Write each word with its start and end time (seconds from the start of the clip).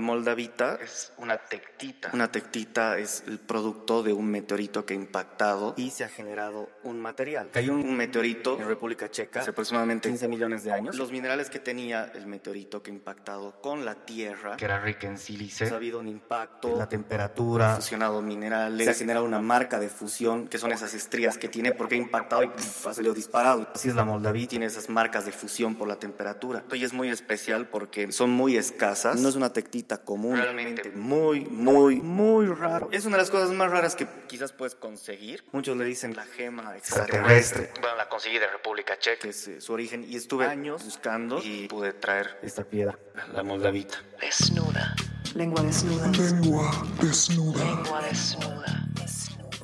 La 0.00 0.06
moldavita 0.06 0.78
es 0.82 1.12
una 1.18 1.36
tectita. 1.36 2.08
Una 2.14 2.32
tectita 2.32 2.98
es 2.98 3.22
el 3.26 3.38
producto 3.38 4.02
de 4.02 4.14
un 4.14 4.30
meteorito 4.30 4.86
que 4.86 4.94
ha 4.94 4.96
impactado 4.96 5.74
y 5.76 5.90
se 5.90 6.04
ha 6.04 6.08
generado 6.08 6.70
un 6.84 6.98
material. 6.98 7.50
Hay 7.52 7.68
un 7.68 7.94
meteorito 7.94 8.58
en 8.58 8.66
República 8.66 9.10
Checa 9.10 9.40
hace 9.40 9.50
aproximadamente 9.50 10.08
15 10.08 10.26
millones 10.28 10.64
de 10.64 10.72
años. 10.72 10.96
Los 10.96 11.12
minerales 11.12 11.50
que 11.50 11.58
tenía 11.58 12.10
el 12.14 12.26
meteorito 12.26 12.82
que 12.82 12.90
ha 12.90 12.94
impactado 12.94 13.60
con 13.60 13.84
la 13.84 13.94
Tierra, 13.94 14.56
que 14.56 14.64
era 14.64 14.80
rica 14.80 15.06
en 15.06 15.18
sílice, 15.18 15.68
ha 15.68 15.76
habido 15.76 16.00
un 16.00 16.08
impacto, 16.08 16.78
la 16.78 16.88
temperatura, 16.88 17.74
ha 17.74 17.76
fusionado 17.76 18.22
minerales, 18.22 18.86
se 18.86 18.90
ha 18.92 18.94
generado 18.94 19.26
una 19.26 19.40
marca 19.40 19.78
de 19.78 19.90
fusión, 19.90 20.48
que 20.48 20.56
son 20.56 20.72
esas 20.72 20.94
estrías 20.94 21.36
que 21.36 21.50
tiene 21.50 21.72
porque 21.72 21.96
ha 21.96 21.98
impactado 21.98 22.42
y 22.42 22.48
pff, 22.48 22.86
ha 22.86 22.94
salido 22.94 23.12
disparado. 23.12 23.68
Así 23.74 23.90
es 23.90 23.94
la 23.94 24.06
moldavita, 24.06 24.48
tiene 24.48 24.64
esas 24.64 24.88
marcas 24.88 25.26
de 25.26 25.32
fusión 25.32 25.74
por 25.74 25.88
la 25.88 25.96
temperatura. 25.96 26.64
Y 26.72 26.84
es 26.84 26.94
muy 26.94 27.10
especial 27.10 27.68
porque 27.68 28.10
son 28.12 28.30
muy 28.30 28.56
escasas. 28.56 29.20
No 29.20 29.28
es 29.28 29.36
una 29.36 29.52
tectita 29.52 29.89
común. 29.98 30.36
Realmente 30.36 30.90
muy, 30.90 31.40
muy, 31.46 32.00
muy 32.00 32.46
raro. 32.46 32.88
Es 32.92 33.04
una 33.04 33.16
de 33.16 33.22
las 33.22 33.30
cosas 33.30 33.50
más 33.50 33.70
raras 33.70 33.94
que 33.96 34.06
quizás 34.26 34.52
puedes 34.52 34.74
conseguir. 34.74 35.44
Muchos 35.52 35.76
le 35.76 35.84
dicen 35.84 36.14
la 36.14 36.24
gema 36.24 36.76
extraterrestre. 36.76 37.70
Bueno, 37.80 37.96
la 37.96 38.08
conseguí 38.08 38.38
de 38.38 38.46
República 38.46 38.98
Checa, 38.98 39.22
que 39.22 39.28
es 39.30 39.48
eh, 39.48 39.60
su 39.60 39.72
origen. 39.72 40.04
Y 40.04 40.16
estuve 40.16 40.46
años 40.46 40.84
buscando 40.84 41.40
y 41.42 41.68
pude 41.68 41.92
traer 41.92 42.38
esta 42.42 42.64
piedra, 42.64 42.98
la 43.32 43.42
moldavita. 43.42 44.02
Desnuda. 44.20 44.94
Lengua 45.34 45.62
desnuda. 45.62 46.10
Lengua 46.10 46.70
desnuda. 47.00 47.64
Lengua 47.64 48.02
desnuda. 48.02 48.88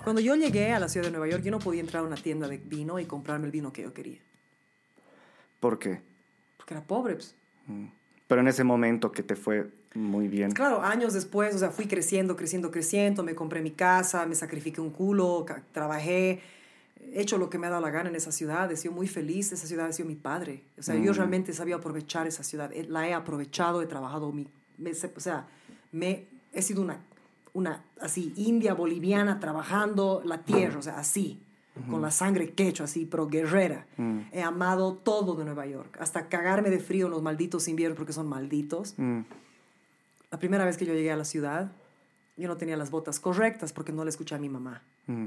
Cuando 0.05 0.20
yo 0.20 0.37
llegué 0.37 0.73
a 0.73 0.79
la 0.79 0.89
ciudad 0.89 1.06
de 1.06 1.11
Nueva 1.11 1.27
York, 1.27 1.43
yo 1.43 1.51
no 1.51 1.59
podía 1.59 1.81
entrar 1.81 2.05
a 2.05 2.06
una 2.06 2.15
tienda 2.15 2.47
de 2.47 2.59
vino 2.59 3.01
y 3.01 3.06
comprarme 3.06 3.47
el 3.47 3.53
vino 3.53 3.73
que 3.73 3.83
yo 3.83 3.93
quería. 3.93 4.20
¿Por 5.59 5.81
qué? 5.81 6.01
Porque 6.56 6.75
era 6.75 6.84
pobre. 6.84 7.15
pues. 7.15 7.34
Pero 8.27 8.41
en 8.41 8.48
ese 8.48 8.65
momento 8.65 9.12
que 9.12 9.23
te 9.23 9.37
fue 9.37 9.71
muy 9.95 10.29
bien. 10.29 10.51
Claro, 10.53 10.83
años 10.83 11.12
después, 11.15 11.55
o 11.55 11.59
sea, 11.59 11.71
fui 11.71 11.87
creciendo, 11.87 12.37
creciendo, 12.37 12.71
creciendo, 12.71 13.23
me 13.23 13.34
compré 13.34 13.61
mi 13.62 13.71
casa, 13.71 14.27
me 14.27 14.34
sacrifiqué 14.34 14.81
un 14.81 14.91
culo, 14.91 15.47
trabajé, 15.73 16.41
he 17.12 17.20
hecho 17.23 17.39
lo 17.39 17.48
que 17.48 17.59
me 17.59 17.67
ha 17.69 17.70
dado 17.70 17.83
la 17.83 17.91
gana 17.91 18.09
en 18.11 18.17
esa 18.17 18.33
ciudad, 18.33 18.70
he 18.73 18.77
sido 18.77 18.92
muy 18.92 19.06
feliz, 19.06 19.53
esa 19.53 19.67
ciudad 19.67 19.87
ha 19.87 19.92
sido 19.92 20.09
mi 20.09 20.17
padre. 20.17 20.62
O 20.78 20.83
sea, 20.83 20.97
yo 20.97 21.12
realmente 21.12 21.53
sabía 21.53 21.77
aprovechar 21.77 22.27
esa 22.27 22.42
ciudad, 22.42 22.73
eh, 22.73 22.84
la 22.89 23.09
he 23.09 23.15
aprovechado, 23.15 23.81
he 23.81 23.87
trabajado, 23.87 24.33
mi, 24.33 24.48
me- 24.77 24.91
o 24.91 25.20
sea, 25.20 25.47
me, 25.93 26.25
he 26.53 26.62
sido 26.62 26.83
una, 26.83 26.98
una 27.55 27.84
así, 28.00 28.33
india, 28.37 28.75
boliviana, 28.75 29.39
trabajando 29.41 30.20
la 30.25 30.43
tierra, 30.43 30.78
o 30.78 30.83
sea, 30.83 30.98
así, 30.98 31.41
con 31.91 32.00
la 32.00 32.10
sangre 32.10 32.52
quecho, 32.52 32.84
así, 32.84 33.06
pero 33.06 33.27
guerrera. 33.27 33.86
He 34.32 34.42
amado 34.42 34.94
todo 34.94 35.34
de 35.34 35.44
Nueva 35.44 35.66
York, 35.66 35.98
hasta 36.00 36.28
cagarme 36.28 36.70
de 36.70 36.78
frío 36.78 37.06
en 37.06 37.12
los 37.12 37.22
malditos 37.22 37.69
inviernos 37.69 37.96
porque 37.96 38.12
son 38.12 38.27
malditos. 38.27 38.94
Mm. 38.96 39.20
La 40.30 40.38
primera 40.38 40.64
vez 40.64 40.77
que 40.77 40.86
yo 40.86 40.94
llegué 40.94 41.12
a 41.12 41.16
la 41.16 41.24
ciudad, 41.24 41.72
yo 42.36 42.48
no 42.48 42.56
tenía 42.56 42.77
las 42.77 42.91
botas 42.91 43.20
correctas 43.20 43.72
porque 43.72 43.92
no 43.92 44.04
le 44.04 44.10
escuché 44.10 44.34
a 44.34 44.38
mi 44.38 44.48
mamá. 44.48 44.82
Mm. 45.06 45.27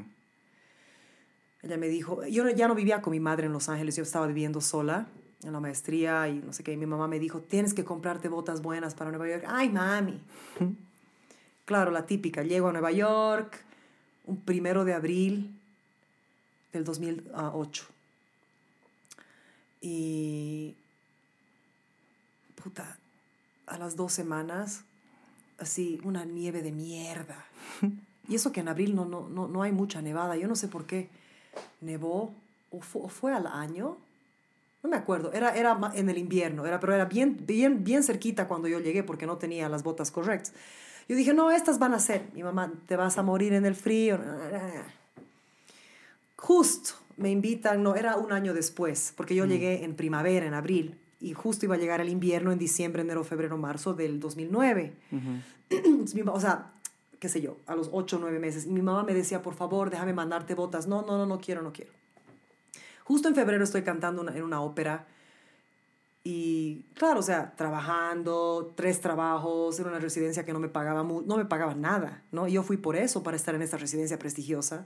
Ella 1.61 1.77
me 1.77 1.87
dijo, 1.87 2.25
yo 2.25 2.49
ya 2.49 2.67
no 2.67 2.75
vivía 2.75 3.01
con 3.01 3.11
mi 3.11 3.19
madre 3.19 3.45
en 3.47 3.53
Los 3.53 3.69
Ángeles, 3.69 3.95
yo 3.95 4.03
estaba 4.03 4.27
viviendo 4.27 4.61
sola 4.61 5.07
en 5.43 5.53
la 5.53 5.59
maestría 5.59 6.27
y 6.27 6.39
no 6.39 6.53
sé 6.53 6.63
qué. 6.63 6.73
Y 6.73 6.77
mi 6.77 6.85
mamá 6.85 7.07
me 7.07 7.19
dijo, 7.19 7.39
tienes 7.41 7.73
que 7.73 7.83
comprarte 7.83 8.29
botas 8.29 8.61
buenas 8.61 8.95
para 8.95 9.09
Nueva 9.11 9.29
York. 9.29 9.45
Ay, 9.47 9.69
mami. 9.69 10.21
claro, 11.65 11.91
la 11.91 12.05
típica. 12.05 12.43
Llego 12.43 12.69
a 12.69 12.71
Nueva 12.71 12.91
York 12.91 13.65
un 14.25 14.37
primero 14.41 14.85
de 14.85 14.93
abril 14.93 15.58
del 16.73 16.83
2008. 16.83 17.85
Y... 19.81 20.75
Puta, 22.61 22.97
a 23.67 23.77
las 23.77 23.95
dos 23.95 24.11
semanas, 24.11 24.81
así, 25.57 26.01
una 26.03 26.25
nieve 26.25 26.61
de 26.61 26.71
mierda. 26.71 27.45
Y 28.27 28.35
eso 28.35 28.51
que 28.51 28.59
en 28.59 28.67
abril 28.67 28.95
no, 28.95 29.05
no, 29.05 29.27
no, 29.27 29.47
no 29.47 29.63
hay 29.63 29.71
mucha 29.71 30.03
nevada. 30.03 30.37
Yo 30.37 30.47
no 30.47 30.55
sé 30.55 30.67
por 30.67 30.85
qué 30.85 31.09
nevó. 31.81 32.31
¿O 32.71 32.79
fue, 32.81 33.33
o 33.33 33.35
al 33.35 33.47
año? 33.47 33.97
No 34.83 34.89
me 34.89 34.95
acuerdo. 34.95 35.33
Era, 35.33 35.55
era 35.55 35.79
en 35.95 36.09
el 36.09 36.17
invierno, 36.19 36.65
era, 36.65 36.79
pero 36.79 36.93
era 36.93 37.05
bien, 37.05 37.37
bien, 37.47 37.83
bien 37.83 38.03
cerquita 38.03 38.47
cuando 38.47 38.67
yo 38.67 38.79
llegué 38.79 39.03
porque 39.03 39.25
no 39.25 39.37
tenía 39.37 39.67
las 39.67 39.81
botas 39.81 40.11
correctas. 40.11 40.53
Yo 41.07 41.15
dije, 41.15 41.33
no, 41.33 41.49
estas 41.49 41.79
van 41.79 41.95
a 41.95 41.99
ser. 41.99 42.27
Mi 42.35 42.43
mamá, 42.43 42.71
te 42.85 42.95
vas 42.95 43.17
a 43.17 43.23
morir 43.23 43.53
en 43.53 43.65
el 43.65 43.73
frío. 43.73 44.19
Justo 46.39 46.91
me 47.17 47.29
invitan, 47.29 47.83
no, 47.83 47.95
era 47.95 48.15
un 48.15 48.31
año 48.31 48.53
después, 48.53 49.13
porque 49.17 49.35
yo 49.35 49.45
llegué 49.45 49.83
en 49.83 49.95
primavera, 49.95 50.45
en 50.45 50.53
abril, 50.53 50.97
y 51.19 51.33
justo 51.33 51.65
iba 51.65 51.75
a 51.75 51.77
llegar 51.77 51.99
el 51.99 52.07
invierno 52.09 52.51
en 52.53 52.57
diciembre, 52.59 53.01
enero, 53.01 53.23
febrero, 53.25 53.57
marzo 53.57 53.93
del 53.93 54.19
2009. 54.21 54.93
Entonces, 55.69 56.15
mi 56.15 56.23
ma- 56.23 56.31
o 56.31 56.39
sea, 56.39 56.71
qué 57.19 57.27
sé 57.27 57.41
yo, 57.41 57.57
a 57.67 57.75
los 57.75 57.89
ocho 57.91 58.15
o 58.15 58.19
nueve 58.19 58.39
meses. 58.39 58.65
Y 58.65 58.69
mi 58.69 58.81
mamá 58.81 59.03
me 59.03 59.13
decía, 59.13 59.41
por 59.41 59.53
favor, 59.53 59.89
déjame 59.89 60.13
mandarte 60.13 60.55
botas. 60.55 60.87
No, 60.87 61.01
no, 61.01 61.17
no, 61.17 61.25
no 61.25 61.39
quiero, 61.41 61.61
no 61.61 61.73
quiero. 61.73 61.91
Justo 63.03 63.27
en 63.27 63.35
febrero 63.35 63.63
estoy 63.65 63.81
cantando 63.83 64.21
una- 64.21 64.35
en 64.35 64.43
una 64.43 64.61
ópera. 64.61 65.05
Y 66.23 66.85
claro, 66.95 67.19
o 67.19 67.23
sea, 67.23 67.53
trabajando, 67.55 68.73
tres 68.75 69.01
trabajos, 69.01 69.79
en 69.79 69.87
una 69.87 69.99
residencia 69.99 70.45
que 70.45 70.53
no 70.53 70.59
me 70.59 70.67
pagaba, 70.69 71.03
no 71.03 71.37
me 71.37 71.45
pagaba 71.45 71.75
nada, 71.75 72.23
¿no? 72.31 72.47
Y 72.47 72.53
yo 72.53 72.63
fui 72.63 72.77
por 72.77 72.95
eso, 72.95 73.23
para 73.23 73.35
estar 73.37 73.55
en 73.55 73.61
esta 73.61 73.77
residencia 73.77 74.19
prestigiosa. 74.19 74.85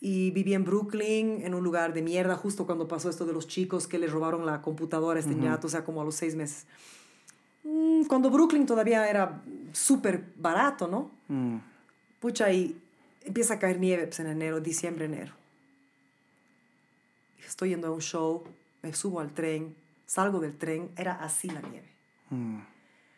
Y 0.00 0.30
viví 0.30 0.52
en 0.54 0.64
Brooklyn, 0.64 1.40
en 1.42 1.54
un 1.54 1.64
lugar 1.64 1.94
de 1.94 2.02
mierda, 2.02 2.36
justo 2.36 2.66
cuando 2.66 2.86
pasó 2.86 3.08
esto 3.08 3.24
de 3.24 3.32
los 3.32 3.46
chicos 3.48 3.86
que 3.88 3.98
le 3.98 4.06
robaron 4.06 4.44
la 4.44 4.60
computadora 4.62 5.18
a 5.18 5.20
este 5.22 5.34
ñato, 5.34 5.66
o 5.66 5.70
sea, 5.70 5.84
como 5.84 6.02
a 6.02 6.04
los 6.04 6.14
seis 6.14 6.34
meses. 6.34 6.66
Mm, 7.64 8.04
Cuando 8.04 8.30
Brooklyn 8.30 8.66
todavía 8.66 9.08
era 9.08 9.42
súper 9.72 10.22
barato, 10.36 10.86
¿no? 10.86 11.10
Mm. 11.28 11.56
Pucha, 12.20 12.52
y 12.52 12.76
empieza 13.24 13.54
a 13.54 13.58
caer 13.58 13.80
nieve 13.80 14.06
pues, 14.06 14.20
en 14.20 14.26
enero, 14.28 14.60
diciembre, 14.60 15.06
enero. 15.06 15.32
Estoy 17.46 17.70
yendo 17.70 17.88
a 17.88 17.90
un 17.90 18.00
show, 18.00 18.44
me 18.82 18.92
subo 18.92 19.20
al 19.20 19.32
tren, 19.32 19.74
salgo 20.04 20.40
del 20.40 20.56
tren, 20.56 20.90
era 20.96 21.14
así 21.14 21.48
la 21.48 21.60
nieve. 21.62 21.88
Mm. 22.30 22.58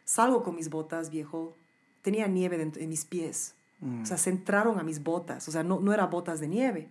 Salgo 0.05 0.43
con 0.43 0.55
mis 0.56 0.71
botas, 0.71 1.10
viejo, 1.10 1.56
tenía 2.03 2.27
nieve 2.28 2.56
dentro- 2.59 2.81
en 2.83 2.89
mis 2.89 3.05
pies. 3.05 3.55
O 4.03 4.06
sea, 4.06 4.16
se 4.19 4.31
entraron 4.31 4.78
a 4.81 4.83
mis 4.83 5.03
botas, 5.03 5.47
o 5.47 5.53
sea, 5.53 5.62
no, 5.62 5.78
no 5.78 5.93
eran 5.93 6.11
botas 6.11 6.41
de 6.41 6.49
nieve. 6.49 6.89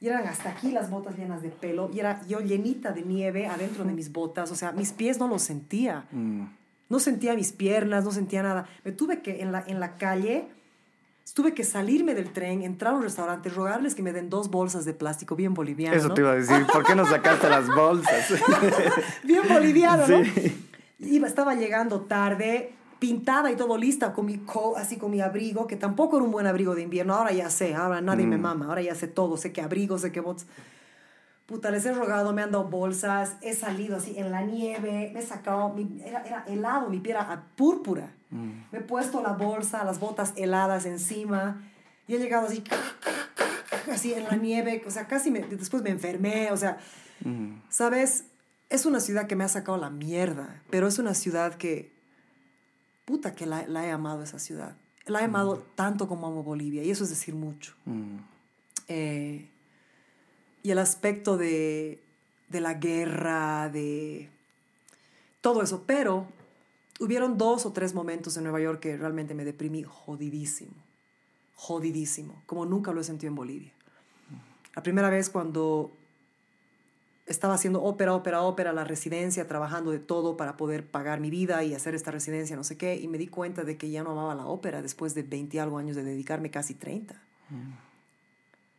Y 0.00 0.08
eran 0.08 0.26
hasta 0.26 0.50
aquí 0.50 0.70
las 0.70 0.90
botas 0.90 1.16
llenas 1.16 1.42
de 1.42 1.50
pelo, 1.50 1.90
y 1.92 2.00
era 2.00 2.20
yo 2.26 2.40
llenita 2.40 2.92
de 2.92 3.02
nieve 3.02 3.46
adentro 3.46 3.84
de 3.84 3.92
mis 3.92 4.12
botas, 4.12 4.50
o 4.50 4.54
sea, 4.54 4.72
mis 4.72 4.92
pies 4.92 5.18
no 5.18 5.28
los 5.28 5.42
sentía. 5.42 6.06
Mm. 6.10 6.44
No 6.90 6.98
sentía 6.98 7.34
mis 7.34 7.52
piernas, 7.52 8.04
no 8.04 8.10
sentía 8.10 8.42
nada. 8.42 8.66
Me 8.84 8.92
tuve 8.92 9.22
que, 9.22 9.42
en 9.42 9.52
la, 9.52 9.62
en 9.66 9.78
la 9.78 9.96
calle, 9.96 10.48
tuve 11.34 11.54
que 11.54 11.64
salirme 11.64 12.14
del 12.14 12.32
tren, 12.32 12.62
entrar 12.62 12.94
a 12.94 12.96
un 12.96 13.02
restaurante, 13.02 13.48
rogarles 13.48 13.94
que 13.94 14.02
me 14.02 14.12
den 14.12 14.28
dos 14.28 14.50
bolsas 14.50 14.84
de 14.84 14.92
plástico 14.92 15.36
bien 15.36 15.54
boliviano. 15.54 15.96
Eso 15.96 16.08
¿no? 16.08 16.14
te 16.14 16.22
iba 16.22 16.32
a 16.32 16.34
decir. 16.34 16.66
¿Por 16.72 16.84
qué 16.84 16.94
no 16.94 17.06
sacaste 17.06 17.48
las 17.48 17.66
bolsas? 17.68 18.32
Bien 19.24 19.42
boliviano, 19.48 20.06
¿no? 20.06 20.24
Sí. 20.24 20.66
Iba, 20.98 21.26
estaba 21.26 21.54
llegando 21.54 22.02
tarde, 22.02 22.74
pintada 23.00 23.50
y 23.50 23.56
todo 23.56 23.76
lista, 23.76 24.12
con 24.12 24.26
mi 24.26 24.38
co 24.38 24.76
así 24.76 24.96
con 24.96 25.10
mi 25.10 25.20
abrigo, 25.20 25.66
que 25.66 25.74
tampoco 25.76 26.16
era 26.18 26.24
un 26.26 26.30
buen 26.30 26.46
abrigo 26.46 26.74
de 26.76 26.82
invierno. 26.82 27.14
Ahora 27.14 27.32
ya 27.32 27.50
sé, 27.50 27.74
ahora 27.74 28.00
nadie 28.00 28.26
me 28.26 28.36
mama, 28.38 28.66
ahora 28.66 28.82
ya 28.82 28.94
sé 28.94 29.08
todo, 29.08 29.36
sé 29.36 29.52
qué 29.52 29.62
abrigo, 29.62 29.98
sé 29.98 30.12
qué 30.12 30.20
botas. 30.20 30.46
Puta, 31.46 31.72
les 31.72 31.84
he 31.84 31.92
rogado, 31.92 32.32
me 32.32 32.42
han 32.42 32.52
dado 32.52 32.64
bolsas, 32.68 33.34
he 33.40 33.54
salido 33.54 33.96
así 33.96 34.16
en 34.16 34.30
la 34.30 34.42
nieve, 34.42 35.10
me 35.12 35.18
he 35.18 35.22
sacado, 35.26 35.70
mi- 35.70 36.00
era, 36.04 36.22
era 36.22 36.44
helado, 36.46 36.88
mi 36.88 37.00
piel 37.00 37.16
era 37.16 37.46
púrpura. 37.56 38.12
Me 38.30 38.78
he 38.78 38.82
puesto 38.82 39.20
la 39.20 39.32
bolsa, 39.32 39.82
las 39.82 39.98
botas 39.98 40.32
heladas 40.36 40.86
encima 40.86 41.60
y 42.06 42.14
he 42.14 42.18
llegado 42.18 42.46
así, 42.46 42.62
así 43.92 44.14
en 44.14 44.24
la 44.24 44.36
nieve, 44.36 44.82
o 44.86 44.90
sea, 44.92 45.08
casi 45.08 45.30
me, 45.32 45.40
después 45.40 45.82
me 45.82 45.90
enfermé, 45.90 46.52
o 46.52 46.56
sea, 46.56 46.78
¿sabes? 47.68 48.26
Es 48.68 48.86
una 48.86 49.00
ciudad 49.00 49.26
que 49.26 49.34
me 49.34 49.42
ha 49.42 49.48
sacado 49.48 49.78
la 49.78 49.90
mierda, 49.90 50.62
pero 50.70 50.86
es 50.86 50.98
una 51.00 51.14
ciudad 51.14 51.54
que, 51.54 51.92
puta, 53.10 53.34
que 53.34 53.44
la, 53.44 53.66
la 53.66 53.84
he 53.84 53.90
amado 53.90 54.22
esa 54.22 54.38
ciudad. 54.38 54.76
La 55.06 55.20
he 55.20 55.24
amado 55.24 55.66
tanto 55.74 56.06
como 56.06 56.28
amo 56.28 56.44
Bolivia 56.44 56.84
y 56.84 56.90
eso 56.90 57.02
es 57.02 57.10
decir 57.10 57.34
mucho. 57.34 57.74
Mm. 57.84 58.18
Eh, 58.86 59.48
y 60.62 60.70
el 60.70 60.78
aspecto 60.78 61.36
de, 61.36 62.00
de 62.48 62.60
la 62.60 62.74
guerra, 62.74 63.68
de 63.68 64.28
todo 65.40 65.62
eso. 65.62 65.82
Pero 65.86 66.28
hubieron 67.00 67.36
dos 67.36 67.66
o 67.66 67.72
tres 67.72 67.94
momentos 67.94 68.36
en 68.36 68.44
Nueva 68.44 68.60
York 68.60 68.78
que 68.78 68.96
realmente 68.96 69.34
me 69.34 69.44
deprimí 69.44 69.82
jodidísimo. 69.82 70.74
Jodidísimo. 71.56 72.42
Como 72.46 72.64
nunca 72.64 72.92
lo 72.92 73.00
he 73.00 73.04
sentido 73.04 73.30
en 73.30 73.34
Bolivia. 73.34 73.72
La 74.76 74.84
primera 74.84 75.10
vez 75.10 75.30
cuando 75.30 75.90
estaba 77.30 77.54
haciendo 77.54 77.82
ópera, 77.82 78.14
ópera, 78.14 78.42
ópera, 78.42 78.72
la 78.72 78.84
residencia, 78.84 79.48
trabajando 79.48 79.90
de 79.90 79.98
todo 79.98 80.36
para 80.36 80.56
poder 80.56 80.86
pagar 80.86 81.20
mi 81.20 81.30
vida 81.30 81.64
y 81.64 81.74
hacer 81.74 81.94
esta 81.94 82.10
residencia, 82.10 82.56
no 82.56 82.64
sé 82.64 82.76
qué, 82.76 82.96
y 82.96 83.08
me 83.08 83.16
di 83.16 83.28
cuenta 83.28 83.64
de 83.64 83.76
que 83.78 83.90
ya 83.90 84.02
no 84.02 84.10
amaba 84.10 84.34
la 84.34 84.46
ópera 84.46 84.82
después 84.82 85.14
de 85.14 85.22
20 85.22 85.56
y 85.56 85.60
algo 85.60 85.78
años 85.78 85.96
de 85.96 86.04
dedicarme 86.04 86.50
casi 86.50 86.74
30 86.74 87.14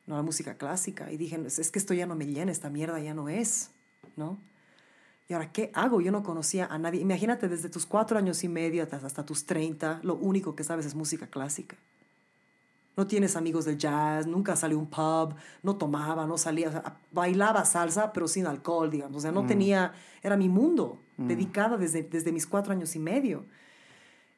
no 0.07 0.15
la 0.15 0.21
música 0.21 0.55
clásica. 0.55 1.11
Y 1.11 1.17
dije, 1.17 1.39
es 1.45 1.71
que 1.71 1.79
esto 1.79 1.93
ya 1.93 2.05
no 2.05 2.15
me 2.15 2.25
llena, 2.25 2.51
esta 2.51 2.69
mierda 2.69 2.99
ya 2.99 3.13
no 3.13 3.29
es, 3.29 3.71
¿no? 4.15 4.37
¿Y 5.27 5.33
ahora 5.33 5.51
qué 5.51 5.71
hago? 5.73 6.01
Yo 6.01 6.11
no 6.11 6.23
conocía 6.23 6.65
a 6.65 6.77
nadie. 6.77 6.99
Imagínate 6.99 7.47
desde 7.47 7.69
tus 7.69 7.85
cuatro 7.85 8.17
años 8.17 8.43
y 8.43 8.49
medio 8.49 8.83
hasta, 8.83 8.97
hasta 8.97 9.25
tus 9.25 9.45
30, 9.45 10.01
lo 10.03 10.15
único 10.15 10.55
que 10.55 10.63
sabes 10.63 10.85
es 10.85 10.95
música 10.95 11.27
clásica. 11.27 11.77
No 13.01 13.07
tienes 13.07 13.35
amigos 13.35 13.65
del 13.65 13.79
jazz, 13.79 14.27
nunca 14.27 14.55
salió 14.55 14.77
a 14.77 14.79
un 14.79 14.85
pub, 14.85 15.35
no 15.63 15.75
tomaba, 15.75 16.27
no 16.27 16.37
salía, 16.37 16.67
o 16.67 16.71
sea, 16.71 16.99
bailaba 17.11 17.65
salsa, 17.65 18.13
pero 18.13 18.27
sin 18.27 18.45
alcohol, 18.45 18.91
digamos. 18.91 19.17
O 19.17 19.19
sea, 19.21 19.31
no 19.31 19.47
tenía, 19.47 19.93
era 20.21 20.37
mi 20.37 20.49
mundo, 20.49 20.99
dedicada 21.17 21.77
desde, 21.77 22.03
desde 22.03 22.31
mis 22.31 22.45
cuatro 22.45 22.73
años 22.73 22.95
y 22.95 22.99
medio. 22.99 23.43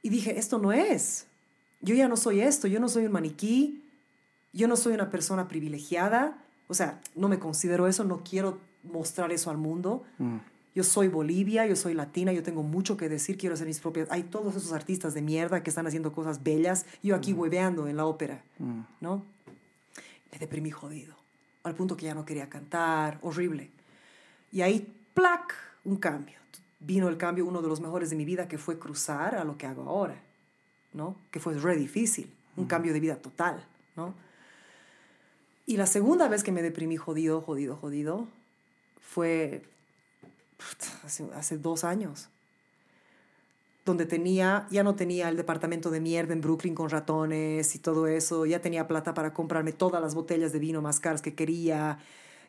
Y 0.02 0.08
dije, 0.08 0.40
esto 0.40 0.60
no 0.60 0.72
es. 0.72 1.28
Yo 1.82 1.94
ya 1.94 2.08
no 2.08 2.16
soy 2.16 2.40
esto, 2.40 2.70
yo 2.70 2.80
no 2.80 2.88
soy 2.88 3.06
un 3.06 3.12
maniquí, 3.12 3.84
yo 4.54 4.70
no 4.70 4.78
soy 4.78 4.94
una 4.94 5.10
persona 5.10 5.50
privilegiada, 5.50 6.38
o 6.70 6.74
sea, 6.74 7.02
no 7.18 7.28
me 7.28 7.40
considero 7.40 7.86
eso, 7.88 8.06
no 8.06 8.24
quiero 8.24 8.60
mostrar 8.84 9.34
eso 9.34 9.52
al 9.52 9.58
mundo. 9.58 10.06
Yo 10.76 10.84
soy 10.84 11.08
Bolivia, 11.08 11.68
yo 11.68 11.76
soy 11.76 11.94
latina, 11.94 12.34
yo 12.34 12.42
tengo 12.42 12.64
mucho 12.64 12.98
que 12.98 13.08
decir, 13.08 13.38
quiero 13.38 13.54
hacer 13.54 13.68
mis 13.68 13.80
propias... 13.80 14.10
Hay 14.12 14.24
todos 14.24 14.56
esos 14.56 14.74
artistas 14.74 15.14
de 15.14 15.22
mierda 15.22 15.62
que 15.62 15.70
están 15.70 15.86
haciendo 15.86 16.12
cosas 16.12 16.42
bellas, 16.42 16.86
yo 17.04 17.16
aquí 17.16 17.32
hueveando 17.32 17.88
en 17.88 17.98
la 17.98 18.06
ópera, 18.06 18.42
¿no? 19.00 19.24
Me 20.32 20.40
deprimí 20.40 20.72
jodido, 20.72 21.16
al 21.64 21.76
punto 21.76 21.96
que 21.96 22.06
ya 22.06 22.16
no 22.16 22.26
quería 22.26 22.50
cantar, 22.50 23.20
horrible. 23.22 23.70
Y 24.52 24.62
ahí, 24.62 24.92
¡plac!, 25.14 25.54
un 25.84 25.98
cambio. 25.98 26.38
Vino 26.80 27.08
el 27.08 27.18
cambio, 27.18 27.46
uno 27.46 27.62
de 27.62 27.68
los 27.68 27.80
mejores 27.80 28.10
de 28.10 28.16
mi 28.16 28.26
vida, 28.26 28.48
que 28.48 28.58
fue 28.58 28.80
cruzar 28.80 29.36
a 29.36 29.44
lo 29.44 29.58
que 29.58 29.68
hago 29.68 29.84
ahora, 29.84 30.20
¿no? 30.92 31.16
Que 31.30 31.40
fue 31.40 31.54
re 31.54 31.76
difícil, 31.78 32.34
un 32.58 32.66
cambio 32.66 32.94
de 32.94 33.00
vida 33.00 33.16
total, 33.16 33.64
¿no? 33.96 34.14
Y 35.66 35.78
la 35.78 35.86
segunda 35.86 36.28
vez 36.28 36.44
que 36.44 36.52
me 36.52 36.62
deprimí 36.62 36.98
jodido, 36.98 37.42
jodido, 37.42 37.78
jodido, 37.78 38.28
fue 39.00 39.64
hace, 41.04 41.26
hace 41.36 41.58
dos 41.58 41.84
años, 41.84 42.30
donde 43.86 44.06
tenía, 44.06 44.68
ya 44.72 44.84
no 44.84 44.96
tenía 44.96 45.30
el 45.30 45.38
departamento 45.38 45.90
de 45.90 46.00
mierda 46.00 46.34
en 46.34 46.42
Brooklyn 46.42 46.76
con 46.76 46.90
ratones 46.90 47.76
y 47.76 47.80
todo 47.80 48.08
eso, 48.08 48.46
ya 48.46 48.62
tenía 48.62 48.88
plata 48.88 49.14
para 49.14 49.34
comprarme 49.34 49.74
todas 49.74 50.02
las 50.02 50.16
botellas 50.16 50.54
de 50.54 50.60
vino 50.60 50.82
más 50.82 51.00
caras 51.00 51.22
que 51.22 51.36
quería, 51.36 52.00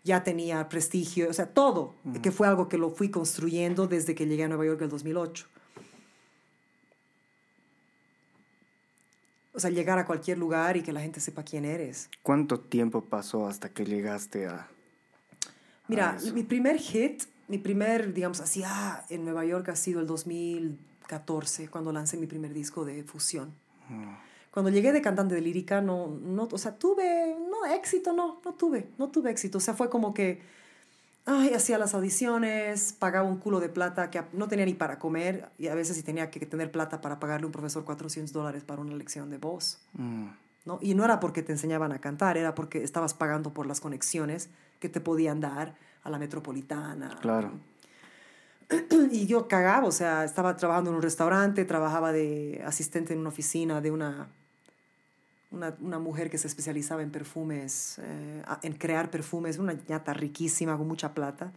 ya 0.04 0.22
tenía 0.22 0.68
prestigio, 0.68 1.30
o 1.30 1.32
sea, 1.32 1.46
todo, 1.46 1.94
que 2.22 2.30
fue 2.30 2.46
algo 2.46 2.68
que 2.68 2.78
lo 2.78 2.90
fui 2.90 3.10
construyendo 3.10 3.86
desde 3.86 4.14
que 4.14 4.26
llegué 4.26 4.44
a 4.44 4.48
Nueva 4.48 4.66
York 4.66 4.80
en 4.80 4.84
el 4.84 4.90
2008. 4.90 5.46
O 9.54 9.60
sea, 9.60 9.70
llegar 9.70 9.98
a 9.98 10.04
cualquier 10.04 10.36
lugar 10.36 10.76
y 10.76 10.82
que 10.82 10.92
la 10.92 11.00
gente 11.00 11.20
sepa 11.20 11.44
quién 11.44 11.64
eres. 11.64 12.10
¿Cuánto 12.22 12.58
tiempo 12.58 13.04
pasó 13.04 13.46
hasta 13.46 13.68
que 13.68 13.84
llegaste 13.84 14.46
a... 14.46 14.68
Mira, 15.86 16.18
mi 16.32 16.42
primer 16.42 16.78
hit 16.78 17.22
mi 17.48 17.58
primer, 17.58 18.14
digamos 18.14 18.40
así, 18.40 18.62
ah, 18.64 19.04
en 19.10 19.24
Nueva 19.24 19.44
York 19.44 19.68
ha 19.68 19.76
sido 19.76 20.00
el 20.00 20.06
2014, 20.06 21.68
cuando 21.68 21.92
lancé 21.92 22.16
mi 22.16 22.26
primer 22.26 22.52
disco 22.52 22.84
de 22.84 23.02
fusión. 23.04 23.54
Mm. 23.88 24.14
Cuando 24.50 24.70
llegué 24.70 24.92
de 24.92 25.02
cantante 25.02 25.34
de 25.34 25.40
lírica, 25.40 25.80
no, 25.80 26.06
no, 26.06 26.48
o 26.50 26.58
sea, 26.58 26.78
tuve, 26.78 27.36
no, 27.50 27.66
éxito, 27.74 28.12
no, 28.12 28.40
no 28.44 28.54
tuve, 28.54 28.88
no 28.98 29.08
tuve 29.08 29.30
éxito. 29.30 29.58
O 29.58 29.60
sea, 29.60 29.74
fue 29.74 29.90
como 29.90 30.14
que, 30.14 30.42
ay, 31.26 31.52
hacía 31.54 31.76
las 31.76 31.92
audiciones, 31.92 32.92
pagaba 32.92 33.28
un 33.28 33.38
culo 33.38 33.58
de 33.58 33.68
plata 33.68 34.10
que 34.10 34.22
no 34.32 34.46
tenía 34.46 34.64
ni 34.64 34.74
para 34.74 34.98
comer, 34.98 35.48
y 35.58 35.66
a 35.66 35.74
veces 35.74 35.96
sí 35.96 36.04
tenía 36.04 36.30
que 36.30 36.46
tener 36.46 36.70
plata 36.70 37.00
para 37.00 37.18
pagarle 37.18 37.44
a 37.44 37.46
un 37.48 37.52
profesor 37.52 37.84
400 37.84 38.32
dólares 38.32 38.62
para 38.62 38.80
una 38.80 38.94
lección 38.94 39.28
de 39.28 39.38
voz. 39.38 39.80
Mm. 39.94 40.28
¿no? 40.64 40.78
Y 40.80 40.94
no 40.94 41.04
era 41.04 41.20
porque 41.20 41.42
te 41.42 41.52
enseñaban 41.52 41.92
a 41.92 41.98
cantar, 41.98 42.38
era 42.38 42.54
porque 42.54 42.82
estabas 42.82 43.12
pagando 43.12 43.52
por 43.52 43.66
las 43.66 43.80
conexiones 43.80 44.48
que 44.78 44.88
te 44.88 45.00
podían 45.00 45.40
dar 45.40 45.74
a 46.04 46.10
la 46.10 46.18
metropolitana. 46.18 47.18
Claro. 47.20 47.52
Y 49.10 49.26
yo 49.26 49.48
cagaba, 49.48 49.86
o 49.86 49.92
sea, 49.92 50.24
estaba 50.24 50.56
trabajando 50.56 50.90
en 50.90 50.96
un 50.96 51.02
restaurante, 51.02 51.64
trabajaba 51.64 52.12
de 52.12 52.62
asistente 52.66 53.12
en 53.12 53.20
una 53.20 53.28
oficina 53.28 53.80
de 53.80 53.90
una, 53.90 54.28
una, 55.50 55.76
una 55.80 55.98
mujer 55.98 56.30
que 56.30 56.38
se 56.38 56.46
especializaba 56.46 57.02
en 57.02 57.10
perfumes, 57.10 57.98
eh, 58.02 58.42
en 58.62 58.72
crear 58.74 59.10
perfumes, 59.10 59.58
una 59.58 59.74
ñata 59.88 60.14
riquísima 60.14 60.76
con 60.76 60.88
mucha 60.88 61.14
plata. 61.14 61.52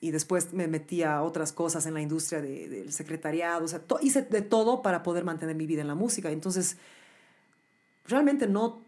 Y 0.00 0.10
después 0.10 0.52
me 0.52 0.66
metí 0.66 1.04
a 1.04 1.22
otras 1.22 1.52
cosas 1.52 1.86
en 1.86 1.94
la 1.94 2.00
industria 2.00 2.42
del 2.42 2.92
secretariado, 2.92 3.64
o 3.64 3.68
sea, 3.68 3.82
hice 4.00 4.22
de 4.22 4.42
todo 4.42 4.82
para 4.82 5.02
poder 5.04 5.24
mantener 5.24 5.54
mi 5.54 5.66
vida 5.66 5.80
en 5.80 5.86
la 5.86 5.94
música. 5.94 6.30
Entonces, 6.30 6.76
realmente 8.04 8.48
no 8.48 8.80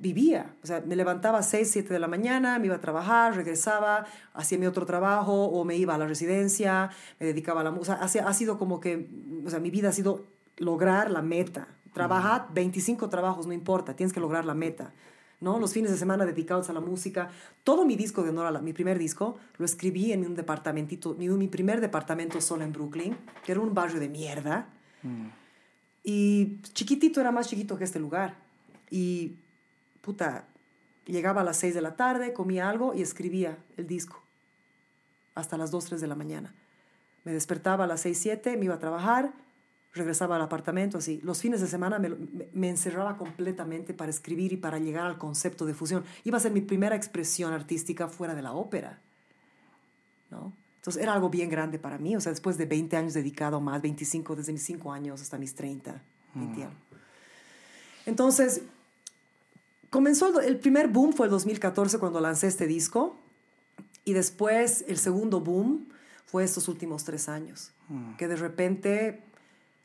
vivía. 0.00 0.54
O 0.62 0.66
sea, 0.66 0.80
me 0.80 0.96
levantaba 0.96 1.38
a 1.38 1.42
6, 1.42 1.70
7 1.70 1.92
de 1.92 2.00
la 2.00 2.08
mañana, 2.08 2.58
me 2.58 2.66
iba 2.66 2.76
a 2.76 2.80
trabajar, 2.80 3.36
regresaba, 3.36 4.06
hacía 4.32 4.58
mi 4.58 4.66
otro 4.66 4.86
trabajo 4.86 5.44
o 5.44 5.64
me 5.64 5.76
iba 5.76 5.94
a 5.94 5.98
la 5.98 6.06
residencia, 6.06 6.90
me 7.20 7.26
dedicaba 7.26 7.60
a 7.60 7.64
la 7.64 7.70
música. 7.70 8.00
O 8.02 8.08
sea, 8.08 8.26
ha 8.26 8.34
sido 8.34 8.58
como 8.58 8.80
que, 8.80 9.08
o 9.44 9.50
sea, 9.50 9.60
mi 9.60 9.70
vida 9.70 9.90
ha 9.90 9.92
sido 9.92 10.24
lograr 10.56 11.10
la 11.10 11.22
meta. 11.22 11.68
Trabajar 11.92 12.48
25 12.54 13.08
trabajos, 13.08 13.46
no 13.46 13.52
importa, 13.52 13.94
tienes 13.94 14.12
que 14.12 14.20
lograr 14.20 14.44
la 14.44 14.54
meta. 14.54 14.92
¿no? 15.40 15.58
Los 15.58 15.72
fines 15.72 15.90
de 15.90 15.96
semana 15.96 16.24
dedicados 16.24 16.70
a 16.70 16.72
la 16.72 16.80
música. 16.80 17.30
Todo 17.64 17.84
mi 17.84 17.96
disco 17.96 18.22
de 18.22 18.32
Nora, 18.32 18.60
mi 18.60 18.72
primer 18.72 18.98
disco, 18.98 19.38
lo 19.58 19.64
escribí 19.64 20.12
en 20.12 20.24
un 20.24 20.34
departamentito, 20.34 21.14
mi, 21.14 21.28
mi 21.28 21.48
primer 21.48 21.80
departamento 21.80 22.40
solo 22.40 22.64
en 22.64 22.72
Brooklyn, 22.72 23.16
que 23.44 23.52
era 23.52 23.60
un 23.60 23.74
barrio 23.74 24.00
de 24.00 24.08
mierda. 24.08 24.68
Mm. 25.02 25.26
Y 26.04 26.60
chiquitito, 26.74 27.20
era 27.20 27.32
más 27.32 27.48
chiquito 27.48 27.76
que 27.76 27.84
este 27.84 27.98
lugar. 27.98 28.36
Y 28.90 29.36
puta, 30.00 30.46
llegaba 31.06 31.40
a 31.42 31.44
las 31.44 31.56
6 31.58 31.74
de 31.74 31.82
la 31.82 31.96
tarde, 31.96 32.32
comía 32.32 32.68
algo 32.68 32.94
y 32.94 33.02
escribía 33.02 33.58
el 33.76 33.86
disco 33.86 34.22
hasta 35.34 35.56
las 35.56 35.70
2, 35.70 35.84
3 35.86 36.00
de 36.00 36.06
la 36.06 36.14
mañana. 36.14 36.54
Me 37.24 37.32
despertaba 37.32 37.84
a 37.84 37.86
las 37.86 38.00
6, 38.00 38.18
7, 38.18 38.56
me 38.56 38.66
iba 38.66 38.74
a 38.74 38.78
trabajar, 38.78 39.32
regresaba 39.92 40.36
al 40.36 40.42
apartamento, 40.42 40.98
así. 40.98 41.20
Los 41.22 41.40
fines 41.40 41.60
de 41.60 41.66
semana 41.66 41.98
me, 41.98 42.10
me, 42.52 42.68
encerraba 42.68 43.16
completamente 43.16 43.94
para 43.94 44.10
escribir 44.10 44.52
y 44.52 44.56
para 44.56 44.78
llegar 44.78 45.06
al 45.06 45.18
concepto 45.18 45.66
de 45.66 45.74
fusión. 45.74 46.04
Iba 46.24 46.38
a 46.38 46.40
ser 46.40 46.52
mi 46.52 46.60
primera 46.60 46.96
expresión 46.96 47.52
artística 47.52 48.08
fuera 48.08 48.34
de 48.34 48.42
la 48.42 48.52
ópera, 48.52 49.00
¿no? 50.30 50.52
Entonces 50.76 51.02
era 51.02 51.12
algo 51.12 51.28
bien 51.28 51.50
grande 51.50 51.78
para 51.78 51.98
mí, 51.98 52.16
o 52.16 52.20
sea, 52.22 52.32
después 52.32 52.56
de 52.56 52.64
20 52.64 52.96
años 52.96 53.12
dedicado 53.12 53.60
más, 53.60 53.82
25, 53.82 54.34
desde 54.34 54.54
mis 54.54 54.62
5 54.62 54.90
años 54.90 55.20
hasta 55.20 55.36
mis 55.36 55.54
30, 55.54 56.00
20 56.34 56.62
años. 56.62 56.74
Entonces, 58.06 58.62
comenzó 59.90 60.40
el, 60.40 60.58
primer 60.58 60.88
boom 60.88 61.12
fue 61.12 61.26
el 61.26 61.30
2014 61.30 61.98
cuando 61.98 62.20
lancé 62.20 62.46
este 62.46 62.66
disco 62.66 63.16
y 64.04 64.12
después 64.12 64.84
el 64.88 64.98
segundo 64.98 65.40
boom 65.40 65.86
fue 66.26 66.44
estos 66.44 66.68
últimos 66.68 67.04
tres 67.04 67.28
años, 67.28 67.72
mm. 67.88 68.14
que 68.16 68.28
de 68.28 68.36
repente 68.36 69.20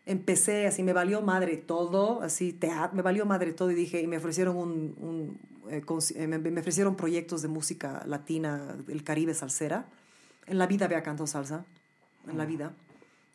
empecé, 0.05 0.67
así 0.67 0.83
me 0.83 0.93
valió 0.93 1.21
madre 1.21 1.57
todo, 1.57 2.21
así 2.21 2.53
te, 2.53 2.71
me 2.93 3.01
valió 3.01 3.25
madre 3.25 3.51
todo 3.51 3.71
y 3.71 3.75
dije, 3.75 4.01
y 4.01 4.07
me 4.07 4.17
ofrecieron 4.17 4.55
un, 4.55 5.39
eh, 5.69 5.83
eh, 6.15 6.27
me, 6.27 6.59
ofrecieron 6.59 6.95
proyectos 6.95 7.41
de 7.41 7.47
música 7.47 8.03
latina 8.05 8.75
del 8.85 9.03
Caribe 9.03 9.33
salsera. 9.33 9.87
En 10.45 10.59
la 10.59 10.67
vida 10.67 10.85
había 10.85 11.01
cantado 11.01 11.25
salsa, 11.25 11.65
en 12.29 12.37
la 12.37 12.45
mm. 12.45 12.47
vida. 12.47 12.73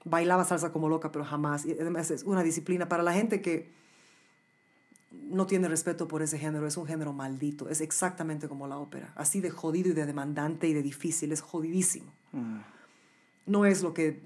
Bailaba 0.05 0.45
salsa 0.45 0.73
como 0.73 0.89
loca, 0.89 1.11
pero 1.13 1.25
jamás. 1.25 1.67
Y 1.67 1.73
además 1.73 2.11
es 2.11 2.23
una 2.23 2.43
disciplina 2.43 2.89
para 2.89 3.03
la 3.03 3.13
gente 3.13 3.43
que 3.43 3.69
no 5.11 5.47
tiene 5.47 5.69
respeto 5.69 6.07
por 6.07 6.23
ese 6.23 6.39
género, 6.39 6.67
es 6.67 6.77
un 6.77 6.87
género 6.87 7.13
maldito, 7.13 7.69
es 7.69 7.81
exactamente 7.81 8.49
como 8.49 8.69
la 8.69 8.79
ópera, 8.79 9.13
así 9.17 9.41
de 9.41 9.51
jodido 9.51 9.91
y 9.91 9.93
de 9.93 10.07
demandante 10.07 10.69
y 10.69 10.73
de 10.73 10.83
difícil, 10.83 11.33
es 11.33 11.41
jodidísimo. 11.41 12.13
Mm. 12.33 12.59
No 13.47 13.67
es 13.67 13.83
lo 13.83 13.93
que 13.93 14.23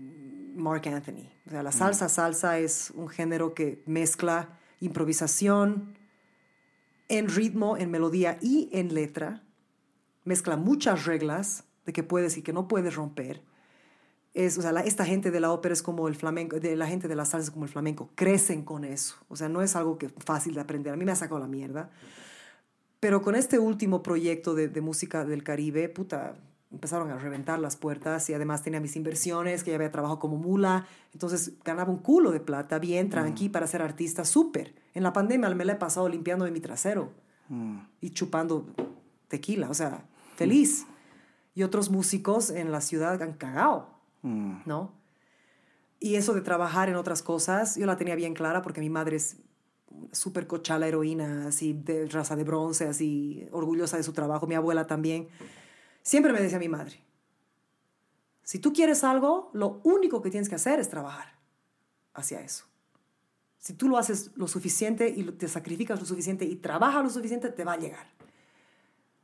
Mark 0.54 0.86
Anthony, 0.86 1.30
o 1.46 1.50
sea, 1.50 1.62
la 1.62 1.70
mm. 1.70 1.74
salsa 1.74 2.08
salsa 2.08 2.58
es 2.58 2.92
un 2.94 3.08
género 3.08 3.54
que 3.54 3.82
mezcla 3.86 4.58
improvisación 4.80 5.96
en 7.08 7.28
ritmo, 7.28 7.76
en 7.76 7.90
melodía 7.90 8.38
y 8.40 8.68
en 8.72 8.94
letra, 8.94 9.42
mezcla 10.24 10.56
muchas 10.56 11.06
reglas 11.06 11.64
de 11.86 11.92
que 11.92 12.02
puedes 12.02 12.36
y 12.36 12.42
que 12.42 12.52
no 12.52 12.68
puedes 12.68 12.94
romper 12.94 13.42
es, 14.34 14.58
o 14.58 14.62
sea, 14.62 14.72
esta 14.80 15.04
gente 15.04 15.30
de 15.30 15.40
la 15.40 15.52
ópera 15.52 15.72
es 15.72 15.82
como 15.82 16.08
el 16.08 16.16
flamenco, 16.16 16.58
de 16.58 16.76
la 16.76 16.88
gente 16.88 17.06
de 17.06 17.14
la 17.14 17.24
salsa 17.24 17.44
es 17.44 17.50
como 17.52 17.64
el 17.64 17.70
flamenco, 17.70 18.10
crecen 18.16 18.64
con 18.64 18.84
eso. 18.84 19.16
O 19.28 19.36
sea, 19.36 19.48
no 19.48 19.62
es 19.62 19.76
algo 19.76 19.96
que 19.96 20.08
fácil 20.08 20.54
de 20.54 20.60
aprender. 20.60 20.92
A 20.92 20.96
mí 20.96 21.04
me 21.04 21.12
ha 21.12 21.16
sacado 21.16 21.38
la 21.38 21.46
mierda. 21.46 21.90
Pero 22.98 23.22
con 23.22 23.36
este 23.36 23.58
último 23.58 24.02
proyecto 24.02 24.54
de, 24.54 24.68
de 24.68 24.80
música 24.80 25.24
del 25.24 25.44
Caribe, 25.44 25.88
puta, 25.88 26.34
empezaron 26.74 27.10
a 27.10 27.18
reventar 27.18 27.60
las 27.60 27.76
puertas 27.76 28.28
y 28.28 28.34
además 28.34 28.62
tenía 28.62 28.80
mis 28.80 28.96
inversiones, 28.96 29.62
que 29.62 29.70
ya 29.70 29.76
había 29.76 29.92
trabajado 29.92 30.18
como 30.18 30.36
mula, 30.36 30.86
entonces 31.12 31.52
ganaba 31.64 31.90
un 31.90 31.98
culo 31.98 32.32
de 32.32 32.40
plata, 32.40 32.78
bien, 32.80 33.10
tranqui, 33.10 33.48
mm. 33.48 33.52
para 33.52 33.66
ser 33.68 33.82
artista, 33.82 34.24
súper. 34.24 34.74
En 34.94 35.04
la 35.04 35.12
pandemia 35.12 35.48
me 35.50 35.64
la 35.64 35.74
he 35.74 35.76
pasado 35.76 36.08
limpiando 36.08 36.44
de 36.44 36.50
mi 36.50 36.60
trasero 36.60 37.12
mm. 37.48 37.78
y 38.00 38.10
chupando 38.10 38.66
tequila, 39.28 39.70
o 39.70 39.74
sea, 39.74 40.04
feliz. 40.34 40.86
Y 41.54 41.62
otros 41.62 41.90
músicos 41.90 42.50
en 42.50 42.72
la 42.72 42.80
ciudad 42.80 43.22
han 43.22 43.34
cagado 43.34 43.93
Mm. 44.24 44.62
¿no? 44.64 44.90
Y 46.00 46.16
eso 46.16 46.34
de 46.34 46.40
trabajar 46.40 46.88
en 46.88 46.96
otras 46.96 47.22
cosas, 47.22 47.76
yo 47.76 47.86
la 47.86 47.96
tenía 47.96 48.14
bien 48.14 48.34
clara 48.34 48.62
porque 48.62 48.80
mi 48.80 48.90
madre 48.90 49.16
es 49.16 49.36
súper 50.12 50.46
cochala 50.46 50.88
heroína, 50.88 51.46
así 51.46 51.72
de 51.74 52.06
raza 52.06 52.34
de 52.34 52.42
bronce, 52.42 52.88
así 52.88 53.46
orgullosa 53.52 53.96
de 53.96 54.02
su 54.02 54.12
trabajo, 54.12 54.46
mi 54.46 54.54
abuela 54.54 54.86
también. 54.86 55.28
Siempre 56.02 56.32
me 56.32 56.40
decía 56.40 56.58
mi 56.58 56.68
madre, 56.68 57.00
Si 58.42 58.58
tú 58.58 58.72
quieres 58.72 59.04
algo, 59.04 59.50
lo 59.52 59.80
único 59.84 60.20
que 60.20 60.30
tienes 60.30 60.48
que 60.48 60.54
hacer 60.56 60.80
es 60.80 60.88
trabajar 60.88 61.38
hacia 62.14 62.40
eso. 62.40 62.64
Si 63.58 63.72
tú 63.74 63.88
lo 63.88 63.96
haces 63.96 64.30
lo 64.36 64.48
suficiente 64.48 65.08
y 65.08 65.24
te 65.24 65.48
sacrificas 65.48 66.00
lo 66.00 66.06
suficiente 66.06 66.44
y 66.44 66.56
trabajas 66.56 67.02
lo 67.02 67.10
suficiente, 67.10 67.50
te 67.50 67.64
va 67.64 67.74
a 67.74 67.78
llegar. 67.78 68.06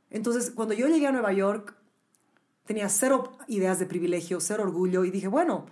Entonces, 0.09 0.51
cuando 0.51 0.73
yo 0.73 0.87
llegué 0.87 1.07
a 1.07 1.11
Nueva 1.11 1.33
York, 1.33 1.75
tenía 2.71 2.87
cero 2.87 3.33
ideas 3.47 3.79
de 3.79 3.85
privilegio, 3.85 4.39
cero 4.39 4.63
orgullo 4.63 5.03
y 5.03 5.11
dije, 5.11 5.27
bueno, 5.27 5.65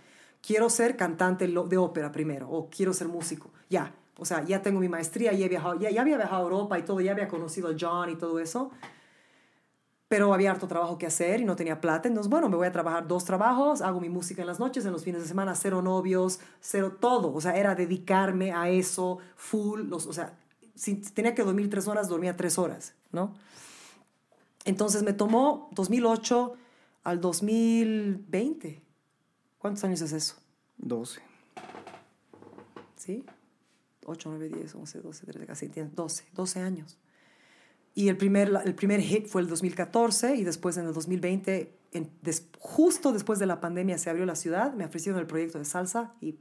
quiero 0.46 0.70
ser 0.70 0.98
cantante 0.98 1.48
de 1.48 1.78
ópera 1.78 2.12
primero 2.12 2.50
o 2.50 2.70
quiero 2.70 2.92
ser 2.92 3.08
músico. 3.08 3.52
Ya, 3.70 3.96
o 4.18 4.26
sea, 4.26 4.44
ya 4.44 4.62
tengo 4.62 4.82
mi 4.82 4.90
maestría, 4.90 5.32
ya, 5.32 5.46
he 5.46 5.48
viajado, 5.48 5.80
ya, 5.80 5.90
ya 5.92 6.02
había 6.02 6.18
viajado 6.18 6.42
a 6.42 6.44
Europa 6.44 6.78
y 6.78 6.84
todo, 6.84 7.00
ya 7.00 7.14
había 7.14 7.30
conocido 7.30 7.70
a 7.70 7.76
John 7.80 8.10
y 8.10 8.18
todo 8.18 8.38
eso 8.38 8.72
pero 10.10 10.34
había 10.34 10.50
harto 10.50 10.68
trabajo 10.68 10.98
que 10.98 11.06
hacer 11.06 11.40
y 11.40 11.46
no 11.46 11.56
tenía 11.56 11.80
plata. 11.80 12.08
Entonces, 12.10 12.32
bueno, 12.32 12.50
me 12.50 12.56
voy 12.56 12.66
a 12.66 12.72
trabajar 12.72 13.08
dos 13.08 13.26
trabajos, 13.26 13.84
hago 13.84 14.02
mi 14.02 14.10
música 14.10 14.42
en 14.42 14.48
las 14.48 14.60
noches, 14.60 14.84
en 14.84 14.92
los 14.92 15.04
fines 15.04 15.22
de 15.22 15.28
semana, 15.28 15.54
cero 15.54 15.84
novios, 15.84 16.40
cero 16.62 16.98
todo. 17.00 17.32
O 17.32 17.40
sea, 17.40 17.56
era 17.56 17.76
dedicarme 17.76 18.52
a 18.52 18.70
eso 18.70 19.20
full. 19.36 19.82
Los, 19.82 20.08
o 20.08 20.14
sea, 20.14 20.34
si 20.74 20.96
tenía 20.96 21.36
que 21.36 21.44
dormir 21.44 21.70
tres 21.70 21.88
horas, 21.88 22.10
dormía 22.10 22.36
tres 22.36 22.58
horas, 22.58 22.96
¿no? 23.12 23.36
Entonces 24.66 25.04
me 25.04 25.14
tomó 25.14 25.70
2008 25.74 26.56
al 27.04 27.22
2020. 27.22 28.82
¿Cuántos 29.58 29.84
años 29.84 30.02
es 30.02 30.14
eso? 30.14 30.36
12. 30.78 31.22
¿Sí? 32.96 33.26
8, 34.06 34.30
9, 34.30 34.50
10, 34.50 34.76
11, 34.76 35.02
12, 35.02 35.26
13, 35.26 35.46
casi 35.46 35.68
12, 35.68 36.26
12 36.34 36.60
años. 36.60 36.98
Y 37.94 38.08
el 38.08 38.18
primer, 38.18 38.52
el 38.64 38.76
primer 38.76 39.02
hit 39.02 39.28
fue 39.28 39.42
el 39.42 39.48
2014 39.48 40.36
y 40.36 40.44
después 40.44 40.78
en 40.78 40.86
el 40.86 40.94
2020, 40.94 41.78
en, 41.92 42.12
justo 42.60 43.12
después 43.12 43.40
de 43.40 43.46
la 43.46 43.60
pandemia, 43.60 43.98
se 43.98 44.10
abrió 44.10 44.26
la 44.26 44.36
ciudad, 44.36 44.74
me 44.74 44.86
ofrecieron 44.86 45.20
el 45.20 45.28
proyecto 45.28 45.60
de 45.60 45.66
salsa 45.66 46.14
y 46.22 46.40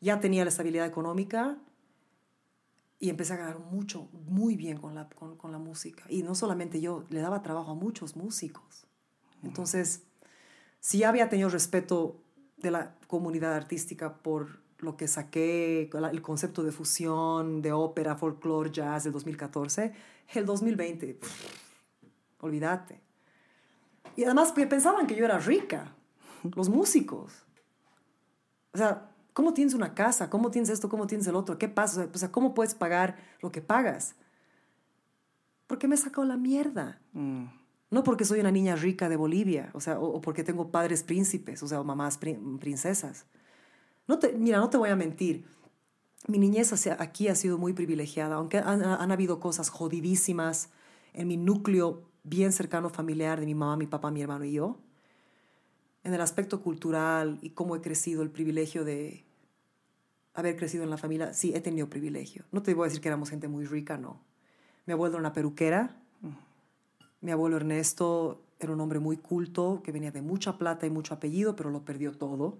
ya 0.00 0.20
tenía 0.20 0.44
la 0.44 0.50
estabilidad 0.50 0.86
económica 0.86 1.58
y 2.98 3.10
empecé 3.10 3.34
a 3.34 3.36
ganar 3.36 3.58
mucho, 3.58 4.08
muy 4.12 4.56
bien 4.56 4.78
con 4.78 4.94
la, 4.94 5.08
con, 5.08 5.36
con 5.36 5.52
la 5.52 5.58
música. 5.58 6.04
Y 6.08 6.22
no 6.22 6.34
solamente 6.34 6.80
yo, 6.80 7.04
le 7.10 7.20
daba 7.20 7.42
trabajo 7.42 7.72
a 7.72 7.74
muchos 7.74 8.16
músicos. 8.16 8.86
Entonces, 9.42 10.02
si 10.80 10.98
ya 10.98 11.08
había 11.08 11.28
tenido 11.28 11.48
respeto 11.48 12.20
de 12.56 12.70
la 12.70 12.94
comunidad 13.06 13.54
artística 13.54 14.18
por 14.18 14.60
lo 14.78 14.96
que 14.96 15.08
saqué, 15.08 15.90
el 15.92 16.22
concepto 16.22 16.62
de 16.62 16.72
fusión, 16.72 17.62
de 17.62 17.72
ópera, 17.72 18.16
folklore, 18.16 18.70
jazz 18.70 19.04
del 19.04 19.12
2014, 19.12 19.92
el 20.34 20.46
2020, 20.46 21.18
olvídate. 22.40 23.00
Y 24.16 24.24
además 24.24 24.52
pensaban 24.52 25.06
que 25.06 25.14
yo 25.14 25.24
era 25.24 25.38
rica, 25.38 25.94
los 26.54 26.68
músicos. 26.68 27.44
O 28.72 28.78
sea, 28.78 29.10
¿cómo 29.36 29.52
tienes 29.52 29.74
una 29.74 29.92
casa? 29.92 30.30
¿Cómo 30.30 30.50
tienes 30.50 30.70
esto? 30.70 30.88
¿Cómo 30.88 31.06
tienes 31.06 31.26
el 31.26 31.36
otro? 31.36 31.58
¿Qué 31.58 31.68
pasa? 31.68 32.08
O 32.10 32.16
sea, 32.16 32.32
¿cómo 32.32 32.54
puedes 32.54 32.74
pagar 32.74 33.18
lo 33.42 33.52
que 33.52 33.60
pagas? 33.60 34.16
Porque 35.66 35.86
me 35.88 35.94
he 35.94 35.98
sacado 35.98 36.26
la 36.26 36.38
mierda. 36.38 37.02
Mm. 37.12 37.44
No 37.90 38.02
porque 38.02 38.24
soy 38.24 38.40
una 38.40 38.50
niña 38.50 38.76
rica 38.76 39.10
de 39.10 39.16
Bolivia, 39.16 39.68
o 39.74 39.80
sea, 39.82 40.00
o, 40.00 40.22
porque 40.22 40.42
tengo 40.42 40.70
padres 40.70 41.02
príncipes, 41.02 41.62
o 41.62 41.68
sea, 41.68 41.82
o 41.82 41.84
mamás 41.84 42.16
princesas. 42.16 43.26
No 44.08 44.18
te, 44.18 44.32
mira, 44.32 44.56
no 44.56 44.70
te 44.70 44.78
voy 44.78 44.88
a 44.88 44.96
mentir. 44.96 45.44
Mi 46.28 46.38
niñez 46.38 46.72
aquí 46.98 47.28
ha 47.28 47.34
sido 47.34 47.58
muy 47.58 47.74
privilegiada, 47.74 48.36
aunque 48.36 48.56
han, 48.56 48.82
han 48.82 49.12
habido 49.12 49.38
cosas 49.38 49.68
jodidísimas 49.68 50.70
en 51.12 51.28
mi 51.28 51.36
núcleo 51.36 52.08
bien 52.24 52.52
cercano 52.52 52.88
familiar 52.88 53.38
de 53.38 53.44
mi 53.44 53.54
mamá, 53.54 53.76
mi 53.76 53.86
papá, 53.86 54.10
mi 54.10 54.22
hermano 54.22 54.46
y 54.46 54.52
yo. 54.52 54.78
En 56.04 56.14
el 56.14 56.22
aspecto 56.22 56.62
cultural 56.62 57.38
y 57.42 57.50
cómo 57.50 57.76
he 57.76 57.82
crecido, 57.82 58.22
el 58.22 58.30
privilegio 58.30 58.82
de 58.82 59.25
haber 60.36 60.56
crecido 60.56 60.84
en 60.84 60.90
la 60.90 60.98
familia, 60.98 61.32
sí, 61.32 61.52
he 61.54 61.60
tenido 61.60 61.88
privilegio. 61.88 62.44
No 62.52 62.62
te 62.62 62.74
voy 62.74 62.84
a 62.84 62.88
decir 62.88 63.00
que 63.00 63.08
éramos 63.08 63.30
gente 63.30 63.48
muy 63.48 63.64
rica, 63.64 63.96
no. 63.96 64.20
Mi 64.84 64.92
abuelo 64.92 65.14
era 65.14 65.20
una 65.20 65.32
peruquera. 65.32 65.96
Mi 67.20 67.32
abuelo 67.32 67.56
Ernesto 67.56 68.44
era 68.60 68.72
un 68.72 68.80
hombre 68.80 69.00
muy 69.00 69.16
culto, 69.16 69.80
que 69.82 69.92
venía 69.92 70.12
de 70.12 70.22
mucha 70.22 70.58
plata 70.58 70.86
y 70.86 70.90
mucho 70.90 71.14
apellido, 71.14 71.56
pero 71.56 71.70
lo 71.70 71.84
perdió 71.84 72.12
todo. 72.12 72.58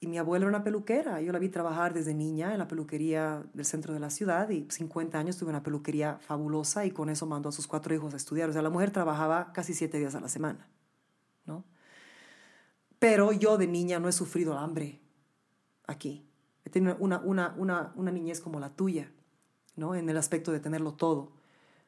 Y 0.00 0.06
mi 0.06 0.18
abuela 0.18 0.44
era 0.44 0.48
una 0.48 0.64
peluquera. 0.64 1.20
Yo 1.20 1.30
la 1.30 1.38
vi 1.38 1.50
trabajar 1.50 1.92
desde 1.92 2.14
niña 2.14 2.52
en 2.52 2.58
la 2.58 2.66
peluquería 2.66 3.44
del 3.52 3.64
centro 3.66 3.92
de 3.92 4.00
la 4.00 4.10
ciudad 4.10 4.48
y 4.48 4.66
50 4.68 5.18
años 5.18 5.36
tuve 5.36 5.50
una 5.50 5.62
peluquería 5.62 6.18
fabulosa 6.20 6.86
y 6.86 6.90
con 6.90 7.10
eso 7.10 7.26
mandó 7.26 7.50
a 7.50 7.52
sus 7.52 7.66
cuatro 7.66 7.94
hijos 7.94 8.14
a 8.14 8.16
estudiar. 8.16 8.48
O 8.48 8.52
sea, 8.52 8.62
la 8.62 8.70
mujer 8.70 8.90
trabajaba 8.90 9.52
casi 9.52 9.74
siete 9.74 9.98
días 9.98 10.14
a 10.14 10.20
la 10.20 10.28
semana, 10.28 10.68
¿no? 11.44 11.64
Pero 12.98 13.32
yo 13.32 13.58
de 13.58 13.66
niña 13.66 13.98
no 13.98 14.08
he 14.08 14.12
sufrido 14.12 14.58
hambre 14.58 15.00
aquí. 15.86 16.29
He 16.64 16.70
tenido 16.70 16.96
una, 16.98 17.18
una, 17.18 17.54
una, 17.56 17.92
una 17.96 18.10
niñez 18.10 18.40
como 18.40 18.60
la 18.60 18.70
tuya, 18.70 19.10
¿no? 19.76 19.94
En 19.94 20.08
el 20.08 20.16
aspecto 20.16 20.52
de 20.52 20.60
tenerlo 20.60 20.92
todo. 20.92 21.32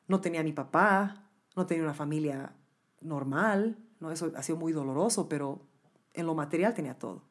No 0.08 0.20
tenía 0.20 0.40
a 0.40 0.44
mi 0.44 0.52
papá, 0.52 1.28
no 1.56 1.66
tenía 1.66 1.84
una 1.84 1.94
familia 1.94 2.54
normal, 3.00 3.78
¿no? 4.00 4.10
Eso 4.10 4.32
ha 4.34 4.42
sido 4.42 4.58
muy 4.58 4.72
doloroso, 4.72 5.28
pero 5.28 5.60
en 6.14 6.26
lo 6.26 6.34
material 6.34 6.74
tenía 6.74 6.98
todo. 6.98 7.22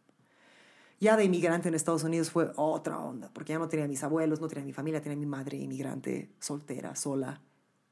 Ya 1.00 1.18
de 1.18 1.24
inmigrante 1.24 1.68
en 1.68 1.74
Estados 1.74 2.04
Unidos 2.04 2.30
fue 2.30 2.52
otra 2.56 3.00
onda, 3.00 3.32
porque 3.34 3.54
ya 3.54 3.60
no 3.60 3.68
tenía 3.68 3.88
mis 3.88 4.04
abuelos, 4.04 4.40
no 4.40 4.48
tenía 4.48 4.64
mi 4.64 4.74
familia, 4.74 5.02
tenía 5.02 5.18
mi 5.18 5.26
madre 5.26 5.58
inmigrante, 5.58 6.32
soltera, 6.40 6.96
sola, 6.96 7.42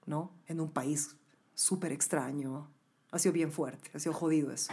¿no? 0.05 0.31
En 0.45 0.61
un 0.61 0.71
país 0.71 1.17
súper 1.55 1.91
extraño. 1.91 2.69
Ha 3.11 3.17
sido 3.17 3.33
bien 3.33 3.51
fuerte, 3.51 3.89
ha 3.95 3.99
sido 3.99 4.13
jodido 4.13 4.51
eso. 4.51 4.71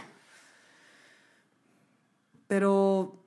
Pero 2.47 3.26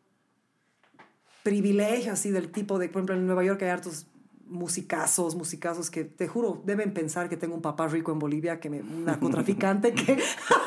privilegio 1.42 2.12
así 2.12 2.30
del 2.30 2.50
tipo 2.50 2.78
de, 2.78 2.88
por 2.88 3.00
ejemplo, 3.00 3.16
en 3.16 3.26
Nueva 3.26 3.44
York 3.44 3.62
hay 3.62 3.68
hartos 3.68 4.06
musicazos, 4.46 5.36
musicazos 5.36 5.90
que 5.90 6.04
te 6.04 6.26
juro, 6.26 6.60
deben 6.64 6.92
pensar 6.92 7.28
que 7.28 7.36
tengo 7.36 7.54
un 7.54 7.62
papá 7.62 7.86
rico 7.86 8.12
en 8.12 8.18
Bolivia, 8.18 8.58
que 8.58 8.68
me, 8.68 8.80
un 8.80 9.04
narcotraficante 9.04 9.94
que... 9.94 10.20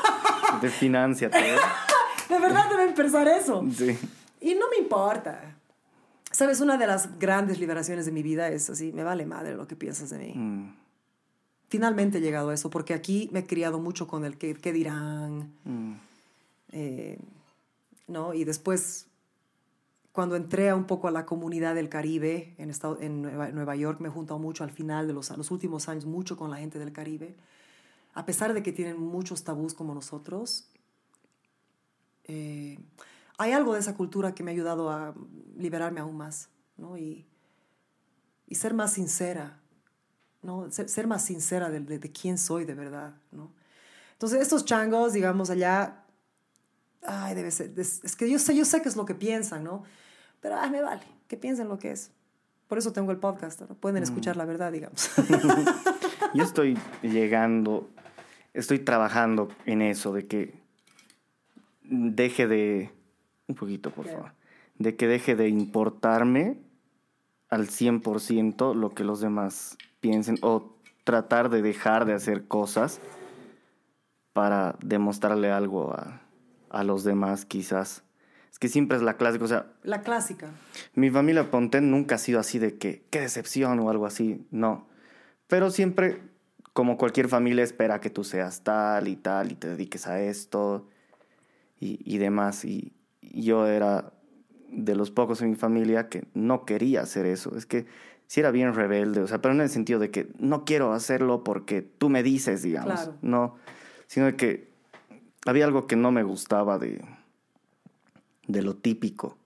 de 0.62 0.70
financia 0.70 1.30
todo. 1.30 1.40
de 2.28 2.38
verdad 2.40 2.70
deben 2.70 2.94
pensar 2.94 3.28
eso. 3.28 3.64
Sí. 3.76 3.96
Y 4.40 4.54
no 4.54 4.68
me 4.70 4.76
importa. 4.78 5.56
Sabes, 6.30 6.60
una 6.60 6.76
de 6.76 6.86
las 6.86 7.18
grandes 7.18 7.60
liberaciones 7.60 8.06
de 8.06 8.12
mi 8.12 8.22
vida 8.22 8.48
es 8.48 8.68
así, 8.68 8.92
me 8.92 9.04
vale 9.04 9.24
madre 9.24 9.54
lo 9.54 9.68
que 9.68 9.76
piensas 9.76 10.10
de 10.10 10.18
mí. 10.18 10.32
Mm. 10.34 10.74
Finalmente 11.68 12.18
he 12.18 12.20
llegado 12.20 12.50
a 12.50 12.54
eso, 12.54 12.70
porque 12.70 12.94
aquí 12.94 13.28
me 13.32 13.40
he 13.40 13.46
criado 13.46 13.78
mucho 13.78 14.06
con 14.06 14.24
el 14.24 14.36
qué, 14.36 14.54
qué 14.54 14.72
dirán. 14.72 15.52
Mm. 15.64 15.92
Eh, 16.72 17.18
¿no? 18.08 18.34
Y 18.34 18.44
después, 18.44 19.06
cuando 20.14 20.36
entré 20.36 20.72
un 20.72 20.84
poco 20.84 21.08
a 21.08 21.10
la 21.10 21.26
comunidad 21.26 21.74
del 21.74 21.88
Caribe 21.88 22.54
en, 22.56 22.70
estado, 22.70 23.00
en 23.00 23.22
Nueva, 23.22 23.74
York, 23.74 23.98
me 23.98 24.06
he 24.06 24.12
juntado 24.12 24.38
mucho 24.38 24.62
al 24.62 24.70
final 24.70 25.08
de 25.08 25.12
los, 25.12 25.36
los 25.36 25.50
últimos 25.50 25.88
años, 25.88 26.06
mucho 26.06 26.36
con 26.36 26.52
la 26.52 26.58
gente 26.58 26.78
del 26.78 26.92
Caribe. 26.92 27.34
A 28.12 28.24
pesar 28.24 28.54
de 28.54 28.62
que 28.62 28.72
tienen 28.72 28.96
muchos 28.96 29.42
tabús 29.42 29.74
como 29.74 29.92
nosotros, 29.92 30.68
eh, 32.28 32.78
hay 33.38 33.50
algo 33.50 33.74
de 33.74 33.80
esa 33.80 33.96
cultura 33.96 34.36
que 34.36 34.44
me 34.44 34.52
ha 34.52 34.54
ayudado 34.54 34.88
a 34.88 35.16
liberarme 35.56 35.98
aún 35.98 36.16
más, 36.16 36.48
¿no? 36.76 36.96
Y, 36.96 37.26
y 38.46 38.54
ser 38.54 38.72
más 38.72 38.92
sincera, 38.92 39.58
¿no? 40.42 40.70
Ser, 40.70 41.08
más 41.08 41.24
sincera 41.24 41.70
de, 41.70 41.80
de, 41.80 42.12
quién 42.12 42.38
soy 42.38 42.64
de 42.64 42.74
verdad, 42.74 43.16
¿no? 43.32 43.50
Entonces, 44.12 44.40
estos 44.40 44.64
changos, 44.64 45.12
digamos, 45.12 45.50
allá, 45.50 46.04
ay, 47.02 47.34
debe 47.34 47.50
ser, 47.50 47.72
es, 47.76 48.14
que 48.14 48.30
yo 48.30 48.38
sé, 48.38 48.54
yo 48.54 48.64
sé 48.64 48.80
qué 48.80 48.88
es 48.88 48.94
lo 48.94 49.06
que 49.06 49.16
piensan, 49.16 49.64
¿no? 49.64 49.82
Pero, 50.44 50.58
ay, 50.58 50.70
me 50.70 50.82
vale, 50.82 51.00
que 51.26 51.38
piensen 51.38 51.70
lo 51.70 51.78
que 51.78 51.90
es. 51.90 52.10
Por 52.68 52.76
eso 52.76 52.92
tengo 52.92 53.10
el 53.12 53.16
podcast, 53.16 53.62
¿no? 53.62 53.68
Pueden 53.68 54.02
mm. 54.02 54.04
escuchar 54.04 54.36
la 54.36 54.44
verdad, 54.44 54.70
digamos. 54.70 55.10
yo 56.34 56.44
estoy 56.44 56.76
llegando, 57.00 57.88
estoy 58.52 58.78
trabajando 58.78 59.48
en 59.64 59.80
eso, 59.80 60.12
de 60.12 60.26
que 60.26 60.52
deje 61.82 62.46
de 62.46 62.90
un 63.46 63.54
poquito, 63.54 63.90
por 63.90 64.06
favor. 64.06 64.32
De 64.78 64.96
que 64.96 65.08
deje 65.08 65.34
de 65.34 65.48
importarme 65.48 66.58
al 67.48 67.68
100% 67.68 68.74
lo 68.74 68.90
que 68.92 69.02
los 69.02 69.22
demás 69.22 69.78
piensen 70.00 70.36
o 70.42 70.76
tratar 71.04 71.48
de 71.48 71.62
dejar 71.62 72.04
de 72.04 72.12
hacer 72.12 72.46
cosas 72.46 73.00
para 74.34 74.76
demostrarle 74.82 75.50
algo 75.50 75.94
a, 75.94 76.20
a 76.68 76.84
los 76.84 77.02
demás 77.02 77.46
quizás. 77.46 78.04
Es 78.54 78.60
que 78.60 78.68
siempre 78.68 78.96
es 78.96 79.02
la 79.02 79.16
clásica, 79.16 79.44
o 79.44 79.48
sea... 79.48 79.66
La 79.82 80.02
clásica. 80.02 80.48
Mi 80.94 81.10
familia 81.10 81.50
Ponte 81.50 81.80
nunca 81.80 82.14
ha 82.14 82.18
sido 82.18 82.38
así 82.38 82.60
de 82.60 82.78
que, 82.78 83.02
qué 83.10 83.18
decepción 83.18 83.80
o 83.80 83.90
algo 83.90 84.06
así, 84.06 84.46
no. 84.52 84.86
Pero 85.48 85.72
siempre, 85.72 86.22
como 86.72 86.96
cualquier 86.96 87.26
familia, 87.26 87.64
espera 87.64 88.00
que 88.00 88.10
tú 88.10 88.22
seas 88.22 88.62
tal 88.62 89.08
y 89.08 89.16
tal 89.16 89.50
y 89.50 89.56
te 89.56 89.66
dediques 89.66 90.06
a 90.06 90.20
esto 90.20 90.88
y, 91.80 91.98
y 92.04 92.18
demás. 92.18 92.64
Y, 92.64 92.92
yo 93.22 93.66
era 93.66 94.12
de 94.68 94.94
los 94.94 95.10
pocos 95.10 95.42
en 95.42 95.50
mi 95.50 95.56
familia 95.56 96.08
que 96.08 96.28
no 96.32 96.64
quería 96.64 97.00
hacer 97.00 97.26
eso. 97.26 97.56
Es 97.56 97.66
que 97.66 97.86
sí 98.28 98.38
era 98.38 98.52
bien 98.52 98.72
rebelde, 98.72 99.20
o 99.20 99.26
sea, 99.26 99.42
pero 99.42 99.52
no 99.54 99.62
en 99.62 99.64
el 99.64 99.70
sentido 99.70 99.98
de 99.98 100.12
que 100.12 100.28
no 100.38 100.64
quiero 100.64 100.92
hacerlo 100.92 101.42
porque 101.42 101.82
tú 101.82 102.08
me 102.08 102.22
dices, 102.22 102.62
digamos, 102.62 103.10
no, 103.20 103.56
sino 104.06 104.26
de 104.26 104.36
que 104.36 104.70
había 105.44 105.64
algo 105.64 105.88
que 105.88 105.96
no 105.96 106.12
me 106.12 106.22
gustaba 106.22 106.78
de, 106.78 107.02
de 108.46 108.62
lo 108.62 108.76
típico. 108.76 109.36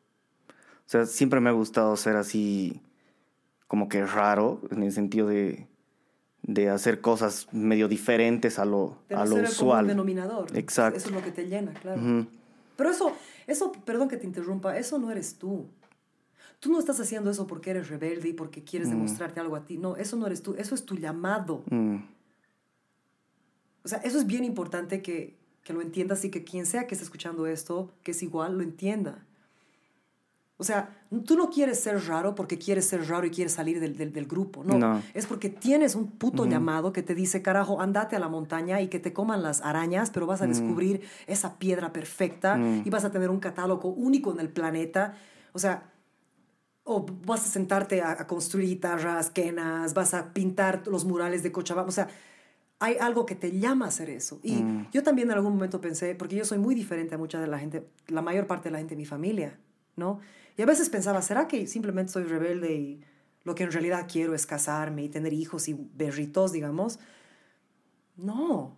O 0.51 0.91
sea, 0.91 1.07
siempre 1.07 1.41
me 1.41 1.51
ha 1.51 1.53
gustado 1.53 1.97
ser 1.97 2.17
así 2.17 2.81
como 3.67 3.89
que 3.89 4.05
raro, 4.07 4.61
en 4.71 4.83
el 4.83 4.93
sentido 4.93 5.29
de, 5.29 5.67
de 6.43 6.71
hacer 6.71 7.01
cosas 7.03 7.47
medio 7.53 7.89
diferentes 7.89 8.59
a 8.59 8.65
lo, 8.65 8.99
a 9.15 9.27
lo 9.27 9.37
usual. 9.37 9.87
denominador. 9.87 10.57
Exacto. 10.57 10.97
Eso 10.97 11.09
es 11.09 11.15
lo 11.15 11.23
que 11.23 11.31
te 11.31 11.47
llena, 11.47 11.75
claro. 11.75 12.01
Ujú. 12.01 12.27
Pero 12.77 12.91
eso, 12.91 13.13
eso, 13.47 13.73
perdón 13.73 14.09
que 14.09 14.17
te 14.17 14.27
interrumpa, 14.27 14.79
eso 14.79 14.99
no 14.99 15.11
eres 15.11 15.37
tú. 15.37 15.67
Tú 16.61 16.73
no 16.73 16.79
estás 16.79 16.99
haciendo 16.99 17.31
eso 17.31 17.47
porque 17.47 17.71
eres 17.71 17.89
rebelde 17.89 18.31
y 18.31 18.33
porque 18.33 18.65
quieres 18.65 18.89
demostrarte 18.91 19.39
algo 19.41 19.55
a 19.57 19.65
ti. 19.65 19.77
No, 19.79 19.97
eso 19.97 20.17
no 20.17 20.27
eres 20.27 20.43
tú, 20.43 20.55
eso 20.57 20.75
es 20.75 20.85
tu 20.85 20.97
llamado. 20.97 21.63
Mm, 21.71 21.97
O 23.85 23.89
sea, 23.89 23.99
eso 23.99 24.19
es 24.19 24.27
bien 24.27 24.45
importante 24.45 25.03
que, 25.03 25.37
que 25.69 25.75
lo 25.75 25.83
entiendas 25.83 26.25
y 26.25 26.31
que 26.31 26.45
quien 26.45 26.65
sea 26.65 26.87
que 26.87 26.95
esté 26.95 27.05
escuchando 27.05 27.47
esto, 27.47 27.93
que 28.03 28.13
es 28.13 28.23
igual, 28.23 28.57
lo 28.57 28.63
entienda. 28.63 29.27
O 30.57 30.65
sea, 30.65 30.89
tú 31.27 31.37
no 31.37 31.51
quieres 31.51 31.79
ser 31.79 32.03
raro 32.09 32.35
porque 32.35 32.57
quieres 32.57 32.87
ser 32.87 33.07
raro 33.07 33.27
y 33.27 33.31
quieres 33.31 33.53
salir 33.53 33.79
del, 33.79 33.95
del, 33.99 34.11
del 34.15 34.27
grupo. 34.27 34.65
No, 34.65 34.79
No. 34.79 35.03
es 35.13 35.27
porque 35.27 35.51
tienes 35.51 35.95
un 35.95 36.11
puto 36.13 36.47
llamado 36.47 36.91
que 36.95 37.03
te 37.03 37.15
dice, 37.15 37.43
carajo, 37.43 37.83
andate 37.83 38.17
a 38.17 38.19
la 38.19 38.29
montaña 38.31 38.81
y 38.81 38.89
que 38.89 38.99
te 38.99 39.13
coman 39.13 39.43
las 39.43 39.61
arañas, 39.61 40.09
pero 40.11 40.27
vas 40.27 40.41
a 40.41 40.47
descubrir 40.47 41.03
esa 41.27 41.59
piedra 41.59 41.93
perfecta 41.93 42.59
y 42.83 42.89
vas 42.89 43.05
a 43.05 43.11
tener 43.13 43.29
un 43.29 43.39
catálogo 43.39 43.91
único 43.91 44.33
en 44.33 44.41
el 44.41 44.49
planeta. 44.49 45.17
O 45.53 45.59
sea, 45.59 45.93
o 46.83 47.05
vas 47.27 47.43
a 47.45 47.49
sentarte 47.51 48.01
a, 48.01 48.13
a 48.13 48.27
construir 48.27 48.67
guitarras, 48.69 49.29
quenas, 49.29 49.93
vas 49.93 50.15
a 50.15 50.33
pintar 50.33 50.87
los 50.87 51.05
murales 51.05 51.43
de 51.43 51.53
Cochabamba. 51.53 51.89
O 51.91 51.93
sea, 51.93 52.09
hay 52.81 52.97
algo 53.01 53.27
que 53.27 53.35
te 53.35 53.59
llama 53.59 53.87
a 53.87 53.89
hacer 53.89 54.09
eso. 54.11 54.39
Y 54.43 54.65
yo 54.93 55.03
también 55.03 55.29
en 55.29 55.35
algún 55.35 55.55
momento 55.55 55.81
pensé, 55.81 56.15
porque 56.15 56.37
yo 56.37 56.45
soy 56.45 56.59
muy 56.59 56.75
diferente 56.75 57.15
a 57.15 57.19
mucha 57.19 57.41
de 57.41 57.49
la 57.49 57.59
gente, 57.59 57.89
la 58.07 58.23
mayor 58.23 58.47
parte 58.47 58.69
de 58.69 58.73
la 58.73 58.79
gente 58.79 58.95
de 58.95 58.99
mi 58.99 59.07
familia, 59.07 59.59
¿no? 59.97 60.21
Y 60.57 60.63
a 60.63 60.67
veces 60.67 60.89
pensaba, 60.89 61.23
¿será 61.23 61.49
que 61.49 61.67
simplemente 61.67 62.13
soy 62.13 62.25
rebelde 62.25 62.75
y 62.75 63.01
lo 63.45 63.55
que 63.55 63.65
en 63.65 63.73
realidad 63.73 64.07
quiero 64.11 64.35
es 64.35 64.47
casarme 64.47 65.05
y 65.05 65.09
tener 65.09 65.33
hijos 65.33 65.69
y 65.69 65.75
berritos, 65.95 66.53
digamos? 66.53 67.01
No. 68.17 68.77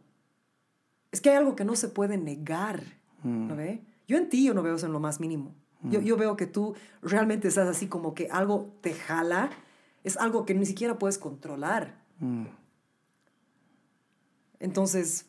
Es 1.12 1.20
que 1.20 1.30
hay 1.30 1.36
algo 1.36 1.56
que 1.56 1.64
no 1.64 1.76
se 1.76 1.88
puede 1.88 2.16
negar, 2.16 2.82
¿no 3.22 3.56
ve? 3.56 3.82
Yo 4.06 4.16
en 4.16 4.28
ti 4.28 4.44
yo 4.44 4.54
no 4.54 4.62
veo 4.62 4.76
eso 4.76 4.86
en 4.86 4.92
lo 4.92 5.00
más 5.00 5.20
mínimo. 5.20 5.54
Yo, 5.82 6.00
yo 6.00 6.16
veo 6.16 6.36
que 6.36 6.46
tú 6.46 6.74
realmente 7.00 7.48
estás 7.48 7.66
así 7.66 7.86
como 7.86 8.12
que 8.12 8.28
algo 8.30 8.74
te 8.82 8.92
jala, 8.92 9.50
es 10.04 10.18
algo 10.18 10.44
que 10.44 10.54
ni 10.54 10.66
siquiera 10.66 10.98
puedes 10.98 11.16
controlar. 11.18 11.98
Entonces, 14.60 15.26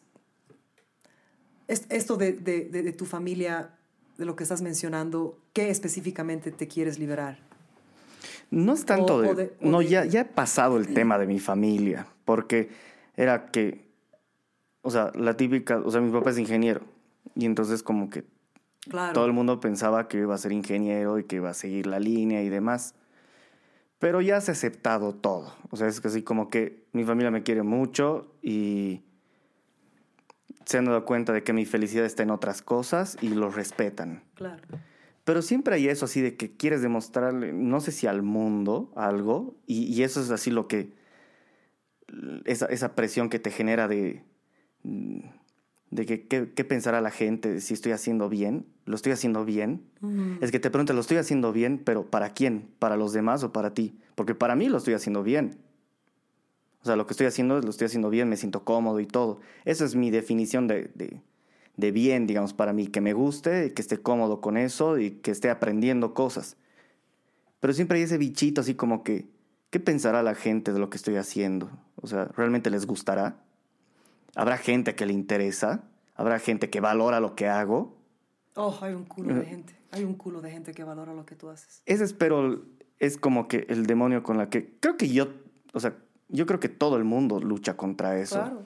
es- 1.67 1.85
esto 1.89 2.17
de, 2.17 2.33
de- 2.33 2.65
de- 2.65 2.83
de 2.83 2.93
tu 2.93 3.05
familia, 3.05 3.71
de 4.17 4.25
lo 4.25 4.35
que 4.35 4.43
estás 4.43 4.61
mencionando, 4.61 5.39
¿qué 5.53 5.69
específicamente 5.69 6.51
te 6.51 6.67
quieres 6.67 6.99
liberar? 6.99 7.39
No 8.51 8.73
es 8.73 8.85
tanto 8.85 9.15
O- 9.15 9.21
de, 9.21 9.29
o 9.29 9.35
de- 9.35 9.53
o 9.61 9.67
no, 9.69 9.79
de- 9.79 9.87
ya, 9.87 10.05
ya 10.05 10.21
he 10.21 10.25
pasado 10.25 10.77
el 10.77 10.93
tema 10.93 11.17
de 11.17 11.25
mi 11.27 11.39
familia, 11.39 12.05
porque 12.25 12.69
era 13.15 13.47
que, 13.51 13.89
o 14.81 14.91
sea, 14.91 15.11
la 15.15 15.37
típica, 15.37 15.77
o 15.79 15.89
sea, 15.89 16.01
mi 16.01 16.11
papá 16.11 16.31
es 16.31 16.37
ingeniero, 16.37 16.81
y 17.35 17.45
entonces 17.45 17.81
como 17.83 18.09
que 18.09 18.25
Claro. 18.89 19.13
todo 19.13 19.25
el 19.25 19.31
mundo 19.33 19.59
pensaba 19.59 20.07
que 20.07 20.17
iba 20.17 20.35
a 20.35 20.37
ser 20.39 20.51
ingeniero 20.51 21.19
y 21.19 21.23
que 21.23 21.37
iba 21.37 21.49
a 21.51 21.53
seguir 21.53 21.85
la 21.87 21.99
línea 21.99 22.41
y 22.43 22.49
demás. 22.49 22.95
Pero 23.99 24.21
ya 24.21 24.41
se 24.41 24.49
ha 24.49 24.53
aceptado 24.53 25.13
todo. 25.13 25.53
O 25.69 25.77
sea, 25.77 25.85
es 25.87 26.01
que 26.01 26.07
así 26.07 26.23
como 26.23 26.49
que 26.49 26.87
mi 26.91 27.03
familia 27.03 27.29
me 27.29 27.43
quiere 27.43 27.61
mucho 27.61 28.33
y 28.41 29.03
se 30.65 30.77
han 30.77 30.85
dado 30.85 31.05
cuenta 31.05 31.33
de 31.33 31.43
que 31.43 31.53
mi 31.53 31.65
felicidad 31.65 32.05
está 32.05 32.23
en 32.23 32.31
otras 32.31 32.61
cosas 32.61 33.17
y 33.21 33.29
lo 33.29 33.49
respetan. 33.49 34.23
Claro. 34.35 34.61
Pero 35.23 35.41
siempre 35.41 35.75
hay 35.75 35.87
eso 35.87 36.05
así 36.05 36.21
de 36.21 36.35
que 36.35 36.55
quieres 36.55 36.81
demostrarle, 36.81 37.53
no 37.53 37.79
sé 37.79 37.91
si 37.91 38.07
al 38.07 38.23
mundo 38.23 38.91
algo, 38.95 39.55
y, 39.67 39.83
y 39.83 40.03
eso 40.03 40.21
es 40.21 40.31
así 40.31 40.49
lo 40.49 40.67
que, 40.67 40.93
esa, 42.45 42.65
esa 42.67 42.95
presión 42.95 43.29
que 43.29 43.39
te 43.39 43.51
genera 43.51 43.87
de, 43.87 44.23
mm, 44.83 45.19
de 45.91 46.05
que 46.05 46.27
qué, 46.27 46.63
pensará 46.63 47.01
la 47.01 47.11
gente 47.11 47.59
si 47.59 47.73
estoy 47.73 47.91
haciendo 47.91 48.29
bien, 48.29 48.65
lo 48.85 48.95
estoy 48.95 49.11
haciendo 49.11 49.45
bien. 49.45 49.83
Es 50.41 50.51
que 50.51 50.59
te 50.59 50.71
preguntas, 50.71 50.95
¿lo 50.95 51.01
estoy 51.01 51.17
haciendo 51.17 51.51
bien? 51.51 51.79
Pero 51.83 52.09
¿para 52.09 52.33
quién? 52.33 52.69
¿Para 52.79 52.95
los 52.95 53.13
demás 53.13 53.43
o 53.43 53.51
para 53.51 53.73
ti? 53.73 53.99
Porque 54.15 54.33
para 54.33 54.55
mí 54.55 54.69
lo 54.69 54.77
estoy 54.77 54.93
haciendo 54.93 55.21
bien. 55.21 55.57
O 56.81 56.85
sea, 56.85 56.95
lo 56.95 57.05
que 57.05 57.13
estoy 57.13 57.27
haciendo, 57.27 57.59
lo 57.59 57.69
estoy 57.69 57.85
haciendo 57.85 58.09
bien, 58.09 58.27
me 58.29 58.37
siento 58.37 58.63
cómodo 58.63 58.99
y 58.99 59.05
todo. 59.05 59.39
Esa 59.65 59.85
es 59.85 59.95
mi 59.95 60.09
definición 60.09 60.67
de, 60.67 60.89
de, 60.95 61.21
de 61.77 61.91
bien, 61.91 62.25
digamos, 62.25 62.53
para 62.53 62.73
mí, 62.73 62.87
que 62.87 63.01
me 63.01 63.13
guste, 63.13 63.73
que 63.73 63.81
esté 63.81 63.99
cómodo 63.99 64.41
con 64.41 64.57
eso 64.57 64.97
y 64.97 65.11
que 65.11 65.31
esté 65.31 65.49
aprendiendo 65.49 66.13
cosas. 66.13 66.57
Pero 67.59 67.73
siempre 67.73 67.99
hay 67.99 68.05
ese 68.05 68.17
bichito 68.17 68.61
así 68.61 68.73
como 68.73 69.03
que, 69.03 69.27
¿qué 69.69 69.79
pensará 69.79 70.23
la 70.23 70.33
gente 70.33 70.73
de 70.73 70.79
lo 70.79 70.89
que 70.89 70.97
estoy 70.97 71.17
haciendo? 71.17 71.69
O 71.95 72.07
sea, 72.07 72.25
¿realmente 72.25 72.71
les 72.71 72.87
gustará? 72.87 73.37
¿Habrá 74.35 74.57
gente 74.57 74.95
que 74.95 75.05
le 75.05 75.13
interesa? 75.13 75.83
¿Habrá 76.15 76.39
gente 76.39 76.69
que 76.69 76.79
valora 76.79 77.19
lo 77.19 77.35
que 77.35 77.47
hago? 77.47 77.95
Oh, 78.55 78.77
hay 78.81 78.93
un 78.93 79.05
culo 79.05 79.35
de 79.35 79.45
gente. 79.45 79.75
Hay 79.91 80.03
un 80.03 80.15
culo 80.15 80.41
de 80.41 80.51
gente 80.51 80.73
que 80.73 80.83
valora 80.83 81.13
lo 81.13 81.25
que 81.25 81.35
tú 81.35 81.49
haces. 81.49 81.83
Ese 81.85 82.03
espero 82.03 82.63
es 82.99 83.17
como 83.17 83.47
que 83.47 83.65
el 83.69 83.85
demonio 83.85 84.23
con 84.23 84.37
la 84.37 84.49
que 84.49 84.77
creo 84.79 84.97
que 84.97 85.09
yo, 85.09 85.27
o 85.73 85.79
sea, 85.79 85.95
yo 86.31 86.45
creo 86.45 86.59
que 86.59 86.69
todo 86.69 86.97
el 86.97 87.03
mundo 87.03 87.39
lucha 87.39 87.75
contra 87.77 88.17
eso. 88.19 88.39
Claro. 88.39 88.65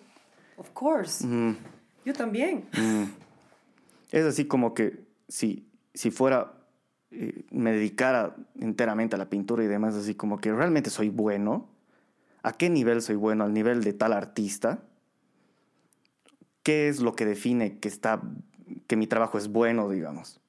Of 0.58 0.70
course. 0.72 1.26
Mm, 1.26 1.58
Yo 2.06 2.14
también. 2.14 2.66
mm. 2.74 3.04
Es 4.12 4.26
así 4.26 4.46
como 4.46 4.74
que 4.74 5.04
si, 5.28 5.68
si 5.94 6.12
fuera, 6.12 6.54
eh, 7.12 7.46
me 7.52 7.72
dedicara 7.74 8.36
enteramente 8.60 9.16
a 9.16 9.20
la 9.20 9.30
pintura 9.30 9.64
y 9.64 9.68
demás, 9.68 9.96
así 9.96 10.16
como 10.16 10.40
que 10.40 10.54
realmente 10.54 10.90
soy 10.90 11.10
bueno. 11.10 11.68
¿A 12.44 12.54
qué 12.54 12.70
nivel 12.70 13.02
soy 13.02 13.16
bueno? 13.16 13.44
¿Al 13.44 13.54
nivel 13.54 13.84
de 13.84 13.94
tal 13.94 14.14
artista? 14.14 14.80
¿Qué 16.64 16.88
es 16.90 17.00
lo 17.00 17.16
que 17.16 17.26
define 17.26 17.80
que, 17.80 17.88
está, 17.88 18.22
que 18.88 18.96
mi 18.96 19.08
trabajo 19.08 19.38
es 19.38 19.48
bueno, 19.50 19.90
digamos? 19.90 20.40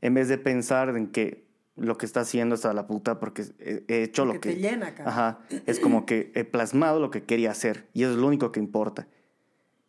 En 0.00 0.14
vez 0.14 0.28
de 0.28 0.38
pensar 0.38 0.88
en 0.96 1.08
que 1.08 1.45
lo 1.76 1.98
que 1.98 2.06
está 2.06 2.20
haciendo 2.20 2.54
está 2.54 2.70
a 2.70 2.74
la 2.74 2.86
puta 2.86 3.20
porque 3.20 3.44
he, 3.58 3.84
he 3.88 4.02
hecho 4.02 4.24
Lo 4.24 4.34
lo 4.34 4.40
que 4.40 4.54
te 4.54 4.60
llena, 4.60 4.94
cara. 4.94 5.10
Ajá, 5.10 5.38
es 5.66 5.78
como 5.78 6.06
que 6.06 6.32
he 6.34 6.44
plasmado 6.44 7.00
lo 7.00 7.10
que 7.10 7.24
quería 7.24 7.50
hacer 7.50 7.86
y 7.92 8.02
eso 8.02 8.12
es 8.12 8.18
lo 8.18 8.26
único 8.26 8.52
que 8.52 8.60
importa. 8.60 9.06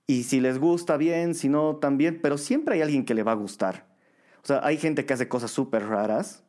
Y 0.05 0.23
si 0.23 0.39
les 0.39 0.57
gusta 0.57 0.95
bien, 0.97 1.35
si 1.35 1.49
no 1.49 1.75
también, 1.77 2.19
pero 2.21 2.37
siempre 2.37 2.75
hay 2.75 2.81
alguien 2.81 3.05
que 3.05 3.13
le 3.13 3.23
va 3.23 3.33
a 3.33 3.35
gustar. 3.35 3.87
O 4.41 4.47
sea, 4.47 4.61
hay 4.63 4.77
gente 4.77 5.05
que 5.05 5.13
hace 5.13 5.27
cosas 5.27 5.51
súper 5.51 5.85
raras. 5.85 6.43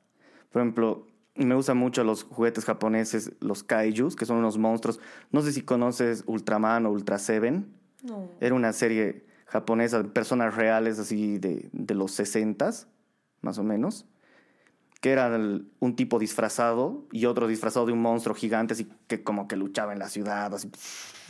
Por 0.52 0.62
ejemplo, 0.62 1.08
me 1.34 1.56
gustan 1.56 1.76
mucho 1.76 2.04
los 2.04 2.22
juguetes 2.22 2.64
japoneses, 2.64 3.32
los 3.40 3.64
kaijus, 3.64 4.14
que 4.14 4.26
son 4.26 4.36
unos 4.36 4.58
monstruos. 4.58 5.00
No 5.32 5.42
sé 5.42 5.52
si 5.52 5.62
conoces 5.62 6.22
Ultraman 6.26 6.86
o 6.86 6.92
Ultra 6.92 7.18
Seven. 7.18 7.74
No. 8.04 8.30
Era 8.40 8.54
una 8.54 8.72
serie 8.72 9.26
japonesa 9.46 10.02
de 10.02 10.08
personas 10.08 10.54
reales 10.54 11.00
así 11.00 11.38
de, 11.38 11.68
de 11.72 11.94
los 11.94 12.12
60 12.12 12.70
más 13.40 13.58
o 13.58 13.64
menos. 13.64 14.06
Que 15.00 15.10
era 15.12 15.28
un 15.78 15.94
tipo 15.96 16.18
disfrazado 16.18 17.06
y 17.12 17.26
otro 17.26 17.46
disfrazado 17.46 17.86
de 17.86 17.92
un 17.92 18.00
monstruo 18.02 18.34
gigante, 18.34 18.74
así 18.74 18.88
que 19.06 19.22
como 19.22 19.46
que 19.46 19.56
luchaba 19.56 19.92
en 19.92 19.98
la 20.00 20.08
ciudad. 20.08 20.52
Así, 20.54 20.70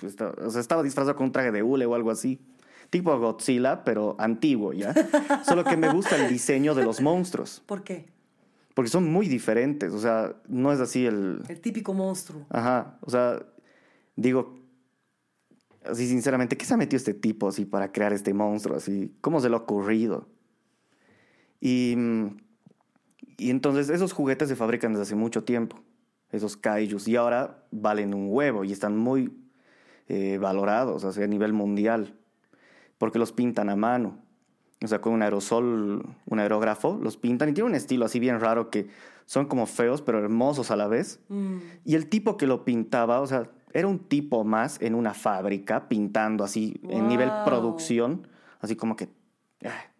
Estaba- 0.02 0.32
o 0.46 0.50
sea, 0.50 0.60
estaba 0.60 0.82
disfrazado 0.82 1.16
con 1.16 1.26
un 1.26 1.32
traje 1.32 1.52
de 1.52 1.62
hule 1.62 1.84
o 1.86 1.94
algo 1.94 2.10
así. 2.10 2.40
Tipo 2.90 3.18
Godzilla, 3.18 3.84
pero 3.84 4.16
antiguo, 4.18 4.72
¿ya? 4.72 4.94
Solo 5.44 5.64
que 5.64 5.76
me 5.76 5.92
gusta 5.92 6.16
el 6.16 6.30
diseño 6.32 6.74
de 6.74 6.84
los 6.84 7.02
monstruos. 7.02 7.62
¿Por 7.66 7.84
qué? 7.84 8.06
Porque 8.72 8.90
son 8.90 9.12
muy 9.12 9.28
diferentes. 9.28 9.92
O 9.92 9.98
sea, 10.00 10.34
no 10.48 10.72
es 10.72 10.80
así 10.80 11.04
el. 11.04 11.42
El 11.48 11.60
típico 11.60 11.92
monstruo. 11.92 12.46
Ajá. 12.48 12.96
O 13.02 13.10
sea, 13.10 13.44
digo. 14.16 14.56
Así, 15.84 16.08
sinceramente, 16.08 16.56
¿qué 16.56 16.64
se 16.64 16.72
ha 16.74 16.76
metido 16.78 16.96
este 16.96 17.12
tipo 17.12 17.48
así 17.48 17.64
para 17.66 17.92
crear 17.92 18.12
este 18.14 18.32
monstruo? 18.32 18.76
Así, 18.78 19.12
¿cómo 19.20 19.40
se 19.40 19.50
le 19.50 19.56
ha 19.56 19.58
ocurrido? 19.58 20.26
Y. 21.60 21.94
Y 23.38 23.50
entonces, 23.50 23.88
esos 23.88 24.12
juguetes 24.12 24.48
se 24.48 24.56
fabrican 24.56 24.92
desde 24.92 25.04
hace 25.04 25.14
mucho 25.14 25.44
tiempo. 25.44 25.80
Esos 26.30 26.56
kaijus. 26.56 27.08
Y 27.08 27.16
ahora 27.16 27.64
valen 27.70 28.12
un 28.12 28.26
huevo 28.28 28.64
y 28.64 28.72
están 28.72 28.96
muy 28.96 29.32
eh, 30.08 30.38
valorados, 30.38 31.04
o 31.04 31.12
sea, 31.12 31.24
a 31.24 31.28
nivel 31.28 31.52
mundial. 31.52 32.14
Porque 32.98 33.18
los 33.18 33.32
pintan 33.32 33.70
a 33.70 33.76
mano. 33.76 34.18
O 34.82 34.86
sea, 34.86 35.00
con 35.00 35.12
un 35.12 35.22
aerosol, 35.22 36.04
un 36.26 36.38
aerógrafo, 36.38 36.98
los 37.02 37.16
pintan 37.16 37.48
y 37.48 37.52
tiene 37.52 37.70
un 37.70 37.74
estilo 37.74 38.04
así 38.04 38.20
bien 38.20 38.38
raro 38.38 38.70
que 38.70 38.88
son 39.24 39.46
como 39.46 39.66
feos, 39.66 40.02
pero 40.02 40.18
hermosos 40.18 40.70
a 40.70 40.76
la 40.76 40.86
vez. 40.86 41.20
Mm. 41.28 41.58
Y 41.84 41.94
el 41.94 42.08
tipo 42.08 42.36
que 42.36 42.46
lo 42.46 42.64
pintaba, 42.64 43.20
o 43.20 43.26
sea, 43.26 43.50
era 43.72 43.86
un 43.86 43.98
tipo 43.98 44.44
más 44.44 44.80
en 44.80 44.94
una 44.94 45.14
fábrica 45.14 45.88
pintando 45.88 46.44
así 46.44 46.80
en 46.88 47.08
nivel 47.08 47.30
producción, 47.44 48.26
así 48.60 48.76
como 48.76 48.96
que 48.96 49.08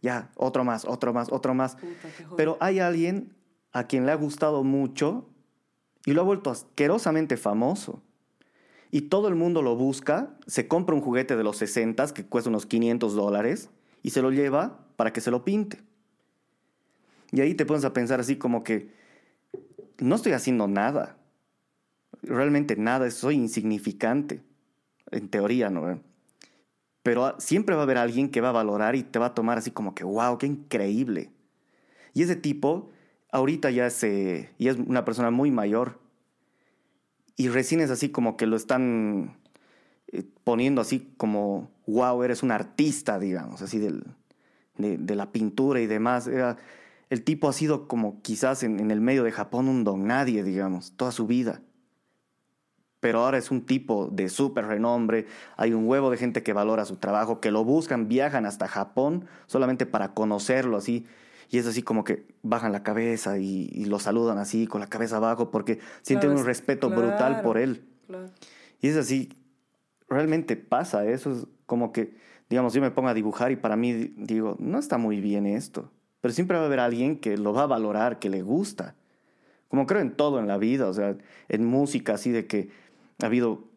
ya, 0.02 0.30
otro 0.36 0.64
más, 0.64 0.84
otro 0.84 1.12
más, 1.12 1.30
otro 1.30 1.54
más. 1.54 1.76
Puta. 1.76 2.08
Pero 2.36 2.56
hay 2.60 2.78
alguien 2.78 3.34
a 3.72 3.84
quien 3.84 4.06
le 4.06 4.12
ha 4.12 4.16
gustado 4.16 4.64
mucho 4.64 5.28
y 6.04 6.12
lo 6.12 6.22
ha 6.22 6.24
vuelto 6.24 6.50
asquerosamente 6.50 7.36
famoso. 7.36 8.02
Y 8.90 9.02
todo 9.02 9.28
el 9.28 9.34
mundo 9.34 9.60
lo 9.60 9.76
busca, 9.76 10.30
se 10.46 10.66
compra 10.66 10.94
un 10.94 11.02
juguete 11.02 11.36
de 11.36 11.44
los 11.44 11.58
60 11.58 12.14
que 12.14 12.24
cuesta 12.24 12.48
unos 12.48 12.64
500 12.66 13.14
dólares 13.14 13.70
y 14.02 14.10
se 14.10 14.22
lo 14.22 14.30
lleva 14.30 14.78
para 14.96 15.12
que 15.12 15.20
se 15.20 15.30
lo 15.30 15.44
pinte. 15.44 15.82
Y 17.30 17.40
ahí 17.42 17.54
te 17.54 17.66
pones 17.66 17.84
a 17.84 17.92
pensar 17.92 18.20
así 18.20 18.36
como 18.36 18.64
que 18.64 18.94
no 19.98 20.14
estoy 20.14 20.32
haciendo 20.32 20.66
nada. 20.68 21.18
Realmente 22.22 22.76
nada, 22.76 23.10
soy 23.10 23.34
insignificante. 23.34 24.42
En 25.10 25.28
teoría, 25.28 25.70
¿no? 25.70 26.00
Pero 27.08 27.34
siempre 27.38 27.74
va 27.74 27.80
a 27.80 27.84
haber 27.84 27.96
alguien 27.96 28.28
que 28.28 28.42
va 28.42 28.50
a 28.50 28.52
valorar 28.52 28.94
y 28.94 29.02
te 29.02 29.18
va 29.18 29.28
a 29.28 29.34
tomar 29.34 29.56
así 29.56 29.70
como 29.70 29.94
que, 29.94 30.04
wow, 30.04 30.36
qué 30.36 30.44
increíble. 30.44 31.30
Y 32.12 32.22
ese 32.22 32.36
tipo, 32.36 32.90
ahorita 33.32 33.70
ya 33.70 33.86
es, 33.86 34.04
una 34.86 35.06
persona 35.06 35.30
muy 35.30 35.50
mayor. 35.50 35.98
Y 37.34 37.48
recién 37.48 37.80
es 37.80 37.90
así 37.90 38.10
como 38.10 38.36
que 38.36 38.44
lo 38.44 38.56
están 38.56 39.38
eh, 40.08 40.22
poniendo 40.44 40.82
así 40.82 41.10
como, 41.16 41.70
wow, 41.86 42.22
eres 42.24 42.42
un 42.42 42.50
artista, 42.50 43.18
digamos, 43.18 43.62
así 43.62 43.78
de, 43.78 45.14
la 45.16 45.32
pintura 45.32 45.80
y 45.80 45.86
demás. 45.86 46.28
El 47.08 47.24
tipo 47.24 47.48
ha 47.48 47.54
sido 47.54 47.88
como 47.88 48.20
quizás 48.20 48.62
en, 48.64 48.90
el 48.90 49.00
medio 49.00 49.24
de 49.24 49.32
Japón 49.32 49.70
un 49.70 49.82
don 49.82 50.06
nadie, 50.06 50.44
digamos, 50.44 50.92
toda 50.92 51.10
su 51.10 51.26
vida. 51.26 51.62
Pero 53.00 53.20
ahora 53.20 53.38
es 53.38 53.50
un 53.50 53.64
tipo 53.64 54.08
de 54.10 54.28
súper 54.28 54.66
renombre, 54.66 55.26
hay 55.56 55.72
un 55.72 55.86
huevo 55.86 56.10
de 56.10 56.16
gente 56.16 56.42
que 56.42 56.52
valora 56.52 56.84
su 56.84 56.96
trabajo, 56.96 57.40
que 57.40 57.50
lo 57.50 57.64
buscan, 57.64 58.08
viajan 58.08 58.44
hasta 58.44 58.66
Japón 58.66 59.26
solamente 59.46 59.86
para 59.86 60.14
conocerlo 60.14 60.76
así. 60.76 61.06
Y 61.50 61.58
es 61.58 61.66
así 61.66 61.82
como 61.82 62.04
que 62.04 62.26
bajan 62.42 62.72
la 62.72 62.82
cabeza 62.82 63.38
y, 63.38 63.84
lo 63.86 63.98
saludan 63.98 64.38
así 64.38 64.66
con 64.66 64.80
la 64.80 64.88
cabeza 64.88 65.16
abajo 65.16 65.50
porque 65.50 65.78
sienten 66.02 66.30
un 66.30 66.44
respeto 66.44 66.90
brutal 66.90 67.40
por 67.42 67.56
él. 67.56 67.86
Y 68.80 68.88
es 68.88 68.96
así, 68.96 69.30
realmente 70.08 70.56
pasa 70.56 71.06
eso, 71.06 71.32
es 71.32 71.46
como 71.66 71.92
que 71.92 72.16
digamos, 72.48 72.72
yo 72.72 72.80
me 72.80 72.90
pongo 72.90 73.08
a 73.08 73.14
dibujar 73.14 73.52
y 73.52 73.56
para 73.56 73.76
mí 73.76 73.92
digo, 74.16 74.56
no 74.58 74.78
está 74.78 74.98
muy 74.98 75.20
bien 75.20 75.46
esto. 75.46 75.90
Pero 76.20 76.34
siempre 76.34 76.56
va 76.56 76.64
a 76.64 76.66
haber 76.66 76.80
alguien 76.80 77.18
que 77.18 77.36
lo 77.36 77.52
va 77.52 77.62
a 77.62 77.66
valorar, 77.66 78.18
que 78.18 78.30
le 78.30 78.42
gusta. 78.42 78.94
Como 79.68 79.86
creo 79.86 80.00
en 80.00 80.16
todo 80.16 80.40
en 80.40 80.48
la 80.48 80.56
vida, 80.56 80.88
o 80.88 80.94
sea, 80.94 81.16
en 81.48 81.64
música, 81.64 82.14
así 82.14 82.30
de 82.30 82.46
que 82.46 82.70
ha 83.20 83.26
habido 83.26 83.68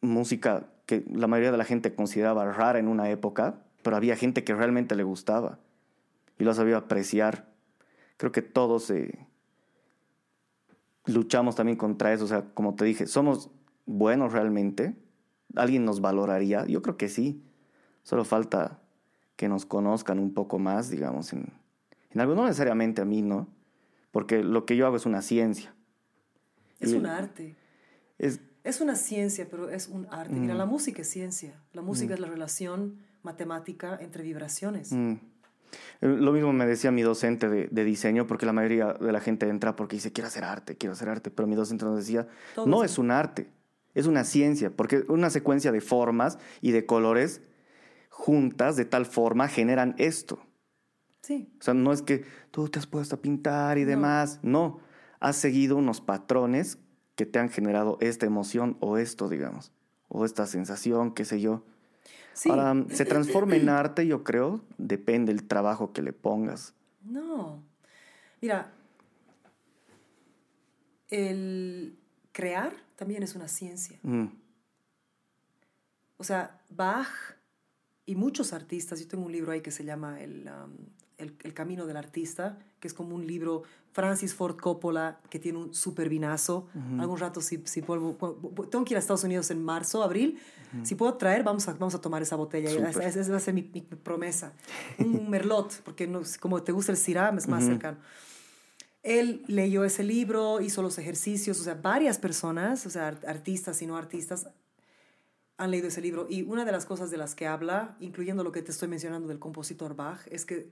música 0.00 0.68
que 0.86 1.04
la 1.12 1.26
mayoría 1.26 1.52
de 1.52 1.58
la 1.58 1.64
gente 1.64 1.94
consideraba 1.94 2.50
rara 2.52 2.78
en 2.78 2.88
una 2.88 3.10
época, 3.10 3.62
pero 3.82 3.96
había 3.96 4.16
gente 4.16 4.44
que 4.44 4.54
realmente 4.54 4.96
le 4.96 5.04
gustaba 5.04 5.58
y 6.38 6.44
lo 6.44 6.54
sabía 6.54 6.78
apreciar. 6.78 7.52
Creo 8.16 8.32
que 8.32 8.42
todos 8.42 8.90
eh, 8.90 9.26
luchamos 11.06 11.56
también 11.56 11.78
contra 11.78 12.12
eso, 12.12 12.24
o 12.24 12.28
sea, 12.28 12.46
como 12.54 12.74
te 12.74 12.84
dije, 12.84 13.06
¿somos 13.06 13.50
buenos 13.86 14.32
realmente? 14.32 14.96
¿Alguien 15.54 15.84
nos 15.84 16.00
valoraría? 16.00 16.66
Yo 16.66 16.82
creo 16.82 16.96
que 16.96 17.08
sí. 17.08 17.42
Solo 18.02 18.24
falta 18.24 18.80
que 19.36 19.48
nos 19.48 19.66
conozcan 19.66 20.18
un 20.18 20.34
poco 20.34 20.58
más, 20.58 20.90
digamos, 20.90 21.32
en, 21.32 21.52
en 22.10 22.20
algo, 22.20 22.34
no 22.34 22.44
necesariamente 22.44 23.02
a 23.02 23.04
mí, 23.04 23.22
¿no? 23.22 23.48
Porque 24.10 24.42
lo 24.42 24.66
que 24.66 24.76
yo 24.76 24.86
hago 24.86 24.96
es 24.96 25.06
una 25.06 25.22
ciencia. 25.22 25.74
Es 26.80 26.92
un 26.92 27.06
arte. 27.06 27.56
Es, 28.18 28.40
es 28.64 28.80
una 28.80 28.94
ciencia, 28.94 29.46
pero 29.50 29.70
es 29.70 29.88
un 29.88 30.06
arte. 30.10 30.34
Mira, 30.34 30.54
la 30.54 30.66
mm. 30.66 30.70
música 30.70 31.02
es 31.02 31.08
ciencia. 31.08 31.60
La 31.72 31.82
música 31.82 32.12
mm. 32.12 32.14
es 32.14 32.20
la 32.20 32.28
relación 32.28 32.98
matemática 33.22 33.98
entre 34.00 34.22
vibraciones. 34.22 34.92
Mm. 34.92 35.12
Eh, 36.00 36.08
lo 36.08 36.32
mismo 36.32 36.52
me 36.52 36.66
decía 36.66 36.90
mi 36.90 37.02
docente 37.02 37.48
de, 37.48 37.68
de, 37.68 37.84
diseño, 37.84 38.26
porque 38.26 38.46
la 38.46 38.52
mayoría 38.52 38.92
de 38.94 39.12
la 39.12 39.20
gente 39.20 39.48
entra 39.48 39.76
porque 39.76 39.96
dice, 39.96 40.12
quiero 40.12 40.28
hacer 40.28 40.44
arte, 40.44 40.76
quiero 40.76 40.92
hacer 40.92 41.08
arte, 41.08 41.30
pero 41.30 41.46
mi 41.46 41.54
docente 41.54 41.84
nos 41.84 41.96
decía, 41.96 42.26
no 42.66 42.84
es 42.84 42.98
un 42.98 43.10
arte, 43.10 43.48
es 43.94 44.06
una 44.06 44.24
ciencia, 44.24 44.70
porque 44.70 45.04
una 45.08 45.30
secuencia 45.30 45.72
de 45.72 45.80
formas 45.80 46.38
y 46.60 46.72
de 46.72 46.86
colores 46.86 47.42
juntas 48.08 48.76
de 48.76 48.84
tal 48.84 49.06
forma 49.06 49.48
generan 49.48 49.94
esto. 49.98 50.40
Sí. 51.22 51.52
O 51.60 51.62
sea, 51.62 51.74
no 51.74 51.92
es 51.92 52.02
que 52.02 52.24
tú 52.50 52.68
te 52.68 52.78
has 52.78 52.86
puesto 52.86 53.16
a 53.16 53.22
pintar 53.22 53.78
y 53.78 53.84
demás, 53.84 54.40
no. 54.42 54.80
Has 55.20 55.36
seguido 55.36 55.76
unos 55.76 56.00
patrones 56.00 56.78
que 57.20 57.26
te 57.26 57.38
han 57.38 57.50
generado 57.50 57.98
esta 58.00 58.24
emoción 58.24 58.78
o 58.80 58.96
esto, 58.96 59.28
digamos, 59.28 59.72
o 60.08 60.24
esta 60.24 60.46
sensación, 60.46 61.12
qué 61.12 61.26
sé 61.26 61.38
yo. 61.38 61.62
Sí. 62.32 62.48
Ahora, 62.48 62.86
se 62.88 63.04
transforma 63.04 63.56
en 63.56 63.68
arte, 63.68 64.06
yo 64.06 64.24
creo, 64.24 64.62
depende 64.78 65.34
del 65.34 65.46
trabajo 65.46 65.92
que 65.92 66.00
le 66.00 66.14
pongas. 66.14 66.72
No. 67.02 67.62
Mira, 68.40 68.72
el 71.10 71.98
crear 72.32 72.72
también 72.96 73.22
es 73.22 73.34
una 73.34 73.48
ciencia. 73.48 73.98
Mm. 74.02 74.28
O 76.16 76.24
sea, 76.24 76.58
Bach 76.70 77.36
y 78.06 78.14
muchos 78.14 78.54
artistas, 78.54 78.98
yo 78.98 79.08
tengo 79.08 79.26
un 79.26 79.32
libro 79.32 79.52
ahí 79.52 79.60
que 79.60 79.72
se 79.72 79.84
llama 79.84 80.22
el, 80.22 80.48
um, 80.48 80.72
el, 81.18 81.36
el, 81.42 81.52
Camino 81.52 81.84
del 81.84 81.98
Artista, 81.98 82.58
que 82.80 82.88
es 82.88 82.94
como 82.94 83.14
un 83.14 83.26
libro, 83.26 83.64
Francis 83.92 84.34
Ford 84.34 84.56
Coppola, 84.56 85.20
que 85.28 85.38
tiene 85.38 85.58
un 85.58 85.74
super 85.74 86.08
vinazo. 86.08 86.68
Algún 86.98 87.18
rato, 87.18 87.40
si, 87.40 87.62
si 87.64 87.82
puedo, 87.82 88.16
tengo 88.70 88.84
que 88.84 88.94
ir 88.94 88.96
a 88.96 89.00
Estados 89.00 89.24
Unidos 89.24 89.50
en 89.50 89.62
marzo, 89.62 90.02
abril, 90.02 90.38
si 90.84 90.94
puedo 90.94 91.14
traer, 91.14 91.42
vamos 91.42 91.66
a, 91.68 91.72
vamos 91.72 91.94
a 91.94 92.00
tomar 92.00 92.22
esa 92.22 92.36
botella. 92.36 92.70
Esa, 92.88 93.04
esa, 93.04 93.30
va 93.30 93.38
a 93.38 93.40
ser 93.40 93.54
mi, 93.54 93.62
promesa. 93.62 94.52
un 94.98 95.28
merlot, 95.30 95.82
porque 95.82 96.06
no, 96.06 96.22
como 96.38 96.62
te 96.62 96.72
gusta 96.72 96.92
el 96.92 96.98
Syrah, 96.98 97.34
es 97.36 97.48
más 97.48 97.64
cercano. 97.64 97.98
Él 99.02 99.42
leyó 99.46 99.84
ese 99.84 100.04
libro, 100.04 100.60
hizo 100.60 100.82
los 100.82 100.98
ejercicios, 100.98 101.58
o 101.58 101.64
sea, 101.64 101.74
varias 101.74 102.18
personas, 102.18 102.86
o 102.86 102.90
sea, 102.90 103.08
artistas 103.26 103.80
y 103.82 103.86
no 103.86 103.96
artistas, 103.96 104.48
han 105.56 105.70
leído 105.70 105.88
ese 105.88 106.00
libro 106.00 106.26
y 106.28 106.42
una 106.42 106.64
de 106.64 106.72
las 106.72 106.86
cosas 106.86 107.10
de 107.10 107.16
las 107.16 107.34
que 107.34 107.46
habla, 107.46 107.96
incluyendo 108.00 108.44
lo 108.44 108.52
que 108.52 108.62
te 108.62 108.70
estoy 108.70 108.88
mencionando 108.88 109.28
del 109.28 109.38
compositor 109.38 109.96
Bach, 109.96 110.20
es 110.30 110.44
que 110.44 110.70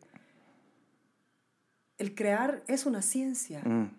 el 1.98 2.14
crear 2.14 2.62
es 2.66 2.86
una 2.86 3.02
ciencia. 3.02 3.62
Mm. 3.62 3.90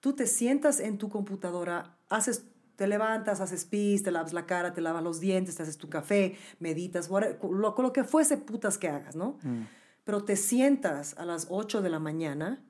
Tú 0.00 0.14
te 0.14 0.26
sientas 0.26 0.80
en 0.80 0.98
tu 0.98 1.08
computadora, 1.08 1.96
haces, 2.08 2.46
te 2.76 2.86
levantas, 2.86 3.40
haces 3.40 3.64
pis, 3.64 4.02
te 4.02 4.10
lavas 4.10 4.32
la 4.32 4.46
cara, 4.46 4.74
te 4.74 4.80
lavas 4.80 5.02
los 5.02 5.20
dientes, 5.20 5.56
te 5.56 5.62
haces 5.62 5.78
tu 5.78 5.88
café, 5.88 6.36
meditas, 6.58 7.08
lo, 7.08 7.74
lo, 7.78 7.92
que 7.92 8.04
fuese 8.04 8.36
putas 8.36 8.76
que 8.78 8.88
hagas, 8.88 9.14
¿no? 9.14 9.38
Mm. 9.42 9.62
Pero 10.04 10.24
te 10.24 10.36
sientas 10.36 11.16
a 11.18 11.24
las 11.24 11.46
8 11.48 11.80
de 11.80 11.88
la 11.88 11.98
mañana 11.98 12.62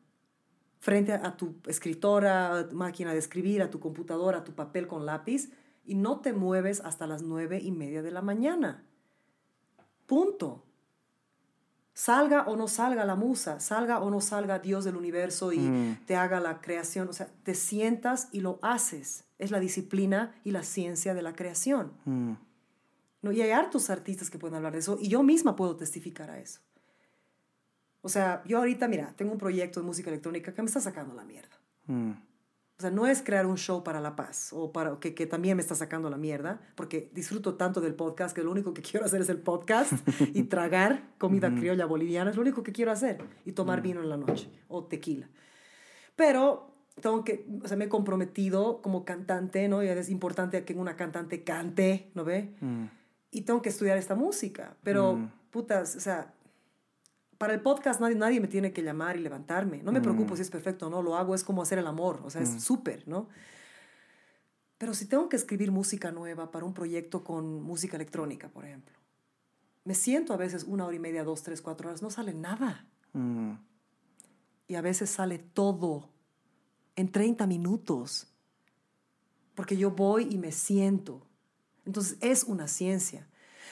frente 0.85 1.15
a 1.15 1.37
tu 1.37 1.55
escritora, 1.67 2.69
máquina 2.73 3.13
de 3.13 3.19
escribir, 3.19 3.63
a 3.63 3.71
tu 3.71 3.81
computadora, 3.81 4.39
a 4.39 4.45
tu 4.45 4.55
papel 4.55 4.87
con 4.87 5.07
lápiz, 5.07 5.51
y 5.87 5.95
no 5.95 6.21
te 6.21 6.35
mueves 6.35 6.81
hasta 6.81 7.07
las 7.07 7.23
nueve 7.23 7.59
y 7.59 7.73
media 7.73 8.03
de 8.03 8.11
la 8.11 8.21
mañana. 8.21 8.85
Punto. 10.07 10.67
Salga 11.95 12.43
o 12.49 12.57
no 12.57 12.67
salga 12.67 13.05
la 13.05 13.15
musa, 13.15 13.61
salga 13.61 14.01
o 14.01 14.11
no 14.11 14.21
salga 14.21 14.59
Dios 14.59 14.85
del 14.85 14.97
universo 14.97 15.53
y 15.53 15.59
mm. 15.59 15.99
te 16.07 16.17
haga 16.17 16.41
la 16.41 16.61
creación, 16.61 17.09
o 17.09 17.13
sea, 17.13 17.29
te 17.45 17.55
sientas 17.55 18.29
y 18.33 18.41
lo 18.41 18.59
haces. 18.63 19.25
Es 19.39 19.53
la 19.53 19.61
disciplina 19.61 20.35
y 20.43 20.51
la 20.51 20.65
ciencia 20.65 21.15
de 21.15 21.23
la 21.23 21.35
creación. 21.35 21.93
Mm. 22.05 22.33
¿No? 23.23 23.33
Y 23.33 23.41
hay 23.41 23.53
hartos 23.53 23.91
artistas 23.91 24.29
que 24.29 24.39
pueden 24.39 24.57
hablar 24.57 24.73
de 24.73 24.81
eso 24.81 24.99
y 25.01 25.09
yo 25.09 25.23
misma 25.23 25.55
puedo 25.55 25.77
testificar 25.77 26.31
a 26.31 26.39
eso. 26.41 26.61
O 28.03 28.09
sea, 28.09 28.43
yo 28.45 28.59
ahorita, 28.59 28.89
mira, 28.89 29.15
tengo 29.17 29.33
un 29.33 29.39
proyecto 29.39 29.81
de 29.81 29.87
música 29.87 30.11
electrónica 30.11 30.53
que 30.53 30.63
me 30.63 30.67
está 30.67 30.81
sacando 30.81 31.15
la 31.15 31.25
mierda. 31.25 31.57
Mm. 31.87 32.13
O 32.77 32.83
sea, 32.83 32.91
no 32.91 33.07
es 33.07 33.23
crear 33.23 33.47
un 33.47 33.57
show 33.57 33.85
para 33.85 34.01
la 34.01 34.17
paz 34.17 34.51
o 34.53 34.73
para 34.73 34.99
que, 34.99 35.15
que, 35.15 35.27
también 35.27 35.57
me 35.57 35.63
está 35.63 35.77
sacando 35.77 36.11
la 36.11 36.17
mierda, 36.17 36.61
porque 36.75 37.09
disfruto 37.15 37.55
tanto 37.55 37.81
del 37.81 37.95
podcast 37.95 38.35
que 38.35 38.43
lo 38.43 38.51
único 38.51 38.75
que 38.75 38.83
quiero 38.91 39.07
hacer 39.07 39.21
es 39.21 39.29
el 39.29 39.39
podcast 39.39 39.93
y 40.35 40.43
tragar 40.45 41.15
comida 41.19 41.55
criolla 41.55 41.87
boliviana, 41.87 42.31
es 42.31 42.37
lo 42.37 42.43
único 42.43 42.65
que 42.65 42.73
quiero 42.73 42.91
hacer, 42.91 43.19
y 43.45 43.53
tomar 43.53 43.81
vino 43.81 44.03
en 44.03 44.09
la 44.09 44.17
noche 44.17 44.51
o 44.69 44.85
tequila. 44.85 45.29
Pero 46.17 46.75
tengo 47.01 47.25
que, 47.25 47.47
o 47.63 47.69
sea, 47.69 47.77
me 47.77 47.87
he 47.87 47.89
comprometido 47.89 48.83
como 48.83 49.05
cantante, 49.05 49.69
¿no? 49.69 49.83
Y 49.83 49.89
es 49.89 50.11
importante 50.11 50.65
que 50.65 50.75
una 50.75 50.97
cantante 50.97 51.45
cante, 51.45 52.11
¿no 52.15 52.25
ve? 52.25 52.55
Mm. 52.61 52.87
Y 53.31 53.43
tengo 53.43 53.63
que 53.63 53.69
estudiar 53.69 53.99
esta 53.99 54.15
música, 54.15 54.77
pero 54.83 55.15
mm. 55.15 55.33
putas, 55.51 55.97
o 55.97 56.01
sea, 56.01 56.34
para 57.39 57.55
el 57.55 57.61
podcast 57.61 58.01
nadie, 58.01 58.17
nadie 58.17 58.41
me 58.41 58.49
tiene 58.49 58.73
que 58.73 58.83
llamar 58.83 59.17
y 59.17 59.21
levantarme. 59.21 59.83
No 59.83 59.93
me 59.93 60.01
mm. 60.01 60.03
preocupo 60.03 60.37
si 60.37 60.43
es 60.43 60.51
perfecto 60.51 60.87
o 60.87 60.91
no, 60.91 61.03
lo 61.03 61.17
hago, 61.17 61.35
es 61.35 61.45
como 61.45 61.63
hacer 61.63 61.79
el 61.79 61.87
amor, 61.87 62.21
o 62.25 62.31
sea, 62.31 62.43
es 62.43 62.51
mm. 62.51 62.61
súper, 62.61 63.09
¿no? 63.09 63.29
Pero 64.79 64.95
si 64.95 65.07
tengo 65.07 65.29
que 65.29 65.37
escribir 65.37 65.71
música 65.73 66.11
nueva 66.11 66.51
para 66.51 66.65
un 66.65 66.75
proyecto 66.75 67.25
con 67.25 67.63
música 67.63 67.97
electrónica, 67.97 68.49
por 68.49 68.65
ejemplo, 68.65 68.95
me 69.85 69.95
siento 69.95 70.33
a 70.33 70.37
veces 70.37 70.65
una 70.65 70.87
hora 70.87 70.97
y 70.97 70.99
media, 70.99 71.25
dos, 71.25 71.43
tres, 71.43 71.63
cuatro 71.63 71.89
horas, 71.89 72.03
no 72.03 72.11
sale 72.11 72.35
nada. 72.35 72.87
Mm. 73.13 73.53
Y 74.67 74.75
a 74.75 74.81
veces 74.81 75.11
sale 75.11 75.39
todo 75.39 76.09
en 76.97 77.11
30 77.11 77.47
minutos, 77.47 78.29
porque 79.55 79.77
yo 79.77 79.91
voy 79.91 80.29
y 80.31 80.39
me 80.39 80.53
siento. 80.53 81.27
Entonces 81.85 82.17
es 82.21 82.45
una 82.45 82.67
ciencia. 82.67 83.29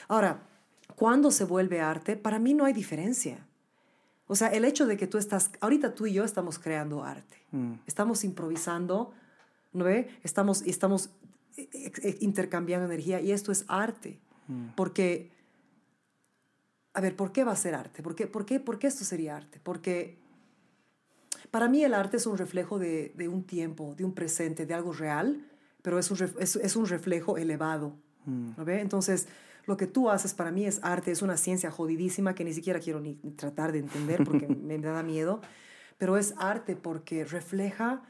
Ahora, 0.07 0.47
cuando 0.95 1.31
se 1.31 1.45
vuelve 1.45 1.81
arte, 1.81 2.15
para 2.15 2.39
mí 2.39 2.53
no 2.53 2.65
hay 2.65 2.73
diferencia. 2.73 3.47
O 4.27 4.35
sea, 4.35 4.47
el 4.49 4.65
hecho 4.65 4.85
de 4.87 4.97
que 4.97 5.07
tú 5.07 5.17
estás, 5.17 5.51
ahorita 5.59 5.95
tú 5.95 6.05
y 6.05 6.13
yo 6.13 6.23
estamos 6.23 6.59
creando 6.59 7.03
arte, 7.03 7.37
mm. 7.51 7.73
estamos 7.85 8.23
improvisando, 8.23 9.13
¿no 9.73 9.83
ve? 9.83 10.09
Estamos, 10.23 10.61
estamos 10.63 11.09
eh, 11.57 11.69
eh, 11.73 12.17
intercambiando 12.21 12.85
energía 12.85 13.21
y 13.21 13.31
esto 13.31 13.51
es 13.51 13.65
arte, 13.67 14.19
mm. 14.47 14.69
porque 14.75 15.31
a 16.93 17.01
ver, 17.01 17.15
¿por 17.15 17.31
qué 17.31 17.43
va 17.43 17.51
a 17.51 17.55
ser 17.55 17.75
arte? 17.75 18.03
¿Por 18.03 18.15
qué, 18.15 18.27
por 18.27 18.45
qué, 18.45 18.59
por 18.59 18.79
qué 18.79 18.87
esto 18.87 19.03
sería 19.03 19.35
arte? 19.35 19.59
Porque 19.61 20.17
para 21.49 21.67
mí 21.67 21.83
el 21.83 21.93
arte 21.93 22.17
es 22.17 22.27
un 22.27 22.37
reflejo 22.37 22.79
de, 22.79 23.13
de 23.15 23.27
un 23.27 23.43
tiempo, 23.43 23.95
de 23.95 24.05
un 24.05 24.13
presente, 24.13 24.65
de 24.65 24.73
algo 24.73 24.93
real, 24.93 25.43
pero 25.81 25.99
es 25.99 26.11
un, 26.11 26.17
es, 26.39 26.55
es 26.55 26.75
un 26.75 26.85
reflejo 26.85 27.37
elevado. 27.37 27.95
¿no 28.25 28.63
ve? 28.63 28.79
Entonces, 28.79 29.27
lo 29.65 29.77
que 29.77 29.87
tú 29.87 30.09
haces 30.09 30.33
para 30.33 30.51
mí 30.51 30.65
es 30.65 30.79
arte, 30.83 31.11
es 31.11 31.21
una 31.21 31.37
ciencia 31.37 31.71
jodidísima 31.71 32.35
que 32.35 32.43
ni 32.43 32.53
siquiera 32.53 32.79
quiero 32.79 32.99
ni 32.99 33.15
tratar 33.35 33.71
de 33.71 33.79
entender 33.79 34.23
porque 34.23 34.47
me, 34.47 34.77
da 34.79 35.03
miedo, 35.03 35.41
pero 35.97 36.17
es 36.17 36.33
arte 36.37 36.75
porque 36.75 37.23
refleja 37.25 38.03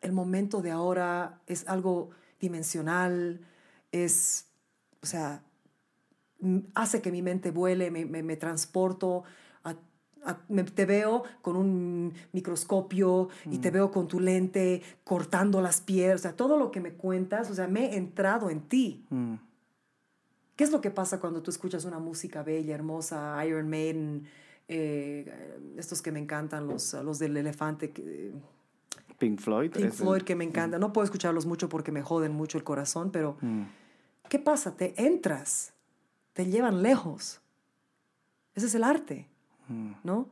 el 0.00 0.12
momento 0.12 0.62
de 0.62 0.70
ahora, 0.70 1.40
es 1.46 1.66
algo 1.68 2.10
dimensional, 2.40 3.40
es, 3.92 4.46
o 5.02 5.06
sea, 5.06 5.42
hace 6.74 7.02
que 7.02 7.10
mi 7.10 7.22
mente 7.22 7.50
vuele, 7.50 7.90
me, 7.90 8.04
me, 8.06 8.22
me 8.22 8.36
transporto, 8.36 9.24
a- 9.64 9.74
a- 10.24 10.38
me- 10.48 10.62
te 10.64 10.86
veo 10.86 11.24
con 11.42 11.56
un 11.56 12.14
microscopio 12.32 13.28
y 13.50 13.58
te 13.58 13.70
veo 13.70 13.90
con 13.90 14.06
tu 14.06 14.20
lente 14.20 14.82
cortando 15.04 15.60
las 15.60 15.80
piedras, 15.80 16.20
o 16.20 16.22
sea, 16.22 16.36
todo 16.36 16.56
lo 16.56 16.70
que 16.70 16.80
me 16.80 16.92
cuentas, 16.92 17.50
o 17.50 17.54
sea, 17.54 17.66
me 17.66 17.92
he 17.92 17.96
entrado 17.96 18.50
en 18.50 18.60
ti. 18.62 19.04
Mm. 19.10 19.34
¿Qué 20.58 20.64
es 20.64 20.72
lo 20.72 20.80
que 20.80 20.90
pasa 20.90 21.20
cuando 21.20 21.40
tú 21.40 21.52
escuchas 21.52 21.84
una 21.84 22.00
música 22.00 22.42
bella, 22.42 22.74
hermosa, 22.74 23.40
Iron 23.46 23.70
Maiden, 23.70 24.26
eh, 24.66 25.56
estos 25.76 26.02
que 26.02 26.10
me 26.10 26.18
encantan, 26.18 26.66
los, 26.66 26.94
los 26.94 27.20
del 27.20 27.36
elefante, 27.36 27.92
que- 27.92 28.32
Pink 29.20 29.38
Floyd. 29.38 29.70
Pink 29.70 29.84
el- 29.84 29.92
Floyd 29.92 30.22
que 30.22 30.34
me 30.34 30.42
encanta. 30.42 30.80
No 30.80 30.92
puedo 30.92 31.04
escucharlos 31.04 31.46
mucho 31.46 31.68
porque 31.68 31.92
me 31.92 32.02
joden 32.02 32.32
mucho 32.32 32.58
el 32.58 32.64
corazón, 32.64 33.12
pero 33.12 33.36
Mm. 33.40 33.62
¿qué 34.28 34.40
pasa? 34.40 34.76
Te 34.76 35.00
entras, 35.00 35.74
te 36.32 36.46
llevan 36.46 36.82
lejos. 36.82 37.40
Ese 38.56 38.66
es 38.66 38.74
el 38.74 38.82
arte, 38.82 39.28
Mm. 39.68 39.92
¿no? 40.02 40.28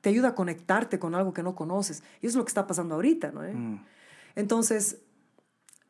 Te 0.00 0.10
ayuda 0.10 0.28
a 0.28 0.34
conectarte 0.36 1.00
con 1.00 1.16
algo 1.16 1.34
que 1.34 1.42
no 1.42 1.56
conoces. 1.56 2.04
Y 2.22 2.26
eso 2.28 2.34
es 2.34 2.36
lo 2.36 2.44
que 2.44 2.50
está 2.50 2.68
pasando 2.68 2.94
ahorita, 2.94 3.32
¿no? 3.32 3.42
Mm. 3.42 3.84
Entonces, 4.36 4.98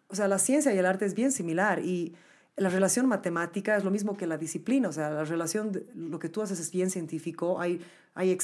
o 0.08 0.14
sea, 0.14 0.28
la 0.28 0.38
ciencia 0.38 0.72
y 0.74 0.78
el 0.78 0.86
arte 0.86 1.04
es 1.04 1.12
bien 1.14 1.30
similar 1.30 1.80
y 1.84 2.14
la 2.56 2.68
relación 2.70 3.06
matemática 3.06 3.76
es 3.76 3.84
lo 3.84 3.90
mismo 3.90 4.16
que 4.16 4.26
la 4.26 4.38
disciplina, 4.38 4.88
o 4.88 4.92
sea, 4.92 5.10
la 5.10 5.24
relación, 5.24 5.72
de- 5.72 5.86
lo 5.94 6.18
que 6.18 6.28
tú 6.28 6.40
haces 6.42 6.58
es 6.58 6.70
bien 6.70 6.90
científico, 6.90 7.60
hay, 7.60 7.80
hay 8.14 8.36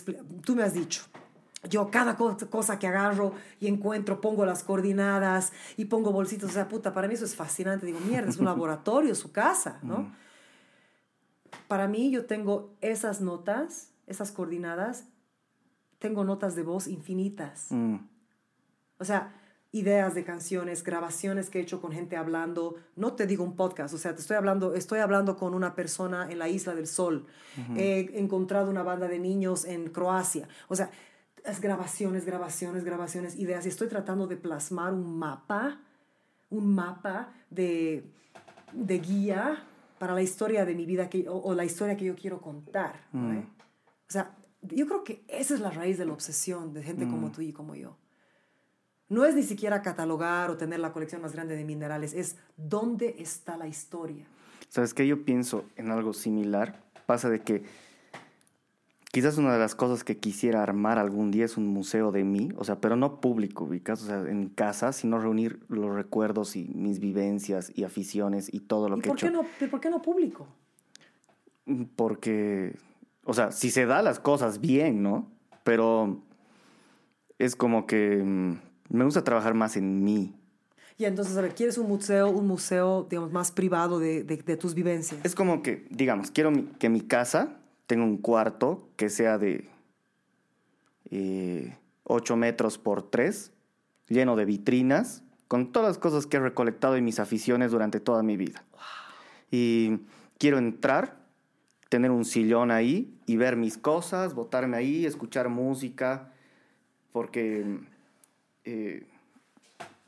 tú 0.44 0.55
me 0.55 0.62
has 0.62 0.75
dicho, 0.75 1.05
yo 1.70 1.90
cada 1.90 2.16
co- 2.16 2.37
cosa 2.51 2.79
que 2.79 2.87
agarro 2.87 3.33
y 3.61 3.68
encuentro 3.68 4.20
pongo 4.20 4.44
las 4.44 4.64
coordinadas 4.64 5.53
y 5.77 5.87
pongo 5.87 6.12
bolsitos, 6.12 6.51
o 6.51 6.53
sea, 6.53 6.68
puta, 6.68 6.92
para 6.92 7.09
mí 7.09 7.14
eso 7.14 7.25
es 7.25 7.35
fascinante, 7.37 7.87
digo, 7.87 8.01
mierda, 8.01 8.29
es 8.29 8.37
un 8.38 8.44
laboratorio, 8.53 9.14
su 9.14 9.33
casa, 9.33 9.79
¿no? 9.83 10.12
Para 11.68 11.88
mí 11.88 12.11
yo 12.11 12.27
tengo 12.27 12.75
esas 12.81 13.20
notas, 13.20 13.92
esas 14.07 14.31
coordinadas, 14.33 15.05
tengo 15.98 16.25
notas 16.25 16.55
de 16.57 16.62
voz 16.64 16.87
infinitas. 16.87 17.66
Mm. 17.70 17.96
O 18.98 19.05
sea, 19.05 19.33
ideas 19.72 20.14
de 20.14 20.22
canciones, 20.22 20.85
grabaciones 20.85 21.48
que 21.48 21.58
he 21.58 21.62
hecho 21.62 21.80
con 21.80 21.92
gente 21.92 22.16
hablando. 22.16 22.76
No 22.94 23.14
te 23.14 23.26
digo 23.26 23.42
un 23.42 23.56
podcast, 23.56 23.94
o 23.94 23.98
sea, 23.98 24.14
te 24.14 24.20
estoy 24.20 24.37
hablando, 24.37 24.74
estoy 24.74 25.00
hablando 25.00 25.37
con 25.37 25.54
una 25.54 25.74
persona 25.74 26.30
en 26.30 26.38
la 26.38 26.48
Isla 26.48 26.74
del 26.74 26.87
Sol. 26.87 27.26
He 27.76 28.18
encontrado 28.18 28.70
una 28.70 28.82
banda 28.82 29.08
de 29.08 29.18
niños 29.18 29.64
en 29.64 29.88
Croacia. 29.88 30.46
O 30.68 30.76
sea, 30.76 30.90
es 31.44 31.61
grabaciones, 31.61 32.26
grabaciones, 32.26 32.85
grabaciones, 32.85 33.37
ideas. 33.37 33.64
Y 33.64 33.70
estoy 33.70 33.88
tratando 33.88 34.26
de 34.26 34.37
plasmar 34.37 34.92
un 34.92 35.18
mapa, 35.18 35.80
un 36.50 36.74
mapa 36.74 37.32
de, 37.48 38.04
de 38.72 38.98
guía 38.98 39.64
para 39.98 40.14
la 40.14 40.22
historia 40.22 40.66
de 40.66 40.74
mi 40.74 40.85
vida 40.85 41.08
que, 41.08 41.28
o, 41.28 41.37
o 41.37 41.54
la 41.54 41.64
historia 41.64 41.96
que 41.96 42.04
yo 42.04 42.14
quiero 42.14 42.42
contar. 42.42 43.06
¿no? 43.12 43.40
O 43.40 44.12
sea, 44.12 44.37
yo 44.61 44.87
creo 44.87 45.02
que 45.02 45.24
esa 45.28 45.54
es 45.54 45.61
la 45.61 45.70
raíz 45.70 45.96
de 45.96 46.04
la 46.04 46.12
obsesión 46.12 46.74
de 46.74 46.82
gente 46.82 47.08
como 47.08 47.30
tú 47.32 47.40
y 47.40 47.52
como 47.52 47.74
yo. 47.74 47.96
No 49.12 49.27
es 49.27 49.35
ni 49.35 49.42
siquiera 49.42 49.83
catalogar 49.83 50.48
o 50.51 50.57
tener 50.57 50.81
la 50.81 50.90
colección 50.94 51.20
más 51.20 51.35
grande 51.35 51.55
de 51.55 51.66
minerales, 51.66 52.14
es 52.14 52.38
dónde 52.57 53.16
está 53.18 53.59
la 53.59 53.68
historia. 53.68 54.25
¿Sabes 54.70 54.94
qué? 54.94 55.07
Yo 55.07 55.27
pienso 55.27 55.66
en 55.77 55.90
algo 55.90 56.14
similar. 56.14 56.83
Pasa 57.05 57.29
de 57.29 57.42
que 57.42 57.62
quizás 59.11 59.37
una 59.37 59.53
de 59.53 59.59
las 59.59 59.75
cosas 59.75 60.03
que 60.03 60.16
quisiera 60.16 60.62
armar 60.62 60.98
algún 60.98 61.31
día 61.31 61.44
es 61.44 61.59
un 61.59 61.66
museo 61.66 62.11
de 62.11 62.25
mí, 62.25 62.48
o 62.57 62.64
sea, 62.64 62.81
pero 62.81 62.96
no 62.96 63.20
público, 63.20 63.64
ubicas, 63.64 64.03
o 64.03 64.07
sea, 64.07 64.20
en 64.31 64.48
casa, 64.48 64.94
sino 64.94 65.18
reunir 65.18 65.61
los 65.68 65.94
recuerdos 65.94 66.57
y 66.57 66.70
mis 66.75 66.98
vivencias 66.98 67.70
y 67.75 67.85
aficiones 67.85 68.48
y 68.51 68.61
todo 68.61 68.88
lo 68.88 68.96
¿Y 68.96 69.01
que 69.03 69.09
he 69.09 69.11
por 69.11 69.18
hecho. 69.18 69.27
qué, 69.27 69.33
no, 69.35 69.44
pero 69.59 69.70
por 69.70 69.81
qué 69.81 69.90
no 69.90 70.01
público? 70.01 70.46
Porque, 71.96 72.77
o 73.27 73.35
sea, 73.35 73.53
si 73.53 73.70
se 73.70 73.85
da 73.85 74.01
las 74.01 74.20
cosas 74.20 74.59
bien, 74.62 75.03
¿no? 75.03 75.31
Pero 75.64 76.22
es 77.38 77.55
como 77.57 77.87
que 77.87 78.22
mm, 78.25 78.71
me 78.88 79.05
gusta 79.05 79.25
trabajar 79.25 79.55
más 79.55 79.77
en 79.77 80.03
mí. 80.05 80.35
Y 80.99 81.05
entonces, 81.07 81.37
a 81.37 81.40
ver, 81.40 81.55
¿quieres 81.55 81.79
un 81.79 81.88
museo, 81.88 82.29
un 82.29 82.47
museo, 82.47 83.07
digamos, 83.09 83.33
más 83.33 83.51
privado 83.51 83.99
de, 83.99 84.23
de- 84.25 84.37
de 84.37 84.57
tus 84.57 84.75
vivencias? 84.75 85.21
Es 85.25 85.35
como 85.35 85.62
que, 85.62 85.87
digamos, 85.90 86.31
quiero 86.31 86.51
mi- 86.51 86.64
que 86.79 86.88
mi 86.88 87.01
casa 87.01 87.57
tenga 87.87 88.05
un 88.05 88.18
cuarto 88.18 88.88
que 88.97 89.09
sea 89.09 89.38
de 89.38 89.68
eh, 91.11 91.77
8 92.05 92.37
metros 92.37 92.79
por 92.79 93.03
3, 93.11 93.53
lleno 94.09 94.37
de 94.37 94.45
vitrinas, 94.45 95.23
con 95.49 95.73
todas 95.73 95.88
las 95.90 95.99
cosas 95.99 96.27
que 96.27 96.37
he 96.38 96.40
recolectado 96.40 96.97
y 96.97 97.03
mis 97.03 97.18
aficiones 97.21 97.71
durante 97.73 98.01
toda 98.01 98.23
mi 98.23 98.37
vida. 98.37 98.64
Y 99.51 99.99
quiero 100.38 100.59
entrar, 100.59 101.16
tener 101.88 102.11
un 102.11 102.25
sillón 102.25 102.71
ahí 102.71 103.14
y 103.27 103.37
ver 103.37 103.57
mis 103.57 103.77
cosas, 103.77 104.35
botarme 104.35 104.77
ahí, 104.77 105.05
escuchar 105.05 105.49
música, 105.51 106.33
porque 107.12 107.81
eh, 108.64 109.07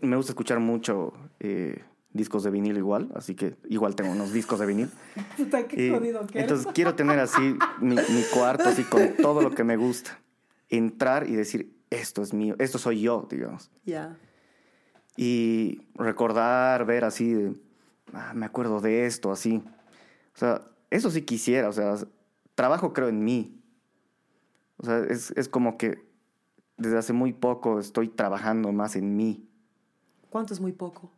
me 0.01 0.17
gusta 0.17 0.33
escuchar 0.33 0.61
mucho 0.61 1.13
eh, 1.41 1.83
discos 2.13 2.45
de 2.45 2.51
vinil 2.51 2.77
igual, 2.77 3.11
así 3.15 3.35
que 3.35 3.57
igual 3.69 3.95
tengo 3.97 4.13
unos 4.13 4.33
discos 4.33 4.59
de 4.61 4.67
vinil. 4.67 4.91
Puta, 5.37 5.67
qué 5.67 5.87
Y 5.87 5.91
jodido 5.91 6.27
que 6.27 6.39
eres. 6.39 6.51
entonces 6.51 6.73
quiero 6.75 6.95
tener 6.95 7.19
así 7.19 7.57
mi, 7.81 7.97
mi 7.97 8.23
cuarto, 8.33 8.65
así 8.69 8.85
con 8.85 9.15
todo 9.21 9.43
lo 9.43 9.51
que 9.51 9.65
me 9.65 9.77
gusta. 9.77 10.19
Entrar 10.69 11.29
y 11.29 11.35
decir, 11.35 11.73
esto 11.91 12.23
es 12.23 12.33
mío, 12.35 12.57
esto 12.59 12.79
soy 12.79 13.01
yo, 13.01 13.27
digamos. 13.31 13.71
Ya. 13.85 14.17
Y 15.17 15.83
recordar, 15.95 16.85
ver 16.87 17.05
así, 17.05 17.33
de, 17.33 17.55
"Ah, 18.13 18.33
me 18.35 18.47
acuerdo 18.47 18.81
de 18.81 19.07
esto, 19.07 19.31
así. 19.31 19.63
O 20.35 20.39
sea, 20.39 20.63
eso 20.91 21.11
sí 21.11 21.23
quisiera, 21.23 21.69
o 21.69 21.73
sea, 21.73 21.95
trabajo 22.55 22.93
creo 22.93 23.09
en 23.09 23.25
mí. 23.25 23.61
O 24.79 24.85
sea, 24.87 24.99
es, 25.09 25.31
es 25.37 25.49
como 25.49 25.79
que 25.79 26.05
desde 26.77 26.99
hace 26.99 27.13
muy 27.13 27.33
poco 27.33 27.79
estoy 27.79 28.09
trabajando 28.09 28.73
más 28.73 28.97
en 28.97 29.17
mí. 29.17 29.49
¿Cuánto 30.31 30.55
es 30.55 30.61
muy 30.61 30.73
poco? 30.73 31.11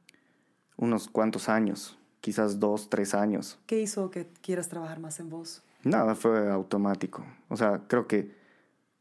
Unos 0.77 1.09
cuantos 1.09 1.49
años, 1.49 1.99
quizás 2.21 2.61
dos, 2.61 2.91
tres 2.91 3.15
años. 3.15 3.59
¿Qué 3.67 3.81
hizo 3.81 4.11
que 4.11 4.27
quieras 4.43 4.69
trabajar 4.69 5.01
más 5.01 5.21
en 5.21 5.31
vos? 5.31 5.63
Nada, 5.83 6.15
fue 6.15 6.51
automático. 6.51 7.25
O 7.49 7.57
sea, 7.57 7.83
creo 7.89 8.07
que 8.07 8.35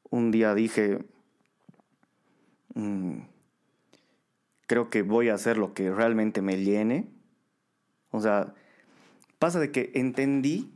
un 0.10 0.32
día 0.32 0.54
dije, 0.54 1.04
mm, 2.76 3.18
creo 4.68 4.90
que 4.90 5.02
voy 5.02 5.30
a 5.30 5.34
hacer 5.34 5.58
lo 5.58 5.74
que 5.74 5.92
realmente 5.92 6.42
me 6.42 6.64
llene. 6.64 7.10
O 8.12 8.22
sea, 8.22 8.54
pasa 9.40 9.60
de 9.60 9.72
que 9.72 9.92
entendí 9.96 10.72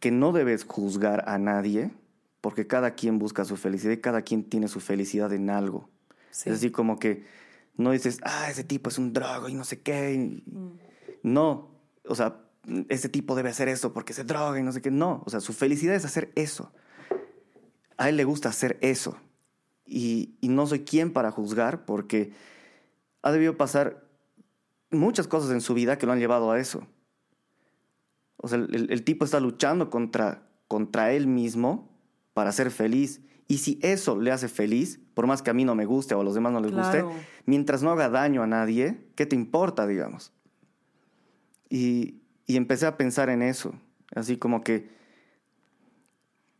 que 0.00 0.10
no 0.10 0.32
debes 0.32 0.64
juzgar 0.64 1.28
a 1.28 1.36
nadie 1.38 1.90
porque 2.44 2.66
cada 2.66 2.90
quien 2.94 3.18
busca 3.18 3.46
su 3.46 3.56
felicidad 3.56 3.94
y 3.94 4.02
cada 4.02 4.20
quien 4.20 4.44
tiene 4.44 4.68
su 4.68 4.78
felicidad 4.78 5.32
en 5.32 5.48
algo. 5.48 5.88
Sí. 6.30 6.50
Es 6.50 6.56
así 6.56 6.70
como 6.70 6.98
que 6.98 7.24
no 7.78 7.90
dices, 7.92 8.18
ah, 8.22 8.50
ese 8.50 8.64
tipo 8.64 8.90
es 8.90 8.98
un 8.98 9.14
drogo 9.14 9.48
y 9.48 9.54
no 9.54 9.64
sé 9.64 9.80
qué. 9.80 10.12
y- 10.12 10.44
No, 11.22 11.70
o 12.06 12.14
sea, 12.14 12.42
ese 12.90 13.08
tipo 13.08 13.34
debe 13.34 13.48
hacer 13.48 13.68
eso 13.68 13.94
porque 13.94 14.12
se 14.12 14.24
droga 14.24 14.60
y 14.60 14.62
no 14.62 14.72
sé 14.72 14.82
qué. 14.82 14.90
No, 14.90 15.22
o 15.24 15.30
sea, 15.30 15.40
su 15.40 15.54
felicidad 15.54 15.94
es 15.94 16.04
hacer 16.04 16.32
eso. 16.34 16.70
A 17.96 18.10
él 18.10 18.18
le 18.18 18.24
gusta 18.24 18.50
hacer 18.50 18.76
eso. 18.82 19.16
Y, 19.86 20.36
y 20.42 20.48
no 20.48 20.66
soy 20.66 20.80
quien 20.84 21.14
para 21.14 21.30
juzgar 21.30 21.86
porque 21.86 22.34
ha 23.22 23.32
debido 23.32 23.56
pasar 23.56 24.04
muchas 24.90 25.28
cosas 25.28 25.50
en 25.50 25.62
su 25.62 25.72
vida 25.72 25.96
que 25.96 26.04
lo 26.04 26.12
han 26.12 26.18
llevado 26.20 26.50
a 26.50 26.60
eso. 26.60 26.86
O 28.36 28.48
sea, 28.48 28.58
el, 28.58 28.90
el 28.90 29.02
tipo 29.02 29.24
está 29.24 29.40
luchando 29.40 29.88
contra, 29.88 30.46
contra 30.68 31.10
él 31.14 31.26
mismo 31.26 31.93
para 32.34 32.52
ser 32.52 32.70
feliz. 32.70 33.20
Y 33.48 33.58
si 33.58 33.78
eso 33.82 34.18
le 34.18 34.30
hace 34.32 34.48
feliz, 34.48 35.00
por 35.14 35.26
más 35.26 35.42
que 35.42 35.50
a 35.50 35.54
mí 35.54 35.64
no 35.64 35.74
me 35.74 35.86
guste 35.86 36.14
o 36.14 36.20
a 36.20 36.24
los 36.24 36.34
demás 36.34 36.52
no 36.52 36.60
les 36.60 36.72
Claro. 36.72 37.08
guste, 37.08 37.26
mientras 37.46 37.82
no 37.82 37.90
haga 37.90 38.08
daño 38.08 38.42
a 38.42 38.46
nadie, 38.46 38.98
¿qué 39.14 39.26
te 39.26 39.36
importa, 39.36 39.86
digamos? 39.86 40.32
Y, 41.68 42.16
y 42.46 42.56
empecé 42.56 42.86
a 42.86 42.96
pensar 42.96 43.30
en 43.30 43.42
eso, 43.42 43.74
así 44.14 44.36
como 44.36 44.62
que 44.62 44.88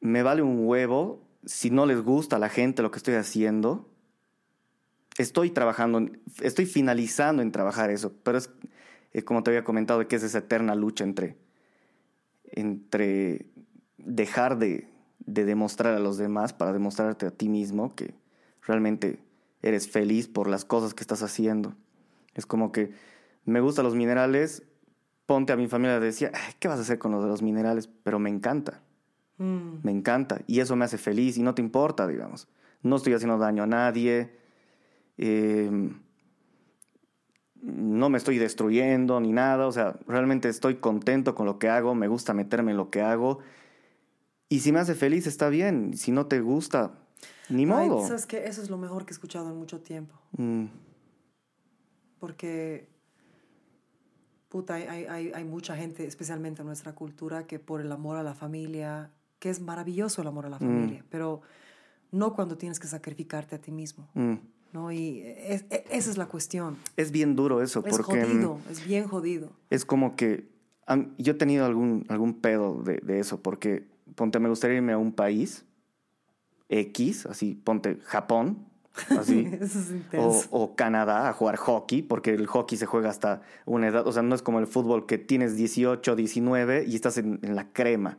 me 0.01 0.23
vale 0.23 0.43
un 0.43 0.67
huevo 0.67 1.23
si 1.47 1.71
no 1.71 1.87
les 1.87 2.01
gusta 2.03 2.37
a 2.37 2.39
la 2.39 2.49
gente 2.49 2.83
lo 2.83 2.91
que 2.91 2.99
estoy 2.99 3.15
haciendo. 3.15 3.89
Estoy 5.17 5.51
trabajando, 5.51 6.11
estoy 6.43 6.67
finalizando 6.67 7.41
en 7.43 7.53
trabajar 7.53 7.91
eso, 7.91 8.13
pero 8.23 8.37
es, 8.39 8.51
es 9.13 9.25
como 9.25 9.43
te 9.43 9.51
había 9.51 9.63
comentado, 9.65 10.07
que 10.09 10.17
es 10.17 10.23
esa 10.23 10.39
eterna 10.39 10.75
lucha 10.75 11.05
entre, 11.05 11.37
entre 12.45 13.47
dejar 13.97 14.59
de, 14.59 14.89
de 15.27 15.45
demostrar 15.45 15.95
a 15.95 15.99
los 16.01 16.19
demás 16.19 16.53
para 16.53 16.73
demostrarte 16.73 17.27
a 17.27 17.31
ti 17.31 17.49
mismo 17.49 17.95
que 17.95 18.15
realmente 18.63 19.19
eres 19.63 19.89
feliz 19.89 20.29
por 20.29 20.49
las 20.49 20.65
cosas 20.65 20.95
que 20.95 21.03
estás 21.03 21.23
haciendo. 21.23 21.75
Es 22.35 22.47
como 22.47 22.73
que 22.73 22.93
me 23.45 23.61
gustan 23.61 23.85
los 23.85 23.95
minerales, 23.95 24.63
ponte 25.27 25.53
a 25.53 25.57
mi 25.57 25.69
familia 25.69 26.01
decía, 26.01 26.31
"Ay, 26.35 26.55
¿qué 26.59 26.69
vas 26.69 26.79
a 26.79 26.83
hacer 26.83 26.99
con 26.99 27.13
lo 27.13 27.23
de 27.23 27.29
los 27.29 27.43
minerales? 27.43 27.89
Pero 28.03 28.19
me 28.19 28.31
encanta, 28.31 28.83
Mm. 29.37 29.79
me 29.83 29.91
encanta 29.91 30.41
y 30.47 30.61
eso 30.61 30.77
me 30.77 30.85
hace 30.85 30.97
feliz 30.99 31.37
y 31.37 31.43
no 31.43 31.55
te 31.55 31.63
importa, 31.63 32.07
digamos. 32.07 32.47
No 32.83 32.97
estoy 32.97 33.15
haciendo 33.15 33.39
daño 33.39 33.63
a 33.65 33.67
nadie, 33.67 34.37
eh, 35.19 35.71
no 37.63 38.11
me 38.11 38.19
estoy 38.19 38.39
destruyendo 38.39 39.19
ni 39.21 39.33
nada, 39.33 39.67
o 39.67 39.73
sea, 39.73 39.97
realmente 40.07 40.49
estoy 40.49 40.77
contento 40.77 41.35
con 41.35 41.47
lo 41.47 41.59
que 41.59 41.69
hago, 41.69 41.95
me 41.95 42.09
gusta 42.09 42.35
meterme 42.35 42.73
en 42.73 42.77
lo 42.77 42.91
que 42.91 43.01
hago 43.01 43.39
y 44.49 44.61
si 44.61 44.73
me 44.73 44.79
hace 44.81 44.95
feliz 44.95 45.27
está 45.27 45.49
bien, 45.49 45.97
si 45.97 46.13
no 46.13 46.27
te 46.27 46.41
gusta, 46.41 46.93
ni 47.49 47.63
Ay, 47.63 47.67
modo. 47.89 48.07
¿Sabes 48.07 48.27
qué? 48.27 48.47
Eso 48.47 48.63
es 48.63 48.71
lo 48.71 48.79
mejor 48.79 49.05
que 49.05 49.13
he 49.13 49.15
escuchado 49.15 49.51
en 49.51 49.57
mucho 49.57 49.81
tiempo. 49.81 50.15
Mm, 50.37 50.67
Porque, 52.21 52.89
puta, 54.49 54.75
hay, 54.75 55.05
hay- 55.05 55.33
hay, 55.35 55.45
mucha 55.45 55.77
gente, 55.77 56.07
especialmente 56.07 56.63
en 56.63 56.67
nuestra 56.67 56.95
cultura, 56.95 57.47
que 57.47 57.59
por 57.59 57.81
el 57.81 57.91
amor 57.93 58.17
a 58.17 58.23
la 58.23 58.35
familia, 58.35 59.11
que 59.39 59.51
es 59.51 59.61
maravilloso 59.61 60.23
el 60.23 60.29
amor 60.29 60.47
a 60.47 60.49
la 60.49 60.59
familia, 60.59 61.05
pero 61.11 61.43
no 62.13 62.35
cuando 62.35 62.57
tienes 62.57 62.79
que 62.81 62.87
sacrificarte 62.87 63.57
a 63.57 63.59
ti 63.61 63.73
mismo, 63.73 64.09
mm. 64.15 64.35
¿no? 64.73 64.91
Y 64.93 65.21
es- 65.25 65.65
e- 65.71 65.85
esa 65.91 66.11
es 66.11 66.17
la 66.17 66.27
cuestión. 66.27 66.79
Es 66.97 67.11
bien 67.11 67.37
duro 67.37 67.61
eso, 67.61 67.83
Es 67.85 67.95
porque 67.97 68.17
mm, 68.25 68.29
jodido, 68.31 68.59
es 68.71 68.87
bien 68.87 69.07
jodido. 69.07 69.51
es 69.71 69.85
como 69.85 70.17
que 70.17 70.49
yo 71.19 71.33
he 71.33 71.37
tenido 71.37 71.67
algún, 71.67 72.07
algún 72.09 72.41
pedo 72.41 72.83
de, 72.83 72.99
de 72.99 73.19
eso, 73.21 73.43
porque 73.43 73.87
ponte, 74.15 74.39
me 74.39 74.49
gustaría 74.49 74.77
irme 74.77 74.93
a 74.93 74.99
un 74.99 75.13
país 75.13 75.65
X, 76.69 77.27
así, 77.27 77.55
ponte 77.55 77.99
Japón, 78.05 78.67
así, 79.19 79.49
Eso 79.61 79.79
es 80.13 80.49
o, 80.51 80.63
o 80.65 80.77
Canadá 80.77 81.29
a 81.29 81.33
jugar 81.33 81.57
hockey, 81.57 82.03
porque 82.03 82.31
el 82.31 82.47
hockey 82.47 82.79
se 82.79 82.87
juega 82.87 83.11
hasta 83.11 83.43
una 83.67 83.89
edad, 83.89 84.07
o 84.07 84.13
sea, 84.13 84.23
no 84.23 84.35
es 84.35 84.43
como 84.43 84.61
el 84.61 84.67
fútbol 84.67 85.07
que 85.07 85.19
tienes 85.19 85.57
18, 85.57 86.17
19 86.17 86.85
y 86.87 86.95
estás 86.95 87.19
en, 87.19 87.39
en 87.43 87.55
la 87.57 87.69
crema. 87.73 88.19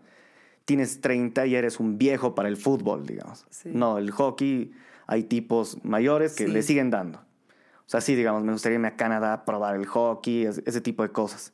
Tienes 0.66 1.00
30 1.00 1.46
y 1.46 1.56
eres 1.56 1.80
un 1.80 1.98
viejo 2.00 2.34
para 2.34 2.50
el 2.50 2.58
fútbol, 2.58 3.06
digamos. 3.06 3.46
Sí. 3.52 3.70
No, 3.72 4.00
el 4.00 4.10
hockey 4.12 4.72
hay 5.06 5.24
tipos 5.24 5.78
mayores 5.84 6.36
que 6.36 6.46
Sí. 6.48 6.52
le 6.52 6.64
siguen 6.64 6.90
dando. 6.90 7.20
O 7.20 7.88
sea, 7.90 8.02
sí, 8.02 8.16
digamos, 8.16 8.44
me 8.44 8.52
gustaría 8.52 8.76
irme 8.78 8.88
a 8.88 8.96
Canadá 8.96 9.34
a 9.34 9.46
probar 9.46 9.76
el 9.76 9.86
hockey, 9.86 10.46
es- 10.46 10.64
ese 10.66 10.82
tipo 10.82 11.04
de 11.04 11.10
cosas. 11.10 11.54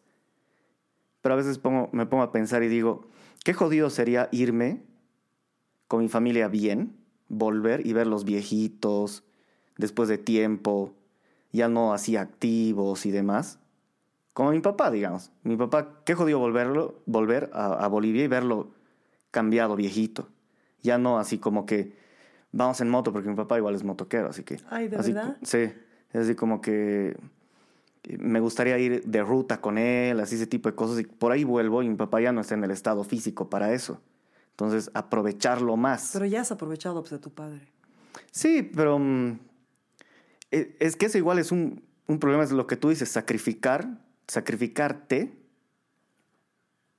Pero 1.22 1.34
a 1.34 1.38
veces 1.38 1.58
pongo- 1.60 1.90
me 1.92 2.06
pongo 2.06 2.24
a 2.24 2.32
pensar 2.32 2.64
y 2.64 2.70
digo, 2.70 3.06
qué 3.44 3.54
jodido 3.54 3.90
sería 3.90 4.30
irme 4.32 4.82
con 5.88 6.02
mi 6.02 6.10
familia 6.10 6.48
bien, 6.48 6.96
volver 7.28 7.86
y 7.86 7.94
ver 7.94 8.08
los 8.08 8.24
viejitos 8.24 9.24
después 9.78 10.08
de 10.10 10.18
tiempo, 10.18 10.94
ya 11.52 11.68
no 11.68 11.94
así 11.94 12.16
activos 12.16 13.06
y 13.06 13.12
demás. 13.12 13.60
Como 14.34 14.52
mi 14.52 14.62
papá, 14.62 14.90
digamos. 14.92 15.32
Mi 15.44 15.58
papá, 15.58 16.02
qué 16.06 16.14
jodido 16.16 16.40
volverlo, 16.40 17.02
volver 17.06 17.50
a, 17.54 17.74
a 17.84 17.88
Bolivia 17.88 18.24
y 18.24 18.28
verlo 18.28 18.70
cambiado, 19.32 19.76
viejito. 19.76 20.30
Ya 20.82 20.98
no 20.98 21.20
así 21.20 21.38
como 21.38 21.66
que 21.66 21.94
vamos 22.54 22.80
en 22.80 22.90
moto, 22.90 23.12
porque 23.12 23.30
mi 23.30 23.36
papá 23.36 23.58
igual 23.58 23.76
es 23.76 23.84
motoquero, 23.84 24.30
así 24.30 24.44
que... 24.44 24.58
Ay, 24.70 24.88
¿de 24.88 24.98
así- 24.98 25.14
verdad? 25.14 25.38
Sí, 25.42 25.58
es 25.58 26.22
así 26.22 26.36
como 26.36 26.62
que 26.62 27.18
me 28.04 28.40
gustaría 28.40 28.78
ir 28.80 29.04
de 29.04 29.24
ruta 29.24 29.62
con 29.62 29.78
él, 29.78 30.20
así 30.20 30.36
ese 30.36 30.48
tipo 30.48 30.70
de 30.70 30.76
cosas, 30.76 31.00
y 31.00 31.04
por 31.04 31.32
ahí 31.32 31.44
vuelvo 31.44 31.84
y 31.84 31.90
mi 31.90 31.96
papá 31.96 32.22
ya 32.22 32.32
no 32.32 32.42
está 32.42 32.56
en 32.56 32.64
el 32.64 32.72
estado 32.72 33.04
físico 33.04 33.50
para 33.50 33.74
eso. 33.74 34.02
Entonces, 34.52 34.92
aprovecharlo 34.94 35.78
más. 35.78 36.12
Pero 36.14 36.26
ya 36.26 36.42
has 36.42 36.52
aprovechado 36.52 37.02
pues, 37.02 37.12
de 37.12 37.20
tu 37.20 37.32
padre. 37.32 37.68
Sí, 38.32 38.70
pero 38.76 39.00
mm, 39.00 39.40
e- 40.52 40.76
es 40.80 40.96
que 40.96 41.06
eso 41.08 41.18
igual 41.18 41.40
es 41.40 41.52
un, 41.52 41.84
un 42.08 42.20
problema, 42.20 42.44
es 42.44 42.52
lo 42.52 42.68
que 42.68 42.76
tú 42.76 42.90
dices, 42.90 43.10
sacrificar, 43.10 43.88
sacrificarte 44.28 45.38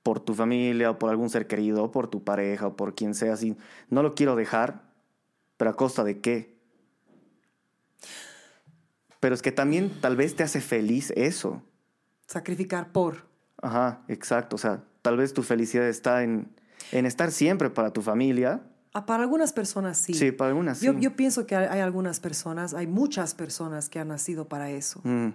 por 0.03 0.19
tu 0.19 0.33
familia 0.33 0.91
o 0.91 0.99
por 0.99 1.09
algún 1.09 1.29
ser 1.29 1.47
querido, 1.47 1.83
o 1.83 1.91
por 1.91 2.07
tu 2.07 2.23
pareja 2.23 2.67
o 2.67 2.75
por 2.75 2.95
quien 2.95 3.13
sea 3.15 3.33
así. 3.33 3.55
No 3.89 4.03
lo 4.03 4.15
quiero 4.15 4.35
dejar, 4.35 4.83
pero 5.57 5.71
a 5.71 5.75
costa 5.75 6.03
de 6.03 6.19
qué. 6.19 6.52
Pero 9.23 9.35
es 9.35 9.41
que 9.41 9.53
también 9.53 9.89
tal 10.01 10.17
vez 10.17 10.35
te 10.35 10.43
hace 10.43 10.59
feliz 10.59 11.13
eso. 11.15 11.63
Sacrificar 12.27 12.91
por. 12.91 13.25
Ajá, 13.61 14.03
exacto. 14.09 14.57
O 14.57 14.59
sea, 14.59 14.83
tal 15.01 15.15
vez 15.15 15.33
tu 15.33 15.43
felicidad 15.43 15.87
está 15.87 16.23
en, 16.23 16.53
en 16.91 17.05
estar 17.05 17.31
siempre 17.31 17.69
para 17.69 17.93
tu 17.93 18.01
familia. 18.01 18.61
Ah, 18.93 19.05
para 19.05 19.23
algunas 19.23 19.53
personas 19.53 19.97
sí. 19.97 20.13
Sí, 20.13 20.33
para 20.33 20.49
algunas 20.49 20.79
sí. 20.79 20.87
Yo, 20.87 20.99
yo 20.99 21.15
pienso 21.15 21.47
que 21.47 21.55
hay, 21.55 21.67
hay 21.67 21.79
algunas 21.79 22.19
personas, 22.19 22.73
hay 22.73 22.85
muchas 22.85 23.33
personas 23.33 23.87
que 23.87 23.99
han 23.99 24.09
nacido 24.09 24.49
para 24.49 24.71
eso. 24.71 24.99
Mm, 25.05 25.29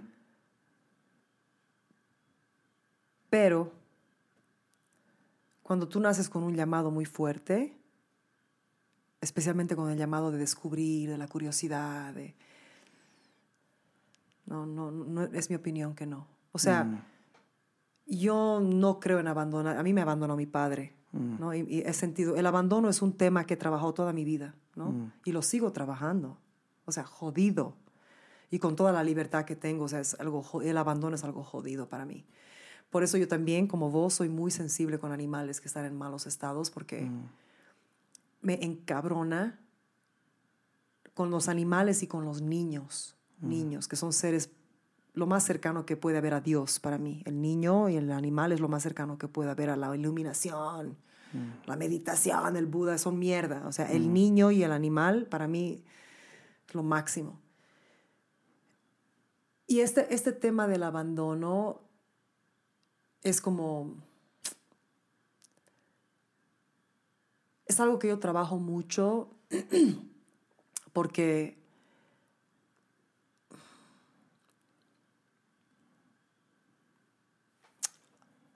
Pero 3.31 3.71
cuando 5.63 5.87
tú 5.87 5.99
naces 5.99 6.29
con 6.29 6.43
un 6.43 6.55
llamado 6.55 6.91
muy 6.91 7.05
fuerte, 7.05 7.75
especialmente 9.19 9.75
con 9.75 9.89
el 9.89 9.97
llamado 9.97 10.31
de 10.31 10.37
descubrir, 10.37 11.09
de 11.09 11.17
la 11.17 11.27
curiosidad, 11.27 12.13
de... 12.13 12.35
No, 14.49 14.65
no, 14.65 14.91
no, 14.91 15.23
es 15.23 15.49
mi 15.49 15.55
opinión 15.55 15.93
que 15.95 16.05
no. 16.05 16.27
O 16.51 16.57
sea, 16.59 16.83
Mm. 16.83 17.01
yo 18.07 18.59
no 18.61 18.99
creo 18.99 19.19
en 19.19 19.27
abandonar. 19.27 19.77
A 19.77 19.83
mí 19.83 19.93
me 19.93 20.01
abandonó 20.01 20.35
mi 20.35 20.45
padre, 20.47 20.95
Mm. 21.11 21.39
¿no? 21.39 21.53
Y, 21.55 21.59
y 21.61 21.79
he 21.81 21.93
sentido, 21.93 22.35
el 22.35 22.45
abandono 22.45 22.89
es 22.89 23.01
un 23.01 23.13
tema 23.13 23.45
que 23.45 23.53
he 23.53 23.57
trabajado 23.57 23.93
toda 23.93 24.11
mi 24.13 24.23
vida, 24.25 24.55
¿no? 24.75 24.91
Mm. 24.91 25.11
Y 25.25 25.31
lo 25.31 25.41
sigo 25.41 25.71
trabajando. 25.71 26.37
O 26.85 26.91
sea, 26.91 27.03
jodido. 27.03 27.75
Y 28.51 28.57
con 28.59 28.75
toda 28.75 28.91
la 28.91 29.03
libertad 29.03 29.45
que 29.45 29.55
tengo, 29.55 29.85
o 29.85 29.87
sea, 29.87 29.99
es 29.99 30.19
algo, 30.19 30.43
el 30.63 30.77
abandono 30.77 31.15
es 31.15 31.23
algo 31.23 31.43
jodido 31.43 31.87
para 31.87 32.05
mí. 32.05 32.25
Por 32.89 33.03
eso 33.03 33.17
yo 33.17 33.27
también, 33.27 33.67
como 33.67 33.91
vos, 33.91 34.15
soy 34.15 34.29
muy 34.29 34.49
sensible 34.49 34.97
con 34.97 35.11
animales 35.11 35.61
que 35.61 35.67
están 35.67 35.85
en 35.85 35.95
malos 35.95 36.25
estados 36.25 36.71
porque 36.71 37.07
me 38.41 38.63
encabrona 38.65 39.59
con 41.13 41.29
los 41.29 41.47
animales 41.49 42.01
y 42.01 42.07
con 42.07 42.25
los 42.25 42.41
niños. 42.41 43.15
Niños, 43.41 43.87
que 43.87 43.95
son 43.95 44.11
seres 44.11 44.51
lo 45.13 45.27
más 45.27 45.43
cercano 45.43 45.85
que 45.85 45.97
puede 45.97 46.17
haber 46.17 46.33
a 46.33 46.41
Dios 46.41 46.79
para 46.79 46.97
mí. 46.97 47.21
El 47.25 47.41
niño 47.41 47.89
y 47.89 47.97
el 47.97 48.11
animal 48.11 48.51
es 48.51 48.59
lo 48.59 48.67
más 48.67 48.83
cercano 48.83 49.17
que 49.17 49.27
puede 49.27 49.49
haber 49.49 49.69
a 49.69 49.75
la 49.75 49.95
iluminación, 49.95 50.97
la 51.65 51.75
meditación, 51.75 52.55
el 52.57 52.65
Buda, 52.65 52.97
son 52.97 53.19
mierda. 53.19 53.67
O 53.67 53.71
sea, 53.71 53.91
el 53.91 54.13
niño 54.13 54.51
y 54.51 54.63
el 54.63 54.71
animal 54.71 55.27
para 55.27 55.47
mí 55.47 55.83
es 56.67 56.75
lo 56.75 56.83
máximo. 56.83 57.39
Y 59.67 59.81
este, 59.81 60.13
este 60.13 60.31
tema 60.31 60.67
del 60.67 60.83
abandono 60.83 61.81
es 63.21 63.41
como... 63.41 63.97
Es 67.67 67.79
algo 67.79 67.99
que 67.99 68.07
yo 68.07 68.17
trabajo 68.17 68.57
mucho 68.57 69.29
porque 70.93 71.58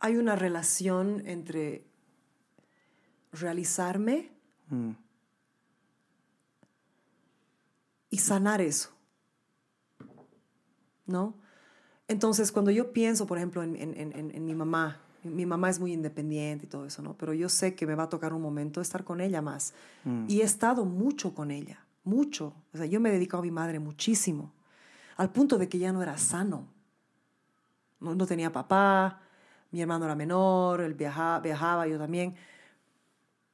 hay 0.04 0.18
una 0.18 0.36
relación 0.36 1.24
entre 1.26 1.86
realizarme 3.32 4.30
mm, 4.70 4.92
y 8.10 8.18
sanar 8.18 8.60
eso. 8.60 8.90
¿No? 11.06 11.36
Entonces, 12.10 12.52
cuando 12.52 12.70
yo 12.70 12.92
pienso, 12.92 13.26
por 13.26 13.38
ejemplo, 13.38 13.64
en, 13.64 13.76
en- 13.78 13.96
en- 13.98 14.32
en 14.32 14.46
mi 14.46 14.54
mamá, 14.56 15.00
mi 15.24 15.46
mamá 15.46 15.70
es 15.70 15.80
muy 15.80 15.94
independiente 15.94 16.66
y 16.66 16.70
todo 16.70 16.86
eso, 16.86 17.02
¿no? 17.02 17.16
Pero 17.18 17.34
yo 17.34 17.48
sé 17.48 17.76
que 17.76 17.88
me 17.88 17.96
va 17.96 18.04
a 18.04 18.10
tocar 18.10 18.34
un 18.34 18.42
momento 18.42 18.82
estar 18.82 19.06
con 19.06 19.22
ella 19.22 19.42
más. 19.42 19.74
Y 20.28 20.42
he 20.42 20.44
estado 20.44 20.84
mucho 20.84 21.34
con 21.34 21.50
ella, 21.50 21.86
mucho. 22.04 22.54
O 22.74 22.78
sea, 22.78 22.86
yo 22.86 23.00
me 23.00 23.08
he 23.10 23.14
dedicado 23.14 23.40
a 23.42 23.46
mi 23.46 23.52
madre 23.52 23.80
muchísimo, 23.80 24.52
al 25.16 25.32
punto 25.32 25.58
de 25.58 25.70
que 25.70 25.80
ya 25.80 25.94
no 25.94 26.02
era 26.04 26.18
sano. 26.18 26.68
No, 28.02 28.16
no 28.16 28.26
tenía 28.26 28.52
papá, 28.52 29.22
mi 29.74 29.82
hermano 29.82 30.06
era 30.06 30.16
menor, 30.16 30.82
él 30.82 30.94
viajaba, 30.94 31.40
viajaba, 31.40 31.88
yo 31.88 31.98
también. 31.98 32.36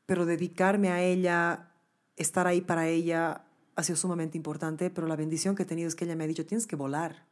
Pero 0.05 0.25
dedicarme 0.25 0.89
a 0.89 1.01
ella, 1.01 1.71
estar 2.15 2.45
ahí 2.45 2.61
para 2.61 2.87
ella, 2.87 3.45
ha 3.75 3.83
sido 3.83 3.95
sumamente 3.95 4.37
importante. 4.37 4.89
Pero 4.89 5.07
la 5.07 5.15
bendición 5.15 5.55
que 5.55 5.63
he 5.63 5.65
tenido 5.65 5.87
es 5.87 5.95
que 5.95 6.05
ella 6.05 6.15
me 6.15 6.25
ha 6.25 6.27
dicho, 6.27 6.45
tienes 6.45 6.67
que 6.67 6.75
volar. 6.75 7.25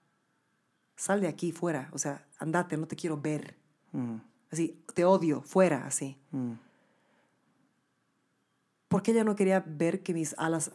Sal 0.96 1.22
de 1.22 1.28
aquí, 1.28 1.52
fuera. 1.52 1.90
O 1.92 1.98
sea, 2.00 2.26
andate, 2.40 2.78
no 2.78 2.88
te 2.88 2.96
quiero 2.96 3.20
ver. 3.20 3.56
mm, 3.92 4.16
Así, 4.52 4.82
te 4.94 5.04
odio, 5.04 5.42
fuera, 5.42 5.86
así. 5.86 6.18
mm. 6.32 6.54
Porque 8.88 9.12
ella 9.12 9.26
no 9.26 9.36
quería 9.36 9.62
ver 9.68 10.02
que 10.02 10.14
mis 10.14 10.34
alas, 10.38 10.72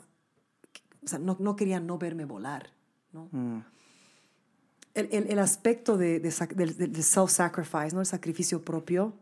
o 1.02 1.08
sea, 1.08 1.18
no, 1.18 1.36
no 1.40 1.56
quería 1.56 1.80
no 1.80 1.96
verme 1.96 2.26
volar, 2.26 2.68
¿no? 3.12 3.28
Mm, 3.32 3.64
El, 4.95 5.09
el- 5.12 5.30
el 5.30 5.38
aspecto 5.38 5.97
de, 5.97 6.20
de 6.20 6.30
del, 6.55 7.03
self-sacrifice, 7.03 7.93
¿no? 7.95 8.01
El 8.01 8.07
sacrificio 8.07 8.62
propio, 8.64 9.14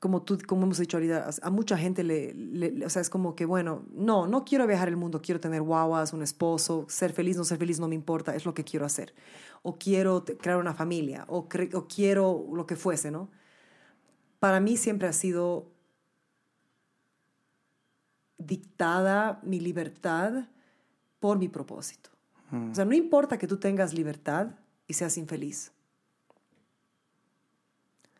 como 0.00 0.22
tú, 0.22 0.36
como 0.46 0.64
hemos 0.64 0.78
dicho 0.78 0.96
ahorita, 0.96 1.30
a 1.42 1.50
mucha 1.50 1.78
gente 1.78 2.02
le, 2.02 2.84
o 2.84 2.90
sea, 2.90 3.00
es 3.02 3.08
como 3.08 3.36
que, 3.36 3.44
bueno, 3.46 3.84
no, 3.92 4.26
no 4.26 4.44
quiero 4.44 4.66
viajar 4.66 4.88
el 4.88 4.96
mundo, 4.96 5.22
quiero 5.22 5.40
tener 5.40 5.62
guaguas, 5.62 6.12
un 6.12 6.22
esposo, 6.22 6.86
ser 6.88 7.12
feliz, 7.12 7.36
no 7.36 7.44
ser 7.44 7.58
feliz, 7.58 7.78
no 7.78 7.86
me 7.88 7.94
importa, 7.94 8.34
es 8.34 8.44
lo 8.44 8.52
que 8.52 8.64
quiero 8.64 8.84
hacer. 8.84 9.14
O 9.62 9.78
quiero 9.78 10.24
crear 10.24 10.58
una 10.58 10.74
familia, 10.74 11.24
o, 11.28 11.46
o 11.74 11.86
quiero 11.88 12.48
lo 12.52 12.66
que 12.66 12.74
fuese, 12.74 13.12
¿no? 13.12 13.30
Para 14.38 14.60
mí 14.60 14.76
siempre 14.76 15.08
ha 15.08 15.12
sido 15.12 15.72
dictada 18.38 19.40
mi 19.42 19.58
libertad 19.60 20.48
por 21.20 21.38
mi 21.38 21.48
propósito. 21.48 22.11
O 22.52 22.74
sea, 22.74 22.84
no 22.84 22.92
importa 22.92 23.38
que 23.38 23.46
tú 23.46 23.56
tengas 23.56 23.94
libertad 23.94 24.48
y 24.86 24.92
seas 24.92 25.16
infeliz. 25.16 25.72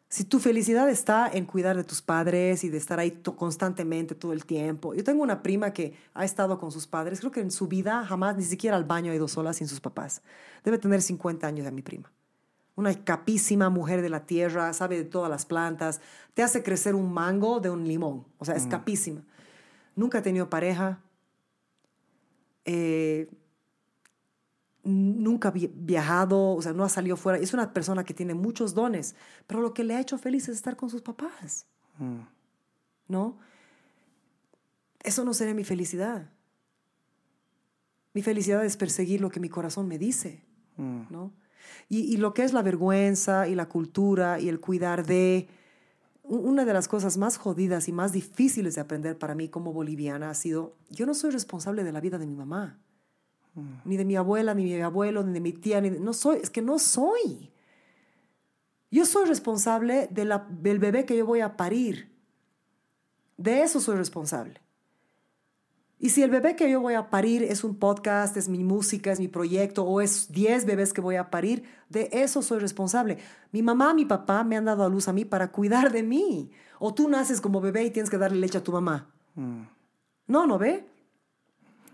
Si 0.09 0.25
tu 0.25 0.41
felicidad 0.41 0.91
está 0.91 1.31
en 1.33 1.47
cuidar 1.47 1.77
de 1.77 1.85
tus 1.85 2.03
padres 2.03 2.65
y 2.65 2.69
de 2.69 2.77
estar 2.77 2.99
ahí 2.99 3.23
constantemente 3.37 4.15
todo 4.15 4.35
el 4.35 4.45
tiempo. 4.45 4.95
Yo 4.95 5.05
tengo 5.05 5.23
una 5.23 5.43
prima 5.43 5.73
que 5.73 5.95
ha 6.13 6.25
estado 6.25 6.59
con 6.59 6.71
sus 6.71 6.87
padres, 6.87 7.21
creo 7.21 7.33
que 7.33 7.41
en 7.41 7.51
su 7.51 7.67
vida 7.67 8.05
jamás 8.05 8.37
ni 8.37 8.43
siquiera 8.43 8.77
al 8.77 8.85
baño 8.85 9.11
ha 9.11 9.15
ido 9.15 9.27
sola 9.27 9.55
sin 9.55 9.69
sus 9.69 9.81
papás. 9.81 10.21
Debe 10.65 10.77
tener 10.77 11.01
50 11.01 11.47
años 11.47 11.65
ya 11.65 11.71
mi 11.71 11.81
prima. 11.81 12.13
Una 12.75 12.95
capísima 13.05 13.71
mujer 13.71 14.03
de 14.03 14.11
la 14.11 14.27
tierra, 14.27 14.73
sabe 14.75 14.97
de 14.99 15.05
todas 15.05 15.31
las 15.31 15.47
plantas, 15.47 16.03
te 16.35 16.43
hace 16.43 16.63
crecer 16.63 16.95
un 16.95 17.11
mango 17.13 17.61
de 17.61 17.71
un 17.71 17.89
limón, 17.89 18.27
o 18.37 18.45
sea, 18.45 18.55
es 18.55 18.67
capísima. 18.67 19.23
Nunca 19.97 20.19
ha 20.19 20.23
tenido 20.23 20.51
pareja, 20.51 21.01
eh, 22.67 23.31
nunca 24.85 25.49
ha 25.49 25.53
vi- 25.53 25.73
viajado, 25.75 26.55
o 26.55 26.63
sea, 26.63 26.73
no 26.73 26.85
ha 26.85 26.89
salido 26.89 27.17
fuera. 27.17 27.39
Es 27.39 27.55
una 27.55 27.73
persona 27.73 28.05
que 28.05 28.15
tiene 28.15 28.35
muchos 28.35 28.75
dones, 28.75 29.15
pero 29.47 29.61
lo 29.61 29.73
que 29.75 29.85
le 29.85 29.95
ha 29.95 30.01
hecho 30.01 30.19
feliz 30.19 30.49
es 30.49 30.57
estar 30.57 30.77
con 30.77 30.91
sus 30.91 31.03
papás, 31.03 31.67
¿no? 33.09 33.39
Eso 35.01 35.25
no 35.25 35.35
sería 35.35 35.55
mi 35.55 35.65
felicidad. 35.65 36.31
Mi 38.15 38.23
felicidad 38.23 38.65
es 38.65 38.77
perseguir 38.77 39.21
lo 39.21 39.31
que 39.31 39.41
mi 39.41 39.49
corazón 39.49 39.89
me 39.89 39.99
dice, 39.99 40.45
¿no? 40.77 41.33
Y, 41.89 42.01
y 42.13 42.17
lo 42.17 42.35
que 42.35 42.45
es 42.45 42.53
la 42.53 42.63
vergüenza 42.63 43.49
y 43.49 43.55
la 43.55 43.69
cultura 43.69 44.41
y 44.41 44.49
el 44.49 44.61
cuidar 44.61 45.07
de... 45.07 45.49
Una 46.25 46.65
de 46.65 46.73
las 46.73 46.87
cosas 46.87 47.19
más 47.19 47.37
jodidas 47.37 47.89
y 47.89 47.93
más 47.93 48.13
difíciles 48.13 48.77
de 48.77 48.81
aprender 48.81 49.19
para 49.19 49.35
mí 49.35 49.49
como 49.49 49.73
boliviana 49.73 50.31
ha 50.31 50.35
sido, 50.35 50.77
yo 50.89 51.05
no 51.05 51.15
soy 51.15 51.31
responsable 51.31 51.83
de 51.83 51.91
la 51.91 52.01
vida 52.01 52.17
de 52.17 52.27
mi 52.27 52.37
mamá 52.37 52.79
ni 53.85 53.97
de 53.97 54.05
mi 54.05 54.17
abuela, 54.17 54.55
ni 54.55 54.71
de 54.71 54.77
mi 54.77 54.83
abuelo, 54.83 55.23
ni 55.23 55.33
de 55.33 55.41
mi 55.41 55.53
tía, 55.53 55.81
ni 55.81 55.91
de- 55.91 56.01
no 56.01 56.13
soy, 56.13 56.39
es 56.43 56.49
que 56.51 56.63
no 56.63 56.79
soy. 56.79 57.51
Yo 58.91 59.05
soy 59.07 59.27
responsable 59.27 60.09
de 60.11 60.25
la- 60.25 60.47
del 60.51 60.79
bebé 60.79 61.05
que 61.05 61.17
yo 61.17 61.27
voy 61.27 61.41
a 61.41 61.57
parir. 61.57 62.11
De 63.37 63.63
eso 63.63 63.81
soy 63.81 63.97
responsable. 63.97 64.61
Y 65.99 66.11
si 66.11 66.23
el 66.23 66.31
bebé 66.31 66.57
que 66.57 66.69
yo 66.71 66.81
voy 66.81 66.95
a 66.95 67.11
parir 67.11 67.43
es 67.45 67.63
un 67.63 67.77
podcast, 67.77 68.37
es 68.37 68.49
mi 68.49 68.65
música, 68.65 69.13
es 69.13 69.21
mi 69.21 69.29
proyecto, 69.29 69.85
o 69.85 70.01
es 70.01 70.33
10 70.33 70.65
bebés 70.67 70.93
que 70.93 71.01
voy 71.01 71.15
a 71.17 71.31
parir, 71.31 71.63
de 71.89 72.09
eso 72.13 72.43
soy 72.43 72.59
responsable. 72.59 73.19
Mi 73.53 73.63
mamá, 73.63 73.95
mi 73.95 74.05
papá 74.05 74.43
me 74.45 74.57
han 74.57 74.65
dado 74.65 74.83
a 74.85 74.89
luz 74.89 75.07
a 75.09 75.13
mí 75.13 75.25
para 75.25 75.53
cuidar 75.53 75.93
de 75.93 76.03
mí. 76.03 76.51
O 76.81 76.93
tú 76.93 77.09
naces 77.09 77.41
como 77.41 77.61
bebé 77.61 77.85
y 77.85 77.91
tienes 77.91 78.11
que 78.11 78.19
darle 78.19 78.39
leche 78.39 78.59
a 78.59 78.65
tu 78.65 78.73
mamá. 78.73 79.09
No, 80.27 80.47
¿no 80.47 80.59
ve? 80.59 80.89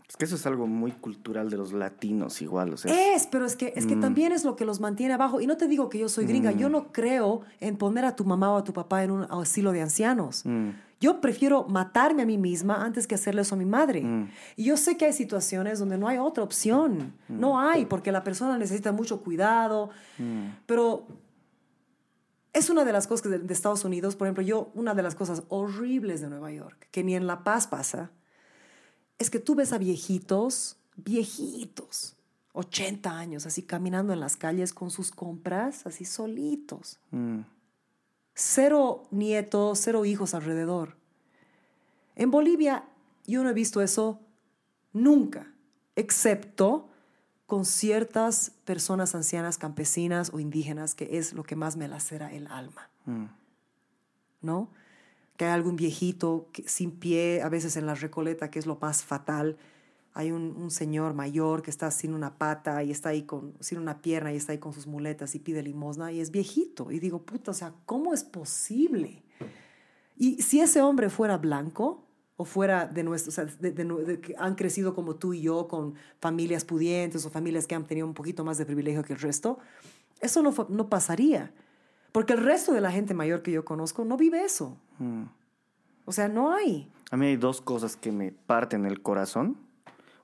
Es 0.09 0.17
que 0.17 0.25
eso 0.25 0.37
es 0.37 0.47
algo 0.47 0.67
muy 0.67 0.93
cultural 0.93 1.51
de 1.51 1.59
los 1.59 1.75
latinos 1.75 2.41
igual, 2.41 2.73
o 2.73 2.77
sea. 2.79 3.15
Es, 3.15 3.27
pero 3.27 3.45
es 3.45 3.57
que, 3.57 3.75
es 3.77 3.85
que 3.85 3.95
también 3.95 4.33
es 4.33 4.43
lo 4.43 4.57
que 4.57 4.65
los 4.65 4.81
mantiene 4.81 5.13
abajo. 5.13 5.43
Y 5.43 5.47
no 5.47 5.59
te 5.59 5.69
digo 5.69 5.91
que 5.91 5.99
yo 5.99 6.09
soy 6.09 6.25
gringa, 6.25 6.51
yo 6.53 6.71
no 6.71 6.93
creo 6.93 7.43
en 7.61 7.77
poner 7.77 8.07
a 8.07 8.17
tu 8.17 8.25
mamá 8.25 8.51
o 8.53 8.57
a 8.57 8.65
tu 8.65 8.73
papá 8.73 9.05
en 9.05 9.11
un 9.11 9.27
asilo 9.31 9.71
de 9.71 9.83
ancianos. 9.83 10.45
Yo 10.99 11.21
prefiero 11.21 11.65
matarme 11.65 12.23
a 12.23 12.27
mí 12.27 12.39
misma 12.39 12.83
antes 12.83 13.07
que 13.07 13.15
hacerle 13.17 13.43
eso 13.43 13.55
a 13.55 13.59
mi 13.59 13.67
madre. 13.67 14.03
Y 14.57 14.65
yo 14.65 14.79
sé 14.79 14.97
que 14.97 15.05
hay 15.05 15.13
situaciones 15.13 15.79
donde 15.79 15.99
no 15.99 16.09
hay 16.09 16.17
otra 16.17 16.43
opción. 16.43 17.13
No 17.29 17.61
hay, 17.61 17.85
porque 17.85 18.11
la 18.11 18.25
persona 18.25 18.57
necesita 18.57 18.93
mucho 18.93 19.21
cuidado. 19.21 19.91
Pero 20.65 21.07
es 22.55 22.71
una 22.71 22.87
de 22.87 22.93
las 22.93 23.07
cosas 23.07 23.23
que 23.25 23.29
de, 23.29 23.39
de 23.41 23.53
Estados 23.53 23.85
Unidos, 23.85 24.17
por 24.17 24.27
ejemplo, 24.27 24.43
yo, 24.43 24.71
una 24.75 24.95
de 24.95 25.03
las 25.03 25.15
cosas 25.15 25.43
horribles 25.51 26.23
de 26.23 26.31
Nueva 26.31 26.51
York, 26.51 26.89
que 26.91 27.05
ni 27.05 27.15
en 27.15 27.27
La 27.27 27.45
Paz 27.45 27.67
pasa, 27.67 28.11
es 29.19 29.31
que 29.31 29.41
tú 29.41 29.55
ves 29.55 29.73
a 29.73 29.79
viejitos, 29.79 30.77
viejitos, 30.97 32.17
80 32.53 33.19
años, 33.19 33.47
así 33.47 33.63
caminando 33.63 34.13
en 34.13 34.21
las 34.21 34.37
calles 34.37 34.73
con 34.73 34.91
sus 34.91 35.11
compras, 35.11 35.87
así 35.87 36.05
solitos. 36.05 36.99
Mm. 37.11 37.41
Cero 38.35 39.05
nietos, 39.11 39.81
cero 39.83 40.05
hijos 40.05 40.35
alrededor. 40.35 40.97
En 42.17 42.31
Bolivia 42.31 42.85
yo 43.27 43.43
no 43.43 43.51
he 43.51 43.55
visto 43.55 43.83
eso 43.83 44.21
nunca, 44.93 45.53
excepto 45.97 46.89
con 47.47 47.65
ciertas 47.65 48.53
personas 48.65 49.15
ancianas, 49.15 49.59
campesinas 49.59 50.31
o 50.33 50.41
indígenas, 50.41 50.95
que 50.95 51.19
es 51.19 51.33
lo 51.33 51.45
que 51.45 51.57
más 51.57 51.77
me 51.77 51.89
lacera 51.89 52.33
el 52.33 52.47
alma. 52.49 52.91
¿no? 54.41 54.69
Que 55.39 55.47
hay 55.47 55.53
algún 55.53 55.77
viejito 55.77 56.49
sin 56.67 56.91
pie, 56.91 57.41
a 57.41 57.49
veces 57.49 57.79
en 57.79 57.87
la 57.87 57.95
recoleta, 57.95 58.51
que 58.51 58.59
es 58.59 58.67
lo 58.67 58.77
más 58.77 59.03
fatal. 59.03 59.57
Hay 60.13 60.33
un, 60.33 60.71
señor 60.71 61.15
mayor 61.15 61.63
que 61.63 61.71
está 61.71 61.91
sin 61.91 62.13
una 62.13 62.37
pata 62.37 62.83
y 62.83 62.91
está 62.91 63.11
ahí 63.11 63.23
con, 63.23 63.55
sin 63.61 63.79
una 63.79 64.03
pierna 64.03 64.33
y 64.33 64.37
está 64.37 64.53
ahí 64.53 64.59
con 64.59 64.75
sus 64.75 64.87
muletas 64.87 65.35
y 65.35 65.39
pide 65.39 65.63
limosna 65.63 66.13
y 66.13 66.21
es 66.21 66.31
viejito. 66.31 66.91
Y 66.91 66.99
digo, 66.99 67.23
puta, 67.23 67.53
o 67.53 67.55
sea, 67.55 67.73
¿cómo 67.87 68.13
es 68.13 68.25
posible? 68.25 69.23
Y 70.17 70.43
si 70.43 70.61
ese 70.61 70.83
hombre 70.83 71.09
fuera 71.09 71.39
blanco 71.39 72.05
o 72.37 72.45
fuera 72.45 72.87
de 72.87 73.05
nuestro, 73.05 73.31
o 73.31 73.33
sea, 73.33 73.47
que 73.47 74.35
han 74.37 74.57
crecido 74.57 74.95
como 74.95 75.15
tú 75.17 75.35
y 75.35 75.43
yo, 75.43 75.69
con 75.69 75.95
familias 76.21 76.65
pudientes 76.65 77.25
o 77.25 77.31
familias 77.31 77.67
que 77.67 77.77
han 77.77 77.87
tenido 77.87 78.07
un 78.07 78.15
poquito 78.15 78.45
más 78.45 78.59
de 78.59 78.67
privilegio 78.67 79.05
que 79.05 79.13
el 79.13 79.21
resto, 79.21 79.59
eso 80.21 80.43
no, 80.43 80.53
no 80.69 80.89
pasaría. 80.89 81.53
Porque 82.13 82.33
el 82.33 82.43
resto 82.43 82.73
de 82.73 82.81
la 82.81 82.91
gente 82.91 83.15
mayor 83.15 83.43
que 83.43 83.53
yo 83.53 83.65
conozco 83.65 84.05
no 84.05 84.17
vive 84.17 84.45
eso. 84.45 84.77
O 86.05 86.13
sea, 86.13 86.29
no 86.29 86.53
hay. 86.53 86.91
A 87.11 87.17
mí 87.17 87.27
hay 87.27 87.37
dos 87.37 87.61
cosas 87.61 87.97
que 87.97 88.13
me 88.13 88.33
parten 88.33 88.87
el 88.87 89.03
corazón. 89.03 89.57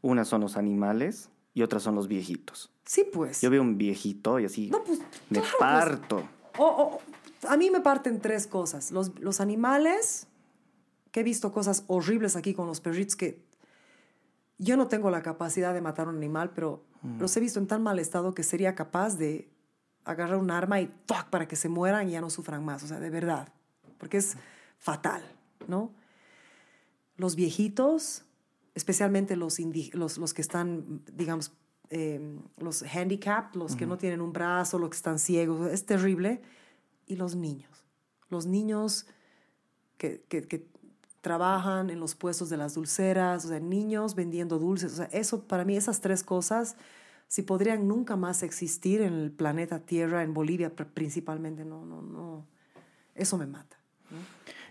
Una 0.03 0.25
son 0.25 0.41
los 0.41 0.57
animales 0.57 1.31
y 1.55 1.63
otra 1.63 1.81
son 1.81 1.95
los 1.95 2.09
viejitos. 2.09 2.71
Sí, 2.85 3.07
pues. 3.13 3.41
Yo 3.41 3.51
veo 3.51 3.63
un 3.63 3.79
viejito 3.79 4.39
y 4.41 4.45
así 4.47 4.69
No, 4.71 4.83
pues, 4.85 4.99
me 5.31 5.41
claro, 5.41 5.47
pues. 5.51 5.59
parto. 5.59 6.23
O- 6.59 6.67
o- 6.67 7.49
a 7.49 7.57
mí 7.57 7.71
me 7.71 7.81
parten 7.81 8.21
tres 8.21 8.47
cosas. 8.47 8.91
Los, 8.91 9.19
los 9.21 9.41
animales, 9.41 10.27
que 11.11 11.21
he 11.21 11.23
visto 11.23 11.53
cosas 11.53 11.85
horribles 11.87 12.37
aquí 12.37 12.55
con 12.55 12.67
los 12.67 12.81
perritos 12.81 13.17
que 13.17 13.43
yo 14.59 14.77
no 14.77 14.89
tengo 14.89 15.11
la 15.11 15.23
capacidad 15.23 15.75
de 15.75 15.81
matar 15.81 16.09
un 16.09 16.17
animal, 16.17 16.51
pero 16.55 16.83
los 17.19 17.37
he 17.37 17.41
visto 17.41 17.59
en 17.59 17.67
tan 17.67 17.83
mal 17.83 17.99
estado 17.99 18.35
que 18.35 18.43
sería 18.43 18.75
capaz 18.75 19.17
de 19.19 19.49
agarrar 20.05 20.37
un 20.39 20.51
arma 20.51 20.81
y 20.81 20.87
fuck 21.07 21.25
para 21.31 21.47
que 21.49 21.57
se 21.57 21.69
mueran 21.69 22.09
y 22.09 22.13
ya 22.13 22.21
no 22.21 22.31
sufran 22.31 22.65
más. 22.65 22.83
O 22.83 22.87
sea, 22.87 23.01
de 23.01 23.11
verdad. 23.11 23.49
Porque 23.99 24.17
es 24.19 24.37
fatal, 24.79 25.23
¿no? 25.69 25.91
Los 27.17 27.37
viejitos, 27.37 28.25
especialmente 28.75 29.37
los, 29.37 29.59
los, 29.93 30.19
los 30.19 30.35
que 30.35 30.43
están, 30.43 31.03
digamos, 31.13 31.53
eh, 31.91 32.39
los 32.59 32.83
handicapped, 32.83 33.57
los 33.59 33.77
que 33.77 33.87
no 33.87 33.97
tienen 33.99 34.21
un 34.21 34.33
brazo, 34.33 34.79
los 34.79 34.91
que 34.91 34.97
están 34.97 35.19
ciegos, 35.19 35.71
es 35.71 35.87
terrible. 35.87 36.43
Y 37.07 37.17
los 37.17 37.37
niños. 37.37 37.85
Los 38.31 38.47
niños 38.47 39.07
que, 39.99 40.25
que- 40.29 40.43
que 40.49 40.67
trabajan 41.21 41.89
en 41.89 42.01
los 42.01 42.15
puestos 42.15 42.51
de 42.51 42.57
las 42.59 42.75
dulceras, 42.75 43.45
o 43.47 43.49
sea, 43.49 43.61
niños 43.61 44.15
vendiendo 44.15 44.59
dulces. 44.59 44.93
O 44.93 44.97
sea, 44.97 45.07
eso 45.07 45.45
para 45.45 45.65
mí, 45.65 45.77
esas 45.77 46.01
tres 46.01 46.23
cosas, 46.23 46.77
si 47.29 47.43
podrían 47.43 47.89
nunca 47.89 48.17
más 48.17 48.43
existir 48.43 49.01
en 49.01 49.13
el 49.15 49.31
planeta 49.33 49.81
Tierra, 49.81 50.23
en 50.23 50.35
Bolivia 50.35 50.75
pr- 50.75 50.87
principalmente, 50.93 51.65
no, 51.65 51.85
no, 51.85 52.01
no. 52.03 52.47
Eso 53.15 53.39
me 53.39 53.47
mata. 53.47 53.77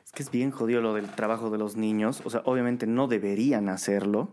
Es 0.05 0.11
que 0.11 0.23
es 0.23 0.31
bien 0.31 0.51
jodido 0.51 0.81
lo 0.81 0.93
del 0.93 1.09
trabajo 1.09 1.49
de 1.49 1.57
los 1.57 1.75
niños. 1.75 2.21
O 2.25 2.29
sea, 2.29 2.41
obviamente 2.45 2.87
no 2.87 3.07
deberían 3.07 3.67
hacerlo, 3.69 4.29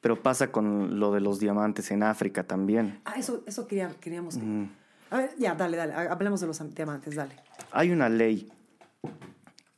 pero 0.00 0.22
pasa 0.22 0.50
con 0.52 0.98
lo 0.98 1.12
de 1.12 1.20
los 1.20 1.38
diamantes 1.38 1.90
en 1.90 2.02
África 2.02 2.44
también. 2.44 3.00
Ah, 3.04 3.14
eso, 3.16 3.42
eso 3.46 3.66
quería- 3.66 3.94
queríamos. 4.00 4.36
que- 4.38 4.68
A 5.10 5.18
ver, 5.18 5.34
ya, 5.38 5.54
dale, 5.54 5.76
dale. 5.76 5.92
ha- 5.92 6.10
Hablemos 6.12 6.40
de 6.40 6.46
los 6.48 6.60
am- 6.60 6.70
diamantes, 6.74 7.14
dale. 7.14 7.36
Hay 7.72 7.90
una 7.90 8.08
ley. 8.08 8.50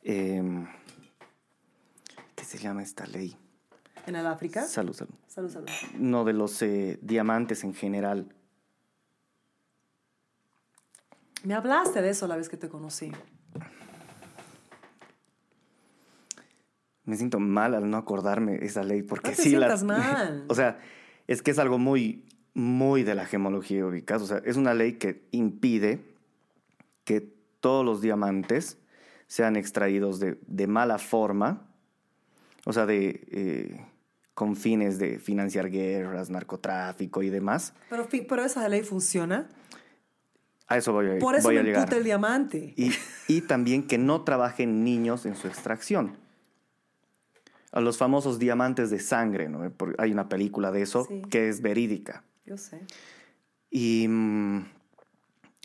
em, 0.02 0.66
¿Qué 2.34 2.44
se 2.44 2.56
llama 2.58 2.82
esta 2.82 3.04
ley? 3.06 3.36
¿En 4.06 4.16
el 4.16 4.26
África? 4.26 4.64
Salud, 4.66 4.94
salud. 4.94 5.14
Salud, 5.28 5.50
salud. 5.50 5.68
No, 5.98 6.24
de 6.24 6.32
los 6.32 6.60
eh, 6.62 6.98
diamantes 7.02 7.62
en 7.62 7.74
general. 7.74 8.34
Me 11.44 11.54
hablaste 11.54 12.02
de 12.02 12.10
eso 12.10 12.26
la 12.26 12.36
vez 12.36 12.48
que 12.48 12.56
te 12.56 12.68
conocí. 12.68 13.12
Me 17.04 17.16
siento 17.16 17.38
mal 17.40 17.74
al 17.74 17.88
no 17.88 17.96
acordarme 17.96 18.56
esa 18.64 18.82
ley 18.82 19.02
porque 19.02 19.30
No 19.30 19.36
te 19.36 19.42
sí 19.42 19.50
la- 19.52 19.58
sientas 19.76 19.84
mal. 19.84 20.44
o 20.48 20.54
sea, 20.54 20.78
es 21.26 21.42
que 21.42 21.50
es 21.52 21.58
algo 21.58 21.78
muy 21.78 22.24
muy 22.54 23.04
de 23.04 23.14
la 23.14 23.24
gemología 23.24 23.86
ubicada, 23.86 24.24
o 24.24 24.26
sea, 24.26 24.38
es 24.38 24.56
una 24.56 24.74
ley 24.74 24.94
que 24.94 25.22
impide 25.30 26.00
que 27.04 27.20
todos 27.60 27.84
los 27.84 28.00
diamantes 28.00 28.78
sean 29.28 29.54
extraídos 29.54 30.18
de, 30.18 30.40
de 30.48 30.66
mala 30.66 30.98
forma, 30.98 31.68
o 32.64 32.72
sea, 32.72 32.84
de, 32.84 33.20
eh, 33.30 33.86
con 34.38 34.54
fines 34.54 35.00
de 35.00 35.18
financiar 35.18 35.68
guerras, 35.68 36.30
narcotráfico 36.30 37.24
y 37.24 37.28
demás. 37.28 37.72
Pero, 37.90 38.06
pero 38.28 38.44
esa 38.44 38.68
ley 38.68 38.84
funciona. 38.84 39.48
A 40.68 40.76
eso 40.76 40.92
voy 40.92 41.10
a, 41.10 41.18
Por 41.18 41.34
eso 41.34 41.48
voy 41.48 41.56
a 41.56 41.60
me 41.62 41.66
llegar. 41.66 41.80
emputa 41.82 41.96
el 41.96 42.04
diamante. 42.04 42.72
Y, 42.76 42.92
y 43.26 43.40
también 43.40 43.82
que 43.88 43.98
no 43.98 44.22
trabajen 44.22 44.84
niños 44.84 45.26
en 45.26 45.34
su 45.34 45.48
extracción. 45.48 46.16
A 47.72 47.80
los 47.80 47.98
famosos 47.98 48.38
diamantes 48.38 48.90
de 48.90 49.00
sangre, 49.00 49.48
¿no? 49.48 49.68
Porque 49.72 49.96
hay 49.98 50.12
una 50.12 50.28
película 50.28 50.70
de 50.70 50.82
eso 50.82 51.04
Sí. 51.08 51.20
que 51.30 51.48
es 51.48 51.60
verídica. 51.60 52.22
Yo 52.46 52.56
sé. 52.56 52.80
Y 53.72 54.06
mm, 54.08 54.66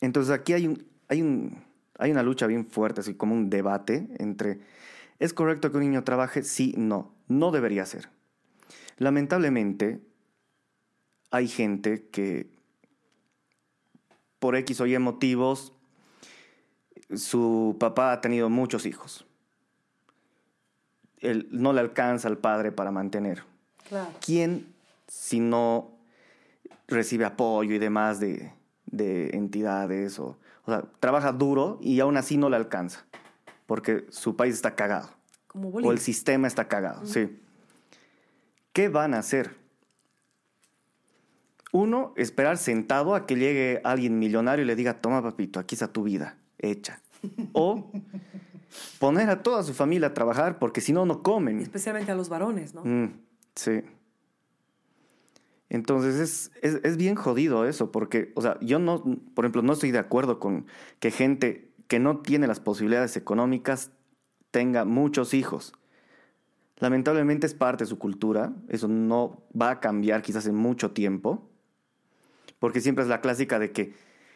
entonces 0.02 0.34
aquí 0.34 0.54
hay, 0.54 0.66
un, 0.66 0.84
hay, 1.10 1.22
un, 1.22 1.64
hay 2.00 2.10
una 2.10 2.24
lucha 2.24 2.48
bien 2.48 2.66
fuerte, 2.66 3.02
así 3.02 3.14
como 3.14 3.36
un 3.36 3.52
debate 3.52 4.08
entre, 4.18 4.62
¿es 5.20 5.32
correcto 5.32 5.70
que 5.72 5.78
un 5.78 5.84
niño 5.84 6.04
trabaje? 6.04 6.42
Sí, 6.42 6.74
no, 6.76 7.14
no 7.28 7.52
debería 7.52 7.86
ser. 7.86 8.10
Lamentablemente, 8.98 10.02
hay 11.32 11.48
gente 11.48 12.08
que 12.10 12.52
por 14.40 14.56
X 14.58 14.82
o 14.82 14.86
Y 14.86 14.98
motivos, 15.00 15.74
su 17.16 17.78
papá 17.80 18.12
ha 18.12 18.22
tenido 18.22 18.50
muchos 18.50 18.86
hijos. 18.86 19.26
Él 21.20 21.48
no 21.52 21.72
le 21.72 21.80
alcanza 21.80 22.28
al 22.28 22.38
padre 22.38 22.72
para 22.72 22.92
mantener. 22.92 23.44
Claro. 23.88 24.12
¿quién, 24.20 24.74
si 25.08 25.40
no 25.40 25.92
recibe 26.88 27.26
apoyo 27.26 27.74
y 27.74 27.80
demás 27.80 28.20
de, 28.20 28.52
de 28.86 29.30
entidades? 29.30 30.20
O, 30.20 30.38
o 30.66 30.72
sea, 30.72 30.84
trabaja 31.00 31.32
duro 31.32 31.80
y 31.82 32.00
aún 32.00 32.18
así 32.18 32.38
no 32.38 32.50
le 32.50 32.56
alcanza, 32.56 33.06
porque 33.66 34.06
su 34.10 34.36
país 34.36 34.56
está 34.56 34.76
cagado, 34.76 35.10
Como 35.48 35.70
o 35.70 35.92
el 35.92 36.00
sistema 36.00 36.48
está 36.48 36.68
cagado, 36.68 37.06
sí. 37.06 37.40
¿Qué 38.74 38.90
van 38.90 39.14
a 39.14 39.20
hacer? 39.20 39.56
Uno, 41.72 42.14
esperar 42.18 42.58
sentado 42.58 43.16
a 43.16 43.26
que 43.26 43.36
llegue 43.36 43.82
alguien 43.84 44.20
millonario 44.20 44.64
y 44.64 44.68
le 44.68 44.76
diga, 44.76 45.02
toma 45.02 45.22
papito, 45.22 45.60
aquí 45.60 45.76
está 45.76 45.88
tu 45.88 46.04
vida, 46.04 46.38
hecha. 46.60 47.02
O 47.54 47.90
poner 49.00 49.30
a 49.30 49.44
toda 49.44 49.64
su 49.64 49.74
familia 49.74 50.10
a 50.10 50.14
trabajar 50.14 50.60
porque 50.60 50.82
si 50.82 50.92
no, 50.92 51.06
no 51.06 51.24
comen. 51.24 51.60
Especialmente 51.60 52.12
a 52.12 52.16
los 52.16 52.30
varones, 52.30 52.74
¿no? 52.74 52.84
Mm, 52.84 53.14
sí. 53.56 53.82
Entonces 55.70 56.16
es, 56.16 56.52
es, 56.62 56.80
es 56.84 56.98
bien 56.98 57.16
jodido 57.16 57.66
eso, 57.66 57.92
porque, 57.92 58.32
o 58.36 58.42
sea, 58.42 58.60
yo 58.60 58.80
no, 58.80 59.04
por 59.34 59.46
ejemplo, 59.46 59.62
no 59.62 59.74
estoy 59.74 59.92
de 59.92 60.00
acuerdo 60.00 60.40
con 60.40 60.66
que 61.00 61.12
gente 61.12 61.72
que 61.88 62.00
no 62.00 62.20
tiene 62.20 62.48
las 62.48 62.60
posibilidades 62.60 63.18
económicas 63.18 63.92
tenga 64.52 64.86
muchos 64.86 65.34
hijos. 65.34 65.74
Lamentablemente 66.80 67.46
es 67.48 67.54
parte 67.54 67.84
de 67.84 67.88
su 67.90 67.98
cultura, 68.00 68.52
eso 68.68 68.88
no 68.88 69.44
va 69.60 69.70
a 69.72 69.80
cambiar 69.80 70.22
quizás 70.22 70.48
en 70.48 70.56
mucho 70.56 70.92
tiempo, 70.92 71.50
porque 72.60 72.82
siempre 72.82 73.04
es 73.04 73.10
la 73.10 73.22
clásica 73.22 73.60
de 73.60 73.72
que 73.72 73.94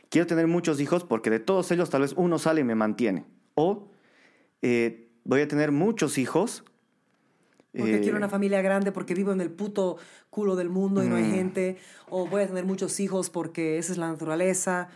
quiero 0.09 0.27
tener 0.27 0.47
muchos 0.47 0.79
hijos 0.79 1.03
porque 1.03 1.29
de 1.29 1.39
todos 1.39 1.71
ellos 1.71 1.89
tal 1.89 2.01
vez 2.01 2.13
uno 2.15 2.37
sale 2.39 2.61
y 2.61 2.63
me 2.63 2.75
mantiene. 2.75 3.25
O 3.55 3.87
eh, 4.61 5.09
voy 5.23 5.41
a 5.41 5.47
tener 5.47 5.71
muchos 5.71 6.17
hijos. 6.17 6.63
Porque 7.75 7.97
eh, 7.97 8.01
quiero 8.01 8.17
una 8.17 8.29
familia 8.29 8.61
grande, 8.61 8.91
porque 8.91 9.13
vivo 9.13 9.31
en 9.31 9.41
el 9.41 9.49
puto 9.51 9.97
culo 10.29 10.55
del 10.55 10.69
mundo 10.69 11.03
y 11.03 11.07
no 11.07 11.15
hay 11.15 11.29
gente. 11.31 11.77
O 12.09 12.27
voy 12.27 12.43
a 12.43 12.47
tener 12.47 12.65
muchos 12.65 12.99
hijos 12.99 13.29
porque 13.29 13.77
esa 13.77 13.91
es 13.91 13.97
la 13.97 14.09
naturaleza. 14.09 14.89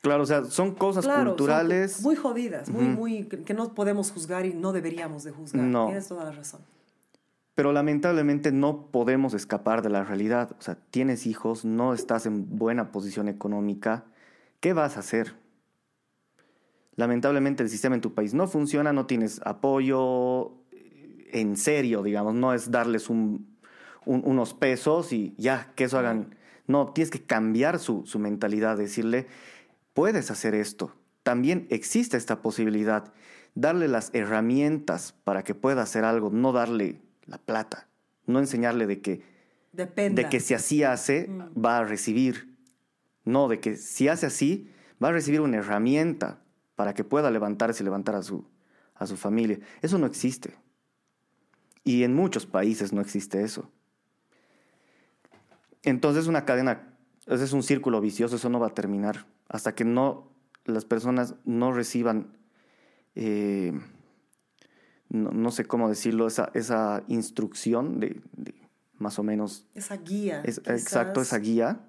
Claro, 0.00 0.22
o 0.22 0.26
sea, 0.26 0.44
son 0.44 0.74
cosas 0.74 1.04
Claro, 1.04 1.30
culturales. 1.30 1.96
cu- 1.96 2.02
muy 2.02 2.16
jodidas, 2.16 2.68
muy, 2.70 2.84
muy, 2.84 3.24
que 3.24 3.42
que 3.42 3.54
no 3.54 3.74
podemos 3.74 4.10
juzgar 4.12 4.46
y 4.46 4.54
no 4.54 4.72
deberíamos 4.72 5.24
de 5.24 5.32
juzgar. 5.32 5.64
No. 5.64 5.86
Tienes 5.86 6.06
toda 6.08 6.24
la 6.24 6.32
razón. 6.32 6.60
Pero 7.58 7.72
lamentablemente 7.72 8.52
no 8.52 8.86
podemos 8.92 9.34
escapar 9.34 9.82
de 9.82 9.90
la 9.90 10.04
realidad. 10.04 10.52
O 10.60 10.62
sea, 10.62 10.76
tienes 10.92 11.26
hijos, 11.26 11.64
no 11.64 11.92
estás 11.92 12.24
en 12.24 12.56
buena 12.56 12.92
posición 12.92 13.26
económica. 13.26 14.04
¿Qué 14.60 14.74
vas 14.74 14.96
a 14.96 15.00
hacer? 15.00 15.34
Lamentablemente 16.94 17.64
el 17.64 17.68
sistema 17.68 17.96
en 17.96 18.00
tu 18.00 18.14
país 18.14 18.32
no 18.32 18.46
funciona, 18.46 18.92
no 18.92 19.06
tienes 19.06 19.40
apoyo 19.44 20.52
eh, 20.70 21.30
en 21.32 21.56
serio, 21.56 22.04
digamos. 22.04 22.32
No 22.36 22.54
es 22.54 22.70
darles 22.70 23.10
un- 23.10 23.58
un- 24.06 24.22
unos 24.24 24.54
pesos 24.54 25.12
y 25.12 25.34
ya, 25.36 25.72
que 25.74 25.82
eso 25.82 25.98
hagan. 25.98 26.36
No, 26.68 26.92
tienes 26.92 27.10
que 27.10 27.24
cambiar 27.24 27.80
su, 27.80 28.06
su 28.06 28.20
mentalidad, 28.20 28.76
decirle, 28.76 29.26
puedes 29.94 30.30
hacer 30.30 30.54
esto. 30.54 30.94
También 31.24 31.66
existe 31.70 32.16
esta 32.18 32.40
posibilidad. 32.40 33.12
Darle 33.56 33.88
las 33.88 34.10
herramientas 34.14 35.16
para 35.24 35.42
que 35.42 35.56
pueda 35.56 35.82
hacer 35.82 36.04
algo, 36.04 36.30
no 36.30 36.52
darle 36.52 37.00
la 37.28 37.38
plata. 37.38 37.86
No 38.26 38.40
enseñarle 38.40 38.86
de 38.86 39.00
que, 39.00 39.22
de 39.72 40.28
que 40.28 40.40
si 40.40 40.54
así 40.54 40.82
hace, 40.82 41.30
va 41.56 41.78
a 41.78 41.84
recibir. 41.84 42.56
No, 43.24 43.46
de 43.46 43.60
que 43.60 43.76
si 43.76 44.08
hace 44.08 44.26
así, 44.26 44.70
va 45.02 45.08
a 45.08 45.12
recibir 45.12 45.40
una 45.40 45.58
herramienta 45.58 46.42
para 46.74 46.94
que 46.94 47.04
pueda 47.04 47.30
levantarse 47.30 47.82
y 47.82 47.84
levantar 47.84 48.16
a 48.16 48.22
su, 48.22 48.44
a 48.94 49.06
su 49.06 49.16
familia. 49.16 49.60
Eso 49.82 49.98
no 49.98 50.06
existe. 50.06 50.54
Y 51.84 52.02
en 52.02 52.14
muchos 52.14 52.46
países 52.46 52.92
no 52.92 53.00
existe 53.00 53.42
eso. 53.42 53.70
Entonces 55.82 56.26
una 56.26 56.44
cadena, 56.44 56.94
ese 57.26 57.44
es 57.44 57.52
un 57.52 57.62
círculo 57.62 58.00
vicioso, 58.00 58.36
eso 58.36 58.48
no 58.48 58.60
va 58.60 58.68
a 58.68 58.74
terminar 58.74 59.26
hasta 59.48 59.74
que 59.74 59.84
no 59.84 60.30
las 60.64 60.84
personas 60.84 61.34
no 61.44 61.72
reciban, 61.72 62.36
eh, 63.14 63.72
no, 65.10 65.30
no 65.30 65.50
sé 65.50 65.64
cómo 65.64 65.88
decirlo, 65.88 66.26
esa, 66.26 66.50
esa 66.54 67.02
instrucción 67.08 67.98
de, 68.00 68.20
de 68.36 68.54
más 68.98 69.18
o 69.18 69.22
menos, 69.22 69.66
Esa 69.74 69.96
guía. 69.96 70.42
es- 70.44 70.58
exacto, 70.66 71.20
esa 71.22 71.38
guía, 71.38 71.80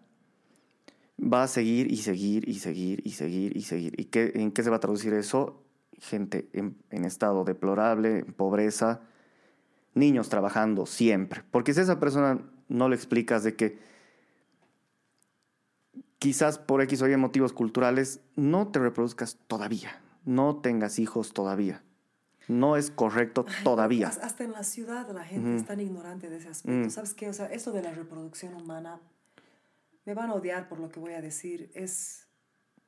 va 1.21 1.43
a 1.43 1.47
seguir 1.47 1.91
y 1.91 1.97
seguir 1.97 2.47
y 2.47 2.59
seguir 2.59 3.01
y 3.05 3.11
seguir 3.11 3.57
y 3.57 3.61
seguir. 3.63 3.99
¿Y 3.99 4.05
qué, 4.05 4.31
en 4.35 4.51
qué 4.51 4.63
se 4.63 4.69
va 4.69 4.77
a 4.77 4.79
traducir 4.79 5.13
eso? 5.13 5.63
Gente 5.97 6.49
en, 6.53 6.77
en 6.91 7.03
estado 7.03 7.43
deplorable, 7.43 8.19
en 8.19 8.33
pobreza, 8.33 9.01
niños 9.95 10.29
trabajando 10.29 10.85
siempre. 10.85 11.43
Porque 11.51 11.73
si 11.73 11.81
a 11.81 11.83
esa 11.83 11.99
persona 11.99 12.39
no 12.69 12.87
le 12.87 12.95
explicas 12.95 13.43
de 13.43 13.55
que 13.55 13.79
quizás 16.19 16.57
por 16.57 16.81
X 16.81 17.01
o 17.01 17.09
Y 17.09 17.17
motivos 17.17 17.53
culturales 17.53 18.21
no 18.35 18.67
te 18.69 18.79
reproduzcas 18.79 19.37
todavía, 19.47 20.01
no 20.25 20.57
tengas 20.61 20.99
hijos 20.99 21.33
todavía. 21.33 21.83
No 22.49 22.75
es 22.75 22.91
correcto 22.91 23.45
Ay, 23.47 23.63
todavía. 23.63 24.07
has- 24.09 24.17
Hasta 24.17 24.43
en 24.43 24.51
la 24.51 24.63
ciudad 24.63 25.09
la 25.11 25.23
gente 25.23 25.55
es 25.55 25.65
tan 25.65 25.79
ignorante 25.79 26.29
de 26.29 26.37
ese 26.37 26.49
aspecto. 26.49 26.87
Mm. 26.87 26.89
¿Sabes 26.89 27.13
qué? 27.13 27.29
O 27.29 27.33
sea, 27.33 27.45
esto 27.45 27.71
de 27.71 27.81
la 27.81 27.91
reproducción 27.93 28.53
humana, 28.55 28.99
me 30.05 30.13
van 30.13 30.29
a 30.31 30.33
odiar 30.33 30.67
por 30.67 30.79
lo 30.79 30.89
que 30.89 30.99
voy 30.99 31.13
a 31.13 31.21
decir, 31.21 31.71
es, 31.75 32.25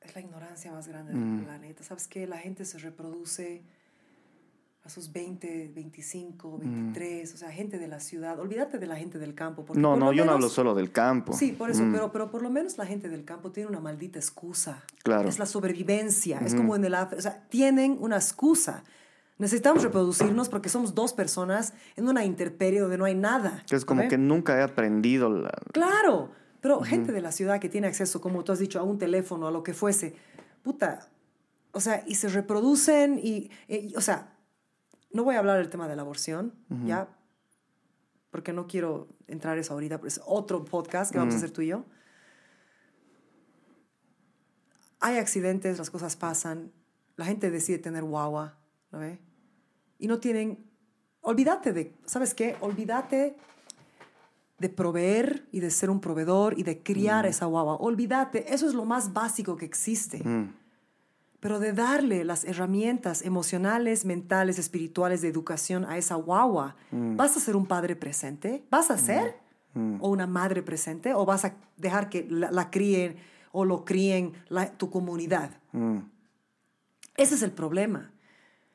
es 0.00 0.14
la 0.14 0.20
ignorancia 0.20 0.72
más 0.72 0.88
grande 0.88 1.12
del 1.12 1.20
Mm. 1.22 1.44
planeta. 1.44 1.84
¿Sabes 1.84 2.08
qué? 2.08 2.26
La 2.26 2.38
gente 2.38 2.64
se 2.64 2.78
reproduce 2.78 3.62
a 4.84 4.88
sus 4.88 5.12
20, 5.12 5.70
25, 5.72 6.58
23, 6.58 7.32
o 7.32 7.36
sea, 7.36 7.52
gente 7.52 7.78
de 7.78 7.86
la 7.86 8.00
ciudad. 8.00 8.40
Olvídate 8.40 8.80
de 8.80 8.86
la 8.88 8.96
gente 8.96 9.20
del 9.20 9.32
campo. 9.36 9.64
porque 9.64 9.80
No, 9.80 9.90
por 9.90 9.98
no, 10.00 10.12
yo 10.12 10.24
no 10.24 10.32
hablo 10.32 10.46
menos- 10.46 10.52
solo 10.54 10.74
del 10.74 10.90
campo. 10.90 11.34
Sí, 11.34 11.52
por 11.52 11.70
eso, 11.70 11.84
Mm, 11.84 11.92
pero, 11.92 12.10
pero 12.10 12.30
por 12.32 12.42
lo 12.42 12.50
menos 12.50 12.76
la 12.78 12.86
gente 12.86 13.08
del 13.08 13.24
campo 13.24 13.52
tiene 13.52 13.68
una 13.70 13.78
maldita 13.78 14.18
excusa. 14.18 14.82
Claro. 15.04 15.28
Es 15.28 15.38
la 15.38 15.46
sobrevivencia, 15.46 16.40
es 16.40 16.56
como 16.56 16.74
en 16.74 16.84
el 16.84 16.94
o 16.94 17.20
sea, 17.20 17.46
tienen 17.48 17.96
una 18.00 18.16
excusa. 18.16 18.82
Necesitamos 19.38 19.82
reproducirnos 19.82 20.48
porque 20.48 20.68
somos 20.68 20.94
dos 20.94 21.12
personas 21.12 21.72
en 21.96 22.08
una 22.08 22.24
intemperie 22.24 22.80
donde 22.80 22.98
no 22.98 23.04
hay 23.04 23.14
nada. 23.14 23.64
Es 23.70 23.84
como 23.84 24.02
que 24.08 24.18
nunca 24.18 24.58
he 24.58 24.62
aprendido 24.62 25.28
la... 25.30 25.50
Claro, 25.72 26.30
pero 26.60 26.80
gente 26.82 27.10
de 27.12 27.20
la 27.20 27.32
ciudad 27.32 27.58
que 27.58 27.68
tiene 27.68 27.88
acceso, 27.88 28.20
como 28.20 28.44
tú 28.44 28.52
has 28.52 28.58
dicho, 28.60 28.78
a 28.78 28.82
un 28.84 28.98
teléfono, 28.98 29.48
a 29.48 29.50
lo 29.50 29.62
que 29.64 29.74
fuese, 29.74 30.14
puta, 30.62 31.08
o 31.72 31.80
sea, 31.80 32.04
y 32.06 32.14
se 32.14 32.28
reproducen 32.28 33.18
y, 33.20 33.50
y- 33.66 33.94
o 33.96 34.00
sea, 34.00 34.36
no 35.12 35.24
voy 35.24 35.34
a 35.34 35.40
hablar 35.40 35.58
del 35.58 35.70
tema 35.70 35.88
de 35.88 35.96
la 35.96 36.02
aborción, 36.02 36.52
¿ya? 36.86 37.08
Porque 38.30 38.52
no 38.52 38.66
quiero 38.68 39.08
entrar 39.26 39.58
eso 39.58 39.72
ahorita, 39.74 39.96
pero 39.98 40.08
es 40.08 40.20
otro 40.24 40.64
podcast 40.64 41.10
que 41.10 41.18
vamos 41.18 41.34
a 41.34 41.38
hacer 41.38 41.50
tú 41.50 41.62
y 41.62 41.68
yo. 41.68 41.84
Hay 45.00 45.18
accidentes, 45.18 45.78
las 45.78 45.90
cosas 45.90 46.16
pasan, 46.16 46.70
la 47.16 47.24
gente 47.24 47.50
decide 47.50 47.78
tener 47.78 48.04
guagua, 48.04 48.56
¿no 48.92 48.98
ve? 48.98 49.18
Y 49.98 50.06
no 50.06 50.18
tienen, 50.18 50.58
olvídate 51.22 51.72
de, 51.72 51.94
¿sabes 52.04 52.34
qué? 52.34 52.56
Olvídate 52.60 53.36
de 54.58 54.68
proveer 54.68 55.46
y 55.50 55.60
de 55.60 55.70
ser 55.70 55.90
un 55.90 56.00
proveedor 56.00 56.58
y 56.58 56.62
de 56.62 56.82
criar 56.82 57.26
esa 57.26 57.46
guagua. 57.46 57.76
Olvídate, 57.76 58.52
eso 58.54 58.66
es 58.68 58.74
lo 58.74 58.84
más 58.84 59.12
básico 59.12 59.56
que 59.56 59.64
existe. 59.64 60.22
Mm, 60.22 60.54
Pero 61.40 61.58
de 61.58 61.72
darle 61.72 62.24
las 62.24 62.44
herramientas 62.44 63.22
emocionales, 63.22 64.04
mentales, 64.04 64.58
espirituales 64.60 65.20
de 65.22 65.28
educación 65.28 65.84
a 65.86 65.98
esa 65.98 66.14
guagua, 66.14 66.76
¿vas 66.92 67.36
a 67.36 67.40
ser 67.40 67.56
un 67.56 67.66
padre 67.66 67.96
presente? 67.96 68.62
¿Vas 68.70 68.90
a 68.92 68.98
ser? 68.98 69.36
¿O 70.00 70.10
una 70.10 70.26
madre 70.28 70.62
presente? 70.62 71.14
¿O 71.14 71.24
vas 71.24 71.44
a 71.44 71.54
dejar 71.76 72.08
que 72.10 72.26
la, 72.30 72.50
la 72.52 72.70
críen 72.70 73.16
o 73.50 73.64
lo 73.64 73.84
críen 73.84 74.34
la- 74.48 74.70
tu 74.76 74.90
comunidad? 74.90 75.50
mm. 75.72 75.98
Ese 77.16 77.34
es 77.34 77.42
el 77.42 77.50
problema. 77.52 78.10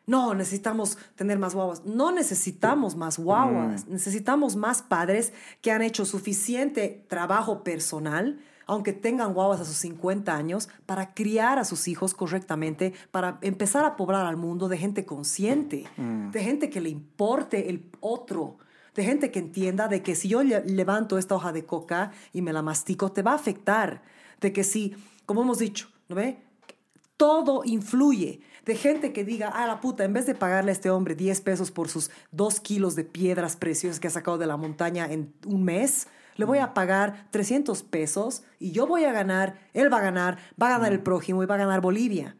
No, 0.07 0.33
necesitamos 0.33 0.97
tener 1.15 1.37
más 1.37 1.53
guaguas. 1.53 1.83
No 1.85 2.11
necesitamos 2.11 2.95
más 2.95 3.19
guaguas, 3.19 3.87
necesitamos 3.87 4.55
más 4.55 4.81
padres 4.81 5.33
que 5.61 5.71
han 5.71 5.81
hecho 5.83 6.05
suficiente 6.05 7.05
trabajo 7.07 7.63
personal, 7.63 8.39
aunque 8.65 8.91
tengan 8.93 9.33
guaguas 9.33 9.59
a 9.61 9.65
sus 9.65 9.77
50 9.77 10.35
años, 10.35 10.67
para 10.85 11.13
criar 11.13 11.59
a 11.59 11.63
sus 11.65 11.87
hijos 11.87 12.13
correctamente, 12.13 12.93
para 13.11 13.37
empezar 13.41 13.85
a 13.85 13.95
poblar 13.95 14.25
al 14.25 14.37
mundo 14.37 14.67
de 14.67 14.77
gente 14.77 15.05
consciente, 15.05 15.85
de 16.31 16.43
gente 16.43 16.69
que 16.69 16.81
le 16.81 16.89
importe 16.89 17.69
el 17.69 17.89
otro, 17.99 18.57
de 18.95 19.03
gente 19.03 19.29
que 19.31 19.39
entienda 19.39 19.87
de 19.87 20.01
que 20.01 20.15
si 20.15 20.27
yo 20.27 20.41
le- 20.43 20.63
levanto 20.65 21.17
esta 21.17 21.35
hoja 21.35 21.51
de 21.53 21.65
coca 21.65 22.11
y 22.33 22.41
me 22.41 22.51
la 22.51 22.61
mastico, 22.61 23.11
te 23.11 23.21
va 23.21 23.31
a 23.33 23.35
afectar. 23.35 24.01
De 24.41 24.51
que 24.51 24.63
si, 24.63 24.95
como 25.25 25.41
hemos 25.43 25.59
dicho, 25.59 25.87
¿no 26.09 26.15
ve? 26.15 26.41
Todo 27.17 27.63
influye. 27.65 28.41
De 28.65 28.75
gente 28.75 29.13
que 29.13 29.23
diga, 29.23 29.49
ah, 29.53 29.67
la 29.67 29.81
puta, 29.81 30.03
en 30.03 30.13
vez 30.13 30.25
de 30.25 30.35
pagarle 30.35 30.71
a 30.71 30.73
este 30.73 30.89
hombre 30.89 31.15
10 31.15 31.41
pesos 31.41 31.71
por 31.71 31.89
sus 31.89 32.11
dos 32.31 32.59
kilos 32.59 32.95
de 32.95 33.03
piedras 33.03 33.55
preciosas 33.55 33.99
que 33.99 34.07
ha 34.07 34.11
sacado 34.11 34.37
de 34.37 34.45
la 34.45 34.57
montaña 34.57 35.11
en 35.11 35.33
un 35.45 35.63
mes, 35.63 36.07
le 36.35 36.45
voy 36.45 36.59
a 36.59 36.73
pagar 36.73 37.27
300 37.31 37.83
pesos 37.83 38.43
y 38.59 38.71
yo 38.71 38.85
voy 38.87 39.05
a 39.05 39.11
ganar, 39.11 39.59
él 39.73 39.91
va 39.91 39.97
a 39.97 40.01
ganar, 40.01 40.37
va 40.61 40.67
a 40.67 40.77
ganar 40.77 40.93
el 40.93 41.01
prójimo 41.01 41.43
y 41.43 41.45
va 41.45 41.55
a 41.55 41.59
ganar 41.59 41.81
Bolivia. 41.81 42.37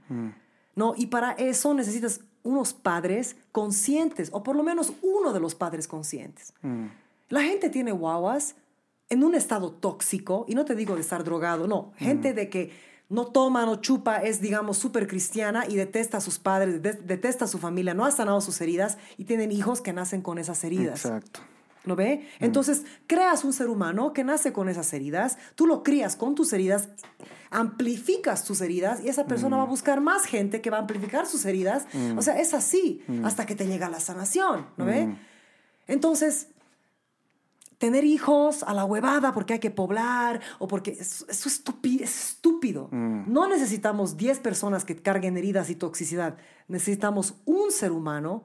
¿No? 0.75 0.93
Y 0.95 1.07
para 1.07 1.31
eso 1.31 1.73
necesitas 1.73 2.21
unos 2.43 2.73
padres 2.73 3.35
conscientes, 3.51 4.29
o 4.31 4.43
por 4.43 4.55
lo 4.55 4.63
menos 4.63 4.93
uno 5.01 5.33
de 5.33 5.39
los 5.39 5.55
padres 5.55 5.87
conscientes. 5.87 6.53
La 7.29 7.41
gente 7.41 7.69
tiene 7.69 7.91
guaguas 7.91 8.55
en 9.09 9.23
un 9.23 9.35
estado 9.35 9.71
tóxico, 9.71 10.45
y 10.47 10.55
no 10.55 10.65
te 10.65 10.75
digo 10.75 10.95
de 10.95 11.01
estar 11.01 11.23
drogado, 11.23 11.67
no, 11.67 11.91
gente 11.97 12.33
de 12.33 12.49
que 12.49 12.71
no 13.09 13.25
toma, 13.27 13.65
no 13.65 13.77
chupa, 13.77 14.17
es, 14.17 14.41
digamos, 14.41 14.77
súper 14.77 15.07
cristiana 15.07 15.65
y 15.67 15.75
detesta 15.75 16.17
a 16.17 16.21
sus 16.21 16.39
padres, 16.39 16.81
de- 16.81 16.93
detesta 16.93 17.45
a 17.45 17.47
su 17.47 17.57
familia, 17.57 17.93
no 17.93 18.05
ha 18.05 18.11
sanado 18.11 18.41
sus 18.41 18.59
heridas 18.61 18.97
y 19.17 19.23
tienen 19.23 19.51
hijos 19.51 19.79
que 19.81 19.93
nacen 19.93 20.21
con 20.21 20.37
esas 20.37 20.63
heridas. 20.63 21.05
Exacto. 21.05 21.39
¿Lo 21.85 21.95
ve? 21.95 22.27
Entonces, 22.41 22.83
creas 23.07 23.45
un 23.45 23.53
ser 23.53 23.69
humano 23.69 24.11
que 24.11 24.25
nace 24.25 24.51
con 24.51 24.67
esas 24.67 24.91
heridas, 24.91 25.37
tú 25.55 25.65
lo 25.67 25.83
crías 25.83 26.17
con 26.17 26.35
tus 26.35 26.51
heridas, 26.51 26.89
amplificas 27.49 28.43
tus 28.43 28.59
heridas 28.59 28.99
y 29.03 29.07
esa 29.07 29.25
persona 29.25 29.55
va 29.55 29.63
a 29.63 29.67
buscar 29.67 30.01
más 30.01 30.25
gente 30.25 30.59
que 30.61 30.69
va 30.69 30.77
a 30.77 30.81
amplificar 30.81 31.25
sus 31.27 31.45
heridas. 31.45 31.85
O 32.17 32.21
sea, 32.21 32.39
es 32.41 32.53
así 32.53 33.01
hasta 33.23 33.45
que 33.45 33.55
te 33.55 33.65
llega 33.67 33.87
la 33.89 34.01
sanación, 34.01 34.65
¿no 34.75 34.83
ve? 34.85 35.15
Entonces, 35.87 36.47
tener 37.77 38.05
hijos 38.05 38.63
a 38.63 38.73
la 38.73 38.85
huevada 38.85 39.33
porque 39.33 39.53
hay 39.53 39.59
que 39.59 39.71
poblar 39.71 40.41
o 40.59 40.67
porque 40.67 40.91
eso, 40.99 41.25
eso 41.29 41.49
es 41.49 41.63
estúpido. 42.01 42.89
No 42.91 43.47
necesitamos 43.47 44.17
10 44.17 44.39
personas 44.39 44.83
que 44.85 44.95
carguen 44.95 45.37
heridas 45.37 45.69
y 45.69 45.75
toxicidad. 45.75 46.37
Necesitamos 46.67 47.35
un 47.45 47.71
ser 47.71 47.91
humano, 47.91 48.43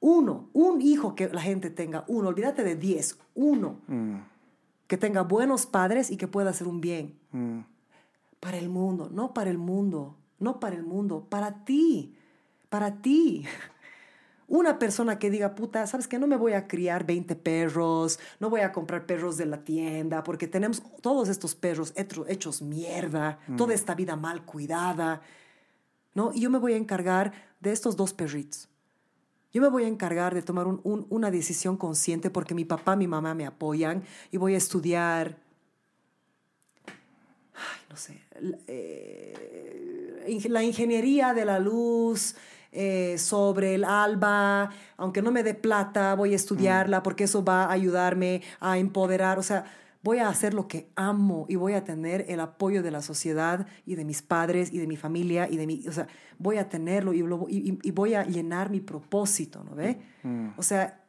uno, 0.00 0.48
un 0.52 0.80
hijo 0.80 1.14
que 1.14 1.28
la 1.28 1.40
gente 1.40 1.70
tenga, 1.70 2.04
uno, 2.08 2.28
olvídate 2.28 2.64
de 2.64 2.76
10, 2.76 3.18
uno, 3.34 3.80
que 4.86 4.96
tenga 4.96 5.22
buenos 5.22 5.66
padres 5.66 6.10
y 6.10 6.16
que 6.16 6.28
pueda 6.28 6.50
hacer 6.50 6.66
un 6.66 6.80
bien. 6.80 7.18
Para 8.40 8.58
el 8.58 8.68
mundo, 8.68 9.10
no 9.12 9.34
para 9.34 9.50
el 9.50 9.58
mundo, 9.58 10.16
no 10.38 10.60
para 10.60 10.76
el 10.76 10.84
mundo, 10.84 11.26
para 11.28 11.64
ti, 11.64 12.16
para 12.68 13.00
ti. 13.02 13.44
Una 14.46 14.78
persona 14.78 15.18
que 15.18 15.30
diga, 15.30 15.54
puta, 15.54 15.86
¿sabes 15.86 16.06
qué? 16.06 16.18
No 16.18 16.26
me 16.26 16.36
voy 16.36 16.52
a 16.52 16.66
criar 16.68 17.06
20 17.06 17.34
perros, 17.34 18.18
no 18.40 18.50
voy 18.50 18.60
a 18.60 18.72
comprar 18.72 19.06
perros 19.06 19.36
de 19.38 19.46
la 19.46 19.64
tienda, 19.64 20.22
porque 20.22 20.46
tenemos 20.46 20.82
todos 21.00 21.28
estos 21.28 21.54
perros 21.54 21.92
hecho- 21.96 22.26
hechos 22.28 22.60
mierda, 22.60 23.38
toda 23.56 23.72
esta 23.74 23.94
vida 23.94 24.16
mal 24.16 24.44
cuidada, 24.44 25.22
¿no? 26.14 26.30
Y 26.34 26.42
yo 26.42 26.50
me 26.50 26.58
voy 26.58 26.74
a 26.74 26.76
encargar 26.76 27.32
de 27.60 27.72
estos 27.72 27.96
dos 27.96 28.12
perritos. 28.12 28.68
Yo 29.52 29.62
me 29.62 29.68
voy 29.68 29.84
a 29.84 29.88
encargar 29.88 30.34
de 30.34 30.42
tomar 30.42 30.66
un- 30.66 30.80
un- 30.84 31.06
una 31.10 31.30
decisión 31.30 31.76
consciente 31.76 32.28
porque 32.28 32.54
mi 32.54 32.64
papá, 32.64 32.96
mi 32.96 33.06
mamá 33.06 33.34
me 33.34 33.46
apoyan 33.46 34.02
y 34.30 34.36
voy 34.36 34.54
a 34.54 34.58
estudiar 34.58 35.38
ay, 37.56 37.80
no 37.88 37.96
sé, 37.96 38.20
la, 38.40 38.58
eh, 38.66 40.42
la 40.48 40.62
ingeniería 40.64 41.32
de 41.34 41.44
la 41.44 41.58
luz 41.60 42.34
eh, 42.74 43.16
sobre 43.18 43.74
el 43.74 43.84
alba, 43.84 44.70
aunque 44.96 45.22
no 45.22 45.30
me 45.30 45.42
dé 45.42 45.54
plata, 45.54 46.14
voy 46.14 46.32
a 46.32 46.36
estudiarla 46.36 47.02
porque 47.02 47.24
eso 47.24 47.44
va 47.44 47.64
a 47.64 47.72
ayudarme 47.72 48.42
a 48.60 48.76
empoderar, 48.78 49.38
o 49.38 49.42
sea, 49.42 49.64
voy 50.02 50.18
a 50.18 50.28
hacer 50.28 50.52
lo 50.52 50.68
que 50.68 50.90
amo 50.96 51.46
y 51.48 51.56
voy 51.56 51.72
a 51.72 51.84
tener 51.84 52.26
el 52.28 52.40
apoyo 52.40 52.82
de 52.82 52.90
la 52.90 53.00
sociedad 53.00 53.66
y 53.86 53.94
de 53.94 54.04
mis 54.04 54.20
padres 54.20 54.70
y 54.72 54.78
de 54.78 54.86
mi 54.86 54.96
familia 54.96 55.48
y 55.48 55.56
de 55.56 55.66
mi, 55.66 55.86
o 55.88 55.92
sea, 55.92 56.08
voy 56.38 56.58
a 56.58 56.68
tenerlo 56.68 57.14
y, 57.14 57.22
lo- 57.22 57.46
y- 57.48 57.70
y- 57.70 57.78
y 57.82 57.90
voy 57.92 58.12
a 58.14 58.24
llenar 58.24 58.68
mi 58.70 58.80
propósito, 58.80 59.64
¿no 59.64 59.74
ve? 59.74 59.98
O 60.58 60.62
sea, 60.62 61.00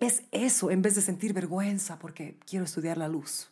es 0.00 0.24
eso 0.32 0.70
en 0.70 0.82
vez 0.82 0.94
de 0.96 1.00
sentir 1.00 1.32
vergüenza 1.32 1.98
porque 1.98 2.36
quiero 2.44 2.64
estudiar 2.66 2.98
la 2.98 3.08
luz. 3.08 3.48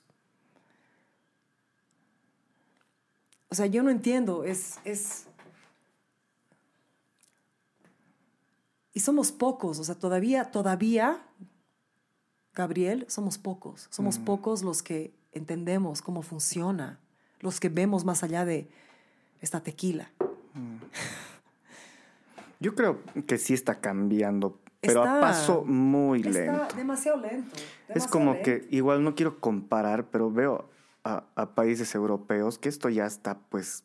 O 3.49 3.55
sea, 3.55 3.67
yo 3.67 3.83
no 3.83 3.91
entiendo, 3.91 4.45
es, 4.45 4.79
es... 4.85 5.27
Y 8.93 9.01
somos 9.01 9.33
pocos, 9.33 9.79
o 9.79 9.85
sea, 9.85 9.95
todavía, 9.95 10.51
todavía, 10.51 11.23
Gabriel, 12.55 13.07
somos 13.09 13.39
pocos. 13.39 13.87
Somos 13.91 14.19
pocos 14.19 14.63
los 14.63 14.83
que 14.83 15.15
entendemos 15.33 16.03
cómo 16.03 16.23
funciona, 16.23 17.01
los 17.41 17.59
que 17.59 17.69
vemos 17.71 18.05
más 18.05 18.23
allá 18.23 18.45
de 18.45 18.69
esta 19.41 19.63
tequila. 19.63 20.11
Yo 22.61 22.75
creo 22.75 23.01
que 23.27 23.39
sí 23.39 23.55
está 23.55 23.81
cambiando, 23.81 24.61
pero 24.81 25.01
Está- 25.05 25.19
a 25.19 25.21
paso 25.21 25.65
muy 25.65 26.21
Está 26.21 26.31
lento. 26.31 26.77
demasiado 26.77 27.19
lento. 27.21 27.57
Es 27.89 28.07
como 28.07 28.35
lento. 28.35 28.45
que 28.45 28.69
igual 28.71 29.03
no 29.03 29.15
quiero 29.15 29.41
comparar, 29.41 30.11
pero 30.11 30.31
veo 30.31 30.69
a, 31.05 31.25
a 31.35 31.55
países 31.55 31.95
europeos 31.95 32.59
que 32.59 32.69
esto 32.69 32.89
ya 32.89 33.07
está 33.07 33.39
pues 33.49 33.85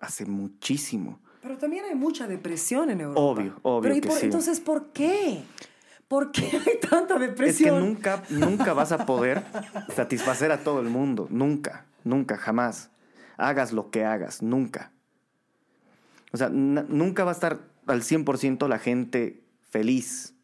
hace 0.00 0.26
muchísimo. 0.26 1.20
Pero 1.44 1.58
también 1.58 1.84
hay 1.84 1.94
mucha 1.94 2.26
depresión 2.26 2.88
en 2.88 3.02
Europa. 3.02 3.20
Obvio, 3.20 3.60
obvio 3.62 3.82
Pero 3.82 3.94
¿y 3.96 4.00
que 4.00 4.08
por- 4.08 4.18
sí. 4.18 4.24
Entonces, 4.24 4.60
¿por 4.60 4.86
qué? 4.92 5.42
¿Por 6.08 6.32
qué 6.32 6.42
hay 6.66 6.80
tanta 6.80 7.14
Es 7.16 7.20
que 7.20 7.26
depresión? 7.26 7.80
nunca, 7.80 8.22
nunca 8.30 8.72
vas 8.72 8.92
a 8.92 9.04
poder 9.04 9.44
satisfacer 9.94 10.50
a 10.52 10.64
todo 10.64 10.80
el 10.80 10.88
mundo. 10.88 11.26
Nunca, 11.30 11.84
nunca, 12.02 12.38
jamás. 12.38 12.88
Hagas 13.36 13.72
lo 13.74 13.90
que 13.90 14.06
hagas, 14.06 14.42
nunca. 14.42 14.90
O 16.32 16.38
sea, 16.38 16.48
nunca 16.48 17.24
va 17.24 17.32
a 17.32 17.34
estar 17.34 17.58
al 17.86 18.00
100% 18.00 18.66
la 18.66 18.78
gente 18.78 19.44
feliz. 19.68 20.34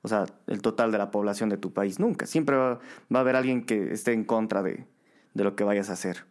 O 0.00 0.08
sea, 0.08 0.24
el 0.46 0.62
total 0.62 0.90
de 0.90 0.96
la 0.96 1.10
población 1.10 1.50
de 1.50 1.58
tu 1.58 1.74
país. 1.74 1.98
Nunca. 2.00 2.24
Siempre 2.24 2.56
va, 2.56 2.80
va 3.14 3.18
a 3.18 3.20
haber 3.20 3.36
alguien 3.36 3.66
que 3.66 3.92
esté 3.92 4.14
en 4.14 4.24
contra 4.24 4.62
de, 4.62 4.86
de 5.34 5.44
lo 5.44 5.54
que 5.54 5.64
vayas 5.64 5.90
a 5.90 5.92
hacer. 5.92 6.24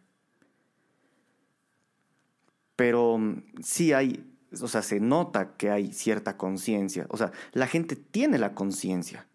Pero 2.80 3.18
mm, 3.18 3.42
sí 3.62 3.92
hay, 3.92 4.24
o 4.58 4.66
sea, 4.66 4.80
se 4.80 5.00
nota 5.00 5.54
que 5.58 5.68
hay 5.68 5.92
cierta 5.92 6.38
conciencia. 6.38 7.04
O 7.10 7.18
sea, 7.18 7.30
la 7.52 7.66
gente 7.66 7.94
tiene 7.94 8.38
la 8.38 8.54
conciencia, 8.54 9.26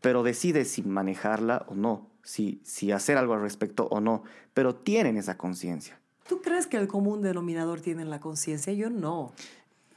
pero 0.00 0.24
decide 0.24 0.64
si 0.64 0.82
manejarla 0.82 1.66
o 1.68 1.76
no, 1.76 2.10
si, 2.24 2.60
si 2.64 2.90
hacer 2.90 3.16
algo 3.16 3.34
al 3.34 3.42
respecto 3.42 3.86
o 3.92 4.00
no, 4.00 4.24
pero 4.54 4.74
tienen 4.74 5.16
esa 5.16 5.38
conciencia. 5.38 6.00
¿Tú 6.28 6.42
crees 6.42 6.66
que 6.66 6.78
el 6.78 6.88
común 6.88 7.22
denominador 7.22 7.80
tiene 7.80 8.04
la 8.04 8.18
conciencia? 8.18 8.72
Yo 8.72 8.90
no. 8.90 9.34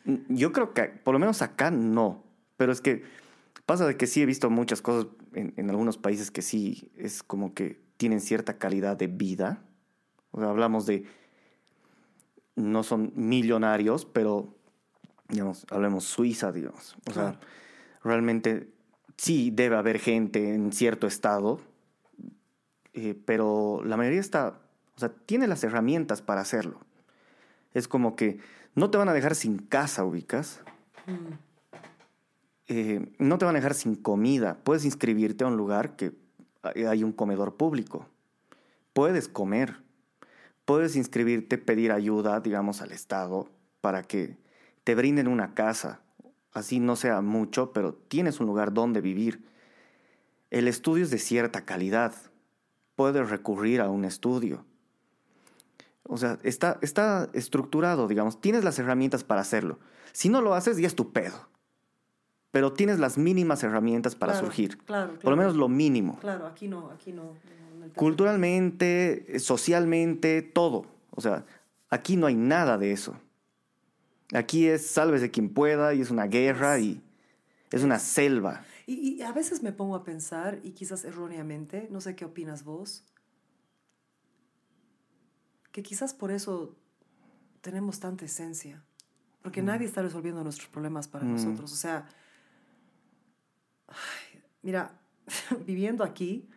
Mm, 0.06 0.36
Yo 0.36 0.52
creo 0.52 0.76
que, 0.76 0.84
por 0.84 1.14
lo 1.14 1.20
menos 1.20 1.42
acá, 1.42 1.72
no. 1.72 2.24
Pero 2.58 2.72
es 2.72 2.80
que 2.80 3.02
pasa 3.66 3.88
de 3.88 3.98
que 3.98 4.06
sí 4.06 4.22
he 4.22 4.28
visto 4.28 4.52
muchas 4.52 4.84
cosas 4.84 5.08
en, 5.34 5.56
en 5.58 5.72
algunos 5.72 5.98
países 5.98 6.30
que 6.30 6.44
sí 6.44 6.92
es 6.96 7.24
como 7.24 7.56
que 7.56 7.82
tienen 7.98 8.22
cierta 8.22 8.60
calidad 8.60 8.98
de 8.98 9.08
vida. 9.08 9.64
O 10.30 10.40
sea, 10.40 10.50
hablamos 10.50 10.86
de. 10.86 11.06
No 12.56 12.84
son 12.84 13.12
millonarios, 13.16 14.06
pero. 14.06 14.54
Digamos, 15.30 15.66
hablemos 15.70 16.04
Suiza, 16.04 16.52
digamos. 16.52 16.96
O 17.10 17.14
sea, 17.14 17.40
realmente 18.04 18.70
sí 19.18 19.52
debe 19.52 19.78
haber 19.78 20.00
gente 20.00 20.54
en 20.54 20.72
cierto 20.74 21.08
estado, 21.08 21.60
eh, 22.94 23.16
pero 23.26 23.82
la 23.84 23.98
mayoría 23.98 24.20
está. 24.20 24.60
O 24.96 25.00
sea, 25.00 25.10
tiene 25.10 25.48
las 25.48 25.64
herramientas 25.64 26.22
para 26.22 26.42
hacerlo. 26.42 26.80
Es 27.74 27.88
como 27.88 28.16
que 28.16 28.40
no 28.76 28.90
te 28.92 28.98
van 28.98 29.10
a 29.10 29.14
dejar 29.14 29.36
sin 29.36 29.58
casa, 29.58 30.04
ubicas. 30.04 30.62
Eh, 32.68 33.14
no 33.18 33.38
te 33.38 33.46
van 33.46 33.56
a 33.56 33.60
dejar 33.60 33.74
sin 33.74 33.96
comida. 33.96 34.60
Puedes 34.64 34.86
inscribirte 34.86 35.44
a 35.44 35.48
un 35.48 35.58
lugar 35.58 35.96
que 35.96 36.14
hay 36.64 37.04
un 37.04 37.12
comedor 37.12 37.56
público. 37.56 38.08
Puedes 38.94 39.28
comer. 39.28 39.83
Puedes 40.66 40.96
inscribirte, 40.96 41.58
pedir 41.58 41.92
ayuda, 41.92 42.40
digamos, 42.40 42.82
al 42.82 42.92
Estado 42.92 43.50
para 43.82 44.04
que 44.04 44.38
te 44.84 44.96
brinden 44.96 45.28
una 45.28 45.54
casa. 45.54 46.00
Así 46.54 46.80
no 46.80 46.96
sea 46.96 47.22
mucho, 47.22 47.74
pero 47.74 47.94
tienes 47.94 48.40
un 48.40 48.48
lugar 48.48 48.74
donde 48.74 49.02
vivir. 49.02 49.44
El 50.52 50.68
estudio 50.68 51.04
es 51.04 51.10
de 51.12 51.18
cierta 51.18 51.66
calidad. 51.66 52.14
Puedes 52.96 53.30
recurrir 53.30 53.82
a 53.82 53.90
un 53.90 54.06
estudio. 54.06 54.66
O 56.04 56.18
sea, 56.18 56.38
está, 56.44 56.78
está 56.82 57.30
estructurado, 57.34 58.08
digamos. 58.08 58.40
Tienes 58.40 58.64
las 58.64 58.78
herramientas 58.78 59.24
para 59.24 59.42
hacerlo. 59.42 59.80
Si 60.12 60.30
no 60.30 60.42
lo 60.42 60.54
haces, 60.54 60.78
ya 60.78 60.88
es 60.88 60.96
tu 60.96 61.12
pedo. 61.12 61.50
pero 62.52 62.72
tienes 62.72 63.00
las 63.00 63.18
mínimas 63.18 63.64
herramientas 63.64 64.14
para 64.16 64.34
Claro, 64.34 64.46
surgir. 64.46 64.78
claro, 64.86 65.08
Por 65.08 65.16
lo 65.16 65.20
claro. 65.22 65.38
menos 65.38 65.56
lo 65.56 65.68
mínimo. 65.70 66.20
Claro, 66.20 66.46
aquí 66.46 66.68
no, 66.68 66.92
aquí 66.92 67.12
no. 67.12 67.32
Culturalmente, 67.96 69.36
eh, 69.36 69.40
socialmente, 69.40 70.42
todo. 70.42 70.86
O 71.12 71.22
sea, 71.22 71.46
aquí 71.90 72.16
no 72.18 72.28
hay 72.28 72.36
nada 72.36 72.78
de 72.78 72.92
eso. 72.92 73.16
Aquí 74.34 74.68
es 74.68 74.88
sálvese 74.88 75.30
quien 75.32 75.50
pueda 75.54 75.94
y 75.94 76.02
es 76.02 76.10
una 76.10 76.26
guerra 76.26 76.80
y 76.80 77.02
es 77.72 77.84
una 77.84 78.00
selva. 78.00 78.66
Y, 78.88 79.16
y 79.18 79.22
a 79.22 79.32
veces 79.32 79.64
me 79.64 79.72
pongo 79.72 79.96
a 79.96 80.04
pensar, 80.04 80.60
y 80.64 80.72
quizás 80.72 81.06
erróneamente, 81.06 81.88
no 81.92 82.02
sé 82.02 82.16
qué 82.16 82.26
opinas 82.26 82.64
vos, 82.64 83.04
que 85.72 85.84
quizás 85.84 86.14
por 86.14 86.32
eso 86.32 86.76
tenemos 87.62 88.00
tanta 88.00 88.26
esencia, 88.26 88.84
porque 89.42 89.62
Mm. 89.62 89.66
nadie 89.66 89.86
está 89.88 90.02
resolviendo 90.02 90.44
nuestros 90.44 90.68
problemas 90.70 91.08
para 91.08 91.26
nosotros. 91.26 91.72
O 91.72 91.76
sea, 91.76 92.08
ay, 93.88 94.42
mira, 94.62 95.00
viviendo 95.66 96.04
aquí, 96.04 96.50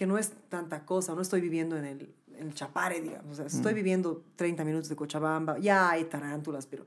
que 0.00 0.06
no 0.06 0.16
es 0.16 0.32
tanta 0.48 0.86
cosa, 0.86 1.14
no 1.14 1.20
estoy 1.20 1.42
viviendo 1.42 1.76
en 1.76 1.84
el, 1.84 2.14
en 2.34 2.46
el 2.46 2.54
Chapare, 2.54 3.02
digamos, 3.02 3.32
o 3.32 3.34
sea, 3.34 3.44
Mm. 3.44 3.48
estoy 3.58 3.74
viviendo 3.74 4.24
30 4.34 4.64
minutos 4.64 4.88
de 4.88 4.96
Cochabamba, 4.96 5.58
ya 5.58 5.90
hay 5.90 6.04
tarántulas, 6.04 6.64
pero 6.66 6.86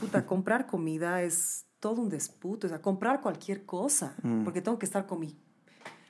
puta, 0.00 0.26
comprar 0.26 0.66
comida 0.66 1.22
es 1.22 1.66
todo 1.78 2.02
un 2.02 2.08
disputo, 2.08 2.66
o 2.66 2.70
sea, 2.70 2.82
comprar 2.82 3.20
cualquier 3.20 3.64
cosa, 3.64 4.16
porque 4.42 4.60
tengo 4.60 4.80
que 4.80 4.84
estar 4.86 5.06
con 5.06 5.20
mi 5.20 5.36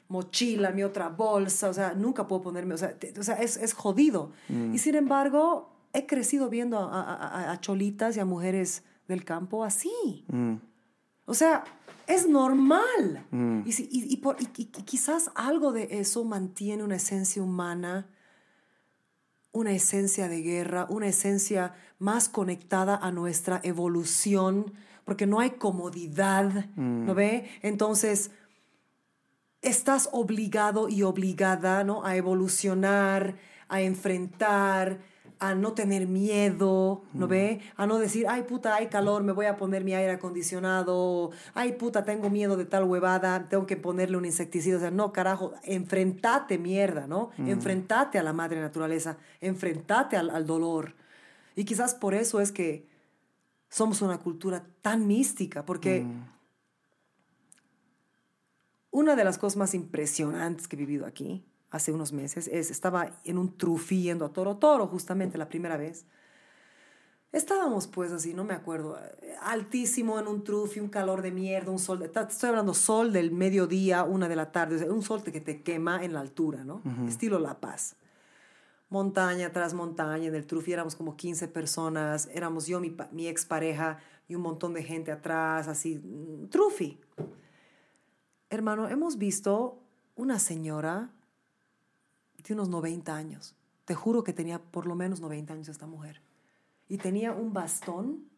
mochila, 0.08 0.70
mi 0.70 0.82
otra 0.82 1.10
bolsa, 1.10 1.68
o 1.68 1.74
sea, 1.74 1.92
nunca 1.92 2.26
puedo 2.26 2.40
ponerme, 2.40 2.72
o 2.72 2.78
sea, 2.78 2.98
te- 2.98 3.12
o 3.20 3.22
sea 3.22 3.34
es, 3.34 3.58
es 3.58 3.74
jodido. 3.74 4.32
Y 4.72 4.78
sin 4.78 4.94
embargo, 4.94 5.76
he 5.92 6.06
crecido 6.06 6.48
viendo 6.48 6.78
a, 6.78 7.02
a- 7.02 7.28
a- 7.48 7.52
a 7.52 7.60
cholitas 7.60 8.16
y 8.16 8.20
a 8.20 8.24
mujeres 8.24 8.82
del 9.08 9.26
campo 9.26 9.62
así. 9.62 10.24
Mm, 11.26 11.30
O 11.30 11.34
sea, 11.34 11.64
es 12.06 12.28
normal. 12.28 13.24
Mm. 13.30 13.62
Y, 13.66 13.72
si- 13.72 13.88
y- 13.90 14.12
y 14.12 14.16
por- 14.18 14.36
y- 14.40 14.46
quizás 14.66 15.30
algo 15.34 15.72
de 15.72 15.88
eso 16.00 16.24
mantiene 16.24 16.82
una 16.84 16.96
esencia 16.96 17.42
humana, 17.42 18.06
una 19.52 19.72
esencia 19.72 20.28
de 20.28 20.42
guerra, 20.42 20.86
una 20.90 21.06
esencia 21.06 21.74
más 21.98 22.28
conectada 22.28 22.96
a 22.96 23.12
nuestra 23.12 23.60
evolución, 23.62 24.72
porque 25.04 25.26
no 25.26 25.38
hay 25.38 25.50
comodidad, 25.50 26.66
¿no 26.76 27.14
ve? 27.14 27.48
Entonces, 27.62 28.30
estás 29.62 30.08
obligado 30.12 30.88
y 30.88 31.02
obligada, 31.02 31.84
¿no? 31.84 32.04
A 32.04 32.16
evolucionar, 32.16 33.36
a 33.68 33.80
enfrentar, 33.80 34.98
a 35.38 35.54
no 35.54 35.72
tener 35.72 36.06
miedo, 36.06 37.02
¿no 37.12 37.28
ve? 37.28 37.60
A 37.76 37.86
no 37.86 37.98
decir, 37.98 38.26
ay 38.28 38.42
puta, 38.42 38.74
hay 38.74 38.86
calor, 38.86 39.22
me 39.22 39.32
voy 39.32 39.46
a 39.46 39.56
poner 39.56 39.84
mi 39.84 39.94
aire 39.94 40.12
acondicionado, 40.12 41.30
ay 41.54 41.72
puta, 41.72 42.04
tengo 42.04 42.30
miedo 42.30 42.56
de 42.56 42.64
tal 42.64 42.84
huevada, 42.84 43.48
tengo 43.48 43.66
que 43.66 43.76
ponerle 43.76 44.16
un 44.16 44.24
insecticida. 44.24 44.76
O 44.76 44.80
sea, 44.80 44.90
no, 44.90 45.12
carajo, 45.12 45.52
enfrentate 45.64 46.58
mierda, 46.58 47.06
¿no? 47.06 47.30
Enfrentate 47.38 48.18
a 48.18 48.22
la 48.22 48.32
madre 48.32 48.60
naturaleza, 48.60 49.18
enfrentate 49.40 50.16
al, 50.16 50.30
al 50.30 50.46
dolor. 50.46 50.94
Y 51.56 51.64
quizás 51.64 51.94
por 51.94 52.14
eso 52.14 52.40
es 52.40 52.52
que 52.52 52.86
somos 53.68 54.02
una 54.02 54.18
cultura 54.18 54.64
tan 54.82 55.06
mística, 55.06 55.64
porque 55.64 56.06
una 58.90 59.16
de 59.16 59.24
las 59.24 59.38
cosas 59.38 59.56
más 59.56 59.74
impresionantes 59.74 60.68
que 60.68 60.76
he 60.76 60.78
vivido 60.78 61.06
aquí 61.06 61.44
hace 61.74 61.90
unos 61.90 62.12
meses 62.12 62.46
es, 62.46 62.70
estaba 62.70 63.10
en 63.24 63.36
un 63.36 63.58
trufí 63.58 64.02
yendo 64.02 64.24
a 64.24 64.32
Toro 64.32 64.58
Toro 64.58 64.86
justamente 64.86 65.36
la 65.36 65.48
primera 65.48 65.76
vez. 65.76 66.06
Estábamos 67.32 67.88
pues 67.88 68.12
así, 68.12 68.32
no 68.32 68.44
me 68.44 68.54
acuerdo, 68.54 68.96
altísimo 69.42 70.20
en 70.20 70.28
un 70.28 70.44
trufi, 70.44 70.78
un 70.78 70.88
calor 70.88 71.20
de 71.20 71.32
mierda, 71.32 71.72
un 71.72 71.80
sol, 71.80 71.98
de, 71.98 72.06
estoy 72.06 72.48
hablando 72.48 72.74
sol 72.74 73.12
del 73.12 73.32
mediodía, 73.32 74.04
una 74.04 74.28
de 74.28 74.36
la 74.36 74.52
tarde, 74.52 74.76
o 74.76 74.78
sea, 74.78 74.92
un 74.92 75.02
sol 75.02 75.24
que 75.24 75.40
te 75.40 75.62
quema 75.62 76.04
en 76.04 76.12
la 76.12 76.20
altura, 76.20 76.62
¿no? 76.62 76.80
Estilo 77.08 77.40
La 77.40 77.58
Paz. 77.58 77.96
Montaña 78.88 79.50
tras 79.52 79.74
montaña, 79.74 80.28
en 80.28 80.34
el 80.36 80.46
trufi 80.46 80.72
éramos 80.72 80.94
como 80.94 81.16
15 81.16 81.48
personas, 81.48 82.28
éramos 82.32 82.68
yo, 82.68 82.78
mi, 82.78 82.96
mi 83.10 83.26
expareja 83.26 83.98
y 84.28 84.36
un 84.36 84.42
montón 84.42 84.72
de 84.72 84.84
gente 84.84 85.10
atrás, 85.10 85.66
así, 85.66 85.96
mm, 85.96 86.50
trufi. 86.50 87.00
Hermano, 88.48 88.88
hemos 88.88 89.18
visto 89.18 89.82
una 90.14 90.38
señora 90.38 91.10
de 92.48 92.54
unos 92.54 92.68
90 92.68 93.14
años. 93.14 93.54
Te 93.84 93.94
juro 93.94 94.24
que 94.24 94.32
tenía 94.32 94.58
por 94.58 94.86
lo 94.86 94.94
menos 94.94 95.20
90 95.20 95.52
años 95.52 95.68
esta 95.68 95.86
mujer. 95.86 96.20
Y 96.88 96.98
tenía 96.98 97.32
un 97.32 97.52
bastón 97.52 98.28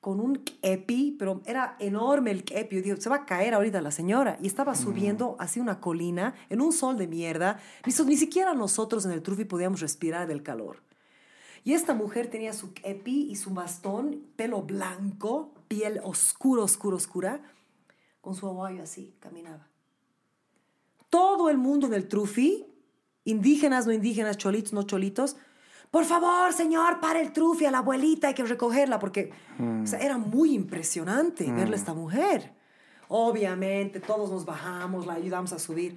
con 0.00 0.20
un 0.20 0.36
kepi, 0.36 1.16
pero 1.18 1.42
era 1.44 1.76
enorme 1.80 2.30
el 2.30 2.44
kepi. 2.44 2.76
Yo 2.76 2.82
digo, 2.82 2.96
se 2.96 3.10
va 3.10 3.16
a 3.16 3.26
caer 3.26 3.54
ahorita 3.54 3.80
la 3.80 3.90
señora. 3.90 4.38
Y 4.40 4.46
estaba 4.46 4.74
subiendo 4.74 5.36
hacia 5.38 5.62
una 5.62 5.80
colina 5.80 6.34
en 6.48 6.60
un 6.60 6.72
sol 6.72 6.96
de 6.96 7.06
mierda. 7.06 7.60
Ni, 7.86 7.92
ni 8.06 8.16
siquiera 8.16 8.54
nosotros 8.54 9.04
en 9.04 9.12
el 9.12 9.22
trufi 9.22 9.44
podíamos 9.44 9.80
respirar 9.80 10.26
del 10.26 10.42
calor. 10.42 10.82
Y 11.64 11.72
esta 11.74 11.94
mujer 11.94 12.30
tenía 12.30 12.52
su 12.52 12.72
kepi 12.72 13.28
y 13.30 13.36
su 13.36 13.50
bastón, 13.50 14.22
pelo 14.36 14.62
blanco, 14.62 15.52
piel 15.66 16.00
oscura, 16.02 16.62
oscura, 16.62 16.96
oscura, 16.96 17.42
con 18.20 18.34
su 18.34 18.46
aguayo 18.46 18.82
así, 18.82 19.14
caminaba. 19.20 19.67
Todo 21.10 21.48
el 21.50 21.58
mundo 21.58 21.88
del 21.88 22.06
trufi, 22.08 22.66
indígenas, 23.24 23.86
no 23.86 23.92
indígenas, 23.92 24.36
cholitos, 24.36 24.72
no 24.72 24.82
cholitos, 24.82 25.36
por 25.90 26.04
favor, 26.04 26.52
señor, 26.52 27.00
para 27.00 27.20
el 27.20 27.32
trufi 27.32 27.64
a 27.64 27.70
la 27.70 27.78
abuelita, 27.78 28.28
hay 28.28 28.34
que 28.34 28.44
recogerla, 28.44 28.98
porque 28.98 29.30
o 29.82 29.86
sea, 29.86 29.98
era 30.00 30.18
muy 30.18 30.52
impresionante 30.54 31.50
verle 31.50 31.76
a 31.76 31.78
esta 31.78 31.94
mujer. 31.94 32.52
Obviamente, 33.08 34.00
todos 34.00 34.30
nos 34.30 34.44
bajamos, 34.44 35.06
la 35.06 35.14
ayudamos 35.14 35.52
a 35.54 35.58
subir. 35.58 35.96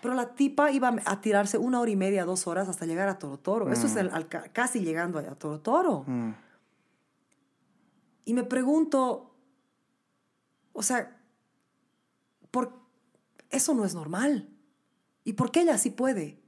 Pero 0.00 0.14
la 0.14 0.34
tipa 0.34 0.70
iba 0.70 0.94
a 1.04 1.20
tirarse 1.20 1.58
una 1.58 1.80
hora 1.80 1.90
y 1.90 1.96
media, 1.96 2.24
dos 2.24 2.46
horas 2.46 2.68
hasta 2.68 2.86
llegar 2.86 3.08
a 3.08 3.18
Toro 3.18 3.38
Toro. 3.38 3.72
Eso 3.72 3.86
es 3.88 3.96
el- 3.96 4.10
al 4.10 4.28
ca- 4.28 4.44
casi 4.52 4.80
llegando 4.80 5.18
a 5.18 5.22
Toro 5.34 5.60
Toro. 5.60 6.04
mm, 6.06 6.30
Y 8.26 8.34
me 8.34 8.44
pregunto, 8.44 9.34
o 10.72 10.82
sea, 10.82 11.20
¿por 12.50 12.83
eso 13.54 13.74
no 13.74 13.84
es 13.84 13.94
normal? 13.94 14.48
¿Y 15.24 15.34
por 15.34 15.50
qué 15.50 15.62
ella 15.62 15.78
sí 15.78 15.90
puede? 15.90 16.40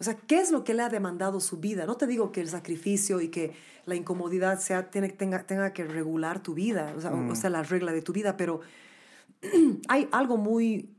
O 0.00 0.04
sea, 0.04 0.14
¿qué 0.14 0.40
es 0.40 0.52
lo 0.52 0.62
que 0.62 0.74
le 0.74 0.82
ha 0.82 0.88
demandado 0.88 1.40
su 1.40 1.58
vida? 1.58 1.84
No 1.84 1.96
te 1.96 2.06
digo 2.06 2.30
que 2.30 2.40
el 2.40 2.48
sacrificio 2.48 3.20
y 3.20 3.28
que 3.28 3.52
la 3.84 3.96
incomodidad 3.96 4.60
sea, 4.60 4.90
tiene, 4.90 5.08
tenga, 5.08 5.44
tenga 5.44 5.72
que 5.72 5.84
regular 5.84 6.40
tu 6.42 6.54
vida, 6.54 6.92
o 6.96 7.00
sea, 7.00 7.12
o 7.12 7.34
sea, 7.34 7.50
la 7.50 7.62
regla 7.64 7.90
de 7.90 8.02
tu 8.02 8.12
vida, 8.12 8.36
pero 8.36 8.60
hay 9.88 10.08
algo 10.12 10.36
muy, 10.36 10.94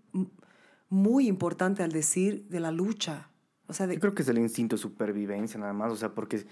muy 0.90 1.28
importante 1.28 1.82
al 1.82 1.92
decir 1.92 2.46
de 2.50 2.60
la 2.60 2.72
lucha. 2.72 3.30
O 3.68 3.74
sea, 3.74 3.88
de, 3.88 3.94
Yo 3.94 4.02
creo 4.02 4.16
que 4.16 4.24
es 4.24 4.28
el 4.28 4.38
instinto 4.38 4.76
de 4.76 4.82
supervivencia 4.82 5.60
nada 5.60 5.74
más, 5.74 5.94
o 5.94 5.96
sea, 5.96 6.10
porque 6.14 6.46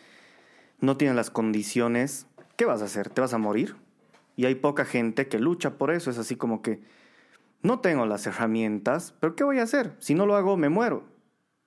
no 0.79 0.95
tienes 0.95 1.15
las 1.15 1.29
condiciones. 1.29 2.27
¿Qué 2.55 2.65
vas 2.65 2.81
a 2.81 2.85
hacer? 2.85 3.09
¿Te 3.09 3.19
vas 3.19 3.33
a 3.33 3.37
morir? 3.37 3.75
Y 4.35 4.45
hay 4.45 4.55
poca 4.55 4.85
gente 4.85 5.27
que 5.27 5.39
lucha 5.39 5.77
por 5.77 5.91
eso. 5.91 6.11
Es 6.11 6.17
así 6.17 6.35
como 6.35 6.61
que 6.61 6.81
no 7.67 7.79
tengo 7.79 8.05
las 8.05 8.25
herramientas, 8.25 9.13
pero 9.19 9.35
¿qué 9.35 9.43
voy 9.43 9.59
a 9.59 9.63
hacer? 9.63 9.95
Si 9.99 10.15
no 10.15 10.25
lo 10.25 10.35
hago, 10.35 10.57
me 10.57 10.69
muero. 10.69 11.03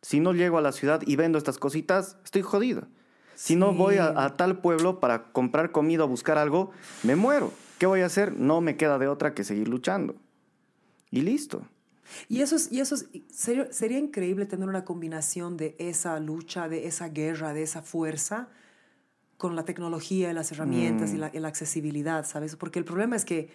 Si 0.03 0.18
no 0.18 0.32
llego 0.32 0.59
a 0.59 0.62
la 0.62 0.72
ciudad 0.72 1.03
y 1.07 1.16
vendo 1.16 1.38
estas 1.38 1.59
cositas, 1.59 2.16
estoy 2.24 2.42
jodido. 2.42 2.88
Si 3.36 3.57
no 3.57 3.72
voy 3.72 3.96
a, 3.96 4.24
a 4.24 4.36
tal 4.36 4.61
pueblo 4.61 5.01
para 5.01 5.32
comprar 5.32 5.72
comida 5.72 6.05
o 6.05 6.09
buscar 6.09 6.38
algo, 6.38 6.72
me 7.03 7.16
muero. 7.16 7.53
¿Qué 7.78 7.86
voy 7.86 8.01
a 8.01 8.07
hacer? 8.07 8.34
No 8.34 8.61
me 8.61 8.76
queda 8.76 8.98
de 8.98 9.09
otra 9.09 9.34
que 9.34 9.44
seguir 9.44 9.68
luchando. 9.68 10.16
Y 11.11 11.22
listo. 11.22 11.62
Y 12.28 12.42
eso 12.42 12.57
es, 12.57 12.70
y 12.72 12.80
eso 12.80 12.94
es, 12.94 13.09
sería, 13.32 13.72
sería 13.72 13.98
increíble 13.98 14.46
tener 14.46 14.68
una 14.68 14.84
combinación 14.84 15.57
de 15.57 15.76
esa 15.78 16.18
lucha, 16.20 16.68
de 16.68 16.86
esa 16.86 17.09
guerra, 17.09 17.53
de 17.53 17.62
esa 17.62 17.82
fuerza 17.82 18.48
con 19.36 19.57
la 19.57 19.64
tecnología 19.64 20.30
y 20.30 20.34
las 20.34 20.53
herramientas 20.53 21.14
y, 21.14 21.16
la, 21.16 21.30
y 21.32 21.38
la 21.38 21.48
accesibilidad, 21.48 22.26
¿sabes? 22.26 22.57
Porque 22.57 22.78
el 22.78 22.84
problema 22.84 23.16
es 23.16 23.24
que, 23.24 23.48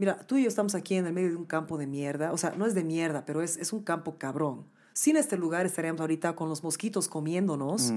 mira, 0.00 0.18
tú 0.18 0.36
y 0.36 0.42
yo 0.42 0.48
estamos 0.48 0.74
aquí 0.74 0.96
en 0.96 1.06
el 1.06 1.12
medio 1.12 1.28
de 1.28 1.36
un 1.36 1.44
campo 1.44 1.78
de 1.78 1.86
mierda, 1.86 2.32
o 2.32 2.36
sea, 2.36 2.50
no 2.56 2.66
es 2.66 2.74
de 2.74 2.82
mierda, 2.82 3.24
pero 3.24 3.40
es, 3.42 3.56
es 3.58 3.72
un 3.72 3.82
campo 3.84 4.16
cabrón. 4.18 4.64
Sin 4.92 5.16
este 5.16 5.36
lugar 5.36 5.64
estaríamos 5.66 6.00
ahorita 6.00 6.34
con 6.34 6.48
los 6.48 6.64
mosquitos 6.64 7.06
comiéndonos, 7.08 7.92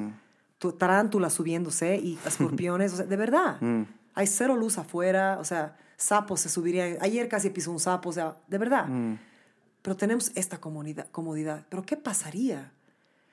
tu- 0.60 0.74
tarántulas 0.74 1.34
subiéndose 1.34 1.95
y 1.97 2.20
escorpiones, 2.26 2.93
o 2.93 2.97
sea, 2.97 3.06
de 3.08 3.16
verdad. 3.18 3.58
Mm. 3.62 3.84
Hay 4.16 4.28
cero 4.28 4.56
luz 4.56 4.78
afuera, 4.78 5.38
o 5.39 5.43
sea, 5.43 5.76
sapos 5.97 6.41
se 6.41 6.49
subirían. 6.49 6.97
Ayer 7.01 7.28
casi 7.28 7.49
pisó 7.49 7.72
un 7.72 7.80
sapo, 7.80 8.10
o 8.10 8.14
sea, 8.14 8.38
de 8.47 8.58
verdad. 8.60 8.88
Mm. 8.88 9.18
Pero 9.82 9.97
tenemos 9.97 10.32
esta 10.36 10.60
comunidad, 10.62 11.08
comodidad. 11.12 11.66
Pero 11.70 11.82
¿qué 11.82 11.97
pasaría? 11.97 12.72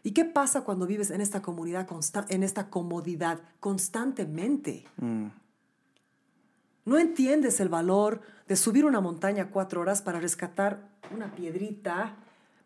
¿Y 0.03 0.13
qué 0.13 0.25
pasa 0.25 0.63
cuando 0.63 0.87
vives 0.87 1.11
en 1.11 1.21
esta 1.21 1.43
comunidad, 1.43 1.87
consta- 1.87 2.25
en 2.31 2.43
esta 2.43 2.71
comodidad 2.71 3.41
constantemente? 3.61 4.85
No 6.85 6.99
entiendes 6.99 7.61
el 7.61 7.69
valor 7.69 8.21
de 8.49 8.57
subir 8.57 8.85
una 8.85 9.01
montaña 9.01 9.51
cuatro 9.51 9.81
horas 9.81 10.03
para 10.03 10.21
rescatar 10.21 10.89
una 11.15 11.35
piedrita, 11.35 12.17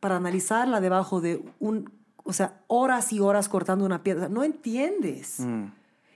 para 0.00 0.16
analizarla 0.16 0.80
debajo 0.80 1.20
de 1.20 1.44
un, 1.60 1.90
o 2.24 2.32
sea, 2.32 2.62
horas 2.66 3.12
y 3.12 3.20
horas 3.20 3.48
cortando 3.48 3.84
una 3.84 4.02
piedra. 4.02 4.28
No 4.28 4.44
entiendes. 4.44 5.40
Mm. 5.40 5.66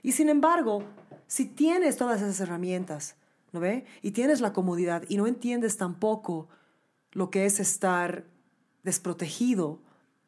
Y 0.03 0.11
sin 0.13 0.29
embargo, 0.29 0.83
si 1.27 1.45
tienes 1.45 1.97
todas 1.97 2.21
esas 2.21 2.39
herramientas, 2.39 3.15
¿no 3.51 3.59
ve? 3.59 3.85
Y 4.01 4.11
tienes 4.11 4.41
la 4.41 4.53
comodidad 4.53 5.03
y 5.07 5.17
no 5.17 5.27
entiendes 5.27 5.77
tampoco 5.77 6.47
lo 7.11 7.29
que 7.29 7.45
es 7.45 7.59
estar 7.59 8.25
desprotegido. 8.83 9.79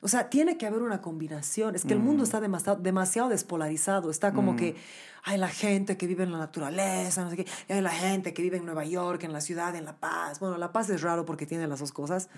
O 0.01 0.07
sea, 0.07 0.29
tiene 0.29 0.57
que 0.57 0.65
haber 0.65 0.81
una 0.81 1.01
combinación. 1.01 1.75
Es 1.75 1.85
que 1.85 1.93
el 1.93 1.99
mundo 1.99 2.23
está 2.23 2.41
demasiado, 2.41 2.81
demasiado 2.81 3.29
despolarizado. 3.29 4.09
Está 4.09 4.33
como 4.33 4.55
que 4.55 4.75
hay 5.23 5.37
la 5.37 5.47
gente 5.47 5.95
que 5.95 6.07
vive 6.07 6.23
en 6.23 6.31
la 6.31 6.39
naturaleza, 6.39 7.23
no 7.23 7.29
sé 7.29 7.37
qué, 7.37 7.45
y 7.69 7.73
hay 7.73 7.81
la 7.81 7.91
gente 7.91 8.33
que 8.33 8.41
vive 8.41 8.57
en 8.57 8.65
Nueva 8.65 8.83
York, 8.83 9.23
en 9.23 9.31
la 9.31 9.41
ciudad, 9.41 9.75
en 9.75 9.85
La 9.85 9.99
Paz. 9.99 10.39
Bueno, 10.39 10.57
La 10.57 10.71
Paz 10.71 10.89
es 10.89 11.03
raro 11.03 11.23
porque 11.25 11.45
tiene 11.45 11.67
las 11.67 11.79
dos 11.79 11.91
cosas, 11.91 12.29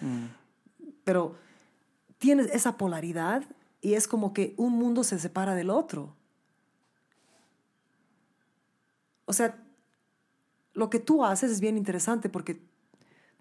pero 1.06 1.36
tienes 2.18 2.48
esa 2.52 2.78
polaridad 2.78 3.44
y 3.80 3.94
es 3.94 4.10
como 4.10 4.34
que 4.34 4.54
un 4.58 4.74
mundo 4.74 5.06
se 5.06 5.18
separa 5.18 5.56
del 5.56 5.70
otro. 5.70 6.16
O 9.26 9.32
sea, 9.32 9.64
lo 10.74 10.90
que 10.90 11.00
tú 11.00 11.24
haces 11.24 11.50
es 11.50 11.62
bien 11.62 11.78
interesante 11.78 12.28
porque 12.28 12.62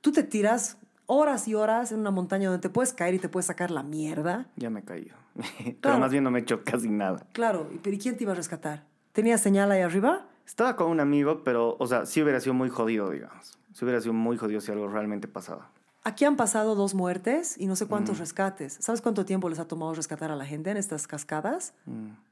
tú 0.01 0.13
te 0.13 0.23
tiras 0.23 0.77
horas 1.13 1.47
y 1.49 1.55
horas 1.55 1.93
en 1.93 2.01
una 2.01 2.11
montaña 2.11 2.49
donde 2.49 2.63
te 2.63 2.71
puedes 2.71 2.93
caer 2.93 3.15
y 3.15 3.19
te 3.19 3.29
puedes 3.29 3.47
sacar 3.47 3.71
la 3.71 3.83
mierda. 3.83 4.47
Ya 4.57 4.71
me 4.71 4.81
he 4.81 4.83
caído. 4.83 5.15
Pero 5.59 5.77
Claro. 5.81 5.99
más 5.99 6.11
bien 6.11 6.25
no 6.25 6.31
me 6.31 6.39
he 6.39 6.43
hecho 6.43 6.65
casi 6.65 6.89
nada. 6.89 7.27
Claro, 7.33 7.69
¿y- 7.73 7.79
pero 7.79 7.95
¿y 7.97 7.99
quién 7.99 8.17
te 8.17 8.25
iba 8.25 8.33
a 8.33 8.37
rescatar? 8.37 8.85
¿Tenías 9.13 9.41
señal 9.41 9.71
ahí 9.71 9.83
arriba? 9.83 10.27
Estaba 10.47 10.75
con 10.77 10.89
un 10.91 11.01
amigo, 11.01 11.43
pero, 11.45 11.77
o 11.79 11.87
sea, 11.87 12.07
sí 12.07 12.23
hubiera 12.23 12.41
sido 12.41 12.55
muy 12.55 12.69
jodido, 12.71 13.11
digamos. 13.11 13.59
Sí 13.75 13.85
hubiera 13.85 14.01
sido 14.01 14.13
muy 14.15 14.37
jodido 14.37 14.61
si 14.61 14.73
algo 14.73 14.89
realmente 14.89 15.29
pasaba. 15.29 15.71
Aquí 16.05 16.25
han 16.25 16.37
pasado 16.37 16.75
dos 16.75 16.95
muertes 16.95 17.57
y 17.59 17.67
no 17.67 17.77
sé 17.77 17.87
cuántos 17.87 18.19
rescates. 18.19 18.77
¿Sabes 18.81 19.01
cuánto 19.01 19.25
tiempo 19.25 19.49
les 19.49 19.59
ha 19.61 19.69
tomado 19.69 19.95
rescatar 19.95 20.31
a 20.33 20.37
la 20.37 20.45
gente 20.45 20.71
en 20.71 20.77
estas 20.77 21.07
cascadas? 21.07 21.75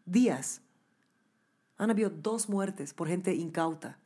Días. 0.07 0.61
Han 1.79 1.91
habido 1.91 2.11
dos 2.11 2.49
muertes 2.49 2.93
por 2.95 3.07
gente 3.09 3.35
incauta. 3.35 3.97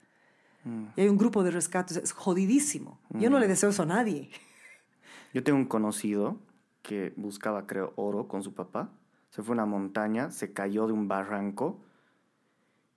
Y 0.96 1.00
hay 1.00 1.08
un 1.08 1.16
grupo 1.18 1.42
de 1.42 1.50
rescates. 1.50 1.96
Es 1.96 2.12
jodidísimo. 2.12 2.98
Yo 3.10 3.30
no 3.30 3.38
le 3.38 3.48
deseo 3.48 3.70
eso 3.70 3.82
a 3.82 3.86
nadie. 3.86 4.30
Yo 5.34 5.42
tengo 5.44 5.58
un 5.58 5.66
conocido 5.66 6.38
que 6.82 7.12
buscaba, 7.16 7.66
creo, 7.66 7.92
oro 7.96 8.28
con 8.28 8.42
su 8.42 8.54
papá. 8.54 8.88
Se 9.30 9.42
fue 9.42 9.52
a 9.52 9.56
una 9.56 9.66
montaña, 9.66 10.30
se 10.30 10.52
cayó 10.52 10.86
de 10.86 10.92
un 10.94 11.08
barranco 11.08 11.80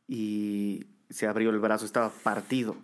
y 0.07 0.85
se 1.09 1.27
abrió 1.27 1.49
el 1.49 1.59
brazo, 1.59 1.85
estaba 1.85 2.09
partido. 2.09 2.75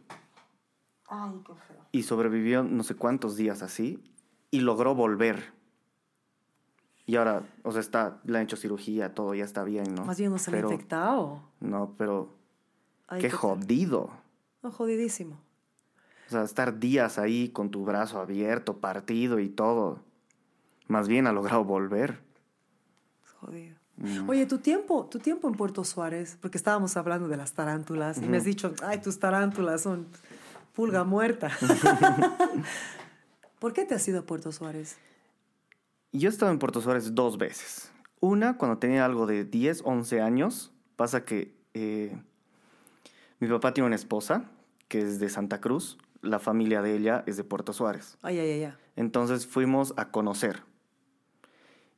Ay, 1.07 1.39
qué 1.45 1.53
feo. 1.53 1.77
Y 1.91 2.03
sobrevivió 2.03 2.63
no 2.63 2.83
sé 2.83 2.95
cuántos 2.95 3.35
días 3.37 3.61
así 3.61 4.03
y 4.49 4.61
logró 4.61 4.95
volver. 4.95 5.53
Y 7.05 7.17
ahora, 7.17 7.43
o 7.63 7.71
sea, 7.71 7.81
está, 7.81 8.21
le 8.23 8.37
han 8.37 8.45
hecho 8.45 8.55
cirugía, 8.55 9.13
todo 9.13 9.35
ya 9.35 9.43
está 9.43 9.63
bien, 9.63 9.93
¿no? 9.93 10.05
Más 10.05 10.17
bien 10.17 10.31
no 10.31 10.39
se 10.39 10.51
le 10.51 10.57
ha 10.57 10.61
infectado. 10.61 11.41
No, 11.59 11.93
pero 11.97 12.33
Ay, 13.07 13.21
qué 13.21 13.27
qué- 13.29 13.35
jodido. 13.35 14.09
No, 14.63 14.71
jodidísimo. 14.71 15.37
O 16.33 16.35
sea, 16.35 16.45
estar 16.45 16.79
días 16.79 17.19
ahí 17.19 17.49
con 17.49 17.69
tu 17.69 17.85
brazo 17.85 18.19
abierto, 18.19 18.79
partido 18.79 19.39
y 19.39 19.49
todo. 19.49 19.99
Más 20.87 21.07
bien 21.07 21.27
ha 21.27 21.31
logrado 21.31 21.63
volver. 21.63 22.23
Jodido. 23.39 23.75
Oye, 24.27 24.47
tu 24.47 24.57
tiempo, 24.57 25.05
tu 25.05 25.19
tiempo 25.19 25.47
en 25.47 25.53
Puerto 25.53 25.83
Suárez, 25.83 26.39
porque 26.41 26.57
estábamos 26.57 26.97
hablando 26.97 27.27
de 27.27 27.37
las 27.37 27.53
tarántulas 27.53 28.17
y 28.17 28.21
me 28.21 28.37
has 28.37 28.45
dicho, 28.45 28.73
ay, 28.81 28.99
tus 28.99 29.19
tarántulas 29.19 29.81
son 29.81 30.07
pulga 30.73 31.03
muerta. 31.03 31.51
¿Por 33.59 33.73
qué 33.73 33.85
te 33.85 33.93
has 33.93 34.07
ido 34.07 34.21
a 34.21 34.23
Puerto 34.23 34.51
Suárez? 34.51 34.97
Yo 36.11 36.29
he 36.29 36.31
estado 36.31 36.51
en 36.51 36.57
Puerto 36.57 36.81
Suárez 36.81 37.13
dos 37.13 37.37
veces. 37.37 37.91
Una, 38.19 38.57
cuando 38.57 38.79
tenía 38.79 39.05
algo 39.05 39.27
de 39.27 39.45
10, 39.45 39.83
11 39.85 40.21
años. 40.21 40.71
Pasa 40.95 41.25
que 41.25 41.55
eh, 41.75 42.17
mi 43.39 43.47
papá 43.47 43.75
tiene 43.75 43.85
una 43.85 43.95
esposa 43.95 44.49
que 44.87 45.01
es 45.01 45.19
de 45.19 45.29
Santa 45.29 45.61
Cruz. 45.61 45.99
La 46.23 46.39
familia 46.39 46.81
de 46.81 46.95
ella 46.95 47.23
es 47.27 47.37
de 47.37 47.43
Puerto 47.43 47.71
Suárez. 47.73 48.17
Ay, 48.23 48.39
ay, 48.39 48.63
ay. 48.63 48.73
Entonces 48.95 49.45
fuimos 49.45 49.93
a 49.97 50.09
conocer. 50.09 50.63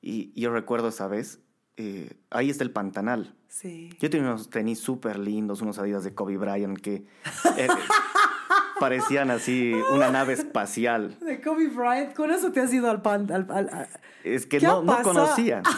Y 0.01 0.39
yo 0.39 0.51
recuerdo 0.51 0.87
esa 0.89 1.07
vez, 1.07 1.39
eh, 1.77 2.17
ahí 2.31 2.49
está 2.49 2.63
el 2.63 2.71
Pantanal. 2.71 3.35
Sí. 3.47 3.89
Yo 3.99 4.09
tenía 4.09 4.27
unos 4.27 4.49
tenis 4.49 4.79
súper 4.79 5.17
lindos, 5.19 5.61
unos 5.61 5.77
Adidas 5.79 6.03
de 6.03 6.13
Kobe 6.13 6.37
Bryant 6.37 6.77
que 6.79 7.05
eh, 7.57 7.67
parecían 8.79 9.29
así 9.31 9.73
una 9.93 10.09
nave 10.11 10.33
espacial. 10.33 11.17
De 11.21 11.39
Kobe 11.41 11.67
Bryant, 11.69 12.13
con 12.13 12.31
eso 12.31 12.51
te 12.51 12.59
has 12.61 12.73
ido 12.73 12.89
al 12.89 13.01
pan. 13.01 13.31
Al, 13.31 13.45
al- 13.49 13.69
al- 13.69 13.89
Es 14.23 14.45
que 14.45 14.57
¿Qué 14.59 14.65
no, 14.67 14.81
no 14.83 15.01
conocía. 15.03 15.61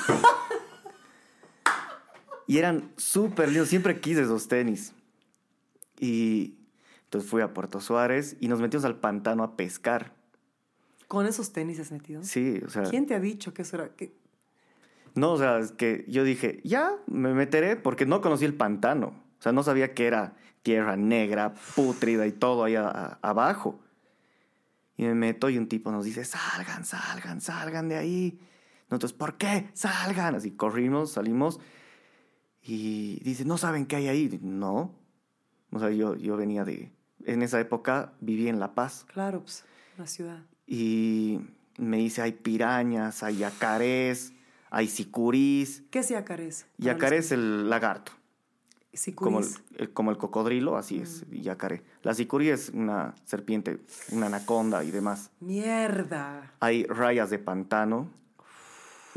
Y 2.49 2.57
eran 2.59 2.93
súper 2.95 3.49
lindos, 3.49 3.67
siempre 3.67 3.99
quise 3.99 4.21
esos 4.21 4.47
tenis. 4.47 4.93
Y 5.99 6.56
entonces 7.07 7.29
fui 7.29 7.41
a 7.41 7.53
Puerto 7.53 7.79
Suárez 7.81 8.35
y 8.39 8.47
nos 8.49 8.59
metimos 8.61 8.85
al 8.85 8.97
pantano 8.99 9.43
a 9.43 9.55
pescar. 9.57 10.13
¿Con 11.07 11.25
esos 11.25 11.53
tenis 11.53 11.79
has 11.79 11.91
metido? 11.91 12.21
Sí, 12.23 12.61
o 12.65 12.69
sea, 12.69 12.83
¿Quién 12.83 13.05
te 13.05 13.15
ha 13.15 13.19
dicho 13.19 13.53
que 13.53 13.61
eso 13.63 13.77
era? 13.77 13.89
que- 13.95 14.13
no, 15.15 15.31
o 15.33 15.37
sea, 15.37 15.57
es 15.59 15.71
que 15.71 16.05
yo 16.09 16.23
dije, 16.23 16.59
ya, 16.63 16.91
me 17.07 17.33
meteré 17.33 17.75
porque 17.77 18.05
no 18.05 18.21
conocí 18.21 18.45
el 18.45 18.53
pantano. 18.53 19.07
O 19.39 19.41
sea, 19.41 19.51
no 19.51 19.63
sabía 19.63 19.93
que 19.93 20.05
era 20.05 20.35
tierra 20.63 20.95
negra, 20.97 21.53
pútrida 21.75 22.27
y 22.27 22.31
todo 22.33 22.65
ahí 22.65 22.75
a- 22.75 22.87
a- 22.89 23.19
abajo. 23.21 23.79
Y 24.97 25.03
me 25.03 25.13
meto 25.15 25.49
y 25.49 25.57
un 25.57 25.67
tipo 25.69 25.91
nos 25.91 26.03
dice, 26.05 26.25
salgan, 26.25 26.83
salgan, 26.85 27.39
salgan 27.41 27.87
de 27.87 27.95
ahí. 27.95 28.39
Nosotros, 28.89 29.13
¿por 29.13 29.37
qué? 29.37 29.69
Salgan. 29.73 30.35
Así 30.35 30.51
corrimos, 30.51 31.13
salimos. 31.13 31.59
Y 32.63 33.19
dice, 33.23 33.45
¿no 33.45 33.57
saben 33.57 33.85
qué 33.85 33.95
hay 33.95 34.07
ahí? 34.09 34.39
No. 34.41 34.93
O 35.71 35.79
sea, 35.79 35.89
yo, 35.89 36.15
yo 36.15 36.35
venía 36.37 36.63
de... 36.65 36.91
En 37.25 37.41
esa 37.41 37.59
época 37.59 38.13
viví 38.21 38.47
en 38.47 38.59
La 38.59 38.73
Paz. 38.73 39.05
Claro, 39.11 39.41
pues, 39.41 39.65
la 39.97 40.07
ciudad. 40.07 40.43
Y 40.65 41.39
me 41.77 41.97
dice, 41.97 42.21
hay 42.21 42.33
pirañas, 42.33 43.23
hay 43.23 43.37
yacarés, 43.37 44.33
hay 44.69 44.87
sicurís. 44.87 45.83
¿Qué 45.89 45.99
es 45.99 46.09
yacarés? 46.09 46.65
Yacaré 46.77 47.17
es 47.17 47.31
el 47.31 47.69
lagarto, 47.69 48.11
como 49.15 49.39
el, 49.39 49.93
como 49.93 50.11
el 50.11 50.17
cocodrilo, 50.17 50.77
así 50.77 50.99
es, 50.99 51.25
yacaré. 51.29 51.83
La 52.03 52.13
sicurí 52.13 52.49
es 52.49 52.69
una 52.69 53.15
serpiente, 53.25 53.79
una 54.11 54.27
anaconda 54.27 54.83
y 54.83 54.91
demás. 54.91 55.31
Mierda. 55.39 56.53
Hay 56.59 56.85
rayas 56.85 57.29
de 57.29 57.39
pantano, 57.39 58.11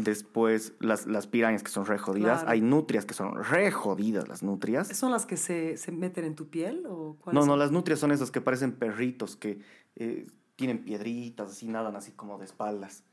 después 0.05 0.72
las, 0.80 1.07
las 1.07 1.26
pirañas 1.26 1.62
que 1.62 1.70
son 1.70 1.86
re 1.86 1.98
jodidas, 1.98 2.38
Claro. 2.40 2.51
hay 2.51 2.61
nutrias 2.61 3.05
que 3.07 3.14
son 3.14 3.42
re 3.42 3.70
jodidas 3.70 4.28
las 4.28 4.42
nutrias. 4.42 4.88
¿Son 4.88 5.11
las 5.12 5.26
que 5.26 5.36
se, 5.36 5.76
se 5.76 5.92
meten 5.92 6.24
en 6.24 6.34
tu 6.34 6.48
piel 6.48 6.84
o 6.88 7.16
No, 7.32 7.46
no, 7.46 7.57
las 7.57 7.70
nutrias 7.72 7.98
son 8.01 8.11
esas 8.12 8.30
que 8.30 8.40
parecen 8.40 8.72
perritos, 8.72 9.36
que 9.36 9.61
eh, 9.96 10.26
tienen 10.57 10.84
piedritas, 10.84 11.51
así 11.51 11.66
nadan 11.68 11.96
así 11.96 12.12
como 12.12 12.38
de 12.38 12.44
espaldas. 12.44 13.05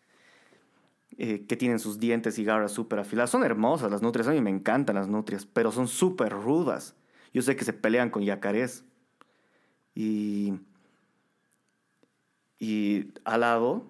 Eh, 1.20 1.46
que 1.48 1.56
tienen 1.56 1.80
sus 1.80 1.98
dientes 2.00 2.38
y 2.38 2.44
garras 2.44 2.72
súper 2.74 3.00
afiladas. 3.00 3.30
Son 3.30 3.44
hermosas 3.44 3.90
las 3.90 4.02
nutrias, 4.02 4.28
a 4.28 4.32
mí 4.32 4.42
me 4.42 4.50
encantan 4.50 4.96
las 4.98 5.08
nutrias, 5.08 5.46
pero 5.46 5.72
son 5.72 5.88
súper 5.88 6.32
rudas. 6.34 6.96
Yo 7.34 7.42
sé 7.42 7.56
que 7.56 7.64
se 7.66 7.74
pelean 7.74 8.10
con 8.10 8.24
yacarés. 8.24 8.84
Y, 9.96 10.54
y 12.60 13.12
al 13.24 13.42
lado 13.42 13.90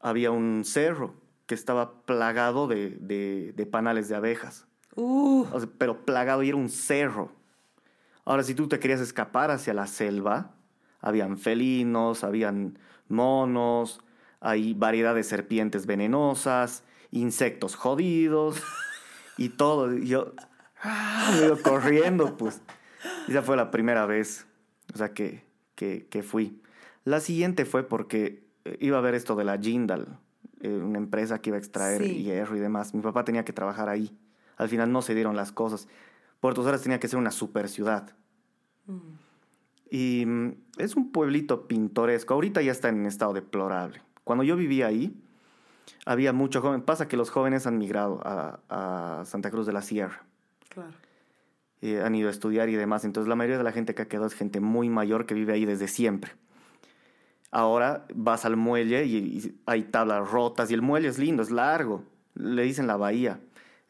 había 0.00 0.30
un 0.30 0.62
cerro 0.64 1.14
que 1.46 1.54
estaba 1.54 2.02
plagado 2.02 2.66
de, 2.66 2.90
de- 3.00 3.52
de 3.54 3.66
panales 3.66 4.08
de 4.08 4.16
abejas. 4.16 4.66
Uh, 4.96 5.46
O 5.52 5.60
sea, 5.60 5.68
pero 5.78 6.04
plagado 6.04 6.42
y 6.42 6.48
era 6.48 6.56
un 6.56 6.68
cerro. 6.68 7.32
Ahora, 8.24 8.42
si 8.42 8.54
tú 8.54 8.68
te 8.68 8.78
querías 8.78 9.00
escapar 9.00 9.50
hacia 9.50 9.74
la 9.74 9.86
selva, 9.86 10.54
habían 11.00 11.36
felinos, 11.36 12.24
habían 12.24 12.78
monos, 13.08 14.00
hay 14.40 14.72
variedad 14.74 15.14
de 15.14 15.22
serpientes 15.22 15.84
venenosas, 15.86 16.84
insectos 17.10 17.74
jodidos 17.76 18.62
y 19.36 19.50
todo. 19.50 19.92
Y 19.94 20.06
yo 20.06 20.32
me 21.38 21.46
iba 21.46 21.56
corriendo, 21.58 22.36
pues. 22.36 22.62
Y 23.28 23.32
Esa 23.32 23.42
fue 23.42 23.56
la 23.56 23.70
primera 23.70 24.06
vez, 24.06 24.46
o 24.94 24.96
sea, 24.98 25.12
que, 25.12 25.44
que, 25.74 26.06
que 26.08 26.22
fui. 26.22 26.62
La 27.04 27.20
siguiente 27.20 27.66
fue 27.66 27.82
porque 27.86 28.42
iba 28.80 28.96
a 28.96 29.02
ver 29.02 29.14
esto 29.14 29.34
de 29.36 29.44
la 29.44 29.58
Jindal, 29.58 30.18
eh, 30.64 30.68
una 30.82 30.98
empresa 30.98 31.38
que 31.40 31.50
iba 31.50 31.56
a 31.56 31.60
extraer 31.60 32.02
Sí. 32.02 32.22
hierro 32.22 32.56
y 32.56 32.60
demás. 32.60 32.94
Mi 32.94 33.00
papá 33.02 33.24
tenía 33.24 33.44
que 33.44 33.52
trabajar 33.52 33.88
ahí. 33.88 34.16
Al 34.56 34.68
final 34.68 34.90
no 34.92 35.02
se 35.02 35.14
dieron 35.14 35.36
las 35.36 35.52
cosas. 35.52 35.88
Puerto 36.40 36.62
Suárez 36.62 36.82
tenía 36.82 36.98
que 37.00 37.08
ser 37.08 37.18
una 37.18 37.30
super 37.30 37.68
ciudad. 37.68 38.14
Y 39.90 40.24
mm, 40.26 40.52
es 40.78 40.96
un 40.96 41.12
pueblito 41.12 41.66
pintoresco. 41.68 42.34
Ahorita 42.34 42.62
ya 42.62 42.72
está 42.72 42.88
en 42.88 43.06
estado 43.06 43.32
deplorable. 43.32 44.02
Cuando 44.24 44.44
yo 44.44 44.56
vivía 44.56 44.86
ahí, 44.86 45.14
había 46.06 46.32
mucho 46.32 46.60
joven. 46.60 46.82
Pasa 46.82 47.08
que 47.08 47.16
los 47.16 47.30
jóvenes 47.30 47.66
han 47.66 47.78
migrado 47.78 48.20
a, 48.24 48.60
a 48.68 49.24
Santa 49.24 49.50
Cruz 49.50 49.66
de 49.66 49.72
la 49.72 49.82
Sierra. 49.82 50.24
claro. 50.68 50.90
Eh, 51.82 52.00
han 52.02 52.14
ido 52.14 52.28
a 52.28 52.30
estudiar 52.30 52.70
y 52.70 52.76
demás. 52.76 53.04
Entonces 53.04 53.28
la 53.28 53.34
mayoría 53.36 53.58
de 53.58 53.64
la 53.64 53.72
gente 53.72 53.94
que 53.94 54.00
ha 54.00 54.08
quedado 54.08 54.26
es 54.26 54.32
gente 54.32 54.58
muy 54.60 54.88
mayor 54.88 55.26
que 55.26 55.34
vive 55.34 55.52
ahí 55.52 55.66
desde 55.66 55.86
siempre. 55.86 56.32
Ahora 57.54 58.04
vas 58.14 58.44
al 58.44 58.56
muelle 58.56 59.04
y, 59.04 59.16
y 59.16 59.60
hay 59.66 59.84
tablas 59.84 60.28
rotas 60.30 60.70
y 60.70 60.74
el 60.74 60.82
muelle 60.82 61.08
es 61.08 61.18
lindo, 61.18 61.42
es 61.42 61.50
largo. 61.50 62.02
Le 62.34 62.62
dicen 62.62 62.86
la 62.86 62.96
bahía. 62.96 63.40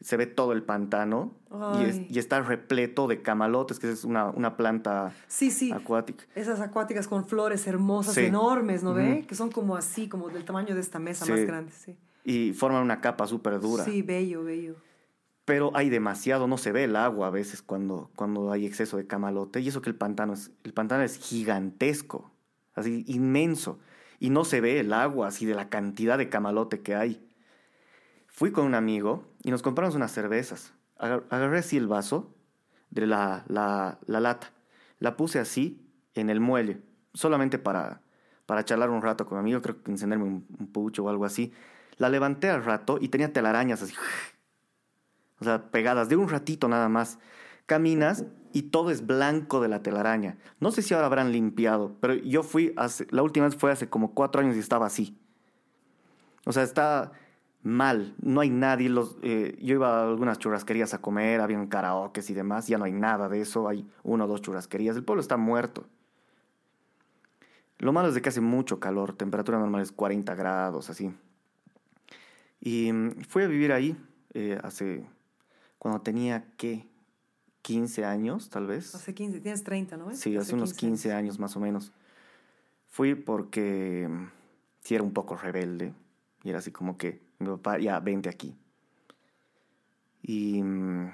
se 0.00 0.18
ve 0.18 0.26
todo 0.26 0.52
el 0.52 0.62
pantano 0.62 1.32
y, 1.80 1.84
es- 1.84 1.96
Ay. 1.96 2.06
y 2.10 2.18
está 2.18 2.42
repleto 2.42 3.06
de 3.06 3.22
camalotes, 3.22 3.78
que 3.78 3.90
es 3.90 4.04
una, 4.04 4.26
una 4.28 4.54
planta 4.54 5.14
Sí, 5.28 5.50
sí. 5.50 5.72
acuática. 5.72 6.24
Esas 6.34 6.60
acuáticas 6.60 7.08
con 7.08 7.24
flores 7.26 7.66
hermosas, 7.66 8.12
Sí. 8.14 8.26
enormes, 8.26 8.82
¿no 8.82 8.92
ve? 8.92 9.24
Que 9.26 9.34
son 9.34 9.50
como 9.50 9.76
así, 9.76 10.06
como 10.08 10.28
del 10.28 10.44
tamaño 10.44 10.74
de 10.74 10.82
esta 10.82 10.98
mesa 10.98 11.24
más 11.24 11.40
grande, 11.46 11.72
sí. 11.72 11.96
Y 12.22 12.52
forman 12.52 12.82
una 12.82 13.00
capa 13.00 13.26
súper 13.26 13.58
dura. 13.60 13.82
Sí, 13.84 14.02
bello, 14.02 14.44
bello. 14.44 14.74
Pero 15.46 15.70
hay 15.74 15.88
demasiado, 15.88 16.46
no 16.48 16.58
se 16.58 16.72
ve 16.72 16.84
el 16.84 16.96
agua 16.96 17.28
a 17.28 17.30
veces 17.30 17.62
cuando, 17.62 18.10
cuando 18.14 18.52
hay 18.52 18.66
exceso 18.66 18.98
de 18.98 19.06
camalote. 19.06 19.60
Y 19.60 19.68
eso 19.68 19.80
que 19.80 19.88
el 19.88 19.96
pantano 19.96 20.34
es, 20.34 20.50
el 20.64 20.74
pantano 20.74 21.02
es 21.02 21.16
gigantesco, 21.16 22.30
así 22.74 23.04
inmenso. 23.06 23.78
Y 24.20 24.30
no 24.30 24.44
se 24.44 24.60
ve 24.60 24.80
el 24.80 24.92
agua 24.92 25.28
así 25.28 25.46
de 25.46 25.54
la 25.54 25.68
cantidad 25.68 26.18
de 26.18 26.28
camalote 26.28 26.80
que 26.80 26.94
hay. 26.94 27.26
Fui 28.26 28.50
con 28.52 28.64
un 28.66 28.74
amigo 28.74 29.24
y 29.42 29.50
nos 29.50 29.62
compramos 29.62 29.94
unas 29.94 30.12
cervezas. 30.12 30.72
Agar- 30.98 31.24
Agarré 31.30 31.58
así 31.58 31.76
el 31.76 31.86
vaso 31.86 32.34
de 32.90 33.06
la, 33.06 33.44
la, 33.48 33.98
la 34.06 34.20
lata. 34.20 34.52
La 34.98 35.16
puse 35.16 35.38
así 35.38 35.80
en 36.14 36.30
el 36.30 36.40
muelle, 36.40 36.80
solamente 37.12 37.58
para, 37.58 38.00
para 38.46 38.64
charlar 38.64 38.90
un 38.90 39.02
rato 39.02 39.26
con 39.26 39.36
mi 39.38 39.40
amigo, 39.40 39.60
creo 39.62 39.82
que 39.82 39.90
encenderme 39.90 40.24
un, 40.24 40.46
un 40.58 40.66
pucho 40.72 41.04
o 41.04 41.08
algo 41.08 41.24
así. 41.24 41.52
La 41.96 42.08
levanté 42.08 42.50
al 42.50 42.64
rato 42.64 42.98
y 43.00 43.08
tenía 43.08 43.32
telarañas 43.32 43.82
así. 43.82 43.94
O 45.40 45.44
sea, 45.44 45.70
pegadas 45.70 46.08
de 46.08 46.16
un 46.16 46.28
ratito 46.28 46.68
nada 46.68 46.88
más. 46.88 47.18
Caminas 47.66 48.24
y 48.54 48.62
todo 48.62 48.90
es 48.90 49.04
blanco 49.04 49.60
de 49.60 49.68
la 49.68 49.82
telaraña. 49.82 50.38
No 50.60 50.70
sé 50.70 50.80
si 50.80 50.94
ahora 50.94 51.06
habrán 51.06 51.32
limpiado, 51.32 51.96
pero 52.00 52.14
yo 52.14 52.44
fui, 52.44 52.72
la 53.10 53.22
última 53.22 53.46
vez 53.46 53.56
fue 53.56 53.72
hace 53.72 53.90
como 53.90 54.14
cuatro 54.14 54.40
años 54.40 54.54
y 54.54 54.60
estaba 54.60 54.86
así. 54.86 55.18
O 56.46 56.52
sea, 56.52 56.62
está 56.62 57.10
mal, 57.64 58.14
no 58.22 58.40
hay 58.40 58.50
nadie. 58.50 58.88
Los, 58.88 59.16
eh, 59.22 59.58
yo 59.60 59.74
iba 59.74 59.98
a 59.98 60.08
algunas 60.08 60.38
churrasquerías 60.38 60.94
a 60.94 61.00
comer, 61.00 61.40
habían 61.40 61.66
karaokes 61.66 62.30
y 62.30 62.34
demás, 62.34 62.68
ya 62.68 62.78
no 62.78 62.84
hay 62.84 62.92
nada 62.92 63.28
de 63.28 63.40
eso, 63.40 63.68
hay 63.68 63.90
una 64.04 64.24
o 64.24 64.28
dos 64.28 64.40
churrasquerías. 64.40 64.94
El 64.96 65.02
pueblo 65.02 65.20
está 65.20 65.36
muerto. 65.36 65.86
Lo 67.78 67.92
malo 67.92 68.08
es 68.08 68.14
de 68.14 68.22
que 68.22 68.28
hace 68.28 68.40
mucho 68.40 68.78
calor, 68.78 69.14
temperatura 69.14 69.58
normal 69.58 69.82
es 69.82 69.90
40 69.90 70.32
grados, 70.36 70.90
así. 70.90 71.12
Y 72.60 72.92
mm, 72.92 73.22
fui 73.28 73.42
a 73.42 73.48
vivir 73.48 73.72
ahí 73.72 73.96
eh, 74.32 74.60
hace, 74.62 75.04
cuando 75.80 76.02
tenía, 76.02 76.44
¿qué? 76.56 76.86
15 77.64 78.04
años, 78.04 78.50
tal 78.50 78.66
vez. 78.66 78.94
Hace 78.94 79.14
15, 79.14 79.40
tienes 79.40 79.64
30, 79.64 79.96
¿no? 79.96 80.14
Sí, 80.14 80.36
hace 80.36 80.54
unos 80.54 80.74
15 80.74 81.14
años 81.14 81.38
más 81.38 81.56
o 81.56 81.60
menos. 81.60 81.92
Fui 82.88 83.14
porque 83.14 84.06
sí 84.82 84.94
era 84.94 85.02
un 85.02 85.14
poco 85.14 85.34
rebelde. 85.34 85.94
Y 86.42 86.50
era 86.50 86.58
así 86.58 86.70
como 86.70 86.98
que, 86.98 87.22
mi 87.38 87.46
papá, 87.48 87.78
ya, 87.78 87.98
vente 88.00 88.28
aquí. 88.28 88.54
Y 90.20 90.62
mm, 90.62 91.10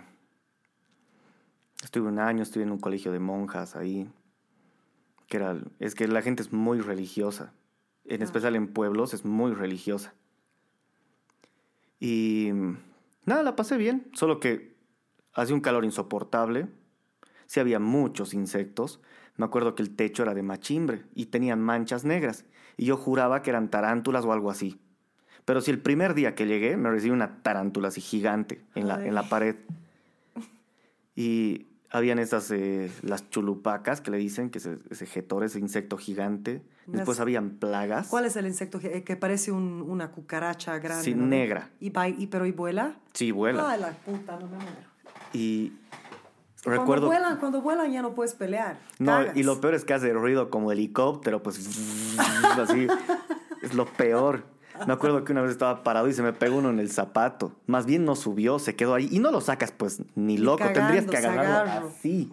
estuve 1.85 2.09
un 2.09 2.19
año, 2.19 2.43
estuve 2.43 2.65
en 2.65 2.73
un 2.73 2.81
colegio 2.81 3.13
de 3.13 3.21
monjas 3.21 3.77
ahí. 3.77 4.11
Que 5.29 5.37
era, 5.37 5.57
es 5.79 5.95
que 5.95 6.09
la 6.09 6.21
gente 6.21 6.43
es 6.43 6.53
muy 6.53 6.81
religiosa. 6.81 7.53
En 8.07 8.23
Ah. 8.23 8.25
especial 8.25 8.57
en 8.57 8.67
pueblos 8.73 9.15
es 9.15 9.25
muy 9.25 9.53
religiosa. 9.55 10.15
Y 12.01 12.51
mm, 12.53 12.77
nada, 13.27 13.45
la 13.45 13.55
pasé 13.55 13.77
bien. 13.77 14.11
Solo 14.15 14.41
que 14.41 14.70
hacía 15.35 15.55
un 15.55 15.61
calor 15.61 15.85
insoportable. 15.85 16.69
Sí 17.47 17.61
había 17.61 17.79
muchos 17.81 18.35
insectos. 18.35 19.01
Me 19.37 19.45
acuerdo 19.47 19.75
que 19.75 19.83
el 19.83 19.95
techo 19.97 20.23
era 20.23 20.35
de 20.35 20.43
machimbre 20.43 21.05
y 21.15 21.27
tenían 21.27 21.61
manchas 21.61 22.05
negras. 22.05 22.45
Y 22.77 22.87
yo 22.87 22.97
juraba 22.97 23.43
que 23.43 23.51
eran 23.51 23.71
tarántulas 23.71 24.25
o 24.25 24.33
algo 24.33 24.51
así. 24.51 24.81
Pero 25.45 25.61
si 25.61 25.71
el 25.71 25.81
primer 25.81 26.15
día 26.15 26.35
que 26.35 26.47
llegué 26.47 26.77
me 26.77 26.91
recibí 26.91 27.11
una 27.13 27.43
tarántula 27.43 27.89
así 27.89 28.01
gigante 28.01 28.63
en 28.75 28.87
la, 28.89 29.05
en 29.05 29.15
la 29.15 29.29
pared. 29.29 29.57
Y 31.17 31.67
habían 31.91 32.19
esas, 32.19 32.51
eh, 32.51 32.91
las 33.03 33.29
chulupacas 33.31 34.01
que 34.01 34.11
le 34.11 34.17
dicen, 34.17 34.51
que 34.51 34.59
es 34.59 34.69
ese 34.91 35.07
jetor, 35.07 35.45
ese 35.45 35.59
insecto 35.59 35.97
gigante. 35.97 36.63
Después 36.87 37.19
Las- 37.19 37.21
habían 37.21 37.51
plagas. 37.59 38.09
¿Cuál 38.09 38.25
es 38.27 38.37
el 38.37 38.47
insecto 38.47 38.79
que, 38.79 39.03
que 39.03 39.17
parece 39.17 39.51
un- 39.53 39.83
una 39.83 40.11
cucaracha 40.13 40.79
grande? 40.79 41.05
Sí, 41.05 41.15
¿no? 41.15 41.27
negra. 41.27 41.71
¿Y, 41.81 41.91
va- 41.91 42.09
y- 42.09 42.27
¿Pero 42.29 42.47
y 42.47 42.53
vuela? 42.53 42.95
Sí, 43.13 43.33
vuela. 43.33 43.71
Ay, 43.71 43.81
la 43.81 43.91
puta, 43.93 44.39
no 44.39 44.47
me 44.47 44.57
muero. 44.57 44.90
Y 45.33 45.73
Cuando 46.63 46.81
recuerdo... 46.83 47.07
vuelan, 47.07 47.39
cuando 47.39 47.61
vuelan 47.63 47.93
ya 47.93 48.03
no 48.03 48.15
puedes 48.15 48.35
pelear. 48.35 48.79
No, 48.99 49.13
cagas. 49.13 49.37
y 49.37 49.43
lo 49.43 49.61
peor 49.61 49.75
es 49.75 49.85
que 49.85 49.95
hace 49.95 50.13
ruido 50.13 50.51
como 50.51 50.73
helicóptero, 50.73 51.43
pues 51.43 51.59
así. 52.59 52.87
Es 53.63 53.75
lo 53.75 53.87
peor. 53.87 54.45
Me 54.87 54.95
acuerdo 54.95 55.25
que 55.25 55.33
una 55.33 55.43
vez 55.43 55.51
estaba 55.51 55.83
parado 55.83 56.09
y 56.09 56.15
se 56.15 56.23
me 56.23 56.33
pegó 56.33 56.57
uno 56.57 56.71
en 56.71 56.79
el 56.79 56.91
zapato. 56.91 57.53
Más 57.67 57.85
bien 57.85 58.05
no 58.07 58.17
subió, 58.17 58.59
se 58.59 58.77
quedó 58.77 58.95
ahí. 58.95 59.09
Y 59.11 59.19
no 59.19 59.31
lo 59.31 59.43
sacas, 59.43 59.73
pues, 59.73 60.03
ni 60.15 60.39
loco. 60.39 60.59
cagando, 60.59 60.81
Tendrías 60.81 61.07
que 61.07 61.17
agarrarlo 61.19 61.71
agarro. 61.71 61.89
así. 61.89 62.33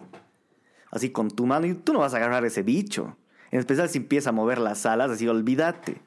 Así 0.90 1.10
con 1.10 1.30
tu 1.30 1.44
mano. 1.44 1.66
Y 1.66 1.74
tú 1.74 1.92
no 1.92 1.98
vas 1.98 2.14
a 2.14 2.16
agarrar 2.16 2.44
ese 2.46 2.62
bicho. 2.62 3.16
En 3.50 3.60
especial 3.60 3.88
si 3.90 3.98
empieza 3.98 4.30
a 4.30 4.32
mover 4.32 4.58
las 4.58 4.86
alas, 4.86 5.10
así, 5.10 5.28
olvídate. 5.28 6.00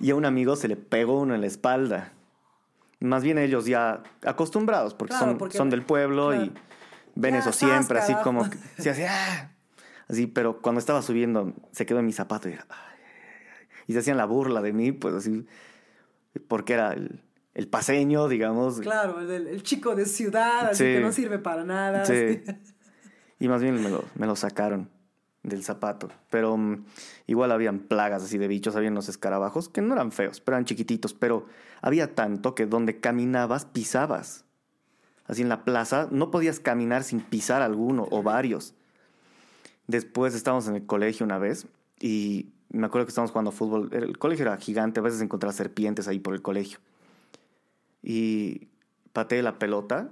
Y 0.00 0.10
a 0.10 0.14
un 0.16 0.26
amigo 0.26 0.54
se 0.56 0.68
le 0.68 0.76
pegó 0.76 1.20
uno 1.20 1.34
en 1.34 1.40
la 1.40 1.46
espalda. 1.46 2.12
Más 3.04 3.22
bien 3.24 3.38
ellos 3.38 3.66
ya 3.66 4.02
acostumbrados, 4.24 4.94
porque, 4.94 5.10
Claro, 5.12 5.26
son, 5.26 5.38
porque- 5.38 5.56
son 5.58 5.70
del 5.70 5.82
pueblo 5.82 6.34
y 6.34 6.48
claro. 6.50 6.52
ven 7.14 7.34
Ya 7.34 7.40
eso 7.40 7.52
siempre, 7.52 7.98
así 7.98 8.12
carajo. 8.12 8.24
como 8.24 8.44
se 8.78 8.90
hace 8.90 9.08
¡ah! 9.08 9.52
así, 10.08 10.26
pero 10.26 10.60
cuando 10.60 10.78
estaba 10.78 11.02
subiendo 11.02 11.52
se 11.72 11.86
quedó 11.86 11.98
en 12.00 12.06
mi 12.06 12.12
zapato 12.12 12.48
y, 12.48 12.56
y 13.86 13.92
se 13.92 13.98
hacían 13.98 14.16
la 14.16 14.24
burla 14.26 14.60
de 14.62 14.72
mí, 14.72 14.92
pues 14.92 15.14
así, 15.14 15.46
porque 16.48 16.74
era 16.74 16.92
el, 16.92 17.20
el 17.54 17.68
paseño, 17.68 18.28
digamos. 18.28 18.80
Claro, 18.80 19.20
el, 19.20 19.62
chico 19.62 19.94
de 19.94 20.06
ciudad, 20.06 20.66
así 20.70 20.84
Sí. 20.84 20.92
que 20.94 21.00
no 21.00 21.12
sirve 21.12 21.38
para 21.38 21.64
nada. 21.64 22.04
Sí. 22.04 22.42
Y 23.38 23.48
más 23.48 23.60
bien 23.62 23.82
me 23.82 23.90
lo, 23.90 24.04
me 24.14 24.26
lo 24.26 24.36
sacaron 24.36 24.88
del 25.42 25.64
zapato. 25.64 26.08
Pero 26.30 26.56
mm, 26.56 26.84
igual 27.26 27.50
habían 27.50 27.80
plagas 27.80 28.22
así 28.22 28.38
de 28.38 28.46
bichos, 28.48 28.76
habían 28.76 28.94
los 28.94 29.08
escarabajos, 29.08 29.68
que 29.68 29.82
no 29.82 29.94
eran 29.94 30.12
feos, 30.12 30.40
pero 30.40 30.56
eran 30.56 30.64
chiquititos. 30.64 31.12
Pero 31.12 31.46
había 31.82 32.14
tanto 32.14 32.54
que 32.54 32.64
donde 32.66 33.00
caminabas, 33.00 33.66
pisabas. 33.66 34.44
Así 35.26 35.42
en 35.42 35.48
la 35.48 35.64
plaza, 35.64 36.08
no 36.10 36.30
podías 36.30 36.60
caminar 36.60 37.04
sin 37.04 37.20
pisar 37.20 37.60
alguno 37.60 38.08
o 38.10 38.22
varios. 38.22 38.74
Después 39.88 40.34
estábamos 40.34 40.68
en 40.68 40.76
el 40.76 40.86
colegio 40.86 41.26
una 41.26 41.38
vez 41.38 41.66
y 42.00 42.52
me 42.70 42.86
acuerdo 42.86 43.06
que 43.06 43.10
estábamos 43.10 43.32
jugando 43.32 43.52
fútbol. 43.52 43.90
El 43.92 44.16
colegio 44.18 44.46
era 44.46 44.56
gigante, 44.56 45.00
a 45.00 45.02
veces 45.02 45.20
encontraba 45.20 45.52
serpientes 45.52 46.08
ahí 46.08 46.20
por 46.20 46.34
el 46.34 46.42
colegio. 46.42 46.78
Y 48.02 48.68
pateé 49.12 49.42
la 49.42 49.58
pelota 49.58 50.08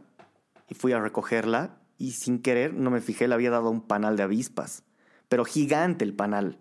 y 0.69 0.75
fui 0.75 0.93
a 0.93 1.01
recogerla 1.01 1.79
y 1.99 2.13
sin 2.13 2.41
querer, 2.41 2.75
no 2.75 2.91
me 2.91 3.01
fijé, 3.01 3.29
le 3.29 3.35
había 3.35 3.51
dado 3.51 3.71
un 3.71 3.81
panal 3.81 4.17
de 4.17 4.25
avispas. 4.25 4.83
Pero 5.29 5.45
gigante 5.45 6.05
el 6.05 6.15
panal. 6.15 6.59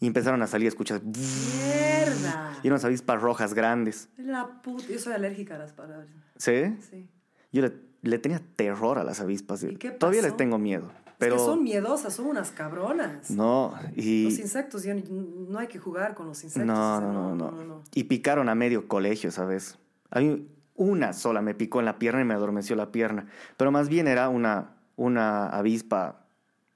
Y 0.00 0.06
empezaron 0.06 0.42
a 0.42 0.46
salir, 0.46 0.66
escuchas. 0.68 1.02
¡Mierda! 1.04 2.52
Y 2.62 2.68
unas 2.68 2.84
avispas 2.84 3.20
rojas 3.20 3.54
grandes. 3.54 4.08
La 4.16 4.62
puta, 4.62 4.84
yo 4.88 4.98
soy 4.98 5.12
alérgica 5.12 5.56
a 5.56 5.58
las 5.58 5.72
palabras. 5.72 6.08
¿Sí? 6.36 6.76
Sí. 6.90 7.08
Yo 7.52 7.62
le, 7.62 7.72
le 8.02 8.18
tenía 8.18 8.40
terror 8.56 8.98
a 8.98 9.04
las 9.04 9.20
avispas. 9.20 9.62
¿Y 9.62 9.76
qué 9.76 9.90
Todavía 9.90 10.20
pasó? 10.20 10.28
les 10.28 10.36
tengo 10.36 10.58
miedo. 10.58 10.90
Pero 11.18 11.34
Es 11.36 11.42
que 11.42 11.46
son 11.46 11.62
miedosas, 11.62 12.14
son 12.14 12.26
unas 12.26 12.50
cabronas. 12.50 13.30
no, 13.30 13.74
y 13.94 14.24
Los 14.24 14.38
insectos, 14.38 14.86
ni- 14.86 15.02
no 15.48 15.58
hay 15.58 15.66
que 15.66 15.78
jugar 15.78 16.14
con 16.14 16.26
los 16.28 16.42
insectos. 16.44 16.66
no, 16.66 16.96
o 16.96 16.98
sea, 16.98 17.06
no, 17.08 17.34
no, 17.34 17.50
no, 17.64 17.82
Y 17.94 18.04
picaron 18.04 18.48
a 18.48 18.54
medio 18.54 18.88
colegio, 18.88 19.30
¿sabes? 19.30 19.78
A 20.10 20.20
mí 20.20 20.48
una 20.76 21.12
sola 21.12 21.42
me 21.42 21.54
picó 21.54 21.78
en 21.80 21.84
la 21.84 21.98
pierna 21.98 22.22
y 22.22 22.24
me 22.24 22.32
adormeció 22.32 22.74
la 22.74 22.90
pierna. 22.90 23.26
Pero 23.58 23.70
más 23.70 23.90
bien 23.90 24.08
era 24.08 24.30
una, 24.30 24.70
una 24.96 25.46
avispa, 25.50 26.19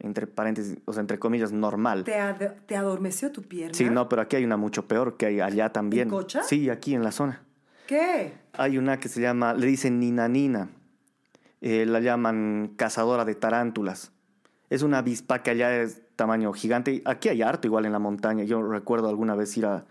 entre 0.04 0.26
paréntesis, 0.26 0.76
o 0.84 0.92
sea, 0.92 1.00
entre 1.00 1.18
comillas, 1.18 1.50
normal. 1.52 2.04
¿Te, 2.04 2.18
ad- 2.20 2.52
te 2.66 2.76
adormeció 2.76 3.32
tu 3.32 3.42
pierna? 3.42 3.74
Sí, 3.74 3.88
no, 3.90 4.08
pero 4.08 4.22
aquí 4.22 4.36
hay 4.36 4.44
una 4.44 4.56
mucho 4.56 4.86
peor 4.86 5.16
que 5.16 5.26
hay 5.26 5.40
allá 5.40 5.70
también. 5.72 6.08
Cocha? 6.08 6.42
Sí, 6.42 6.68
aquí 6.70 6.94
en 6.94 7.02
la 7.02 7.10
zona. 7.12 7.42
¿Qué? 7.86 8.32
Hay 8.52 8.78
una 8.78 8.98
que 9.00 9.08
se 9.08 9.20
llama, 9.20 9.54
le 9.54 9.66
dicen 9.66 9.98
ninanina. 10.00 10.68
Eh, 11.60 11.86
la 11.86 12.00
llaman 12.00 12.72
cazadora 12.76 13.24
de 13.24 13.34
tarántulas. 13.34 14.12
Es 14.70 14.82
una 14.82 14.98
avispa 14.98 15.42
que 15.42 15.50
allá 15.50 15.80
es 15.82 16.02
tamaño 16.16 16.52
gigante. 16.52 17.02
Aquí 17.06 17.28
hay 17.30 17.42
harto 17.42 17.66
igual 17.66 17.86
en 17.86 17.92
la 17.92 17.98
montaña. 17.98 18.44
Yo 18.44 18.62
recuerdo 18.62 19.08
alguna 19.08 19.34
vez 19.34 19.56
ir 19.56 19.66
a... 19.66 19.84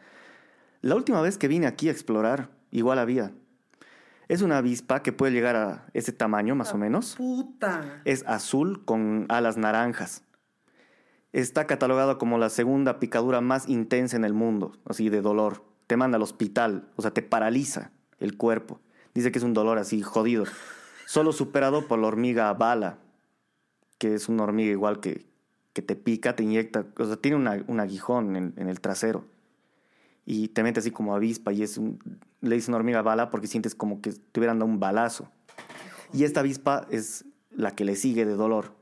La 0.82 0.95
última 0.95 1.22
vez 1.22 1.38
que 1.38 1.47
vine 1.47 1.66
aquí 1.66 1.88
a 1.88 1.91
explorar, 1.91 2.49
igual 2.72 2.99
había. 2.99 3.32
Es 4.28 4.41
una 4.41 4.57
avispa 4.59 5.03
que 5.03 5.11
puede 5.11 5.32
llegar 5.34 5.55
a 5.55 5.88
ese 5.93 6.11
tamaño 6.13 6.55
más 6.55 6.74
o 6.74 6.78
menos. 6.78 7.15
Puta. 7.15 8.01
Es 8.05 8.24
azul 8.28 8.84
con 8.86 9.26
alas 9.30 9.57
naranjas. 9.57 10.24
Está 11.32 11.65
catalogado 11.67 12.17
como 12.17 12.38
la 12.38 12.49
segunda 12.49 12.99
picadura 12.99 13.41
más 13.41 13.67
intensa 13.67 14.15
en 14.15 14.24
el 14.24 14.34
mundo, 14.34 14.78
así 14.86 15.09
de 15.09 15.21
dolor. 15.21 15.63
Te 15.88 15.97
manda 15.97 16.15
al 16.17 16.21
hospital, 16.21 16.89
o 16.95 17.01
sea, 17.01 17.11
te 17.11 17.21
paraliza 17.24 17.91
el 18.19 18.38
cuerpo. 18.38 18.80
Dice 19.13 19.32
que 19.32 19.39
es 19.39 19.43
un 19.43 19.53
dolor 19.53 19.78
así 19.78 20.01
jodido. 20.01 20.45
Solo 21.05 21.32
superado 21.34 21.88
por 21.88 21.99
la 21.99 22.07
hormiga 22.07 22.53
bala, 22.53 22.97
que 23.97 24.13
es 24.13 24.30
una 24.30 24.43
hormiga 24.43 24.71
igual 24.71 24.99
que, 24.99 25.26
que 25.74 25.82
te 25.82 25.95
pica, 25.95 26.36
te 26.36 26.43
inyecta, 26.43 26.86
o 26.97 27.05
sea, 27.05 27.17
tiene 27.17 27.38
una- 27.38 27.63
un 27.67 27.80
aguijón 27.80 28.36
en, 28.36 28.53
en 28.57 28.69
el 28.69 28.80
trasero. 28.80 29.26
Y 30.26 30.49
te 30.49 30.63
mete 30.63 30.80
así 30.80 30.91
como 30.91 31.15
avispa 31.15 31.51
y 31.51 31.63
es 31.63 31.78
un 31.78 31.99
le 32.43 32.55
dicen 32.55 32.73
hormiga 32.73 33.01
bala 33.01 33.31
porque 33.31 33.47
sientes 33.47 33.73
como 33.73 34.01
que 34.01 34.11
te 34.11 34.39
hubieran 34.39 34.59
dado 34.59 34.69
un 34.69 34.79
balazo. 34.79 35.29
Y 36.11 36.25
esta 36.25 36.41
avispa 36.41 36.85
es 36.89 37.25
la 37.51 37.71
que 37.71 37.85
le 37.85 37.95
sigue 37.95 38.25
de 38.25 38.33
dolor. 38.33 38.73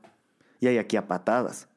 Y 0.60 0.66
hay 0.66 0.78
aquí 0.78 0.96
a 0.96 1.06
patadas. 1.06 1.68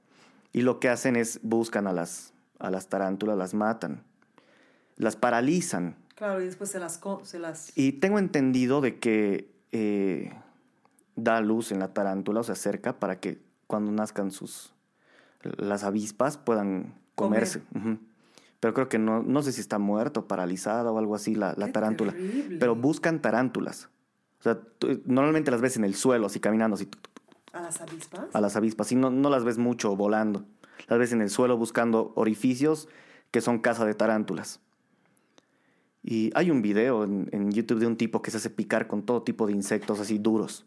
Y 0.51 0.61
lo 0.61 0.79
que 0.79 0.89
hacen 0.89 1.15
es 1.15 1.39
buscan 1.43 1.86
a 1.88 1.93
las, 1.93 2.33
a 2.59 2.71
las 2.71 2.88
tarántulas, 2.88 3.38
las 3.38 3.53
matan, 3.53 4.03
las 4.97 5.15
paralizan. 5.15 5.95
Claro, 6.15 6.41
y 6.41 6.45
después 6.45 6.71
se 6.71 6.79
las... 6.79 6.99
Se 7.23 7.39
las... 7.39 7.71
Y 7.77 7.93
tengo 7.93 8.19
entendido 8.19 8.81
de 8.81 8.99
que 8.99 9.53
eh, 9.71 10.33
da 11.15 11.39
luz 11.41 11.71
en 11.71 11.79
la 11.79 11.93
tarántula, 11.93 12.39
o 12.39 12.43
se 12.43 12.53
acerca 12.53 12.99
para 12.99 13.19
que 13.19 13.39
cuando 13.67 13.91
nazcan 13.91 14.31
sus 14.31 14.73
las 15.57 15.83
avispas 15.83 16.38
puedan 16.38 16.95
comerse. 17.13 17.61
Pero 18.66 18.74
creo 18.74 18.89
que 18.89 18.97
no, 18.97 19.22
no 19.22 19.43
sé 19.43 19.51
si 19.51 19.61
está 19.61 19.78
muerto, 19.78 20.28
paralizada 20.28 20.91
o 20.91 20.97
algo 20.97 21.13
así 21.13 21.36
la, 21.36 21.53
la 21.55 21.72
tarántula. 21.72 22.13
terrible. 22.13 22.57
Pero 22.57 22.76
buscan 22.76 23.22
tarántulas. 23.22 23.89
O 24.39 24.41
sea, 24.41 24.59
tú- 24.59 25.03
normalmente 25.05 25.51
las 25.51 25.61
ves 25.61 25.78
en 25.78 25.84
el 25.84 25.93
suelo, 25.93 26.26
así 26.26 26.39
caminando, 26.39 26.74
así 26.74 26.89
¿A 27.53 27.61
las 27.61 27.80
avispas? 27.80 28.26
a 28.34 28.41
las 28.41 28.55
avispas. 28.55 28.91
Y 28.91 28.95
no, 28.95 29.11
no 29.11 29.30
las 29.30 29.43
ves 29.43 29.59
mucho 29.59 29.95
volando. 29.95 30.45
Las 30.88 30.97
ves 30.97 31.11
en 31.11 31.22
el 31.22 31.30
suelo 31.30 31.57
buscando 31.59 32.11
orificios 32.16 32.88
que 33.30 33.39
son 33.39 33.59
casa 33.59 33.86
de 33.86 33.93
tarántulas. 33.93 34.61
Y 36.01 36.32
hay 36.34 36.49
un 36.49 36.63
video 36.63 37.03
en, 37.03 37.30
en 37.34 37.51
YouTube 37.51 37.78
de 37.78 37.86
un 37.86 37.97
tipo 37.97 38.24
que 38.24 38.32
se 38.32 38.38
hace 38.38 38.49
picar 38.49 38.88
con 38.88 39.03
todo 39.03 39.22
tipo 39.22 39.45
de 39.45 39.53
insectos 39.53 39.99
así 39.99 40.18
duros. 40.18 40.66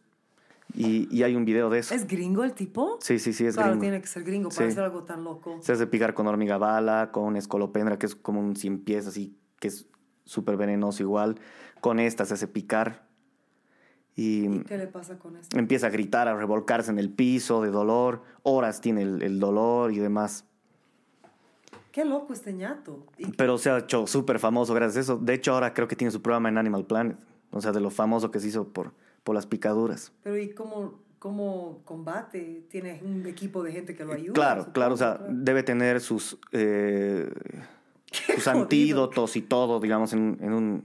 Y, 0.74 1.08
y 1.16 1.22
hay 1.22 1.34
un 1.34 1.44
video 1.44 1.70
de 1.70 1.78
eso. 1.80 1.94
¿Es 1.94 2.06
gringo 2.06 2.44
el 2.44 2.52
tipo? 2.52 2.98
Sí, 3.00 3.18
sí, 3.18 3.32
sí, 3.32 3.46
es 3.46 3.54
claro, 3.54 3.70
gringo. 3.70 3.82
tiene 3.82 4.00
que 4.00 4.06
ser 4.06 4.22
gringo 4.22 4.50
para 4.50 4.66
Sí. 4.66 4.72
hacer 4.72 4.84
algo 4.84 5.02
tan 5.04 5.24
loco. 5.24 5.58
Se 5.60 5.72
hace 5.72 5.86
picar 5.86 6.14
con 6.14 6.26
hormiga 6.26 6.58
bala, 6.58 7.10
con 7.12 7.36
escolopendra, 7.36 7.98
que 7.98 8.06
es 8.06 8.14
como 8.14 8.40
un 8.40 8.54
cien 8.54 8.78
pies 8.84 9.06
así, 9.06 9.36
que 9.58 9.68
es 9.68 9.86
súper 10.24 10.56
venenoso 10.56 11.02
igual. 11.02 11.40
Con 11.80 11.98
esta 11.98 12.24
se 12.26 12.34
hace 12.34 12.46
picar. 12.48 13.06
Y 14.14 14.46
¿Y 14.46 14.60
qué 14.64 14.76
le 14.78 14.88
pasa 14.88 15.18
con 15.18 15.36
esto? 15.36 15.56
empieza 15.58 15.86
a 15.86 15.90
gritar, 15.90 16.26
a 16.28 16.36
revolcarse 16.36 16.90
en 16.90 16.98
el 16.98 17.10
piso 17.10 17.62
de 17.62 17.70
dolor. 17.70 18.22
Horas 18.42 18.80
tiene 18.80 19.02
el, 19.02 19.22
el 19.22 19.40
dolor 19.40 19.92
y 19.92 19.98
demás. 19.98 20.44
Qué 21.92 22.04
loco 22.04 22.32
este 22.32 22.52
ñato. 22.52 23.06
¿Y 23.16 23.32
Pero 23.32 23.58
se 23.58 23.70
ha 23.70 23.78
hecho 23.78 24.06
súper 24.06 24.38
famoso 24.38 24.74
gracias 24.74 24.96
a 24.96 25.00
eso. 25.00 25.16
De 25.16 25.34
hecho, 25.34 25.52
ahora 25.54 25.72
creo 25.72 25.88
que 25.88 25.96
tiene 25.96 26.10
su 26.10 26.20
programa 26.20 26.48
en 26.48 26.58
Animal 26.58 26.84
Planet. 26.84 27.16
O 27.50 27.60
sea, 27.60 27.72
de 27.72 27.80
lo 27.80 27.90
famoso 27.90 28.30
que 28.30 28.38
se 28.40 28.48
hizo 28.48 28.68
por, 28.68 28.92
por 29.28 29.34
las 29.34 29.44
picaduras. 29.44 30.10
Pero 30.22 30.38
¿y 30.38 30.54
cómo, 30.54 31.02
cómo 31.18 31.82
combate? 31.84 32.64
¿Tiene 32.70 33.02
un 33.04 33.26
equipo 33.26 33.62
de 33.62 33.72
gente 33.72 33.94
que 33.94 34.02
lo 34.02 34.14
ayuda? 34.14 34.32
Claro, 34.32 34.72
claro, 34.72 34.94
o 34.94 34.96
sea, 34.96 35.20
debe 35.28 35.62
tener 35.62 36.00
sus, 36.00 36.38
eh, 36.52 37.30
sus 38.10 38.48
antídotos 38.48 39.36
y 39.36 39.42
todo, 39.42 39.80
digamos, 39.80 40.14
en, 40.14 40.38
en 40.40 40.54
un, 40.54 40.84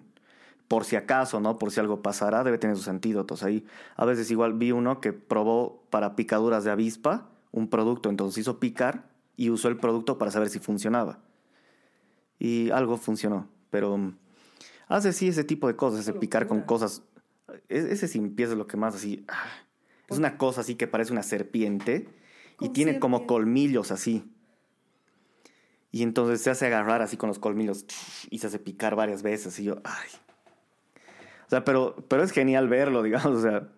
por 0.68 0.84
si 0.84 0.98
acaso, 0.98 1.40
¿no? 1.40 1.58
Por 1.58 1.72
si 1.72 1.80
algo 1.80 2.02
pasará, 2.02 2.44
debe 2.44 2.58
tener 2.58 2.76
sus 2.76 2.90
antídotos 2.90 3.44
ahí. 3.44 3.66
A 3.96 4.04
veces 4.04 4.30
igual 4.30 4.52
vi 4.56 4.74
uno 4.74 5.00
que 5.00 5.14
probó 5.14 5.82
para 5.90 6.18
picaduras 6.18 6.66
de 6.66 6.72
avispa 6.72 7.30
un 7.54 7.70
producto, 7.70 8.10
entonces 8.10 8.40
hizo 8.40 8.60
picar 8.60 9.06
y 9.38 9.52
usó 9.52 9.70
el 9.70 9.78
producto 9.78 10.18
para 10.18 10.32
saber 10.32 10.50
si 10.50 10.60
funcionaba. 10.60 11.20
Y 12.40 12.72
algo 12.72 12.98
funcionó, 12.98 13.48
pero 13.70 13.98
mm, 13.98 14.18
hace 14.90 15.14
sí 15.14 15.30
ese 15.30 15.46
tipo 15.46 15.68
de 15.68 15.78
cosas, 15.78 16.02
ese 16.02 16.12
picar 16.12 16.46
con 16.46 16.60
cosas. 16.64 17.04
Ese 17.70 18.08
sin 18.08 18.36
pies 18.36 18.50
es 18.52 18.58
lo 18.58 18.68
que 18.68 18.78
más 18.78 18.96
así. 18.96 19.26
ah, 19.28 19.44
Es 20.10 20.18
una 20.18 20.38
cosa 20.38 20.62
así 20.62 20.76
que 20.76 20.88
parece 20.88 21.12
una 21.12 21.24
serpiente 21.24 22.08
y 22.60 22.70
tiene 22.70 23.00
como 23.00 23.18
serpiente. 23.18 23.34
colmillos 23.34 23.92
así. 23.92 24.30
Y 25.92 26.02
entonces 26.04 26.42
se 26.42 26.50
hace 26.50 26.66
agarrar 26.66 27.02
así 27.02 27.18
con 27.18 27.28
los 27.28 27.38
colmillos 27.40 27.86
y 28.32 28.40
se 28.40 28.48
hace 28.48 28.60
picar 28.60 28.96
varias 28.96 29.22
veces. 29.22 29.60
Y 29.60 29.66
yo, 29.66 29.80
ay. 29.84 30.10
O 31.46 31.50
sea, 31.50 31.64
pero, 31.64 31.96
pero 32.08 32.24
es 32.24 32.32
genial 32.32 32.68
verlo, 32.68 33.04
digamos. 33.04 33.38
O 33.38 33.42
sea, 33.42 33.70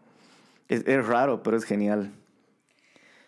es, 0.70 0.84
es 0.88 1.06
raro, 1.06 1.44
pero 1.44 1.58
es 1.58 1.66
genial. 1.66 2.14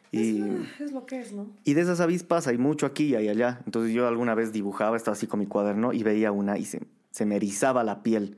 Y, 0.09 0.39
Es, 0.41 0.81
es 0.81 0.91
lo 0.93 1.05
que 1.05 1.19
es, 1.19 1.33
¿no? 1.33 1.47
y 1.65 1.73
de 1.73 1.81
esas 1.81 1.99
avispas 1.99 2.47
hay 2.47 2.57
mucho 2.57 2.85
aquí 2.85 3.07
y 3.07 3.15
allá. 3.15 3.61
Entonces 3.65 3.93
yo 3.93 4.07
alguna 4.07 4.35
vez 4.35 4.53
dibujaba, 4.53 4.95
estaba 4.95 5.17
así 5.17 5.27
con 5.27 5.41
mi 5.41 5.47
cuaderno 5.47 5.91
y 5.91 6.01
veía 6.03 6.31
una 6.31 6.57
y 6.57 6.63
se, 6.63 6.81
se 7.11 7.25
me 7.25 7.35
erizaba 7.35 7.83
la 7.83 8.03
piel. 8.03 8.37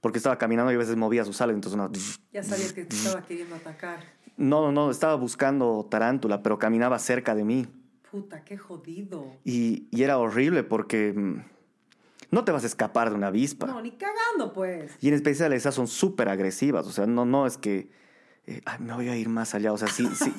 Porque 0.00 0.18
estaba 0.18 0.38
caminando 0.38 0.70
y 0.72 0.76
a 0.76 0.78
veces 0.78 0.96
movía 0.96 1.24
sus 1.24 1.40
alas. 1.40 1.54
Entonces 1.54 1.78
una... 1.78 1.90
Ya 2.32 2.42
sabía 2.42 2.72
que 2.72 2.84
te 2.84 2.94
estaba 2.94 3.22
queriendo 3.22 3.56
atacar. 3.56 3.98
No, 4.36 4.62
no, 4.62 4.72
no, 4.72 4.90
estaba 4.90 5.16
buscando 5.16 5.86
tarántula, 5.90 6.42
pero 6.42 6.58
caminaba 6.58 6.98
cerca 6.98 7.34
de 7.34 7.44
mí. 7.44 7.66
Puta, 8.10 8.44
qué 8.44 8.56
jodido. 8.56 9.26
Y, 9.44 9.88
y 9.90 10.02
era 10.04 10.18
horrible 10.18 10.62
porque 10.62 11.12
mm, 11.12 11.42
no 12.30 12.44
te 12.44 12.52
vas 12.52 12.62
a 12.62 12.66
escapar 12.68 13.10
de 13.10 13.16
una 13.16 13.26
avispa. 13.26 13.66
No, 13.66 13.82
ni 13.82 13.90
cagando, 13.90 14.52
pues. 14.52 14.92
Y 15.00 15.08
en 15.08 15.14
especial 15.14 15.52
esas 15.52 15.74
son 15.74 15.88
súper 15.88 16.28
agresivas. 16.28 16.86
O 16.86 16.92
sea, 16.92 17.06
no, 17.06 17.24
no 17.24 17.46
es 17.46 17.58
que 17.58 17.90
eh, 18.46 18.62
"Ay, 18.64 18.78
me 18.80 18.94
voy 18.94 19.08
a 19.08 19.16
ir 19.16 19.28
más 19.28 19.54
allá. 19.54 19.72
O 19.72 19.76
sea, 19.76 19.88
si, 19.88 20.06
si, 20.14 20.32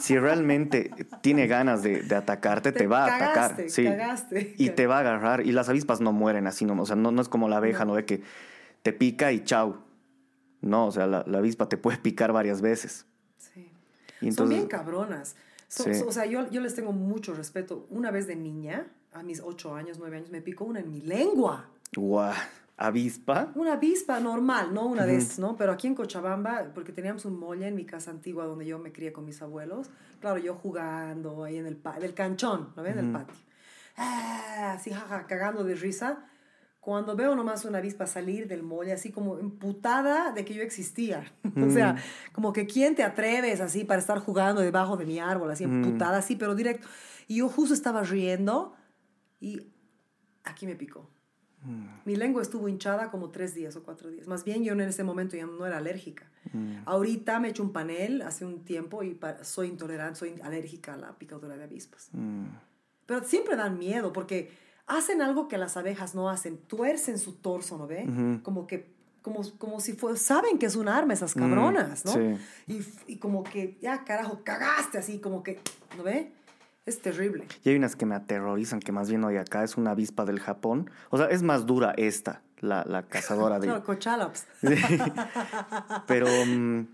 si 0.00 0.18
realmente 0.18 0.90
tiene 1.20 1.46
ganas 1.46 1.82
de, 1.82 2.02
de 2.02 2.14
atacarte, 2.16 2.72
te, 2.72 2.80
Te 2.80 2.86
va 2.88 3.04
a 3.04 3.16
atacar. 3.16 3.64
Sí. 3.68 3.84
cagaste. 3.84 4.54
Y 4.58 4.70
te 4.70 4.86
va 4.88 4.96
a 4.96 5.00
agarrar. 5.00 5.46
Y 5.46 5.52
las 5.52 5.68
avispas 5.68 6.00
no 6.00 6.12
mueren 6.12 6.46
así, 6.46 6.64
no, 6.64 6.80
o 6.80 6.86
sea, 6.86 6.96
no, 6.96 7.12
no 7.12 7.22
es 7.22 7.28
como 7.28 7.48
la 7.48 7.58
abeja, 7.58 7.84
¿no? 7.84 7.94
De 7.94 8.04
que 8.04 8.22
te 8.82 8.92
pica 8.92 9.32
y 9.32 9.44
chau. 9.44 9.76
No, 10.60 10.86
o 10.86 10.92
sea, 10.92 11.06
la, 11.06 11.24
la 11.26 11.38
avispa 11.38 11.68
te 11.68 11.76
puede 11.76 11.98
picar 11.98 12.32
varias 12.32 12.60
veces. 12.60 13.06
Sí. 13.38 13.60
Y 14.20 14.30
Son 14.32 14.46
entonces, 14.46 14.56
bien 14.58 14.68
cabronas. 14.68 15.36
So- 15.68 15.84
Sí. 15.84 15.94
so- 15.94 16.06
o 16.08 16.12
sea, 16.12 16.26
yo, 16.26 16.48
yo 16.50 16.60
les 16.60 16.74
tengo 16.74 16.92
mucho 16.92 17.34
respeto. 17.34 17.86
Una 17.90 18.10
vez 18.10 18.26
de 18.26 18.36
niña, 18.36 18.86
a 19.12 19.22
mis 19.22 19.40
ocho 19.40 19.74
años, 19.74 19.98
nueve 19.98 20.18
años, 20.18 20.30
me 20.30 20.40
picó 20.40 20.64
una 20.64 20.80
en 20.80 20.90
mi 20.90 21.00
lengua. 21.00 21.68
guau, 21.96 22.32
avispa. 22.76 23.52
Una 23.54 23.74
avispa 23.74 24.18
normal, 24.20 24.72
no 24.72 24.86
una 24.86 25.04
de 25.06 25.16
estas, 25.16 25.38
¿no? 25.38 25.56
Pero 25.56 25.72
aquí 25.72 25.86
en 25.86 25.94
Cochabamba, 25.94 26.70
porque 26.74 26.92
teníamos 26.92 27.24
un 27.24 27.38
molle 27.38 27.66
en 27.68 27.74
mi 27.74 27.84
casa 27.84 28.10
antigua 28.10 28.44
donde 28.46 28.64
yo 28.66 28.78
me 28.78 28.92
crié 28.92 29.12
con 29.12 29.24
mis 29.24 29.40
abuelos. 29.42 29.90
Claro, 30.20 30.38
yo 30.38 30.54
jugando 30.54 31.44
ahí 31.44 31.56
en 31.58 31.66
el, 31.66 31.76
pa- 31.76 31.98
del 31.98 32.14
canchón, 32.14 32.72
¿no 32.76 32.82
ven? 32.82 32.98
En 32.98 33.06
el 33.06 33.12
patio. 33.12 33.34
Ah, 33.96 34.72
así, 34.78 34.90
jaja, 34.90 35.26
cagando 35.26 35.64
de 35.64 35.74
risa. 35.74 36.24
Cuando 36.82 37.14
veo 37.14 37.36
nomás 37.36 37.64
una 37.64 37.78
avispa 37.78 38.08
salir 38.08 38.48
del 38.48 38.64
molle, 38.64 38.92
así 38.92 39.12
como 39.12 39.38
emputada 39.38 40.32
de 40.32 40.44
que 40.44 40.52
yo 40.52 40.64
existía. 40.64 41.32
o 41.64 41.70
sea, 41.70 41.94
como 42.32 42.52
que 42.52 42.66
quién 42.66 42.96
te 42.96 43.04
atreves 43.04 43.60
así 43.60 43.84
para 43.84 44.00
estar 44.00 44.18
jugando 44.18 44.62
debajo 44.62 44.96
de 44.96 45.06
mi 45.06 45.20
árbol, 45.20 45.52
así 45.52 45.62
emputada, 45.62 46.18
así, 46.18 46.34
pero 46.34 46.56
directo. 46.56 46.88
Y 47.28 47.36
yo 47.36 47.48
justo 47.48 47.72
estaba 47.72 48.02
riendo 48.02 48.74
y 49.38 49.70
aquí 50.42 50.66
me 50.66 50.74
picó. 50.74 51.08
Mi 52.04 52.16
lengua 52.16 52.42
estuvo 52.42 52.66
hinchada 52.68 53.12
como 53.12 53.30
tres 53.30 53.54
días 53.54 53.76
o 53.76 53.84
cuatro 53.84 54.10
días. 54.10 54.26
Más 54.26 54.42
bien 54.42 54.64
yo 54.64 54.72
en 54.72 54.80
ese 54.80 55.04
momento 55.04 55.36
ya 55.36 55.46
no 55.46 55.64
era 55.64 55.78
alérgica. 55.78 56.28
Ahorita 56.84 57.38
me 57.38 57.46
he 57.46 57.50
hecho 57.52 57.62
un 57.62 57.72
panel 57.72 58.22
hace 58.22 58.44
un 58.44 58.64
tiempo 58.64 59.04
y 59.04 59.16
soy 59.42 59.68
intolerante, 59.68 60.18
soy 60.18 60.40
alérgica 60.42 60.94
a 60.94 60.96
la 60.96 61.16
picadura 61.16 61.56
de 61.56 61.62
avispas. 61.62 62.08
Mm. 62.10 62.46
Pero 63.06 63.22
siempre 63.22 63.54
dan 63.54 63.78
miedo 63.78 64.12
porque 64.12 64.50
hacen 64.96 65.22
algo 65.22 65.48
que 65.48 65.58
las 65.58 65.76
abejas 65.76 66.14
no 66.14 66.28
hacen. 66.28 66.58
Tuercen 66.58 67.18
su 67.18 67.34
torso, 67.34 67.78
¿no 67.78 67.86
ve? 67.86 68.40
Como 68.42 68.66
que 68.66 68.90
como, 69.22 69.40
como 69.58 69.80
si 69.80 69.92
fue, 69.92 70.16
saben 70.16 70.58
que 70.58 70.66
es 70.66 70.74
un 70.74 70.88
arma 70.88 71.14
esas 71.14 71.34
cabronas, 71.34 72.04
¿no? 72.04 72.12
sí. 72.12 72.36
Y, 72.66 72.80
y 73.06 73.16
como 73.18 73.44
que, 73.44 73.78
ya 73.80 74.04
carajo, 74.04 74.40
cagaste 74.42 74.98
así, 74.98 75.20
como 75.20 75.44
que, 75.44 75.60
¿no 75.96 76.02
ve? 76.02 76.32
Es 76.84 77.00
terrible. 77.00 77.46
Y 77.62 77.68
hay 77.70 77.76
unas 77.76 77.94
que 77.94 78.04
me 78.04 78.16
aterrorizan, 78.16 78.80
que 78.80 78.90
más 78.90 79.08
bien 79.08 79.22
hoy 79.22 79.36
acá 79.36 79.62
es 79.62 79.76
una 79.76 79.92
avispa 79.92 80.24
del 80.24 80.40
Japón. 80.40 80.90
O 81.10 81.16
sea, 81.16 81.26
es 81.26 81.42
más 81.42 81.66
dura 81.66 81.94
esta, 81.96 82.42
la, 82.62 82.84
la 82.88 83.02
cazadora 83.02 83.58
de... 83.60 83.68
Cochalops. 83.84 84.46
Pero 86.06 86.26
mm, 86.46 86.86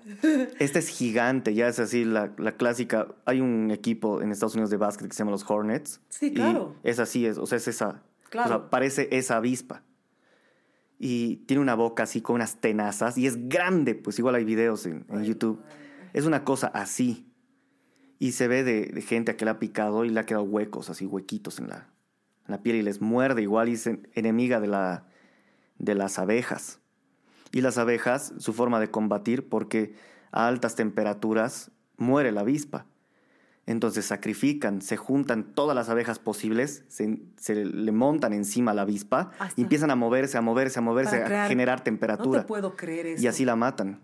esta 0.58 0.78
es 0.78 0.88
gigante, 0.88 1.54
ya 1.54 1.68
es 1.68 1.78
así, 1.78 2.04
la, 2.04 2.32
la 2.38 2.52
clásica. 2.52 3.08
Hay 3.24 3.40
un 3.40 3.70
equipo 3.70 4.20
en 4.22 4.32
Estados 4.32 4.54
Unidos 4.54 4.70
de 4.70 4.76
básquet 4.76 5.08
que 5.08 5.14
se 5.14 5.18
llama 5.20 5.30
los 5.30 5.48
Hornets. 5.48 6.00
Sí, 6.08 6.26
y 6.26 6.34
claro. 6.34 6.74
es 6.82 6.98
así, 6.98 7.26
es, 7.26 7.38
o 7.38 7.46
sea, 7.46 7.58
es 7.58 7.68
esa. 7.68 8.02
Claro. 8.30 8.46
O 8.46 8.58
sea, 8.58 8.70
parece 8.70 9.08
esa 9.12 9.36
avispa. 9.36 9.82
Y 10.98 11.36
tiene 11.46 11.60
una 11.62 11.74
boca 11.76 12.02
así 12.02 12.20
con 12.20 12.36
unas 12.36 12.56
tenazas 12.60 13.16
y 13.18 13.26
es 13.26 13.48
grande, 13.48 13.94
pues 13.94 14.18
igual 14.18 14.34
hay 14.34 14.44
videos 14.44 14.84
en, 14.86 15.06
en 15.08 15.22
YouTube. 15.22 15.62
Es 16.12 16.24
una 16.24 16.42
cosa 16.44 16.66
así. 16.68 17.30
Y 18.18 18.32
se 18.32 18.48
ve 18.48 18.64
de, 18.64 18.86
de 18.86 19.00
gente 19.02 19.30
a 19.30 19.36
que 19.36 19.44
le 19.44 19.52
ha 19.52 19.58
picado 19.60 20.04
y 20.04 20.08
le 20.10 20.18
ha 20.18 20.26
quedado 20.26 20.42
huecos, 20.42 20.90
así 20.90 21.06
huequitos 21.06 21.60
en 21.60 21.68
la, 21.68 21.76
en 22.46 22.52
la 22.52 22.62
piel 22.62 22.74
y 22.76 22.82
les 22.82 23.00
muerde 23.00 23.42
igual 23.42 23.68
y 23.68 23.74
es 23.74 23.86
en- 23.86 24.08
enemiga 24.14 24.58
de, 24.58 24.66
la, 24.66 25.06
de 25.78 25.94
las 25.94 26.18
abejas. 26.18 26.80
Y 27.52 27.60
las 27.62 27.78
abejas, 27.78 28.32
su 28.38 28.52
forma 28.52 28.78
de 28.80 28.90
combatir, 28.90 29.48
porque 29.48 29.94
a 30.32 30.46
altas 30.48 30.74
temperaturas 30.74 31.70
muere 31.96 32.32
la 32.32 32.40
avispa. 32.42 32.86
Entonces 33.66 34.06
sacrifican, 34.06 34.80
se 34.80 34.96
juntan 34.96 35.52
todas 35.54 35.74
las 35.74 35.90
abejas 35.90 36.18
posibles, 36.18 36.84
se, 36.88 37.20
se 37.36 37.54
le 37.66 37.92
montan 37.92 38.32
encima 38.32 38.70
a 38.70 38.74
la 38.74 38.82
avispa 38.82 39.30
Hasta- 39.38 39.60
y 39.60 39.62
empiezan 39.62 39.90
a 39.90 39.94
moverse, 39.96 40.38
a 40.38 40.40
moverse, 40.40 40.78
a 40.78 40.82
moverse, 40.82 41.16
a 41.22 41.24
crear- 41.26 41.48
generar 41.48 41.78
No 41.80 41.84
temperatura. 41.84 42.40
te 42.42 42.46
puedo 42.46 42.76
creer 42.76 43.06
eso. 43.08 43.22
y 43.22 43.26
así 43.26 43.44
la 43.44 43.56
matan. 43.56 44.00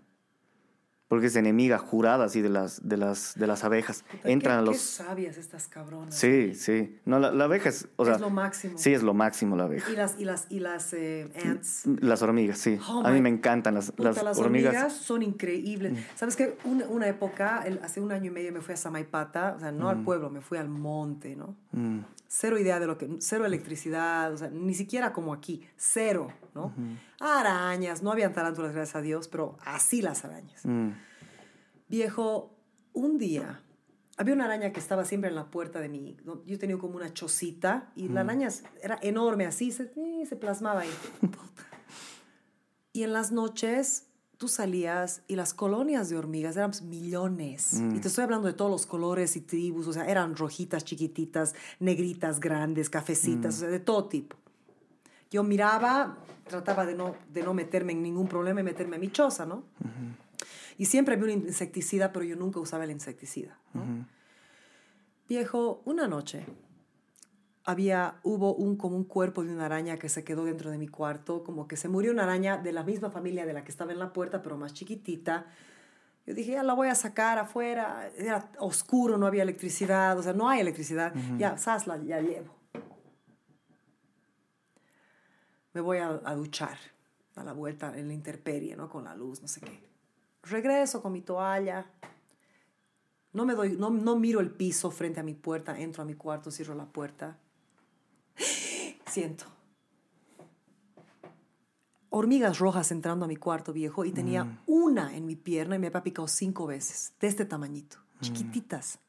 Porque 1.07 1.27
es 1.27 1.35
enemiga 1.35 1.77
jurada 1.77 2.25
así 2.25 2.41
de 2.41 2.49
las, 2.49 2.87
de 2.87 2.97
las, 2.97 3.35
de 3.37 3.45
las 3.47 3.63
abejas. 3.63 4.03
Entran 4.23 4.55
qué, 4.57 4.59
a 4.59 4.61
los... 4.63 4.75
Qué 4.75 4.81
sabias 5.03 5.37
estas 5.37 5.67
cabronas. 5.67 6.15
Sí, 6.15 6.55
sí. 6.55 6.97
No, 7.05 7.19
la, 7.19 7.31
la 7.31 7.43
abeja 7.43 7.69
es... 7.69 7.87
O 7.95 8.05
sea, 8.05 8.15
es 8.15 8.21
lo 8.21 8.29
máximo. 8.31 8.77
Sí, 8.77 8.93
es 8.93 9.03
lo 9.03 9.13
máximo 9.13 9.55
la 9.55 9.65
abeja. 9.65 9.91
Y 9.91 9.95
las, 9.95 10.19
y 10.19 10.25
las, 10.25 10.47
y 10.49 10.59
las 10.59 10.93
eh, 10.93 11.31
ants. 11.45 11.83
Las 12.01 12.21
hormigas, 12.23 12.57
sí. 12.57 12.79
Oh 12.89 13.03
a 13.05 13.11
mí 13.11 13.21
me 13.21 13.29
encantan 13.29 13.75
las, 13.75 13.91
Puta, 13.91 14.09
las, 14.09 14.23
las 14.23 14.37
hormigas. 14.39 14.73
hormigas 14.73 14.93
son 14.93 15.21
increíbles. 15.21 15.93
Mm. 15.93 15.97
¿Sabes 16.15 16.35
qué? 16.35 16.57
Una, 16.65 16.87
una 16.87 17.07
época, 17.07 17.61
el- 17.65 17.79
hace 17.83 18.01
un 18.01 18.11
año 18.11 18.27
y 18.31 18.33
medio 18.33 18.51
me 18.51 18.61
fui 18.61 18.73
a 18.73 18.77
Samaipata, 18.77 19.53
o 19.57 19.59
sea, 19.59 19.71
no 19.71 19.89
al 19.89 20.03
pueblo, 20.03 20.29
me 20.29 20.41
fui 20.41 20.57
al 20.57 20.69
monte, 20.69 21.35
¿no? 21.35 21.55
Mm, 21.71 21.99
Cero 22.27 22.57
idea 22.59 22.79
de 22.79 22.87
lo 22.87 22.97
que, 22.97 23.07
cero 23.19 23.45
electricidad, 23.45 24.33
o 24.33 24.37
sea, 24.37 24.49
ni 24.49 24.73
siquiera 24.73 25.13
como 25.13 25.33
aquí, 25.33 25.61
cero, 25.77 26.31
¿no? 26.55 26.73
Arañas, 27.19 28.01
no 28.01 28.11
habían 28.11 28.33
tarántulas, 28.33 28.73
gracias 28.73 28.95
a 28.95 29.01
Dios, 29.01 29.27
pero 29.27 29.57
así 29.63 30.01
las 30.01 30.25
arañas. 30.25 30.65
mm, 30.65 30.89
Viejo, 31.89 32.57
un 32.93 33.17
día 33.19 33.61
había 34.17 34.33
una 34.33 34.45
araña 34.45 34.71
que 34.71 34.79
estaba 34.79 35.03
siempre 35.05 35.29
en 35.29 35.35
la 35.35 35.51
puerta 35.51 35.79
de 35.81 35.89
mi. 35.89 36.15
no, 36.23 36.43
Yo 36.45 36.57
tenía 36.57 36.77
como 36.77 36.95
una 36.95 37.13
chocita 37.13 37.91
y 37.95 38.07
la 38.07 38.21
araña 38.21 38.47
era 38.81 38.97
enorme 39.01 39.45
así, 39.45 39.71
se, 39.71 39.91
eh, 39.95 40.25
se 40.27 40.35
plasmaba 40.37 40.81
ahí. 40.81 40.89
Y 42.93 43.03
en 43.03 43.11
las 43.11 43.31
noches 43.33 44.07
tú 44.37 44.47
salías 44.47 45.21
y 45.27 45.35
las 45.35 45.53
colonias 45.53 46.09
de 46.09 46.17
hormigas 46.17 46.55
eran 46.55 46.71
pues, 46.71 46.81
millones. 46.81 47.81
Y 47.93 47.99
te 47.99 48.07
estoy 48.07 48.23
hablando 48.23 48.47
de 48.47 48.53
todos 48.53 48.71
los 48.71 48.85
colores 48.85 49.35
y 49.35 49.41
tribus, 49.41 49.87
o 49.87 49.93
sea, 49.93 50.05
eran 50.07 50.35
rojitas, 50.35 50.85
chiquititas, 50.85 51.53
negritas, 51.79 52.39
grandes, 52.39 52.89
cafecitas, 52.89 53.55
o 53.57 53.59
sea, 53.59 53.69
de 53.69 53.79
todo 53.79 54.05
tipo. 54.07 54.37
Yo 55.35 55.43
miraba, 55.43 56.15
trataba 56.47 56.85
de 56.85 56.95
no, 56.95 57.13
de 57.27 57.43
no 57.43 57.53
meterme 57.53 57.91
en 57.91 58.01
ningún 58.01 58.29
problema 58.29 58.61
y 58.61 58.63
meterme 58.63 58.95
a 58.95 58.99
mi 58.99 59.11
choza, 59.11 59.45
¿no? 59.45 59.65
Y 60.77 60.85
siempre 60.85 61.15
había 61.15 61.25
un 61.25 61.47
insecticida, 61.47 62.13
pero 62.13 62.23
yo 62.23 62.37
nunca 62.37 62.61
usaba 62.61 62.85
el 62.85 62.91
insecticida. 62.91 63.59
¿no? 63.73 63.83
Viejo, 65.27 65.81
una 65.83 66.07
noche 66.07 66.45
había, 67.65 68.15
hubo 68.23 68.55
un, 68.55 68.77
como 68.77 68.95
un 68.95 69.03
cuerpo 69.03 69.43
de 69.43 69.51
una 69.51 69.65
araña 69.65 69.97
que 69.97 70.07
se 70.07 70.23
quedó 70.23 70.45
dentro 70.45 70.71
de 70.71 70.77
mi 70.77 70.87
cuarto, 70.87 71.43
como 71.43 71.67
que 71.67 71.75
se 71.75 71.89
murió 71.89 72.13
una 72.13 72.23
araña 72.23 72.55
de 72.55 72.71
la 72.71 72.83
misma 72.83 73.09
familia 73.09 73.45
de 73.45 73.51
la 73.51 73.65
que 73.65 73.71
estaba 73.71 73.91
en 73.91 73.99
la 73.99 74.13
puerta, 74.13 74.41
pero 74.41 74.55
más 74.55 74.73
chiquitita. 74.73 75.47
Yo 76.25 76.33
dije, 76.33 76.53
ya 76.53 76.63
la 76.63 76.75
voy 76.75 76.87
a 76.87 76.95
sacar 76.95 77.39
afuera. 77.39 78.09
Era 78.17 78.49
oscuro, 78.59 79.17
no 79.17 79.27
había 79.27 79.43
electricidad, 79.43 80.17
o 80.17 80.23
sea, 80.23 80.31
no 80.31 80.47
hay 80.47 80.61
electricidad. 80.61 81.13
Ya, 81.37 81.57
sas, 81.57 81.87
la, 81.87 81.97
ya 81.97 82.21
llevo. 82.21 82.55
Me 85.75 85.81
voy 85.81 85.97
a, 85.97 86.19
a 86.23 86.35
duchar 86.35 86.77
a 87.35 87.43
la 87.43 87.53
vuelta 87.53 87.95
en 87.97 88.07
la 88.07 88.13
intemperie, 88.13 88.75
¿no? 88.75 88.89
Con 88.89 89.03
la 89.03 89.13
luz, 89.13 89.41
no 89.41 89.47
sé 89.47 89.61
qué. 89.61 89.79
Regreso 90.43 91.01
con 91.01 91.11
mi 91.11 91.21
toalla. 91.21 91.85
No 93.33 93.45
me 93.45 93.53
doy, 93.53 93.75
no, 93.77 93.89
no 93.89 94.15
miro 94.15 94.39
el 94.39 94.51
piso 94.51 94.89
frente 94.89 95.19
a 95.19 95.23
mi 95.23 95.33
puerta, 95.33 95.77
entro 95.77 96.01
a 96.01 96.05
mi 96.05 96.13
cuarto, 96.13 96.49
cierro 96.49 96.75
la 96.75 96.85
puerta. 96.85 97.37
Siento. 99.05 99.45
Hormigas 102.09 102.59
rojas 102.59 102.91
entrando 102.91 103.25
a 103.25 103.27
mi 103.27 103.35
cuarto 103.35 103.73
viejo 103.73 104.05
y 104.05 104.13
tenía 104.13 104.61
una 104.67 105.13
en 105.13 105.25
mi 105.25 105.35
pierna 105.35 105.75
y 105.75 105.79
me 105.79 105.87
había 105.87 106.01
picado 106.01 106.29
cinco 106.29 106.65
veces, 106.65 107.13
de 107.19 107.27
este 107.27 107.43
tamañito, 107.43 107.97
chiquititas. 108.21 108.99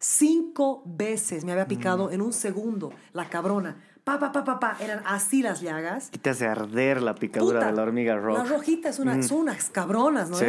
Cinco 0.00 0.82
veces 0.84 1.44
me 1.44 1.52
había 1.52 1.68
picado 1.68 2.10
en 2.10 2.20
un 2.22 2.32
segundo, 2.32 2.92
la 3.12 3.28
cabrona. 3.28 3.84
Pa, 4.18 4.32
pa, 4.32 4.32
pa, 4.32 4.44
pa, 4.44 4.58
pa. 4.60 4.76
Eran 4.80 5.02
así 5.06 5.42
las 5.42 5.60
llagas. 5.60 6.10
Y 6.12 6.18
te 6.18 6.30
hace 6.30 6.46
arder 6.46 7.00
la 7.02 7.14
picadura 7.14 7.60
Puta, 7.60 7.70
de 7.70 7.76
la 7.76 7.82
hormiga 7.82 8.16
roja. 8.16 8.42
La 8.42 8.48
rojita 8.48 8.88
es 8.88 8.98
una, 8.98 9.22
son 9.22 9.38
unas 9.40 9.70
cabronas, 9.70 10.30
¿no? 10.30 10.36
Sí. 10.36 10.46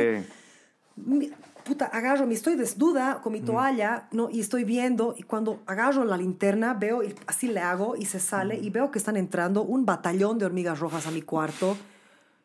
Mi- 0.96 1.32
puta, 1.64 1.86
agarro, 1.86 2.26
me 2.26 2.34
estoy 2.34 2.56
desnuda 2.56 3.22
con 3.22 3.32
Mm. 3.32 3.36
mi 3.36 3.42
toalla, 3.42 4.08
¿no? 4.12 4.30
Y 4.32 4.40
estoy 4.40 4.64
viendo, 4.64 5.14
y 5.18 5.24
cuando 5.24 5.62
agarro 5.68 6.04
la 6.06 6.18
linterna, 6.18 6.74
veo, 6.74 7.04
y 7.04 7.14
así 7.28 7.48
le 7.48 7.60
hago, 7.60 7.96
y 7.96 8.06
se 8.06 8.20
sale, 8.20 8.58
Mm. 8.60 8.64
y 8.64 8.70
veo 8.72 8.90
que 8.92 8.98
están 8.98 9.16
entrando 9.16 9.62
un 9.62 9.86
batallón 9.86 10.40
de 10.40 10.46
hormigas 10.46 10.80
rojas 10.80 11.06
a 11.06 11.12
mi 11.12 11.22
cuarto, 11.22 11.78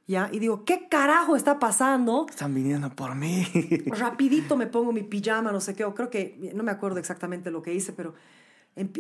¿ya? 0.07 0.29
Y 0.33 0.39
digo, 0.39 0.65
¿qué 0.65 0.87
carajo 0.89 1.35
está 1.35 1.59
pasando? 1.59 2.27
Están 2.29 2.55
viniendo 2.55 2.91
por 2.91 3.15
mí. 3.15 3.47
Rapidito 3.87 4.55
me 4.57 4.67
pongo 4.67 4.93
mi 4.93 5.03
pijama, 5.03 5.51
no 5.51 5.61
sé 5.61 5.75
qué, 5.75 5.85
o 5.85 5.95
creo 5.95 6.11
que, 6.11 6.53
no 6.55 6.63
me 6.63 6.71
acuerdo 6.73 6.99
exactamente 6.99 7.51
lo 7.51 7.63
que 7.63 7.73
hice, 7.73 7.93
pero 7.93 8.15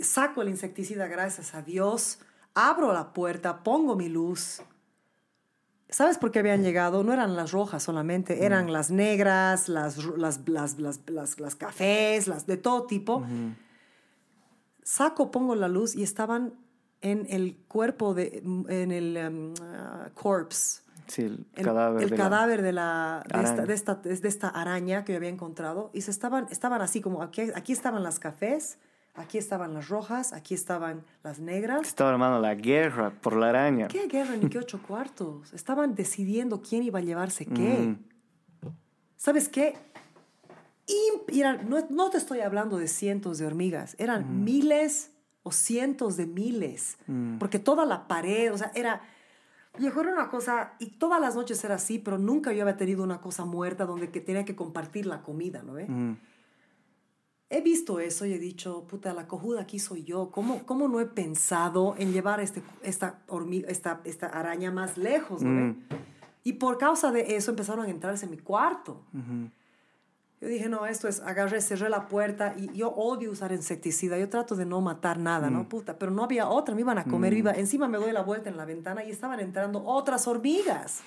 saco 0.02 0.42
el 0.42 0.48
insecticida, 0.48 1.06
gracias 1.06 1.54
a 1.54 1.62
Dios, 1.62 2.18
abro 2.54 2.92
la 2.92 3.12
puerta, 3.12 3.62
pongo 3.62 3.96
mi 3.96 4.08
luz. 4.08 4.62
¿Sabes 5.88 6.18
por 6.18 6.32
qué 6.32 6.40
habían 6.40 6.62
llegado? 6.62 7.04
No 7.04 7.12
eran 7.12 7.36
las 7.36 7.52
rojas 7.52 7.82
solamente, 7.82 8.44
eran 8.44 8.72
las 8.72 8.90
negras, 8.90 9.68
las, 9.68 9.98
las, 9.98 10.40
las, 10.48 10.78
las, 10.80 11.00
las, 11.06 11.38
las 11.40 11.54
cafés, 11.54 12.26
las 12.26 12.46
de 12.46 12.56
todo 12.56 12.86
tipo. 12.86 13.24
Saco, 14.82 15.30
pongo 15.30 15.54
la 15.54 15.68
luz 15.68 15.94
y 15.94 16.02
estaban 16.02 16.54
en 17.02 17.26
el 17.28 17.56
cuerpo, 17.68 18.14
de, 18.14 18.42
en 18.68 18.90
el 18.90 19.16
um, 19.28 20.10
corpse, 20.14 20.82
Sí, 21.08 21.22
el, 21.22 21.46
el 21.54 21.64
cadáver. 21.64 22.02
el 22.02 22.10
de 22.10 22.16
la- 22.16 22.22
cadáver 22.24 22.62
de, 22.62 22.72
la, 22.72 23.22
de, 23.32 23.38
esta, 23.38 23.52
araña. 23.52 23.66
de, 23.66 23.74
esta, 23.74 23.94
de 23.94 24.28
esta 24.28 24.48
araña 24.48 25.04
que 25.04 25.12
yo 25.12 25.18
había 25.18 25.28
encontrado 25.28 25.90
y 25.92 26.00
se 26.00 26.10
estaban, 26.10 26.48
estaban 26.50 26.80
así 26.82 27.00
como 27.00 27.22
aquí, 27.22 27.42
aquí 27.54 27.72
estaban 27.72 28.02
las 28.02 28.18
cafés, 28.18 28.78
aquí 29.16 29.38
estaban 29.38 29.74
las 29.74 29.88
rojas, 29.88 30.32
aquí 30.32 30.55
estaban 30.55 31.02
las 31.22 31.38
negras. 31.38 31.86
Estaba 31.86 32.10
armando 32.10 32.38
la 32.40 32.55
guerra 32.55 33.10
por 33.10 33.34
la 33.36 33.48
araña. 33.51 33.88
¿Qué 33.88 34.06
guerra 34.06 34.36
ni 34.36 34.48
qué 34.48 34.59
ocho 34.59 34.80
cuartos? 34.86 35.52
Estaban 35.52 35.94
decidiendo 35.94 36.60
quién 36.62 36.82
iba 36.82 36.98
a 36.98 37.02
llevarse 37.02 37.47
qué. 37.47 37.97
Mm. 38.62 38.68
¿Sabes 39.16 39.48
qué? 39.48 39.74
Imp- 40.86 41.36
eran- 41.36 41.68
no, 41.68 41.78
no 41.90 42.10
te 42.10 42.18
estoy 42.18 42.40
hablando 42.40 42.78
de 42.78 42.86
cientos 42.88 43.38
de 43.38 43.47
hormigas, 43.47 43.97
eran 43.98 44.44
miles 44.44 45.10
o 45.43 45.51
cientos 45.52 46.16
de 46.16 46.26
miles, 46.26 46.97
porque 47.38 47.59
toda 47.59 47.84
la 47.84 48.06
pared, 48.09 48.52
o 48.52 48.59
sea, 48.59 48.70
era... 48.74 49.01
Viejo, 49.78 50.01
era 50.01 50.10
una 50.12 50.30
cosa, 50.30 50.72
y 50.78 50.93
todas 50.93 51.20
las 51.20 51.36
noches 51.36 51.62
era 51.62 51.74
así, 51.74 51.98
pero 51.98 52.16
nunca 52.16 52.51
yo 52.55 52.62
había 52.62 52.78
tenido 52.78 53.05
una 53.05 53.20
cosa 53.20 53.44
muerta 53.44 53.84
donde 53.84 54.10
que 54.10 54.22
tenía 54.22 54.47
que 54.47 54.56
compartir 54.56 55.05
la 55.05 55.20
comida, 55.22 55.62
¿no 55.62 55.74
ve? 55.74 55.86
Mm. 55.86 56.16
He 57.48 57.60
visto 57.60 58.01
eso 58.01 58.27
y 58.27 58.32
he 58.32 58.39
dicho, 58.40 58.85
puta, 58.89 59.14
la 59.14 59.28
cojuda 59.28 59.60
aquí 59.62 59.78
soy 59.78 60.02
yo. 60.02 60.31
¿Cómo, 60.32 60.64
cómo 60.66 60.89
no 60.89 60.98
he 61.01 61.06
pensado 61.06 61.94
en 61.97 62.12
llevar 62.12 62.40
este, 62.40 62.60
esta, 62.82 63.20
hormiga, 63.28 63.68
esta, 63.68 64.01
esta 64.05 64.27
araña 64.27 64.73
más 64.73 64.98
lejos? 64.98 65.43
¿no? 65.43 65.51
Mm. 65.68 65.77
Y 66.43 66.55
por 66.55 66.77
causa 66.78 67.12
de 67.12 67.36
eso 67.36 67.52
empezaron 67.52 67.86
a 67.86 67.89
entrarse 67.90 68.24
en 68.24 68.32
mi 68.32 68.39
cuarto. 68.39 69.01
Ujú. 69.14 69.51
Yo 70.40 70.48
dije, 70.48 70.68
no, 70.68 70.86
esto 70.86 71.06
es, 71.09 71.20
agarré, 71.20 71.60
cerré 71.60 71.89
la 71.89 72.09
puerta 72.09 72.55
y 72.59 72.70
yo 72.77 72.90
odio 72.90 73.31
usar 73.31 73.52
insecticida. 73.52 74.18
Yo 74.18 74.28
trato 74.28 74.55
de 74.56 74.66
no 74.66 74.81
matar 74.81 75.18
nada, 75.18 75.48
Mm. 75.48 75.52
¿no? 75.52 75.68
Puta, 75.68 75.98
pero 75.98 76.10
no 76.10 76.24
había 76.24 76.48
otra, 76.48 76.74
me 76.74 76.81
iban 76.81 76.98
a 76.98 77.05
comer. 77.05 77.32
Iba, 77.32 77.52
encima 77.52 77.86
me 77.89 77.97
doy 77.98 78.10
la 78.12 78.23
vuelta 78.23 78.51
en 78.51 78.56
la 78.56 78.64
ventana 78.64 79.05
y 79.05 79.10
estaban 79.10 79.39
entrando 79.40 79.85
otras 79.85 80.27
hormigas. 80.27 81.01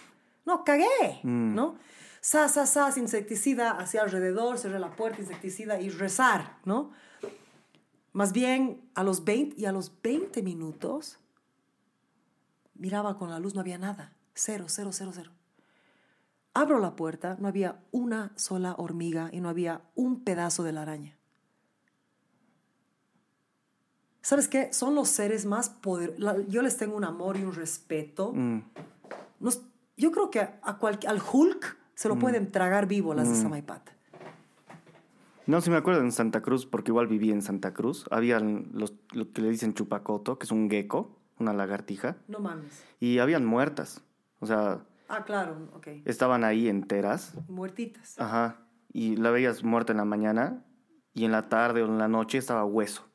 No, 0.45 0.63
cagué, 0.63 1.19
Mm. 1.23 1.53
¿no? 1.53 1.75
Sas, 2.21 2.53
sas, 2.53 2.71
sas, 2.71 2.97
insecticida 2.97 3.71
hacia 3.71 4.01
alrededor, 4.01 4.57
cerré 4.57 4.79
la 4.79 4.91
puerta, 4.95 5.21
insecticida 5.21 5.79
y 5.79 5.89
rezar, 5.89 6.57
¿no? 6.65 6.91
Más 8.11 8.33
bien, 8.33 8.81
a 8.95 9.03
los 9.03 9.23
20, 9.23 9.59
y 9.59 9.65
a 9.65 9.71
los 9.71 10.01
20 10.01 10.41
minutos, 10.43 11.17
miraba 12.75 13.17
con 13.17 13.29
la 13.29 13.39
luz, 13.39 13.53
no 13.55 13.61
había 13.61 13.77
nada. 13.77 14.13
Cero, 14.33 14.65
cero, 14.67 14.89
cero, 14.91 15.11
cero. 15.13 15.31
Abro 16.53 16.79
la 16.79 16.95
puerta, 16.95 17.37
no 17.39 17.47
había 17.47 17.79
una 17.91 18.31
sola 18.35 18.75
hormiga 18.77 19.29
y 19.31 19.39
no 19.39 19.47
había 19.49 19.81
un 19.95 20.23
pedazo 20.23 20.63
de 20.63 20.73
la 20.73 20.81
araña. 20.81 21.15
¿Sabes 24.21 24.47
qué? 24.47 24.73
Son 24.73 24.93
los 24.95 25.07
seres 25.09 25.45
más 25.45 25.69
poderosos. 25.69 26.45
Yo 26.49 26.61
les 26.61 26.75
tengo 26.77 26.95
un 26.97 27.05
amor 27.05 27.37
y 27.37 27.43
un 27.43 27.53
respeto. 27.53 28.33
Mm. 28.33 28.61
Nos- 29.39 29.61
yo 29.97 30.11
creo 30.11 30.29
que 30.29 30.39
a 30.41 30.77
cual- 30.77 30.99
al 31.07 31.21
Hulk 31.21 31.77
se 31.99 32.07
lo 32.07 32.15
pueden 32.17 32.49
tragar 32.49 32.87
vivo 32.87 33.13
las 33.13 33.27
de 33.27 33.35
Samaipata. 33.35 33.91
No, 35.47 35.59
sí 35.59 35.69
me 35.69 35.75
acuerdo 35.75 35.99
en 35.99 36.13
Santa 36.13 36.41
Cruz, 36.41 36.65
porque 36.65 36.91
igual 36.91 37.07
viví 37.07 37.29
en 37.29 37.41
Santa 37.41 37.73
Cruz. 37.73 38.05
Habían 38.09 38.69
los, 38.71 38.93
lo 39.11 39.29
que 39.33 39.41
le 39.41 39.49
dicen 39.49 39.73
chupacoto, 39.73 40.39
que 40.39 40.45
es 40.45 40.51
un 40.53 40.69
gecko, 40.69 41.17
una 41.39 41.51
lagartija, 41.51 42.15
No 42.29 42.39
mames. 42.39 42.85
y 43.01 43.19
habían 43.19 43.45
muertas. 43.45 44.01
O 44.39 44.45
sea, 44.45 44.79
Ah, 45.09 45.25
claro, 45.25 45.57
ok. 45.75 45.87
estaban 46.05 46.45
ahí 46.45 46.69
enteras. 46.69 47.33
Muertitas. 47.49 48.17
Ajá. 48.17 48.61
Y 48.93 49.17
la 49.17 49.31
veías 49.31 49.63
muerta 49.65 49.91
en 49.91 49.97
la 49.97 50.05
mañana, 50.05 50.63
y 51.13 51.25
en 51.25 51.33
la 51.33 51.49
tarde 51.49 51.83
o 51.83 51.85
en 51.87 51.97
la 51.97 52.07
noche 52.07 52.37
estaba 52.37 52.63
hueso. 52.63 53.05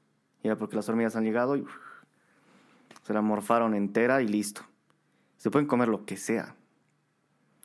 Y 0.43 0.48
era 0.48 0.59
porque 0.59 0.77
las 0.77 0.86
hormigas 0.90 1.16
han 1.16 1.24
llegado 1.24 1.56
y 1.56 1.62
uf, 1.62 1.73
se 3.02 3.15
la 3.15 3.23
morfaron 3.23 3.74
entera 3.74 4.20
y 4.20 4.28
listo. 4.28 4.61
Se 5.39 5.51
pueden 5.51 5.66
comer 5.66 5.89
lo 5.89 6.05
que 6.05 6.19
sea. 6.19 6.55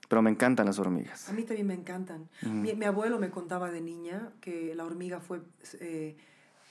Pero 0.10 0.22
me 0.22 0.30
encantan 0.32 0.66
las 0.66 0.78
hormigas. 0.80 1.30
A 1.30 1.34
mí 1.34 1.44
también 1.44 1.68
me 1.68 1.74
encantan. 1.76 2.28
Mi, 2.42 2.74
mi 2.74 2.86
abuelo 2.86 3.18
me 3.20 3.30
contaba 3.30 3.72
de 3.72 3.80
niña 3.80 4.32
que 4.42 4.76
la 4.76 4.84
hormiga 4.84 5.22
fue, 5.22 5.42
eh, 5.80 6.18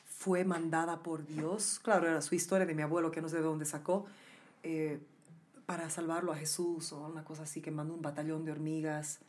fue 0.07 0.45
mandada 0.45 1.03
por 1.03 1.25
Dios. 1.27 1.81
Claro, 1.83 2.09
era 2.09 2.21
su 2.21 2.35
historia 2.35 2.67
de 2.67 2.75
mi 2.75 2.83
abuelo, 2.83 3.11
que 3.11 3.23
no 3.23 3.29
sé 3.31 3.37
de 3.37 3.43
dónde 3.43 3.65
sacó, 3.65 4.05
eh, 4.65 5.01
para 5.67 5.89
salvarlo 5.89 6.33
a 6.33 6.37
Jesús 6.37 6.93
o 6.93 7.07
una 7.07 7.25
cosa 7.25 7.45
así, 7.45 7.61
que 7.61 7.71
mandó 7.71 7.95
un 7.95 8.03
batallón 8.03 8.45
de 8.45 8.53
hormigas. 8.53 9.21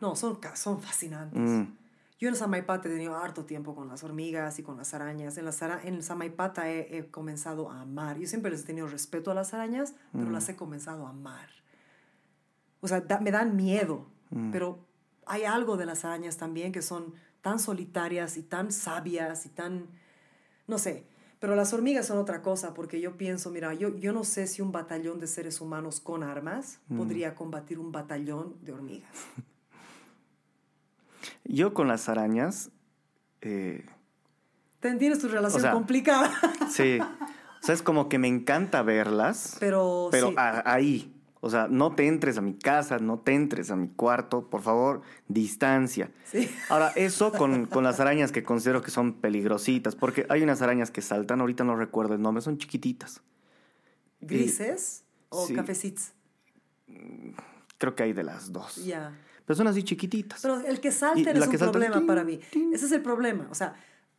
No, 0.00 0.14
son, 0.16 0.38
son 0.54 0.80
fascinantes. 0.80 1.40
Yo 2.20 2.28
en 2.28 2.36
Samaipata 2.36 2.88
he 2.88 2.92
tenido 2.92 3.16
harto 3.16 3.44
tiempo 3.44 3.74
con 3.74 3.88
las 3.88 4.02
hormigas 4.04 4.58
y 4.58 4.62
con 4.62 4.76
las 4.76 4.94
arañas. 4.94 5.36
En, 5.38 5.44
las 5.44 5.60
ara- 5.62 5.80
en 5.84 6.02
Samaipata 6.02 6.70
he, 6.70 6.96
he 6.98 7.06
comenzado 7.10 7.70
a 7.70 7.80
amar. 7.82 8.18
Yo 8.18 8.26
siempre 8.26 8.50
les 8.50 8.62
he 8.62 8.64
tenido 8.64 8.86
respeto 8.86 9.30
a 9.30 9.34
las 9.34 9.52
arañas, 9.54 9.94
pero 10.12 10.30
las 10.30 10.48
he 10.48 10.56
comenzado 10.56 11.06
a 11.06 11.10
amar. 11.10 11.48
O 12.86 12.88
sea, 12.88 13.00
da- 13.00 13.18
me 13.18 13.32
dan 13.32 13.56
miedo, 13.56 14.06
pero 14.52 14.78
hay 15.26 15.42
algo 15.42 15.76
de 15.76 15.86
las 15.86 16.04
arañas 16.04 16.36
también 16.36 16.70
que 16.70 16.82
son 16.82 17.14
tan 17.42 17.58
solitarias 17.58 18.36
y 18.36 18.44
tan 18.44 18.70
sabias 18.70 19.44
y 19.44 19.48
tan, 19.48 19.88
no 20.68 20.78
sé. 20.78 21.04
Pero 21.40 21.56
las 21.56 21.72
hormigas 21.74 22.06
son 22.06 22.18
otra 22.18 22.42
cosa, 22.42 22.74
porque 22.74 23.00
yo 23.00 23.16
pienso, 23.16 23.50
mira, 23.50 23.74
yo, 23.74 23.96
yo 23.98 24.12
no 24.12 24.22
sé 24.22 24.46
si 24.46 24.62
un 24.62 24.70
batallón 24.70 25.18
de 25.18 25.26
seres 25.26 25.60
humanos 25.60 25.98
con 25.98 26.22
armas 26.22 26.78
podría 26.96 27.34
combatir 27.34 27.80
un 27.80 27.90
batallón 27.90 28.54
de 28.62 28.70
hormigas. 28.72 29.10
Yo 31.44 31.74
con 31.74 31.88
las 31.88 32.08
arañas, 32.08 32.70
eh, 33.40 33.84
Te 34.78 34.94
Tienes 34.94 35.18
tu 35.18 35.26
relación 35.26 35.58
O 35.58 35.62
sea, 35.62 35.72
complicada. 35.72 36.30
sí. 36.70 36.98
O 37.62 37.66
sea, 37.66 37.74
es 37.74 37.82
como 37.82 38.08
que 38.08 38.18
me 38.20 38.28
encanta 38.28 38.82
verlas, 38.82 39.56
Pero, 39.58 40.08
pero 40.12 40.28
sí. 40.28 40.34
a- 40.38 40.62
ahí. 40.72 41.15
O 41.40 41.50
sea, 41.50 41.68
no 41.68 41.94
te 41.94 42.06
entres 42.06 42.38
a 42.38 42.40
mi 42.40 42.54
casa, 42.54 42.98
no 42.98 43.18
te 43.18 43.34
entres 43.34 43.70
a 43.70 43.76
mi 43.76 43.88
cuarto, 43.88 44.48
por 44.48 44.62
favor, 44.62 45.02
distancia. 45.28 46.10
Sí. 46.24 46.50
Ahora, 46.68 46.88
eso 46.96 47.32
con, 47.32 47.66
con 47.66 47.84
las 47.84 48.00
arañas 48.00 48.32
que 48.32 48.42
considero 48.42 48.82
que 48.82 48.90
son 48.90 49.14
peligrositas, 49.14 49.94
porque 49.94 50.26
hay 50.28 50.42
unas 50.42 50.62
arañas 50.62 50.90
que 50.90 51.02
saltan, 51.02 51.40
ahorita 51.40 51.64
no 51.64 51.76
recuerdo 51.76 52.14
el 52.14 52.22
nombre, 52.22 52.42
son 52.42 52.58
chiquititas. 52.58 53.22
¿Grises 54.20 55.04
o 55.28 55.46
sí. 55.46 55.54
cafecitos? 55.54 56.12
Creo 57.78 57.94
que 57.94 58.02
hay 58.02 58.12
de 58.12 58.24
las 58.24 58.52
dos. 58.52 58.76
Ya. 58.84 59.16
Pero 59.44 59.56
son 59.56 59.68
así 59.68 59.82
chiquititas. 59.82 60.40
Pero 60.42 60.60
el 60.60 60.80
que 60.80 60.90
salten 60.90 61.36
es 61.36 61.44
un 61.44 61.50
que 61.50 61.58
salta, 61.58 61.72
problema 61.72 62.04
para 62.06 62.24
mí. 62.24 62.40
tin. 62.50 62.74
Ese 62.74 62.86
es 62.86 62.92
el 62.92 63.02
problema. 63.02 63.46
O 63.50 63.54
sea, 63.54 63.74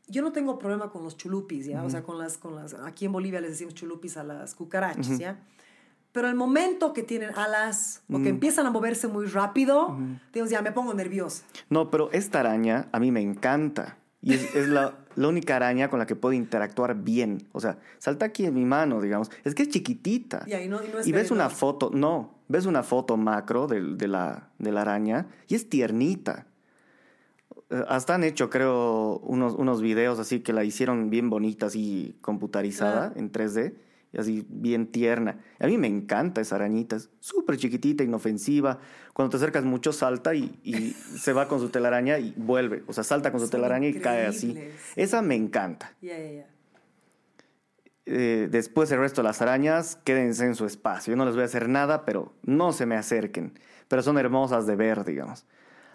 yo 0.07 0.21
no 0.21 0.31
tengo 0.31 0.57
problema 0.57 0.89
con 0.89 1.03
los 1.03 1.17
chulupis, 1.17 1.65
¿ya? 1.65 1.83
O 1.83 1.89
sea, 1.89 2.03
con 2.03 2.17
las, 2.17 2.37
con 2.37 2.55
las... 2.55 2.73
Aquí 2.73 3.05
en 3.05 3.11
Bolivia 3.11 3.41
les 3.41 3.51
decimos 3.51 3.73
chulupis 3.73 4.15
a 4.17 4.23
las 4.23 4.55
cucarachas, 4.55 5.17
¿ya? 5.17 5.43
Pero 6.17 6.29
el 6.29 6.33
momento 6.35 6.93
que 6.93 7.03
tienen 7.03 7.29
alas 7.35 8.01
o 8.11 8.19
que 8.23 8.29
empiezan 8.29 8.65
a 8.65 8.71
moverse 8.71 9.07
muy 9.07 9.27
rápido, 9.27 9.95
digamos, 10.33 10.49
ya 10.49 10.63
me 10.63 10.71
pongo 10.71 10.91
nerviosa. 10.95 11.43
No, 11.69 11.91
pero 11.91 12.09
esta 12.11 12.39
araña 12.39 12.87
a 12.91 12.99
mí 12.99 13.11
me 13.11 13.21
encanta. 13.21 13.97
Y 14.19 14.33
es, 14.33 14.55
es 14.55 14.67
la, 14.67 14.95
la 15.15 15.27
única 15.27 15.57
araña 15.57 15.91
con 15.91 15.99
la 15.99 16.07
que 16.07 16.15
puedo 16.15 16.33
interactuar 16.33 16.95
bien. 16.95 17.47
O 17.51 17.59
sea, 17.59 17.77
salta 17.99 18.25
aquí 18.25 18.45
en 18.45 18.55
mi 18.55 18.65
mano, 18.65 18.99
digamos. 18.99 19.29
Es 19.43 19.53
que 19.53 19.61
es 19.61 19.69
chiquitita. 19.69 20.43
Y 20.47 20.67
no- 20.67 20.83
y 20.83 20.87
no 20.87 20.97
es 20.97 21.11
ves 21.11 21.29
una 21.29 21.51
foto, 21.51 21.91
no, 21.93 22.33
ves 22.47 22.65
una 22.65 22.81
foto 22.81 23.15
macro 23.15 23.67
de, 23.67 24.07
la, 24.07 24.49
de 24.57 24.71
la 24.71 24.81
araña 24.81 25.27
y 25.47 25.53
es 25.53 25.69
tiernita. 25.69 26.47
Eh, 27.69 27.83
Hasta 27.87 28.15
han 28.15 28.23
hecho, 28.23 28.49
creo, 28.49 29.19
unos, 29.19 29.53
unos 29.53 29.83
videos 29.83 30.17
así 30.17 30.39
que 30.39 30.51
la 30.51 30.63
hicieron 30.63 31.11
bien 31.11 31.29
bonita, 31.29 31.67
así 31.67 32.17
computarizada 32.21 33.11
Ah. 33.15 33.19
en 33.19 33.31
3D, 33.31 33.75
y 33.75 33.86
así 34.15 34.45
bien 34.49 34.87
tierna. 34.87 35.39
A 35.59 35.67
mí 35.67 35.77
me 35.77 35.87
encanta 35.87 36.41
esa 36.41 36.55
arañita, 36.55 36.95
es 36.95 37.09
súper 37.19 37.57
chiquitita, 37.57 38.03
inofensiva. 38.03 38.79
Cuando 39.13 39.31
te 39.31 39.37
acercas 39.37 39.63
mucho, 39.63 39.91
salta 39.93 40.35
y, 40.35 40.59
y 40.63 40.91
se 41.19 41.33
va 41.33 41.47
con 41.47 41.59
su 41.59 41.69
telaraña 41.69 42.19
y 42.19 42.33
vuelve. 42.37 42.83
O 42.87 42.93
sea, 42.93 43.03
salta 43.03 43.31
con 43.31 43.39
su 43.39 43.47
Son 43.47 43.51
telaraña 43.51 43.87
y 43.87 43.95
cae 43.95 44.25
así. 44.25 44.57
Esa 44.95 45.21
me 45.21 45.35
encanta. 45.35 45.93
Ya, 46.01 46.17
ya, 46.17 46.31
ya. 46.31 46.47
Eh, 48.09 48.47
después 48.49 48.89
el 48.91 48.99
resto 48.99 49.21
de 49.21 49.27
las 49.27 49.41
arañas, 49.41 49.97
quédense 49.97 50.45
en 50.45 50.55
su 50.55 50.65
espacio. 50.65 51.11
Yo 51.11 51.17
no 51.17 51.25
les 51.25 51.35
voy 51.35 51.41
a 51.41 51.45
hacer 51.45 51.67
nada, 51.67 52.05
pero 52.05 52.33
no 52.43 52.71
se 52.71 52.85
me 52.85 52.95
acerquen. 52.95 53.59
Pero 53.89 54.01
son 54.01 54.17
hermosas 54.17 54.65
de 54.65 54.77
ver, 54.77 55.03
digamos. 55.03 55.45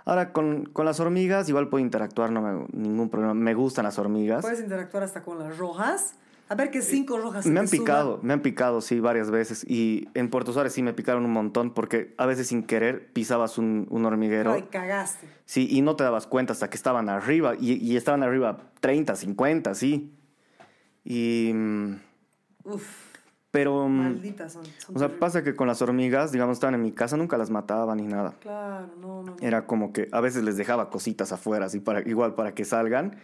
Ahora, 0.05 0.33
con, 0.33 0.67
con 0.67 0.85
las 0.85 1.01
hormigas 1.01 1.49
igual 1.49 1.69
puedo 1.69 1.83
interactuar, 1.83 2.31
no 2.31 2.43
me 2.43 2.67
ningún 2.73 3.09
problema. 3.09 3.33
Me 3.33 3.55
gustan 3.55 3.85
las 3.85 3.99
hormigas. 3.99 4.43
Puedes 4.43 4.61
interactuar 4.61 5.03
hasta 5.03 5.23
con 5.23 5.39
las 5.39 5.57
rojas. 5.57 6.17
A 6.53 6.55
ver 6.55 6.71
qué 6.71 6.83
cinco 6.83 7.17
rojas 7.17 7.47
me 7.47 7.61
han 7.61 7.67
picado, 7.67 8.21
me 8.23 8.35
han 8.35 8.43
picado, 8.43 8.83
sí, 8.83 9.01
varias 9.01 9.31
veces. 9.31 9.65
Y 9.67 10.09
en 10.13 10.29
Puerto 10.29 10.53
Suárez 10.53 10.75
sí 10.75 10.83
me 10.83 10.93
picaron 10.93 11.25
un 11.25 11.33
montón 11.33 11.73
porque 11.73 12.15
a 12.19 12.27
veces 12.27 12.49
sin 12.49 12.63
querer 12.63 13.11
pisabas 13.15 13.57
un, 13.57 13.87
un 13.89 14.05
hormiguero. 14.05 14.53
Ay, 14.53 14.65
cagaste. 14.71 15.27
Sí, 15.47 15.67
y 15.71 15.81
no 15.81 15.97
te 15.97 16.05
dabas 16.05 16.27
cuenta 16.27 16.53
hasta 16.53 16.69
que 16.69 16.77
estaban 16.77 17.09
arriba. 17.09 17.55
Y, 17.59 17.73
y 17.83 17.97
estaban 17.97 18.23
arriba 18.23 18.71
30, 18.81 19.17
50, 19.17 19.75
sí. 19.75 20.13
Y... 21.05 21.53
mm, 21.55 21.95
Uf, 22.65 22.87
Pero... 23.51 23.89
mm, 23.89 24.03
malditas 24.03 24.53
son. 24.53 24.65
son 24.67 24.97
O 24.97 24.99
sea, 24.99 25.09
terribles. 25.09 25.21
pasa 25.21 25.43
que 25.43 25.55
con 25.57 25.69
las 25.69 25.81
hormigas, 25.81 26.33
digamos, 26.33 26.57
estaban 26.59 26.75
en 26.75 26.83
mi 26.83 26.93
casa, 26.93 27.17
nunca 27.17 27.39
las 27.39 27.49
mataba 27.49 27.95
ni 27.97 28.07
nada. 28.07 28.35
Claro, 28.41 28.89
no, 29.01 29.23
no, 29.23 29.31
no. 29.31 29.37
Era 29.41 29.65
como 29.67 29.95
que 29.95 30.09
a 30.13 30.21
veces 30.21 30.45
les 30.45 30.59
dejaba 30.59 30.91
cositas 30.91 31.33
afuera, 31.33 31.65
así 31.65 31.81
para, 31.81 32.07
igual 32.07 32.35
para 32.35 32.55
que 32.55 32.67
salgan. 32.67 33.17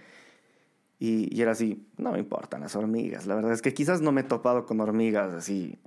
Y, 0.98 1.34
y 1.34 1.42
era 1.42 1.52
así, 1.52 1.86
no 1.96 2.12
me 2.12 2.18
importan 2.18 2.60
las 2.62 2.74
hormigas. 2.74 3.26
La 3.26 3.34
verdad 3.36 3.52
es 3.52 3.62
que 3.62 3.72
quizás 3.72 4.00
no 4.00 4.10
me 4.12 4.22
he 4.22 4.24
topado 4.24 4.66
con 4.66 4.80
hormigas 4.80 5.32
así 5.32 5.78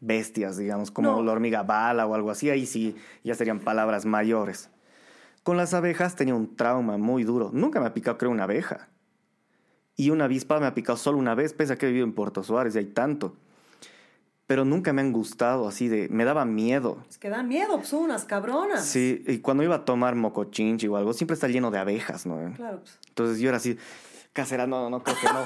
bestias, 0.00 0.58
digamos, 0.58 0.90
como 0.90 1.10
No. 1.12 1.22
la 1.22 1.32
hormiga 1.32 1.62
bala 1.62 2.06
o 2.06 2.14
algo 2.14 2.30
así. 2.30 2.50
Ahí 2.50 2.66
sí, 2.66 2.94
ya 3.24 3.34
serían 3.34 3.60
palabras 3.60 4.04
mayores. 4.04 4.68
Con 5.42 5.56
las 5.56 5.72
abejas 5.74 6.16
tenía 6.16 6.34
un 6.34 6.54
trauma 6.56 6.98
muy 6.98 7.24
duro. 7.24 7.50
Nunca 7.52 7.80
me 7.80 7.86
ha 7.86 7.94
picado, 7.94 8.18
creo, 8.18 8.30
una 8.30 8.44
abeja. 8.44 8.88
Y 9.96 10.10
una 10.10 10.24
avispa 10.24 10.60
me 10.60 10.66
ha 10.66 10.74
picado 10.74 10.98
solo 10.98 11.16
una 11.18 11.34
vez, 11.34 11.54
pese 11.54 11.72
a 11.72 11.76
que 11.76 11.86
he 11.86 11.88
vivido 11.88 12.04
en 12.04 12.12
Puerto 12.12 12.42
Suárez 12.42 12.74
y 12.74 12.78
hay 12.78 12.86
tanto. 12.86 13.36
Pero 14.46 14.64
nunca 14.64 14.92
me 14.92 15.00
han 15.00 15.12
gustado 15.12 15.66
así 15.66 15.88
de... 15.88 16.08
Me 16.10 16.24
daba 16.24 16.44
miedo. 16.44 16.98
Es 17.08 17.16
que 17.18 17.30
dan 17.30 17.48
miedo, 17.48 17.76
pues 17.76 17.88
son 17.88 18.04
unas 18.04 18.24
cabronas. 18.26 18.84
Sí, 18.84 19.24
y 19.26 19.38
cuando 19.38 19.62
iba 19.62 19.74
a 19.76 19.84
tomar 19.84 20.14
mocochinchi 20.14 20.86
o 20.88 20.96
algo, 20.96 21.12
siempre 21.14 21.34
está 21.34 21.48
lleno 21.48 21.70
de 21.70 21.78
abejas, 21.78 22.26
¿no? 22.26 22.52
Claro, 22.54 22.80
pues. 22.80 22.98
Entonces 23.08 23.38
yo 23.40 23.48
era 23.48 23.56
así, 23.56 23.76
casera, 24.36 24.66
no, 24.66 24.88
no 24.90 25.02
creo 25.02 25.16
que 25.20 25.26
no. 25.26 25.44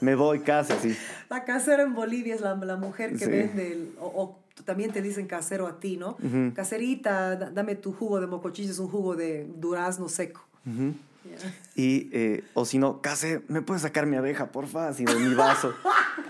Me 0.00 0.14
voy 0.14 0.40
casi 0.40 0.72
así. 0.74 0.96
La 1.30 1.44
casera 1.44 1.82
en 1.82 1.94
Bolivia 1.94 2.34
es 2.34 2.40
la, 2.42 2.54
la 2.54 2.76
mujer 2.76 3.12
que 3.12 3.24
Sí. 3.24 3.30
vende, 3.30 3.72
el- 3.72 3.94
o, 3.98 4.06
o 4.06 4.38
también 4.64 4.92
te 4.92 5.00
dicen 5.02 5.26
casero 5.26 5.66
a 5.66 5.80
ti, 5.80 5.96
¿no? 5.96 6.16
Caserita, 6.54 7.36
da- 7.36 7.50
dame 7.50 7.74
tu 7.74 7.92
jugo 7.92 8.20
de 8.20 8.26
mocochiche, 8.26 8.70
es 8.70 8.78
un 8.78 8.88
jugo 8.88 9.16
de 9.16 9.48
durazno 9.56 10.08
seco. 10.08 10.44
Y, 11.74 12.10
eh, 12.12 12.44
o 12.54 12.64
si 12.66 12.78
no, 12.78 13.00
case, 13.00 13.42
¿me 13.48 13.62
puedes 13.62 13.82
sacar 13.82 14.06
mi 14.06 14.16
abeja, 14.16 14.52
porfa? 14.52 14.88
Así 14.88 15.04
de 15.06 15.14
mi 15.16 15.34
vaso. 15.34 15.72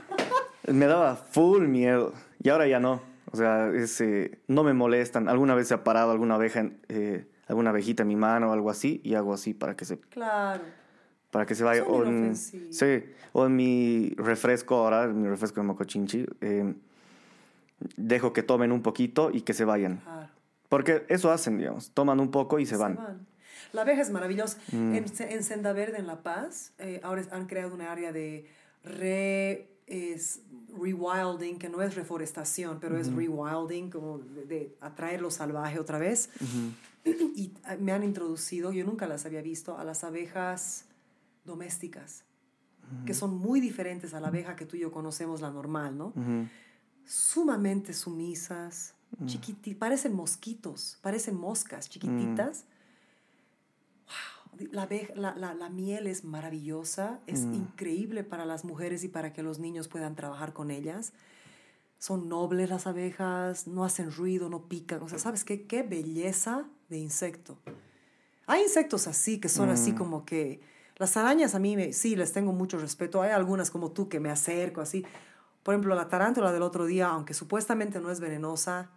me 0.69 0.87
daba 0.87 1.17
full 1.17 1.67
miedo. 1.67 2.13
Y 2.43 2.49
ahora 2.51 2.67
ya 2.69 2.79
no. 2.81 3.03
O 3.33 3.37
sea, 3.37 3.69
es, 3.71 4.01
eh, 4.01 4.39
no 4.47 4.63
me 4.63 4.73
molestan. 4.73 5.29
Alguna 5.29 5.55
vez 5.57 5.67
se 5.69 5.75
ha 5.75 5.83
parado 5.83 6.13
alguna 6.13 6.37
abeja, 6.37 6.61
en, 6.61 6.79
eh, 6.89 7.27
alguna 7.49 7.71
abejita 7.71 8.03
en 8.03 8.09
mi 8.09 8.17
mano 8.17 8.51
o 8.51 8.53
algo 8.53 8.71
así, 8.71 9.01
y 9.03 9.15
hago 9.15 9.35
así 9.35 9.53
para 9.55 9.75
que 9.77 9.85
se 9.85 9.99
Claro. 9.99 10.63
Para 11.35 11.47
que 11.47 11.57
se 11.57 11.65
vaya. 11.65 11.83
O 11.83 12.05
en, 12.05 12.37
sí, 12.37 13.05
o 13.33 13.45
en 13.45 13.57
mi 13.57 14.11
refresco 14.17 14.77
ahora, 14.77 15.09
mi 15.09 15.27
refresco 15.27 15.61
de 15.61 15.67
mocochinchi, 15.67 16.25
eh, 16.41 16.73
dejo 17.97 18.33
que 18.33 18.45
tomen 18.45 18.71
un 18.71 18.83
poquito 18.83 19.33
y 19.33 19.41
que 19.41 19.53
se 19.53 19.65
vayan. 19.65 19.97
claro. 19.97 20.29
Porque 20.69 21.05
eso 21.09 21.33
hacen, 21.33 21.59
digamos, 21.59 21.91
toman 21.91 22.21
un 22.21 22.31
poco 22.31 22.61
y 22.61 22.67
se, 22.67 22.77
Se 22.77 22.77
van. 22.77 22.95
van. 22.95 23.27
La 23.73 23.83
abeja 23.83 24.03
es 24.03 24.11
maravillosa. 24.11 24.59
Mm. 24.71 24.95
En, 24.95 25.05
en 25.19 25.43
Senda 25.43 25.73
Verde, 25.73 25.99
en 25.99 26.07
La 26.07 26.23
Paz, 26.23 26.73
eh, 26.79 27.01
ahora 27.03 27.23
han 27.33 27.47
creado 27.47 27.75
una 27.75 27.91
área 27.91 28.13
de 28.13 28.47
re, 28.85 29.67
es 29.89 30.41
rewilding, 30.81 31.59
que 31.59 31.69
no 31.69 31.83
es 31.83 31.97
reforestación, 31.97 32.79
pero 32.79 32.97
es 32.97 33.13
rewilding, 33.13 33.91
como 33.91 34.19
de, 34.19 34.47
de 34.47 34.77
atraer 34.81 35.21
lo 35.21 35.33
salvaje 35.33 35.81
otra 35.81 35.99
vez. 35.99 36.31
Y 37.05 37.53
ah, 37.65 37.77
me 37.79 37.93
han 37.93 38.03
introducido, 38.03 38.73
yo 38.73 38.83
nunca 38.83 39.07
las 39.07 39.27
había 39.27 39.43
visto, 39.43 39.77
a 39.77 39.85
las 39.85 40.05
abejas 40.05 40.87
domésticas, 41.45 42.25
que 43.07 43.15
son 43.15 43.37
muy 43.37 43.61
diferentes 43.61 44.13
a 44.15 44.21
la 44.21 44.29
abeja 44.29 44.57
que 44.57 44.67
tú 44.67 44.77
y 44.77 44.81
yo 44.81 44.93
conocemos, 44.93 45.41
la 45.41 45.51
normal, 45.51 45.97
¿no? 45.97 46.13
Sumamente 47.07 47.93
sumisas, 47.93 48.95
chiquiti- 49.27 49.77
parecen 49.77 50.15
mosquitos, 50.15 50.99
parecen 51.03 51.37
moscas 51.37 51.89
chiquititas. 51.89 52.65
Wow, 54.07 54.69
la, 54.73 54.83
abeja- 54.83 55.15
la, 55.15 55.35
la- 55.35 55.55
la 55.55 55.69
miel 55.71 56.07
es 56.07 56.25
maravillosa, 56.25 57.21
es 57.27 57.41
increíble 57.55 58.25
para 58.25 58.45
las 58.45 58.65
mujeres 58.65 59.05
y 59.05 59.09
para 59.09 59.33
que 59.33 59.43
los 59.43 59.59
niños 59.59 59.89
puedan 59.89 60.15
trabajar 60.15 60.53
con 60.53 60.71
ellas. 60.71 61.13
Son 61.99 62.29
nobles 62.29 62.69
las 62.71 62.87
abejas, 62.87 63.67
no 63.67 63.85
hacen 63.85 64.11
ruido, 64.13 64.49
no 64.51 64.69
pican. 64.69 65.03
O 65.03 65.09
sea, 65.09 65.19
¿sabes 65.19 65.45
qué? 65.45 65.67
Qué 65.67 65.83
belleza 65.83 66.69
de 66.91 66.99
insecto. 66.99 67.59
Hay 68.47 68.63
insectos 68.63 69.07
así, 69.07 69.41
que 69.41 69.49
son 69.49 69.71
así 69.71 69.93
como 69.95 70.25
que... 70.27 70.61
Las 70.97 71.17
arañas 71.17 71.55
a 71.55 71.59
mí 71.59 71.77
me- 71.77 71.93
sí 71.93 72.15
les 72.17 72.33
tengo 72.33 72.53
mucho 72.53 72.79
respeto. 72.79 73.21
Hay 73.23 73.31
algunas 73.33 73.71
como 73.71 73.91
tú 73.93 74.09
que 74.09 74.21
me 74.21 74.31
acerco 74.31 74.81
así. 74.81 75.05
Por 75.63 75.75
ejemplo, 75.75 75.95
la 75.95 76.09
tarántula 76.09 76.53
del 76.53 76.63
otro 76.63 76.85
día, 76.87 77.09
aunque 77.09 77.35
supuestamente 77.35 78.01
no 78.01 78.11
es 78.11 78.21
venenosa, 78.21 78.91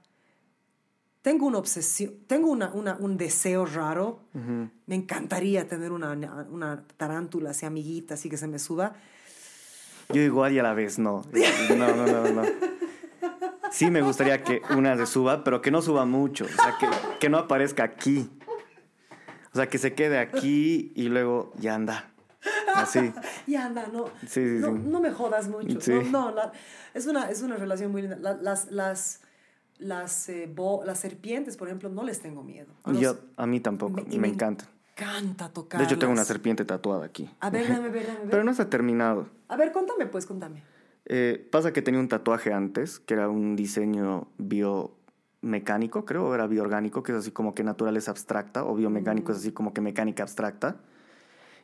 tengo 1.21 1.45
una 1.47 1.57
obsesión, 1.57 2.13
tengo 2.27 2.49
una, 2.49 2.69
una- 2.73 2.95
un 2.99 3.17
deseo 3.17 3.65
raro. 3.65 4.19
Me 4.85 4.95
encantaría 4.95 5.67
tener 5.67 5.91
una, 5.91 6.11
una 6.49 6.83
tarántula 6.97 7.49
así 7.51 7.65
amiguita, 7.65 8.13
así 8.13 8.29
que 8.29 8.37
se 8.37 8.47
me 8.47 8.59
suba. 8.59 8.93
Yo 10.09 10.21
igual 10.21 10.53
y 10.53 10.59
a 10.59 10.63
la 10.63 10.73
vez 10.73 10.99
no. 10.99 11.23
No, 11.77 11.95
no, 11.95 12.05
no, 12.07 12.29
no. 12.31 12.43
sí 13.71 13.91
me 13.91 14.01
gustaría 14.01 14.41
que 14.43 14.61
una 14.75 14.95
se 14.95 15.05
suba, 15.05 15.43
pero 15.43 15.61
que 15.61 15.69
no 15.71 15.81
suba 15.81 16.05
mucho. 16.05 16.45
O 16.45 16.47
sea, 16.47 16.77
que, 16.79 16.87
que 17.19 17.29
no 17.29 17.37
aparezca 17.39 17.83
aquí. 17.83 18.29
O 19.57 19.59
sea, 19.59 19.69
que 19.69 19.79
se 19.79 19.95
quede 19.95 20.19
aquí 20.19 20.91
y 20.95 21.09
luego 21.09 21.51
ya 21.59 21.73
anda. 21.73 22.11
Así. 22.75 23.11
Ya 23.47 23.65
anda, 23.65 23.87
no. 23.91 24.05
Sí, 24.21 24.27
sí, 24.47 24.57
no, 24.59 24.67
sí. 24.67 24.81
no 24.85 24.99
me 25.01 25.09
jodas 25.11 25.47
mucho. 25.47 25.79
No, 26.11 26.29
no, 26.29 26.31
la- 26.35 26.51
es, 26.93 27.07
una, 27.07 27.31
es 27.31 27.41
una 27.41 27.55
relación 27.55 27.91
muy 27.91 28.03
linda. 28.03 28.17
La- 28.17 28.35
las, 28.35 28.69
las, 28.71 29.21
las, 29.79 30.29
eh, 30.29 30.47
bo- 30.53 30.83
las 30.85 30.99
serpientes, 30.99 31.57
por 31.57 31.69
ejemplo, 31.69 31.89
no 31.89 32.03
les 32.03 32.19
tengo 32.19 32.43
miedo. 32.43 32.67
A 32.83 32.91
los- 32.91 33.01
Yo, 33.01 33.17
a 33.35 33.47
mí 33.47 33.59
tampoco, 33.61 34.05
y 34.07 34.19
me, 34.19 34.27
encanta. 34.27 34.65
encanta 34.95 35.49
tocar. 35.49 35.79
De 35.79 35.85
hecho, 35.85 35.97
tengo 35.97 36.13
una 36.13 36.23
serpiente 36.23 36.63
tatuada 36.65 37.05
aquí. 37.07 37.27
A 37.39 37.49
ver, 37.49 37.67
dame 37.67 37.89
ver, 37.89 38.05
dame 38.05 38.19
ver. 38.19 38.29
Pero 38.29 38.43
no 38.43 38.51
está 38.51 38.69
terminado. 38.69 39.27
A 39.47 39.57
ver, 39.57 39.71
contame, 39.71 40.05
pues, 40.05 40.27
contame. 40.27 40.61
Eh, 41.05 41.47
pasa 41.51 41.73
que 41.73 41.81
tenía 41.81 41.99
un 41.99 42.09
tatuaje 42.09 42.53
antes, 42.53 42.99
que 42.99 43.15
era 43.15 43.27
un 43.27 43.55
diseño 43.55 44.27
biomecánico, 45.41 46.05
creo, 46.05 46.33
era 46.33 46.47
bioorgánico, 46.47 47.03
que 47.03 47.11
es 47.11 47.17
así 47.19 47.31
como 47.31 47.53
que 47.53 47.63
naturaleza 47.63 48.11
abstracta, 48.11 48.63
o 48.65 48.75
biomecánico 48.75 49.31
es 49.31 49.39
así 49.39 49.51
como 49.51 49.73
que 49.73 49.81
mecánica 49.81 50.23
abstracta. 50.23 50.77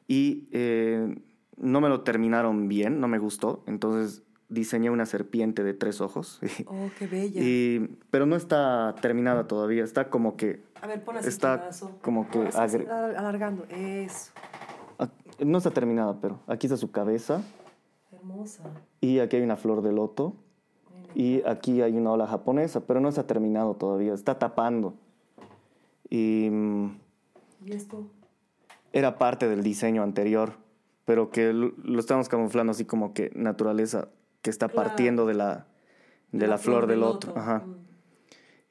Y 0.07 0.47
eh, 0.51 1.15
no 1.57 1.81
me 1.81 1.89
lo 1.89 2.01
terminaron 2.01 2.67
bien, 2.67 2.99
no 2.99 3.07
me 3.07 3.19
gustó, 3.19 3.63
entonces 3.67 4.23
diseñé 4.49 4.89
una 4.89 5.05
serpiente 5.05 5.63
de 5.63 5.73
tres 5.73 6.01
ojos. 6.01 6.39
Oh, 6.67 6.89
qué 6.99 7.07
bella. 7.07 7.41
y, 7.41 7.97
pero 8.11 8.25
no 8.25 8.35
está 8.35 8.95
terminada 9.01 9.47
todavía, 9.47 9.83
está 9.83 10.09
como 10.09 10.35
que... 10.37 10.63
a 10.81 10.87
ver, 10.87 11.03
pon 11.03 11.17
así 11.17 11.29
está 11.29 11.57
brazo. 11.57 11.97
como 12.01 12.29
que 12.29 12.39
agre- 12.51 12.87
al- 12.89 13.15
alargando. 13.15 13.65
Eso. 13.69 14.31
ah, 14.99 15.09
No 15.43 15.57
está 15.57 15.71
terminada, 15.71 16.19
pero 16.21 16.39
aquí 16.47 16.67
está 16.67 16.77
su 16.77 16.91
cabeza. 16.91 17.41
Hermosa. 18.11 18.63
Y 19.01 19.19
aquí 19.19 19.37
hay 19.37 19.41
una 19.41 19.55
flor 19.57 19.81
de 19.81 19.91
loto. 19.91 20.35
Y 21.15 21.41
aquí 21.45 21.81
hay 21.81 21.93
una 21.95 22.11
ola 22.11 22.27
japonesa, 22.27 22.81
pero 22.81 22.99
no 22.99 23.09
está 23.09 23.25
terminado 23.27 23.75
todavía, 23.75 24.13
está 24.13 24.39
tapando. 24.39 24.95
Y 26.09 26.49
mm, 26.51 26.97
¿Y 27.65 27.73
esto? 27.73 28.05
era 28.91 29.17
parte 29.17 29.47
del 29.47 29.63
diseño 29.63 30.03
anterior, 30.03 30.53
pero 31.05 31.29
que 31.31 31.53
lo, 31.53 31.73
estamos 31.99 32.29
camuflando 32.29 32.71
así 32.71 32.85
como 32.85 33.13
que 33.13 33.31
naturaleza 33.35 34.09
que 34.41 34.49
está 34.49 34.67
Claro. 34.69 34.89
partiendo 34.89 35.25
de 35.25 35.33
la, 35.33 35.65
de 36.31 36.47
la, 36.47 36.57
flor, 36.57 36.87
del 36.87 36.99
loto. 37.01 37.33
Ajá. 37.35 37.59
Mm. 37.59 37.75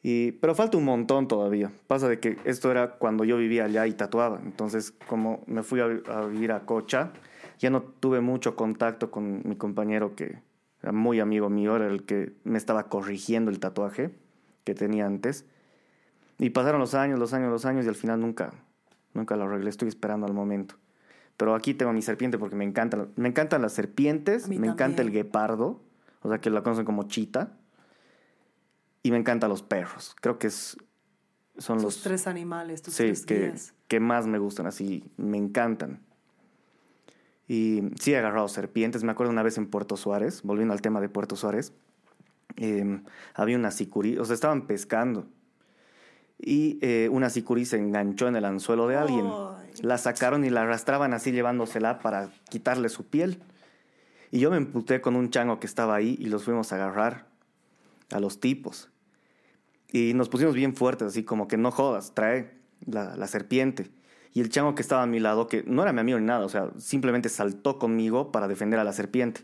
Y, 0.04 0.32
pero 0.32 0.54
falta 0.56 0.76
un 0.76 0.84
montón 0.84 1.28
todavía. 1.28 1.70
Pasa 1.86 2.08
de 2.08 2.18
que 2.18 2.36
esto 2.44 2.70
era 2.72 2.96
cuando 2.98 3.24
yo 3.24 3.36
vivía 3.36 3.66
allá 3.66 3.86
y 3.86 3.92
tatuaba. 3.92 4.40
Entonces, 4.42 4.92
como 5.06 5.42
me 5.46 5.62
fui 5.62 5.78
a, 5.80 5.84
a 5.84 6.26
vivir 6.26 6.50
a 6.50 6.66
Cocha, 6.66 7.12
ya 7.60 7.70
no 7.70 7.82
tuve 7.82 8.20
mucho 8.20 8.56
contacto 8.56 9.12
con 9.12 9.42
mi 9.44 9.54
compañero 9.54 10.16
que 10.16 10.40
era 10.82 10.92
muy 10.92 11.20
amigo 11.20 11.48
mío, 11.48 11.76
era 11.76 11.86
el 11.86 12.04
que 12.04 12.32
me 12.44 12.58
estaba 12.58 12.88
corrigiendo 12.88 13.50
el 13.50 13.60
tatuaje 13.60 14.14
que 14.64 14.74
tenía 14.74 15.06
antes. 15.06 15.44
Y 16.38 16.50
pasaron 16.50 16.80
los 16.80 16.94
años, 16.94 17.18
los 17.18 17.32
años, 17.34 17.50
los 17.50 17.64
años 17.64 17.86
y 17.86 17.88
al 17.88 17.94
final 17.94 18.20
nunca, 18.20 18.52
nunca 19.14 19.36
lo 19.36 19.44
arreglé. 19.44 19.70
Estoy 19.70 19.88
esperando 19.88 20.26
al 20.26 20.34
momento. 20.34 20.74
Pero 21.36 21.54
aquí 21.54 21.74
tengo 21.74 21.92
mi 21.92 22.02
serpiente 22.02 22.36
porque 22.36 22.56
me 22.56 22.64
encantan, 22.64 23.08
me 23.16 23.28
encantan 23.28 23.62
las 23.62 23.72
serpientes, 23.72 24.48
me 24.48 24.66
encanta 24.66 25.02
el 25.02 25.10
guepardo, 25.10 25.80
o 26.20 26.28
sea 26.28 26.40
que 26.40 26.50
la 26.50 26.62
conocen 26.62 26.84
como 26.84 27.04
chita. 27.04 27.52
Y 29.04 29.10
me 29.10 29.16
encantan 29.16 29.50
los 29.50 29.62
perros. 29.62 30.14
Creo 30.20 30.38
que 30.38 30.48
es, 30.48 30.76
son 31.58 31.78
Tus 31.78 31.84
los 31.84 32.02
tres 32.02 32.26
animales, 32.26 32.82
tus 32.82 32.94
sí, 32.94 33.04
tres 33.04 33.26
que, 33.26 33.54
que 33.88 34.00
más 34.00 34.26
me 34.26 34.38
gustan, 34.38 34.66
así, 34.66 35.04
me 35.16 35.38
encantan. 35.38 36.00
Y 37.48 37.82
sí 38.00 38.12
he 38.12 38.18
agarrado 38.18 38.48
serpientes. 38.48 39.04
Me 39.04 39.12
acuerdo 39.12 39.32
una 39.32 39.42
vez 39.42 39.58
en 39.58 39.66
Puerto 39.66 39.96
Suárez, 39.96 40.42
volviendo 40.42 40.72
al 40.72 40.80
tema 40.80 41.00
de 41.00 41.08
Puerto 41.08 41.36
Suárez, 41.36 41.72
eh, 42.56 43.00
había 43.34 43.56
una 43.56 43.70
sicurí, 43.70 44.18
o 44.18 44.24
sea, 44.24 44.34
estaban 44.34 44.66
pescando. 44.66 45.26
Y 46.38 46.78
eh, 46.82 47.08
una 47.10 47.30
sicurí 47.30 47.64
se 47.64 47.78
enganchó 47.78 48.26
en 48.26 48.36
el 48.36 48.44
anzuelo 48.44 48.88
de 48.88 48.96
alguien. 48.96 49.30
La 49.80 49.96
sacaron 49.96 50.44
y 50.44 50.50
la 50.50 50.62
arrastraban 50.62 51.14
así 51.14 51.30
llevándosela 51.30 52.00
para 52.00 52.30
quitarle 52.48 52.88
su 52.88 53.06
piel. 53.06 53.40
Y 54.32 54.40
yo 54.40 54.50
me 54.50 54.56
emputé 54.56 55.00
con 55.00 55.14
un 55.14 55.30
chango 55.30 55.60
que 55.60 55.66
estaba 55.66 55.94
ahí 55.94 56.16
y 56.18 56.26
los 56.26 56.44
fuimos 56.44 56.72
a 56.72 56.76
agarrar 56.76 57.26
a 58.10 58.18
los 58.18 58.40
tipos. 58.40 58.90
Y 59.92 60.14
nos 60.14 60.28
pusimos 60.28 60.54
bien 60.54 60.74
fuertes, 60.74 61.08
así 61.08 61.22
como 61.22 61.46
que 61.46 61.56
no 61.56 61.70
jodas, 61.70 62.12
trae 62.14 62.58
la, 62.86 63.14
la 63.16 63.26
serpiente. 63.28 63.90
Y 64.34 64.40
el 64.40 64.48
chango 64.48 64.74
que 64.74 64.82
estaba 64.82 65.02
a 65.02 65.06
mi 65.06 65.20
lado, 65.20 65.46
que 65.46 65.62
no 65.66 65.82
era 65.82 65.92
mi 65.92 66.00
amigo 66.00 66.18
ni 66.18 66.26
nada, 66.26 66.44
o 66.44 66.48
sea, 66.48 66.70
simplemente 66.78 67.28
saltó 67.28 67.78
conmigo 67.78 68.32
para 68.32 68.48
defender 68.48 68.78
a 68.80 68.84
la 68.84 68.92
serpiente. 68.92 69.42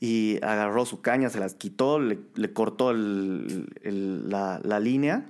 Y 0.00 0.36
agarró 0.44 0.84
su 0.86 1.00
caña, 1.00 1.28
se 1.28 1.40
las 1.40 1.54
quitó, 1.54 1.98
le, 1.98 2.20
le 2.36 2.52
cortó 2.52 2.92
el- 2.92 3.68
el- 3.82 4.30
la, 4.30 4.60
la 4.62 4.78
línea, 4.78 5.26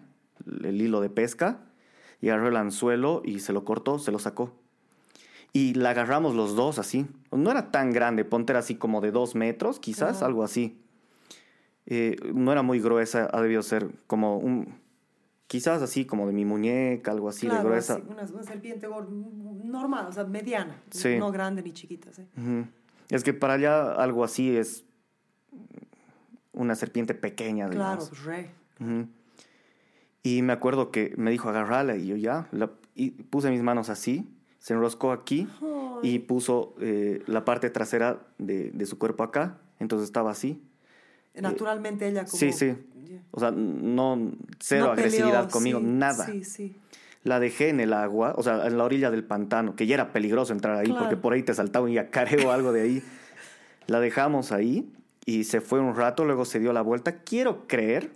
el 0.63 0.81
hilo 0.81 1.01
de 1.01 1.09
pesca, 1.09 1.61
y 2.21 2.29
agarró 2.29 2.49
el 2.49 2.57
anzuelo 2.57 3.23
y 3.25 3.41
se 3.41 3.53
lo 3.55 3.65
cortó, 3.65 3.99
se 3.99 4.13
lo 4.13 4.19
sacó. 4.19 4.53
Y 5.55 5.73
la 5.73 5.91
agarramos 5.91 6.35
los 6.35 6.55
dos 6.55 6.79
así. 6.79 7.07
No 7.33 7.51
era 7.51 7.71
tan 7.71 7.93
grande, 7.93 8.27
ponte 8.27 8.53
era 8.53 8.61
así 8.61 8.75
como 8.75 9.01
de 9.01 9.11
dos 9.11 9.35
metros, 9.35 9.81
quizás, 9.81 10.23
algo 10.23 10.45
así. 10.45 10.79
Eh, 11.87 12.17
no 12.35 12.53
era 12.53 12.61
muy 12.61 12.81
gruesa, 12.81 13.31
ha 13.33 13.41
debido 13.41 13.63
ser 13.63 13.89
como 14.07 14.37
un... 14.37 14.75
Quizás 15.49 15.81
así 15.83 16.05
como 16.05 16.27
de 16.27 16.33
mi 16.35 16.45
muñeca, 16.45 17.11
algo 17.11 17.29
así 17.29 17.47
Claro, 17.47 17.63
de 17.65 17.69
gruesa. 17.71 17.95
así, 17.95 18.03
una, 18.07 18.23
una 18.25 18.43
serpiente 18.45 18.87
normal, 19.65 20.07
o 20.09 20.13
sea, 20.13 20.25
mediana. 20.25 20.81
Sí. 20.91 21.17
No 21.19 21.33
grande 21.33 21.63
ni 21.63 21.73
chiquita, 21.73 22.13
¿sí? 22.13 22.23
Es 23.09 23.25
que 23.25 23.33
para 23.35 23.55
allá 23.55 23.93
algo 23.95 24.25
así 24.25 24.55
es 24.57 24.85
una 26.53 26.75
serpiente 26.75 27.15
pequeña, 27.15 27.67
Claro, 27.69 28.03
digamos. 28.03 28.09
pues, 28.11 28.25
re. 28.25 28.51
Y 30.23 30.43
me 30.43 30.53
acuerdo 30.53 30.91
que 30.91 31.15
me 31.17 31.31
dijo 31.31 31.49
agarrarla 31.49 31.97
y 31.97 32.07
yo 32.07 32.17
ya, 32.17 32.49
la- 32.53 32.73
y 32.95 33.11
puse 33.11 33.51
mis 33.51 33.63
manos 33.63 33.89
así, 33.89 34.29
se 34.59 34.75
enroscó 34.75 35.13
aquí 35.13 35.49
y 36.03 36.19
puso 36.19 36.75
eh, 36.81 37.23
la 37.27 37.45
parte 37.45 37.71
trasera 37.71 38.27
de, 38.37 38.71
de 38.73 38.87
su 38.87 38.99
cuerpo 38.99 39.23
acá, 39.23 39.59
entonces 39.79 40.07
estaba 40.07 40.31
así. 40.31 40.63
Naturalmente 41.35 42.09
ella 42.09 42.25
como... 42.25 42.37
Sí, 42.39 42.53
sí. 42.53 42.75
O 43.31 43.41
sea, 43.41 43.51
no, 43.51 44.33
cero 44.59 44.87
No 44.87 44.93
agresividad 44.93 45.29
peleó, 45.45 45.49
conmigo, 45.51 45.79
sí, 45.81 45.85
nada. 45.87 46.27
Sí, 46.27 46.45
sí. 46.45 46.77
La 47.25 47.41
dejé 47.41 47.69
en 47.69 47.81
el 47.81 47.93
agua, 47.93 48.35
o 48.37 48.43
sea, 48.43 48.67
en 48.67 48.79
la 48.79 48.85
orilla 48.85 49.11
del 49.11 49.25
pantano, 49.25 49.77
que 49.77 49.87
ya 49.87 49.95
era 49.95 50.13
peligroso 50.13 50.53
entrar 50.53 50.77
ahí 50.77 50.87
Claro. 50.87 51.01
porque 51.01 51.17
por 51.17 51.33
ahí 51.33 51.43
te 51.43 51.53
saltaba 51.55 51.85
un 51.85 51.93
yacaré 51.93 52.45
o 52.47 52.53
algo 52.53 52.73
de 52.73 52.83
ahí. 52.83 53.03
La 53.87 54.01
dejamos 54.01 54.53
ahí 54.53 54.91
y 55.27 55.45
se 55.45 55.61
fue 55.61 55.81
un 55.81 55.95
rato, 55.95 56.25
luego 56.25 56.45
se 56.45 56.59
dio 56.61 56.73
la 56.73 56.81
vuelta. 56.83 57.19
Quiero 57.23 57.67
creer 57.67 58.13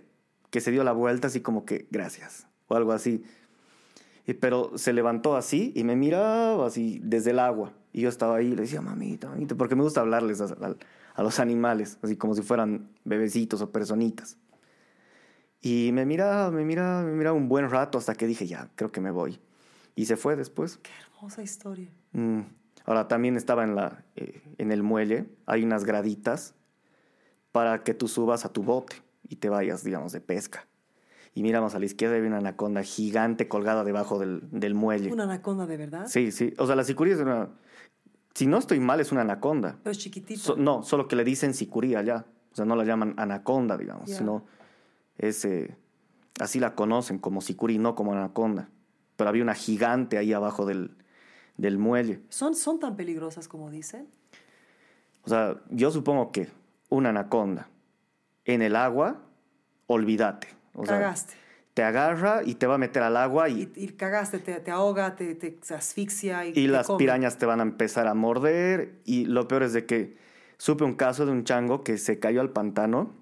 que 0.49 0.61
se 0.61 0.71
dio 0.71 0.83
la 0.83 0.91
vuelta 0.93 1.27
así 1.27 1.41
como 1.41 1.65
que 1.65 1.87
gracias 1.91 2.47
o 2.67 2.75
algo 2.75 2.91
así. 2.91 3.23
Y- 4.25 4.33
pero 4.35 4.77
se 4.77 4.93
levantó 4.93 5.35
así 5.35 5.73
y 5.75 5.83
me 5.83 5.95
miraba 5.95 6.65
así 6.65 6.99
desde 7.03 7.31
el 7.31 7.39
agua. 7.39 7.73
Y 7.91 8.01
yo 8.01 8.09
estaba 8.09 8.37
ahí 8.37 8.47
y 8.47 8.55
le 8.55 8.61
decía, 8.63 8.81
mamita, 8.81 9.29
mamita, 9.29 9.55
porque 9.55 9.75
me 9.75 9.83
gusta 9.83 10.01
hablarles 10.01 10.41
a, 10.41 10.45
a- 10.45 10.75
a 11.13 11.23
los 11.23 11.39
animales, 11.39 11.97
así 12.01 12.15
como 12.15 12.35
si 12.35 12.41
fueran 12.41 12.89
bebecitos 13.03 13.61
o 13.61 13.71
personitas. 13.71 14.37
Y 15.61 15.91
me 15.93 16.05
miraba, 16.05 16.51
me 16.51 16.65
miraba, 16.65 17.03
me 17.03 17.13
miraba 17.13 17.37
un 17.37 17.47
buen 17.47 17.69
rato 17.69 17.97
hasta 17.97 18.15
que 18.15 18.27
dije, 18.27 18.47
ya, 18.47 18.69
creo 18.75 18.91
que 18.91 18.99
me 18.99 19.11
voy. 19.11 19.39
Y 19.95 20.05
se 20.05 20.17
fue 20.17 20.35
después. 20.35 20.77
Qué 20.77 20.91
hermosa 21.15 21.41
historia. 21.41 21.89
Mm. 22.11 22.41
Ahora 22.85 23.07
también 23.07 23.37
estaba 23.37 23.63
en, 23.63 23.75
la, 23.75 24.03
eh, 24.15 24.41
en 24.57 24.71
el 24.71 24.83
muelle, 24.83 25.29
hay 25.45 25.63
unas 25.63 25.85
graditas 25.85 26.53
para 27.53 27.83
que 27.83 27.93
tú 27.93 28.07
subas 28.07 28.43
a 28.43 28.49
tu 28.51 28.63
bote 28.63 28.97
y 29.29 29.37
te 29.37 29.47
vayas, 29.49 29.83
digamos, 29.83 30.11
de 30.11 30.19
pesca. 30.19 30.67
Y 31.33 31.43
miramos 31.43 31.75
a 31.75 31.79
la 31.79 31.85
izquierda 31.85 32.17
y 32.17 32.21
hay 32.21 32.27
una 32.27 32.39
anaconda 32.39 32.83
gigante 32.83 33.47
colgada 33.47 33.83
debajo 33.83 34.19
del, 34.19 34.41
del 34.51 34.75
muelle. 34.75 35.11
Una 35.11 35.23
anaconda 35.23 35.65
de 35.65 35.77
verdad. 35.77 36.07
Sí, 36.07 36.31
sí. 36.31 36.53
O 36.57 36.67
sea, 36.67 36.75
la 36.75 36.83
sicurí 36.83 37.11
es 37.11 37.19
una... 37.19 37.49
Si 38.33 38.47
no 38.47 38.57
estoy 38.57 38.79
mal, 38.79 38.99
es 38.99 39.11
una 39.11 39.21
anaconda. 39.21 39.77
Pero 39.83 39.91
es 39.91 39.97
chiquitita. 39.99 40.39
So- 40.41 40.55
no, 40.55 40.83
solo 40.83 41.07
que 41.07 41.15
le 41.15 41.23
dicen 41.23 41.53
sicurí 41.53 41.95
allá. 41.95 42.25
O 42.51 42.55
sea, 42.55 42.65
no 42.65 42.75
la 42.75 42.83
llaman 42.83 43.13
anaconda, 43.17 43.77
digamos, 43.77 44.09
Ya. 44.09 44.17
sino 44.17 44.43
es... 45.17 45.43
eh, 45.45 45.75
así 46.39 46.59
la 46.59 46.73
conocen, 46.75 47.19
como 47.19 47.41
sicurí, 47.41 47.77
no 47.77 47.93
como 47.95 48.13
anaconda. 48.13 48.69
Pero 49.15 49.29
había 49.29 49.43
una 49.43 49.53
gigante 49.53 50.17
ahí 50.17 50.33
abajo 50.33 50.65
del, 50.65 50.95
del 51.57 51.77
muelle. 51.77 52.21
¿Son, 52.29 52.55
¿Son 52.55 52.79
tan 52.79 52.95
peligrosas 52.95 53.47
como 53.47 53.69
dicen? 53.69 54.07
O 55.25 55.29
sea, 55.29 55.61
yo 55.69 55.91
supongo 55.91 56.31
que 56.31 56.49
una 56.89 57.09
anaconda 57.09 57.69
en 58.45 58.61
el 58.63 58.75
agua, 58.75 59.21
olvídate. 59.87 60.47
O 60.73 60.85
sea, 60.85 60.97
Cagaste. 60.97 61.33
Te 61.73 61.83
agarra 61.83 62.41
y 62.45 62.55
te 62.55 62.67
va 62.67 62.75
a 62.75 62.77
meter 62.77 63.01
al 63.03 63.17
agua 63.17 63.49
y, 63.49 63.71
Y, 63.75 63.83
y 63.85 63.87
cagaste, 63.89 64.39
te, 64.39 64.59
te 64.59 64.71
ahoga, 64.71 65.15
te, 65.15 65.33
te 65.35 65.57
asfixia 65.73 66.45
y, 66.45 66.49
y 66.49 66.53
te 66.53 66.67
las 66.67 66.87
come. 66.87 66.99
pirañas 66.99 67.37
te 67.37 67.45
van 67.45 67.59
a 67.59 67.63
empezar 67.63 68.07
a 68.07 68.13
morder. 68.13 68.99
Y 69.05 69.25
lo 69.25 69.47
peor 69.47 69.63
es 69.63 69.73
de 69.73 69.85
que 69.85 70.17
supe 70.57 70.83
un 70.83 70.93
caso 70.95 71.25
de 71.25 71.31
un 71.31 71.43
chango 71.43 71.83
que 71.83 71.97
se 71.97 72.19
cayó 72.19 72.41
al 72.41 72.51
pantano 72.51 73.15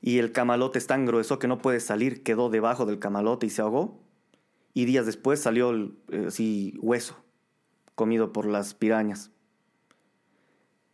y 0.00 0.18
el 0.18 0.32
camalote 0.32 0.78
es 0.78 0.86
tan 0.86 1.06
grueso 1.06 1.38
que 1.38 1.48
no 1.48 1.58
puede 1.58 1.80
salir, 1.80 2.22
quedó 2.22 2.50
debajo 2.50 2.86
del 2.86 2.98
camalote 2.98 3.46
y 3.46 3.50
se 3.50 3.62
ahogó. 3.62 4.00
Y 4.74 4.86
días 4.86 5.06
después 5.06 5.40
salió 5.40 5.70
el, 5.70 5.96
eh, 6.10 6.24
así 6.28 6.76
hueso, 6.82 7.16
comido 7.94 8.32
por 8.32 8.46
las 8.46 8.74
pirañas. 8.74 9.30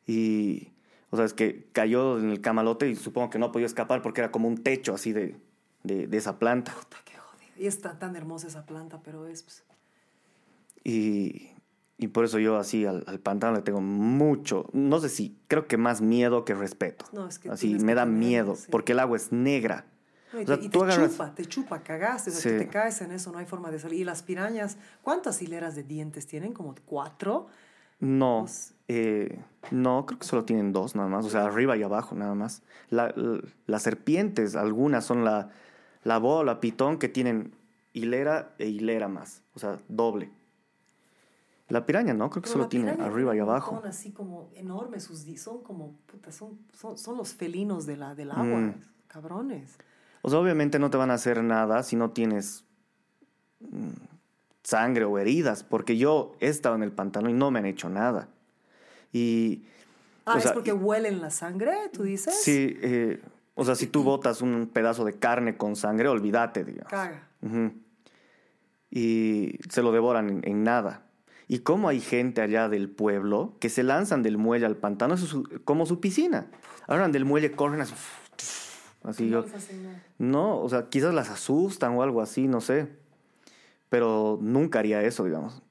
Y, 0.07 0.73
O 1.11 1.17
sea, 1.17 1.25
es 1.25 1.35
que 1.35 1.69
cayó 1.73 2.19
en 2.19 2.31
el 2.31 2.41
camalote 2.41 2.89
y 2.89 2.95
supongo 2.95 3.31
que 3.31 3.39
no 3.39 3.51
podía 3.53 3.67
escapar 3.67 4.03
porque 4.03 4.21
era 4.21 4.31
como 4.31 4.49
un 4.49 4.59
techo 4.63 4.95
así 4.95 5.13
de, 5.13 5.37
de, 5.83 6.07
de 6.07 6.17
esa 6.17 6.39
planta. 6.39 6.73
Puta, 6.75 6.97
qué 7.05 7.17
jodido. 7.17 7.53
Y 7.57 7.67
está 7.67 7.99
tan 7.99 8.17
hermosa 8.17 8.47
esa 8.49 8.65
planta, 8.67 9.01
pero 9.03 9.27
es... 9.27 9.43
pues, 9.43 9.65
Y, 10.85 11.51
y 11.99 12.09
por 12.09 12.25
eso 12.25 12.39
yo 12.39 12.57
así 12.57 12.87
al, 12.87 13.05
al 13.07 13.21
pantano 13.21 13.55
le 13.57 13.63
tengo 13.63 13.81
mucho, 13.81 14.67
no 14.73 14.99
sé 15.01 15.09
si, 15.09 15.37
creo 15.49 15.67
que 15.67 15.77
más 15.77 16.01
miedo 16.01 16.45
que 16.45 16.55
respeto. 16.55 17.05
No, 17.13 17.27
es 17.29 17.39
que 17.39 17.51
así, 17.51 17.75
me 17.79 17.95
da 17.95 18.07
miedo, 18.07 18.57
sí. 18.57 18.69
porque 18.71 18.93
el 18.93 18.99
agua 19.01 19.17
es 19.17 19.33
negra. 19.33 19.85
no, 20.33 20.41
y 20.41 20.45
O 20.45 20.47
sea, 20.47 20.59
te, 20.59 20.65
y 20.65 20.69
te 20.71 20.79
agarras- 20.79 21.11
chupa, 21.13 21.35
te 21.35 21.45
chupa, 21.45 21.83
cagaste, 21.83 22.31
o 22.31 22.33
sea, 22.33 22.53
Sí. 22.53 22.59
te 22.59 22.69
caes 22.69 23.01
en 23.03 23.13
eso, 23.13 23.31
no 23.33 23.39
hay 23.39 23.47
forma 23.47 23.71
de 23.71 23.79
salir. 23.79 24.01
Y 24.01 24.05
las 24.05 24.23
pirañas, 24.23 24.79
¿cuántas 25.03 25.43
hileras 25.43 25.75
de 25.75 25.83
dientes 25.83 26.27
tienen? 26.27 26.53
Como 26.55 26.75
cuatro. 26.87 27.49
No, 27.99 28.45
Pues- 28.47 28.73
eh, 28.89 29.39
no, 29.71 30.07
creo 30.07 30.19
que 30.19 30.27
solo 30.27 30.45
tienen 30.47 30.73
dos 30.73 30.95
nada 30.97 31.09
más, 31.09 31.27
o 31.27 31.29
sea, 31.31 31.45
arriba 31.45 31.77
y 31.77 31.83
abajo 31.83 32.15
nada 32.15 32.35
más. 32.35 32.63
La- 32.89 33.13
la- 33.15 33.41
las 33.67 33.83
serpientes, 33.83 34.57
algunas 34.57 35.05
son 35.05 35.23
la, 35.27 35.51
la 36.05 36.19
boa 36.19 36.39
o 36.41 36.45
la 36.45 36.61
pitón 36.61 36.99
que 36.99 37.09
tienen 37.09 37.53
hilera 37.93 38.55
e 38.59 38.67
hilera 38.69 39.09
más, 39.09 39.43
o 39.55 39.59
sea, 39.59 39.79
doble. 39.89 40.31
La 41.69 41.87
piraña, 41.87 42.15
¿no? 42.15 42.31
Creo 42.31 42.43
que 42.43 42.49
Pero 42.49 42.53
solo 42.55 42.69
tiene 42.69 42.91
arriba 42.91 43.37
y 43.37 43.39
abajo. 43.39 43.73
montón 43.73 43.91
así 43.91 44.11
como 44.11 44.51
enormes 44.55 45.05
sus 45.05 45.21
son 45.41 45.63
como 45.63 45.93
puta, 46.07 46.33
son, 46.33 46.59
son, 46.73 46.99
son 46.99 47.17
los 47.17 47.33
felinos 47.33 47.87
de 47.87 47.97
la, 47.97 48.15
del 48.15 48.33
agua, 48.33 48.45
Mm. 48.61 48.75
cabrones. 49.07 49.77
O 50.23 50.31
sea, 50.31 50.41
obviamente 50.41 50.79
no 50.81 50.91
te 50.91 50.97
van 50.97 51.11
a 51.11 51.15
hacer 51.15 51.43
nada 51.45 51.83
si 51.85 51.95
no 51.97 52.11
tienes 52.11 52.65
mm, 53.61 53.91
sangre 54.65 55.05
o 55.05 55.17
heridas, 55.19 55.63
porque 55.63 55.97
yo 55.97 56.35
he 56.41 56.49
estado 56.49 56.75
en 56.75 56.83
el 56.83 56.91
pantano 56.93 57.31
y 57.31 57.35
no 57.35 57.51
me 57.53 57.61
han 57.61 57.67
hecho 57.67 57.89
nada. 57.89 58.29
Y, 59.13 59.65
Ah, 60.27 60.35
o 60.35 60.39
es 60.39 60.53
porque 60.53 60.73
huelen 60.73 61.21
la 61.21 61.31
sangre, 61.31 61.73
tú 61.93 62.03
dices. 62.03 62.35
sí, 62.43 62.77
eh, 62.83 63.21
o 63.55 63.65
sea, 63.65 63.75
si 63.75 63.87
tú 63.87 64.03
botas 64.03 64.41
un 64.43 64.69
pedazo 64.73 65.05
de 65.05 65.19
carne 65.19 65.57
con 65.57 65.77
sangre, 65.77 66.09
olvídate, 66.09 66.65
digamos. 66.65 66.91
Caga. 66.91 67.29
Ujú. 67.43 67.73
Y 68.91 69.59
se 69.69 69.83
lo 69.83 69.93
devoran 69.93 70.29
en, 70.29 70.41
en 70.45 70.65
nada. 70.65 71.07
Y 71.49 71.61
cómo 71.61 71.89
hay 71.89 72.01
gente 72.01 72.43
allá 72.43 72.69
del 72.69 72.89
pueblo 72.91 73.57
que 73.61 73.69
se 73.69 73.83
lanzan 73.83 74.23
del 74.23 74.39
muelle 74.39 74.67
al 74.67 74.77
pantano, 74.77 75.15
eso 75.15 75.25
es 75.25 75.31
su- 75.31 75.61
como 75.65 75.85
su 75.87 76.01
piscina. 76.01 76.47
Hablan 76.87 77.13
del 77.13 77.25
muelle, 77.25 77.53
corren 77.53 77.81
así. 77.81 77.95
Así 79.03 79.25
No 79.27 79.43
yo. 79.43 79.47
No, 80.19 80.61
o 80.61 80.69
sea, 80.69 80.89
quizás 80.89 81.15
las 81.15 81.31
asustan 81.31 81.95
o 81.97 82.03
algo 82.03 82.21
así, 82.21 82.47
no 82.49 82.61
sé. 82.61 82.89
Pero 83.89 84.39
nunca 84.41 84.79
haría 84.79 85.03
eso, 85.03 85.25
digamos. 85.25 85.63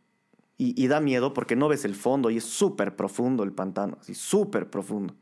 Y, 0.57 0.81
y 0.81 0.87
da 0.87 0.99
miedo 0.99 1.33
porque 1.33 1.55
no 1.55 1.69
ves 1.69 1.85
el 1.85 1.95
fondo 1.95 2.29
y 2.29 2.37
es 2.37 2.43
súper 2.43 2.95
profundo 2.97 3.43
el 3.43 3.53
pantano, 3.53 3.97
así, 4.01 4.13
súper 4.13 4.69
profundo. 4.69 5.15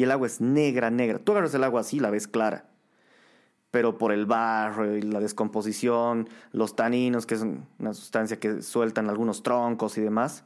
Y 0.00 0.04
el 0.04 0.12
agua 0.12 0.26
es 0.28 0.40
negra, 0.40 0.90
negra. 0.90 1.18
Tú 1.18 1.32
agarras 1.32 1.52
el 1.52 1.62
agua 1.62 1.82
así 1.82 1.98
y 1.98 2.00
la 2.00 2.08
ves 2.08 2.26
clara. 2.26 2.64
Pero 3.70 3.98
por 3.98 4.12
el 4.12 4.24
barro 4.24 4.96
y 4.96 5.02
la 5.02 5.20
descomposición, 5.20 6.26
los 6.52 6.74
taninos, 6.74 7.26
que 7.26 7.34
es 7.34 7.42
una 7.78 7.92
sustancia 7.92 8.40
que 8.40 8.62
sueltan 8.62 9.10
algunos 9.10 9.42
troncos 9.42 9.98
y 9.98 10.00
demás, 10.00 10.44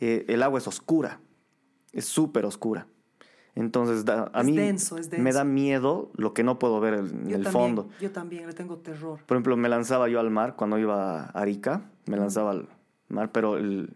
eh, 0.00 0.24
el 0.28 0.42
agua 0.42 0.58
es 0.58 0.66
oscura. 0.66 1.20
Es 1.92 2.06
súper 2.06 2.46
oscura. 2.46 2.86
Entonces, 3.54 4.06
da- 4.06 4.30
a 4.32 4.40
Es 4.40 4.46
mí 4.46 4.56
denso, 4.56 4.96
es 4.96 5.10
me 5.10 5.18
denso. 5.18 5.38
da 5.40 5.44
miedo 5.44 6.10
lo 6.14 6.32
que 6.32 6.42
no 6.44 6.58
puedo 6.58 6.80
ver 6.80 6.94
en 6.94 7.04
el 7.30 7.42
también, 7.44 7.52
fondo. 7.52 7.88
Yo 8.00 8.10
también 8.10 8.46
le 8.46 8.54
tengo 8.54 8.78
terror. 8.78 9.20
Por 9.26 9.36
ejemplo, 9.36 9.54
me 9.58 9.68
lanzaba 9.68 10.08
yo 10.08 10.18
al 10.18 10.30
mar 10.30 10.56
cuando 10.56 10.78
iba 10.78 11.24
a 11.24 11.26
Arica, 11.26 11.82
me 12.06 12.16
lanzaba 12.16 12.52
al 12.52 12.70
mar, 13.10 13.32
pero 13.32 13.58
el- 13.58 13.94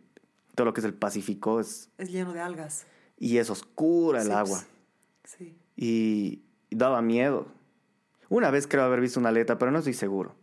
todo 0.54 0.66
lo 0.66 0.74
que 0.74 0.80
es 0.80 0.84
el 0.84 0.92
Pacífico 0.92 1.60
es, 1.60 1.88
Es 1.96 2.10
lleno 2.12 2.34
de 2.34 2.40
algas. 2.40 2.84
Y 3.18 3.38
es 3.38 3.50
oscura 3.50 4.20
el 4.22 4.28
Sí, 4.28 4.32
agua. 4.32 4.64
Sí. 5.24 5.56
Y, 5.76 6.42
y 6.70 6.76
daba 6.76 7.02
miedo. 7.02 7.48
Una 8.28 8.50
vez 8.50 8.66
creo 8.66 8.82
haber 8.84 9.00
visto 9.00 9.20
una 9.20 9.28
aleta, 9.30 9.56
pero 9.58 9.70
no 9.70 9.78
estoy 9.78 9.94
seguro. 9.94 10.34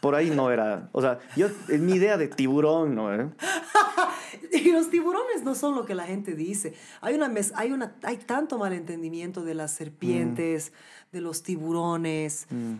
Por 0.00 0.14
ahí 0.14 0.30
no 0.30 0.50
era. 0.50 0.90
O 0.92 1.00
sea, 1.00 1.18
yo, 1.34 1.46
es 1.68 1.80
mi 1.80 1.94
idea 1.94 2.16
de 2.18 2.28
tiburón, 2.28 2.94
¿no? 2.94 3.12
¿Eh? 3.14 3.28
Y 4.52 4.70
los 4.70 4.88
tiburones 4.90 5.42
no 5.42 5.54
son 5.54 5.74
lo 5.74 5.84
que 5.84 5.94
la 5.94 6.04
gente 6.04 6.34
dice. 6.34 6.74
Hay, 7.00 7.14
una 7.14 7.28
mez- 7.28 7.52
hay, 7.56 7.72
una, 7.72 7.96
hay 8.02 8.18
tanto 8.18 8.56
malentendimiento 8.58 9.42
de 9.42 9.54
las 9.54 9.72
serpientes, 9.72 10.72
de 11.10 11.20
los 11.20 11.42
tiburones. 11.42 12.46
Mm, 12.50 12.74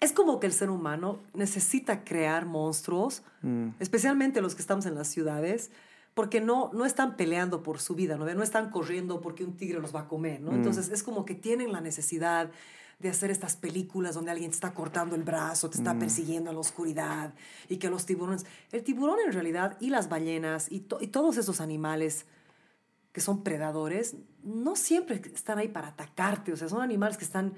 Es 0.00 0.12
como 0.12 0.40
que 0.40 0.46
el 0.48 0.52
ser 0.52 0.70
humano 0.70 1.20
necesita 1.34 2.02
crear 2.04 2.44
monstruos, 2.46 3.22
mm, 3.42 3.68
especialmente 3.78 4.40
los 4.40 4.54
que 4.56 4.62
estamos 4.62 4.84
en 4.86 4.94
las 4.96 5.08
ciudades, 5.08 5.70
porque 6.14 6.40
no, 6.40 6.70
no 6.74 6.84
están 6.84 7.16
peleando 7.16 7.62
por 7.62 7.80
su 7.80 7.94
vida, 7.94 8.16
¿no? 8.16 8.26
no 8.34 8.42
están 8.42 8.70
corriendo 8.70 9.20
porque 9.20 9.44
un 9.44 9.56
tigre 9.56 9.80
los 9.80 9.94
va 9.94 10.00
a 10.00 10.08
comer. 10.08 10.40
¿no? 10.40 10.50
Mm. 10.52 10.56
Entonces 10.56 10.90
es 10.90 11.02
como 11.02 11.24
que 11.24 11.34
tienen 11.34 11.72
la 11.72 11.80
necesidad 11.80 12.50
de 12.98 13.08
hacer 13.08 13.30
estas 13.30 13.56
películas 13.56 14.14
donde 14.14 14.30
alguien 14.30 14.50
te 14.50 14.54
está 14.54 14.74
cortando 14.74 15.16
el 15.16 15.22
brazo, 15.24 15.68
te 15.70 15.78
Mm. 15.78 15.80
está 15.80 15.98
persiguiendo 15.98 16.50
en 16.50 16.56
la 16.56 16.60
oscuridad 16.60 17.34
y 17.68 17.78
que 17.78 17.88
los 17.90 18.04
tiburones... 18.06 18.44
El 18.70 18.84
tiburón 18.84 19.18
en 19.26 19.32
realidad 19.32 19.76
y 19.80 19.90
las 19.90 20.08
ballenas 20.08 20.70
y, 20.70 20.80
to- 20.80 20.98
y 21.00 21.08
todos 21.08 21.36
esos 21.38 21.60
animales 21.60 22.26
que 23.12 23.20
son 23.20 23.42
predadores, 23.42 24.14
no 24.42 24.76
siempre 24.76 25.20
están 25.34 25.58
ahí 25.58 25.68
para 25.68 25.88
atacarte, 25.88 26.52
o 26.52 26.56
sea, 26.56 26.68
son 26.68 26.80
animales 26.80 27.18
que 27.18 27.24
están 27.24 27.52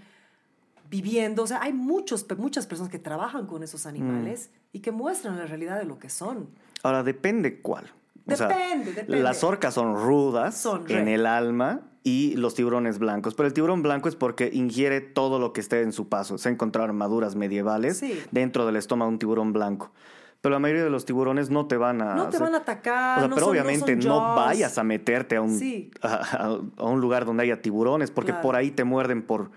viviendo, 0.90 1.42
o 1.42 1.46
sea, 1.46 1.62
hay 1.62 1.72
muchos, 1.72 2.26
muchas 2.38 2.66
personas 2.66 2.90
que 2.90 2.98
trabajan 2.98 3.46
con 3.46 3.62
esos 3.62 3.86
animales 3.86 4.50
Mm. 4.52 4.58
y 4.76 4.80
que 4.80 4.92
muestran 4.92 5.36
la 5.38 5.46
realidad 5.46 5.78
de 5.78 5.84
lo 5.84 5.98
que 5.98 6.08
son. 6.10 6.48
Ahora, 6.82 7.02
depende 7.02 7.60
cuál. 7.60 7.90
O 8.26 8.36
sea, 8.36 8.48
Depende, 8.48 8.92
depende. 8.92 9.20
Las 9.22 9.44
orcas 9.44 9.74
son 9.74 9.96
rudas 9.96 10.56
Son 10.56 10.90
en 10.90 11.08
el 11.08 11.26
alma 11.26 11.82
y 12.02 12.34
los 12.36 12.54
tiburones 12.54 12.98
blancos. 12.98 13.34
Pero 13.34 13.46
el 13.46 13.52
tiburón 13.52 13.82
blanco 13.82 14.08
es 14.08 14.16
porque 14.16 14.50
ingiere 14.52 15.00
todo 15.00 15.38
lo 15.38 15.52
que 15.52 15.60
esté 15.60 15.82
en 15.82 15.92
su 15.92 16.08
paso. 16.08 16.38
Se 16.38 16.48
encontraron 16.48 16.90
armaduras 16.90 17.36
medievales 17.36 17.98
Sí. 17.98 18.18
dentro 18.30 18.64
del 18.66 18.76
estómago 18.76 19.10
de 19.10 19.14
un 19.14 19.18
tiburón 19.18 19.52
blanco. 19.52 19.92
Pero 20.40 20.52
la 20.54 20.58
mayoría 20.58 20.84
de 20.84 20.90
los 20.90 21.06
tiburones 21.06 21.48
no 21.48 21.66
te 21.66 21.78
van 21.78 22.02
a... 22.02 22.14
No 22.14 22.28
te 22.28 22.38
van 22.38 22.54
a 22.54 22.58
atacar. 22.58 23.16
O 23.16 23.20
sea, 23.20 23.28
no 23.28 23.34
pero 23.34 23.46
son- 23.46 23.52
obviamente 23.54 23.96
no, 23.96 24.34
vayas 24.36 24.76
a 24.76 24.84
meterte 24.84 25.36
a 25.36 25.40
un, 25.42 25.58
Sí. 25.58 25.90
a, 26.02 26.14
a- 26.16 26.60
a 26.76 26.84
un 26.84 27.00
lugar 27.00 27.24
donde 27.24 27.44
haya 27.44 27.62
tiburones, 27.62 28.10
porque 28.10 28.32
Claro. 28.32 28.42
por 28.42 28.56
ahí 28.56 28.70
te 28.70 28.84
muerden 28.84 29.22
por, 29.22 29.50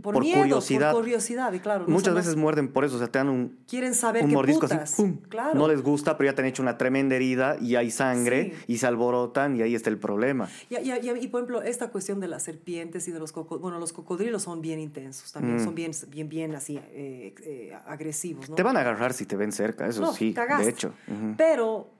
por, 0.00 0.14
por 0.14 0.22
miedo, 0.22 0.38
curiosidad. 0.40 0.92
Por 0.92 1.02
curiosidad, 1.02 1.52
y 1.52 1.60
claro. 1.60 1.84
no 1.86 1.92
Muchas 1.92 2.14
veces 2.14 2.34
muerden 2.34 2.72
por 2.72 2.84
eso, 2.84 2.96
o 2.96 2.98
sea, 2.98 3.08
te 3.08 3.18
dan 3.18 3.28
un, 3.28 3.58
Quieren 3.68 3.94
saber 3.94 4.22
un 4.24 4.30
qué 4.30 4.34
mordisco 4.34 4.62
putas. 4.62 4.80
así, 4.92 5.02
¡pum! 5.02 5.18
Claro. 5.28 5.54
No 5.54 5.68
les 5.68 5.82
gusta, 5.82 6.16
pero 6.16 6.30
ya 6.30 6.34
te 6.34 6.40
han 6.40 6.48
hecho 6.48 6.62
una 6.62 6.78
tremenda 6.78 7.14
herida 7.14 7.56
y 7.60 7.76
hay 7.76 7.90
sangre 7.90 8.54
Sí. 8.66 8.72
y 8.74 8.78
se 8.78 8.86
alborotan 8.86 9.54
y 9.56 9.60
ahí 9.62 9.74
está 9.74 9.90
el 9.90 9.98
problema. 9.98 10.48
Y, 10.70 10.76
y- 10.76 10.92
y- 10.92 11.10
y, 11.24 11.28
por 11.28 11.40
ejemplo, 11.40 11.62
esta 11.62 11.88
cuestión 11.90 12.20
de 12.20 12.28
las 12.28 12.42
serpientes 12.42 13.06
y 13.06 13.12
de 13.12 13.18
los 13.18 13.32
cocodrilos, 13.32 13.60
bueno, 13.62 13.78
los 13.78 13.92
cocodrilos 13.92 14.42
son 14.44 14.62
bien 14.62 14.80
intensos 14.80 15.30
también, 15.30 15.56
Mm. 15.56 15.64
son 15.64 15.74
bien, 15.74 15.90
bien, 16.08 16.28
bien 16.28 16.54
así, 16.54 16.78
eh, 16.78 17.34
eh, 17.44 17.76
agresivos, 17.86 18.48
¿no? 18.48 18.54
Te 18.54 18.62
van 18.62 18.78
a 18.78 18.80
agarrar 18.80 19.12
si 19.12 19.26
te 19.26 19.36
ven 19.36 19.52
cerca, 19.52 19.86
eso 19.86 20.00
No, 20.00 20.12
sí, 20.14 20.32
cagaste. 20.32 20.64
de 20.64 20.70
hecho. 20.70 20.94
Pero, 21.36 21.90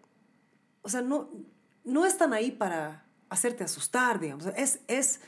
o 0.80 0.88
sea, 0.88 1.02
no, 1.02 1.28
no 1.84 2.06
están 2.06 2.32
ahí 2.32 2.50
para 2.52 3.04
hacerte 3.28 3.64
asustar, 3.64 4.18
digamos. 4.18 4.46
Es, 4.56 4.80
es, 4.88 5.20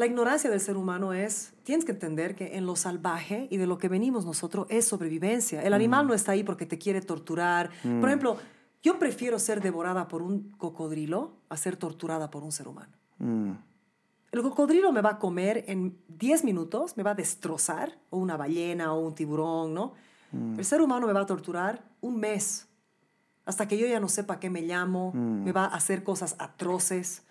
la 0.00 0.06
ignorancia 0.06 0.48
del 0.48 0.60
ser 0.60 0.78
humano 0.78 1.12
es, 1.12 1.52
tienes 1.62 1.84
que 1.84 1.92
entender 1.92 2.34
que 2.34 2.56
en 2.56 2.64
lo 2.64 2.74
salvaje 2.74 3.48
y 3.50 3.58
de 3.58 3.66
lo 3.66 3.76
que 3.76 3.86
venimos 3.86 4.24
nosotros 4.24 4.66
es 4.70 4.88
sobrevivencia. 4.88 5.62
El 5.62 5.74
animal 5.74 6.06
no 6.06 6.14
está 6.14 6.32
ahí 6.32 6.42
porque 6.42 6.64
te 6.64 6.78
quiere 6.78 7.02
torturar. 7.02 7.68
Por 7.82 8.08
ejemplo, 8.08 8.38
yo 8.82 8.98
prefiero 8.98 9.38
ser 9.38 9.60
devorada 9.60 10.08
por 10.08 10.22
un 10.22 10.52
cocodrilo 10.52 11.34
a 11.50 11.58
ser 11.58 11.76
torturada 11.76 12.30
por 12.30 12.42
un 12.42 12.50
ser 12.50 12.66
humano. 12.66 12.96
Mm, 13.18 13.50
El 14.32 14.42
cocodrilo 14.42 14.90
me 14.90 15.02
va 15.02 15.10
a 15.10 15.18
comer 15.18 15.64
en 15.68 15.98
10 16.08 16.44
minutos, 16.44 16.96
me 16.96 17.02
va 17.02 17.10
a 17.10 17.14
destrozar, 17.14 17.98
o 18.08 18.16
una 18.16 18.38
ballena 18.38 18.94
o 18.94 19.00
un 19.00 19.14
tiburón, 19.14 19.74
¿no? 19.74 19.92
El 20.56 20.64
ser 20.64 20.80
humano 20.80 21.08
me 21.08 21.12
va 21.12 21.20
a 21.20 21.26
torturar 21.26 21.84
un 22.00 22.18
mes, 22.18 22.68
hasta 23.44 23.68
que 23.68 23.76
yo 23.76 23.86
ya 23.86 24.00
no 24.00 24.08
sepa 24.08 24.40
qué 24.40 24.48
me 24.48 24.62
llamo, 24.62 25.12
me 25.12 25.52
va 25.52 25.66
a 25.66 25.74
hacer 25.74 26.02
cosas 26.04 26.36
atroces. 26.38 27.22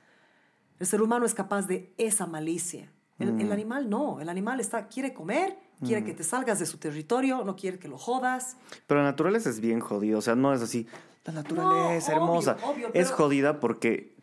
El 0.79 0.87
ser 0.87 1.01
humano 1.01 1.25
es 1.25 1.33
capaz 1.33 1.67
de 1.67 1.93
esa 1.97 2.25
malicia. 2.25 2.91
El, 3.19 3.41
el 3.41 3.51
animal 3.51 3.89
no, 3.89 4.21
el 4.21 4.29
animal 4.29 4.61
está, 4.61 4.87
quiere 4.87 5.13
comer, 5.13 5.57
quiere 5.85 6.05
que 6.05 6.13
te 6.13 6.23
salgas 6.23 6.57
de 6.59 6.65
su 6.65 6.77
territorio, 6.77 7.43
no 7.43 7.57
quiere 7.57 7.77
que 7.77 7.89
lo 7.89 7.97
jodas. 7.97 8.55
Pero 8.87 9.01
la 9.01 9.07
naturaleza 9.07 9.49
es 9.49 9.59
bien 9.59 9.81
jodida, 9.81 10.17
o 10.17 10.21
sea, 10.21 10.35
no 10.35 10.53
es 10.53 10.61
así, 10.61 10.87
la 11.25 11.33
naturaleza 11.33 12.13
obvio, 12.13 12.23
hermosa. 12.23 12.57
obvio, 12.65 12.87
es 12.87 13.07
pero- 13.07 13.17
jodida 13.17 13.59
porque 13.59 14.15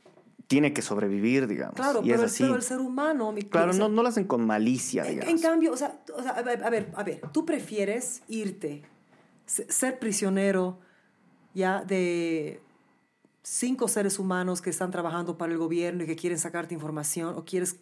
tiene 0.46 0.72
que 0.72 0.80
sobrevivir, 0.80 1.46
digamos. 1.46 1.74
Claro, 1.74 2.00
y 2.02 2.04
pero, 2.10 2.14
es 2.14 2.20
el, 2.20 2.24
así. 2.26 2.42
pero 2.44 2.54
el 2.56 2.62
ser 2.62 2.78
humano... 2.78 3.32
mi- 3.32 3.42
Claro, 3.42 3.74
no, 3.74 3.88
no 3.90 4.02
lo 4.02 4.08
hacen 4.08 4.24
con 4.24 4.46
malicia, 4.46 5.02
digamos. 5.04 5.28
en 5.30 5.40
cambio, 5.40 5.72
o 5.72 5.76
sea, 5.76 6.00
o 6.16 6.22
sea, 6.22 6.30
a 6.32 6.42
ver, 6.42 6.62
a 6.64 7.02
ver, 7.02 7.20
tú 7.32 7.44
prefieres 7.44 8.22
irte, 8.28 8.82
se- 9.44 9.70
ser 9.70 9.98
prisionero 9.98 10.78
ya 11.52 11.84
de 11.84 12.60
cinco 13.48 13.86
seres 13.86 14.18
humanos 14.18 14.60
que 14.60 14.70
están 14.70 14.90
trabajando 14.90 15.39
para 15.39 15.52
el 15.52 15.59
gobierno 15.59 16.02
y 16.02 16.06
que 16.06 16.16
quieren 16.16 16.36
sacarte 16.39 16.74
información, 16.74 17.36
o 17.36 17.44
quieres, 17.44 17.77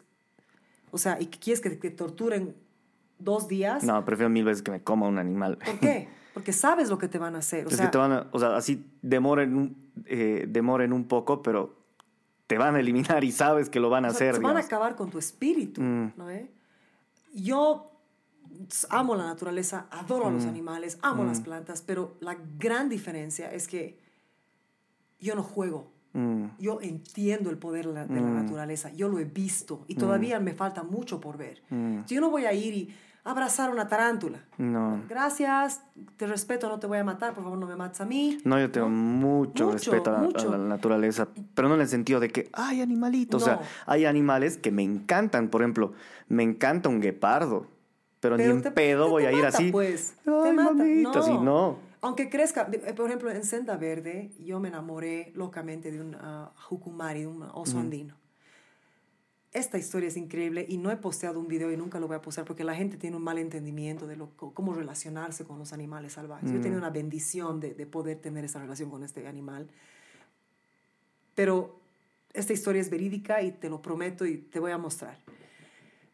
o 0.90 0.98
sea, 0.98 1.16
y 1.20 1.26
quieres 1.28 1.62
que 1.62 1.70
te 1.70 1.90
torturen 1.90 2.54
dos 3.18 3.48
días. 3.48 3.82
No, 3.82 4.04
prefiero 4.04 4.28
mil 4.28 4.44
veces 4.44 4.62
que 4.62 4.70
me 4.70 4.82
coma 4.82 5.08
un 5.08 5.16
animal. 5.18 5.56
¿Por 5.64 5.78
qué? 5.80 6.08
Porque 6.34 6.52
sabes 6.52 6.90
lo 6.90 6.98
que 6.98 7.08
te 7.08 7.18
van 7.18 7.34
a 7.34 7.38
hacer. 7.38 7.64
O 7.66 7.70
es 7.70 7.76
sea, 7.76 7.86
que 7.86 7.92
te 7.92 7.96
van 7.98 8.12
a, 8.12 8.28
o 8.32 8.38
sea, 8.38 8.56
así 8.56 8.84
demoren, 9.00 9.74
eh, 10.04 10.44
demoren 10.48 10.92
un 10.92 11.04
poco, 11.08 11.42
pero 11.42 11.78
te 12.46 12.58
van 12.58 12.74
a 12.76 12.80
eliminar 12.80 13.24
y 13.24 13.32
sabes 13.32 13.70
que 13.70 13.80
lo 13.80 13.88
van 13.88 14.04
a 14.04 14.08
O 14.08 14.10
sea, 14.10 14.28
hacer. 14.28 14.34
se 14.36 14.42
van 14.42 14.58
a 14.58 14.60
acabar 14.60 14.96
con 14.96 15.08
tu 15.10 15.18
espíritu, 15.18 15.80
Mm. 15.80 16.12
¿no? 16.16 16.30
eh? 16.30 16.50
Yo 17.32 17.90
amo 18.90 19.16
la 19.16 19.24
naturaleza, 19.24 19.86
adoro 19.90 20.26
a 20.26 20.30
Mm. 20.30 20.34
los 20.34 20.44
animales, 20.44 20.98
amo 21.00 21.24
las 21.24 21.40
plantas, 21.40 21.80
pero 21.80 22.16
la 22.20 22.36
gran 22.58 22.90
diferencia 22.90 23.50
es 23.50 23.66
que 23.66 24.03
yo 25.20 25.34
no 25.34 25.42
juego. 25.42 25.92
Mm, 26.12 26.44
Yo 26.60 26.80
entiendo 26.80 27.50
el 27.50 27.58
poder 27.58 27.88
de 27.88 27.92
la, 27.94 28.06
de 28.06 28.20
la 28.20 28.28
Mm. 28.28 28.36
naturaleza, 28.36 28.92
yo 28.92 29.08
lo 29.08 29.18
he 29.18 29.24
visto 29.24 29.84
y 29.88 29.96
todavía 29.96 30.38
me 30.38 30.52
falta 30.54 30.82
mucho 30.84 31.20
por 31.20 31.36
ver. 31.36 31.62
mm. 31.70 32.04
Yo 32.06 32.20
no 32.20 32.30
voy 32.30 32.44
a 32.44 32.52
ir 32.52 32.72
y 32.74 32.94
abrazar 33.24 33.70
una 33.70 33.88
tarántula. 33.88 34.38
No. 34.58 35.00
Gracias, 35.08 35.82
te 36.16 36.26
respeto, 36.28 36.68
no 36.68 36.78
te 36.78 36.86
voy 36.86 36.98
a 36.98 37.04
matar, 37.04 37.34
por 37.34 37.42
favor 37.42 37.58
no 37.58 37.66
me 37.66 37.74
mates 37.74 38.00
a 38.00 38.04
mí. 38.04 38.38
No, 38.44 38.60
yo 38.60 38.70
tengo 38.70 38.88
mucho, 38.88 39.64
Mucho, 39.64 39.72
respeto 39.90 40.14
a, 40.14 40.44
la 40.56 40.58
naturaleza, 40.58 41.26
pero 41.54 41.68
no 41.68 41.74
en 41.74 41.80
el 41.80 41.88
sentido 41.88 42.20
de 42.20 42.28
que 42.28 42.48
hay 42.52 42.80
animalitos. 42.80 43.42
O 43.42 43.46
No. 43.46 43.56
sea, 43.56 43.68
hay 43.86 44.04
animales 44.04 44.56
que 44.58 44.70
me 44.70 44.82
encantan. 44.84 45.48
Por 45.48 45.62
ejemplo, 45.62 45.94
me 46.28 46.42
encanta 46.44 46.88
un 46.90 47.00
guepardo, 47.00 47.66
pero, 48.20 48.36
Pero 48.36 48.54
ni 48.54 48.60
en 48.66 48.72
pedo 48.74 49.04
te- 49.06 49.10
voy 49.10 49.22
te 49.24 49.28
a 49.28 49.32
ir 49.32 49.42
mata, 49.42 49.48
así. 49.56 49.72
Pues. 49.72 50.14
Ay, 50.26 50.32
te 50.44 50.52
mata. 50.52 50.72
mamita, 50.74 51.22
si 51.22 51.32
no. 51.38 51.78
Aunque 52.04 52.28
crezca, 52.28 52.68
eh, 52.70 52.92
por 52.92 53.06
ejemplo, 53.06 53.30
en 53.30 53.44
Senda 53.44 53.78
Verde, 53.78 54.30
yo 54.38 54.60
me 54.60 54.68
enamoré 54.68 55.32
locamente 55.34 55.90
de 55.90 56.02
un 56.02 56.14
ah, 56.16 56.52
jucumari, 56.68 57.20
de 57.20 57.28
un 57.28 57.40
oso 57.54 57.78
andino. 57.78 58.14
Esta 59.54 59.78
historia 59.78 60.08
es 60.08 60.18
increíble 60.18 60.66
y 60.68 60.76
no 60.76 60.90
he 60.90 60.98
posteado 60.98 61.40
un 61.40 61.48
video 61.48 61.72
y 61.72 61.78
nunca 61.78 61.98
lo 61.98 62.06
voy 62.06 62.16
a 62.16 62.20
postear 62.20 62.46
porque 62.46 62.62
la 62.62 62.74
gente 62.74 62.98
tiene 62.98 63.16
un 63.16 63.22
mal 63.22 63.38
entendimiento 63.38 64.06
de 64.06 64.16
lo, 64.16 64.28
cómo 64.36 64.74
relacionarse 64.74 65.46
con 65.46 65.58
los 65.58 65.72
animales 65.72 66.12
salvajes. 66.12 66.50
Yo 66.50 66.58
he 66.58 66.60
tenido 66.60 66.78
una 66.78 66.90
bendición 66.90 67.58
de, 67.58 67.72
de 67.72 67.86
poder 67.86 68.18
tener 68.18 68.44
esa 68.44 68.58
relación 68.58 68.90
con 68.90 69.02
este 69.02 69.26
animal. 69.26 69.70
Pero 71.34 71.80
esta 72.34 72.52
historia 72.52 72.82
es 72.82 72.90
verídica 72.90 73.40
y 73.40 73.52
te 73.52 73.70
lo 73.70 73.80
prometo 73.80 74.26
y 74.26 74.36
te 74.36 74.60
voy 74.60 74.72
a 74.72 74.76
mostrar. 74.76 75.23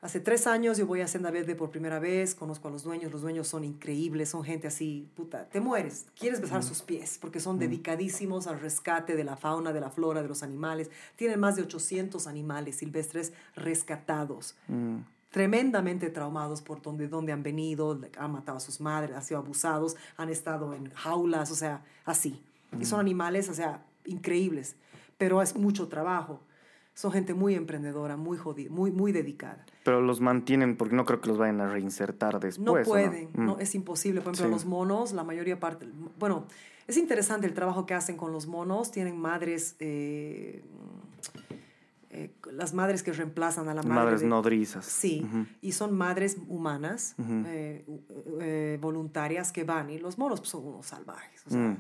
Hace 0.03 0.19
tres 0.19 0.47
años 0.47 0.79
yo 0.79 0.87
voy 0.87 1.03
a 1.03 1.09
Senda 1.09 1.31
Verde 1.31 1.55
por 1.55 1.71
primera 1.71 1.99
vez, 1.99 2.35
conozco 2.35 2.69
a 2.69 2.71
los 2.71 2.83
dueños, 2.83 3.13
los 3.13 3.21
dueños 3.21 3.49
son 3.49 3.65
increíbles, 3.65 4.31
son 4.31 4.45
gente 4.45 4.67
así, 4.67 5.07
puta, 5.15 5.45
te 5.45 5.61
mueres, 5.61 6.07
quieres 6.19 6.41
besar 6.41 6.63
sus 6.63 6.81
pies, 6.81 7.19
porque 7.21 7.39
son 7.39 7.59
dedicadísimos 7.59 8.47
al 8.47 8.61
rescate 8.61 9.15
de 9.15 9.25
la 9.25 9.37
fauna, 9.37 9.75
de 9.75 9.81
la 9.81 9.91
flora, 9.91 10.23
de 10.23 10.29
los 10.29 10.43
animales. 10.43 10.91
Tienen 11.17 11.39
más 11.39 11.57
de 11.57 11.63
800 11.63 12.27
animales 12.27 12.77
silvestres 12.77 13.35
rescatados, 13.55 14.55
Mm, 14.69 15.01
tremendamente 15.31 16.09
traumados 16.09 16.63
por 16.63 16.81
donde, 16.81 17.07
donde 17.07 17.33
han 17.33 17.43
venido, 17.43 17.99
han 18.19 18.33
matado 18.33 18.57
a 18.57 18.61
sus 18.61 18.81
madres, 18.81 19.15
han 19.15 19.23
sido 19.23 19.39
abusados, 19.39 19.97
han 20.17 20.31
estado 20.31 20.73
en 20.75 20.91
jaulas, 20.93 21.51
o 21.51 21.55
sea, 21.55 21.85
así. 22.05 22.43
Y 22.81 22.85
son 22.85 23.01
animales, 23.01 23.49
o 23.49 23.55
sea, 23.55 23.85
increíbles, 24.07 24.77
pero 25.19 25.43
es 25.43 25.55
mucho 25.57 25.89
trabajo. 25.89 26.41
Son 26.95 27.13
gente 27.13 27.33
muy 27.35 27.55
emprendedora, 27.55 28.17
muy 28.17 28.37
jodida, 28.37 28.71
muy, 28.71 28.91
muy 28.91 29.13
dedicada. 29.13 29.65
Pero 29.85 30.01
los 30.03 30.21
mantienen 30.21 30.77
porque 30.77 30.95
no 30.97 31.05
creo 31.05 31.21
que 31.21 31.29
los 31.29 31.39
vayan 31.39 31.61
a 31.61 31.69
reinsertar 31.73 32.41
después. 32.41 32.59
No 32.65 32.73
¿o 32.73 32.79
no? 32.79 32.85
pueden, 32.85 33.31
Mm. 33.35 33.45
no, 33.47 33.59
es 33.59 33.75
imposible. 33.75 34.21
Por 34.21 34.35
ejemplo, 34.35 34.49
Sí. 34.59 34.65
los 34.65 34.71
monos, 34.71 35.13
la 35.13 35.25
mayoría 35.25 35.59
parte, 35.59 35.89
bueno, 36.19 36.47
es 36.87 36.97
interesante 36.97 37.47
el 37.47 37.55
trabajo 37.55 37.87
que 37.87 37.95
hacen 37.95 38.17
con 38.17 38.33
los 38.33 38.47
monos. 38.47 38.91
Tienen 38.91 39.17
madres, 39.19 39.77
eh, 39.79 40.63
eh, 42.11 42.35
las 42.53 42.75
madres 42.75 43.03
que 43.05 43.13
reemplazan 43.13 43.69
a 43.69 43.75
la 43.75 43.83
madre. 43.83 43.95
Madres 43.95 44.21
de- 44.23 44.27
nodrizas. 44.27 44.85
Sí, 44.85 45.23
Ujú. 45.25 45.47
y 45.63 45.73
son 45.73 45.97
madres 45.97 46.37
humanas, 46.49 47.15
Ujú. 47.19 47.45
eh, 47.47 47.85
u- 47.87 48.01
eh, 48.41 48.79
voluntarias 48.81 49.53
que 49.53 49.63
van. 49.65 49.91
Y 49.91 49.99
los 49.99 50.19
monos 50.19 50.41
pues, 50.41 50.51
son 50.51 50.67
unos 50.67 50.87
salvajes. 50.87 51.47
O 51.47 51.51
sea, 51.51 51.61
Mm, 51.61 51.77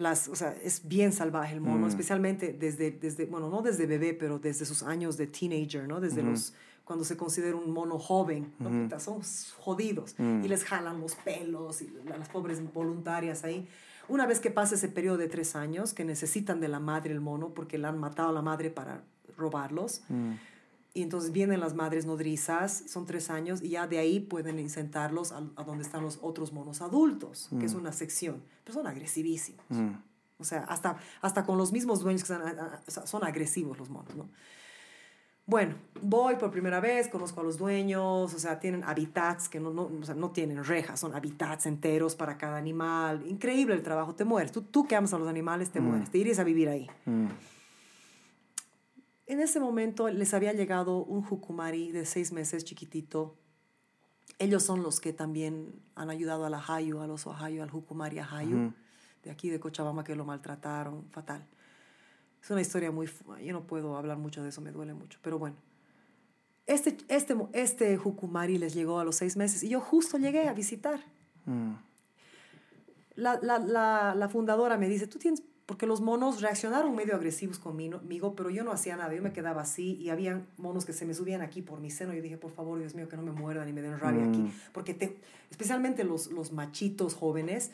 las, 0.00 0.28
o 0.28 0.34
sea, 0.34 0.56
es 0.64 0.88
bien 0.88 1.12
salvaje 1.12 1.54
el 1.54 1.60
mono, 1.60 1.84
Mm. 1.86 1.90
especialmente 1.90 2.52
desde, 2.54 2.90
desde, 2.90 3.26
bueno, 3.26 3.50
no 3.50 3.60
desde 3.60 3.86
bebé, 3.86 4.14
pero 4.14 4.38
desde 4.38 4.64
sus 4.64 4.82
años 4.82 5.16
de 5.18 5.26
teenager, 5.26 5.86
¿no? 5.86 6.00
Desde 6.00 6.22
los, 6.22 6.54
cuando 6.84 7.04
se 7.04 7.16
considera 7.18 7.54
un 7.54 7.70
mono 7.70 7.98
joven, 7.98 8.50
¿no? 8.58 8.70
Puta, 8.70 8.98
son 8.98 9.20
jodidos 9.58 10.14
Mm. 10.18 10.42
y 10.44 10.48
les 10.48 10.64
jalan 10.64 11.00
los 11.00 11.14
pelos 11.16 11.82
y 11.82 11.90
la- 12.06 12.16
las 12.16 12.28
pobres 12.30 12.60
voluntarias 12.72 13.44
ahí. 13.44 13.68
Una 14.08 14.26
vez 14.26 14.40
que 14.40 14.50
pasa 14.50 14.74
ese 14.74 14.88
periodo 14.88 15.18
de 15.18 15.28
tres 15.28 15.54
años, 15.54 15.92
que 15.92 16.04
necesitan 16.04 16.60
de 16.60 16.68
la 16.68 16.80
madre 16.80 17.12
el 17.12 17.20
mono 17.20 17.50
porque 17.50 17.76
le 17.78 17.86
han 17.86 17.98
matado 17.98 18.30
a 18.30 18.32
la 18.32 18.42
madre 18.42 18.70
para 18.70 19.02
robarlos, 19.36 20.02
mm, 20.08 20.32
y 20.92 21.02
entonces 21.02 21.32
vienen 21.32 21.60
las 21.60 21.74
madres 21.74 22.04
nodrizas, 22.06 22.84
son 22.86 23.06
tres 23.06 23.30
años, 23.30 23.62
y 23.62 23.70
ya 23.70 23.86
de 23.86 23.98
ahí 23.98 24.20
pueden 24.20 24.58
incentarlos 24.58 25.32
a, 25.32 25.42
a 25.56 25.64
donde 25.64 25.84
están 25.84 26.02
los 26.02 26.18
otros 26.22 26.52
monos 26.52 26.80
adultos, 26.80 27.48
que 27.58 27.66
es 27.66 27.74
una 27.74 27.92
sección. 27.92 28.42
Pero 28.64 28.74
son 28.74 28.86
agresivísimos. 28.86 29.64
mm. 29.68 29.90
O 30.38 30.44
sea, 30.44 30.60
hasta, 30.64 30.96
hasta 31.20 31.44
con 31.44 31.58
los 31.58 31.70
mismos 31.70 32.00
dueños 32.00 32.22
que 32.22 32.28
son, 32.28 33.06
son 33.06 33.24
agresivos 33.24 33.78
los 33.78 33.90
monos, 33.90 34.14
¿no? 34.16 34.26
Bueno, 35.44 35.74
voy 36.00 36.36
por 36.36 36.50
primera 36.50 36.78
vez, 36.80 37.08
conozco 37.08 37.40
a 37.40 37.44
los 37.44 37.58
dueños, 37.58 38.32
o 38.32 38.38
sea, 38.38 38.60
tienen 38.60 38.84
hábitats 38.84 39.48
que 39.48 39.58
no, 39.58 39.70
no, 39.70 39.90
o 40.00 40.04
sea, 40.04 40.14
no 40.14 40.30
tienen 40.30 40.62
rejas, 40.64 41.00
son 41.00 41.12
hábitats 41.14 41.66
enteros 41.66 42.14
para 42.14 42.38
cada 42.38 42.56
animal. 42.56 43.24
Increíble 43.26 43.74
el 43.74 43.82
trabajo, 43.82 44.14
te 44.14 44.24
mueres. 44.24 44.52
Tú, 44.52 44.62
tú 44.62 44.86
que 44.86 44.94
amas 44.94 45.12
a 45.12 45.18
los 45.18 45.28
animales, 45.28 45.70
te 45.70 45.80
mueres, 45.80 46.08
te 46.10 46.18
irías 46.18 46.38
a 46.38 46.44
vivir 46.44 46.68
ahí. 46.68 46.88
En 49.30 49.38
ese 49.38 49.60
momento 49.60 50.08
les 50.08 50.34
había 50.34 50.52
llegado 50.52 51.04
un 51.04 51.22
jucumari 51.22 51.92
de 51.92 52.04
seis 52.04 52.32
meses, 52.32 52.64
chiquitito. 52.64 53.36
Ellos 54.40 54.64
son 54.64 54.82
los 54.82 54.98
que 54.98 55.12
también 55.12 55.72
han 55.94 56.10
ayudado 56.10 56.44
a 56.46 56.50
la 56.50 56.60
Hayu, 56.66 56.98
al 56.98 57.12
oso 57.12 57.32
Hayu, 57.32 57.62
al 57.62 57.70
jucumari 57.70 58.18
Hayu, 58.18 58.56
Ujú. 58.56 58.74
de 59.22 59.30
aquí 59.30 59.48
de 59.48 59.60
Cochabamba, 59.60 60.02
que 60.02 60.16
lo 60.16 60.24
maltrataron, 60.24 61.04
fatal. 61.10 61.46
Es 62.42 62.50
una 62.50 62.60
historia 62.60 62.90
muy... 62.90 63.08
Yo 63.44 63.52
no 63.52 63.62
puedo 63.68 63.96
hablar 63.96 64.16
mucho 64.18 64.42
de 64.42 64.48
eso, 64.48 64.60
me 64.62 64.72
duele 64.72 64.94
mucho, 64.94 65.20
pero 65.22 65.38
bueno. 65.38 65.54
Este, 66.66 66.96
este, 67.06 67.36
este 67.52 67.96
jucumari 67.98 68.58
les 68.58 68.74
llegó 68.74 68.98
a 68.98 69.04
los 69.04 69.14
seis 69.14 69.36
meses 69.36 69.62
y 69.62 69.68
yo 69.68 69.80
justo 69.80 70.18
llegué 70.18 70.48
a 70.48 70.54
visitar. 70.54 70.98
Mm. 71.46 71.74
La, 73.14 73.38
la, 73.40 73.60
la, 73.60 74.16
la 74.16 74.28
fundadora 74.28 74.76
me 74.76 74.88
dice, 74.88 75.06
tú 75.06 75.20
tienes, 75.20 75.44
porque 75.70 75.86
los 75.86 76.00
monos 76.00 76.40
reaccionaron 76.40 76.96
medio 76.96 77.14
agresivos 77.14 77.60
conmigo, 77.60 78.34
pero 78.34 78.50
yo 78.50 78.64
no 78.64 78.72
hacía 78.72 78.96
nada, 78.96 79.14
yo 79.14 79.22
me 79.22 79.32
quedaba 79.32 79.62
así 79.62 79.94
y 80.00 80.10
habían 80.10 80.48
monos 80.58 80.84
que 80.84 80.92
se 80.92 81.06
me 81.06 81.14
subían 81.14 81.42
aquí 81.42 81.62
por 81.62 81.78
mi 81.78 81.90
seno. 81.92 82.12
Yo 82.12 82.22
dije, 82.22 82.36
por 82.36 82.50
favor, 82.50 82.76
Dios 82.80 82.96
mío, 82.96 83.08
que 83.08 83.16
no 83.16 83.22
me 83.22 83.30
muerdan 83.30 83.68
y 83.68 83.72
me 83.72 83.80
den 83.80 83.96
rabia 84.00 84.24
aquí, 84.24 84.40
Mm. 84.40 84.52
porque 84.72 84.94
te, 84.94 85.16
especialmente 85.48 86.02
los, 86.02 86.32
los 86.32 86.50
machitos 86.50 87.14
jóvenes 87.14 87.70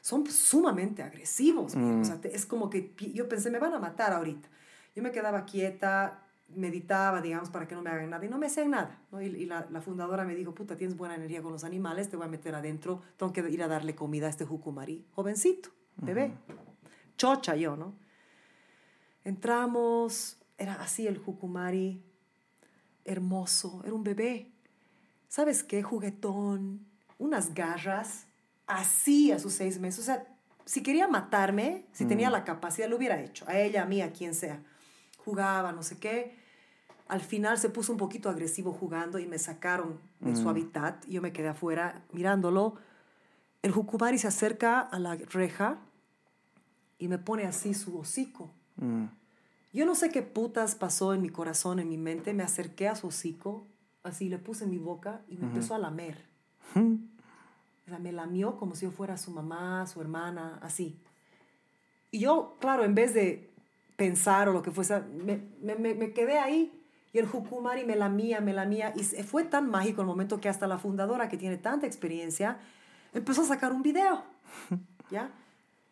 son 0.00 0.24
sumamente 0.28 1.02
agresivos. 1.02 1.74
Mm. 1.74 2.02
O 2.02 2.04
sea, 2.04 2.20
te- 2.20 2.36
es 2.36 2.46
como 2.46 2.70
que 2.70 2.94
yo 3.12 3.28
pensé, 3.28 3.50
me 3.50 3.58
van 3.58 3.74
a 3.74 3.80
matar 3.80 4.12
ahorita. 4.12 4.48
Yo 4.94 5.02
me 5.02 5.10
quedaba 5.10 5.44
quieta, 5.44 6.22
meditaba, 6.54 7.20
digamos, 7.20 7.50
para 7.50 7.66
que 7.66 7.74
no 7.74 7.82
me 7.82 7.90
hagan 7.90 8.10
nada 8.10 8.24
y 8.24 8.28
no 8.28 8.38
me 8.38 8.46
hacían 8.46 8.70
nada. 8.70 9.02
¿no? 9.10 9.20
Y, 9.20 9.26
y 9.26 9.46
la, 9.46 9.66
la 9.72 9.80
fundadora 9.80 10.24
me 10.24 10.36
dijo, 10.36 10.54
puta, 10.54 10.76
tienes 10.76 10.96
buena 10.96 11.16
energía 11.16 11.42
con 11.42 11.50
los 11.50 11.64
animales, 11.64 12.08
te 12.10 12.16
voy 12.16 12.26
a 12.26 12.28
meter 12.30 12.54
adentro, 12.54 13.02
tengo 13.16 13.32
que 13.32 13.40
ir 13.50 13.60
a 13.64 13.66
darle 13.66 13.96
comida 13.96 14.28
a 14.28 14.30
este 14.30 14.44
jucumari, 14.44 15.04
jovencito, 15.10 15.70
bebé. 15.96 16.32
Chocha 17.20 17.54
yo, 17.54 17.76
¿no? 17.76 17.92
Entramos, 19.24 20.38
era 20.56 20.80
así 20.80 21.06
el 21.06 21.18
jucumari, 21.18 22.02
hermoso, 23.04 23.82
era 23.84 23.92
un 23.92 24.02
bebé. 24.02 24.50
¿Sabes 25.28 25.62
qué? 25.62 25.82
Juguetón, 25.82 26.86
unas 27.18 27.52
garras, 27.52 28.24
así 28.66 29.32
a 29.32 29.38
sus 29.38 29.52
seis 29.52 29.78
meses. 29.78 30.00
O 30.00 30.02
sea, 30.04 30.26
si 30.64 30.82
quería 30.82 31.08
matarme, 31.08 31.84
si 31.92 32.06
tenía 32.06 32.30
la 32.30 32.42
capacidad, 32.42 32.88
lo 32.88 32.96
hubiera 32.96 33.20
hecho. 33.20 33.44
A 33.46 33.58
ella, 33.58 33.82
a 33.82 33.84
mí, 33.84 34.00
a 34.00 34.14
quien 34.14 34.34
sea. 34.34 34.62
Jugaba, 35.18 35.72
no 35.72 35.82
sé 35.82 35.98
qué. 35.98 36.38
Al 37.06 37.20
final 37.20 37.58
se 37.58 37.68
puso 37.68 37.92
un 37.92 37.98
poquito 37.98 38.30
agresivo 38.30 38.72
jugando 38.72 39.18
y 39.18 39.26
me 39.26 39.38
sacaron 39.38 40.00
de 40.20 40.34
su 40.36 40.48
hábitat. 40.48 41.04
Yo 41.06 41.20
me 41.20 41.34
quedé 41.34 41.48
afuera 41.48 42.02
mirándolo. 42.12 42.76
El 43.60 43.72
jucumari 43.72 44.16
se 44.16 44.28
acerca 44.28 44.80
a 44.80 44.98
la 44.98 45.16
reja 45.16 45.80
y 47.00 47.08
me 47.08 47.18
pone 47.18 47.44
así 47.46 47.74
su 47.74 47.98
hocico. 47.98 48.52
Mm. 48.76 49.06
Yo 49.72 49.86
no 49.86 49.94
sé 49.96 50.10
qué 50.10 50.22
putas 50.22 50.74
pasó 50.76 51.14
en 51.14 51.22
mi 51.22 51.30
corazón, 51.30 51.78
en 51.80 51.88
mi 51.88 51.96
mente. 51.98 52.32
Me 52.34 52.42
acerqué 52.44 52.88
a 52.88 52.94
su 52.96 53.08
hocico, 53.08 53.66
así 54.04 54.28
le 54.28 54.38
puse 54.38 54.64
en 54.64 54.70
mi 54.70 54.78
boca 54.78 55.22
y 55.28 55.36
me 55.36 55.46
empezó 55.46 55.74
a 55.74 55.78
lamer. 55.78 56.24
O 57.86 57.90
sea, 57.92 57.98
me 57.98 58.12
lamió 58.12 58.56
como 58.56 58.76
si 58.76 58.86
yo 58.86 58.92
fuera 58.92 59.16
su 59.16 59.32
mamá, 59.32 59.84
su 59.88 60.00
hermana, 60.00 60.60
así. 60.62 60.96
Y 62.12 62.20
yo, 62.20 62.56
claro, 62.60 62.84
en 62.84 62.94
vez 62.94 63.14
de 63.14 63.50
pensar 63.96 64.48
o 64.48 64.52
lo 64.52 64.62
que 64.62 64.70
fuese, 64.70 65.00
me, 65.00 65.42
me, 65.60 65.94
me- 65.96 66.12
quedé 66.12 66.38
ahí. 66.38 66.72
Y 67.12 67.18
el 67.18 67.26
Jukumari 67.26 67.84
me 67.84 67.96
lamía, 67.96 68.40
me 68.40 68.52
lamía. 68.52 68.92
Y 68.94 69.02
fue 69.24 69.42
tan 69.42 69.68
mágico 69.68 70.02
el 70.02 70.06
momento 70.06 70.40
que 70.40 70.48
hasta 70.48 70.68
la 70.68 70.78
fundadora, 70.78 71.28
que 71.28 71.36
tiene 71.36 71.56
tanta 71.56 71.86
experiencia, 71.88 72.58
empezó 73.12 73.42
a 73.42 73.46
sacar 73.46 73.72
un 73.72 73.82
video. 73.82 74.22
¿Ya? 75.10 75.32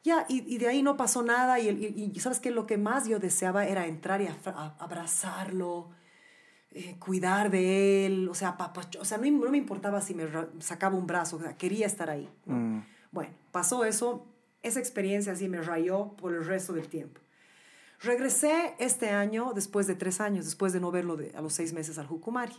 Ya, 0.05 0.25
y, 0.29 0.45
y 0.55 0.59
de 0.59 0.69
ahí 0.69 0.83
no 0.83 0.97
pasó 0.97 1.23
nada. 1.23 1.59
Y, 1.61 1.69
y- 1.69 2.13
y 2.15 2.21
sabes 2.21 2.41
que 2.41 2.51
lo 2.51 2.67
que 2.67 2.79
más 2.79 3.07
yo 3.09 3.19
deseaba 3.19 3.67
era 3.67 3.87
entrar 3.87 4.21
y 4.23 4.27
a- 4.29 4.75
abrazarlo, 4.79 5.91
eh, 6.71 6.97
cuidar 6.99 7.51
de 7.51 8.07
él. 8.07 8.29
O 8.29 8.35
sea, 8.35 8.57
papacho- 8.57 9.01
o 9.01 9.05
sea 9.05 9.19
no, 9.19 9.31
no 9.31 9.51
me 9.51 9.59
importaba 9.59 10.01
si 10.01 10.15
me 10.15 10.27
sacaba 10.61 10.97
un 10.97 11.07
brazo, 11.07 11.37
o 11.37 11.41
sea, 11.41 11.57
quería 11.57 11.87
estar 11.87 12.11
ahí. 12.11 12.29
¿no? 12.47 12.55
Mm. 12.57 12.87
Bueno, 13.13 13.33
pasó 13.53 13.85
eso. 13.85 14.27
Esa 14.63 14.81
experiencia 14.81 15.33
así 15.33 15.49
me 15.49 15.63
rayó 15.63 16.13
por 16.17 16.35
el 16.35 16.45
resto 16.45 16.73
del 16.73 16.89
tiempo. 16.89 17.21
Regresé 18.01 18.75
este 18.79 19.11
año, 19.11 19.53
después 19.55 19.87
de 19.87 19.95
tres 19.95 20.21
años, 20.21 20.45
después 20.45 20.73
de 20.73 20.81
no 20.81 20.91
verlo 20.91 21.17
de, 21.17 21.33
a 21.37 21.41
los 21.41 21.53
seis 21.53 21.73
meses 21.73 21.99
al 21.99 22.07
Jucumari. 22.07 22.55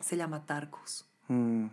Se 0.00 0.16
llama 0.16 0.46
Tarcos. 0.46 1.06
Mm. 1.28 1.66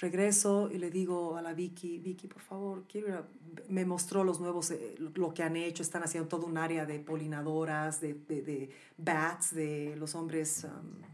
Regreso 0.00 0.68
y 0.70 0.78
le 0.78 0.90
digo 0.90 1.36
a 1.36 1.42
la 1.42 1.54
Vicky, 1.54 1.98
Vicky, 1.98 2.28
por 2.28 2.42
favor, 2.42 2.84
quiero 2.86 3.08
ir 3.08 3.14
a... 3.14 3.24
Me 3.68 3.86
mostró 3.86 4.24
los 4.24 4.40
nuevos, 4.40 4.70
eh, 4.70 4.94
lo 5.14 5.32
que 5.32 5.42
han 5.42 5.56
hecho, 5.56 5.82
están 5.82 6.02
haciendo 6.02 6.28
todo 6.28 6.44
un 6.46 6.58
área 6.58 6.84
de 6.84 6.98
polinadoras, 6.98 8.00
de, 8.00 8.12
de, 8.14 8.42
de 8.42 8.70
bats, 8.98 9.54
de 9.54 9.96
los 9.96 10.14
hombres... 10.14 10.64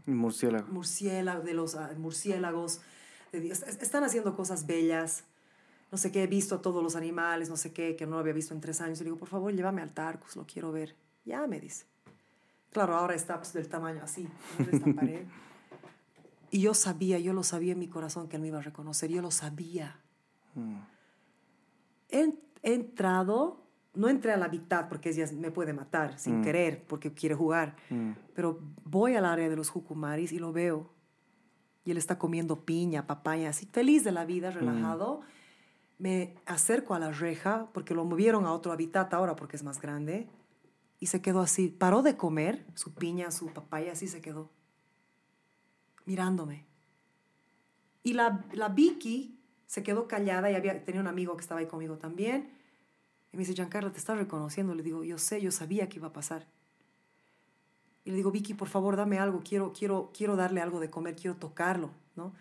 um, 0.07 0.13
Murciélago. 0.13 0.67
murciélagos, 0.67 1.45
de 1.45 1.53
los 1.53 1.75
ah, 1.75 1.91
murciélagos. 1.97 2.81
de 3.31 3.47
Están 3.47 4.03
haciendo 4.03 4.35
cosas 4.35 4.65
bellas. 4.67 5.23
No 5.91 5.97
sé 5.97 6.11
qué, 6.11 6.23
he 6.23 6.27
visto 6.27 6.55
a 6.55 6.61
todos 6.61 6.83
los 6.83 6.95
animales, 6.97 7.49
no 7.49 7.55
sé 7.55 7.71
qué, 7.71 7.95
que 7.95 8.05
no 8.05 8.13
lo 8.13 8.19
había 8.19 8.33
visto 8.33 8.53
en 8.53 8.59
tres 8.59 8.81
años. 8.81 8.99
Y 8.99 9.03
le 9.03 9.11
digo, 9.11 9.17
por 9.17 9.29
favor, 9.29 9.53
llévame 9.53 9.81
al 9.81 9.93
Tarcus, 9.93 10.35
lo 10.35 10.45
quiero 10.45 10.71
ver. 10.73 10.95
Ya, 11.23 11.47
me 11.47 11.59
dice. 11.59 11.85
Claro, 12.71 12.95
ahora 12.95 13.15
está 13.15 13.37
pues, 13.37 13.53
del 13.53 13.69
tamaño 13.69 14.01
así, 14.03 14.27
de 14.57 14.75
esta 14.77 14.91
pared. 14.95 15.25
Y 16.53 16.61
yo 16.61 16.75
sabía, 16.75 17.17
yo 17.17 17.33
lo 17.33 17.41
sabía 17.41 17.71
en 17.71 17.79
mi 17.79 17.87
corazón 17.87 18.27
que 18.27 18.35
él 18.35 18.43
me 18.43 18.49
iba 18.49 18.59
a 18.59 18.61
reconocer, 18.61 19.09
yo 19.09 19.23
lo 19.23 19.31
sabía. 19.31 19.99
He, 22.09 22.31
he 22.61 22.73
entrado, 22.75 23.65
no 23.95 24.07
entré 24.07 24.33
al 24.33 24.43
hábitat 24.43 24.87
porque 24.87 25.09
ella 25.09 25.25
me 25.33 25.49
puede 25.49 25.73
matar 25.73 26.19
sin 26.19 26.43
querer, 26.43 26.85
porque 26.85 27.11
quiere 27.11 27.33
jugar, 27.33 27.75
pero 28.35 28.59
voy 28.85 29.15
al 29.15 29.25
área 29.25 29.49
de 29.49 29.55
los 29.55 29.71
jucumaris 29.71 30.31
y 30.31 30.37
lo 30.37 30.53
veo. 30.53 30.91
Y 31.85 31.89
él 31.89 31.97
está 31.97 32.19
comiendo 32.19 32.63
piña, 32.65 33.07
papaya, 33.07 33.49
así 33.49 33.65
feliz 33.65 34.03
de 34.03 34.11
la 34.11 34.23
vida, 34.23 34.51
relajado. 34.51 35.21
Me 35.97 36.35
acerco 36.45 36.93
a 36.93 36.99
la 36.99 37.09
reja 37.09 37.67
porque 37.73 37.95
lo 37.95 38.05
movieron 38.05 38.45
a 38.45 38.53
otro 38.53 38.71
hábitat 38.71 39.11
ahora 39.15 39.35
porque 39.35 39.55
es 39.55 39.63
más 39.63 39.81
grande. 39.81 40.29
Y 40.99 41.07
se 41.07 41.19
quedó 41.19 41.39
así. 41.39 41.69
Paró 41.69 42.03
de 42.03 42.15
comer 42.15 42.63
su 42.75 42.93
piña, 42.93 43.31
su 43.31 43.47
papaya, 43.47 43.93
así 43.93 44.07
se 44.07 44.21
quedó. 44.21 44.51
Mirándome. 46.05 46.65
Y 48.03 48.13
la, 48.13 48.45
la 48.53 48.69
Vicky 48.69 49.39
se 49.65 49.81
quedó 49.81 50.07
callada 50.07 50.51
y 50.51 50.55
había, 50.55 50.83
tenía 50.83 51.01
un 51.01 51.07
amigo 51.07 51.35
que 51.35 51.41
estaba 51.41 51.59
ahí 51.59 51.67
conmigo 51.67 51.97
también. 51.97 52.49
Y 53.31 53.37
me 53.37 53.41
dice, 53.41 53.55
Giancarlo, 53.55 53.91
te 53.91 53.97
estás 53.97 54.17
reconociendo. 54.17 54.75
Le 54.75 54.83
digo, 54.83 55.03
yo 55.03 55.17
sé, 55.17 55.41
yo 55.41 55.51
sabía 55.51 55.89
que 55.89 55.97
iba 55.97 56.09
a 56.09 56.13
pasar. 56.13 56.45
Y 58.05 58.11
le 58.11 58.17
digo, 58.17 58.31
Vicky, 58.31 58.53
por 58.53 58.67
favor, 58.67 58.95
dame 58.95 59.17
algo. 59.17 59.41
Quiero, 59.43 59.73
quiero, 59.73 60.11
quiero 60.15 60.35
darle 60.35 60.61
algo 60.61 60.79
de 60.79 60.89
comer, 60.89 61.15
quiero 61.15 61.37
tocarlo, 61.37 61.89
¿no? 62.15 62.33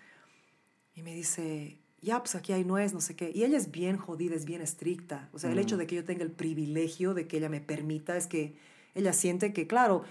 Y 0.94 1.02
me 1.02 1.14
dice, 1.14 1.78
ya, 2.02 2.18
pues 2.18 2.34
aquí 2.34 2.52
hay 2.52 2.64
nuez, 2.64 2.92
no 2.92 3.00
sé 3.00 3.16
qué. 3.16 3.30
Y 3.34 3.44
ella 3.44 3.56
es 3.56 3.70
bien 3.70 3.96
jodida, 3.96 4.34
es 4.34 4.44
bien 4.44 4.60
estricta. 4.60 5.30
O 5.32 5.38
sea, 5.38 5.52
el 5.52 5.58
hecho 5.58 5.76
de 5.76 5.86
que 5.86 5.94
yo 5.94 6.04
tenga 6.04 6.24
el 6.24 6.32
privilegio 6.32 7.14
de 7.14 7.26
que 7.26 7.38
ella 7.38 7.48
me 7.48 7.60
permita 7.60 8.16
es 8.16 8.26
que 8.26 8.56
ella 8.94 9.12
siente 9.12 9.52
que, 9.52 9.66
claro, 9.66 10.02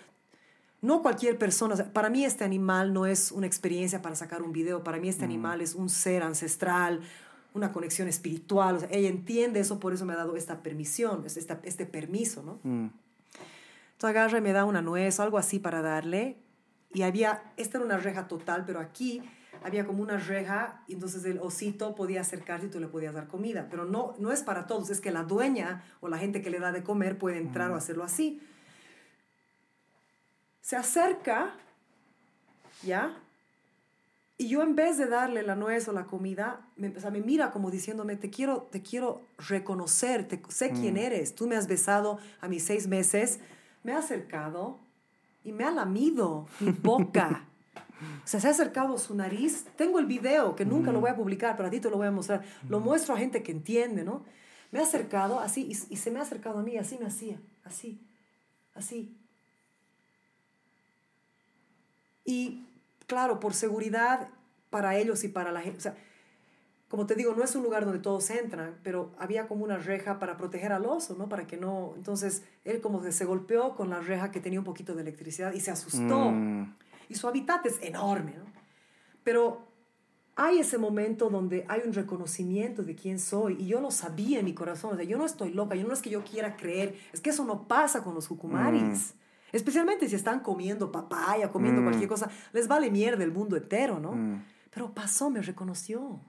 no 0.82 1.02
cualquier 1.02 1.38
persona, 1.38 1.76
para 1.94 2.10
mí 2.10 2.26
este 2.26 2.44
animal 2.44 2.92
no 2.94 3.06
es 3.06 3.32
una 3.32 3.46
experiencia 3.48 4.02
para 4.02 4.16
sacar 4.16 4.42
un 4.42 4.52
video, 4.52 4.84
para 4.84 4.98
mí 5.00 5.10
este 5.10 5.24
animal 5.26 5.62
es 5.62 5.76
un 5.76 5.90
ser 5.90 6.24
ancestral, 6.24 7.02
una 7.54 7.72
conexión 7.72 8.08
espiritual, 8.08 8.78
o 8.78 8.80
sea, 8.80 8.90
ella 8.92 9.10
entiende 9.10 9.60
eso, 9.60 9.80
por 9.80 9.94
eso 9.94 10.06
me 10.06 10.14
ha 10.14 10.16
dado 10.18 10.36
esta 10.38 10.64
permisión, 10.64 11.24
es- 11.26 11.38
esta- 11.38 11.60
este 11.64 11.86
permiso, 11.86 12.42
¿no? 12.44 12.60
Mm. 12.64 12.90
Entonces 13.94 14.10
agarra 14.18 14.38
y 14.40 14.42
me 14.42 14.54
da 14.54 14.66
una 14.66 14.82
nuez 14.82 15.20
o 15.20 15.24
algo 15.24 15.38
así 15.38 15.60
para 15.60 15.82
darle. 15.84 16.38
Y 16.94 17.04
había, 17.04 17.44
esta 17.58 17.78
era 17.78 17.86
una 17.86 17.98
reja 17.98 18.28
total, 18.28 18.64
pero 18.66 18.80
aquí 18.80 19.22
había 19.64 19.86
como 19.86 20.02
una 20.02 20.18
reja 20.18 20.84
y 20.88 20.94
entonces 20.94 21.24
el 21.26 21.38
osito 21.38 21.94
podía 21.94 22.22
acercarse 22.22 22.66
y 22.66 22.70
tú 22.70 22.80
le 22.80 22.88
podías 22.88 23.14
dar 23.14 23.28
comida. 23.28 23.68
Pero 23.70 23.86
no, 23.86 24.16
no 24.18 24.32
es 24.32 24.42
para 24.42 24.66
todos, 24.66 24.90
es 24.90 25.00
que 25.02 25.12
la 25.12 25.24
dueña 25.24 25.84
o 26.00 26.08
la 26.10 26.18
gente 26.18 26.42
que 26.42 26.50
le 26.50 26.60
da 26.60 26.72
de 26.72 26.82
comer 26.84 27.18
puede 27.20 27.38
entrar 27.38 27.70
o 27.72 27.76
hacerlo 27.76 28.04
así. 28.04 28.42
Se 30.62 30.76
acerca, 30.76 31.56
¿ya? 32.84 33.18
Y 34.42 34.48
yo 34.48 34.64
en 34.64 34.76
vez 34.76 34.98
de 34.98 35.06
darle 35.06 35.44
la 35.44 35.56
nuez 35.56 35.88
o 35.88 35.94
la 35.94 36.06
comida, 36.06 36.62
me, 36.76 36.88
o 36.88 37.00
sea, 37.00 37.12
me 37.12 37.22
mira 37.22 37.52
como 37.52 37.70
diciéndome, 37.70 38.16
te 38.16 38.32
quiero, 38.32 38.68
te 38.72 38.82
quiero 38.82 39.22
reconocer, 39.38 40.28
te, 40.28 40.42
sé 40.50 40.72
quién 40.72 40.98
eres, 40.98 41.36
tú 41.36 41.46
me 41.46 41.56
has 41.56 41.68
besado 41.68 42.18
a 42.40 42.48
mis 42.48 42.64
seis 42.64 42.88
meses, 42.88 43.40
me 43.84 43.94
ha 43.94 44.00
acercado 44.00 44.80
y 45.44 45.52
me 45.52 45.64
ha 45.64 45.70
lamido 45.70 46.48
mi 46.60 46.72
boca. 46.72 47.46
O 48.24 48.28
sea, 48.28 48.40
se 48.40 48.48
ha 48.48 48.50
acercado 48.50 48.98
su 48.98 49.14
nariz. 49.14 49.66
Tengo 49.76 50.00
el 50.00 50.08
video 50.08 50.56
que 50.56 50.66
nunca 50.66 50.92
lo 50.92 51.02
voy 51.02 51.12
a 51.12 51.16
publicar, 51.16 51.56
pero 51.56 51.68
a 51.68 51.72
ti 51.72 51.80
te 51.80 51.92
lo 51.92 51.98
voy 51.98 52.08
a 52.08 52.12
mostrar. 52.12 52.44
Lo 52.68 52.80
muestro 52.80 53.14
a 53.14 53.20
gente 53.20 53.44
que 53.44 53.52
entiende, 53.52 54.04
¿no? 54.04 54.24
Me 54.72 54.80
ha 54.80 54.84
acercado 54.84 55.40
así 55.40 55.68
y, 55.70 55.94
y 55.94 55.98
se 55.98 56.10
me 56.10 56.18
ha 56.18 56.24
acercado 56.24 56.58
a 56.58 56.64
mí, 56.64 56.78
así 56.78 56.98
me 56.98 57.06
hacía, 57.06 57.40
así, 57.64 58.02
así. 58.74 59.21
Y 62.26 62.66
claro, 63.08 63.40
por 63.40 63.54
seguridad 63.54 64.30
para 64.70 64.98
ellos 64.98 65.24
y 65.24 65.28
para 65.28 65.52
la 65.52 65.62
gente, 65.62 65.78
o 65.78 65.82
sea, 65.82 65.96
como 66.92 67.06
te 67.06 67.16
digo, 67.16 67.34
no 67.34 67.44
es 67.44 67.56
un 67.56 67.64
lugar 67.64 67.86
donde 67.86 68.00
todos 68.00 68.30
entran, 68.32 68.78
pero 68.84 69.12
había 69.18 69.48
como 69.48 69.64
una 69.64 69.78
reja 69.78 70.20
para 70.20 70.36
proteger 70.36 70.74
al 70.74 70.86
oso, 70.86 71.16
¿no? 71.18 71.30
Para 71.30 71.48
que 71.48 71.56
no... 71.56 71.94
Entonces, 71.96 72.44
él 72.66 72.82
como 72.82 73.02
que 73.02 73.14
se 73.14 73.24
golpeó 73.24 73.76
con 73.76 73.90
la 73.90 74.02
reja 74.02 74.30
que 74.30 74.42
tenía 74.42 74.60
un 74.60 74.66
poquito 74.66 74.94
de 74.94 75.02
electricidad 75.02 75.54
y 75.54 75.62
se 75.62 75.72
asustó. 75.72 76.32
Mm. 76.32 76.76
Y 77.08 77.16
su 77.16 77.30
hábitat 77.30 77.66
es 77.66 77.82
enorme, 77.82 78.34
¿no? 78.38 78.44
Pero 79.24 79.62
hay 80.36 80.60
ese 80.60 80.78
momento 80.78 81.30
donde 81.30 81.66
hay 81.70 81.82
un 81.86 81.94
reconocimiento 81.94 82.84
de 82.84 82.96
quién 82.96 83.20
soy 83.20 83.56
y 83.60 83.68
yo 83.68 83.80
lo 83.80 83.92
sabía 83.92 84.40
en 84.40 84.46
mi 84.46 84.54
corazón. 84.54 84.92
O 84.92 84.96
sea, 84.98 85.06
yo 85.06 85.18
no 85.18 85.26
estoy 85.26 85.52
loca, 85.54 85.76
yo 85.76 85.88
no 85.88 85.94
es 85.94 86.02
que 86.02 86.10
yo 86.10 86.26
quiera 86.26 86.58
creer, 86.58 86.96
es 87.14 87.22
que 87.22 87.30
eso 87.30 87.46
no 87.46 87.70
pasa 87.70 88.04
con 88.04 88.16
los 88.16 88.28
jucumaris. 88.28 89.14
Especialmente 89.52 90.08
si 90.08 90.16
están 90.16 90.40
comiendo 90.40 90.92
papaya, 90.92 91.52
comiendo 91.52 91.82
Mm. 91.82 91.86
cualquier 91.86 92.10
cosa, 92.10 92.30
les 92.54 92.68
vale 92.68 92.90
mierda 92.90 93.24
el 93.24 93.32
mundo 93.32 93.58
entero, 93.58 94.00
¿no? 94.00 94.14
Mm. 94.14 94.44
Pero 94.74 94.94
pasó, 94.94 95.30
me 95.30 95.42
reconoció. 95.42 96.20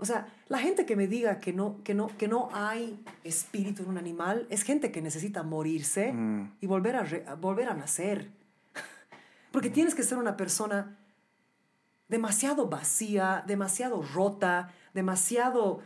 O 0.00 0.04
sea, 0.04 0.28
la 0.48 0.58
gente 0.58 0.86
que 0.86 0.94
me 0.94 1.08
diga 1.08 1.40
que 1.40 1.52
no, 1.52 1.82
que 1.82 1.92
no, 1.94 2.06
que 2.18 2.28
no 2.28 2.50
hay 2.52 3.02
espíritu 3.24 3.82
en 3.82 3.88
un 3.88 3.98
animal 3.98 4.46
es 4.48 4.62
gente 4.62 4.92
que 4.92 5.02
necesita 5.02 5.42
morirse 5.42 6.12
Mm. 6.12 6.52
y 6.60 6.66
volver 6.66 6.94
a, 6.96 7.02
re- 7.02 7.24
a 7.26 7.34
volver 7.34 7.68
a 7.68 7.74
nacer. 7.74 8.30
Porque 9.50 9.70
tienes 9.70 9.94
que 9.96 10.04
ser 10.04 10.18
una 10.18 10.36
persona 10.36 10.96
demasiado 12.08 12.68
vacía, 12.68 13.42
demasiado 13.46 14.02
rota, 14.02 14.70
demasiado 14.94 15.80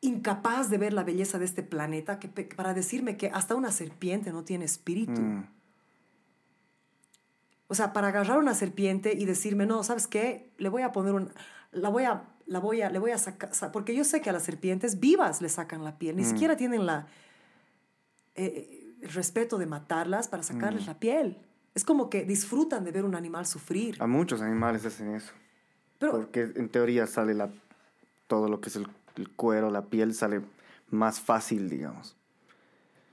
incapaz 0.00 0.70
de 0.70 0.78
ver 0.78 0.92
la 0.92 1.04
belleza 1.04 1.38
de 1.38 1.44
este 1.44 1.62
planeta 1.62 2.18
que, 2.18 2.28
para 2.28 2.74
decirme 2.74 3.16
que 3.16 3.28
hasta 3.28 3.54
una 3.54 3.70
serpiente 3.70 4.32
no 4.32 4.44
tiene 4.44 4.64
espíritu. 4.64 5.20
Mm. 5.20 5.46
O 7.68 7.74
sea, 7.74 7.92
para 7.92 8.08
agarrar 8.08 8.38
una 8.38 8.54
serpiente 8.54 9.12
y 9.16 9.26
decirme, 9.26 9.66
no, 9.66 9.84
¿sabes 9.84 10.06
qué? 10.06 10.50
Le 10.58 10.68
voy 10.68 10.82
a 10.82 10.92
poner 10.92 11.14
un... 11.14 11.32
La 11.72 11.88
voy 11.88 12.04
a... 12.04 12.24
La 12.46 12.58
voy 12.58 12.82
a, 12.82 12.90
le 12.90 12.98
voy 12.98 13.12
a 13.12 13.18
sacar... 13.18 13.50
Porque 13.72 13.94
yo 13.94 14.02
sé 14.02 14.20
que 14.20 14.28
a 14.28 14.32
las 14.32 14.42
serpientes 14.42 14.98
vivas 14.98 15.40
le 15.40 15.48
sacan 15.48 15.84
la 15.84 15.98
piel. 15.98 16.16
Ni 16.16 16.24
siquiera 16.24 16.56
tienen 16.56 16.84
la, 16.84 17.06
eh, 18.34 18.96
el 19.02 19.10
respeto 19.12 19.56
de 19.56 19.66
matarlas 19.66 20.26
para 20.26 20.42
sacarles 20.42 20.86
la 20.86 20.98
piel. 20.98 21.38
Es 21.76 21.84
como 21.84 22.10
que 22.10 22.24
disfrutan 22.24 22.84
de 22.84 22.90
ver 22.90 23.04
un 23.04 23.14
animal 23.14 23.46
sufrir. 23.46 23.96
A 24.02 24.08
muchos 24.08 24.40
animales 24.42 24.84
hacen 24.84 25.14
eso. 25.14 25.32
Pero 26.00 26.12
Porque 26.12 26.50
en 26.56 26.68
teoría 26.70 27.06
sale 27.06 27.34
la, 27.34 27.50
todo 28.26 28.48
lo 28.48 28.60
que 28.60 28.70
es 28.70 28.76
el, 28.76 28.88
el 29.16 29.28
cuero, 29.30 29.70
la 29.70 29.86
piel, 29.86 30.14
sale 30.14 30.42
más 30.90 31.20
fácil, 31.20 31.68
digamos. 31.68 32.16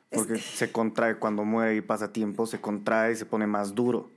Es- 0.10 0.20
Porque 0.20 0.38
se 0.38 0.72
contrae 0.72 1.18
cuando 1.18 1.44
muere 1.44 1.76
y 1.76 1.82
pasa 1.82 2.12
tiempo, 2.14 2.46
se 2.46 2.62
contrae 2.62 3.14
y 3.14 3.16
se 3.16 3.26
pone 3.26 3.46
más 3.48 3.76
duro. 3.76 4.10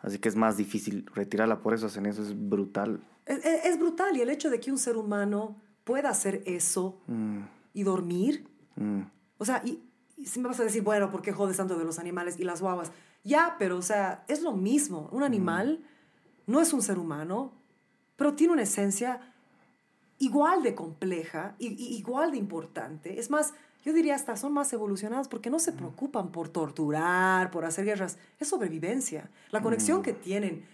Así 0.00 0.18
que 0.18 0.28
es 0.28 0.36
más 0.36 0.56
difícil 0.56 1.06
retirarla, 1.14 1.60
por 1.60 1.72
eso 1.74 1.86
hacen 1.86 2.06
eso, 2.06 2.22
es 2.22 2.34
brutal. 2.48 3.00
es, 3.26 3.78
brutal. 3.78 4.14
Y 4.16 4.20
el 4.20 4.28
hecho 4.30 4.50
de 4.50 4.60
que 4.60 4.70
un 4.70 4.78
ser 4.78 4.96
humano 4.96 5.56
pueda 5.84 6.10
hacer 6.10 6.42
eso 6.46 7.00
Mm, 7.06 7.40
y 7.74 7.82
dormir 7.84 8.46
mm, 8.76 9.00
O 9.38 9.44
sea, 9.44 9.62
y, 9.64 9.82
y 10.16 10.26
si 10.26 10.40
me 10.40 10.48
vas 10.48 10.60
a 10.60 10.64
decir, 10.64 10.82
bueno, 10.82 11.10
¿por 11.10 11.22
qué 11.22 11.32
jodes 11.32 11.56
tanto 11.56 11.78
de 11.78 11.84
los 11.84 11.98
animales 11.98 12.38
y 12.38 12.44
las 12.44 12.60
guaguas? 12.60 12.92
Ya, 13.22 13.56
pero, 13.58 13.78
o 13.78 13.82
sea, 13.82 14.24
es 14.28 14.42
lo 14.42 14.52
mismo. 14.52 15.08
Un 15.12 15.22
animal 15.22 15.82
no 16.46 16.60
es 16.60 16.72
un 16.74 16.82
ser 16.82 16.98
humano, 16.98 17.52
pero 18.16 18.34
tiene 18.34 18.52
una 18.52 18.62
esencia 18.62 19.33
igual 20.18 20.62
de 20.62 20.74
compleja 20.74 21.54
y, 21.58 21.68
y 21.68 21.96
igual 21.96 22.32
de 22.32 22.38
importante. 22.38 23.18
Es 23.18 23.30
más, 23.30 23.54
yo 23.84 23.92
diría 23.92 24.14
hasta 24.14 24.36
son 24.36 24.52
más 24.52 24.72
evolucionados 24.72 25.28
porque 25.28 25.50
no 25.50 25.58
se 25.58 25.72
preocupan 25.72 26.32
por 26.32 26.48
torturar, 26.48 27.50
por 27.50 27.64
hacer 27.64 27.84
guerras. 27.84 28.16
Es 28.40 28.48
sobrevivencia. 28.48 29.30
La 29.50 29.62
conexión 29.62 30.02
que 30.02 30.12
tienen 30.12 30.64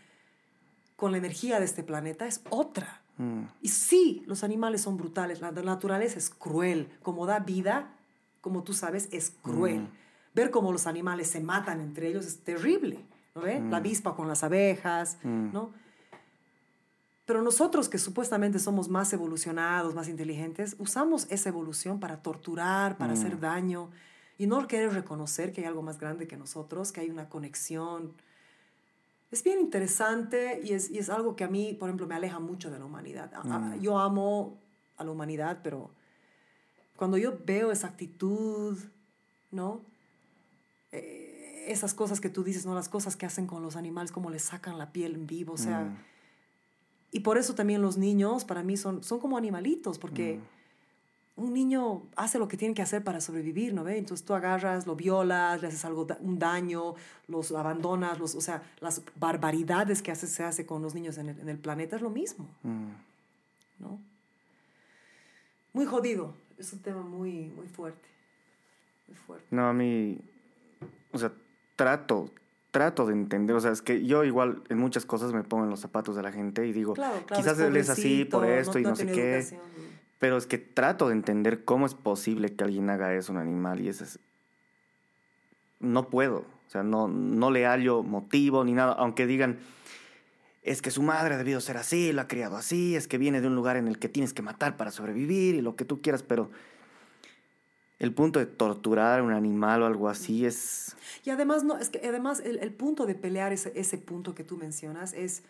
con 0.96 1.12
la 1.12 1.18
energía 1.18 1.58
de 1.58 1.64
este 1.64 1.82
planeta 1.82 2.26
es 2.26 2.42
otra. 2.50 3.00
mm. 3.16 3.42
Y 3.62 3.68
sí, 3.68 4.22
los 4.26 4.44
animales 4.44 4.82
son 4.82 4.96
brutales, 4.96 5.40
la 5.40 5.50
naturaleza 5.50 6.18
es 6.18 6.30
cruel, 6.30 6.88
como 7.02 7.26
da 7.26 7.40
vida, 7.40 7.94
como 8.40 8.62
tú 8.62 8.74
sabes, 8.74 9.08
es 9.10 9.30
cruel. 9.42 9.88
Ver 10.34 10.50
cómo 10.50 10.70
los 10.70 10.86
animales 10.86 11.28
se 11.28 11.40
matan 11.40 11.80
entre 11.80 12.08
ellos 12.08 12.26
es 12.26 12.44
terrible, 12.44 13.04
¿no 13.34 13.42
ve? 13.42 13.60
La 13.60 13.78
avispa 13.78 14.14
con 14.14 14.28
las 14.28 14.44
abejas, 14.44 15.18
¿no? 15.24 15.72
Pero 17.30 17.42
nosotros 17.42 17.88
que 17.88 17.98
supuestamente 17.98 18.58
somos 18.58 18.88
más 18.88 19.12
evolucionados, 19.12 19.94
más 19.94 20.08
inteligentes, 20.08 20.74
usamos 20.80 21.28
esa 21.30 21.48
evolución 21.48 22.00
para 22.00 22.22
torturar, 22.22 22.98
para 22.98 23.12
hacer 23.12 23.36
Mm. 23.36 23.40
daño 23.40 23.90
y 24.36 24.48
no 24.48 24.66
querer 24.66 24.92
reconocer 24.92 25.52
que 25.52 25.60
hay 25.60 25.68
algo 25.68 25.80
más 25.80 26.00
grande 26.00 26.26
que 26.26 26.36
nosotros, 26.36 26.90
que 26.90 27.02
hay 27.02 27.08
una 27.08 27.28
conexión. 27.28 28.14
Es 29.30 29.44
bien 29.44 29.60
interesante 29.60 30.60
y 30.64 30.72
es, 30.72 30.90
y 30.90 30.98
es 30.98 31.08
algo 31.08 31.36
que 31.36 31.44
a 31.44 31.48
mí, 31.48 31.72
por 31.72 31.88
ejemplo, 31.88 32.08
me 32.08 32.16
aleja 32.16 32.40
mucho 32.40 32.68
de 32.68 32.80
la 32.80 32.84
humanidad. 32.84 33.30
Mm. 33.44 33.78
Yo 33.78 34.00
amo 34.00 34.58
a 34.96 35.04
la 35.04 35.12
humanidad, 35.12 35.60
pero 35.62 35.92
cuando 36.96 37.16
yo 37.16 37.38
veo 37.46 37.70
esa 37.70 37.86
actitud, 37.86 38.76
¿no? 39.52 39.82
Eh, 40.90 41.66
esas 41.68 41.94
cosas 41.94 42.20
que 42.20 42.28
tú 42.28 42.42
dices, 42.42 42.66
¿no? 42.66 42.74
Las 42.74 42.88
cosas 42.88 43.14
que 43.14 43.24
hacen 43.24 43.46
con 43.46 43.62
los 43.62 43.76
animales, 43.76 44.10
como 44.10 44.30
les 44.30 44.42
sacan 44.42 44.78
la 44.78 44.90
piel 44.90 45.14
en 45.14 45.28
vivo, 45.28 45.52
o 45.52 45.58
sea... 45.58 45.82
Mm. 45.82 46.09
Y 47.12 47.20
por 47.20 47.38
eso 47.38 47.54
también 47.54 47.82
los 47.82 47.96
niños 47.96 48.44
para 48.44 48.62
mí 48.62 48.76
son, 48.76 49.02
son 49.02 49.18
como 49.18 49.36
animalitos, 49.36 49.98
porque 49.98 50.38
un 51.36 51.52
niño 51.54 52.02
hace 52.16 52.38
lo 52.38 52.48
que 52.48 52.56
tiene 52.56 52.74
que 52.74 52.82
hacer 52.82 53.02
para 53.02 53.20
sobrevivir, 53.20 53.72
¿no 53.72 53.82
ve? 53.82 53.98
Entonces 53.98 54.24
tú 54.24 54.34
agarras, 54.34 54.86
lo 54.86 54.94
violas, 54.94 55.60
le 55.60 55.68
haces 55.68 55.84
algo, 55.84 56.06
un 56.20 56.38
daño, 56.38 56.94
los 57.28 57.50
abandonas, 57.52 58.18
los, 58.18 58.34
o 58.34 58.40
sea, 58.40 58.62
las 58.80 59.02
barbaridades 59.16 60.02
que 60.02 60.12
hace, 60.12 60.26
se 60.26 60.44
hace 60.44 60.66
con 60.66 60.82
los 60.82 60.94
niños 60.94 61.18
en 61.18 61.30
el, 61.30 61.40
en 61.40 61.48
el 61.48 61.58
planeta 61.58 61.96
es 61.96 62.02
lo 62.02 62.10
mismo, 62.10 62.46
Mm. 62.62 62.90
¿no? 63.80 63.98
Muy 65.72 65.86
jodido, 65.86 66.34
es 66.58 66.72
un 66.72 66.80
tema 66.80 67.00
muy, 67.00 67.46
muy 67.56 67.66
fuerte, 67.66 68.08
muy 69.08 69.16
fuerte. 69.16 69.46
No, 69.50 69.68
a 69.68 69.72
mí, 69.72 70.18
o 71.12 71.18
sea, 71.18 71.32
trato, 71.76 72.28
trato 72.70 73.06
de 73.06 73.12
entender, 73.12 73.56
o 73.56 73.60
sea, 73.60 73.72
es 73.72 73.82
que 73.82 74.04
yo 74.04 74.24
igual 74.24 74.62
en 74.68 74.78
muchas 74.78 75.04
cosas 75.04 75.32
me 75.32 75.42
pongo 75.42 75.64
en 75.64 75.70
los 75.70 75.80
zapatos 75.80 76.16
de 76.16 76.22
la 76.22 76.32
gente 76.32 76.66
y 76.66 76.72
digo, 76.72 76.94
Claro, 76.94 77.24
claro, 77.26 77.42
quizás 77.42 77.58
él 77.60 77.76
es 77.76 77.90
así 77.90 78.24
por 78.24 78.46
esto 78.46 78.78
y 78.78 78.82
no, 78.82 78.96
sé 78.96 79.06
qué, 79.06 79.36
educación. 79.36 79.60
pero 80.18 80.36
es 80.36 80.46
que 80.46 80.58
trato 80.58 81.08
de 81.08 81.14
entender 81.14 81.64
cómo 81.64 81.86
es 81.86 81.94
posible 81.94 82.54
que 82.54 82.64
alguien 82.64 82.90
haga 82.90 83.14
eso 83.14 83.32
a 83.32 83.36
un 83.36 83.40
animal 83.40 83.80
y 83.80 83.88
eso 83.88 84.04
es... 84.04 84.18
No 85.80 86.10
puedo, 86.10 86.38
o 86.38 86.70
sea, 86.70 86.82
no, 86.82 87.08
no 87.08 87.50
le 87.50 87.64
hallo 87.64 88.02
motivo 88.02 88.64
ni 88.64 88.72
nada, 88.72 88.92
aunque 88.92 89.26
digan, 89.26 89.58
es 90.62 90.82
que 90.82 90.90
su 90.90 91.02
madre 91.02 91.34
ha 91.34 91.38
debido 91.38 91.60
ser 91.60 91.78
así, 91.78 92.12
lo 92.12 92.20
ha 92.20 92.28
criado 92.28 92.56
así, 92.56 92.94
es 92.94 93.08
que 93.08 93.16
viene 93.16 93.40
de 93.40 93.46
un 93.46 93.54
lugar 93.54 93.76
en 93.76 93.88
el 93.88 93.98
que 93.98 94.08
tienes 94.08 94.34
que 94.34 94.42
matar 94.42 94.76
para 94.76 94.90
sobrevivir 94.90 95.54
y 95.54 95.62
lo 95.62 95.74
que 95.74 95.86
tú 95.86 96.02
quieras, 96.02 96.22
pero 96.22 96.50
el 98.00 98.12
punto 98.12 98.38
de 98.40 98.46
torturar 98.46 99.20
a 99.20 99.22
un 99.22 99.30
animal 99.32 99.82
o 99.82 99.86
algo 99.86 100.08
así 100.08 100.44
es... 100.46 100.96
Y 101.24 101.30
además, 101.30 101.62
no, 101.64 101.76
es 101.76 101.90
que 101.90 102.00
además 102.08 102.40
el, 102.40 102.58
el 102.58 102.72
punto 102.72 103.06
de 103.06 103.14
pelear 103.14 103.52
ese, 103.52 103.72
ese 103.76 103.98
punto 103.98 104.34
que 104.34 104.42
tú 104.42 104.56
mencionas 104.56 105.12
es, 105.12 105.42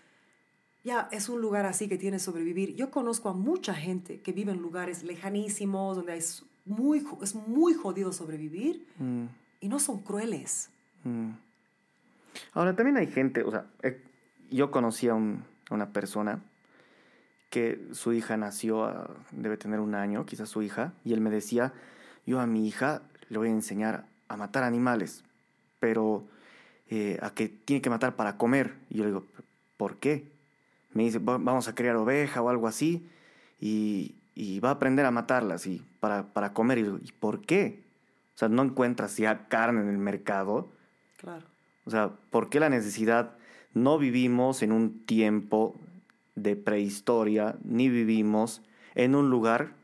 ya, 0.85 1.09
es 1.13 1.29
un 1.29 1.41
lugar 1.41 1.65
así 1.65 1.89
que 1.89 1.97
tiene 1.97 2.17
que 2.19 2.23
sobrevivir. 2.25 2.75
Yo 2.75 2.91
conozco 2.91 3.29
a 3.29 3.33
mucha 3.35 3.73
gente 3.75 4.21
que 4.21 4.33
vive 4.33 4.53
en 4.53 4.59
lugares 4.61 5.03
lejanísimos, 5.05 5.97
donde 5.97 6.17
es 6.17 6.45
muy, 6.67 7.07
es 7.23 7.35
muy 7.35 7.73
jodido 7.75 8.13
sobrevivir 8.13 8.85
mm, 8.99 9.25
y 9.61 9.69
no 9.69 9.79
son 9.79 10.03
crueles. 10.03 10.71
mm. 11.05 11.31
Ahora, 12.53 12.75
también 12.77 12.97
hay 12.97 13.07
gente, 13.09 13.43
o 13.43 13.51
sea, 13.51 13.67
yo 14.51 14.71
conocí 14.71 15.09
a, 15.09 15.15
un- 15.15 15.45
a 15.69 15.75
una 15.75 15.93
persona 15.93 16.41
que 17.51 17.81
su 17.93 18.13
hija 18.13 18.37
nació, 18.37 18.85
a- 18.85 19.11
debe 19.33 19.57
tener 19.57 19.81
un 19.81 19.95
año, 19.95 20.25
quizás 20.27 20.49
su 20.49 20.63
hija, 20.63 20.93
y 21.05 21.13
él 21.13 21.21
me 21.21 21.31
decía, 21.31 21.73
yo 22.27 22.41
a 22.41 22.47
mi 22.47 22.67
hija 22.67 23.03
le 23.29 23.39
voy 23.39 23.49
a 23.49 23.53
enseñar 23.53 24.07
a 24.29 24.37
matar 24.37 24.63
animales, 24.65 25.25
pero 25.79 26.25
eh, 26.89 27.19
a 27.23 27.31
que 27.31 27.49
tiene 27.49 27.81
que 27.83 27.91
matar 27.91 28.17
para 28.17 28.37
comer. 28.37 28.75
Y 28.91 28.99
yo 28.99 29.05
le 29.05 29.11
digo, 29.11 29.25
¿por 29.77 29.97
qué? 29.99 30.31
Me 30.93 31.05
dice, 31.05 31.19
"Va- 31.19 31.39
vamos 31.39 31.69
a 31.69 31.75
criar 31.75 31.97
oveja 31.97 32.43
o 32.43 32.49
algo 32.49 32.67
así, 32.67 33.09
y, 33.61 34.15
y 34.35 34.61
va 34.61 34.71
a 34.71 34.73
aprender 34.73 35.07
a 35.07 35.11
matarlas 35.11 35.67
y 35.67 35.85
para, 36.01 36.33
para 36.33 36.53
comer. 36.53 36.79
Y, 36.79 36.83
digo, 36.85 36.99
¿y 37.03 37.13
por 37.13 37.41
qué? 37.43 37.83
O 38.35 38.39
sea, 38.41 38.49
no 38.49 38.63
encuentras 38.63 39.17
ya 39.17 39.49
carne 39.49 39.81
en 39.83 39.89
el 39.89 39.99
mercado. 39.99 40.73
Claro. 41.17 41.47
O 41.85 41.91
sea, 41.91 42.11
¿por 42.31 42.49
qué 42.49 42.59
la 42.61 42.69
necesidad? 42.71 43.37
No 43.75 43.99
vivimos 43.99 44.63
en 44.63 44.73
un 44.73 45.05
tiempo 45.07 45.77
de 46.35 46.57
prehistoria, 46.57 47.57
ni 47.65 47.89
vivimos 47.89 48.63
en 48.95 49.15
un 49.15 49.31
lugar 49.31 49.75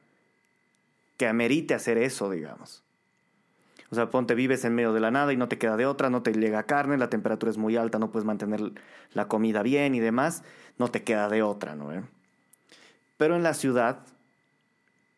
que 1.16 1.26
amerite 1.26 1.74
hacer 1.74 1.98
eso, 1.98 2.30
digamos. 2.30 2.82
O 3.90 3.94
sea, 3.94 4.10
ponte, 4.10 4.34
vives 4.34 4.64
en 4.64 4.74
medio 4.74 4.92
de 4.92 5.00
la 5.00 5.10
nada 5.10 5.32
y 5.32 5.36
no 5.36 5.48
te 5.48 5.58
queda 5.58 5.76
de 5.76 5.86
otra, 5.86 6.10
no 6.10 6.22
te 6.22 6.32
llega 6.32 6.64
carne, 6.64 6.98
la 6.98 7.08
temperatura 7.08 7.50
es 7.50 7.56
muy 7.56 7.76
alta, 7.76 7.98
no 7.98 8.10
puedes 8.10 8.26
mantener 8.26 8.72
la 9.12 9.28
comida 9.28 9.62
bien 9.62 9.94
y 9.94 10.00
demás, 10.00 10.42
no 10.78 10.88
te 10.90 11.04
queda 11.04 11.28
de 11.28 11.42
otra, 11.42 11.76
¿no? 11.76 11.92
eh? 11.92 12.02
Pero 13.16 13.36
en 13.36 13.42
la 13.44 13.54
ciudad 13.54 14.04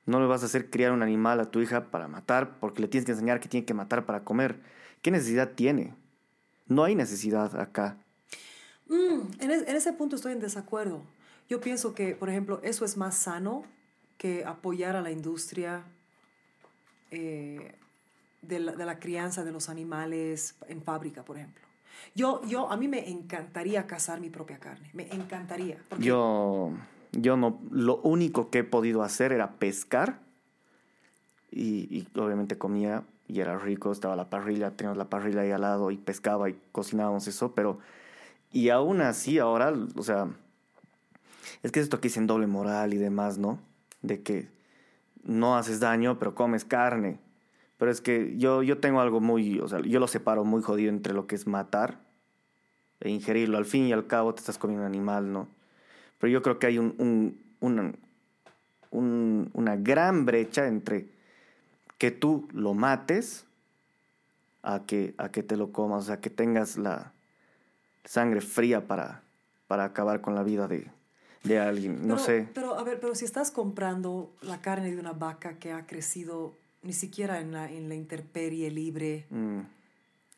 no 0.04 0.20
le 0.20 0.26
vas 0.26 0.42
a 0.42 0.46
hacer 0.46 0.70
criar 0.70 0.92
un 0.92 1.02
animal 1.02 1.40
a 1.40 1.50
tu 1.50 1.60
hija 1.60 1.86
para 1.90 2.08
matar, 2.08 2.58
porque 2.60 2.82
le 2.82 2.88
tienes 2.88 3.06
que 3.06 3.12
enseñar 3.12 3.40
que 3.40 3.48
tiene 3.48 3.64
que 3.66 3.74
matar 3.74 4.04
para 4.06 4.22
comer. 4.24 4.60
¿Qué 5.02 5.10
necesidad 5.10 5.50
tiene? 5.54 5.94
No 6.66 6.84
hay 6.84 6.94
necesidad 6.94 7.58
acá. 7.58 7.96
Mm, 8.86 9.40
en, 9.40 9.50
es- 9.50 9.66
en 9.66 9.76
ese 9.76 9.92
punto 9.94 10.16
estoy 10.16 10.32
en 10.32 10.40
desacuerdo. 10.40 11.02
Yo 11.48 11.60
pienso 11.60 11.94
que, 11.94 12.14
por 12.14 12.28
ejemplo, 12.28 12.60
eso 12.62 12.84
es 12.84 12.96
más 12.98 13.16
sano 13.16 13.64
que 14.18 14.44
apoyar 14.44 14.96
a 14.96 15.00
la 15.00 15.10
industria 15.10 15.84
eh, 17.10 17.74
de, 18.42 18.58
la, 18.58 18.98
crianza 18.98 19.44
de 19.44 19.52
los 19.52 19.68
animales 19.68 20.56
en 20.68 20.82
fábrica, 20.82 21.24
por 21.24 21.38
ejemplo. 21.38 21.62
Yo, 22.14 22.42
yo, 22.46 22.70
a 22.70 22.76
mí 22.76 22.88
me 22.88 23.08
encantaría 23.08 23.86
cazar 23.86 24.20
mi 24.20 24.28
propia 24.28 24.58
carne, 24.58 24.90
me 24.92 25.08
encantaría. 25.12 25.78
Yo, 25.98 26.72
yo 27.12 27.36
no, 27.36 27.60
lo 27.70 27.96
único 27.98 28.50
que 28.50 28.58
he 28.58 28.64
podido 28.64 29.02
hacer 29.02 29.32
era 29.32 29.52
pescar 29.52 30.20
y, 31.50 31.88
y 31.96 32.08
obviamente 32.18 32.58
comía 32.58 33.04
y 33.28 33.40
era 33.40 33.58
rico, 33.58 33.92
estaba 33.92 34.16
la 34.16 34.30
parrilla, 34.30 34.70
teníamos 34.72 34.96
la 34.96 35.08
parrilla 35.08 35.42
ahí 35.42 35.50
al 35.50 35.60
lado 35.60 35.90
y 35.90 35.96
pescaba 35.96 36.48
y 36.48 36.58
cocinábamos 36.72 37.26
eso, 37.28 37.52
pero 37.54 37.78
y 38.52 38.70
aún 38.70 39.00
así 39.00 39.38
ahora, 39.38 39.72
o 39.96 40.02
sea, 40.02 40.28
es 41.62 41.72
que 41.72 41.80
es 41.80 41.84
esto 41.84 42.00
que 42.00 42.08
dicen 42.08 42.26
doble 42.26 42.46
moral 42.46 42.94
y 42.94 42.98
demás, 42.98 43.38
¿no? 43.38 43.58
De 44.02 44.22
que 44.22 44.48
no 45.22 45.56
haces 45.56 45.80
daño, 45.80 46.18
pero 46.18 46.34
comes 46.34 46.64
carne. 46.64 47.18
Pero 47.78 47.90
es 47.90 48.00
que 48.00 48.36
yo, 48.38 48.62
yo 48.62 48.78
tengo 48.78 49.00
algo 49.00 49.20
muy, 49.20 49.60
o 49.60 49.68
sea, 49.68 49.80
yo 49.80 50.00
lo 50.00 50.08
separo 50.08 50.44
muy 50.44 50.62
jodido 50.62 50.90
entre 50.90 51.14
lo 51.14 51.26
que 51.26 51.34
es 51.36 51.46
matar 51.46 52.00
e 53.00 53.10
ingerirlo. 53.10 53.58
Al 53.58 53.64
fin 53.66 53.86
y 53.86 53.92
al 53.92 54.06
cabo 54.06 54.34
te 54.34 54.40
estás 54.40 54.58
comiendo 54.58 54.84
un 54.84 54.92
animal, 54.92 55.32
¿no? 55.32 55.48
Pero 56.18 56.32
yo 56.32 56.42
creo 56.42 56.58
que 56.58 56.66
hay 56.66 56.78
un, 56.78 56.94
un- 56.98 57.40
una, 57.60 57.92
un- 58.90 59.50
una 59.54 59.76
gran 59.76 60.24
brecha 60.26 60.66
entre 60.66 61.08
que 61.98 62.10
tú 62.10 62.48
lo 62.52 62.74
mates 62.74 63.44
a 64.62 64.84
que, 64.86 65.14
a 65.18 65.30
que 65.30 65.42
te 65.42 65.56
lo 65.56 65.72
comas, 65.72 66.04
o 66.04 66.06
sea, 66.06 66.20
que 66.20 66.30
tengas 66.30 66.76
la 66.76 67.12
sangre 68.04 68.40
fría 68.40 68.86
para, 68.86 69.22
para 69.66 69.84
acabar 69.84 70.20
con 70.20 70.34
la 70.34 70.42
vida 70.42 70.66
de, 70.68 70.90
de 71.48 71.58
alguien. 71.58 72.06
No 72.06 72.18
sé. 72.18 72.48
Pero, 72.54 72.78
a 72.78 72.82
ver, 72.84 73.00
pero 73.00 73.14
si 73.14 73.24
estás 73.24 73.50
comprando 73.50 74.32
la 74.42 74.60
carne 74.60 74.90
de 74.90 75.00
una 75.00 75.12
vaca 75.12 75.58
que 75.58 75.72
ha 75.72 75.86
crecido 75.86 76.54
ni 76.82 76.92
siquiera 76.92 77.40
en 77.40 77.52
la, 77.52 77.70
en 77.70 77.88
la 77.88 77.94
intemperie 77.94 78.70
libre, 78.70 79.26
Mm, 79.30 79.60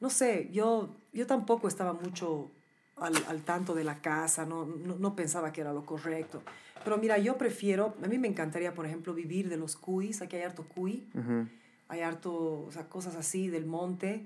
no 0.01 0.09
sé, 0.09 0.49
yo, 0.51 0.89
yo 1.12 1.27
tampoco 1.27 1.69
estaba 1.69 1.93
mucho 1.93 2.51
al, 2.97 3.12
al 3.28 3.43
tanto 3.43 3.74
de 3.74 3.85
la 3.85 4.01
casa, 4.01 4.47
no, 4.47 4.65
no, 4.65 4.97
no 4.99 5.15
pensaba 5.15 5.53
que 5.53 5.61
era 5.61 5.73
lo 5.73 5.85
correcto. 5.85 6.43
Pero 6.82 6.97
mira, 6.97 7.19
yo 7.19 7.37
prefiero, 7.37 7.95
a 8.03 8.09
mí 8.09 8.19
me 8.19 8.28
encantaría, 8.28 8.73
por 8.73 8.87
ejemplo, 8.87 9.12
vivir 9.12 9.51
de 9.51 9.59
los 9.59 9.77
cuis, 9.77 10.23
aquí 10.23 10.37
hay 10.37 10.43
harto 10.43 10.65
cuy, 10.65 11.07
hay 11.89 12.01
harto, 12.01 12.65
o 12.66 12.73
sea, 12.73 12.89
cosas 12.89 13.16
así 13.16 13.49
del 13.49 13.66
monte. 13.66 14.24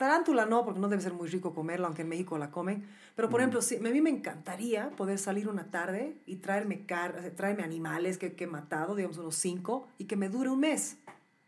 Tarántula 0.00 0.46
no, 0.46 0.64
porque 0.64 0.80
no 0.80 0.88
debe 0.88 1.02
ser 1.02 1.12
muy 1.12 1.28
rico 1.28 1.52
comerla, 1.52 1.86
aunque 1.86 2.00
en 2.00 2.08
México 2.08 2.38
la 2.38 2.50
comen. 2.50 2.88
Pero, 3.14 3.28
por 3.28 3.40
ejemplo, 3.42 3.60
sí, 3.60 3.76
a 3.76 3.80
mí 3.80 4.00
me 4.00 4.08
encantaría 4.08 4.88
poder 4.96 5.18
salir 5.18 5.46
una 5.46 5.70
tarde 5.70 6.16
y 6.24 6.36
traerme, 6.36 6.86
car 6.86 7.32
traerme 7.36 7.64
animales 7.64 8.16
que, 8.16 8.32
que 8.32 8.44
he 8.44 8.46
matado, 8.46 8.94
digamos 8.94 9.18
unos 9.18 9.34
cinco, 9.34 9.88
y 9.98 10.06
que 10.06 10.16
me 10.16 10.30
dure 10.30 10.48
un 10.48 10.60
mes. 10.60 10.96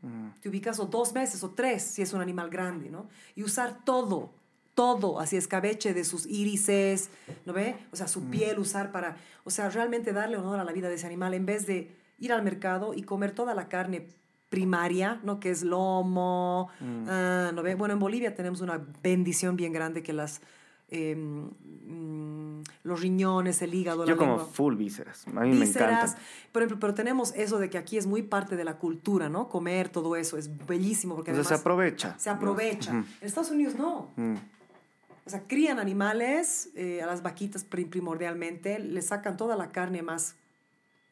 Mm. 0.03 0.33
Te 0.43 0.51
ubicas 0.51 0.79
o 0.81 0.85
dos 0.85 1.15
meses 1.15 1.43
o 1.43 1.53
tres, 1.53 1.83
si 1.83 2.03
es 2.03 2.13
un 2.13 2.21
animal 2.21 2.51
grande, 2.51 2.91
¿no? 2.91 3.09
Y 3.35 3.43
usar 3.43 3.87
todo, 3.87 4.35
todo, 4.75 5.19
así 5.19 5.39
escabeche 5.39 5.95
de 5.95 6.05
sus 6.05 6.27
irises, 6.27 7.09
¿no 7.47 7.55
ve? 7.55 7.75
O 7.91 7.97
sea, 7.97 8.07
su 8.07 8.25
piel 8.25 8.59
usar 8.59 8.93
para, 8.93 9.17
o 9.45 9.51
sea, 9.51 9.71
realmente 9.71 10.13
darle 10.13 10.37
honor 10.37 10.59
a 10.59 10.65
la 10.65 10.73
vida 10.73 10.91
de 10.91 10.97
ese 10.97 11.07
animal 11.07 11.33
en 11.33 11.47
vez 11.47 11.65
de 11.67 11.97
ir 12.19 12.35
al 12.35 12.43
mercado 12.43 12.93
y 12.93 13.03
comer 13.03 13.33
toda 13.33 13.55
la 13.55 13.71
carne 13.71 14.09
primaria, 14.53 15.19
¿no? 15.25 15.41
Que 15.41 15.51
es 15.51 15.63
lomo, 15.63 16.69
ah, 17.09 17.51
¿no 17.55 17.63
ve? 17.63 17.75
Bueno, 17.75 17.95
en 17.95 17.99
Bolivia 18.01 18.35
tenemos 18.37 18.61
una 18.61 18.81
bendición 19.03 19.57
bien 19.57 19.73
grande 19.73 20.03
que 20.03 20.13
las... 20.13 20.43
eh, 20.91 21.17
mm, 21.17 22.61
los 22.85 23.01
riñones, 23.01 23.63
el 23.63 23.73
hígado, 23.75 24.05
Yo 24.05 24.13
la 24.13 24.17
como 24.19 24.37
lengua 24.37 24.53
full 24.53 24.77
vísceras. 24.77 25.27
A 25.27 25.41
mí 25.41 25.51
me 25.55 25.61
vísceras. 25.65 26.11
encanta. 26.13 26.23
Por 26.53 26.63
ejemplo, 26.63 26.79
pero 26.81 26.95
tenemos 26.95 27.33
eso 27.35 27.59
de 27.59 27.71
que 27.71 27.79
aquí 27.79 27.97
es 27.97 28.07
muy 28.07 28.23
parte 28.23 28.57
de 28.57 28.65
la 28.65 28.77
cultura, 28.77 29.29
¿no? 29.29 29.49
Comer 29.49 29.89
todo 29.89 30.17
eso 30.17 30.37
es 30.37 30.51
bellísimo 30.67 31.15
porque 31.15 31.31
además 31.31 31.49
se 31.49 31.55
aprovecha. 31.55 32.15
se 32.19 32.29
aprovecha. 32.31 32.91
En 32.93 33.07
Estados 33.23 33.51
Unidos 33.51 33.75
no. 33.77 34.11
Mm. 34.17 34.35
O 35.25 35.31
sea, 35.31 35.43
crían 35.47 35.79
animales, 35.79 36.71
eh, 36.75 37.01
a 37.03 37.07
las 37.07 37.23
vaquitas 37.23 37.65
prim- 37.65 37.89
primordialmente, 37.89 38.79
le 38.81 39.01
sacan 39.03 39.37
toda 39.37 39.57
la 39.57 39.71
carne 39.73 40.03
más 40.03 40.35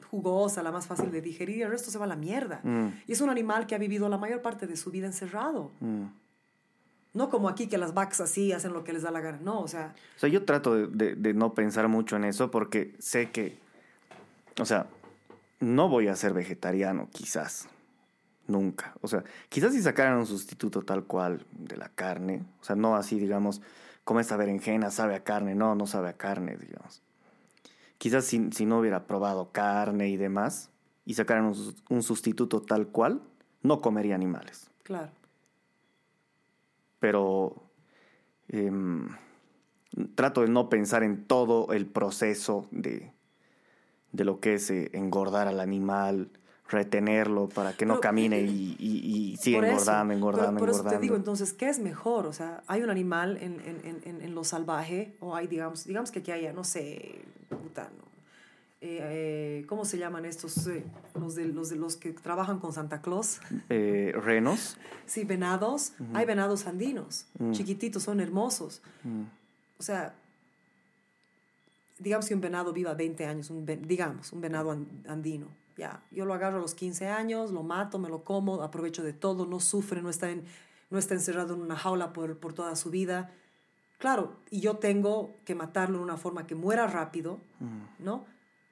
jugosa, 0.05 0.63
la 0.63 0.73
más 0.73 0.87
fácil 0.87 1.11
de 1.11 1.21
digerir, 1.21 1.59
y 1.59 1.63
el 1.63 1.71
resto 1.71 1.91
se 1.91 1.99
va 1.99 2.05
a 2.05 2.09
la 2.09 2.17
mierda. 2.17 2.61
Mm. 2.63 2.89
Y 3.07 3.13
es 3.13 3.21
un 3.21 3.31
animal 3.31 3.67
que 3.67 3.75
ha 3.75 3.79
vivido 3.79 4.09
la 4.09 4.19
mayor 4.19 4.43
parte 4.43 4.67
de 4.67 4.77
su 4.77 4.91
vida 4.91 5.07
encerrado. 5.07 5.71
Mm. 5.81 6.05
No 7.13 7.29
como 7.29 7.49
aquí 7.49 7.67
que 7.67 7.77
las 7.79 7.93
vacas 7.93 8.21
así 8.21 8.53
hacen 8.53 8.73
lo 8.73 8.85
que 8.85 8.93
les 8.93 9.03
da 9.03 9.11
la 9.11 9.21
gana. 9.21 9.39
No, 9.43 9.61
o 9.61 9.69
sea, 9.69 9.95
O 10.17 10.21
sea, 10.21 10.29
yo 10.29 10.45
trato 10.45 10.75
de, 10.75 10.87
de- 10.87 11.15
de 11.17 11.35
no 11.35 11.55
pensar 11.55 11.89
mucho 11.89 12.17
en 12.17 12.25
eso 12.25 12.51
porque 12.53 12.95
sé 13.01 13.31
que, 13.31 13.59
o 14.61 14.65
sea, 14.65 14.87
no 15.59 15.89
voy 15.89 16.07
a 16.09 16.15
ser 16.17 16.33
vegetariano, 16.33 17.09
quizás. 17.13 17.69
Nunca. 18.47 18.95
O 19.01 19.09
sea, 19.09 19.23
quizás 19.49 19.73
si 19.73 19.83
sacaran 19.83 20.19
un 20.19 20.27
sustituto 20.27 20.83
tal 20.83 21.05
cual 21.05 21.45
de 21.53 21.77
la 21.77 21.89
carne, 21.89 22.43
o 22.61 22.65
sea, 22.65 22.75
no 22.77 22.97
así, 22.97 23.19
digamos, 23.19 23.61
como 24.05 24.19
esta 24.21 24.37
berenjena 24.37 24.91
sabe 24.91 25.15
a 25.15 25.23
carne, 25.23 25.55
no, 25.55 25.75
no 25.77 25.87
sabe 25.87 26.09
a 26.09 26.15
carne, 26.15 26.57
digamos. 26.57 27.03
Quizás 28.01 28.25
si, 28.25 28.51
si 28.53 28.65
no 28.65 28.79
hubiera 28.81 29.07
probado 29.07 29.53
carne 29.53 30.09
y 30.09 30.17
demás, 30.17 30.71
y 31.05 31.13
sacaran 31.15 31.45
un, 31.45 31.55
sus- 31.55 31.83
un 31.91 32.03
sustituto 32.03 32.63
tal 32.63 32.89
cual, 32.89 33.21
no 33.63 33.81
comería 33.83 34.15
animales. 34.15 34.71
claro. 34.85 35.11
pero 36.99 37.63
em, 38.49 39.09
trato 40.15 40.43
de 40.43 40.49
no 40.49 40.69
pensar 40.69 41.03
en 41.03 41.25
todo 41.27 41.73
el 41.73 41.87
proceso 41.87 42.67
de, 42.71 43.13
de 44.13 44.25
lo 44.25 44.41
que 44.41 44.55
es 44.55 44.71
eh, 44.71 44.91
engordar 44.93 45.47
al 45.49 45.61
animal, 45.61 46.31
retenerlo 46.71 47.49
para 47.49 47.73
que 47.75 47.85
no 47.85 47.95
Pero- 47.95 48.01
camine 48.01 48.41
y, 48.43 48.77
y, 48.79 49.33
y 49.33 49.37
siga 49.37 49.59
engordando, 49.69 50.15
engordando, 50.15 50.59
por 50.61 50.69
eso 50.71 50.79
engordando. 50.79 50.99
te 51.01 51.03
digo, 51.03 51.17
entonces, 51.17 51.53
¿qué 51.53 51.69
es 51.69 51.79
mejor? 51.81 52.27
O 52.27 52.33
sea, 52.33 52.63
hay 52.69 52.83
un 52.83 52.91
animal 52.91 53.37
en, 53.41 53.61
en, 53.61 54.01
en- 54.05 54.23
en, 54.23 54.35
lo 54.35 54.45
salvaje, 54.45 55.15
o 55.21 55.35
hay, 55.35 55.47
digamos, 55.49 55.85
digamos 55.85 56.11
que 56.11 56.21
aquí 56.21 56.31
haya, 56.31 56.53
no 56.53 56.63
sé, 56.65 57.17
puta, 57.49 57.85
no, 57.99 58.05
eh, 58.83 58.99
eh, 59.03 59.65
¿cómo 59.69 59.85
se 59.85 59.99
llaman 59.99 60.25
estos? 60.25 60.67
eh, 60.69 60.85
los, 61.15 61.35
de, 61.35 61.47
los 61.47 61.69
de 61.69 61.77
los 61.77 61.97
que 61.97 62.13
trabajan 62.13 62.59
con 62.61 62.73
Santa 62.73 63.03
Claus. 63.03 63.41
Eh, 63.69 64.15
renos. 64.23 64.79
Sí, 65.07 65.25
venados. 65.25 65.93
Hay 66.15 66.25
venados 66.25 66.67
andinos, 66.67 67.27
Mm. 67.39 67.51
chiquititos, 67.53 68.03
son 68.05 68.21
hermosos. 68.21 68.81
Mm, 69.05 69.25
O 69.79 69.83
sea, 69.83 70.15
digamos 71.99 72.27
que 72.27 72.35
un 72.35 72.41
venado 72.41 72.73
viva 72.73 72.95
20 72.95 73.27
años, 73.27 73.51
un 73.51 73.67
digamos, 73.67 74.33
un 74.33 74.41
venado 74.41 74.71
an- 74.71 74.87
andino. 75.09 75.47
Ya, 75.81 76.03
yo 76.11 76.27
lo 76.27 76.35
agarro 76.35 76.59
a 76.59 76.61
los 76.61 76.75
15 76.75 77.09
años, 77.09 77.53
lo 77.53 77.63
mato, 77.63 77.99
me 77.99 78.11
lo 78.11 78.23
como, 78.23 78.63
aprovecho 78.63 79.03
de 79.03 79.15
todo, 79.15 79.47
no 79.47 79.61
sufre, 79.61 80.03
no 80.03 80.11
está, 80.11 80.29
en, 80.31 80.45
no 80.91 80.99
está 80.99 81.15
encerrado 81.15 81.55
en 81.55 81.63
una 81.63 81.75
jaula 81.75 82.13
por, 82.13 82.37
por 82.37 82.53
toda 82.53 82.77
su 82.77 82.91
vida. 82.91 83.31
Claro, 83.99 84.35
y 84.51 84.61
yo 84.61 84.77
tengo 84.77 85.31
que 85.47 85.55
matarlo 85.55 85.97
de 85.97 86.05
una 86.05 86.19
forma 86.19 86.47
que 86.47 86.55
muera 86.55 86.87
rápido, 86.87 87.39
¿no? 87.99 88.25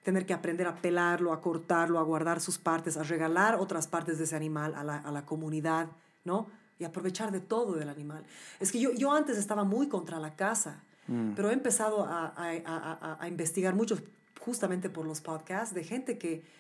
Tener 0.03 0.27
que 0.27 0.35
aprender 0.35 0.67
a 0.67 0.77
pelarlo, 0.77 1.33
a 1.33 1.41
cortarlo, 1.41 1.99
a 1.99 2.03
guardar 2.03 2.41
sus 2.43 2.59
partes, 2.59 2.99
a 2.99 3.03
regalar 3.05 3.55
otras 3.57 3.87
partes 3.87 4.19
de 4.19 4.25
ese 4.25 4.37
animal 4.37 4.75
a 4.75 4.85
la, 4.85 4.97
a 4.99 5.11
la 5.11 5.25
comunidad, 5.25 5.89
¿no? 6.27 6.47
Y 6.79 6.85
aprovechar 6.85 7.33
de 7.33 7.41
todo 7.41 7.73
del 7.73 7.89
animal. 7.89 8.23
Es 8.61 8.71
que 8.71 8.81
yo, 8.81 8.93
yo 8.93 9.13
antes 9.13 9.39
estaba 9.39 9.65
muy 9.65 9.89
contra 9.89 10.19
la 10.19 10.37
caza, 10.37 10.83
mm. 11.07 11.33
pero 11.35 11.49
he 11.49 11.55
empezado 11.55 12.05
a, 12.05 12.27
a- 12.37 12.53
a- 12.67 12.99
a- 13.01 13.17
a 13.19 13.29
investigar 13.29 13.75
mucho 13.75 13.99
justamente 14.41 14.91
por 14.91 15.07
los 15.07 15.23
podcasts 15.23 15.75
de 15.75 15.85
gente 15.85 16.19
que 16.19 16.59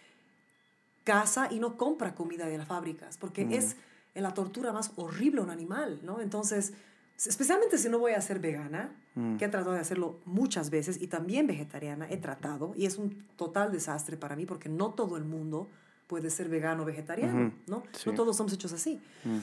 caza 1.08 1.48
y 1.50 1.58
no 1.58 1.78
compra 1.78 2.14
comida 2.14 2.46
de 2.46 2.58
las 2.58 2.68
fábricas, 2.68 3.16
porque 3.16 3.48
es 3.50 3.76
la 4.14 4.34
tortura 4.34 4.72
más 4.72 4.92
horrible 4.96 5.40
a 5.40 5.44
un 5.44 5.48
animal, 5.50 6.00
¿no? 6.02 6.20
Entonces, 6.20 6.74
especialmente 7.16 7.78
si 7.78 7.88
no 7.88 7.98
voy 7.98 8.12
a 8.12 8.20
ser 8.20 8.40
vegana, 8.40 8.90
que 9.38 9.46
he 9.46 9.48
tratado 9.48 9.72
de 9.72 9.80
hacerlo 9.80 10.20
muchas 10.26 10.68
veces, 10.68 11.00
y 11.00 11.06
también 11.06 11.46
vegetariana, 11.46 12.06
he 12.10 12.18
tratado, 12.18 12.74
y 12.76 12.84
es 12.84 12.98
un 12.98 13.24
total 13.36 13.72
desastre 13.72 14.18
para 14.18 14.36
mí, 14.36 14.44
porque 14.44 14.68
no 14.68 14.90
todo 14.90 15.16
el 15.16 15.24
mundo 15.24 15.66
puede 16.08 16.28
ser 16.28 16.50
vegano 16.50 16.82
o 16.82 16.84
vegetariano, 16.84 17.46
Ujú, 17.46 17.52
¿no? 17.66 17.82
sí. 17.92 18.10
No 18.10 18.14
todos 18.14 18.36
somos 18.36 18.52
hechos 18.52 18.74
así. 18.74 19.00
Mm. 19.24 19.38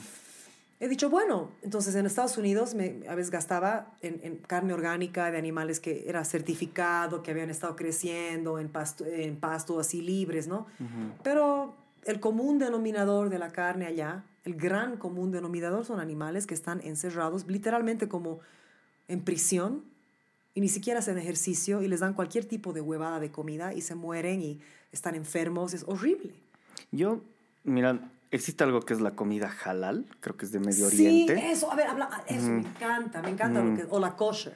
He 0.78 0.88
dicho, 0.88 1.08
bueno, 1.08 1.50
entonces 1.62 1.94
en 1.94 2.04
Estados 2.04 2.36
Unidos 2.36 2.74
me, 2.74 3.02
a 3.08 3.14
veces 3.14 3.30
gastaba 3.30 3.94
en, 4.02 4.20
en 4.22 4.36
carne 4.36 4.74
orgánica 4.74 5.30
de 5.30 5.38
animales 5.38 5.80
que 5.80 6.04
era 6.06 6.22
certificado, 6.24 7.22
que 7.22 7.30
habían 7.30 7.48
estado 7.48 7.76
creciendo 7.76 8.58
en 8.58 8.68
pasto, 8.68 9.06
en 9.06 9.36
pasto 9.36 9.80
así 9.80 10.02
libres, 10.02 10.48
¿no? 10.48 10.66
Pero 11.22 11.74
el 12.04 12.20
común 12.20 12.58
denominador 12.58 13.30
de 13.30 13.38
la 13.38 13.52
carne 13.52 13.86
allá, 13.86 14.24
el 14.44 14.54
gran 14.54 14.98
común 14.98 15.32
denominador 15.32 15.86
son 15.86 15.98
animales 15.98 16.46
que 16.46 16.54
están 16.54 16.80
encerrados 16.82 17.46
literalmente 17.46 18.06
como 18.06 18.40
en 19.08 19.22
prisión 19.22 19.82
y 20.54 20.60
ni 20.60 20.68
siquiera 20.68 21.00
hacen 21.00 21.18
ejercicio 21.18 21.82
y 21.82 21.88
les 21.88 22.00
dan 22.00 22.14
cualquier 22.14 22.44
tipo 22.44 22.72
de 22.72 22.80
huevada 22.80 23.18
de 23.18 23.30
comida 23.30 23.72
y 23.74 23.80
se 23.80 23.94
mueren 23.94 24.42
y 24.42 24.60
están 24.92 25.14
enfermos. 25.14 25.74
Es 25.74 25.84
horrible. 25.86 26.34
Yo, 26.92 27.20
mira, 27.64 28.10
existe 28.30 28.64
algo 28.64 28.80
que 28.80 28.92
es 28.94 29.00
la 29.00 29.12
comida 29.12 29.52
halal, 29.64 30.06
creo 30.20 30.36
que 30.36 30.44
es 30.46 30.52
de 30.52 30.60
Medio 30.60 30.88
Sí, 30.90 31.24
Oriente. 31.26 31.50
eso, 31.50 31.70
a 31.70 31.76
ver, 31.76 31.86
habla, 31.86 32.08
eso 32.28 32.48
me 32.50 32.60
encanta, 32.60 33.22
me 33.22 33.30
encanta 33.30 33.62
lo 33.62 33.74
que, 33.76 33.84
o 33.88 34.00
la 34.00 34.16
kosher, 34.16 34.54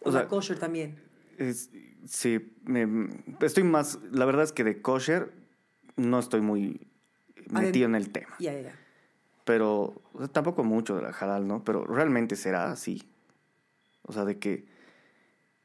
o, 0.00 0.08
O 0.08 0.12
la 0.12 0.28
kosher 0.28 0.58
también. 0.58 0.96
Es- 1.38 1.70
sí, 2.06 2.52
me- 2.64 3.08
estoy 3.40 3.64
más, 3.64 3.98
la 4.10 4.24
verdad 4.24 4.44
es 4.44 4.52
que 4.52 4.64
de 4.64 4.80
kosher 4.82 5.32
no 5.96 6.18
estoy 6.18 6.40
muy 6.40 6.80
metido 7.50 7.86
en 7.86 7.94
el 7.94 8.10
tema. 8.10 8.34
Ya, 8.38 8.52
ya, 8.52 8.60
ya. 8.62 8.78
Pero 9.44 10.00
o 10.12 10.18
sea, 10.18 10.28
tampoco 10.28 10.62
mucho 10.62 10.94
de 10.96 11.02
la 11.02 11.10
halal, 11.10 11.46
¿no? 11.48 11.64
Pero 11.64 11.84
realmente 11.84 12.36
será 12.36 12.70
así. 12.70 13.02
O 14.02 14.12
sea, 14.12 14.24
de 14.24 14.38
que 14.38 14.64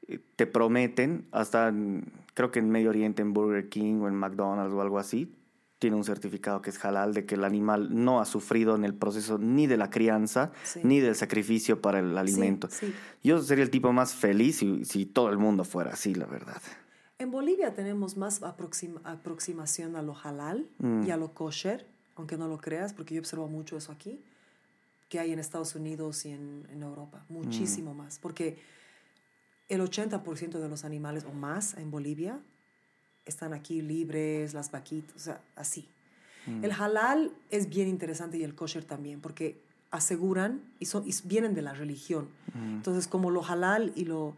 eh, 0.08 0.20
te 0.36 0.48
prometen, 0.48 1.28
hasta 1.32 1.68
en- 1.68 2.12
creo 2.34 2.50
que 2.52 2.60
en 2.60 2.70
Medio 2.70 2.90
Oriente, 2.90 3.22
en 3.22 3.34
Burger 3.34 3.68
King 3.70 4.02
o 4.02 4.08
en 4.08 4.16
McDonald's 4.16 4.74
o 4.74 4.82
algo 4.82 5.00
así, 5.00 5.34
tiene 5.80 5.96
un 5.96 6.04
certificado 6.04 6.62
que 6.62 6.72
es 6.72 6.84
halal 6.84 7.14
de 7.14 7.26
que 7.26 7.36
el 7.36 7.44
animal 7.44 7.90
no 8.04 8.20
ha 8.20 8.26
sufrido 8.26 8.76
en 8.76 8.84
el 8.84 8.96
proceso 8.96 9.38
ni 9.38 9.68
de 9.68 9.78
la 9.78 9.90
crianza 9.90 10.52
Sí. 10.64 10.80
ni 10.84 11.00
del 11.00 11.16
sacrificio 11.16 11.82
para 11.82 12.00
el 12.00 12.18
alimento. 12.18 12.68
sí. 12.72 12.94
Yo 13.24 13.42
sería 13.42 13.64
el 13.64 13.70
tipo 13.70 13.94
más 13.94 14.14
feliz 14.16 14.58
si, 14.58 14.86
si 14.86 15.06
todo 15.06 15.30
el 15.30 15.38
mundo 15.38 15.64
fuera 15.64 15.92
así, 15.92 16.16
la 16.16 16.26
verdad. 16.26 16.62
En 17.20 17.30
Bolivia 17.32 17.74
tenemos 17.74 18.18
más 18.18 18.42
aproxima- 18.42 19.02
aproximación 19.04 19.96
a 19.96 20.02
lo 20.02 20.16
halal 20.16 20.68
Mm. 20.80 21.04
y 21.08 21.12
a 21.12 21.18
lo 21.18 21.34
kosher, 21.34 21.86
aunque 22.16 22.38
no 22.38 22.48
lo 22.48 22.58
creas, 22.58 22.94
porque 22.94 23.14
yo 23.16 23.22
observo 23.22 23.48
mucho 23.48 23.78
eso 23.78 23.92
aquí, 23.92 24.20
que 25.10 25.20
hay 25.20 25.32
en 25.32 25.40
Estados 25.40 25.76
Unidos 25.76 26.26
y 26.26 26.32
en, 26.32 26.68
en 26.72 26.82
Europa, 26.84 27.24
muchísimo 27.30 27.94
Mm. 27.94 27.98
más, 27.98 28.20
porque 28.20 28.58
el 29.70 29.82
80% 29.82 30.60
de 30.60 30.70
los 30.70 30.86
animales 30.86 31.24
o 31.26 31.34
más 31.34 31.76
en 31.78 31.92
Bolivia 31.92 32.40
están 33.30 33.54
aquí 33.54 33.82
libres, 33.82 34.54
las 34.54 34.72
vaquitas, 34.72 35.16
o 35.16 35.20
sea, 35.20 35.42
así. 35.56 35.88
Mm. 36.46 36.64
El 36.66 36.72
halal 36.72 37.32
es 37.50 37.70
bien 37.70 37.88
interesante 37.88 38.38
y 38.38 38.44
el 38.44 38.56
kosher 38.56 38.84
también, 38.86 39.20
porque 39.22 39.60
aseguran 39.92 40.62
y, 40.80 40.86
son, 40.86 41.08
y 41.08 41.14
vienen 41.24 41.54
de 41.54 41.62
la 41.62 41.74
religión. 41.74 42.28
Mm. 42.54 42.76
Entonces, 42.78 43.08
como 43.08 43.32
lo 43.32 43.44
halal 43.44 43.92
y 43.96 44.06
lo, 44.06 44.36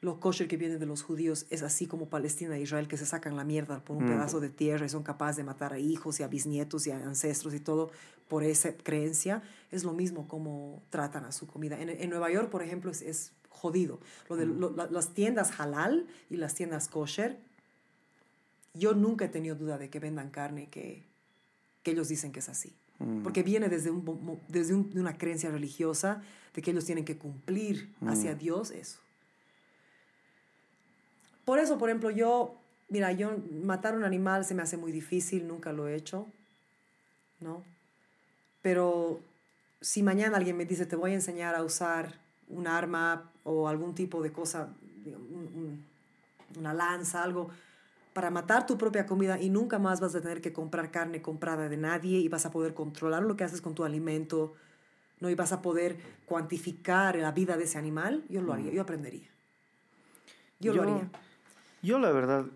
lo 0.00 0.20
kosher 0.20 0.48
que 0.48 0.56
viene 0.56 0.76
de 0.78 0.86
los 0.86 1.02
judíos 1.02 1.46
es 1.50 1.62
así 1.62 1.86
como 1.86 2.08
Palestina 2.08 2.56
e 2.56 2.60
Israel, 2.62 2.88
que 2.88 2.96
se 2.96 3.06
sacan 3.06 3.36
la 3.36 3.44
mierda 3.44 3.80
por 3.84 3.96
un 3.96 4.04
Mm. 4.04 4.08
pedazo 4.08 4.40
de 4.40 4.48
tierra 4.50 4.86
y 4.86 4.88
son 4.88 5.02
capaces 5.02 5.36
de 5.36 5.44
matar 5.44 5.72
a 5.72 5.78
hijos 5.78 6.20
y 6.20 6.22
a 6.22 6.28
bisnietos 6.28 6.86
y 6.86 6.90
a 6.90 6.96
ancestros 6.96 7.54
y 7.54 7.60
todo 7.60 7.90
por 8.28 8.42
esa 8.42 8.72
creencia, 8.76 9.42
es 9.70 9.84
lo 9.84 9.92
mismo 9.92 10.26
como 10.26 10.82
tratan 10.90 11.24
a 11.24 11.32
su 11.32 11.46
comida. 11.46 11.80
En, 11.80 11.88
en 11.90 12.10
Nueva 12.10 12.30
York, 12.30 12.50
por 12.50 12.62
ejemplo, 12.62 12.90
es, 12.90 13.00
es 13.02 13.32
jodido. 13.50 14.00
Lo 14.28 14.36
de, 14.36 14.46
lo- 14.46 14.70
la- 14.70 14.86
las 14.90 15.14
tiendas 15.14 15.60
halal 15.60 16.06
y 16.28 16.36
las 16.36 16.54
tiendas 16.54 16.88
kosher, 16.88 17.38
yo 18.78 18.94
nunca 18.94 19.24
he 19.24 19.28
tenido 19.28 19.56
duda 19.56 19.78
de 19.78 19.88
que 19.90 19.98
vendan 20.00 20.30
carne 20.30 20.68
que, 20.68 21.02
que 21.82 21.90
ellos 21.92 22.08
dicen 22.08 22.32
que 22.32 22.40
es 22.40 22.48
así. 22.48 22.74
Mm. 22.98 23.22
Porque 23.22 23.42
viene 23.42 23.68
desde, 23.68 23.90
un, 23.90 24.40
desde 24.48 24.74
un- 24.74 24.90
de 24.92 25.00
una 25.00 25.16
creencia 25.18 25.50
religiosa 25.50 26.22
de 26.54 26.62
que 26.62 26.70
ellos 26.70 26.84
tienen 26.84 27.04
que 27.04 27.16
cumplir 27.18 27.92
hacia 28.06 28.34
Dios 28.34 28.70
eso. 28.70 28.98
Por 31.44 31.58
eso, 31.58 31.78
por 31.78 31.88
ejemplo, 31.88 32.10
yo, 32.10 32.56
mira, 32.88 33.12
yo 33.12 33.38
matar 33.62 33.94
un 33.96 34.04
animal 34.04 34.44
se 34.44 34.54
me 34.54 34.62
hace 34.62 34.76
muy 34.76 34.90
difícil, 34.92 35.46
nunca 35.46 35.72
lo 35.72 35.86
he 35.86 35.94
hecho, 35.94 36.26
¿no? 37.40 37.62
Pero 38.62 39.20
si 39.80 40.02
mañana 40.02 40.38
alguien 40.38 40.56
me 40.56 40.64
dice, 40.64 40.86
te 40.86 40.96
voy 40.96 41.12
a 41.12 41.14
enseñar 41.14 41.54
a 41.54 41.62
usar 41.62 42.14
un 42.48 42.66
arma 42.66 43.30
o 43.44 43.68
algún 43.68 43.94
tipo 43.94 44.22
de 44.22 44.32
cosa, 44.32 44.74
un- 45.04 45.84
una 46.58 46.72
lanza, 46.74 47.22
algo, 47.22 47.50
para 48.16 48.30
matar 48.30 48.64
tu 48.64 48.78
propia 48.78 49.04
comida 49.04 49.38
y 49.38 49.50
nunca 49.50 49.78
más 49.78 50.00
vas 50.00 50.14
a 50.14 50.22
tener 50.22 50.40
que 50.40 50.50
comprar 50.50 50.90
carne 50.90 51.20
comprada 51.20 51.68
de 51.68 51.76
nadie 51.76 52.18
y 52.18 52.28
vas 52.28 52.46
a 52.46 52.50
poder 52.50 52.72
controlar 52.72 53.22
lo 53.22 53.36
que 53.36 53.44
haces 53.44 53.60
con 53.60 53.74
tu 53.74 53.84
alimento, 53.84 54.54
¿no? 55.20 55.28
Y 55.28 55.34
vas 55.34 55.52
a 55.52 55.60
poder 55.60 55.98
cuantificar 56.24 57.16
la 57.16 57.32
vida 57.32 57.58
de 57.58 57.64
ese 57.64 57.76
animal, 57.76 58.24
yo 58.30 58.40
lo 58.40 58.54
haría, 58.54 58.72
yo 58.72 58.80
aprendería. 58.80 59.28
Yo, 60.60 60.72
lo 60.72 60.84
haría. 60.84 61.10
Yo 61.82 61.98
la 61.98 62.10
verdad 62.10 62.46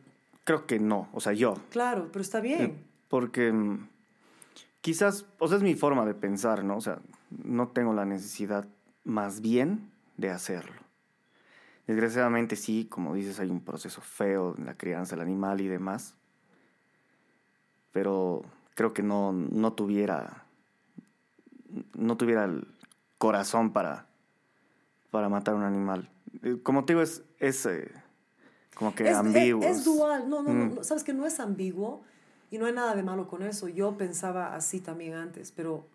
creo 0.45 0.66
que 0.66 0.78
no, 0.78 1.11
o 1.12 1.20
sea, 1.20 1.35
yo. 1.35 1.53
Claro, 1.69 2.09
pero 2.11 2.23
está 2.23 2.41
bien. 2.41 2.62
Eh, 2.62 2.85
Porque 3.09 3.53
mm, 3.53 3.87
quizás, 4.81 5.27
o 5.39 5.47
sea, 5.47 5.59
es 5.59 5.62
mi 5.62 5.74
forma 5.74 6.07
de 6.07 6.15
pensar, 6.15 6.65
¿no? 6.65 6.78
O 6.78 6.81
sea, 6.81 7.01
no 7.45 7.69
tengo 7.69 7.93
la 7.93 8.07
necesidad 8.07 8.66
más 9.05 9.43
bien 9.43 9.91
de 10.16 10.31
hacerlo. 10.31 10.81
Desgraciadamente 11.90 12.54
sí, 12.54 12.86
como 12.88 13.14
dices, 13.16 13.40
hay 13.40 13.50
un 13.50 13.60
proceso 13.60 14.00
feo 14.00 14.54
en 14.56 14.64
la 14.66 14.74
crianza 14.76 15.16
del 15.16 15.24
animal 15.24 15.60
y 15.60 15.66
demás. 15.66 16.14
Pero 17.90 18.42
creo 18.76 18.92
que 18.94 19.02
no, 19.02 19.32
no 19.32 19.72
tuviera. 19.72 20.44
No 21.94 22.16
tuviera 22.16 22.44
el 22.44 22.68
corazón 23.18 23.72
para, 23.72 24.06
para 25.10 25.28
matar 25.28 25.56
un 25.56 25.64
animal. 25.64 26.08
Eh, 26.44 26.58
Como 26.62 26.84
te 26.84 26.92
digo, 26.92 27.02
es, 27.02 27.24
es 27.40 27.66
eh, 27.66 27.90
como 28.76 28.94
que 28.94 29.08
es, 29.10 29.16
ambiguo. 29.16 29.60
es- 29.64 29.78
es 29.78 29.84
dual, 29.84 30.28
no, 30.30 30.42
no, 30.44 30.54
no, 30.54 30.66
Mm. 30.66 30.74
no, 30.76 30.84
sabes 30.84 31.02
que 31.02 31.12
no 31.12 31.26
es 31.26 31.40
ambiguo 31.40 32.02
y 32.52 32.58
no 32.58 32.66
hay 32.66 32.72
nada 32.72 32.94
de 32.94 33.02
malo 33.02 33.26
con 33.26 33.42
eso. 33.42 33.66
Yo 33.66 33.96
pensaba 33.96 34.54
así 34.54 34.78
también 34.80 35.14
antes, 35.14 35.50
pero 35.50 35.88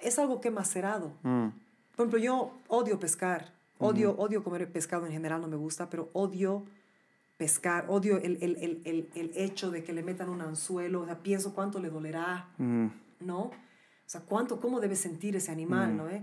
es 0.00 0.18
algo 0.18 0.40
que 0.40 0.48
he 0.48 0.50
macerado. 0.50 1.12
Mm, 1.22 1.50
Por 1.94 2.06
ejemplo, 2.08 2.18
yo 2.18 2.52
odio 2.66 2.98
pescar, 2.98 3.52
odio, 3.82 4.16
odio 4.16 4.42
comer 4.42 4.70
pescado 4.70 5.06
en 5.06 5.12
general, 5.12 5.40
no 5.40 5.48
me 5.48 5.56
gusta, 5.56 5.90
pero 5.90 6.10
odio 6.12 6.64
pescar, 7.36 7.86
odio 7.88 8.18
el, 8.18 8.38
el, 8.40 8.56
el, 8.56 8.82
el, 8.84 9.10
el 9.14 9.30
hecho 9.34 9.70
de 9.70 9.82
que 9.82 9.92
le 9.92 10.02
metan 10.02 10.28
un 10.28 10.40
anzuelo, 10.40 11.02
o 11.02 11.06
sea, 11.06 11.18
pienso 11.18 11.54
cuánto 11.54 11.80
le 11.80 11.90
dolerá, 11.90 12.48
¿no? 12.58 13.40
O 13.42 13.52
sea, 14.06 14.20
cuánto, 14.20 14.60
cómo 14.60 14.80
debe 14.80 14.94
sentir 14.94 15.36
ese 15.36 15.50
animal, 15.50 15.96
¿no? 15.96 16.08
eh? 16.08 16.22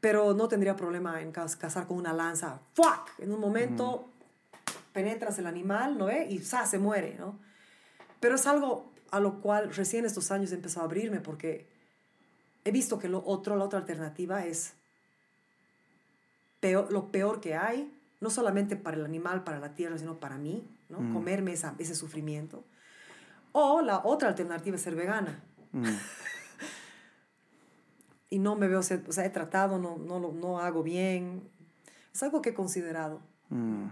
Pero 0.00 0.34
no 0.34 0.48
tendría 0.48 0.76
problema 0.76 1.20
en 1.22 1.32
cazar 1.32 1.86
con 1.86 1.96
una 1.96 2.12
lanza. 2.12 2.60
¡Fuck! 2.74 3.18
En 3.18 3.32
un 3.32 3.40
momento 3.40 4.10
penetras 4.92 5.38
el 5.38 5.46
animal, 5.46 5.96
¿no? 5.98 6.08
eh? 6.10 6.26
Y 6.28 6.38
¡za! 6.38 6.66
se 6.66 6.78
muere, 6.78 7.16
¿no? 7.18 7.38
Pero 8.20 8.34
es 8.34 8.46
algo 8.46 8.92
a 9.10 9.20
lo 9.20 9.40
cual 9.40 9.74
recién 9.74 10.04
estos 10.04 10.30
años 10.30 10.52
he 10.52 10.56
empezado 10.56 10.82
a 10.82 10.84
abrirme 10.84 11.20
porque 11.20 11.66
he 12.64 12.70
visto 12.70 12.98
que 12.98 13.08
lo 13.08 13.22
otro, 13.24 13.56
la 13.56 13.64
otra 13.64 13.78
alternativa 13.78 14.44
es 14.44 14.74
peor- 16.68 16.90
lo 16.92 17.08
peor 17.10 17.40
que 17.40 17.54
hay, 17.54 17.92
no 18.20 18.30
solamente 18.30 18.76
para 18.76 18.96
el 18.96 19.04
animal, 19.04 19.44
para 19.44 19.58
la 19.60 19.74
tierra, 19.74 19.98
sino 19.98 20.16
para 20.18 20.36
mí, 20.38 20.64
¿no? 20.88 20.98
Comerme 21.12 21.52
esa- 21.52 21.74
ese 21.78 21.94
sufrimiento. 21.94 22.64
O 23.52 23.80
la 23.82 24.00
otra 24.04 24.28
alternativa 24.28 24.76
es 24.76 24.82
ser 24.82 24.94
vegana. 24.94 25.42
mm. 25.72 25.84
Y 28.28 28.38
no 28.40 28.56
me 28.56 28.66
veo, 28.68 28.82
ser- 28.82 29.04
o 29.08 29.12
sea, 29.12 29.24
he 29.24 29.30
tratado, 29.30 29.78
no, 29.78 29.96
no, 29.98 30.18
lo- 30.18 30.32
no 30.32 30.58
hago 30.58 30.82
bien. 30.82 31.42
Es 32.12 32.22
algo 32.22 32.42
que 32.42 32.50
he 32.50 32.54
considerado. 32.54 33.20
Mm, 33.50 33.86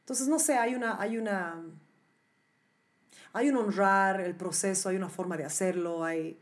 Entonces, 0.00 0.26
no 0.28 0.38
sé, 0.38 0.56
hay 0.56 0.74
una, 0.74 0.98
hay 1.00 1.18
una, 1.18 1.62
hay 3.34 3.50
un 3.50 3.56
honrar 3.58 4.20
el 4.22 4.34
proceso, 4.34 4.88
hay 4.88 4.96
una 4.96 5.10
forma 5.10 5.36
de 5.36 5.44
hacerlo, 5.44 6.02
hay... 6.04 6.38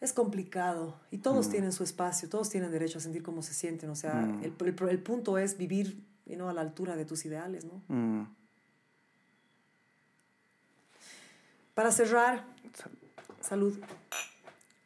Es 0.00 0.12
complicado 0.12 1.00
y 1.10 1.18
todos 1.18 1.48
tienen 1.48 1.72
su 1.72 1.82
espacio, 1.82 2.28
todos 2.28 2.50
tienen 2.50 2.70
derecho 2.70 2.98
a 2.98 3.00
sentir 3.00 3.22
cómo 3.22 3.42
se 3.42 3.54
sienten, 3.54 3.88
o 3.90 3.96
sea, 3.96 4.24
el, 4.42 4.52
el- 4.60 4.88
el 4.90 4.98
punto 5.02 5.38
es 5.38 5.56
vivir 5.56 6.04
you 6.26 6.34
know, 6.34 6.48
a 6.48 6.52
la 6.52 6.60
altura 6.60 6.96
de 6.96 7.04
tus 7.06 7.24
ideales, 7.24 7.64
¿no? 7.64 7.82
mm. 7.88 8.26
Para 11.74 11.92
cerrar, 11.92 12.44
salud, 13.40 13.78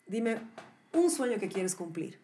dime 0.07 0.41
un 0.93 1.11
sueño 1.11 1.39
que 1.39 1.49
quieres 1.49 1.75
cumplir. 1.77 2.19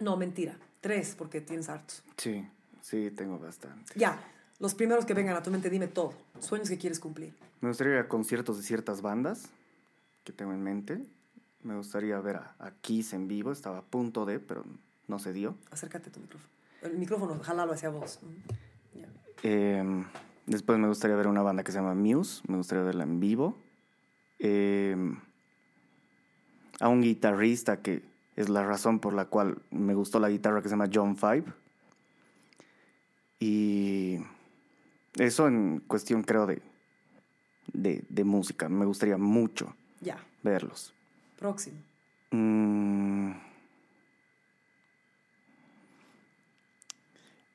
No, 0.00 0.16
mentira, 0.16 0.56
tres, 0.80 1.14
porque 1.16 1.40
tienes 1.40 1.68
hartos. 1.68 2.02
Sí, 2.16 2.48
sí, 2.80 3.10
tengo 3.10 3.38
bastante. 3.38 3.92
Ya, 3.96 4.18
los 4.60 4.74
primeros 4.74 5.04
que 5.04 5.14
vengan 5.14 5.36
a 5.36 5.42
tu 5.42 5.50
mente, 5.50 5.68
dime 5.68 5.88
todo. 5.88 6.12
Sueños 6.38 6.68
que 6.68 6.78
quieres 6.78 7.00
cumplir. 7.00 7.34
Me 7.60 7.68
gustaría 7.68 7.94
ir 7.94 7.98
a 7.98 8.08
conciertos 8.08 8.56
de 8.58 8.62
ciertas 8.62 9.02
bandas 9.02 9.50
que 10.22 10.32
tengo 10.32 10.52
en 10.52 10.62
mente. 10.62 11.04
Me 11.62 11.76
gustaría 11.76 12.20
ver 12.20 12.36
a, 12.36 12.54
a 12.58 12.70
Kiss 12.70 13.12
en 13.12 13.26
vivo. 13.26 13.50
Estaba 13.50 13.78
a 13.78 13.82
punto 13.82 14.24
de, 14.24 14.38
pero 14.38 14.64
no 15.08 15.18
se 15.18 15.32
dio. 15.32 15.56
Acércate 15.70 16.10
a 16.10 16.12
tu 16.12 16.20
micrófono. 16.20 16.48
El 16.82 16.96
micrófono, 16.96 17.38
jalalo 17.40 17.72
hacia 17.72 17.90
vos. 17.90 18.20
Ya. 18.94 19.08
Eh, 19.42 20.04
después 20.46 20.78
me 20.78 20.88
gustaría 20.88 21.16
ver 21.16 21.26
una 21.26 21.42
banda 21.42 21.62
que 21.64 21.72
se 21.72 21.78
llama 21.78 21.94
Muse. 21.94 22.42
Me 22.46 22.56
gustaría 22.56 22.84
verla 22.84 23.04
en 23.04 23.20
vivo. 23.20 23.56
Eh, 24.38 24.96
a 26.80 26.88
un 26.88 27.02
guitarrista 27.02 27.82
que 27.82 28.02
es 28.36 28.48
la 28.48 28.64
razón 28.64 29.00
por 29.00 29.12
la 29.12 29.26
cual 29.26 29.60
me 29.70 29.94
gustó 29.94 30.18
la 30.18 30.30
guitarra 30.30 30.62
que 30.62 30.68
se 30.68 30.72
llama 30.72 30.88
John 30.92 31.16
Five. 31.16 31.44
Y 33.38 34.18
eso 35.16 35.48
en 35.48 35.80
cuestión, 35.86 36.22
creo, 36.22 36.46
de, 36.46 36.62
de, 37.72 38.04
de 38.08 38.24
música. 38.24 38.68
Me 38.68 38.84
gustaría 38.86 39.16
mucho 39.16 39.74
Ya, 40.00 40.18
verlos. 40.42 40.92
próximo. 41.38 41.78
Mm. 42.30 43.32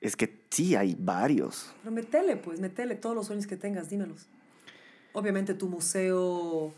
Es 0.02 0.16
que 0.16 0.44
sí, 0.52 0.76
hay 0.76 0.96
varios. 1.00 1.74
Pero 1.82 1.92
metele, 1.96 2.36
pues, 2.38 2.60
metele 2.60 2.96
todos 2.96 3.16
los 3.16 3.26
sueños 3.28 3.48
que 3.48 3.58
tengas, 3.58 3.90
dímelos. 3.90 4.28
Obviamente 5.14 5.54
tu 5.54 5.68
museo... 5.68 6.74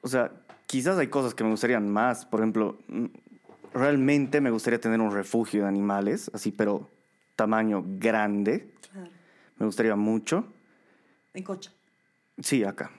O 0.00 0.08
sea, 0.08 0.32
quizás 0.66 0.96
hay 0.96 1.08
cosas 1.08 1.34
que 1.34 1.44
me 1.44 1.50
gustarían 1.50 1.90
más. 1.90 2.24
Por 2.24 2.40
ejemplo, 2.40 2.78
mm, 2.88 3.06
realmente 3.74 4.40
me 4.40 4.50
gustaría 4.50 4.80
tener 4.80 5.00
un 5.00 5.10
refugio 5.12 5.62
de 5.62 5.68
animales, 5.68 6.30
así, 6.32 6.50
pero 6.52 6.88
tamaño 7.36 7.84
grande. 7.86 8.72
Claro. 8.92 9.10
Me 9.58 9.66
gustaría 9.66 9.96
mucho. 9.96 10.46
En 11.34 11.42
cocha. 11.42 11.72
Sí, 12.40 12.64
acá. 12.64 12.90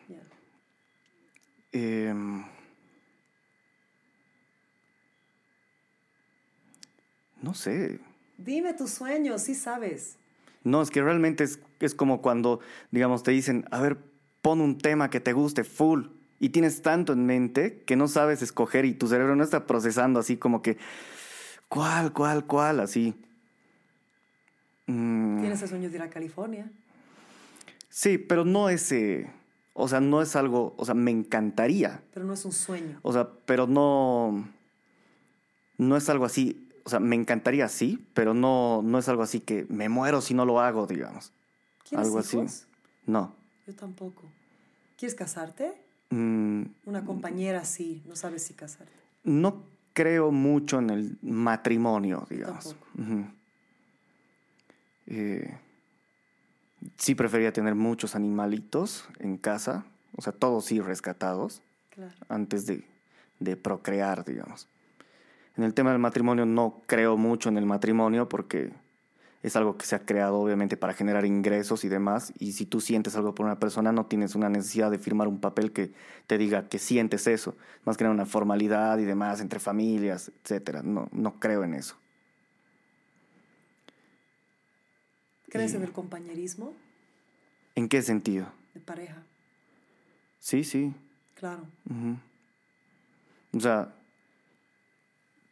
Em, 1.72 2.44
no 7.41 7.53
sé. 7.53 7.99
Dime 8.38 8.73
tus 8.73 8.91
sueños, 8.91 9.44
sí 9.44 9.56
sabes. 9.56 10.18
No, 10.64 10.81
es 10.81 10.90
que 10.90 11.02
realmente 11.02 11.44
es, 11.44 11.60
es 11.80 11.95
como 11.95 12.22
cuando, 12.22 12.60
digamos, 12.91 13.23
te 13.23 13.31
dicen, 13.31 13.65
a 13.72 13.80
ver, 13.80 13.98
pon 14.41 14.61
un 14.61 14.77
tema 14.77 15.10
que 15.10 15.19
te 15.19 15.34
guste 15.34 15.64
full 15.64 16.07
y 16.40 16.49
tienes 16.49 16.81
tanto 16.81 17.14
en 17.14 17.26
mente 17.26 17.84
que 17.84 17.95
no 17.95 18.07
sabes 18.07 18.41
escoger 18.41 18.86
y 18.86 18.94
tu 18.94 19.07
cerebro 19.07 19.36
no 19.36 19.44
está 19.44 19.65
procesando 19.65 20.19
así 20.19 20.38
como 20.38 20.61
que, 20.61 20.77
¿cuál, 21.69 22.11
cuál, 22.14 22.45
cuál? 22.45 22.80
Así. 22.81 23.15
Mm, 24.91 25.39
Tienes 25.41 25.61
el 25.61 25.69
sueño 25.69 25.89
de 25.89 25.95
ir 25.95 26.01
a 26.01 26.09
California. 26.09 26.69
sí, 27.89 28.17
pero 28.17 28.45
no 28.45 28.69
es, 28.69 28.91
eh, 28.91 29.29
o 29.73 29.87
sea, 29.87 29.99
no 29.99 30.21
es 30.21 30.35
algo, 30.35 30.73
o 30.77 30.85
sea, 30.85 30.93
me 30.95 31.11
encantaría, 31.11 32.01
Pero 32.13 32.25
no 32.25 32.33
es 32.33 32.43
un 32.45 32.51
sueño. 32.51 32.99
o 33.03 33.13
sea, 33.13 33.29
pero 33.45 33.67
no, 33.67 34.47
no 35.77 35.95
es 35.97 36.09
algo 36.09 36.25
así, 36.25 36.67
o 36.83 36.89
sea, 36.89 36.99
me 36.99 37.15
encantaría 37.15 37.67
sí, 37.67 38.03
pero 38.13 38.33
no, 38.33 38.81
no 38.83 38.97
es 38.97 39.07
algo 39.09 39.21
así 39.23 39.39
que 39.41 39.65
me 39.69 39.89
muero 39.89 40.21
si 40.21 40.33
no 40.33 40.45
lo 40.45 40.59
hago, 40.59 40.87
digamos. 40.87 41.31
¿Quieres 41.87 42.07
algo 42.07 42.19
así. 42.19 42.39
No. 43.05 43.33
Yo 43.67 43.73
tampoco. 43.75 44.23
¿Quieres 44.97 45.15
casarte? 45.15 45.73
Mm, 46.09 46.63
Una 46.85 47.05
compañera 47.05 47.63
sí, 47.65 48.01
no 48.07 48.15
sabes 48.15 48.43
si 48.43 48.53
casarte. 48.53 48.91
no 49.23 49.63
creo 49.93 50.31
mucho 50.31 50.79
en 50.79 50.89
el 50.89 51.17
matrimonio, 51.21 52.25
digamos. 52.29 52.75
tampoco. 52.95 53.38
Eh, 55.10 55.57
sí 56.98 57.15
prefería 57.15 57.52
tener 57.52 57.76
muchos 57.76 58.15
animalitos 58.15 59.07
en 59.19 59.38
casa, 59.38 59.86
o 60.15 60.22
sea, 60.22 60.34
todos 60.34 60.65
sí 60.65 60.80
rescatados, 60.80 61.61
Claro. 61.90 62.14
antes 62.30 62.65
de, 62.65 62.86
de 63.40 63.57
procrear, 63.57 64.23
digamos. 64.23 64.68
En 65.57 65.64
el 65.65 65.73
tema 65.73 65.91
del 65.91 65.99
matrimonio 65.99 66.45
no 66.45 66.81
creo 66.86 67.18
mucho 67.18 67.49
en 67.49 67.57
el 67.57 67.65
matrimonio 67.65 68.30
porque 68.30 68.72
es 69.44 69.56
algo 69.57 69.77
que 69.77 69.86
se 69.86 69.95
ha 69.95 70.06
creado 70.06 70.38
obviamente 70.40 70.77
para 70.77 70.94
generar 70.94 71.26
ingresos 71.26 71.84
y 71.84 71.90
demás. 71.90 72.31
Y 72.40 72.53
si 72.53 72.65
tú 72.65 72.80
sientes 72.80 73.15
algo 73.18 73.36
por 73.36 73.45
una 73.45 73.60
persona, 73.60 73.91
no 73.91 74.06
tienes 74.06 74.36
una 74.36 74.48
necesidad 74.49 74.91
de 74.91 74.99
firmar 74.99 75.27
un 75.27 75.40
papel 75.40 75.72
que 75.73 75.91
te 76.27 76.38
diga 76.38 76.69
que 76.69 76.80
sientes 76.80 77.27
eso. 77.27 77.57
Más 77.84 77.98
que 77.98 78.03
nada 78.06 78.14
una 78.14 78.26
formalidad 78.26 78.98
y 78.99 79.06
demás 79.06 79.41
entre 79.41 79.60
familias, 79.60 80.31
etcétera. 80.44 80.81
No, 80.84 81.10
no 81.11 81.40
creo 81.40 81.64
en 81.65 81.73
eso. 81.73 81.95
¿Crees 85.49 85.73
en 85.73 85.84
el 85.84 85.91
compañerismo 85.91 86.73
¿En 87.76 87.88
qué 87.89 88.01
sentido? 88.01 88.47
de 88.73 88.80
pareja? 88.81 89.23
Sí, 90.39 90.63
sí. 90.63 90.93
Claro. 91.35 91.63
O 93.53 93.59
sea, 93.59 93.93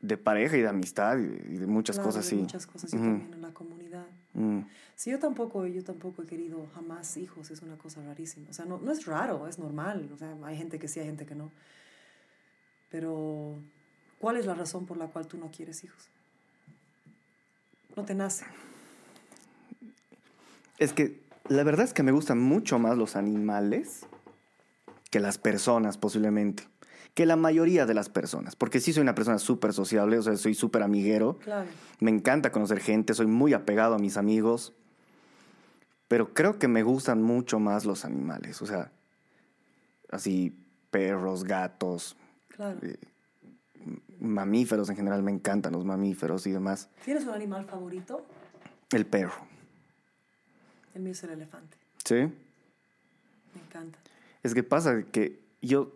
de 0.01 0.17
pareja 0.17 0.57
y 0.57 0.61
de 0.61 0.67
amistad 0.67 1.17
y 1.17 1.25
de, 1.25 1.53
y 1.53 1.57
de 1.57 1.67
muchas 1.67 1.95
Claro, 1.95 2.09
cosas, 2.09 2.23
de 2.25 2.29
sí. 2.29 2.35
Muchas 2.35 2.67
cosas, 2.67 2.91
yo 2.91 2.99
Ujú. 2.99 3.07
también 3.07 3.33
en 3.33 3.41
la 3.41 3.53
comunidad. 3.53 4.05
Mm. 4.33 4.59
Sí, 4.95 5.09
yo 5.11 5.19
tampoco, 5.19 5.65
yo 5.67 5.83
tampoco 5.83 6.21
he 6.23 6.25
querido 6.25 6.67
jamás 6.75 7.17
hijos, 7.17 7.49
es 7.51 7.61
una 7.61 7.77
cosa 7.77 8.01
rarísima. 8.03 8.49
O 8.49 8.53
sea, 8.53 8.65
no, 8.65 8.77
no 8.77 8.91
es 8.91 9.05
raro, 9.05 9.47
es 9.47 9.57
normal. 9.57 10.09
O 10.13 10.17
sea, 10.17 10.35
hay 10.43 10.57
gente 10.57 10.79
que 10.79 10.87
sí, 10.87 10.99
hay 10.99 11.07
gente 11.07 11.25
que 11.25 11.35
no. 11.35 11.51
Pero, 12.89 13.59
¿cuál 14.19 14.37
es 14.37 14.45
la 14.45 14.53
razón 14.53 14.85
por 14.85 14.97
la 14.97 15.07
cual 15.07 15.27
tú 15.27 15.37
no 15.37 15.49
quieres 15.51 15.83
hijos? 15.83 16.07
No 17.95 18.05
te 18.05 18.13
nace. 18.15 18.45
Es 20.79 20.93
que 20.93 21.21
la 21.49 21.63
verdad 21.63 21.85
es 21.85 21.93
que 21.93 22.03
me 22.03 22.11
gustan 22.11 22.39
mucho 22.39 22.79
más 22.79 22.97
los 22.97 23.15
animales 23.15 24.05
que 25.09 25.19
las 25.19 25.37
personas 25.37 25.97
posiblemente. 25.97 26.63
que 27.13 27.25
la 27.25 27.35
mayoría 27.35 27.87
de 27.87 27.95
las 27.95 28.09
personas, 28.09 28.55
porque 28.55 28.79
sí 28.79 28.93
soy 28.93 29.01
una 29.01 29.15
persona 29.15 29.39
súper 29.39 29.73
sociable, 29.73 30.19
o 30.19 30.21
sea, 30.21 30.35
soy 30.37 30.53
súper 30.53 30.83
amiguero, 30.83 31.39
Claro. 31.39 31.67
me 31.99 32.11
encanta 32.11 32.51
conocer 32.51 32.79
gente, 32.79 33.15
soy 33.15 33.25
muy 33.25 33.53
apegado 33.53 33.95
a 33.95 33.97
mis 33.97 34.17
amigos, 34.17 34.73
pero 36.07 36.35
creo 36.35 36.59
que 36.59 36.67
me 36.67 36.83
gustan 36.83 37.23
mucho 37.23 37.57
más 37.59 37.85
los 37.85 38.05
animales, 38.05 38.61
o 38.61 38.67
sea, 38.67 38.91
así 40.11 40.55
perros, 40.91 41.43
gatos, 41.43 42.15
Claro. 42.49 42.77
Eh, 42.83 42.97
mamíferos 44.19 44.87
en 44.91 44.95
general, 44.95 45.23
me 45.23 45.31
encantan 45.31 45.73
los 45.73 45.85
mamíferos 45.85 46.45
y 46.45 46.51
demás. 46.51 46.87
¿Tienes 47.03 47.23
un 47.23 47.31
animal 47.33 47.65
favorito? 47.65 48.23
El 48.91 49.07
perro, 49.07 49.33
El 50.97 51.03
mío 51.03 51.11
es 51.11 51.23
el 51.23 51.29
elefante. 51.29 51.77
¿sí? 52.03 52.15
Me 52.15 53.61
encanta. 53.63 53.99
Es 54.41 54.55
que 54.55 54.63
pasa 54.63 55.03
que 55.03 55.39
yo 55.61 55.93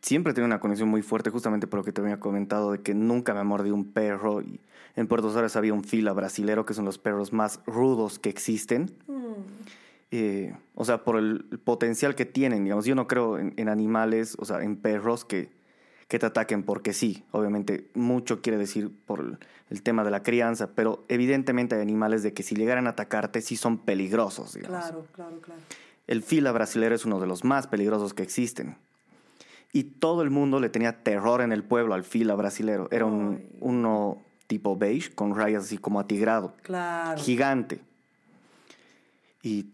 siempre 0.00 0.32
tengo 0.32 0.46
una 0.46 0.60
conexión 0.60 0.88
muy 0.88 1.02
fuerte, 1.02 1.28
justamente 1.28 1.66
por 1.66 1.80
lo 1.80 1.84
que 1.84 1.92
te 1.92 2.00
había 2.00 2.18
comentado, 2.18 2.72
de 2.72 2.80
que 2.80 2.94
nunca 2.94 3.34
me 3.34 3.44
mordió 3.44 3.74
un 3.74 3.92
perro. 3.92 4.40
Y 4.40 4.60
en 4.96 5.08
Puerto 5.08 5.30
Suárez 5.30 5.56
había 5.56 5.74
un 5.74 5.84
fila 5.84 6.14
brasilero, 6.14 6.64
que 6.64 6.72
son 6.72 6.86
los 6.86 6.96
perros 6.96 7.34
más 7.34 7.60
rudos 7.66 8.18
que 8.18 8.30
existen. 8.30 8.94
Eh, 10.10 10.56
o 10.74 10.86
sea, 10.86 11.04
por 11.04 11.18
el 11.18 11.44
potencial 11.62 12.14
que 12.14 12.24
tienen, 12.24 12.64
digamos. 12.64 12.86
Yo 12.86 12.94
no 12.94 13.06
creo 13.06 13.38
en, 13.38 13.52
en 13.58 13.68
animales, 13.68 14.36
o 14.38 14.46
sea, 14.46 14.62
en 14.62 14.76
perros 14.76 15.26
que, 15.26 15.50
que 16.10 16.18
te 16.18 16.26
ataquen 16.26 16.64
porque 16.64 16.92
sí. 16.92 17.22
Obviamente, 17.30 17.88
mucho 17.94 18.42
quiere 18.42 18.58
decir 18.58 18.90
por 19.06 19.38
el, 19.70 19.82
tema 19.82 20.02
de 20.02 20.10
la 20.10 20.24
crianza, 20.24 20.70
pero 20.74 21.04
evidentemente 21.08 21.76
hay 21.76 21.80
animales 21.80 22.24
de 22.24 22.34
que 22.34 22.42
si 22.42 22.56
llegaran 22.56 22.88
a 22.88 22.90
atacarte, 22.90 23.40
sí 23.40 23.56
son 23.56 23.78
peligrosos, 23.78 24.54
digamos. 24.54 24.80
Claro, 24.80 25.06
claro, 25.12 25.40
claro. 25.40 25.60
El 26.08 26.24
fila 26.24 26.50
brasilero 26.50 26.96
es 26.96 27.04
uno 27.04 27.20
de 27.20 27.28
los 27.28 27.44
más 27.44 27.68
peligrosos 27.68 28.12
que 28.12 28.24
existen. 28.24 28.76
Y 29.72 29.84
todo 29.84 30.22
el 30.22 30.30
mundo 30.30 30.58
le 30.58 30.68
tenía 30.68 31.04
terror 31.04 31.42
en 31.42 31.52
el 31.52 31.62
pueblo 31.62 31.94
al 31.94 32.02
fila 32.02 32.34
brasilero. 32.34 32.88
Era 32.90 33.04
un, 33.04 33.36
Ay. 33.38 33.56
uno 33.60 34.18
tipo 34.48 34.76
beige 34.76 35.14
con 35.14 35.36
rayas 35.36 35.62
así 35.62 35.78
como 35.78 36.00
atigrado, 36.00 36.56
Claro. 36.62 37.20
gigante. 37.20 37.80
Y 39.44 39.66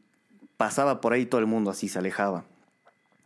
pasaba 0.59 1.01
por 1.01 1.15
ahí 1.15 1.25
todo 1.25 1.41
el 1.41 1.47
mundo 1.47 1.71
así 1.71 1.89
se 1.89 1.99
alejaba. 1.99 2.45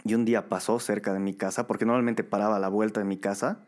Y 0.05 0.15
un 0.15 0.25
día 0.25 0.49
pasó 0.49 0.81
cerca 0.81 1.13
de 1.13 1.21
mi 1.21 1.35
casa, 1.35 1.67
porque 1.67 1.85
normalmente 1.85 2.25
paraba 2.25 2.57
a 2.57 2.61
la 2.61 2.69
vuelta 2.69 3.01
de 3.01 3.07
mi 3.07 3.19
casa, 3.19 3.61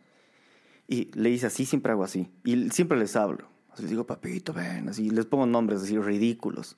y 0.89 1.11
le 1.15 1.31
hice 1.31 1.47
así, 1.47 1.65
siempre 1.67 1.93
hago 1.93 2.05
así. 2.05 2.29
Y 2.45 2.71
siempre 2.71 2.99
les 2.99 3.17
hablo. 3.17 3.47
Así 3.73 3.83
les 3.83 3.91
digo, 3.91 4.05
papito, 4.07 4.53
ven, 4.53 4.89
así. 4.89 5.11
Les 5.11 5.25
pongo 5.27 5.47
nombres 5.47 5.83
así 5.83 5.99
ridículos. 5.99 6.77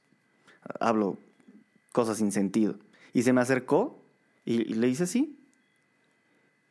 Hablo 0.81 1.19
cosas 1.93 2.19
sin 2.19 2.31
sentido. 2.33 2.77
Y 3.13 3.23
se 3.23 3.33
me 3.33 3.41
acercó 3.41 4.03
y, 4.45 4.63
y 4.71 4.75
le 4.75 4.89
hice 4.89 5.05
así. 5.05 5.39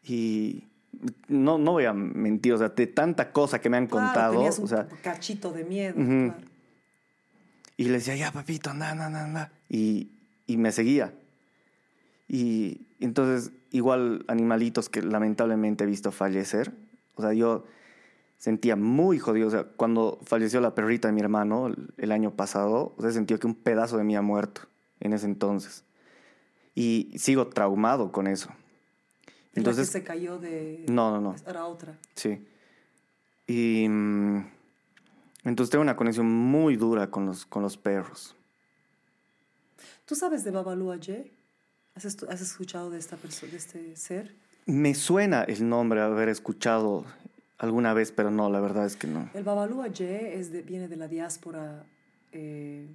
Y 0.04 0.66
no, 1.28 1.58
no 1.58 1.72
voy 1.72 1.86
a 1.86 1.94
mentir, 1.94 2.54
o 2.54 2.58
sea, 2.58 2.70
de 2.70 2.88
tanta 2.88 3.32
cosa 3.32 3.60
que 3.60 3.70
me 3.70 3.78
han 3.78 3.88
Claro, 3.88 4.06
contado, 4.08 4.34
tenías 4.36 4.60
un 4.60 4.66
o 4.66 4.68
sea, 4.68 4.88
cachito 5.02 5.52
de 5.52 5.64
miedo. 5.64 5.96
Claro. 5.96 6.36
y 7.78 7.86
le 7.86 7.92
decía, 7.94 8.16
ya, 8.16 8.32
papito, 8.32 8.70
anda, 8.70 8.92
anda, 8.92 9.08
anda, 9.08 9.24
anda. 9.24 9.52
Y, 9.70 10.12
y 10.46 10.58
me 10.58 10.72
seguía. 10.72 11.14
Y 12.34 12.88
entonces, 13.00 13.52
igual 13.70 14.26
animalitos 14.28 14.90
que 14.90 15.04
lamentablemente 15.04 15.84
he 15.84 15.88
visto 15.88 16.12
fallecer. 16.12 16.74
O 17.14 17.22
sea, 17.22 17.32
yo 17.34 17.64
sentía 18.40 18.76
muy 18.76 19.20
jodido. 19.20 19.50
O 19.50 19.52
sea, 19.52 19.66
cuando 19.66 20.18
falleció 20.24 20.60
la 20.60 20.74
perrita 20.74 21.08
de 21.08 21.14
mi 21.14 21.22
hermano 21.22 21.72
el, 21.96 22.12
año 22.12 22.32
pasado, 22.32 22.96
o 22.98 23.02
sea, 23.04 23.12
sentía 23.12 23.38
que 23.38 23.46
un 23.46 23.54
pedazo 23.54 23.98
de 23.98 24.04
mí 24.04 24.16
ha 24.16 24.24
muerto 24.24 24.62
en 25.00 25.14
ese 25.14 25.28
entonces. 25.28 25.84
Y 26.74 27.14
sigo 27.20 27.50
traumado 27.50 28.12
con 28.12 28.26
eso. 28.26 28.50
¿Es 29.28 29.34
la 29.36 29.60
Entonces, 29.60 29.90
que 29.90 30.00
se 30.00 30.04
cayó 30.04 30.40
de... 30.40 30.88
No, 30.90 31.12
no, 31.12 31.22
no. 31.22 31.36
Era 31.46 31.68
otra. 31.68 32.00
Sí. 32.16 32.44
Y 33.46 33.88
mm, 33.88 34.44
entonces 35.44 35.70
tengo 35.70 35.84
una 35.84 35.96
conexión 35.96 36.26
muy 36.26 36.78
dura 36.78 37.12
con 37.12 37.28
los, 37.28 37.46
con 37.46 37.62
los 37.62 37.78
perros. 37.78 38.36
¿Tú 40.06 40.16
sabes 40.16 40.44
de 40.44 40.50
Babalu 40.50 40.94
Aye? 40.94 41.43
¿Has, 41.96 42.06
escuchado 42.42 42.90
de 42.90 42.98
esta 42.98 43.18
de 43.18 43.56
este 43.58 43.96
ser? 43.96 44.34
Me 44.66 44.96
suena 44.96 45.44
el 45.44 45.68
nombre 45.70 46.02
haber 46.02 46.30
escuchado 46.30 47.06
alguna 47.60 47.94
vez, 47.94 48.12
pero 48.12 48.32
no, 48.32 48.50
la 48.50 48.60
verdad 48.60 48.86
es 48.86 48.96
que 48.96 49.08
no. 49.08 49.30
El 49.34 49.44
Babalu 49.44 49.82
Aye 49.84 50.40
es 50.40 50.52
de- 50.52 50.64
viene 50.64 50.88
de 50.88 50.96
la 50.96 51.08
diáspora 51.08 51.86
eh, 52.32 52.88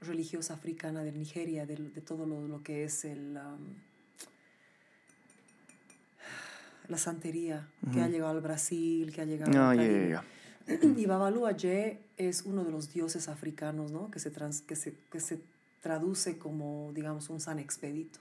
religiosa 0.00 0.54
africana 0.54 1.02
de 1.02 1.12
Nigeria, 1.12 1.66
de, 1.66 1.76
de 1.76 2.00
todo 2.00 2.24
lo, 2.26 2.46
lo 2.46 2.62
que 2.62 2.84
es 2.84 3.04
el, 3.04 3.36
um, 3.36 3.74
la 6.88 6.98
santería, 6.98 7.66
que 7.92 8.00
ha 8.00 8.08
llegado 8.08 8.30
al 8.32 8.40
Brasil, 8.40 9.12
que 9.12 9.22
ha 9.22 9.24
llegado 9.24 9.50
al 9.70 9.76
ya, 9.78 10.08
ya. 10.08 10.24
Y 10.96 11.06
Babalu 11.06 11.46
Aye 11.46 11.98
es 12.16 12.42
uno 12.42 12.64
de 12.64 12.70
los 12.70 12.92
dioses 12.92 13.28
africanos, 13.28 13.90
¿no? 13.90 14.10
Que 14.12 14.20
se, 14.20 14.30
trans- 14.30 14.62
que 14.62 14.76
se, 14.76 14.94
que 15.10 15.18
se 15.18 15.40
traduce 15.82 16.38
como, 16.38 16.90
digamos, 16.94 17.28
un 17.28 17.38
san 17.40 17.58
expedito, 17.58 18.20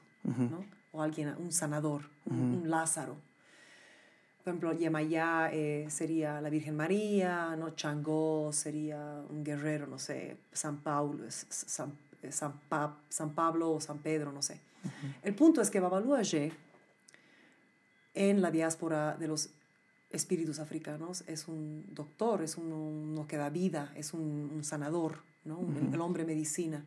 ¿no? 0.52 0.66
O 0.92 1.02
alguien, 1.02 1.34
un 1.40 1.54
sanador, 1.54 2.02
un, 2.26 2.38
un 2.64 2.70
Lázaro. 2.70 3.16
Por 4.44 4.50
ejemplo, 4.50 4.74
Yemayá 4.74 5.50
eh, 5.54 5.86
sería 5.90 6.42
la 6.42 6.50
Virgen 6.50 6.76
María, 6.76 7.56
¿no? 7.56 7.70
Changó 7.76 8.52
sería 8.52 9.24
un 9.30 9.44
guerrero, 9.44 9.88
no 9.88 9.98
sé, 10.00 10.38
San 10.52 10.78
Paulo, 10.82 11.26
es- 11.26 11.46
San, 11.50 11.94
San, 12.30 12.60
Pa- 12.68 12.98
San 13.08 13.30
Pablo 13.34 13.72
o 13.72 13.80
San 13.80 14.00
Pedro, 14.00 14.32
no 14.34 14.42
sé. 14.42 14.60
El 15.24 15.34
punto 15.36 15.62
es 15.62 15.70
que 15.70 15.80
Babalu 15.80 16.16
Aye, 16.16 16.52
en 18.16 18.42
la 18.42 18.52
diáspora 18.52 19.16
de 19.16 19.28
los 19.28 19.52
espíritus 20.10 20.60
africanos, 20.60 21.24
es 21.28 21.48
un 21.48 21.86
doctor, 21.94 22.42
es 22.42 22.58
uno, 22.58 22.76
uno 22.78 23.28
que 23.28 23.38
da 23.38 23.50
vida, 23.50 23.94
es 23.96 24.14
un, 24.14 24.52
un 24.54 24.64
sanador, 24.64 25.20
¿no? 25.46 25.58
Un- 25.60 25.94
el 25.94 26.02
hombre 26.02 26.26
medicina. 26.26 26.84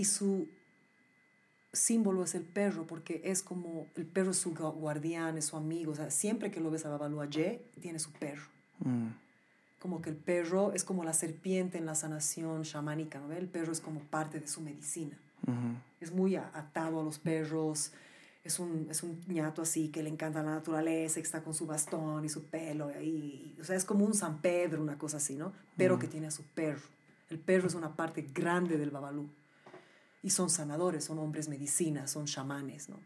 Y 0.00 0.04
su 0.04 0.48
símbolo 1.72 2.24
es 2.24 2.34
el 2.34 2.42
perro, 2.42 2.86
porque 2.86 3.20
es 3.24 3.42
como 3.42 3.86
el 3.94 4.06
perro 4.06 4.32
es 4.32 4.38
su 4.38 4.52
gu- 4.54 4.74
guardián, 4.74 5.38
es 5.38 5.46
su 5.46 5.56
amigo. 5.56 5.92
O 5.92 5.94
sea, 5.94 6.10
siempre 6.10 6.50
que 6.50 6.60
lo 6.60 6.70
ves 6.70 6.84
a 6.84 6.90
Babalu 6.90 7.20
Aye, 7.20 7.62
tiene 7.80 7.98
su 7.98 8.10
perro. 8.12 8.48
Mm, 8.80 9.08
Como 9.78 10.02
que 10.02 10.10
el 10.10 10.16
perro 10.16 10.72
es 10.72 10.84
como 10.84 11.04
la 11.04 11.12
serpiente 11.14 11.78
en 11.78 11.86
la 11.86 11.94
sanación 11.94 12.62
chamánica, 12.64 13.18
¿no? 13.20 13.32
El 13.32 13.46
perro 13.48 13.72
es 13.72 13.80
como 13.80 14.00
parte 14.00 14.38
de 14.40 14.46
su 14.48 14.60
medicina. 14.60 15.16
Es 16.00 16.12
muy 16.12 16.36
atado 16.36 17.00
a 17.00 17.02
los 17.02 17.18
perros. 17.18 17.92
Es 18.44 18.58
un, 18.58 18.86
es 18.90 19.02
un 19.02 19.18
ñato 19.28 19.62
así 19.62 19.88
que 19.88 20.02
le 20.02 20.08
encanta 20.10 20.42
la 20.42 20.50
naturaleza, 20.56 21.14
que 21.16 21.20
está 21.26 21.42
con 21.42 21.54
su 21.54 21.66
bastón 21.66 22.24
y 22.24 22.28
su 22.28 22.44
pelo. 22.44 22.88
ahí. 22.88 23.54
o 23.60 23.64
sea, 23.64 23.76
es 23.76 23.84
como 23.84 24.04
un 24.04 24.14
San 24.14 24.38
Pedro, 24.40 24.82
una 24.82 24.96
cosa 24.98 25.16
así, 25.18 25.34
¿no? 25.36 25.52
Pero 25.76 25.98
que 25.98 26.08
tiene 26.08 26.26
a 26.26 26.30
su 26.30 26.42
perro. 26.44 26.88
El 27.30 27.38
perro 27.38 27.66
es 27.68 27.74
una 27.74 27.94
parte 27.96 28.26
grande 28.34 28.76
del 28.76 28.90
babalú. 28.90 29.28
Y 30.22 30.30
son 30.30 30.50
sanadores, 30.50 31.04
son 31.04 31.18
hombres 31.18 31.48
medicina, 31.48 32.06
son 32.06 32.26
chamanes, 32.26 32.88
¿no? 32.88 32.96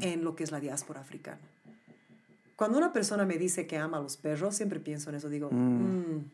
En 0.00 0.24
lo 0.24 0.34
que 0.34 0.42
es 0.44 0.50
la 0.50 0.60
diáspora 0.60 1.00
africana. 1.00 1.40
Cuando 2.56 2.78
una 2.78 2.92
persona 2.92 3.24
me 3.24 3.38
dice 3.38 3.66
que 3.66 3.78
ama 3.78 3.98
a 3.98 4.00
los 4.00 4.16
perros, 4.16 4.56
siempre 4.56 4.80
pienso 4.80 5.10
en 5.10 5.16
eso. 5.16 5.28
Digo, 5.28 5.50
"Mm". 5.50 6.24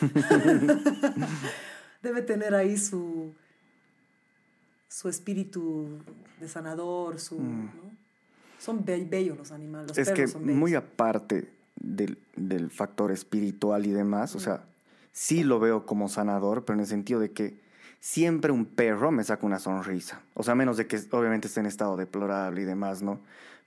debe 2.02 2.22
tener 2.22 2.54
ahí 2.54 2.76
su, 2.76 3.32
su 4.88 5.08
espíritu 5.08 5.98
de 6.40 6.48
sanador, 6.48 7.20
su, 7.20 7.40
¿no? 7.40 7.70
Son 8.58 8.84
be- 8.84 9.04
bellos 9.04 9.36
los 9.36 9.52
animales, 9.52 9.88
los 9.88 9.98
Es 9.98 10.08
que 10.08 10.14
perros 10.14 10.32
son 10.32 10.46
bellos. 10.46 10.58
muy 10.58 10.74
aparte 10.74 11.52
del, 11.76 12.18
del 12.36 12.70
factor 12.70 13.12
espiritual 13.12 13.86
y 13.86 13.90
demás, 13.90 14.34
o 14.34 14.40
sea, 14.40 14.64
sí 15.12 15.44
lo 15.44 15.60
veo 15.60 15.86
como 15.86 16.08
sanador, 16.08 16.64
pero 16.64 16.74
en 16.74 16.80
el 16.80 16.86
sentido 16.86 17.20
de 17.20 17.32
que 17.32 17.60
siempre 18.04 18.52
un 18.52 18.66
perro 18.66 19.10
me 19.10 19.24
saca 19.24 19.46
una 19.46 19.58
sonrisa. 19.58 20.20
O 20.34 20.42
sea, 20.42 20.54
menos 20.54 20.76
de 20.76 20.86
que 20.86 21.00
obviamente 21.12 21.48
esté 21.48 21.60
en 21.60 21.66
estado 21.66 21.96
deplorable 21.96 22.60
y 22.60 22.64
demás, 22.64 23.00
¿no? 23.00 23.22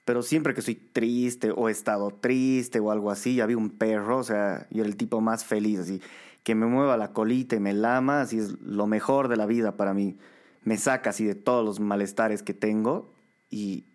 Pero 0.06 0.22
siempre 0.22 0.54
que 0.54 0.60
estoy 0.60 0.76
triste 0.76 1.50
o 1.50 1.70
he 1.70 1.72
estado 1.72 2.12
triste 2.12 2.80
o 2.80 2.92
algo 2.92 3.10
así, 3.10 3.38
ya 3.38 3.48
vi 3.48 3.56
un 3.56 3.72
perro, 3.72 4.20
o 4.20 4.24
sea, 4.24 4.68
yo 4.70 4.82
era 4.82 4.90
el 4.90 4.96
tipo 4.96 5.22
más 5.22 5.44
feliz, 5.44 5.80
así, 5.80 6.04
que 6.44 6.54
me 6.54 6.68
mueva 6.68 6.98
la 6.98 7.14
colita 7.14 7.56
y 7.56 7.60
me 7.60 7.74
lama, 7.74 8.22
así 8.22 8.38
es 8.38 8.62
lo 8.62 8.86
mejor 8.86 9.28
de 9.28 9.38
la 9.38 9.48
vida 9.48 9.76
para 9.76 9.96
mí. 9.96 10.20
Me 10.64 10.78
saca 10.78 11.10
así 11.10 11.26
de 11.26 11.34
todos 11.34 11.66
los 11.66 11.80
malestares 11.80 12.44
que 12.44 12.54
tengo 12.54 13.12
y 13.50 13.86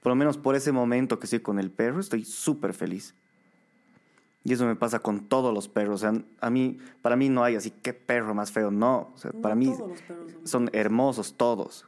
por 0.00 0.12
lo 0.12 0.16
menos 0.16 0.38
por 0.38 0.56
ese 0.56 0.72
momento 0.72 1.18
que 1.18 1.26
estoy 1.26 1.40
con 1.40 1.58
el 1.58 1.70
perro, 1.70 2.00
estoy 2.00 2.24
súper 2.24 2.72
feliz. 2.72 3.14
Y 4.44 4.52
eso 4.52 4.66
me 4.66 4.76
pasa 4.76 4.98
con 4.98 5.20
todos 5.20 5.54
los 5.54 5.68
perros. 5.68 6.02
O 6.02 6.10
sea, 6.10 6.22
a 6.40 6.50
mí, 6.50 6.78
para 7.00 7.16
mí 7.16 7.30
no 7.30 7.42
hay 7.42 7.56
así, 7.56 7.70
qué 7.70 7.94
perro 7.94 8.34
más 8.34 8.52
feo. 8.52 8.70
No, 8.70 9.10
o 9.14 9.18
sea, 9.18 9.30
No, 9.32 9.40
para 9.40 9.54
mí 9.54 9.74
son 9.74 9.94
son 10.44 10.70
hermosos 10.74 11.34
todos. 11.34 11.86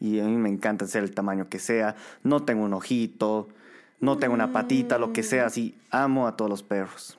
Y 0.00 0.18
a 0.20 0.24
mí 0.24 0.36
me 0.36 0.48
encanta 0.48 0.86
ser 0.86 1.04
el 1.04 1.14
tamaño 1.14 1.48
que 1.48 1.58
sea. 1.58 1.94
No 2.22 2.42
tengo 2.42 2.64
un 2.64 2.72
ojito, 2.72 3.48
no 4.00 4.18
tengo 4.18 4.34
una 4.34 4.52
patita, 4.52 4.98
lo 4.98 5.12
que 5.12 5.22
sea. 5.22 5.46
Así, 5.46 5.76
amo 5.90 6.26
a 6.26 6.36
todos 6.36 6.50
los 6.50 6.62
perros. 6.62 7.18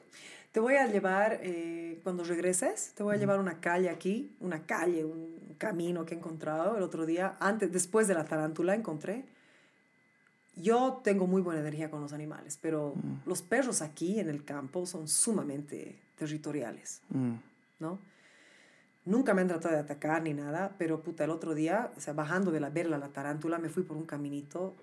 Te 0.51 0.59
voy 0.59 0.75
a 0.75 0.87
llevar, 0.87 1.39
eh, 1.43 1.99
cuando 2.03 2.23
regreses, 2.23 2.93
te 2.95 3.03
voy 3.03 3.15
a 3.15 3.17
llevar 3.19 3.39
una 3.39 3.59
calle 3.59 3.89
aquí, 3.89 4.35
una 4.39 4.63
calle, 4.63 5.03
un 5.03 5.55
camino 5.57 6.05
que 6.05 6.15
he 6.15 6.17
encontrado 6.17 6.77
el 6.77 6.83
otro 6.83 7.05
día, 7.05 7.35
antes, 7.39 7.71
después 7.71 8.07
de 8.07 8.13
la 8.13 8.25
tarántula 8.25 8.73
encontré. 8.73 9.25
Yo 10.55 11.01
tengo 11.03 11.27
muy 11.27 11.41
buena 11.41 11.59
energía 11.61 11.91
con 11.91 12.01
los 12.01 12.13
animales, 12.13 12.57
pero 12.61 12.93
Mm. 12.95 13.27
los 13.29 13.41
perros 13.41 13.81
aquí 13.81 14.19
en 14.19 14.29
el 14.29 14.43
campo 14.45 14.85
son 14.85 15.07
sumamente 15.07 15.99
territoriales, 16.17 17.01
Mm. 17.09 17.33
¿no? 17.79 17.99
Nunca 19.05 19.33
me 19.33 19.41
han 19.41 19.47
tratado 19.49 19.75
de 19.75 19.81
atacar 19.81 20.23
ni 20.23 20.33
nada, 20.33 20.75
pero 20.79 21.01
puta, 21.03 21.25
el 21.25 21.29
otro 21.29 21.53
día, 21.53 21.91
o 21.95 21.99
sea, 21.99 22.13
bajando 22.13 22.51
de 22.51 22.59
la 22.59 22.69
verla 22.69 22.95
a 22.95 22.99
la 22.99 23.09
tarántula, 23.09 23.59
me 23.59 23.69
fui 23.69 23.83
por 23.83 23.97
un 23.97 24.05
caminito. 24.05 24.75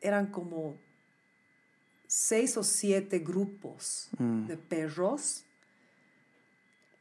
Eran 0.00 0.26
como 0.28 0.74
seis 2.06 2.56
o 2.56 2.64
siete 2.64 3.18
grupos 3.20 4.08
Mm. 4.18 4.46
de 4.46 4.56
perros 4.56 5.44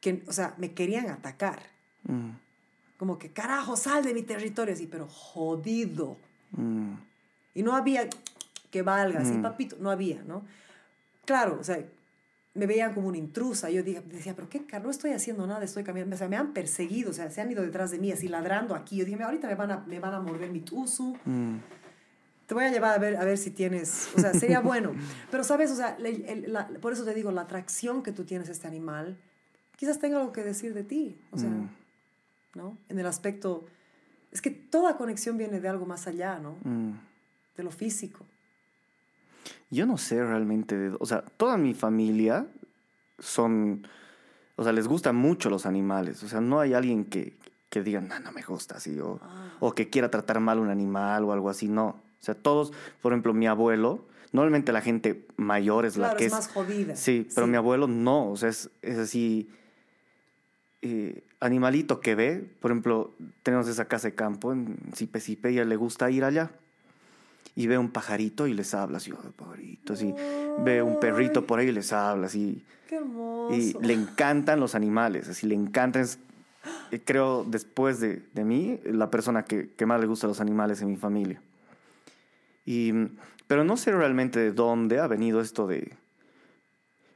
que, 0.02 0.24
o 0.28 0.34
sea, 0.34 0.54
me 0.58 0.74
querían 0.74 1.10
atacar. 1.10 1.62
Como 2.98 3.18
que, 3.20 3.32
carajo, 3.32 3.76
sal 3.76 4.04
de 4.04 4.14
mi 4.14 4.22
territorio. 4.24 4.74
Así, 4.74 4.88
pero 4.88 5.08
jodido. 5.08 6.18
Y 7.58 7.64
no 7.64 7.76
había 7.76 8.08
que 8.72 8.82
valga, 8.84 9.22
así, 9.22 9.34
Mm. 9.34 9.42
papito, 9.42 9.78
no 9.80 9.90
había, 9.90 10.22
¿no? 10.24 10.44
Claro, 11.26 11.58
o 11.60 11.64
sea, 11.64 11.84
me 12.54 12.68
veían 12.68 12.94
como 12.94 13.08
una 13.08 13.18
intrusa. 13.18 13.70
Yo 13.70 13.82
decía, 13.84 14.36
pero 14.36 14.48
qué, 14.50 14.64
no 14.82 14.90
estoy 14.92 15.12
haciendo 15.12 15.46
nada, 15.48 15.64
estoy 15.64 15.84
caminando. 15.84 16.16
O 16.16 16.20
sea, 16.20 16.28
me 16.28 16.38
han 16.38 16.54
perseguido, 16.54 17.10
o 17.12 17.14
sea, 17.14 17.30
se 17.32 17.42
han 17.42 17.52
ido 17.52 17.64
detrás 17.64 17.92
de 17.92 18.00
mí, 18.00 18.12
así 18.12 18.28
ladrando 18.28 18.76
aquí. 18.76 18.98
Yo 18.98 19.06
dije, 19.06 19.22
ahorita 19.24 19.48
me 19.48 19.56
van 19.56 19.72
a, 19.72 19.78
me 19.88 20.00
van 20.00 20.14
a 20.14 20.20
morder 20.20 20.52
mi 20.52 20.60
tuzu. 20.62 21.18
Mm. 21.26 21.56
Te 22.46 22.54
voy 22.54 22.64
a 22.64 22.72
llevar 22.72 22.94
a 22.96 22.98
ver, 23.00 23.18
a 23.18 23.26
ver 23.26 23.38
si 23.38 23.52
tienes, 23.52 24.10
o 24.16 24.20
sea, 24.20 24.34
sería 24.34 24.60
bueno. 24.60 24.92
Pero, 25.32 25.44
¿sabes? 25.44 25.72
O 25.72 25.76
sea, 25.76 25.98
le- 26.00 26.32
el- 26.32 26.54
la- 26.54 26.68
por 26.68 26.94
eso 26.94 27.04
te 27.06 27.14
digo, 27.14 27.32
la 27.32 27.42
atracción 27.42 28.04
que 28.04 28.12
tú 28.12 28.24
tienes 28.24 28.48
a 28.50 28.52
este 28.54 28.68
animal, 28.68 29.18
quizás 29.76 30.00
tenga 30.00 30.18
algo 30.20 30.32
que 30.32 30.44
decir 30.44 30.74
de 30.74 30.84
ti. 30.84 31.18
O 31.32 31.38
sea, 31.38 31.50
Mm. 31.50 31.70
¿no? 32.56 32.78
En 32.90 33.00
el 33.00 33.06
aspecto, 33.08 33.66
es 34.32 34.42
que 34.42 34.50
toda 34.52 34.98
conexión 34.98 35.38
viene 35.38 35.60
de 35.60 35.68
algo 35.68 35.86
más 35.86 36.08
allá, 36.08 36.40
¿no? 36.40 36.56
Mm. 36.64 36.94
De 37.58 37.64
lo 37.64 37.72
físico. 37.72 38.26
Yo 39.70 39.86
no 39.86 39.98
sé 39.98 40.24
realmente, 40.24 40.78
de- 40.78 40.96
o 41.00 41.06
sea, 41.06 41.22
toda 41.24 41.58
mi 41.58 41.74
familia 41.74 42.48
son, 43.20 43.86
o 44.56 44.64
sea, 44.64 44.72
les 44.72 44.88
gustan 44.88 45.16
mucho 45.16 45.50
los 45.50 45.66
animales, 45.66 46.24
o 46.24 46.28
sea, 46.30 46.40
no 46.40 46.60
hay 46.60 46.74
alguien 46.74 47.04
que, 47.04 47.36
que 47.70 47.82
diga, 47.84 48.00
no, 48.00 48.18
no 48.20 48.32
me 48.32 48.44
gusta 48.44 48.78
así, 48.78 48.98
o, 49.00 49.20
Ah. 49.22 49.58
o 49.60 49.74
que 49.74 49.90
quiera 49.90 50.10
tratar 50.10 50.40
mal 50.40 50.60
un 50.60 50.70
animal 50.70 51.24
o 51.26 51.34
algo 51.34 51.50
así, 51.50 51.68
no. 51.68 51.88
O 51.88 52.24
sea, 52.24 52.36
todos, 52.36 52.72
por 53.02 53.12
ejemplo, 53.12 53.34
mi 53.34 53.48
abuelo, 53.48 54.06
normalmente 54.32 54.72
la 54.72 54.82
gente 54.82 55.26
mayor 55.36 55.86
es 55.86 55.98
la 55.98 56.08
Claro, 56.08 56.18
que 56.18 56.26
es 56.26 56.34
es... 56.34 56.38
más 56.38 56.48
jodida. 56.50 56.96
Sí, 56.96 57.28
pero 57.34 57.46
Sí. 57.48 57.52
mi 57.52 57.58
abuelo 57.58 57.88
no, 57.88 58.32
o 58.32 58.38
sea, 58.38 58.50
es, 58.50 58.70
es 58.82 58.98
así, 58.98 59.50
eh, 60.82 61.24
animalito 61.40 62.00
que 62.00 62.16
ve, 62.16 62.50
por 62.62 62.72
ejemplo, 62.72 63.14
tenemos 63.44 63.68
esa 63.68 63.86
casa 63.86 64.08
de 64.10 64.16
campo 64.16 64.54
en 64.54 64.78
Sipe 64.94 65.20
Sipe 65.20 65.52
y 65.52 65.60
a 65.60 65.64
él 65.64 65.70
le 65.70 65.76
gusta 65.76 66.10
ir 66.12 66.24
allá. 66.24 66.52
Y 67.58 67.66
ve 67.68 67.78
un 67.78 67.90
pajarito 67.90 68.46
y 68.48 68.54
les 68.54 68.74
habla 68.74 68.98
así, 68.98 69.12
"Ay, 69.12 69.32
pajarito, 69.36 69.94
así. 69.94 70.14
Ve 70.60 70.82
un 70.84 71.00
perrito 71.00 71.46
por 71.48 71.58
ahí 71.60 71.68
y 71.70 71.72
les 71.72 71.92
habla 71.92 72.28
así. 72.28 72.64
Qué 72.88 72.96
hermoso. 72.98 73.54
Y 73.54 73.74
le 73.86 73.94
encantan 73.94 74.60
los 74.60 74.76
animales, 74.76 75.28
así 75.28 75.48
le 75.48 75.56
encantan. 75.56 76.04
Es, 76.04 76.20
eh, 76.92 77.02
creo, 77.04 77.44
después 77.46 78.00
de, 78.00 78.22
de 78.34 78.44
mí, 78.46 78.80
la 78.86 79.10
persona 79.10 79.44
que, 79.44 79.72
que 79.76 79.86
más 79.88 80.00
le 80.00 80.06
gusta 80.06 80.28
los 80.28 80.40
animales 80.40 80.82
en 80.84 80.88
mi 80.90 80.98
familia. 80.98 81.42
Y, 82.64 82.94
pero 83.48 83.64
no 83.64 83.76
sé 83.76 83.92
realmente 83.92 84.40
de 84.40 84.52
dónde 84.52 85.00
ha 85.00 85.08
venido 85.08 85.42
esto 85.42 85.66
de... 85.68 85.94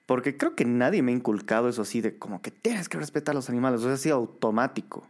Porque 0.08 0.36
creo 0.38 0.56
que 0.56 0.66
nadie 0.66 1.04
me 1.04 1.12
ha 1.12 1.16
inculcado 1.16 1.70
eso 1.70 1.84
así 1.84 2.02
de 2.02 2.18
como 2.18 2.42
que 2.42 2.52
tienes 2.52 2.90
que 2.90 2.98
respetar 2.98 3.34
a 3.34 3.36
los 3.36 3.50
animales. 3.50 3.82
O 3.82 3.84
sea, 3.84 3.94
así 3.94 4.10
automático, 4.10 5.08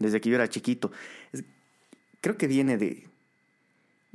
desde 0.00 0.20
que 0.20 0.28
yo 0.28 0.34
era 0.34 0.48
chiquito. 0.48 0.90
Es- 1.32 1.44
creo 2.20 2.36
que 2.36 2.46
viene 2.48 2.76
de, 2.76 3.08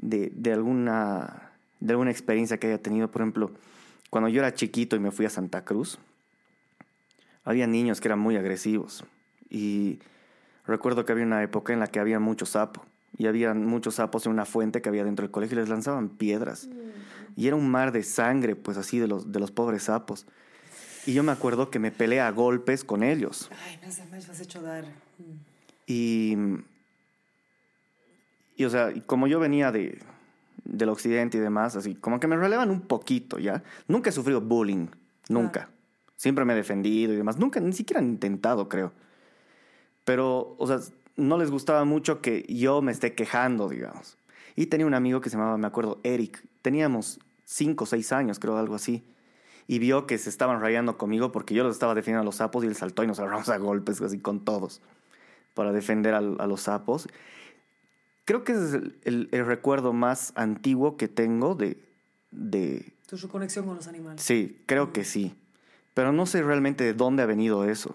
de, 0.01 0.31
de 0.35 0.53
alguna, 0.53 1.51
de 1.79 1.93
alguna 1.93 2.11
experiencia 2.11 2.57
que 2.57 2.67
haya 2.67 2.81
tenido. 2.81 3.09
Por 3.09 3.21
ejemplo, 3.21 3.51
cuando 4.09 4.29
yo 4.29 4.41
era 4.41 4.53
chiquito 4.53 4.95
y 4.95 4.99
me 4.99 5.11
fui 5.11 5.25
a 5.25 5.29
Santa 5.29 5.63
Cruz, 5.63 5.97
había 7.43 7.67
niños 7.67 8.01
que 8.01 8.07
eran 8.07 8.19
muy 8.19 8.35
agresivos. 8.35 9.03
Y 9.49 9.99
recuerdo 10.65 11.05
que 11.05 11.11
había 11.11 11.25
una 11.25 11.43
época 11.43 11.73
en 11.73 11.79
la 11.79 11.87
que 11.87 11.99
había 11.99 12.19
mucho 12.19 12.45
sapo. 12.45 12.85
Y 13.17 13.27
había 13.27 13.53
muchos 13.53 13.95
sapos 13.95 14.25
en 14.25 14.31
una 14.31 14.45
fuente 14.45 14.81
que 14.81 14.89
había 14.89 15.03
dentro 15.03 15.23
del 15.23 15.31
colegio 15.31 15.57
y 15.57 15.61
les 15.61 15.69
lanzaban 15.69 16.09
piedras. 16.09 16.69
Y 17.35 17.47
era 17.47 17.55
un 17.55 17.69
mar 17.69 17.91
de 17.91 18.03
sangre, 18.03 18.55
pues 18.55 18.77
así, 18.77 18.99
de 18.99 19.07
los, 19.07 19.31
de 19.31 19.39
los 19.39 19.51
pobres 19.51 19.83
sapos. 19.83 20.25
Y 21.05 21.13
yo 21.13 21.23
me 21.23 21.31
acuerdo 21.31 21.69
que 21.69 21.79
me 21.79 21.91
peleé 21.91 22.21
a 22.21 22.31
golpes 22.31 22.83
con 22.83 23.03
ellos. 23.03 23.49
Ay, 23.65 23.79
me 23.81 23.87
has, 23.87 24.09
me 24.09 24.17
has 24.17 24.39
hecho 24.39 24.61
dar. 24.61 24.85
Mm. 24.85 25.51
Y, 25.87 26.37
y 28.61 28.65
o 28.65 28.69
sea, 28.69 28.93
como 29.07 29.25
yo 29.27 29.39
venía 29.39 29.71
de, 29.71 29.97
del 30.63 30.89
occidente 30.89 31.37
y 31.37 31.41
demás, 31.41 31.75
así, 31.75 31.95
como 31.95 32.19
que 32.19 32.27
me 32.27 32.37
relevan 32.37 32.69
un 32.69 32.81
poquito, 32.81 33.39
¿ya? 33.39 33.63
Nunca 33.87 34.09
he 34.11 34.13
sufrido 34.13 34.39
bullying, 34.39 34.87
nunca. 35.29 35.69
Siempre 36.15 36.45
me 36.45 36.53
he 36.53 36.55
defendido 36.55 37.11
y 37.13 37.15
demás. 37.17 37.37
Nunca, 37.37 37.59
ni 37.59 37.73
siquiera 37.73 37.99
han 37.99 38.07
intentado, 38.09 38.69
creo. 38.69 38.91
Pero, 40.05 40.55
o 40.59 40.67
sea, 40.67 40.79
no 41.15 41.37
les 41.37 41.49
gustaba 41.49 41.83
mucho 41.85 42.21
que 42.21 42.45
yo 42.47 42.81
me 42.81 42.91
esté 42.91 43.13
quejando, 43.13 43.67
digamos. 43.69 44.17
Y 44.55 44.67
tenía 44.67 44.85
un 44.85 44.93
amigo 44.93 45.21
que 45.21 45.29
se 45.29 45.37
llamaba, 45.37 45.57
me 45.57 45.67
acuerdo, 45.67 45.99
Eric. 46.03 46.43
Teníamos 46.61 47.19
cinco 47.45 47.85
o 47.85 47.87
seis 47.87 48.11
años, 48.11 48.37
creo, 48.37 48.57
algo 48.57 48.75
así. 48.75 49.03
Y 49.67 49.79
vio 49.79 50.05
que 50.05 50.17
se 50.17 50.29
estaban 50.29 50.59
rayando 50.61 50.97
conmigo 50.97 51.31
porque 51.31 51.53
yo 51.53 51.63
los 51.63 51.73
estaba 51.73 51.95
defendiendo 51.95 52.21
a 52.21 52.25
los 52.25 52.35
sapos 52.35 52.63
y 52.63 52.67
él 52.67 52.75
saltó 52.75 53.03
y 53.03 53.07
nos 53.07 53.19
agarramos 53.19 53.49
a 53.49 53.57
golpes, 53.57 54.01
así 54.01 54.19
con 54.19 54.41
todos, 54.43 54.81
para 55.53 55.71
defender 55.71 56.13
al- 56.13 56.37
a, 56.39 56.47
los 56.47 56.61
sapos. 56.61 57.07
Creo 58.31 58.45
que 58.45 58.53
ese 58.53 58.65
es 58.65 58.73
el, 58.75 58.95
el- 59.03 59.29
el 59.33 59.45
recuerdo 59.45 59.91
más 59.91 60.31
antiguo 60.35 60.95
que 60.95 61.09
tengo 61.09 61.53
de, 61.53 61.77
de... 62.31 62.93
Tu 63.05 63.27
conexión 63.27 63.65
con 63.65 63.75
los 63.75 63.87
animales. 63.87 64.21
Sí, 64.21 64.57
creo 64.67 64.93
que 64.93 65.03
sí. 65.03 65.35
Pero 65.93 66.13
no 66.13 66.25
sé 66.25 66.41
realmente 66.41 66.85
de 66.85 66.93
dónde 66.93 67.23
ha 67.23 67.25
venido 67.25 67.65
eso. 67.65 67.93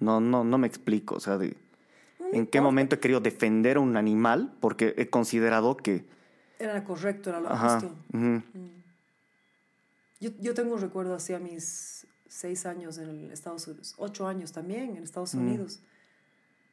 No, 0.00 0.20
no, 0.20 0.42
no 0.42 0.58
me 0.58 0.66
explico. 0.66 1.14
O 1.14 1.20
sea, 1.20 1.38
de 1.38 1.56
en 2.32 2.48
qué 2.48 2.60
momento 2.60 2.96
he 2.96 2.98
querido 2.98 3.20
defender 3.20 3.76
a 3.76 3.80
un 3.80 3.96
animal 3.96 4.52
porque 4.58 4.92
he 4.98 5.08
considerado 5.08 5.76
que... 5.76 6.04
Era 6.58 6.82
correcto, 6.82 7.30
era 7.30 7.38
lo 7.38 7.48
Ajá. 7.48 7.78
justo. 7.78 7.94
ujú, 8.12 8.42
Yo, 10.18 10.30
yo 10.40 10.52
tengo 10.52 10.74
un 10.74 10.80
recuerdo 10.80 11.14
así 11.14 11.32
a 11.32 11.38
mis 11.38 12.08
seis 12.26 12.66
años 12.66 12.98
en 12.98 13.30
Estados 13.30 13.68
Unidos, 13.68 13.94
ocho 13.98 14.26
años 14.26 14.50
también 14.50 14.96
en 14.96 15.04
Estados 15.04 15.36
Mm. 15.36 15.38
Unidos, 15.38 15.78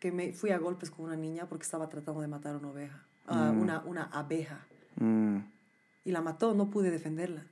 que 0.06 0.12
me 0.12 0.34
fui 0.34 0.52
a 0.52 0.60
golpes 0.60 0.92
con 0.92 1.06
una 1.06 1.16
niña 1.16 1.48
porque 1.50 1.64
estaba 1.64 1.90
tratando 1.90 2.22
de 2.22 2.28
matar 2.28 2.56
una 2.58 2.68
oveja, 2.70 3.04
Mm. 3.28 3.60
una, 3.60 3.80
una 3.86 4.04
abeja, 4.04 4.60
mm, 4.98 5.38
y 6.04 6.12
la 6.12 6.22
mató, 6.22 6.54
no 6.54 6.70
pude 6.70 6.92
defenderla. 6.92 7.44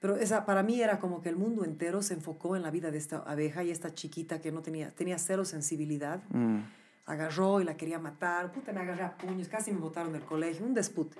Pero 0.00 0.16
esa, 0.16 0.44
para 0.44 0.64
mí 0.64 0.80
era 0.82 0.98
como 0.98 1.22
que 1.22 1.28
el 1.28 1.36
mundo 1.36 1.64
entero 1.64 2.02
se 2.02 2.14
enfocó 2.14 2.56
en 2.56 2.62
la 2.62 2.72
vida 2.72 2.90
de 2.90 2.98
esta 2.98 3.18
abeja 3.18 3.62
y 3.62 3.70
esta 3.70 3.94
chiquita 3.94 4.40
que 4.40 4.50
no 4.50 4.62
tenía, 4.62 4.90
tenía 4.90 5.16
cero 5.18 5.44
sensibilidad. 5.44 6.20
mm, 6.30 6.58
agarró 7.06 7.60
y 7.60 7.64
la 7.64 7.76
quería 7.76 8.00
matar. 8.00 8.50
Puta, 8.52 8.72
me 8.72 8.80
agarré 8.80 9.02
a 9.04 9.16
puños, 9.16 9.46
casi 9.48 9.70
me 9.70 9.78
botaron 9.78 10.12
del 10.12 10.22
colegio, 10.24 10.66
un 10.66 10.74
despute. 10.74 11.18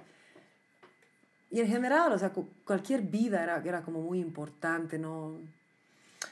Y 1.51 1.61
en 1.61 1.69
general, 1.69 2.11
o 2.13 2.19
sea, 2.19 2.31
cu- 2.33 2.49
cualquier 2.65 3.03
vida 3.03 3.43
era, 3.45 3.63
era 3.65 3.83
como 3.83 4.01
muy 4.03 4.19
importante, 4.21 4.99
¿no? 4.99 5.39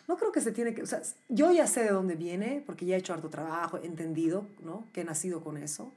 No 0.08 0.16
creo 0.16 0.32
que 0.32 0.40
se 0.40 0.52
tiene 0.52 0.74
que... 0.74 0.82
O 0.82 0.86
sea, 0.86 1.00
yo 1.28 1.52
ya 1.52 1.66
sé 1.66 1.82
de 1.82 1.90
dónde 1.90 2.14
viene, 2.16 2.62
porque 2.64 2.86
ya 2.86 2.96
he 2.96 2.98
hecho 2.98 3.12
harto 3.12 3.28
trabajo, 3.30 3.78
he 3.78 3.86
entendido, 3.86 4.46
¿no? 4.62 4.86
Que 4.92 5.00
he 5.02 5.04
nacido 5.04 5.42
con 5.42 5.56
eso. 5.56 5.92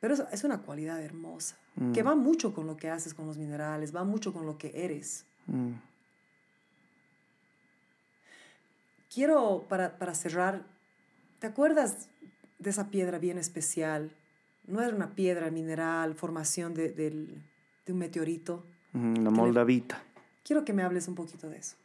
Pero 0.00 0.14
es, 0.14 0.22
es 0.32 0.44
una 0.44 0.58
cualidad 0.62 1.00
hermosa, 1.02 1.56
que 1.94 2.02
va 2.02 2.14
mucho 2.14 2.52
con 2.52 2.66
lo 2.66 2.76
que 2.76 2.90
haces 2.90 3.14
con 3.14 3.26
los 3.26 3.38
minerales, 3.38 3.94
va 3.94 4.04
mucho 4.04 4.32
con 4.32 4.44
lo 4.46 4.58
que 4.58 4.72
eres. 4.84 5.24
mm. 5.46 5.72
Quiero, 9.12 9.66
para, 9.68 9.98
para 9.98 10.14
cerrar, 10.14 10.62
¿te 11.38 11.46
acuerdas 11.46 12.08
de 12.58 12.70
esa 12.70 12.88
piedra 12.88 13.18
bien 13.18 13.36
especial? 13.38 14.10
No 14.66 14.80
era 14.80 14.94
una 14.96 15.10
piedra 15.14 15.50
mineral, 15.50 16.14
formación 16.14 16.72
de, 16.72 16.90
de 16.90 17.92
un 17.92 17.98
meteorito. 17.98 18.64
Mm, 18.92 19.16
La 19.22 19.30
moldavita. 19.30 20.02
Quiero 20.44 20.64
que 20.64 20.72
me 20.72 20.82
hables 20.82 21.08
un 21.08 21.14
poquito 21.14 21.48
de 21.50 21.58
eso. 21.58 21.76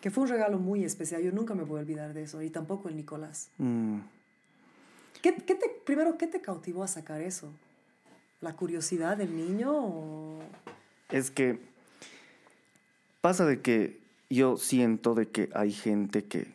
Que 0.00 0.10
fue 0.10 0.24
un 0.24 0.30
regalo 0.30 0.58
muy 0.58 0.84
especial. 0.84 1.22
Yo 1.22 1.32
nunca 1.32 1.54
me 1.54 1.62
voy 1.64 1.78
a 1.78 1.82
olvidar 1.82 2.12
de 2.14 2.22
eso. 2.24 2.42
Y 2.42 2.50
tampoco 2.50 2.88
el 2.88 2.96
Nicolás. 2.96 3.48
Mm. 3.58 3.98
¿Qué, 5.22 5.34
qué 5.36 5.54
te, 5.54 5.68
primero, 5.84 6.18
¿qué 6.18 6.26
te 6.26 6.40
cautivó 6.40 6.82
a 6.82 6.88
sacar 6.88 7.20
eso? 7.22 7.52
¿La 8.40 8.54
curiosidad 8.54 9.16
del 9.16 9.36
niño? 9.36 9.70
o- 9.72 10.40
Es 11.10 11.30
que 11.30 11.60
pasa 13.20 13.46
de 13.46 13.60
que 13.60 14.00
yo 14.30 14.56
siento 14.56 15.14
de 15.14 15.28
que 15.28 15.48
hay 15.54 15.70
gente 15.72 16.24
que... 16.24 16.48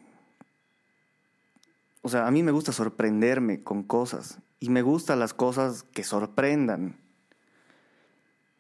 O 2.02 2.10
sea, 2.10 2.28
a 2.28 2.32
mí 2.32 2.44
me 2.44 2.52
gusta 2.52 2.72
sorprenderme 2.74 3.64
con 3.64 3.84
cosas 3.84 4.38
y 4.60 4.70
me 4.70 4.82
gustan 4.82 5.20
las 5.20 5.34
cosas 5.34 5.84
que 5.84 6.04
sorprendan. 6.04 6.96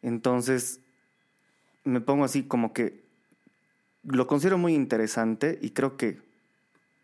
Entonces, 0.01 0.79
me 1.83 2.01
pongo 2.01 2.23
así 2.25 2.43
como 2.43 2.73
que 2.73 3.03
lo 4.07 4.25
considero 4.25 4.57
muy 4.57 4.73
interesante 4.73 5.59
y 5.61 5.71
creo 5.71 5.97
que 5.97 6.19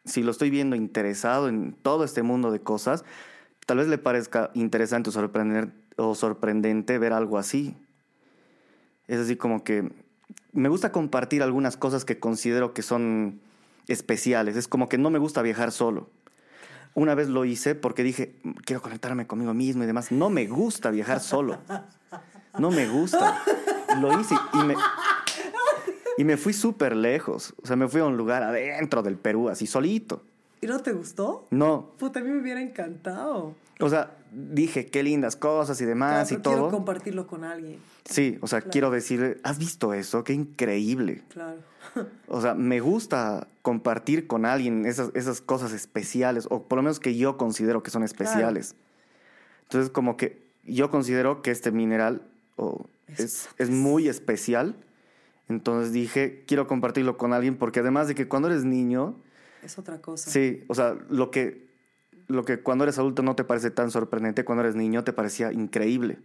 si 0.05 0.23
lo 0.23 0.31
estoy 0.31 0.49
viendo 0.49 0.75
interesado 0.75 1.47
en 1.47 1.73
todo 1.73 2.03
este 2.03 2.23
mundo 2.23 2.51
de 2.51 2.61
cosas, 2.61 3.03
tal 3.65 3.77
vez 3.77 3.87
le 3.87 3.97
parezca 3.97 4.51
interesante 4.53 5.09
o, 5.09 5.13
sorprender, 5.13 5.71
o 5.97 6.15
sorprendente 6.15 6.97
ver 6.97 7.13
algo 7.13 7.37
así. 7.37 7.75
Es 9.07 9.19
así 9.19 9.35
como 9.35 9.63
que 9.63 9.91
me 10.53 10.69
gusta 10.69 10.91
compartir 10.91 11.43
algunas 11.43 11.77
cosas 11.77 12.05
que 12.05 12.19
considero 12.19 12.73
que 12.73 12.81
son 12.81 13.41
especiales. 13.87 14.55
Es 14.55 14.67
como 14.67 14.87
que 14.87 14.97
no 14.97 15.09
me 15.09 15.19
gusta 15.19 15.41
viajar 15.41 15.71
solo. 15.71 16.09
Una 16.95 17.15
vez 17.15 17.27
lo 17.27 17.43
hice 17.43 17.75
porque 17.75 18.03
dije, 18.03 18.39
quiero 18.65 18.81
conectarme 18.81 19.27
conmigo 19.27 19.53
mismo 19.53 19.83
y 19.83 19.87
demás. 19.87 20.11
No 20.11 20.29
me 20.29 20.47
gusta 20.47 20.91
viajar 20.91 21.19
solo. 21.19 21.59
No 22.59 22.69
me 22.69 22.87
gusta. 22.87 23.41
Lo 23.99 24.19
hice 24.19 24.35
y 24.53 24.57
me, 24.57 24.75
y 26.17 26.23
me 26.23 26.37
fui 26.37 26.53
súper 26.53 26.95
lejos. 26.95 27.53
O 27.61 27.67
sea, 27.67 27.75
me 27.75 27.87
fui 27.87 28.01
a 28.01 28.05
un 28.05 28.17
lugar 28.17 28.43
adentro 28.43 29.03
del 29.03 29.17
Perú, 29.17 29.49
así 29.49 29.67
solito. 29.67 30.23
¿Y 30.61 30.67
no 30.67 30.79
te 30.79 30.93
gustó? 30.93 31.45
No. 31.51 31.91
Puta, 31.97 32.21
a 32.21 32.23
mí 32.23 32.29
me 32.29 32.41
hubiera 32.41 32.61
encantado. 32.61 33.53
O 33.79 33.89
sea, 33.89 34.15
dije 34.31 34.85
qué 34.85 35.03
lindas 35.03 35.35
cosas 35.35 35.79
y 35.81 35.85
demás 35.85 36.29
Claro, 36.29 36.39
y 36.39 36.43
todo. 36.43 36.53
Quiero 36.53 36.69
compartirlo 36.69 37.27
con 37.27 37.43
alguien. 37.43 37.79
Sí, 38.05 38.37
o 38.41 38.47
sea, 38.47 38.61
quiero 38.61 38.89
decir, 38.89 39.41
¿has 39.43 39.57
visto 39.57 39.93
eso? 39.93 40.23
Qué 40.23 40.33
increíble. 40.33 41.23
Claro. 41.29 41.59
O 42.27 42.41
sea, 42.41 42.55
me 42.55 42.79
gusta 42.79 43.47
compartir 43.61 44.25
con 44.25 44.45
alguien 44.45 44.85
esas, 44.85 45.11
esas 45.13 45.41
cosas 45.41 45.73
especiales, 45.73 46.47
o 46.49 46.63
por 46.63 46.77
lo 46.77 46.83
menos 46.83 46.99
que 46.99 47.15
yo 47.15 47.37
considero 47.37 47.83
que 47.83 47.91
son 47.91 48.03
especiales. 48.03 48.75
Entonces, 49.63 49.91
como 49.91 50.17
que 50.17 50.41
yo 50.63 50.89
considero 50.89 51.41
que 51.41 51.51
este 51.51 51.71
mineral 51.71 52.23
o, 52.55 52.87
Es 53.07 53.19
es, 53.19 53.49
es 53.57 53.69
muy 53.69 54.07
especial. 54.07 54.75
Entonces 55.49 55.91
dije, 55.91 56.43
quiero 56.47 56.67
compartirlo 56.67 57.17
con 57.17 57.33
alguien, 57.33 57.57
porque 57.57 57.79
además 57.81 58.07
de 58.07 58.15
que 58.15 58.27
cuando 58.27 58.47
eres 58.49 58.63
niño, 58.63 59.15
Es 59.63 59.77
otra 59.77 59.99
cosa. 60.01 60.29
sí, 60.31 60.63
o 60.67 60.75
sea, 60.75 60.95
lo 61.09 61.31
que, 61.31 61.67
lo 62.27 62.45
que 62.45 62.59
cuando 62.61 62.83
eres 62.85 62.97
adulto 62.97 63.23
no 63.23 63.35
te 63.35 63.43
parece 63.43 63.69
tan 63.71 63.91
sorprendente, 63.91 64.45
cuando 64.45 64.63
eres 64.63 64.75
niño 64.75 65.03
te 65.03 65.13
parecía 65.13 65.51
increíble. 65.51 66.19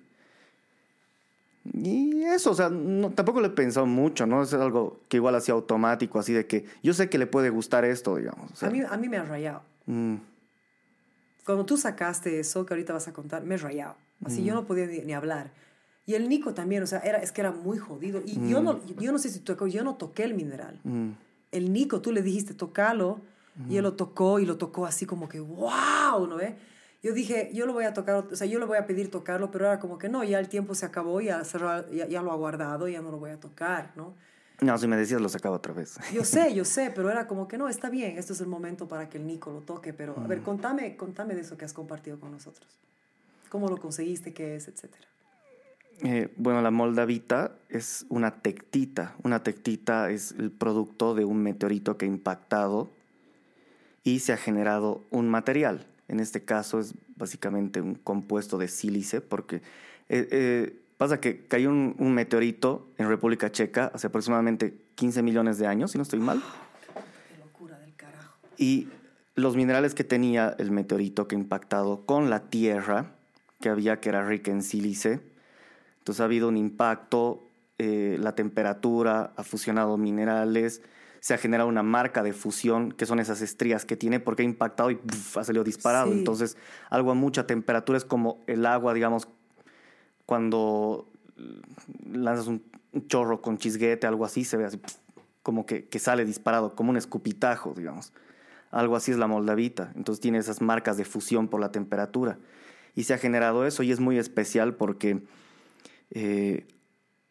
Y 1.74 2.23
eso, 2.23 2.53
o 2.53 2.55
sea, 2.55 2.70
no, 2.70 3.11
tampoco 3.11 3.40
le 3.40 3.49
he 3.49 3.51
pensado 3.51 3.85
mucho, 3.86 4.27
¿no? 4.27 4.43
Es 4.43 4.55
algo 4.55 5.01
que 5.09 5.19
igual 5.19 5.35
hacía 5.35 5.55
automático, 5.55 6.19
así 6.19 6.32
de 6.32 6.47
que 6.47 6.65
yo 6.82 6.95
sé 6.95 7.11
que 7.11 7.19
le 7.19 7.27
puede 7.27 7.51
gustar 7.51 7.85
esto, 7.85 8.16
digamos. 8.16 8.53
o 8.53 8.57
sea, 8.57 8.69
a, 8.69 8.73
mí, 8.73 8.81
a 8.89 8.97
mí 8.97 9.09
me 9.09 9.19
ha 9.19 9.24
rayado. 9.24 9.62
mm, 9.86 10.15
Cuando 11.45 11.66
tú 11.66 11.77
sacaste 11.77 12.40
eso 12.40 12.65
que 12.65 12.74
ahorita 12.74 12.93
vas 12.93 13.09
a 13.09 13.12
contar, 13.12 13.43
me 13.45 13.57
he 13.57 13.59
rayado. 13.59 13.97
Así 14.24 14.43
Mm. 14.43 14.45
yo 14.45 14.55
no 14.55 14.65
podía 14.66 14.86
ni, 14.86 15.01
ni 15.01 15.12
hablar. 15.12 15.51
Y 16.09 16.14
el 16.14 16.26
Nico 16.30 16.55
también, 16.55 16.82
o 16.82 16.86
sea, 16.86 17.01
era, 17.01 17.18
es 17.18 17.32
que 17.32 17.43
era 17.43 17.52
muy 17.52 17.76
jodido. 17.76 18.22
Y 18.24 18.40
yo, 18.48 18.62
no, 18.62 18.80
yo 18.98 19.12
no 19.12 19.18
sé 19.18 19.28
si 19.28 19.40
tú, 19.40 19.55
yo 19.68 19.85
no 19.85 19.97
toqué 19.97 20.24
el 20.24 20.32
mineral. 20.32 20.80
mm, 20.82 21.10
El 21.52 21.70
Nico, 21.70 22.01
tú 22.01 22.12
le 22.12 22.22
dijiste 22.22 22.55
tocalo 22.55 23.20
y 23.68 23.76
él 23.76 23.82
lo 23.82 23.93
tocó 23.93 24.39
y 24.39 24.47
lo 24.47 24.56
tocó 24.56 24.86
así 24.86 25.05
como 25.05 25.28
que, 25.28 25.39
wow, 25.40 26.26
¿no 26.26 26.36
ve? 26.36 26.56
Yo 27.02 27.12
dije, 27.12 27.51
yo 27.52 27.66
lo 27.66 27.74
voy 27.74 27.85
a 27.85 27.93
tocar, 27.93 28.24
o 28.32 28.35
sea, 28.35 28.47
yo 28.47 28.59
le 28.59 28.64
voy 28.64 28.78
a 28.78 28.86
pedir 28.86 29.10
tocarlo, 29.10 29.51
pero 29.51 29.66
era 29.66 29.78
como 29.80 29.98
que 29.98 30.09
no, 30.09 30.24
ya 30.24 30.39
el 30.39 30.48
tiempo 30.48 30.74
se 30.74 30.86
acabó, 30.86 31.20
ya, 31.20 31.43
cerró- 31.44 31.86
ya, 31.90 32.06
ya 32.06 32.22
lo 32.22 32.32
ha 32.32 32.36
guardado, 32.36 32.89
ya 32.89 33.02
no 33.02 33.10
lo 33.10 33.18
voy 33.18 33.30
a 33.32 33.39
tocar, 33.39 33.93
¿no? 33.94 34.14
No, 34.62 34.78
si 34.78 34.86
me 34.89 34.97
decías 34.97 35.20
lo 35.20 35.28
sacaba 35.28 35.56
otra 35.56 35.74
vez. 35.74 35.98
Yo 36.14 36.24
sé, 36.24 36.55
yo 36.59 36.64
sé, 36.64 36.90
pero 36.94 37.10
era 37.10 37.26
como 37.28 37.48
que 37.48 37.59
no, 37.59 37.68
está 37.68 37.90
bien, 37.90 38.16
este 38.16 38.32
es 38.32 38.40
el 38.40 38.47
momento 38.47 38.89
para 38.89 39.10
que 39.10 39.18
el 39.18 39.26
Nico 39.26 39.52
lo 39.52 39.60
toque, 39.60 39.93
pero 39.93 40.18
a 40.18 40.26
ver, 40.26 40.40
contame, 40.40 40.97
contame 40.97 41.35
de 41.35 41.43
eso 41.43 41.59
que 41.59 41.66
has 41.66 41.74
compartido 41.74 42.18
con 42.18 42.32
nosotros. 42.32 42.66
¿Cómo 43.51 43.68
lo 43.68 43.76
conseguiste? 43.76 44.32
¿Qué 44.32 44.56
es? 44.56 44.68
Etcétera. 44.68 45.06
Eh, 46.02 46.32
bueno, 46.36 46.62
la 46.62 46.70
moldavita 46.70 47.52
es 47.68 48.06
una 48.08 48.40
tectita. 48.40 49.14
Una 49.22 49.42
tectita 49.42 50.10
es 50.10 50.32
el 50.38 50.50
producto 50.50 51.14
de 51.14 51.24
un 51.24 51.42
meteorito 51.42 51.96
que 51.96 52.04
ha 52.04 52.08
impactado 52.08 52.90
y 54.04 54.20
se 54.20 54.32
ha 54.32 54.36
generado 54.36 55.02
un 55.10 55.28
material. 55.28 55.86
En 56.06 56.20
este 56.20 56.44
caso 56.44 56.78
es 56.78 56.94
básicamente 57.16 57.80
un 57.80 57.96
compuesto 57.96 58.58
de 58.58 58.68
sílice, 58.68 59.20
porque 59.20 59.56
eh, 60.08 60.28
eh, 60.30 60.76
pasa 60.96 61.20
que 61.20 61.44
cayó 61.46 61.70
un, 61.70 61.94
un 61.98 62.14
meteorito 62.14 62.88
en 62.96 63.08
República 63.08 63.50
Checa 63.50 63.90
hace 63.92 64.06
aproximadamente 64.06 64.74
15 64.94 65.22
millones 65.22 65.58
de 65.58 65.66
años, 65.66 65.90
si 65.90 65.98
no 65.98 66.02
estoy 66.02 66.20
mal. 66.20 66.40
Qué 67.28 67.38
locura 67.38 67.78
del 67.80 67.94
carajo. 67.96 68.38
Y 68.56 68.88
los 69.34 69.56
minerales 69.56 69.94
que 69.94 70.04
tenía 70.04 70.54
el 70.58 70.70
meteorito 70.70 71.28
que 71.28 71.36
ha 71.36 71.38
impactado 71.38 72.06
con 72.06 72.30
la 72.30 72.48
Tierra, 72.48 73.12
que 73.60 73.68
había 73.68 74.00
que 74.00 74.08
era 74.08 74.26
rica 74.26 74.50
en 74.50 74.62
sílice, 74.62 75.20
entonces 76.09 76.22
ha 76.22 76.24
habido 76.24 76.48
un 76.48 76.56
impacto, 76.56 77.43
eh, 77.76 78.16
la 78.18 78.35
temperatura 78.35 79.35
ha 79.36 79.44
fusionado 79.44 79.98
minerales, 79.98 80.80
se 81.20 81.35
ha 81.35 81.36
generado 81.36 81.68
una 81.68 81.82
marca 81.82 82.22
de 82.22 82.32
fusión, 82.32 82.93
que 82.93 83.05
son 83.05 83.18
esas 83.18 83.43
estrías 83.43 83.85
que 83.85 83.94
tiene 83.94 84.18
porque 84.18 84.40
ha 84.40 84.47
impactado 84.47 84.90
y 84.90 84.98
ha 85.35 85.44
salido 85.44 85.64
disparado. 85.64 86.10
Sí. 86.10 86.16
Entonces, 86.16 86.56
algo 86.89 87.10
a 87.10 87.14
mucha 87.14 87.47
temperatura 87.47 87.98
es 87.98 88.06
como 88.06 88.43
el 88.47 88.64
agua, 88.64 88.94
digamos, 88.94 89.28
cuando 90.24 91.10
lanzas 92.10 92.47
un 92.47 92.62
chorro 93.06 93.43
con 93.43 93.59
chisguete, 93.59 94.06
algo 94.06 94.24
así, 94.24 94.47
se 94.47 94.56
ve 94.56 94.64
así, 94.64 94.80
como 95.43 95.66
que, 95.66 95.89
que 95.89 95.98
sale 95.98 96.24
disparado, 96.24 96.74
como 96.74 96.89
un 96.89 96.97
escupitajo, 96.97 97.74
digamos. 97.76 98.14
Algo 98.70 98.97
así 98.97 99.10
es 99.10 99.18
la 99.18 99.26
moldavita. 99.26 99.93
Entonces 99.94 100.22
tiene 100.22 100.39
esas 100.39 100.62
marcas 100.62 100.97
de 100.97 101.05
fusión 101.05 101.48
por 101.48 101.60
la 101.60 101.70
temperatura. 101.70 102.39
Y 102.94 103.05
se 103.05 103.12
ha 103.12 103.18
generado 103.18 103.66
eso 103.66 103.82
y 103.82 103.93
es 103.93 104.01
muy 104.01 104.16
especial 104.16 104.74
porque 104.74 105.20
eh, 106.10 106.66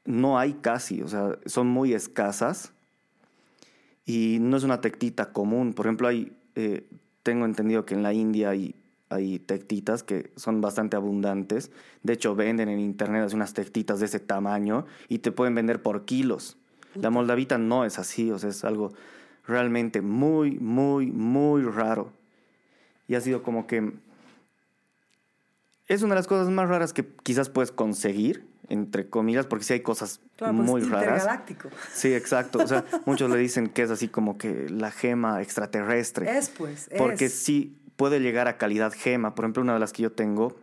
no 0.05 0.39
hay 0.39 0.53
casi, 0.53 1.01
o 1.01 1.07
sea, 1.07 1.37
son 1.45 1.67
muy 1.67 1.93
escasas 1.93 2.71
y 4.05 4.37
no 4.39 4.57
es 4.57 4.63
una 4.63 4.81
tectita 4.81 5.33
común. 5.33 5.73
Por 5.73 5.85
ejemplo, 5.85 6.07
hay, 6.07 6.31
eh, 6.55 6.87
tengo 7.23 7.45
entendido 7.45 7.85
que 7.85 7.93
en 7.93 8.03
la 8.03 8.13
India 8.13 8.49
hay, 8.49 8.75
hay 9.09 9.39
tectitas 9.39 10.03
que 10.03 10.31
son 10.37 10.61
bastante 10.61 10.95
abundantes. 10.95 11.71
De 12.03 12.13
hecho, 12.13 12.35
venden 12.35 12.69
en 12.69 12.79
internet 12.79 13.33
unas 13.33 13.53
tectitas 13.53 13.99
de 13.99 14.05
ese 14.05 14.19
tamaño 14.19 14.85
y 15.09 15.19
te 15.19 15.31
pueden 15.31 15.55
vender 15.55 15.81
por 15.81 16.05
kilos. 16.05 16.57
La 16.95 17.09
moldavita 17.09 17.57
no 17.57 17.85
es 17.85 17.99
así, 17.99 18.31
o 18.31 18.39
sea, 18.39 18.49
es 18.49 18.63
algo 18.63 18.93
realmente 19.45 20.01
muy, 20.01 20.57
muy, 20.59 21.11
muy 21.11 21.63
raro. 21.63 22.11
Y 23.07 23.15
ha 23.15 23.21
sido 23.21 23.43
como 23.43 23.67
que 23.67 23.93
es 25.87 26.01
una 26.01 26.15
de 26.15 26.19
las 26.19 26.27
cosas 26.27 26.49
más 26.49 26.67
raras 26.69 26.93
que 26.93 27.07
quizás 27.23 27.49
puedes 27.49 27.71
conseguir, 27.71 28.45
entre 28.69 29.09
comillas, 29.09 29.45
porque 29.45 29.65
sí 29.65 29.73
hay 29.73 29.79
cosas 29.81 30.19
Claro, 30.35 30.55
pues 30.55 30.67
muy 30.69 30.81
raras. 30.81 31.03
intergaláctico. 31.03 31.69
Sí, 31.93 32.13
exacto. 32.13 32.59
O 32.59 32.67
sea, 32.67 32.85
muchos 33.05 33.29
le 33.31 33.37
dicen 33.37 33.69
que 33.69 33.81
es 33.81 33.89
así 33.89 34.07
como 34.07 34.37
que 34.37 34.69
la 34.69 34.91
gema 34.91 35.41
extraterrestre. 35.41 36.37
Es 36.37 36.49
pues, 36.49 36.89
Porque 36.97 37.29
sí 37.29 37.77
puede 37.95 38.19
llegar 38.19 38.47
a 38.47 38.57
calidad 38.57 38.93
gema. 38.93 39.33
Por 39.33 39.45
ejemplo, 39.45 39.63
una 39.63 39.73
de 39.73 39.79
las 39.79 39.93
que 39.93 40.03
yo 40.03 40.11
tengo 40.11 40.59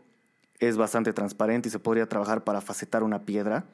es 0.61 0.77
bastante 0.77 1.13
transparente 1.13 1.69
y 1.69 1.73
se 1.73 1.79
podría 1.79 2.09
trabajar 2.09 2.45
para 2.45 2.61
facetar 2.61 3.03
una 3.03 3.25
piedra. 3.25 3.65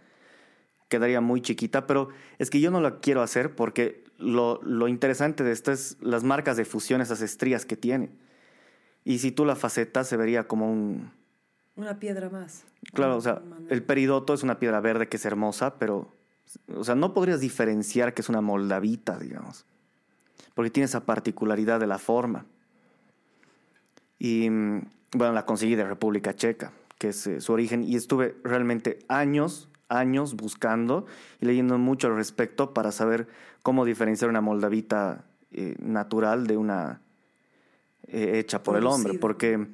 Quedaría 0.88 1.20
muy 1.20 1.42
chiquita, 1.42 1.86
pero 1.86 2.08
es 2.38 2.48
que 2.50 2.60
yo 2.60 2.70
no 2.70 2.80
la 2.80 3.00
quiero 3.00 3.22
hacer 3.22 3.54
porque 3.54 4.04
lo, 4.16 4.60
lo 4.62 4.88
interesante 4.88 5.44
de 5.44 5.52
esto 5.52 5.70
es 5.70 5.96
las 6.00 6.24
marcas 6.24 6.56
de 6.56 6.64
fusión, 6.64 7.00
esas 7.00 7.20
estrías 7.20 7.66
que 7.66 7.76
tiene. 7.76 8.10
Y 9.04 9.18
si 9.18 9.32
tú 9.32 9.44
la 9.44 9.56
facetas, 9.56 10.08
se 10.08 10.16
vería 10.16 10.48
como 10.48 10.70
un, 10.70 11.10
Una 11.76 11.98
piedra 11.98 12.28
más. 12.28 12.64
Claro, 12.92 13.16
o 13.16 13.20
sea, 13.20 13.42
el 13.68 13.82
peridoto 13.82 14.34
es 14.34 14.42
una 14.42 14.58
piedra 14.58 14.80
verde 14.80 15.08
que 15.08 15.16
es 15.16 15.24
hermosa, 15.24 15.78
pero, 15.78 16.12
o 16.74 16.84
sea, 16.84 16.94
no 16.94 17.14
podrías 17.14 17.40
diferenciar 17.40 18.14
que 18.14 18.22
es 18.22 18.28
una 18.28 18.40
moldavita, 18.40 19.18
digamos, 19.18 19.66
porque 20.54 20.70
tiene 20.70 20.86
esa 20.86 21.04
particularidad 21.04 21.80
de 21.80 21.86
la 21.86 21.98
forma. 21.98 22.46
Y, 24.18 24.50
mm, 24.50 24.82
bueno, 25.12 25.32
la 25.32 25.46
conseguí 25.46 25.74
de 25.74 25.84
República 25.84 26.34
Checa, 26.34 26.72
que 26.98 27.08
es 27.08 27.26
eh, 27.26 27.40
su 27.40 27.52
origen, 27.52 27.82
y 27.84 27.96
estuve 27.96 28.36
realmente 28.44 28.98
años, 29.08 29.68
años 29.88 30.36
buscando 30.36 31.06
y 31.40 31.46
leyendo 31.46 31.78
mucho 31.78 32.08
al 32.08 32.16
respecto 32.16 32.74
para 32.74 32.92
saber 32.92 33.28
cómo 33.62 33.84
diferenciar 33.84 34.28
una 34.28 34.40
moldavita 34.40 35.24
eh, 35.52 35.76
natural 35.80 36.46
de 36.46 36.56
una 36.56 37.00
eh, 38.06 38.38
hecha 38.38 38.62
por 38.62 38.76
el 38.76 38.86
hombre, 38.86 39.14
porque 39.14 39.66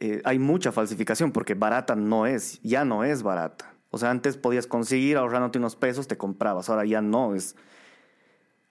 eh, 0.00 0.22
hay 0.24 0.38
mucha 0.38 0.72
falsificación, 0.72 1.32
porque 1.32 1.54
barata 1.54 1.96
no 1.96 2.26
es, 2.26 2.60
ya 2.62 2.84
no 2.84 3.04
es 3.04 3.22
barata. 3.22 3.74
O 3.90 3.98
sea, 3.98 4.10
antes 4.10 4.36
podías 4.36 4.66
conseguir 4.66 5.16
ahorrándote 5.16 5.58
unos 5.58 5.76
pesos, 5.76 6.08
te 6.08 6.16
comprabas, 6.16 6.68
ahora 6.68 6.84
ya 6.84 7.00
no 7.00 7.34
es. 7.34 7.56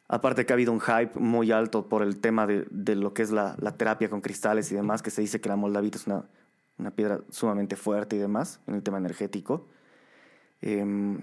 Aparte 0.08 0.45
que 0.45 0.54
ha 0.54 0.56
habido 0.56 0.72
un 0.72 0.80
hype 0.80 1.20
muy 1.20 1.52
alto 1.52 1.90
por 1.90 2.02
el 2.02 2.20
tema 2.22 2.48
de, 2.48 2.66
de 2.72 2.95
lo 2.95 3.14
que 3.14 3.24
es 3.24 3.32
la, 3.32 3.56
la 3.60 3.76
terapia 3.76 4.10
con 4.10 4.22
cristales 4.22 4.72
y 4.72 4.76
demás, 4.76 5.02
que 5.02 5.10
se 5.10 5.22
dice 5.22 5.41
que 5.41 5.49
la 5.49 5.58
moldavita 5.58 5.98
es 5.98 6.08
una, 6.08 6.24
una 6.78 6.91
piedra 6.91 7.22
sumamente 7.30 7.76
fuerte 7.76 8.16
y 8.16 8.20
demás 8.20 8.62
en 8.68 8.76
el 8.76 8.84
tema 8.84 8.98
energético. 8.98 9.68
Em, 10.62 11.20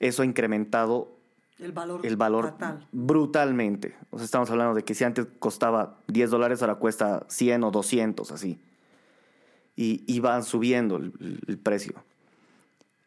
eso 0.00 0.22
ha 0.22 0.26
incrementado 0.26 1.16
El 1.58 1.72
valor. 1.72 2.04
el 2.04 2.16
valor 2.16 2.54
brutalmente. 2.92 3.96
O 4.10 4.18
sea, 4.18 4.24
estamos 4.24 4.50
hablando 4.50 4.74
de 4.74 4.84
que 4.84 4.94
si 4.94 5.04
antes 5.04 5.26
costaba 5.38 6.00
10 6.08 6.30
dólares, 6.30 6.62
ahora 6.62 6.74
cuesta 6.76 7.24
100 7.28 7.64
o 7.64 7.70
200, 7.70 8.30
así. 8.32 8.60
Y, 9.80 10.02
y 10.08 10.20
subiendo 10.42 10.96
el, 10.96 11.12
el 11.46 11.56
precio. 11.56 12.02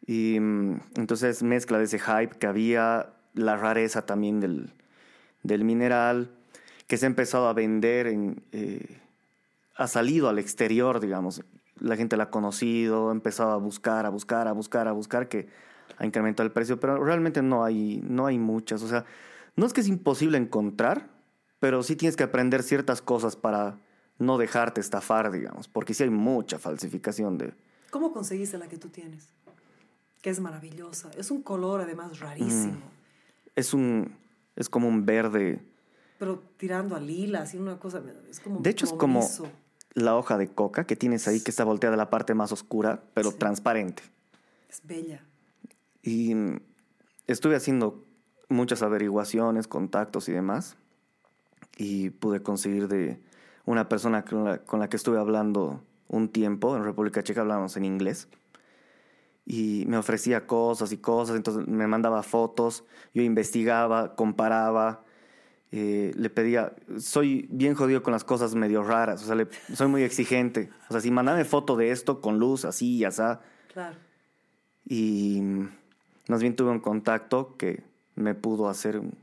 Y 0.06 0.38
mm, 0.40 0.80
entonces 0.96 1.42
mezcla 1.42 1.78
de 1.78 1.84
ese 1.84 1.98
hype 1.98 2.38
que 2.38 2.46
había, 2.46 3.12
la 3.34 3.56
rareza 3.56 4.06
también 4.06 4.40
del, 4.40 4.72
del 5.42 5.64
mineral, 5.64 6.30
que 6.86 6.96
se 6.96 7.06
ha 7.06 7.08
empezado 7.08 7.48
a 7.48 7.52
vender, 7.52 8.06
en, 8.06 8.42
eh, 8.52 9.00
ha 9.76 9.86
salido 9.86 10.28
al 10.28 10.38
exterior, 10.38 11.00
digamos. 11.00 11.42
La 11.78 11.96
gente 11.96 12.16
la 12.16 12.24
ha 12.24 12.30
conocido, 12.30 13.08
ha 13.08 13.12
empezado 13.12 13.52
a 13.52 13.56
buscar, 13.56 14.06
a 14.06 14.10
buscar, 14.10 14.48
a 14.48 14.52
buscar, 14.52 14.88
a 14.88 14.92
buscar, 14.92 15.28
que 15.28 15.48
ha 15.98 16.06
incrementado 16.06 16.46
el 16.46 16.52
precio, 16.52 16.78
pero 16.78 17.02
realmente 17.02 17.42
no 17.42 17.64
hay, 17.64 18.02
no 18.06 18.26
hay 18.26 18.38
muchas. 18.38 18.82
O 18.82 18.88
sea, 18.88 19.04
no 19.56 19.66
es 19.66 19.72
que 19.72 19.80
es 19.80 19.88
imposible 19.88 20.38
encontrar, 20.38 21.08
pero 21.60 21.82
sí 21.82 21.96
tienes 21.96 22.16
que 22.16 22.24
aprender 22.24 22.62
ciertas 22.62 23.02
cosas 23.02 23.36
para 23.36 23.78
no 24.18 24.38
dejarte 24.38 24.80
estafar, 24.80 25.30
digamos, 25.30 25.68
porque 25.68 25.94
sí 25.94 26.02
hay 26.04 26.10
mucha 26.10 26.58
falsificación 26.58 27.38
de... 27.38 27.52
¿Cómo 27.90 28.12
conseguiste 28.12 28.58
la 28.58 28.68
que 28.68 28.78
tú 28.78 28.88
tienes? 28.88 29.28
Que 30.20 30.30
es 30.30 30.40
maravillosa. 30.40 31.10
Es 31.16 31.30
un 31.30 31.42
color 31.42 31.80
además 31.80 32.20
rarísimo. 32.20 32.76
Es 33.56 33.74
un... 33.74 34.14
es 34.56 34.68
como 34.68 34.88
un 34.88 35.04
verde... 35.04 35.60
Pero 36.18 36.40
tirando 36.56 36.94
a 36.94 37.00
lila, 37.00 37.42
así 37.42 37.58
una 37.58 37.78
cosa... 37.78 38.00
Es 38.30 38.38
como 38.40 38.60
De 38.60 38.70
hecho 38.70 38.86
es 38.86 38.92
como 38.92 39.28
la 39.94 40.16
hoja 40.16 40.38
de 40.38 40.48
coca 40.48 40.84
que 40.86 40.94
tienes 40.96 41.26
ahí, 41.26 41.40
que 41.40 41.50
está 41.50 41.64
volteada 41.64 41.94
a 41.94 41.98
la 41.98 42.10
parte 42.10 42.34
más 42.34 42.52
oscura, 42.52 43.02
pero 43.14 43.32
Sí. 43.32 43.38
transparente. 43.38 44.02
Es 44.70 44.80
bella. 44.84 45.22
Y 46.02 46.34
mm, 46.34 46.60
estuve 47.26 47.56
haciendo 47.56 48.04
muchas 48.48 48.82
averiguaciones, 48.82 49.66
contactos 49.66 50.28
y 50.28 50.32
demás. 50.32 50.76
Y 51.76 52.10
pude 52.10 52.42
conseguir 52.42 52.86
de 52.88 53.20
una 53.64 53.88
persona 53.88 54.24
con 54.24 54.44
la, 54.44 54.58
con 54.58 54.80
la 54.80 54.88
que 54.88 54.96
estuve 54.96 55.18
hablando 55.18 55.82
un 56.08 56.28
tiempo. 56.28 56.76
En 56.76 56.84
República 56.84 57.22
Checa 57.22 57.40
hablábamos 57.42 57.76
en 57.76 57.84
inglés. 57.84 58.28
Y 59.44 59.84
me 59.88 59.96
ofrecía 59.96 60.46
cosas 60.46 60.92
y 60.92 60.98
cosas. 60.98 61.36
Entonces 61.36 61.66
me 61.66 61.86
mandaba 61.86 62.22
fotos. 62.22 62.84
Yo 63.14 63.22
investigaba, 63.22 64.14
comparaba. 64.14 65.04
eh, 65.74 66.12
le 66.16 66.28
pedía. 66.28 66.74
Soy 66.98 67.46
bien 67.50 67.74
jodido 67.74 68.02
con 68.02 68.12
las 68.12 68.24
cosas 68.24 68.54
medio 68.54 68.82
raras. 68.82 69.22
O 69.22 69.26
sea, 69.26 69.34
le- 69.34 69.48
soy 69.74 69.88
muy 69.88 70.02
exigente. 70.02 70.68
O 70.88 70.92
sea, 70.92 71.00
si 71.00 71.10
mandame 71.10 71.44
foto 71.46 71.76
de 71.76 71.90
esto 71.90 72.20
con 72.20 72.38
luz, 72.38 72.64
así 72.66 72.96
y 72.98 73.04
así 73.04 73.22
Claro. 73.72 73.96
y 74.84 75.40
más 76.28 76.40
bien 76.42 76.54
tuve 76.56 76.70
un 76.72 76.80
contacto 76.80 77.56
que 77.56 77.82
me 78.16 78.34
pudo 78.34 78.68
hacer 78.68 78.98
un, 78.98 79.14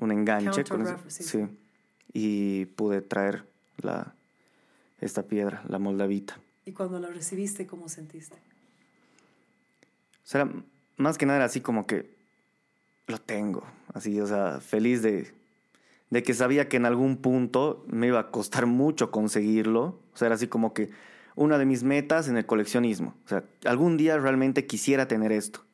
un 0.00 0.10
enganche 0.10 0.64
con. 0.64 0.78
Countergraph, 0.82 1.08
sí. 1.08 1.46
Y 2.12 2.66
pude 2.66 3.02
traer 3.02 3.44
la, 3.78 4.14
esta 5.00 5.22
piedra, 5.22 5.62
la 5.68 5.78
moldavita. 5.78 6.38
Y 6.64 6.72
cuando 6.72 6.98
la 6.98 7.08
recibiste, 7.08 7.66
¿cómo 7.66 7.88
sentiste? 7.88 8.36
O 10.24 10.30
sea, 10.30 10.50
más 10.96 11.16
que 11.16 11.26
nada 11.26 11.38
era 11.38 11.46
así 11.46 11.60
como 11.60 11.86
que 11.86 12.10
lo 13.06 13.18
tengo, 13.18 13.64
así, 13.94 14.20
o 14.20 14.26
sea, 14.26 14.60
feliz 14.60 15.00
de, 15.00 15.32
de 16.10 16.22
que 16.22 16.34
sabía 16.34 16.68
que 16.68 16.76
en 16.76 16.86
algún 16.86 17.16
punto 17.16 17.84
me 17.88 18.08
iba 18.08 18.20
a 18.20 18.30
costar 18.30 18.66
mucho 18.66 19.10
conseguirlo. 19.10 19.98
O 20.12 20.16
sea, 20.16 20.26
era 20.26 20.34
así 20.34 20.48
como 20.48 20.74
que 20.74 20.90
una 21.36 21.58
de 21.58 21.64
mis 21.64 21.82
metas 21.82 22.28
en 22.28 22.36
el 22.36 22.46
coleccionismo. 22.46 23.14
O 23.24 23.28
sea, 23.28 23.44
algún 23.64 23.96
día 23.96 24.18
realmente 24.18 24.66
quisiera 24.66 25.08
tener 25.08 25.32
esto. 25.32 25.64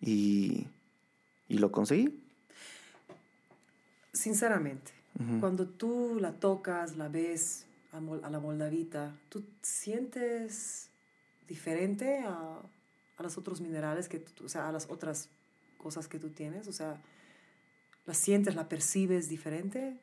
Y, 0.00 0.66
y 1.48 1.58
lo 1.58 1.70
conseguí. 1.70 2.21
Sinceramente, 4.12 4.92
cuando 5.40 5.66
tú 5.68 6.18
la 6.20 6.32
tocas, 6.32 6.96
la 6.96 7.08
ves 7.08 7.66
a, 7.92 8.00
la 8.00 8.40
moldavita, 8.40 9.14
¿tú 9.28 9.44
sientes 9.62 10.88
diferente 11.46 12.20
a, 12.20 12.58
a 13.16 13.22
los 13.22 13.38
otros 13.38 13.60
minerales, 13.60 14.08
que 14.08 14.18
tú- 14.18 14.44
o 14.44 14.48
sea, 14.48 14.68
a 14.68 14.72
las 14.72 14.88
otras 14.90 15.28
cosas 15.78 16.08
que 16.08 16.18
tú 16.18 16.30
tienes? 16.30 16.66
O 16.66 16.72
sea, 16.72 17.00
¿la 18.06 18.14
sientes, 18.14 18.54
la 18.54 18.68
percibes 18.68 19.28
diferente? 19.28 19.96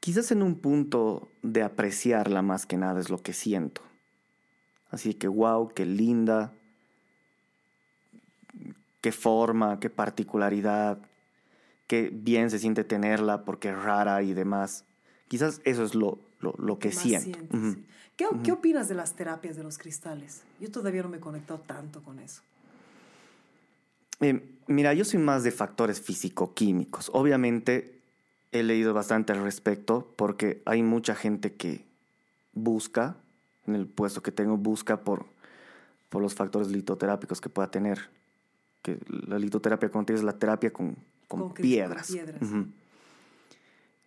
Quizás 0.00 0.30
en 0.30 0.42
un 0.42 0.56
punto 0.56 1.28
de 1.42 1.62
apreciarla 1.62 2.42
más 2.42 2.64
que 2.64 2.76
nada 2.76 3.00
es 3.00 3.10
lo 3.10 3.18
que 3.22 3.32
siento. 3.32 3.82
Así 4.90 5.14
que, 5.14 5.28
wow, 5.28 5.68
qué 5.74 5.84
linda, 5.84 6.52
qué 9.00 9.12
forma, 9.12 9.78
qué 9.80 9.90
particularidad, 9.90 10.98
qué 11.86 12.10
bien 12.12 12.50
se 12.50 12.58
siente 12.58 12.84
tenerla 12.84 13.44
porque 13.44 13.70
es 13.70 13.76
rara 13.76 14.22
y 14.22 14.34
demás. 14.34 14.84
Quizás 15.28 15.60
eso 15.64 15.84
es 15.84 15.94
lo, 15.94 16.18
lo, 16.40 16.54
lo 16.58 16.78
que 16.78 16.88
más 16.88 16.98
siento. 16.98 17.30
sientes, 17.30 17.58
Ujú. 17.58 17.72
sí. 17.74 17.86
¿Qué, 18.16 18.26
¿Qué 18.42 18.52
opinas 18.52 18.88
de 18.88 18.94
las 18.94 19.14
terapias 19.14 19.56
de 19.56 19.62
los 19.62 19.78
cristales? 19.78 20.42
Yo 20.60 20.70
todavía 20.70 21.02
no 21.02 21.08
me 21.08 21.18
he 21.18 21.20
conectado 21.20 21.60
tanto 21.60 22.02
con 22.02 22.18
eso. 22.18 22.42
Eh, 24.20 24.42
mira, 24.66 24.94
yo 24.94 25.04
soy 25.04 25.20
más 25.20 25.44
de 25.44 25.50
factores 25.52 26.00
físico-químicos. 26.00 27.10
Obviamente 27.12 28.00
he 28.52 28.62
leído 28.62 28.94
bastante 28.94 29.32
al 29.32 29.42
respecto 29.42 30.12
porque 30.16 30.62
hay 30.64 30.82
mucha 30.82 31.14
gente 31.14 31.54
que 31.54 31.84
busca, 32.52 33.16
en 33.66 33.74
el 33.74 33.86
puesto 33.86 34.22
que 34.22 34.32
tengo, 34.32 34.56
busca 34.56 35.00
por, 35.00 35.26
por 36.08 36.22
los 36.22 36.34
factores 36.34 36.68
litoterápicos 36.68 37.40
que 37.40 37.50
pueda 37.50 37.70
tener. 37.70 38.08
Que 38.82 38.98
la 39.08 39.38
litoterapia, 39.38 39.90
es 40.08 40.22
la 40.22 40.38
terapia 40.38 40.72
con, 40.72 40.96
con, 41.28 41.40
Con 41.40 41.48
con 41.50 41.56
piedras. 41.62 42.10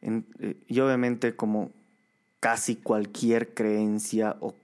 En- 0.01 0.25
eh, 0.39 0.55
y 0.67 0.79
obviamente 0.79 1.35
como 1.35 1.71
casi 2.39 2.75
cualquier 2.77 3.53
creencia 3.53 4.37
o, 4.39 4.55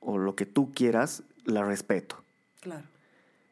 o 0.00 0.18
lo 0.18 0.36
que 0.36 0.46
tú 0.46 0.72
quieras, 0.72 1.22
la 1.44 1.64
respeto. 1.64 2.22
Claro. 2.60 2.86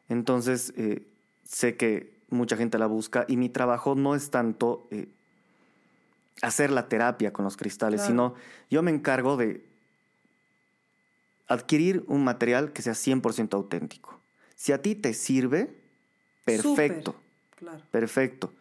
Entonces, 0.09 0.73
eh, 0.77 1.05
sé 1.43 1.75
que 1.75 2.13
mucha 2.29 2.55
gente 2.55 2.77
la 2.77 2.87
busca 2.87 3.25
y 3.27 3.35
mi 3.37 3.49
trabajo 3.49 3.95
no 3.95 4.15
es 4.15 4.29
tanto 4.31 4.87
eh, 4.91 5.07
hacer 6.41 6.71
la 6.71 6.87
terapia 6.87 7.33
con 7.33 7.43
los 7.45 7.57
cristales, 7.57 8.01
Claro. 8.01 8.11
sino 8.11 8.35
yo 8.69 8.81
me 8.81 8.91
encargo 8.91 9.35
de 9.37 9.65
adquirir 11.47 12.03
un 12.07 12.23
material 12.23 12.71
que 12.71 12.81
sea 12.81 12.93
100% 12.95 13.53
auténtico. 13.57 14.19
Si 14.55 14.71
a 14.71 14.81
ti 14.81 14.95
te 14.95 15.13
sirve, 15.13 15.75
perfecto, 16.45 17.15
Perfecto. 17.91 18.53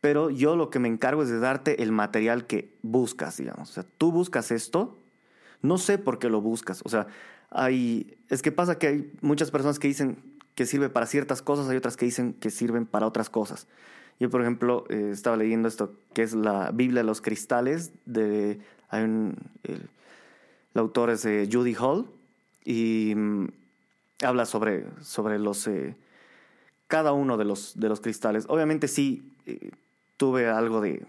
Pero 0.00 0.30
yo 0.30 0.56
lo 0.56 0.70
que 0.70 0.78
me 0.78 0.88
encargo 0.88 1.22
es 1.22 1.30
de 1.30 1.38
darte 1.38 1.82
el 1.82 1.92
material 1.92 2.46
que 2.46 2.74
buscas, 2.82 3.38
digamos. 3.38 3.70
O 3.70 3.72
sea, 3.72 3.86
tú 3.98 4.12
buscas 4.12 4.50
esto, 4.50 4.98
no 5.62 5.78
sé 5.78 5.98
por 5.98 6.18
qué 6.18 6.28
lo 6.28 6.40
buscas. 6.40 6.82
O 6.84 6.88
sea, 6.88 7.06
hay, 7.50 8.16
es 8.28 8.42
que 8.42 8.52
pasa 8.52 8.78
que 8.78 8.86
hay 8.86 9.12
muchas 9.22 9.50
personas 9.50 9.78
que 9.78 9.88
dicen 9.88 10.18
que 10.54 10.66
sirve 10.66 10.88
para 10.88 11.06
ciertas 11.06 11.42
cosas, 11.42 11.68
hay 11.68 11.76
otras 11.76 11.96
que 11.96 12.04
dicen 12.04 12.34
que 12.34 12.50
sirven 12.50 12.86
para 12.86 13.06
otras 13.06 13.30
cosas. 13.30 13.66
Yo, 14.20 14.30
por 14.30 14.42
ejemplo, 14.42 14.84
eh, 14.88 15.10
estaba 15.12 15.36
leyendo 15.36 15.68
esto, 15.68 15.94
que 16.12 16.22
es 16.22 16.34
la 16.34 16.70
Biblia 16.70 17.00
de 17.00 17.06
los 17.06 17.20
cristales, 17.20 17.92
de, 18.04 18.60
hay 18.88 19.02
un, 19.02 19.36
el, 19.64 19.88
el 20.74 20.80
autor 20.80 21.10
es 21.10 21.24
eh, 21.24 21.48
Judy 21.50 21.74
Hall, 21.74 22.06
y 22.64 23.14
mm, 23.16 23.48
habla 24.22 24.46
sobre, 24.46 24.86
sobre 25.00 25.38
los, 25.38 25.66
eh, 25.66 25.96
cada 26.86 27.12
uno 27.12 27.36
de 27.36 27.44
los, 27.44 27.78
de 27.78 27.88
los 27.88 28.00
cristales. 28.00 28.44
Obviamente 28.48 28.88
sí 28.88 29.32
eh, 29.46 29.70
tuve 30.16 30.48
algo 30.48 30.80
de 30.80 31.06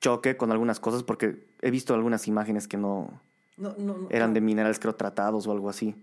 choque 0.00 0.36
con 0.36 0.50
algunas 0.50 0.80
cosas 0.80 1.02
porque 1.02 1.46
he 1.60 1.70
visto 1.70 1.94
algunas 1.94 2.26
imágenes 2.26 2.66
que 2.66 2.76
no 2.76 3.20
No, 3.56 3.74
no, 3.78 3.98
no, 3.98 4.08
eran 4.10 4.32
de 4.34 4.40
minerales 4.40 4.78
creo 4.78 4.94
tratados 4.94 5.46
o 5.46 5.52
algo 5.52 5.68
así. 5.68 5.94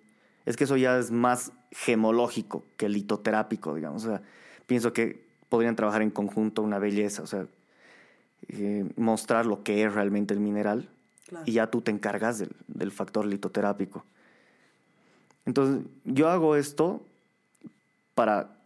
Es 0.45 0.55
que 0.55 0.63
eso 0.63 0.77
ya 0.77 0.97
es 0.97 1.11
más 1.11 1.51
gemológico 1.71 2.63
que 2.77 2.87
litoterápico, 2.87 3.75
digamos. 3.75 4.05
O 4.05 4.07
sea, 4.09 4.21
pienso 4.65 4.93
que 4.93 5.25
podrían 5.49 5.75
trabajar 5.75 6.01
en 6.01 6.11
conjunto 6.11 6.61
una 6.61 6.79
belleza, 6.79 7.23
o 7.23 7.27
sea, 7.27 7.47
eh, 8.49 8.85
mostrar 8.95 9.45
lo 9.45 9.63
que 9.63 9.83
es 9.83 9.93
realmente 9.93 10.33
el 10.33 10.39
mineral 10.39 10.89
Claro. 11.27 11.43
y 11.45 11.51
ya 11.51 11.69
tú 11.69 11.81
te 11.81 11.91
encargas 11.91 12.39
del, 12.39 12.51
del 12.67 12.91
factor 12.91 13.25
litoterápico. 13.25 14.05
Entonces, 15.45 15.85
yo 16.05 16.29
hago 16.29 16.55
esto 16.55 17.01
para 18.15 18.56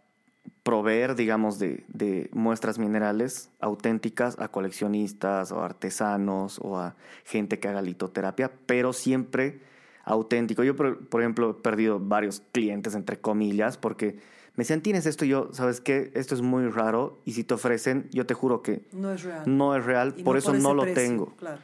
proveer, 0.62 1.14
digamos, 1.16 1.58
de, 1.58 1.84
de 1.88 2.30
muestras 2.32 2.78
minerales 2.78 3.50
auténticas 3.60 4.38
a 4.38 4.48
coleccionistas 4.48 5.50
o 5.52 5.62
artesanos 5.62 6.58
o 6.62 6.78
a 6.78 6.94
gente 7.24 7.58
que 7.58 7.68
haga 7.68 7.82
litoterapia, 7.82 8.50
pero 8.66 8.92
siempre 8.92 9.60
auténtico. 10.04 10.62
Yo, 10.62 10.76
por, 10.76 11.06
por 11.08 11.20
ejemplo, 11.20 11.50
he 11.50 11.54
perdido 11.62 11.98
varios 12.00 12.42
clientes, 12.52 12.94
entre 12.94 13.18
comillas, 13.18 13.76
porque 13.76 14.18
me 14.54 14.62
decían, 14.62 14.82
tienes 14.82 15.06
esto 15.06 15.24
y 15.24 15.28
yo, 15.28 15.48
¿sabes 15.52 15.80
qué? 15.80 16.10
Esto 16.14 16.34
es 16.34 16.42
muy 16.42 16.68
raro 16.68 17.18
y 17.24 17.32
si 17.32 17.42
te 17.42 17.54
ofrecen, 17.54 18.08
yo 18.12 18.26
te 18.26 18.34
juro 18.34 18.62
que 18.62 18.84
No 18.92 19.12
es 19.12 19.22
real. 19.24 19.42
no 19.46 19.74
es 19.76 19.84
real, 19.84 20.14
Y 20.16 20.22
por 20.22 20.36
eso 20.36 20.52
no 20.52 20.74
lo 20.74 20.82
precio, 20.82 21.02
tengo. 21.02 21.26
Claro. 21.36 21.58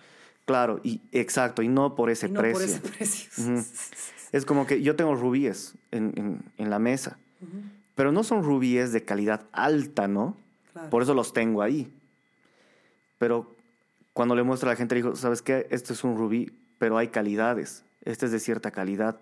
Claro, 0.44 0.80
y 0.82 1.02
exacto, 1.12 1.62
y 1.62 1.68
no 1.68 1.94
por 1.94 2.08
ese 2.10 2.26
y 2.28 2.30
no 2.30 2.40
precio. 2.40 2.54
por 2.58 2.62
ese 2.62 2.80
precio. 2.80 3.64
Es 4.32 4.44
como 4.46 4.66
que 4.66 4.82
yo 4.82 4.96
tengo 4.96 5.14
rubíes 5.14 5.74
en, 5.90 6.12
en- 6.16 6.42
en 6.56 6.70
la 6.70 6.78
mesa, 6.78 7.18
pero 7.98 8.12
no 8.12 8.22
son 8.22 8.44
rubíes 8.44 8.92
de 8.92 9.04
calidad 9.04 9.46
alta, 9.50 10.06
¿no? 10.06 10.36
claro. 10.72 10.88
Por 10.88 11.02
eso 11.02 11.14
los 11.14 11.32
tengo 11.32 11.62
ahí. 11.62 11.92
Pero 13.18 13.56
cuando 14.12 14.36
le 14.36 14.44
muestro 14.44 14.68
a 14.68 14.72
la 14.74 14.76
gente, 14.76 14.94
le 14.94 15.02
digo, 15.02 15.16
¿sabes 15.16 15.42
qué? 15.42 15.66
Este 15.70 15.94
es 15.94 16.04
un 16.04 16.16
rubí, 16.16 16.56
pero 16.78 16.96
hay 16.96 17.08
calidades. 17.08 17.82
Este 18.04 18.26
es 18.26 18.30
de 18.30 18.38
cierta 18.38 18.70
calidad. 18.70 19.18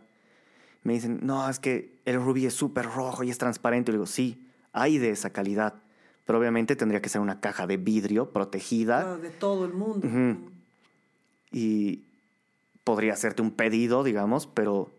me 0.83 0.93
dicen, 0.93 1.21
no, 1.23 1.49
es 1.49 1.59
que 1.59 1.99
el 2.05 2.17
rubí 2.17 2.45
es 2.45 2.53
súper 2.53 2.85
rojo 2.85 3.25
y 3.25 3.31
es 3.31 3.39
transparente. 3.39 3.93
Y 3.93 3.95
digo, 3.95 4.05
sí, 4.05 4.47
hay 4.75 4.99
de 4.99 5.09
esa 5.09 5.31
calidad. 5.31 5.77
Pero 6.27 6.39
obviamente 6.39 6.77
tendría 6.77 7.01
que 7.01 7.09
ser 7.09 7.23
una 7.23 7.41
caja 7.41 7.67
de 7.67 7.79
vidrio 7.79 8.31
protegida. 8.31 9.05
Claro, 9.05 9.17
de 9.17 9.31
todo 9.31 9.65
el 9.65 9.73
mundo. 9.73 10.07
Y 11.51 12.03
podría 12.85 13.15
hacerte 13.15 13.41
un 13.41 13.53
pedido, 13.53 14.05
digamos, 14.05 14.47
pero 14.47 14.91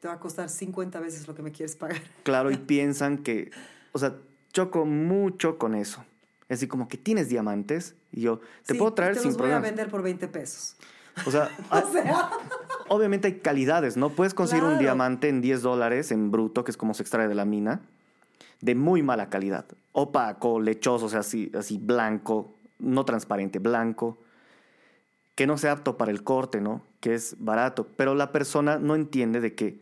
Te 0.00 0.08
va 0.08 0.14
a 0.14 0.18
costar 0.20 0.48
50 0.48 0.98
veces 1.00 1.28
lo 1.28 1.34
que 1.34 1.42
me 1.42 1.52
quieres 1.52 1.76
pagar. 1.76 2.00
claro, 2.22 2.50
y 2.50 2.56
piensan 2.58 3.18
que, 3.18 3.50
o 3.92 3.98
sea, 3.98 4.16
choco 4.52 4.86
mucho 4.86 5.58
con 5.58 5.74
eso. 5.74 6.04
Es 6.48 6.58
decir, 6.58 6.68
como 6.68 6.88
que 6.88 6.96
tienes 6.98 7.28
diamantes 7.28 7.94
y 8.10 8.22
yo 8.22 8.40
te 8.66 8.72
Sí, 8.72 8.78
puedo 8.78 8.92
traer 8.92 9.14
te 9.14 9.20
sin 9.20 9.28
los 9.28 9.36
voy 9.36 9.46
a 9.46 9.50
problema. 9.52 9.66
vender 9.68 9.88
por 9.88 10.02
20 10.02 10.26
pesos. 10.28 10.74
O 11.26 11.30
sea, 11.30 11.48
ah, 11.70 11.84
O 11.86 11.92
sea, 11.92 12.30
obviamente 12.88 13.28
hay 13.28 13.38
calidades, 13.38 13.96
¿no? 13.96 14.10
Puedes 14.10 14.34
conseguir 14.34 14.64
un 14.64 14.78
diamante 14.78 15.28
en 15.28 15.40
10 15.42 15.62
dólares 15.62 16.10
en 16.10 16.30
bruto, 16.30 16.64
que 16.64 16.70
es 16.72 16.76
como 16.76 16.94
se 16.94 17.02
extrae 17.02 17.28
de 17.28 17.34
la 17.36 17.44
mina, 17.44 17.80
de 18.60 18.74
muy 18.74 19.02
mala 19.02 19.28
calidad. 19.28 19.64
Opaco, 19.92 20.60
lechoso, 20.60 21.06
o 21.06 21.08
sea, 21.08 21.20
así, 21.20 21.52
así 21.56 21.78
blanco, 21.78 22.52
no 22.78 23.04
transparente, 23.04 23.58
blanco, 23.60 24.18
que 25.36 25.46
no 25.46 25.56
sea 25.56 25.72
apto 25.72 25.96
para 25.96 26.10
el 26.10 26.24
corte, 26.24 26.60
¿no? 26.60 26.82
Que 27.00 27.14
es 27.14 27.36
barato. 27.38 27.86
Pero 27.96 28.14
la 28.14 28.32
persona 28.32 28.78
no 28.78 28.94
entiende 28.96 29.40
de 29.40 29.54
que 29.54 29.80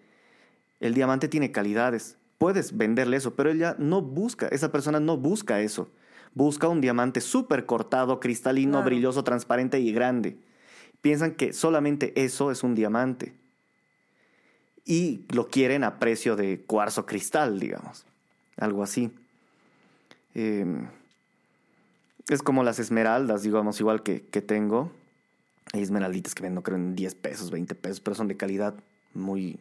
el 0.81 0.95
diamante 0.95 1.29
tiene 1.29 1.53
calidades. 1.53 2.17
Puedes 2.39 2.77
venderle 2.77 3.17
eso, 3.17 3.35
pero 3.35 3.51
ella 3.51 3.75
no 3.79 4.01
busca, 4.01 4.47
esa 4.49 4.71
persona 4.71 5.01
no 5.01 5.17
busca 5.17 5.61
eso. 5.61 5.91
Busca 6.35 6.69
un 6.69 6.81
diamante 6.81 7.21
súper 7.21 7.67
cortado, 7.67 8.21
cristalino, 8.21 8.73
Claro. 8.79 8.85
brilloso, 8.87 9.25
transparente 9.25 9.81
y 9.81 9.93
grande. 9.93 10.39
Piensan 11.01 11.33
que 11.35 11.53
solamente 11.53 12.13
eso 12.23 12.51
es 12.51 12.63
un 12.63 12.75
diamante. 12.75 13.35
Y 14.85 15.25
lo 15.35 15.49
quieren 15.49 15.85
a 15.85 15.99
precio 15.99 16.37
de 16.37 16.61
cuarzo 16.67 17.07
cristal, 17.07 17.59
digamos. 17.61 18.05
Algo 18.57 18.83
así. 18.83 19.11
Eh, 20.35 20.65
es 22.29 22.43
como 22.43 22.63
las 22.63 22.79
esmeraldas, 22.79 23.43
digamos, 23.43 23.81
igual 23.81 24.03
que, 24.03 24.23
que 24.23 24.43
tengo. 24.43 24.93
Hay 25.73 25.83
esmeralditas 25.83 26.35
que 26.35 26.43
vendo, 26.43 26.63
creo, 26.63 26.77
en 26.77 26.95
10 26.95 27.15
pesos, 27.17 27.51
20 27.51 27.75
pesos, 27.75 28.01
pero 28.01 28.15
son 28.15 28.29
de 28.29 28.37
calidad 28.37 28.75
muy, 29.15 29.59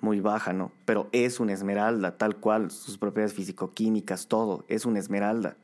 muy 0.00 0.20
baja, 0.20 0.52
¿no? 0.52 0.72
Pero 0.84 1.08
es 1.12 1.40
una 1.40 1.52
esmeralda, 1.52 2.16
tal 2.16 2.36
cual, 2.36 2.70
sus 2.70 2.98
propiedades 2.98 3.34
físico-químicas, 3.34 4.28
todo, 4.28 4.64
es 4.68 4.84
una 4.86 4.98
esmeralda. 4.98 5.56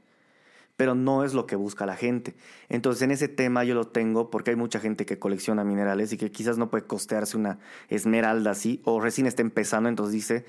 Pero 0.76 0.96
no 0.96 1.22
es 1.22 1.34
lo 1.34 1.46
que 1.46 1.54
busca 1.54 1.86
la 1.86 1.94
gente. 1.94 2.34
Entonces, 2.68 3.02
en 3.02 3.12
ese 3.12 3.28
tema 3.28 3.62
yo 3.62 3.74
lo 3.76 3.86
tengo 3.86 4.30
porque 4.30 4.50
hay 4.50 4.56
mucha 4.56 4.80
gente 4.80 5.06
que 5.06 5.20
colecciona 5.20 5.62
minerales 5.62 6.12
y 6.12 6.16
que 6.18 6.32
quizás 6.32 6.58
no 6.58 6.68
puede 6.68 6.84
costearse 6.84 7.36
una 7.36 7.58
esmeralda 7.88 8.50
así, 8.50 8.80
o 8.84 9.00
recién 9.00 9.28
está 9.28 9.42
empezando, 9.42 9.88
entonces 9.88 10.12
dice, 10.12 10.44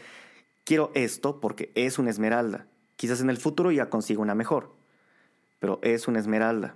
quiero 0.63 0.91
esto 0.95 1.39
porque 1.39 1.71
es 1.75 1.99
una 1.99 2.09
esmeralda. 2.09 2.65
Quizás 2.95 3.21
en 3.21 3.29
el 3.29 3.37
futuro 3.37 3.71
ya 3.71 3.89
consiga 3.91 4.19
una 4.21 4.33
mejor, 4.33 4.71
pero 5.59 5.79
es 5.83 6.07
una 6.07 6.17
esmeralda. 6.19 6.75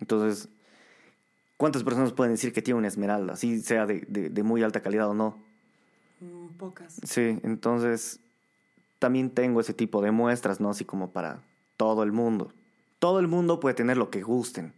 Entonces, 0.00 0.48
¿cuántas 1.56 1.84
personas 1.84 2.12
pueden 2.12 2.34
decir 2.34 2.52
que 2.52 2.60
tiene 2.62 2.78
una 2.78 2.88
esmeralda? 2.88 3.36
Si 3.36 3.60
sea 3.60 3.86
de, 3.86 4.04
de- 4.08 4.30
de 4.30 4.42
muy 4.42 4.64
alta 4.64 4.80
calidad 4.80 5.08
o 5.08 5.14
no. 5.14 5.38
Mm, 6.24 6.48
pocas. 6.56 7.00
Sí, 7.04 7.38
entonces 7.42 8.20
también 8.98 9.30
tengo 9.30 9.60
ese 9.60 9.74
tipo 9.74 10.00
de 10.02 10.10
muestras, 10.10 10.60
¿no? 10.60 10.70
Así 10.70 10.84
como 10.84 11.10
para 11.10 11.40
todo 11.76 12.02
el 12.02 12.12
mundo. 12.12 12.52
Todo 12.98 13.18
el 13.20 13.28
mundo 13.28 13.60
puede 13.60 13.74
tener 13.74 13.96
lo 13.96 14.10
que 14.10 14.22
gusten, 14.22 14.72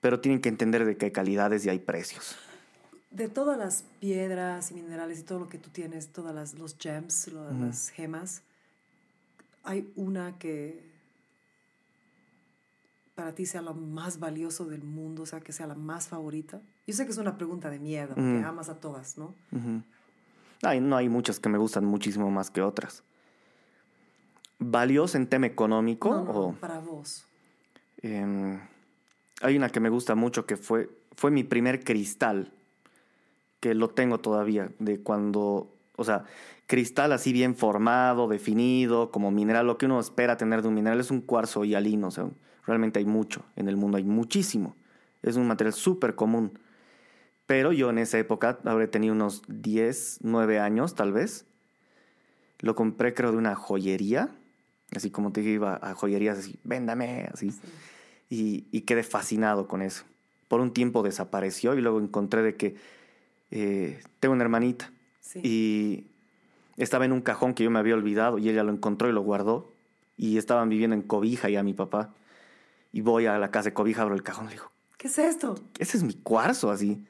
pero 0.00 0.20
tienen 0.20 0.40
que 0.40 0.48
entender 0.48 0.84
de 0.84 0.96
que 0.96 1.06
hay 1.06 1.10
calidades 1.12 1.66
y 1.66 1.68
hay 1.68 1.78
precios. 1.78 2.36
De 3.10 3.28
todas 3.28 3.58
las 3.58 3.84
piedras 4.00 4.70
y 4.70 4.74
minerales 4.74 5.20
y 5.20 5.22
todo 5.22 5.38
lo 5.40 5.48
que 5.48 5.58
tú 5.58 5.70
tienes, 5.70 6.08
todas 6.08 6.34
las, 6.34 6.54
los 6.54 6.76
gems, 6.78 7.28
lo- 7.28 7.50
las 7.52 7.88
gemas, 7.90 8.42
hay 9.64 9.90
una 9.96 10.38
que 10.38 10.84
para 13.14 13.34
ti 13.34 13.46
sea 13.46 13.62
lo 13.62 13.72
más 13.74 14.18
valioso 14.20 14.66
del 14.66 14.82
mundo, 14.84 15.22
o 15.22 15.26
sea, 15.26 15.40
que 15.40 15.52
sea 15.52 15.66
la 15.66 15.74
más 15.74 16.08
favorita. 16.08 16.60
Yo 16.86 16.94
sé 16.94 17.06
que 17.06 17.12
es 17.12 17.18
una 17.18 17.36
pregunta 17.38 17.70
de 17.70 17.78
miedo, 17.78 18.08
porque 18.14 18.22
Mm. 18.40 18.44
amas 18.44 18.68
a 18.68 18.78
todas, 18.78 19.16
¿no? 19.16 19.34
Ujú. 19.52 19.82
Ay, 20.62 20.80
no 20.80 20.96
hay 20.96 21.08
muchas 21.08 21.40
que 21.40 21.48
me 21.48 21.58
gustan 21.58 21.84
muchísimo 21.84 22.30
más 22.30 22.50
que 22.50 22.62
otras. 22.62 23.02
¿Valiosa 24.58 25.18
en 25.18 25.26
tema 25.26 25.46
económico? 25.46 26.10
No, 26.10 26.24
no, 26.24 26.30
o, 26.30 26.52
para 26.54 26.80
vos. 26.80 27.26
em, 28.02 28.58
hay 29.42 29.56
una 29.56 29.68
que 29.68 29.80
me 29.80 29.90
gusta 29.90 30.14
mucho 30.14 30.46
que 30.46 30.56
fue, 30.56 30.88
fue 31.14 31.30
mi 31.30 31.44
primer 31.44 31.84
cristal, 31.84 32.52
que 33.60 33.74
lo 33.74 33.90
tengo 33.90 34.18
todavía, 34.18 34.70
de 34.78 35.00
cuando, 35.00 35.74
o 35.96 36.04
sea, 36.04 36.24
cristal 36.66 37.12
así 37.12 37.32
bien 37.32 37.54
formado, 37.54 38.28
definido, 38.28 39.10
como 39.10 39.30
mineral, 39.30 39.66
lo 39.66 39.76
que 39.76 39.86
uno 39.86 40.00
espera 40.00 40.36
tener 40.36 40.62
de 40.62 40.68
un 40.68 40.74
mineral 40.74 41.00
es 41.00 41.10
un 41.10 41.20
cuarzo 41.20 41.64
hialino, 41.64 42.08
o 42.08 42.10
sea, 42.10 42.28
realmente 42.66 42.98
hay 42.98 43.06
mucho, 43.06 43.44
en 43.56 43.68
el 43.68 43.76
mundo 43.76 43.98
hay 43.98 44.04
muchísimo, 44.04 44.74
es 45.22 45.36
un 45.36 45.46
material 45.46 45.74
súper 45.74 46.14
común. 46.14 46.58
Pero 47.46 47.72
yo 47.72 47.90
en 47.90 47.98
esa 47.98 48.18
época 48.18 48.58
habré 48.64 48.88
tenido 48.88 49.14
unos 49.14 49.42
10, 49.48 50.18
9 50.22 50.58
años 50.58 50.94
tal 50.94 51.12
vez. 51.12 51.44
Lo 52.60 52.74
compré 52.74 53.14
creo 53.14 53.30
de 53.32 53.38
una 53.38 53.54
joyería, 53.54 54.30
así 54.94 55.10
como 55.10 55.30
te 55.32 55.42
iba 55.42 55.78
a 55.82 55.94
joyerías 55.94 56.38
así, 56.38 56.58
véndame, 56.64 57.28
así. 57.32 57.52
Y, 58.30 58.66
y 58.72 58.80
quedé 58.82 59.02
fascinado 59.04 59.68
con 59.68 59.82
eso. 59.82 60.04
Por 60.48 60.60
un 60.60 60.72
tiempo 60.72 61.02
desapareció 61.02 61.74
y 61.74 61.80
luego 61.82 62.00
encontré 62.00 62.42
de 62.42 62.56
que 62.56 62.76
eh, 63.50 64.00
tengo 64.20 64.34
una 64.34 64.44
hermanita 64.44 64.90
Sí. 65.20 65.40
y 65.42 66.06
estaba 66.80 67.04
en 67.04 67.10
un 67.12 67.20
cajón 67.20 67.52
que 67.54 67.64
yo 67.64 67.70
me 67.70 67.80
había 67.80 67.94
olvidado 67.94 68.38
y 68.38 68.48
ella 68.48 68.62
lo 68.62 68.70
encontró 68.72 69.08
y 69.08 69.12
lo 69.12 69.22
guardó 69.22 69.72
y 70.16 70.38
estaban 70.38 70.68
viviendo 70.68 70.94
en 70.94 71.02
Cobija 71.02 71.48
ya 71.48 71.62
mi 71.64 71.74
papá. 71.74 72.14
Y 72.92 73.00
voy 73.00 73.26
a 73.26 73.36
la 73.38 73.50
casa 73.50 73.70
de 73.70 73.74
Cobija, 73.74 74.02
abro 74.02 74.14
el 74.14 74.22
cajón 74.22 74.46
y 74.46 74.48
le 74.50 74.54
digo, 74.54 74.70
¿Qué 74.96 75.08
es 75.08 75.18
esto? 75.18 75.56
ese 75.78 75.96
es 75.98 76.04
mi 76.04 76.14
cuarzo, 76.14 76.70
así. 76.70 77.04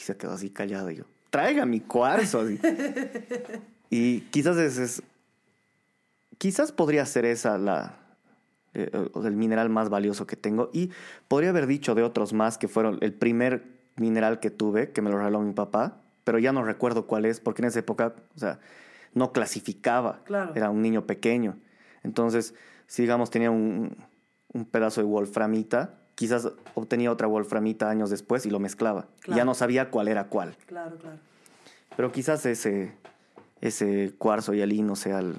Y 0.00 0.02
se 0.02 0.16
quedó 0.16 0.32
así 0.32 0.48
callado. 0.48 0.90
Y 0.90 0.96
yo, 0.96 1.04
traiga 1.28 1.66
mi 1.66 1.80
cuarzo, 1.80 2.40
así. 2.40 2.58
y 3.90 4.20
quizás 4.30 4.56
es. 4.56 5.02
Quizás 6.38 6.72
podría 6.72 7.04
ser 7.04 7.26
esa 7.26 7.58
la. 7.58 7.98
eh, 8.72 8.90
el 9.24 9.36
mineral 9.36 9.68
más 9.68 9.90
valioso 9.90 10.26
que 10.26 10.36
tengo. 10.36 10.70
Y 10.72 10.90
podría 11.28 11.50
haber 11.50 11.66
dicho 11.66 11.94
de 11.94 12.02
otros 12.02 12.32
más 12.32 12.56
que 12.56 12.66
fueron 12.66 12.98
el 13.02 13.12
primer 13.12 13.64
mineral 13.96 14.40
que 14.40 14.50
tuve, 14.50 14.90
que 14.92 15.02
me 15.02 15.10
lo 15.10 15.18
regaló 15.18 15.40
mi 15.42 15.52
papá, 15.52 16.00
pero 16.24 16.38
ya 16.38 16.52
no 16.52 16.64
recuerdo 16.64 17.06
cuál 17.06 17.26
es, 17.26 17.40
porque 17.40 17.60
en 17.60 17.68
esa 17.68 17.80
época, 17.80 18.14
o 18.34 18.38
sea, 18.38 18.58
no 19.12 19.32
clasificaba. 19.32 20.22
Claro. 20.24 20.52
Era 20.54 20.70
un 20.70 20.80
niño 20.80 21.04
pequeño. 21.06 21.58
Entonces, 22.02 22.54
si 22.86 23.02
digamos 23.02 23.28
tenía 23.30 23.50
un, 23.50 23.96
un 24.52 24.64
pedazo 24.64 25.02
de 25.02 25.06
wolframita, 25.06 25.99
quizás 26.20 26.46
obtenía 26.74 27.10
otra 27.10 27.26
wolframita 27.26 27.88
años 27.88 28.10
después 28.10 28.44
y 28.44 28.50
lo 28.50 28.58
mezclaba. 28.58 29.06
Claro. 29.20 29.38
Ya 29.38 29.44
no 29.46 29.54
sabía 29.54 29.88
cuál 29.90 30.06
era 30.06 30.24
cuál. 30.26 30.54
Claro, 30.66 30.98
claro. 30.98 31.16
Pero 31.96 32.12
quizás 32.12 32.44
ese, 32.44 32.92
ese 33.62 34.12
cuarzo 34.18 34.52
y 34.52 34.60
alino 34.60 34.96
sea 34.96 35.20
el, 35.20 35.30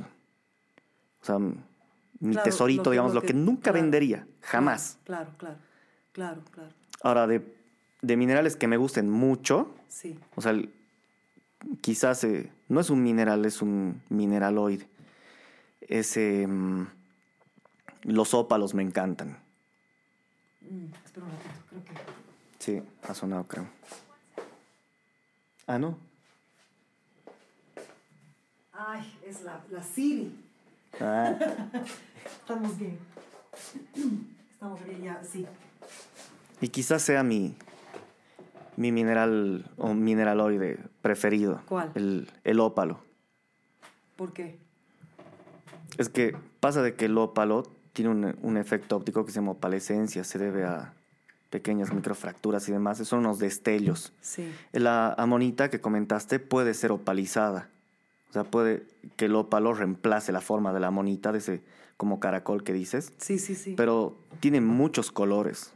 o 1.21 1.23
sea, 1.25 1.37
mi 1.37 2.31
Claro, 2.31 2.43
tesorito, 2.43 2.85
lo 2.85 2.91
digamos, 2.91 3.11
lo 3.13 3.17
lo 3.17 3.21
que, 3.21 3.27
que- 3.27 3.33
nunca 3.35 3.71
claro. 3.71 3.79
vendería, 3.79 4.25
jamás. 4.41 4.97
Claro, 5.03 5.29
claro, 5.37 5.57
claro, 6.13 6.41
claro. 6.49 6.69
Ahora, 7.03 7.27
de, 7.27 7.43
de 8.01 8.17
minerales 8.17 8.55
que 8.55 8.67
me 8.67 8.77
gusten 8.77 9.07
mucho, 9.07 9.75
Sí. 9.87 10.17
o 10.35 10.41
sea, 10.41 10.49
el- 10.51 10.73
quizás 11.81 12.23
eh, 12.23 12.51
no 12.69 12.79
es 12.79 12.89
un 12.89 13.03
mineral, 13.03 13.45
es 13.45 13.61
un 13.61 14.01
mineraloide. 14.09 14.87
Ese, 15.81 16.47
mm, 16.47 16.87
los 18.05 18.33
ópalos 18.33 18.73
me 18.73 18.81
encantan. 18.81 19.37
Mm, 20.61 20.85
espera 21.05 21.25
un 21.25 21.31
ratito, 21.31 21.65
creo 21.69 21.83
que... 21.83 21.91
Sí, 22.59 22.81
ha 23.03 23.13
sonado, 23.13 23.47
creo. 23.47 23.67
Ah, 25.67 25.79
no. 25.79 25.97
Ay, 28.73 29.13
es 29.25 29.41
la, 29.43 29.63
la 29.69 29.83
Siri. 29.83 30.33
Ah, 30.99 31.35
Estamos 32.41 32.77
bien. 32.77 32.97
Estamos 34.51 34.83
bien, 34.85 35.01
ya, 35.03 35.23
sí. 35.23 35.45
y 36.61 36.67
quizás 36.69 37.01
sea 37.01 37.23
mi, 37.23 37.55
mi 38.77 38.91
mineral 38.91 39.65
o 39.77 39.93
mineraloide 39.93 40.77
preferido. 41.01 41.61
¿Cuál? 41.67 41.91
El, 41.95 42.29
el 42.43 42.59
ópalo. 42.59 42.99
¿Por 44.17 44.33
qué? 44.33 44.59
Es 45.97 46.09
que 46.09 46.35
pasa 46.59 46.81
de 46.83 46.95
que 46.95 47.05
el 47.05 47.17
ópalo 47.17 47.63
tiene 47.93 48.11
un, 48.11 48.35
un 48.41 48.57
efecto 48.57 48.95
óptico 48.97 49.25
que 49.25 49.31
se 49.31 49.39
llama 49.39 49.51
opalescencia, 49.51 50.23
se 50.23 50.39
debe 50.39 50.63
a 50.65 50.93
pequeñas 51.49 51.91
microfracturas 51.93 52.67
y 52.69 52.71
demás, 52.71 52.97
son 52.99 53.19
unos 53.19 53.39
destellos. 53.39 54.13
Sí. 54.21 54.49
La 54.71 55.13
amonita 55.13 55.69
que 55.69 55.81
comentaste 55.81 56.39
puede 56.39 56.73
ser 56.73 56.91
opalizada, 56.91 57.67
o 58.29 58.33
sea, 58.33 58.45
puede 58.45 58.83
que 59.17 59.25
el 59.25 59.35
ópalo 59.35 59.73
reemplace 59.73 60.31
la 60.31 60.39
forma 60.41 60.71
de 60.73 60.79
la 60.79 60.87
amonita, 60.87 61.31
de 61.33 61.39
ese 61.39 61.61
como 61.97 62.19
caracol 62.19 62.63
que 62.63 62.71
dices, 62.73 63.11
Sí, 63.17 63.37
sí, 63.37 63.53
sí. 63.55 63.73
pero 63.75 64.15
tiene 64.39 64.61
muchos 64.61 65.11
colores. 65.11 65.73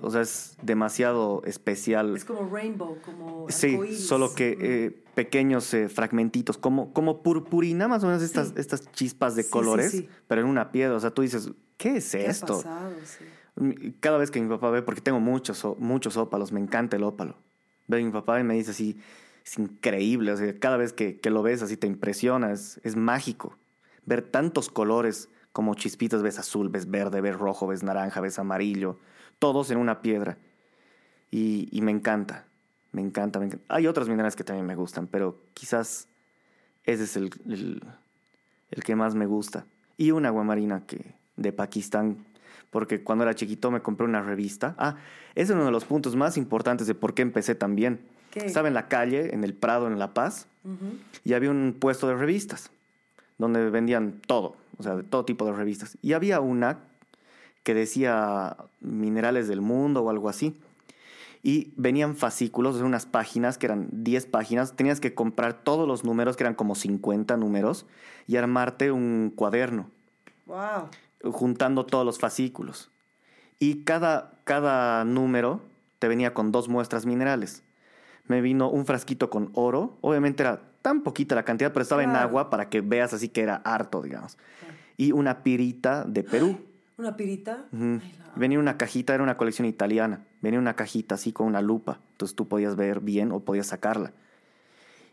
O 0.00 0.10
sea, 0.10 0.20
es 0.20 0.56
demasiado 0.62 1.42
especial. 1.44 2.16
Es 2.16 2.24
como 2.24 2.48
rainbow, 2.48 2.98
como 3.04 3.46
Sí, 3.50 3.72
arcoíris. 3.74 4.06
solo 4.06 4.34
que 4.34 4.56
eh, 4.60 5.04
pequeños 5.14 5.72
eh, 5.74 5.88
fragmentitos, 5.88 6.56
como, 6.58 6.92
como 6.92 7.22
purpurina, 7.22 7.88
más 7.88 8.04
o 8.04 8.06
menos 8.06 8.22
estas, 8.22 8.52
estas 8.56 8.90
chispas 8.92 9.34
de 9.34 9.42
Sí, 9.42 9.50
colores, 9.50 9.90
sí. 9.90 10.08
pero 10.28 10.40
en 10.42 10.46
una 10.46 10.70
piedra. 10.70 10.96
O 10.96 11.00
sea, 11.00 11.10
tú 11.10 11.22
dices, 11.22 11.50
¿qué 11.76 11.96
es 11.96 12.10
¿Qué 12.12 12.26
ha 12.26 12.30
esto? 12.30 12.56
pasado? 12.58 12.92
Sí. 13.04 13.24
Mi- 13.56 13.92
Cada 14.00 14.18
vez 14.18 14.30
que 14.30 14.40
mi 14.40 14.48
papá 14.48 14.70
ve, 14.70 14.82
porque 14.82 15.00
tengo 15.00 15.18
muchos, 15.20 15.66
muchos 15.78 16.16
ópalos, 16.16 16.52
me 16.52 16.60
encanta 16.60 16.96
el 16.96 17.02
ópalo. 17.02 17.36
Ve 17.88 18.00
a 18.00 18.04
mi 18.04 18.10
papá 18.12 18.38
y 18.38 18.44
me 18.44 18.54
dice 18.54 18.70
así, 18.70 19.00
es 19.44 19.58
increíble. 19.58 20.30
O 20.32 20.36
sea, 20.36 20.58
cada 20.60 20.76
vez 20.76 20.92
que, 20.92 21.18
que 21.18 21.30
lo 21.30 21.42
ves 21.42 21.62
así 21.62 21.76
te 21.76 21.86
impresiona, 21.86 22.52
es, 22.52 22.80
es 22.84 22.94
mágico. 22.96 23.56
Ver 24.06 24.22
tantos 24.22 24.68
colores 24.70 25.28
como 25.52 25.74
chispitas, 25.74 26.22
ves 26.22 26.38
azul, 26.38 26.68
ves 26.68 26.88
verde, 26.90 27.20
ves 27.20 27.36
rojo, 27.36 27.66
ves 27.66 27.82
naranja, 27.82 28.20
ves 28.20 28.38
amarillo, 28.38 28.98
todos 29.38 29.70
en 29.70 29.78
una 29.78 30.02
piedra. 30.02 30.38
Y, 31.30 31.68
y 31.70 31.82
me 31.82 31.90
encanta, 31.90 32.46
me 32.92 33.02
encanta, 33.02 33.38
me 33.38 33.46
encanta. 33.46 33.64
Hay 33.68 33.86
otros 33.86 34.08
minerales 34.08 34.36
que 34.36 34.44
también 34.44 34.66
me 34.66 34.74
gustan, 34.74 35.06
pero 35.06 35.40
quizás 35.54 36.08
ese 36.84 37.04
es 37.04 37.16
el, 37.16 37.30
el, 37.46 37.82
el 38.70 38.82
que 38.82 38.96
más 38.96 39.14
me 39.14 39.26
gusta. 39.26 39.66
Y 39.96 40.10
una 40.10 40.28
aguamarina 40.28 40.86
que, 40.86 41.14
de 41.36 41.52
Pakistán, 41.52 42.24
porque 42.70 43.02
cuando 43.02 43.24
era 43.24 43.34
chiquito 43.34 43.70
me 43.70 43.80
compré 43.80 44.06
una 44.06 44.22
revista. 44.22 44.74
Ah, 44.78 44.96
ese 45.34 45.52
es 45.52 45.56
uno 45.56 45.66
de 45.66 45.70
los 45.70 45.84
puntos 45.84 46.16
más 46.16 46.36
importantes 46.36 46.86
de 46.86 46.94
por 46.94 47.14
qué 47.14 47.22
empecé 47.22 47.54
también. 47.54 48.00
¿Qué? 48.30 48.40
Estaba 48.40 48.68
en 48.68 48.74
la 48.74 48.88
calle, 48.88 49.34
en 49.34 49.44
el 49.44 49.54
Prado, 49.54 49.86
en 49.86 49.98
La 49.98 50.12
Paz, 50.12 50.46
y 51.24 51.32
había 51.32 51.50
un 51.50 51.74
puesto 51.78 52.08
de 52.08 52.14
revistas, 52.14 52.70
donde 53.38 53.70
vendían 53.70 54.20
todo, 54.26 54.54
o 54.76 54.82
sea, 54.82 54.96
de 54.96 55.02
todo 55.02 55.24
tipo 55.24 55.46
de 55.46 55.52
revistas. 55.52 55.96
Y 56.02 56.12
había 56.12 56.40
una 56.40 56.78
que 57.68 57.74
decía 57.74 58.56
Minerales 58.80 59.46
del 59.46 59.60
Mundo 59.60 60.02
o 60.02 60.08
algo 60.08 60.30
así. 60.30 60.58
Y 61.42 61.74
venían 61.76 62.16
fascículos, 62.16 62.76
o 62.76 62.78
sea, 62.78 62.86
unas 62.86 63.04
páginas 63.04 63.58
que 63.58 63.66
eran 63.66 63.88
10 63.92 64.24
páginas. 64.24 64.72
Tenías 64.74 65.00
que 65.00 65.12
comprar 65.14 65.52
todos 65.52 65.86
los 65.86 66.02
números, 66.02 66.34
que 66.38 66.44
eran 66.44 66.54
como 66.54 66.74
50 66.74 67.36
números, 67.36 67.84
y 68.26 68.36
armarte 68.36 68.90
un 68.90 69.30
cuaderno 69.36 69.90
Wow. 70.46 70.88
juntando 71.30 71.84
todos 71.84 72.06
los 72.06 72.18
fascículos. 72.18 72.90
Y 73.58 73.84
cada, 73.84 74.32
cada 74.44 75.04
número 75.04 75.60
te 75.98 76.08
venía 76.08 76.32
con 76.32 76.50
dos 76.52 76.70
muestras 76.70 77.04
minerales. 77.04 77.64
Me 78.28 78.40
vino 78.40 78.70
un 78.70 78.86
frasquito 78.86 79.28
con 79.28 79.50
oro. 79.52 79.98
Obviamente 80.00 80.42
era 80.42 80.62
tan 80.80 81.02
poquita 81.02 81.34
la 81.34 81.42
cantidad, 81.42 81.70
pero 81.74 81.82
estaba 81.82 82.02
en 82.02 82.16
agua 82.16 82.48
para 82.48 82.70
que 82.70 82.80
veas 82.80 83.12
así 83.12 83.28
que 83.28 83.42
era 83.42 83.56
harto, 83.56 84.00
digamos. 84.00 84.38
Y 84.96 85.12
una 85.12 85.42
pirita 85.42 86.04
de 86.04 86.22
Perú. 86.22 86.58
¿Una 86.98 87.16
pirita? 87.16 87.66
Ujú. 87.72 88.00
Ay, 88.02 88.14
la 88.18 88.24
amo. 88.26 88.32
Venía 88.36 88.58
una 88.58 88.76
cajita, 88.76 89.14
era 89.14 89.22
una 89.22 89.36
colección 89.36 89.66
italiana. 89.66 90.26
Venía 90.42 90.58
una 90.58 90.74
cajita 90.74 91.14
así 91.14 91.32
con 91.32 91.46
una 91.46 91.62
lupa. 91.62 92.00
Entonces 92.12 92.34
tú 92.36 92.48
podías 92.48 92.76
ver 92.76 93.00
bien 93.00 93.32
o 93.32 93.40
podías 93.40 93.68
sacarla. 93.68 94.12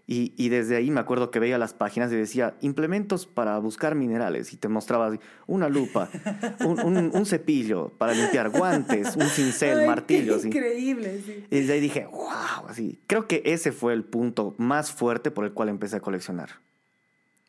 Y, 0.07 0.33
y 0.37 0.49
desde 0.49 0.75
ahí 0.75 0.91
me 0.91 0.99
acuerdo 0.99 1.31
que 1.31 1.39
veía 1.39 1.57
las 1.57 1.73
páginas 1.73 2.11
y 2.11 2.15
decía, 2.15 2.55
implementos 2.61 3.25
para 3.25 3.57
buscar 3.57 3.95
minerales. 3.95 4.53
Y 4.53 4.57
te 4.57 4.67
mostraba 4.67 5.07
así, 5.07 5.19
una 5.47 5.67
lupa, 5.69 6.09
un, 6.59 6.79
un- 6.79 7.11
un 7.15 7.25
cepillo 7.25 7.89
para 7.97 8.13
limpiar, 8.13 8.49
guantes, 8.51 9.15
un 9.15 9.27
cincel, 9.29 9.79
Ay, 9.79 9.87
martillo. 9.87 10.35
así. 10.35 10.47
Increíble, 10.49 11.21
sí. 11.25 11.45
Y 11.49 11.59
desde 11.59 11.73
ahí 11.73 11.79
dije, 11.79 12.05
wow, 12.05 12.67
así. 12.67 12.99
Creo 13.07 13.27
que 13.27 13.41
ese 13.45 13.71
fue 13.71 13.93
el 13.93 14.03
punto 14.03 14.53
más 14.59 14.91
fuerte 14.91 15.31
por 15.31 15.43
el 15.45 15.53
cual 15.53 15.69
empecé 15.69 15.95
a 15.97 16.01
coleccionar 16.01 16.49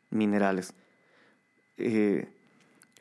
minerales. 0.09 0.73
Eh, 1.77 2.27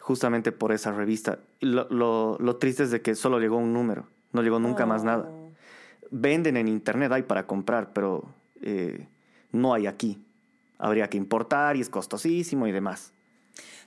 justamente 0.06 0.52
por 0.52 0.70
esa 0.70 0.92
revista. 0.92 1.40
Lo, 1.60 1.88
lo- 1.90 2.38
lo 2.38 2.56
triste 2.58 2.84
es 2.84 2.92
de 2.92 3.02
que 3.02 3.16
solo 3.16 3.40
llegó 3.40 3.56
un 3.56 3.72
número, 3.72 4.06
no 4.32 4.40
llegó 4.40 4.60
nunca 4.60 4.86
más 4.86 5.02
nada. 5.02 5.28
Oh. 5.28 5.50
Venden 6.12 6.56
en 6.56 6.68
internet, 6.68 7.10
hay 7.10 7.24
para 7.24 7.48
comprar, 7.48 7.92
pero 7.92 8.22
eh, 8.62 9.08
no 9.50 9.74
hay 9.74 9.88
aquí. 9.88 10.22
Habría 10.78 11.10
que 11.10 11.16
importar 11.16 11.74
y 11.76 11.80
es 11.80 11.88
costosísimo 11.88 12.68
y 12.68 12.72
demás. 12.72 13.10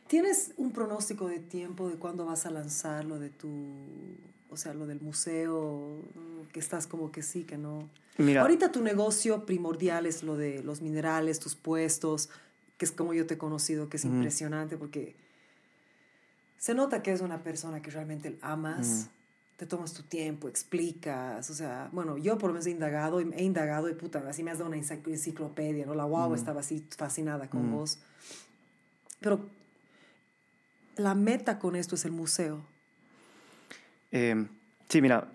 ¿Tienes 0.08 0.52
un 0.58 0.74
pronóstico 0.74 1.30
de 1.30 1.40
tiempo 1.40 1.88
de 1.88 1.96
cuándo 1.96 2.26
vas 2.26 2.46
a 2.46 2.50
lanzar 2.52 3.06
lo 3.06 3.18
de 3.18 3.30
tu, 3.30 3.48
o 4.50 4.58
sea, 4.58 4.74
lo 4.74 4.88
del 4.88 5.00
museo, 5.00 6.02
que 6.52 6.60
estás 6.60 6.86
como 6.86 7.14
que 7.14 7.22
sí, 7.22 7.46
que 7.46 7.58
no? 7.58 7.88
Mira, 8.18 8.42
Ahorita 8.42 8.74
tu 8.74 8.82
negocio 8.84 9.46
primordial 9.46 10.06
es 10.06 10.22
lo 10.24 10.36
de 10.36 10.64
los 10.64 10.82
minerales, 10.82 11.40
tus 11.40 11.56
puestos, 11.56 12.30
que 12.78 12.84
es 12.84 12.92
como 12.92 13.14
yo 13.14 13.26
te 13.26 13.36
he 13.36 13.38
conocido, 13.38 13.88
que 13.88 13.96
es 13.96 14.04
Ujú. 14.04 14.16
impresionante 14.16 14.76
porque 14.76 15.16
se 16.60 16.76
nota 16.76 17.02
que 17.02 17.12
es 17.12 17.22
una 17.22 17.40
persona 17.42 17.82
que 17.82 17.90
realmente 17.90 18.38
amas, 18.42 19.10
te 19.58 19.66
tomas 19.66 19.94
tu 19.94 20.04
tiempo, 20.04 20.48
explicas, 20.48 21.50
o 21.50 21.54
sea, 21.54 21.90
bueno, 21.92 22.18
yo 22.18 22.38
por 22.38 22.50
lo 22.50 22.54
menos 22.54 22.68
he 22.68 22.72
indagado, 22.72 23.20
y- 23.22 23.30
he 23.34 23.44
indagado 23.44 23.90
y 23.90 23.94
puta, 23.94 24.24
así 24.30 24.44
me 24.44 24.52
has 24.52 24.60
dado 24.60 24.70
una 24.70 24.78
enci- 24.80 25.02
enciclopedia, 25.08 25.86
¿no? 25.86 25.96
La 25.96 26.04
guau 26.06 26.34
estaba 26.36 26.62
así 26.62 26.86
fascinada 26.96 27.50
con 27.50 27.66
Ujú. 27.68 27.78
vos. 27.80 28.00
Pero 29.20 29.40
la 30.98 31.16
meta 31.16 31.60
con 31.60 31.76
esto 31.76 31.96
es 31.96 32.06
el 32.06 32.12
museo. 32.12 32.62
eh, 34.12 34.48
sí, 34.88 35.02
mira, 35.02 35.28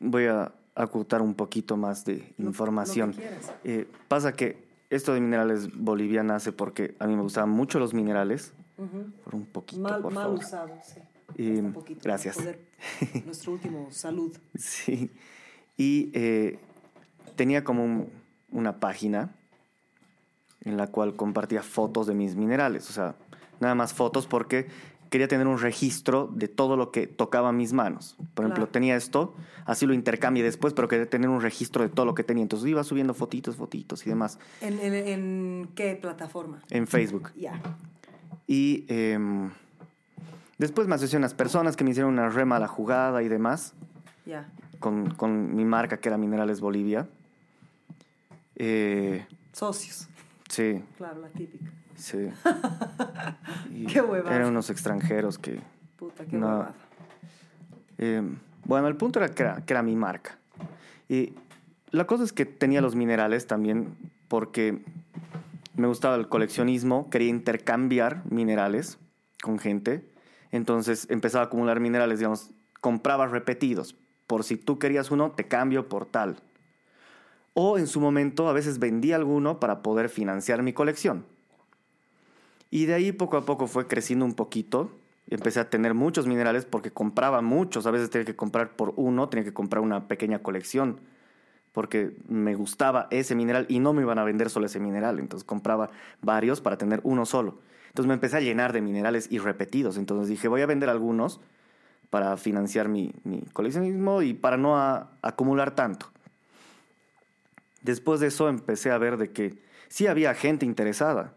voy 0.00 0.26
a 0.26 0.50
acotar 0.74 1.20
un 1.22 1.34
poquito 1.34 1.76
más 1.76 2.04
de 2.04 2.32
Lo- 2.38 2.46
información. 2.48 3.10
lo 3.10 3.16
que 3.16 3.22
quieras. 3.22 3.52
Eh, 3.64 3.88
pasa 4.08 4.32
que 4.32 4.64
esto 4.90 5.12
de 5.14 5.20
minerales 5.20 5.68
boliviana 5.76 6.34
nace 6.34 6.52
porque 6.52 6.94
a 7.00 7.06
mí 7.06 7.14
me 7.16 7.22
gustaban 7.22 7.50
mucho 7.50 7.78
los 7.78 7.92
minerales. 7.92 8.52
Por 8.76 9.34
un 9.34 9.46
poquito, 9.46 9.80
Mal, 9.82 10.02
por 10.02 10.12
mal 10.12 10.24
favor. 10.24 10.38
usado, 10.38 10.70
sí. 10.84 11.00
Un 11.38 11.72
poquito 11.72 12.00
gracias. 12.04 12.36
poder- 12.36 12.58
nuestro 13.24 13.52
último 13.52 13.88
salud. 13.90 14.36
Sí. 14.56 15.10
Y 15.76 16.10
eh, 16.14 16.58
tenía 17.36 17.64
como 17.64 17.84
un- 17.84 18.08
una 18.50 18.78
página 18.80 19.34
en 20.64 20.76
la 20.76 20.86
cual 20.88 21.14
compartía 21.16 21.62
fotos 21.62 22.06
de 22.06 22.14
mis 22.14 22.36
minerales. 22.36 22.88
O 22.90 22.92
sea, 22.92 23.14
nada 23.60 23.74
más 23.74 23.92
fotos 23.94 24.26
porque 24.26 24.68
quería 25.10 25.28
tener 25.28 25.46
un 25.46 25.58
registro 25.58 26.28
de 26.34 26.48
todo 26.48 26.76
lo 26.76 26.90
que 26.90 27.06
tocaba 27.06 27.52
mis 27.52 27.72
manos. 27.72 28.16
Por 28.34 28.44
ejemplo, 28.44 28.64
Claro. 28.64 28.72
tenía 28.72 28.96
esto, 28.96 29.34
así 29.64 29.86
lo 29.86 29.94
intercambié 29.94 30.42
después, 30.42 30.74
pero 30.74 30.88
quería 30.88 31.08
tener 31.08 31.28
un 31.28 31.40
registro 31.40 31.82
de 31.84 31.88
todo 31.88 32.04
lo 32.06 32.14
que 32.14 32.24
tenía. 32.24 32.42
Entonces 32.42 32.68
iba 32.68 32.82
subiendo 32.82 33.14
fotitos, 33.14 33.56
fotitos 33.56 34.04
y 34.06 34.10
demás 34.10 34.38
¿En, 34.60 34.80
en, 34.80 34.94
en 34.94 35.68
qué 35.76 35.94
plataforma? 35.96 36.62
en 36.70 36.86
Facebook. 36.86 37.30
Ya. 37.36 37.60
Y 38.46 38.84
em, 38.88 39.50
después 40.58 40.86
me 40.88 40.94
asocié 40.94 41.16
a 41.16 41.18
unas 41.18 41.34
personas 41.34 41.76
que 41.76 41.84
me 41.84 41.90
hicieron 41.90 42.12
una 42.12 42.28
re 42.28 42.44
mala 42.44 42.68
jugada 42.68 43.22
y 43.22 43.28
demás. 43.28 43.74
Ya. 44.26 44.48
con, 44.80 45.10
con 45.14 45.54
mi 45.54 45.64
marca 45.64 45.98
que 45.98 46.08
era 46.08 46.16
Minerales 46.18 46.60
Bolivia. 46.60 47.06
Eh, 48.56 49.26
Socios. 49.52 50.08
sí, 50.48 50.82
Claro, 50.96 51.20
la 51.20 51.28
típica. 51.28 51.70
sí. 51.96 52.28
Y 53.74 53.86
Qué 53.86 54.00
huevada. 54.00 54.34
Eran 54.36 54.48
unos 54.48 54.70
extranjeros 54.70 55.38
que... 55.38 55.60
Puta, 55.96 56.24
qué 56.24 56.36
No. 56.36 56.46
huevada. 56.48 56.74
eh, 57.98 58.22
bueno, 58.64 58.88
el 58.88 58.96
punto 58.96 59.18
era 59.18 59.28
que, 59.34 59.42
era 59.42 59.60
que 59.64 59.72
era 59.72 59.82
mi 59.82 59.94
marca. 59.96 60.38
Y 61.08 61.34
la 61.90 62.06
cosa 62.06 62.24
es 62.24 62.32
que 62.32 62.46
tenía 62.46 62.80
los 62.80 62.94
minerales 62.94 63.46
también 63.46 63.94
porque 64.28 64.82
me 65.74 65.88
gustaba 65.88 66.16
el 66.16 66.28
coleccionismo, 66.28 67.10
quería 67.10 67.28
intercambiar 67.28 68.22
minerales 68.30 68.98
con 69.42 69.58
gente. 69.58 70.08
Entonces 70.50 71.06
empezaba 71.10 71.44
a 71.44 71.46
acumular 71.46 71.80
minerales, 71.80 72.20
digamos, 72.20 72.50
compraba 72.80 73.26
repetidos. 73.26 73.96
Por 74.26 74.44
si 74.44 74.56
tú 74.56 74.78
querías 74.78 75.10
uno, 75.10 75.32
te 75.32 75.48
cambio 75.48 75.88
por 75.88 76.06
tal. 76.06 76.36
O 77.52 77.78
en 77.78 77.86
su 77.86 78.00
momento 78.00 78.48
a 78.48 78.52
veces 78.52 78.78
vendí 78.78 79.12
alguno 79.12 79.60
para 79.60 79.82
poder 79.82 80.08
financiar 80.08 80.62
mi 80.62 80.72
colección. 80.72 81.26
Y 82.70 82.86
de 82.86 82.94
ahí 82.94 83.12
poco 83.12 83.36
a 83.36 83.44
poco 83.44 83.66
fue 83.66 83.86
creciendo 83.86 84.24
un 84.24 84.34
poquito. 84.34 84.90
Empecé 85.28 85.60
a 85.60 85.70
tener 85.70 85.94
muchos 85.94 86.26
minerales 86.26 86.64
porque 86.64 86.90
compraba 86.90 87.40
muchos. 87.40 87.86
A 87.86 87.90
veces 87.90 88.10
tenía 88.10 88.24
que 88.24 88.36
comprar 88.36 88.76
por 88.76 88.92
uno, 88.96 89.28
tenía 89.28 89.44
que 89.44 89.54
comprar 89.54 89.82
una 89.82 90.08
pequeña 90.08 90.40
colección. 90.40 91.00
Porque 91.74 92.16
me 92.26 92.54
gustaba 92.54 93.08
ese 93.10 93.34
mineral 93.34 93.66
y 93.68 93.80
no 93.80 93.92
me 93.92 94.00
iban 94.00 94.18
a 94.18 94.24
vender 94.24 94.48
solo 94.48 94.64
ese 94.64 94.80
mineral. 94.80 95.18
Entonces 95.18 95.44
compraba 95.44 95.90
varios 96.22 96.62
para 96.62 96.78
tener 96.78 97.00
uno 97.02 97.26
solo. 97.26 97.58
Entonces 97.88 98.08
me 98.08 98.14
empecé 98.14 98.38
a 98.38 98.40
llenar 98.40 98.72
de 98.72 98.80
minerales 98.80 99.28
y 99.30 99.38
repetidos. 99.38 99.98
Entonces 99.98 100.28
dije, 100.28 100.48
voy 100.48 100.62
a 100.62 100.66
vender 100.66 100.88
algunos 100.88 101.40
para 102.08 102.36
financiar 102.38 102.88
mi, 102.88 103.12
mi 103.24 103.42
coleccionismo 103.52 104.22
y 104.22 104.32
para 104.32 104.56
no 104.56 104.78
acumular 105.20 105.74
tanto. 105.74 106.06
Después 107.82 108.20
de 108.20 108.28
eso 108.28 108.48
empecé 108.48 108.90
a 108.90 108.98
ver 108.98 109.18
de 109.18 109.30
que 109.30 109.58
sí 109.88 110.06
había 110.06 110.34
gente 110.34 110.64
interesada, 110.64 111.34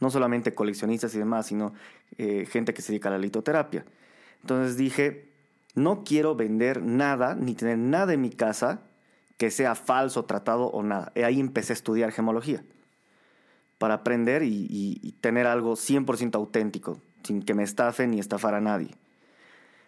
no 0.00 0.10
solamente 0.10 0.54
coleccionistas 0.54 1.14
y 1.14 1.18
demás, 1.18 1.46
sino 1.46 1.74
eh, 2.16 2.46
gente 2.50 2.72
que 2.72 2.80
se 2.80 2.92
dedica 2.92 3.10
a 3.10 3.12
la 3.12 3.18
litoterapia. 3.18 3.84
Entonces 4.40 4.76
dije, 4.76 5.28
no 5.74 6.02
quiero 6.04 6.34
vender 6.34 6.82
nada 6.82 7.34
ni 7.34 7.54
tener 7.54 7.78
nada 7.78 8.14
en 8.14 8.22
mi 8.22 8.30
casa 8.30 8.80
que 9.40 9.50
sea 9.50 9.74
falso, 9.74 10.26
tratado 10.26 10.66
o 10.66 10.82
nada. 10.82 11.12
Y 11.14 11.20
ahí 11.22 11.40
empecé 11.40 11.72
a 11.72 11.74
estudiar 11.80 12.12
gemología 12.12 12.62
para 13.78 13.94
aprender 13.94 14.42
y, 14.42 14.66
y- 14.68 15.00
y 15.00 15.12
tener 15.12 15.46
algo 15.46 15.76
100% 15.76 16.34
auténtico, 16.36 16.98
sin 17.22 17.40
que 17.42 17.54
me 17.54 17.62
estafen 17.62 18.10
ni 18.10 18.20
estafar 18.20 18.52
a 18.54 18.60
nadie. 18.60 18.90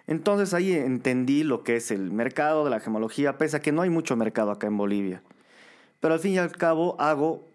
Entonces 0.06 0.54
ahí 0.54 0.72
entendí 0.72 1.42
lo 1.44 1.64
que 1.64 1.76
es 1.76 1.90
el 1.90 2.10
mercado 2.12 2.64
de 2.64 2.70
la 2.70 2.80
gemología, 2.80 3.36
pese 3.36 3.58
a 3.58 3.60
que 3.60 3.72
no 3.72 3.82
hay 3.82 3.90
mucho 3.90 4.16
mercado 4.16 4.52
acá 4.52 4.68
en 4.68 4.78
Bolivia. 4.78 5.22
Pero 6.00 6.14
al 6.14 6.20
fin 6.20 6.32
y 6.32 6.38
al 6.38 6.50
cabo 6.52 6.96
hago, 6.98 7.46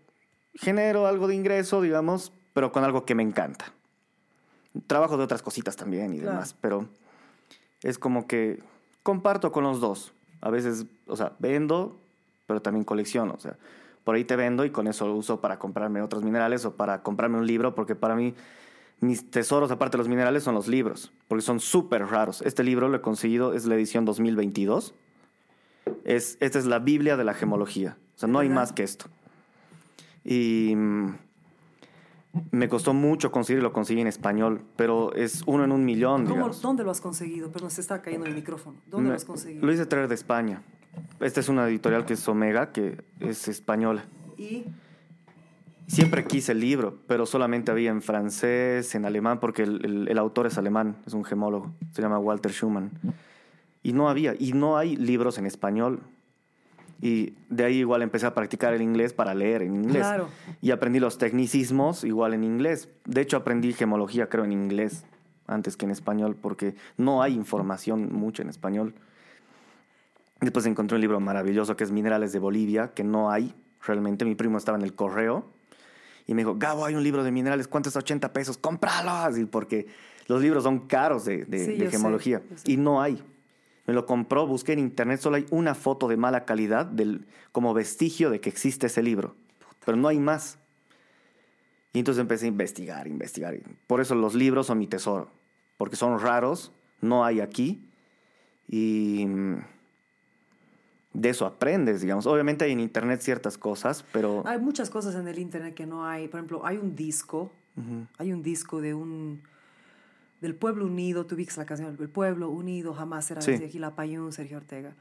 genero 0.53 1.07
algo 1.07 1.27
de 1.27 1.33
ingreso, 1.33 1.81
digamos, 1.81 2.31
pero 2.53 2.71
con 2.71 2.83
algo 2.83 3.05
que 3.05 3.15
me 3.15 3.23
encanta. 3.23 3.73
Trabajo 4.85 5.17
de 5.17 5.23
otras 5.23 5.41
cositas 5.41 5.75
también 5.75 6.13
y 6.13 6.17
Claro. 6.19 6.33
demás, 6.33 6.55
pero 6.61 6.87
es 7.81 7.97
como 7.97 8.27
que 8.27 8.61
comparto 9.01 9.51
con 9.51 9.63
los 9.63 9.79
dos. 9.79 10.13
A 10.41 10.49
veces, 10.49 10.85
o 11.07 11.15
sea, 11.15 11.33
vendo, 11.39 11.99
pero 12.45 12.61
también 12.61 12.83
colecciono. 12.83 13.33
O 13.33 13.39
sea, 13.39 13.57
por 14.03 14.15
ahí 14.15 14.23
te 14.23 14.35
vendo 14.35 14.65
y 14.65 14.69
con 14.69 14.87
eso 14.87 15.07
lo 15.07 15.15
uso 15.15 15.41
para 15.41 15.59
comprarme 15.59 16.01
otros 16.01 16.23
minerales 16.23 16.65
o 16.65 16.75
para 16.75 17.03
comprarme 17.03 17.37
un 17.37 17.47
libro, 17.47 17.75
porque 17.75 17.95
para 17.95 18.15
mí 18.15 18.33
mis 18.99 19.29
tesoros, 19.29 19.69
aparte 19.69 19.97
de 19.97 19.99
los 19.99 20.07
minerales, 20.07 20.43
son 20.43 20.55
los 20.55 20.67
libros, 20.67 21.11
porque 21.27 21.41
son 21.43 21.59
súper 21.59 22.05
raros. 22.05 22.41
Este 22.41 22.63
libro 22.63 22.89
lo 22.89 22.97
he 22.97 23.01
conseguido, 23.01 23.53
es 23.53 23.65
la 23.65 23.75
edición 23.75 24.05
2022. 24.05 24.93
Es, 26.03 26.37
esta 26.39 26.59
es 26.59 26.65
la 26.65 26.79
Biblia 26.79 27.17
de 27.17 27.23
la 27.23 27.33
gemología. 27.33 27.97
O 28.15 28.19
sea, 28.19 28.27
no 28.27 28.39
hay 28.39 28.49
más 28.49 28.73
que 28.73 28.83
esto. 28.83 29.05
Y 30.23 30.73
mm, 30.75 31.15
me 32.51 32.69
costó 32.69 32.93
mucho 32.93 33.31
conseguirlo, 33.31 33.69
lo 33.69 33.73
conseguí 33.73 34.01
en 34.01 34.07
español, 34.07 34.61
pero 34.75 35.13
es 35.13 35.43
uno 35.47 35.63
en 35.63 35.71
un 35.71 35.85
millón, 35.85 36.23
¿Cómo- 36.23 36.35
digamos. 36.35 36.61
¿Dónde 36.61 36.83
lo 36.83 36.91
has 36.91 37.01
conseguido? 37.01 37.51
Perdón, 37.51 37.71
se 37.71 37.81
está 37.81 38.01
cayendo 38.01 38.27
el 38.27 38.35
micrófono. 38.35 38.77
¿Dónde 38.87 39.03
Me- 39.05 39.09
lo 39.09 39.15
has 39.15 39.25
conseguido? 39.25 39.65
Lo 39.65 39.73
hice 39.73 39.85
traer 39.85 40.07
de 40.07 40.15
España. 40.15 40.61
Esta 41.19 41.39
es 41.39 41.49
una 41.49 41.67
editorial 41.67 42.05
que 42.05 42.13
es 42.13 42.27
Omega, 42.27 42.71
que 42.71 43.01
es 43.19 43.47
española. 43.47 44.05
Y 44.37 44.65
Siempre 45.89 46.25
quise 46.25 46.51
el 46.51 46.59
libro, 46.59 46.99
pero 47.07 47.25
solamente 47.25 47.71
había 47.71 47.91
en 47.91 48.01
francés, 48.01 48.93
en 48.93 49.05
alemán, 49.05 49.39
porque 49.39 49.63
el, 49.63 49.85
el- 49.85 50.07
el 50.09 50.17
autor 50.17 50.45
es 50.45 50.57
alemán, 50.57 50.97
es 51.05 51.13
un 51.13 51.23
gemólogo, 51.23 51.71
se 51.93 52.01
llama 52.01 52.19
Walter 52.19 52.51
Schumann. 52.51 52.91
Y 53.83 53.93
no 53.93 54.09
había, 54.09 54.35
y 54.37 54.51
no 54.51 54.75
hay 54.77 54.97
libros 54.97 55.37
en 55.37 55.45
español. 55.45 56.01
Y 57.01 57.33
de 57.49 57.63
ahí 57.65 57.77
igual 57.77 58.01
empecé 58.01 58.25
a 58.25 58.33
practicar 58.33 58.73
el 58.73 58.81
inglés 58.81 59.13
para 59.13 59.35
leer 59.35 59.61
en 59.61 59.75
inglés. 59.75 60.01
Claro. 60.01 60.29
Y 60.61 60.71
aprendí 60.71 60.99
los 60.99 61.17
tecnicismos 61.17 62.03
igual 62.03 62.33
en 62.33 62.43
inglés. 62.43 62.89
De 63.05 63.21
hecho, 63.21 63.37
aprendí 63.37 63.73
gemología, 63.73 64.29
creo, 64.29 64.45
en 64.45 64.51
inglés 64.51 65.05
antes 65.45 65.77
que 65.77 65.85
en 65.85 65.91
español, 65.91 66.35
porque 66.35 66.75
no 66.97 67.21
hay 67.21 67.33
información 67.33 68.11
mucho 68.11 68.41
en 68.41 68.49
español. 68.49 68.93
Después 70.41 70.65
encontré 70.65 70.95
un 70.95 71.01
libro 71.01 71.19
maravilloso 71.19 71.75
que 71.75 71.83
es 71.83 71.91
Minerales 71.91 72.31
de 72.31 72.39
Bolivia, 72.39 72.91
que 72.93 73.03
no 73.03 73.31
hay 73.31 73.53
realmente. 73.85 74.25
Mi 74.25 74.35
primo 74.35 74.57
estaba 74.57 74.77
en 74.77 74.83
el 74.83 74.93
correo 74.93 75.45
y 76.27 76.33
me 76.33 76.41
dijo, 76.41 76.55
Gabo, 76.57 76.85
hay 76.85 76.95
un 76.95 77.03
libro 77.03 77.23
de 77.23 77.31
minerales, 77.31 77.67
¿cuánto 77.67 77.89
es 77.89 77.95
80 77.95 78.33
pesos? 78.33 78.57
¡Cómpralo! 78.57 79.09
Así, 79.11 79.45
porque 79.45 79.87
los 80.27 80.41
libros 80.41 80.63
son 80.63 80.87
caros 80.87 81.25
de, 81.25 81.45
de- 81.45 81.65
Sí, 81.65 81.71
de 81.77 81.85
sé, 81.85 81.91
gemología. 81.91 82.41
yo 82.49 82.57
sé. 82.57 82.71
Y 82.71 82.77
no 82.77 83.01
hay. 83.01 83.23
Me 83.87 83.93
lo 83.93 84.05
compró, 84.05 84.45
busqué 84.45 84.73
en 84.73 84.79
internet, 84.79 85.21
solo 85.21 85.37
hay 85.37 85.45
una 85.49 85.73
foto 85.73 86.07
de 86.07 86.17
mala 86.17 86.45
calidad 86.45 86.85
del, 86.85 87.25
como 87.53 87.73
vestigio 87.73 88.29
de 88.29 88.41
que 88.41 88.49
existe 88.49 88.87
ese 88.87 89.01
libro. 89.01 89.35
Pero 89.85 89.97
no 89.97 90.09
hay 90.09 90.19
más. 90.19 90.59
Y 91.93 91.99
entonces 91.99 92.21
empecé 92.21 92.45
a 92.45 92.49
investigar, 92.49 93.07
investigar. 93.07 93.57
Por 93.87 94.01
eso 94.01 94.13
los 94.13 94.35
libros 94.35 94.67
son 94.67 94.77
mi 94.77 94.87
tesoro. 94.87 95.31
Porque 95.77 95.95
son 95.95 96.19
raros, 96.19 96.73
no 97.01 97.23
hay 97.23 97.39
aquí. 97.39 97.89
Y 98.67 99.25
mm, 99.25 99.55
de 101.13 101.29
eso 101.29 101.45
aprendes, 101.45 102.01
digamos. 102.01 102.27
Obviamente 102.27 102.65
hay 102.65 102.73
en 102.73 102.81
internet 102.81 103.21
ciertas 103.21 103.57
cosas, 103.57 104.05
pero... 104.11 104.43
hay 104.45 104.59
muchas 104.59 104.89
cosas 104.89 105.15
en 105.15 105.27
el 105.27 105.39
internet 105.39 105.73
que 105.73 105.85
no 105.85 106.05
hay. 106.05 106.27
Por 106.27 106.39
ejemplo, 106.39 106.65
hay 106.65 106.77
un 106.77 106.95
disco. 106.95 107.51
Hay 108.17 108.33
un 108.33 108.41
disco 108.41 108.81
de 108.81 108.93
un... 108.95 109.41
Del 110.41 110.55
Pueblo 110.55 110.85
Unido, 110.85 111.25
tú 111.25 111.35
ubicas 111.35 111.57
la 111.57 111.65
canción, 111.65 111.95
El 111.99 112.09
Pueblo 112.09 112.49
Unido 112.49 112.93
jamás 112.93 113.25
será 113.25 113.41
Sí. 113.41 113.51
desde 113.51 113.65
Sergio 114.31 114.57
Ortega. 114.57 114.93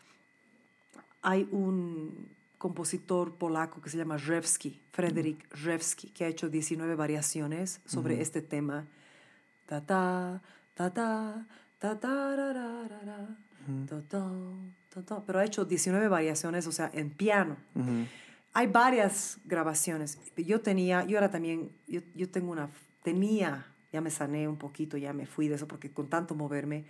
Hay 1.23 1.49
un 1.51 2.29
compositor 2.59 3.35
polaco 3.35 3.81
que 3.83 3.91
se 3.91 3.99
llama 3.99 4.17
Revsky, 4.17 4.81
Frederick 4.93 5.47
Revsky, 5.63 6.09
que 6.11 6.25
ha 6.25 6.29
hecho 6.29 6.49
19 6.49 6.95
variaciones 6.95 7.81
sobre 7.85 8.21
este 8.23 8.41
tema. 8.41 8.87
Ta 9.67 9.81
ta, 9.85 10.41
ta 10.75 10.91
ta, 10.91 11.47
ta 11.79 11.99
ta 12.01 12.37
ra, 12.37 12.53
ra, 12.53 12.89
ra, 12.89 13.01
ta, 13.87 14.03
ta, 14.09 14.31
ta, 14.89 15.03
ta. 15.03 15.23
Pero 15.27 15.39
ha 15.39 15.45
hecho 15.45 15.65
19 15.65 16.09
variaciones, 16.09 16.67
o 16.67 16.73
sea, 16.73 16.91
en 16.95 17.11
piano. 17.11 17.57
Ujú. 17.75 18.07
Hay 18.55 18.69
varias 18.69 19.39
grabaciones. 19.45 20.19
Yo 20.37 20.61
tenía, 20.63 21.05
yo 21.05 21.19
era 21.19 21.31
también, 21.31 21.71
yo, 21.87 22.01
yo 22.15 22.31
tengo 22.31 22.53
una, 22.53 22.71
tenía, 23.03 23.67
ya 23.97 24.03
me 24.03 24.11
sané 24.11 24.47
un 24.47 24.59
poquito, 24.59 24.99
ya 24.99 25.15
me 25.15 25.25
fui 25.25 25.49
de 25.49 25.55
eso 25.55 25.67
porque 25.67 25.91
con 25.91 26.09
tanto 26.09 26.35
moverme, 26.35 26.85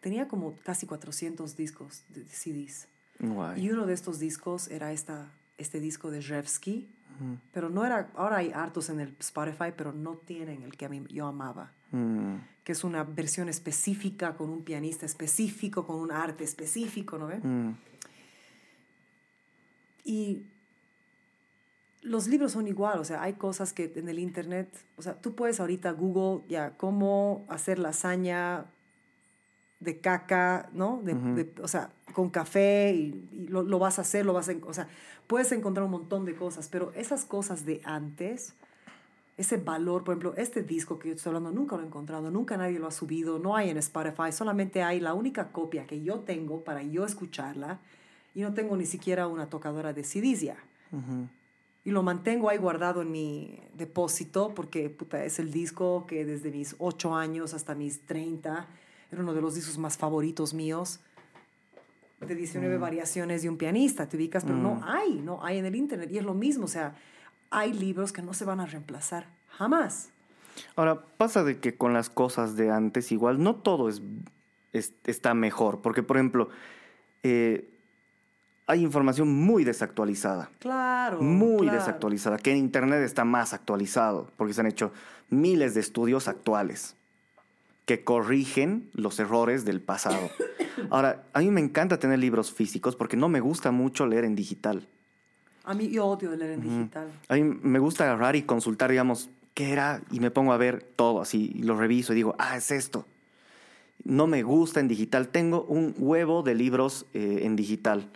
tenía 0.00 0.26
como 0.26 0.56
casi 0.64 0.86
400 0.86 1.56
discos 1.56 2.02
de, 2.08 2.24
CDs. 2.24 2.88
Guay. 3.20 3.64
Y 3.64 3.70
uno 3.70 3.86
de 3.86 3.94
estos 3.94 4.18
discos 4.18 4.66
era 4.68 4.90
esta, 4.90 5.30
este 5.56 5.78
disco 5.78 6.10
de 6.10 6.20
Revsky, 6.20 6.88
pero 7.52 7.68
no 7.68 7.84
era, 7.84 8.10
ahora 8.14 8.38
hay 8.38 8.50
hartos 8.52 8.90
en 8.90 9.00
el 9.00 9.14
Spotify, 9.20 9.72
pero 9.76 9.92
no 9.92 10.16
tienen 10.16 10.62
el 10.62 10.76
que 10.76 10.86
a 10.86 10.88
mí 10.88 11.04
yo 11.08 11.26
amaba, 11.26 11.72
Mm, 11.90 12.36
que 12.64 12.72
es 12.72 12.84
una 12.84 13.02
versión 13.02 13.48
específica 13.48 14.36
con 14.36 14.50
un 14.50 14.62
pianista 14.62 15.06
específico, 15.06 15.86
con 15.86 15.96
un 15.96 16.12
arte 16.12 16.44
específico, 16.44 17.16
¿no 17.16 17.28
ve? 17.28 17.38
mm. 17.38 17.76
Y 20.04 20.42
los 22.02 22.28
libros 22.28 22.52
son 22.52 22.66
igual, 22.68 22.98
o 23.00 23.04
sea, 23.04 23.22
hay 23.22 23.34
cosas 23.34 23.72
que 23.72 23.92
en 23.96 24.08
el 24.08 24.18
internet, 24.18 24.68
o 24.96 25.02
sea, 25.02 25.14
tú 25.14 25.34
puedes 25.34 25.58
ahorita 25.60 25.90
Google 25.92 26.44
ya 26.48 26.70
cómo 26.76 27.44
hacer 27.48 27.78
lasaña 27.78 28.66
de 29.80 29.98
caca, 30.00 30.68
¿no? 30.72 31.00
De- 31.02 31.14
o 31.62 31.68
sea, 31.68 31.90
con 32.14 32.30
café 32.30 32.92
y, 32.94 33.28
y 33.32 33.46
lo, 33.48 33.62
lo 33.62 33.78
vas 33.78 33.98
a 33.98 34.02
hacer, 34.02 34.26
lo 34.26 34.32
vas 34.32 34.48
a, 34.48 34.54
o 34.66 34.72
sea, 34.72 34.88
puedes 35.26 35.52
encontrar 35.52 35.84
un 35.84 35.90
montón 35.92 36.24
de 36.24 36.34
cosas, 36.34 36.68
pero 36.68 36.92
esas 36.94 37.24
cosas 37.24 37.64
de 37.64 37.80
antes, 37.84 38.54
ese 39.36 39.56
valor, 39.56 40.02
por 40.02 40.14
ejemplo, 40.14 40.34
este 40.36 40.62
disco 40.62 40.98
que 40.98 41.08
yo 41.10 41.14
estoy 41.14 41.30
hablando, 41.30 41.52
nunca 41.52 41.76
lo 41.76 41.82
he 41.82 41.86
encontrado, 41.86 42.30
nunca 42.30 42.56
nadie 42.56 42.78
lo 42.80 42.88
ha 42.88 42.90
subido, 42.90 43.38
no 43.38 43.54
hay 43.54 43.70
en 43.70 43.76
Spotify, 43.76 44.32
solamente 44.32 44.82
hay 44.82 44.98
la 44.98 45.14
única 45.14 45.52
copia 45.52 45.86
que 45.86 46.02
yo 46.02 46.20
tengo 46.20 46.64
para 46.64 46.82
yo 46.82 47.04
escucharla 47.04 47.78
y 48.34 48.40
no 48.42 48.52
tengo 48.54 48.76
ni 48.76 48.86
siquiera 48.86 49.28
una 49.28 49.46
tocadora 49.48 49.92
de 49.92 50.02
CDs 50.02 50.40
ya. 50.40 50.56
Y 51.88 51.90
lo 51.90 52.02
mantengo 52.02 52.50
ahí 52.50 52.58
guardado 52.58 53.00
en 53.00 53.10
mi 53.10 53.58
depósito 53.72 54.52
porque 54.54 54.90
puta, 54.90 55.24
es 55.24 55.38
el 55.38 55.50
disco 55.50 56.04
que 56.06 56.26
desde 56.26 56.50
mis 56.50 56.76
8 56.78 57.14
años 57.14 57.54
hasta 57.54 57.74
mis 57.74 58.02
30 58.04 58.66
era 59.10 59.22
uno 59.22 59.32
de 59.32 59.40
los 59.40 59.54
discos 59.54 59.78
más 59.78 59.96
favoritos 59.96 60.52
míos 60.52 61.00
de 62.20 62.34
19 62.34 62.76
variaciones 62.76 63.40
de 63.40 63.48
un 63.48 63.56
pianista, 63.56 64.06
te 64.06 64.18
ubicas, 64.18 64.44
pero 64.44 64.58
no 64.58 64.82
hay, 64.84 65.14
no 65.14 65.42
hay 65.42 65.56
en 65.56 65.64
el 65.64 65.76
internet. 65.76 66.10
Y 66.12 66.18
es 66.18 66.24
lo 66.24 66.34
mismo, 66.34 66.66
o 66.66 66.68
sea, 66.68 66.94
hay 67.48 67.72
libros 67.72 68.12
que 68.12 68.20
no 68.20 68.34
se 68.34 68.44
van 68.44 68.60
a 68.60 68.66
reemplazar 68.66 69.26
jamás. 69.56 70.10
Ahora, 70.76 71.00
pasa 71.16 71.42
de 71.42 71.58
que 71.58 71.74
con 71.78 71.94
las 71.94 72.10
cosas 72.10 72.54
de 72.56 72.70
antes 72.70 73.12
igual 73.12 73.42
no 73.42 73.54
todo 73.56 73.88
es, 73.88 74.02
es- 74.74 74.92
está 75.04 75.32
mejor, 75.32 75.80
porque 75.80 76.02
por 76.02 76.18
ejemplo, 76.18 76.50
eh, 77.22 77.70
hay 78.68 78.82
información 78.82 79.28
muy 79.34 79.64
desactualizada, 79.64 80.50
Claro. 80.58 81.22
muy 81.22 81.62
claro. 81.62 81.78
desactualizada, 81.78 82.36
que 82.36 82.50
en 82.52 82.58
Internet 82.58 83.02
está 83.02 83.24
más 83.24 83.54
actualizado, 83.54 84.30
porque 84.36 84.52
se 84.52 84.60
han 84.60 84.66
hecho 84.66 84.92
miles 85.30 85.74
de 85.74 85.80
estudios 85.80 86.28
actuales 86.28 86.94
que 87.86 88.04
corrigen 88.04 88.90
los 88.92 89.18
errores 89.18 89.64
del 89.64 89.80
pasado. 89.80 90.18
Ahora, 90.90 91.24
a 91.32 91.40
mí 91.40 91.50
me 91.50 91.62
encanta 91.62 91.98
tener 91.98 92.18
libros 92.18 92.52
físicos 92.52 92.94
porque 92.94 93.16
no 93.16 93.30
me 93.30 93.40
gusta 93.40 93.70
mucho 93.70 94.06
leer 94.06 94.26
en 94.26 94.34
digital. 94.34 94.86
A 95.64 95.72
mí 95.72 95.88
yo 95.88 96.04
odio 96.04 96.36
leer 96.36 96.52
en 96.52 96.60
digital. 96.60 97.08
A 97.28 97.34
mí 97.36 97.42
me 97.44 97.78
gusta 97.78 98.04
agarrar 98.04 98.36
y 98.36 98.42
consultar, 98.42 98.90
digamos, 98.90 99.30
qué 99.54 99.72
era, 99.72 100.02
y 100.10 100.20
me 100.20 100.30
pongo 100.30 100.52
a 100.52 100.58
ver 100.58 100.82
todo 100.94 101.22
así, 101.22 101.52
y 101.54 101.62
lo 101.62 101.74
reviso 101.74 102.12
y 102.12 102.16
digo, 102.16 102.34
ah, 102.38 102.58
es 102.58 102.70
esto. 102.70 103.06
No 104.04 104.26
me 104.26 104.42
gusta 104.42 104.80
en 104.80 104.88
digital. 104.88 105.28
Tengo 105.28 105.62
un 105.64 105.94
huevo 105.96 106.42
de 106.42 106.54
libros 106.54 107.06
eh, 107.14 107.40
en 107.44 107.56
digital 107.56 108.10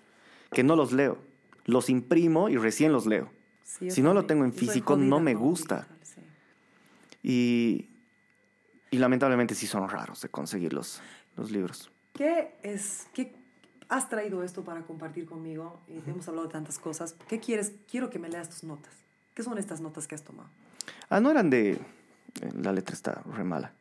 que 0.52 0.62
no 0.62 0.76
los 0.76 0.92
leo. 0.92 1.18
Los 1.64 1.88
imprimo 1.90 2.48
y 2.48 2.56
recién 2.56 2.92
los 2.92 3.06
leo. 3.06 3.30
Sí, 3.64 3.90
si 3.90 4.02
no 4.02 4.12
lo 4.14 4.26
tengo 4.26 4.44
en 4.44 4.52
físico, 4.52 4.96
no 4.96 5.20
me 5.20 5.34
gusta. 5.34 5.86
sí. 6.02 6.20
Y, 7.22 7.88
y 8.90 8.98
lamentablemente 8.98 9.54
sí 9.54 9.66
son 9.66 9.88
raros 9.88 10.20
de 10.22 10.28
conseguir 10.28 10.72
los, 10.72 11.00
los 11.36 11.50
libros. 11.50 11.90
¿Qué 12.14 12.54
es, 12.62 13.06
qué 13.14 13.34
has 13.88 14.08
traído 14.08 14.42
esto 14.42 14.62
para 14.64 14.82
compartir 14.82 15.24
conmigo? 15.26 15.80
Y 15.88 16.00
te 16.00 16.10
hemos 16.10 16.26
hablado 16.28 16.46
de 16.48 16.52
tantas 16.52 16.78
cosas. 16.78 17.14
¿Qué 17.28 17.38
quieres? 17.40 17.72
Quiero 17.90 18.10
que 18.10 18.18
me 18.18 18.28
leas 18.28 18.50
tus 18.50 18.64
notas. 18.64 18.92
¿Qué 19.34 19.42
son 19.42 19.56
estas 19.56 19.80
notas 19.80 20.06
que 20.06 20.14
has 20.14 20.22
tomado? 20.24 20.50
Ah, 21.08 21.20
no 21.20 21.30
eran 21.30 21.48
de... 21.48 21.70
eh, 21.72 21.78
La 22.60 22.72
letra 22.72 22.94
está 22.94 23.22
re 23.32 23.44
mala. 23.44 23.72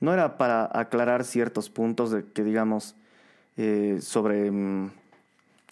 No 0.00 0.12
era 0.14 0.38
para 0.38 0.68
aclarar 0.72 1.24
ciertos 1.24 1.68
puntos 1.70 2.10
de 2.10 2.24
que, 2.24 2.42
digamos, 2.42 2.96
eh, 3.56 3.98
sobre 4.00 4.50
mm, 4.50 4.90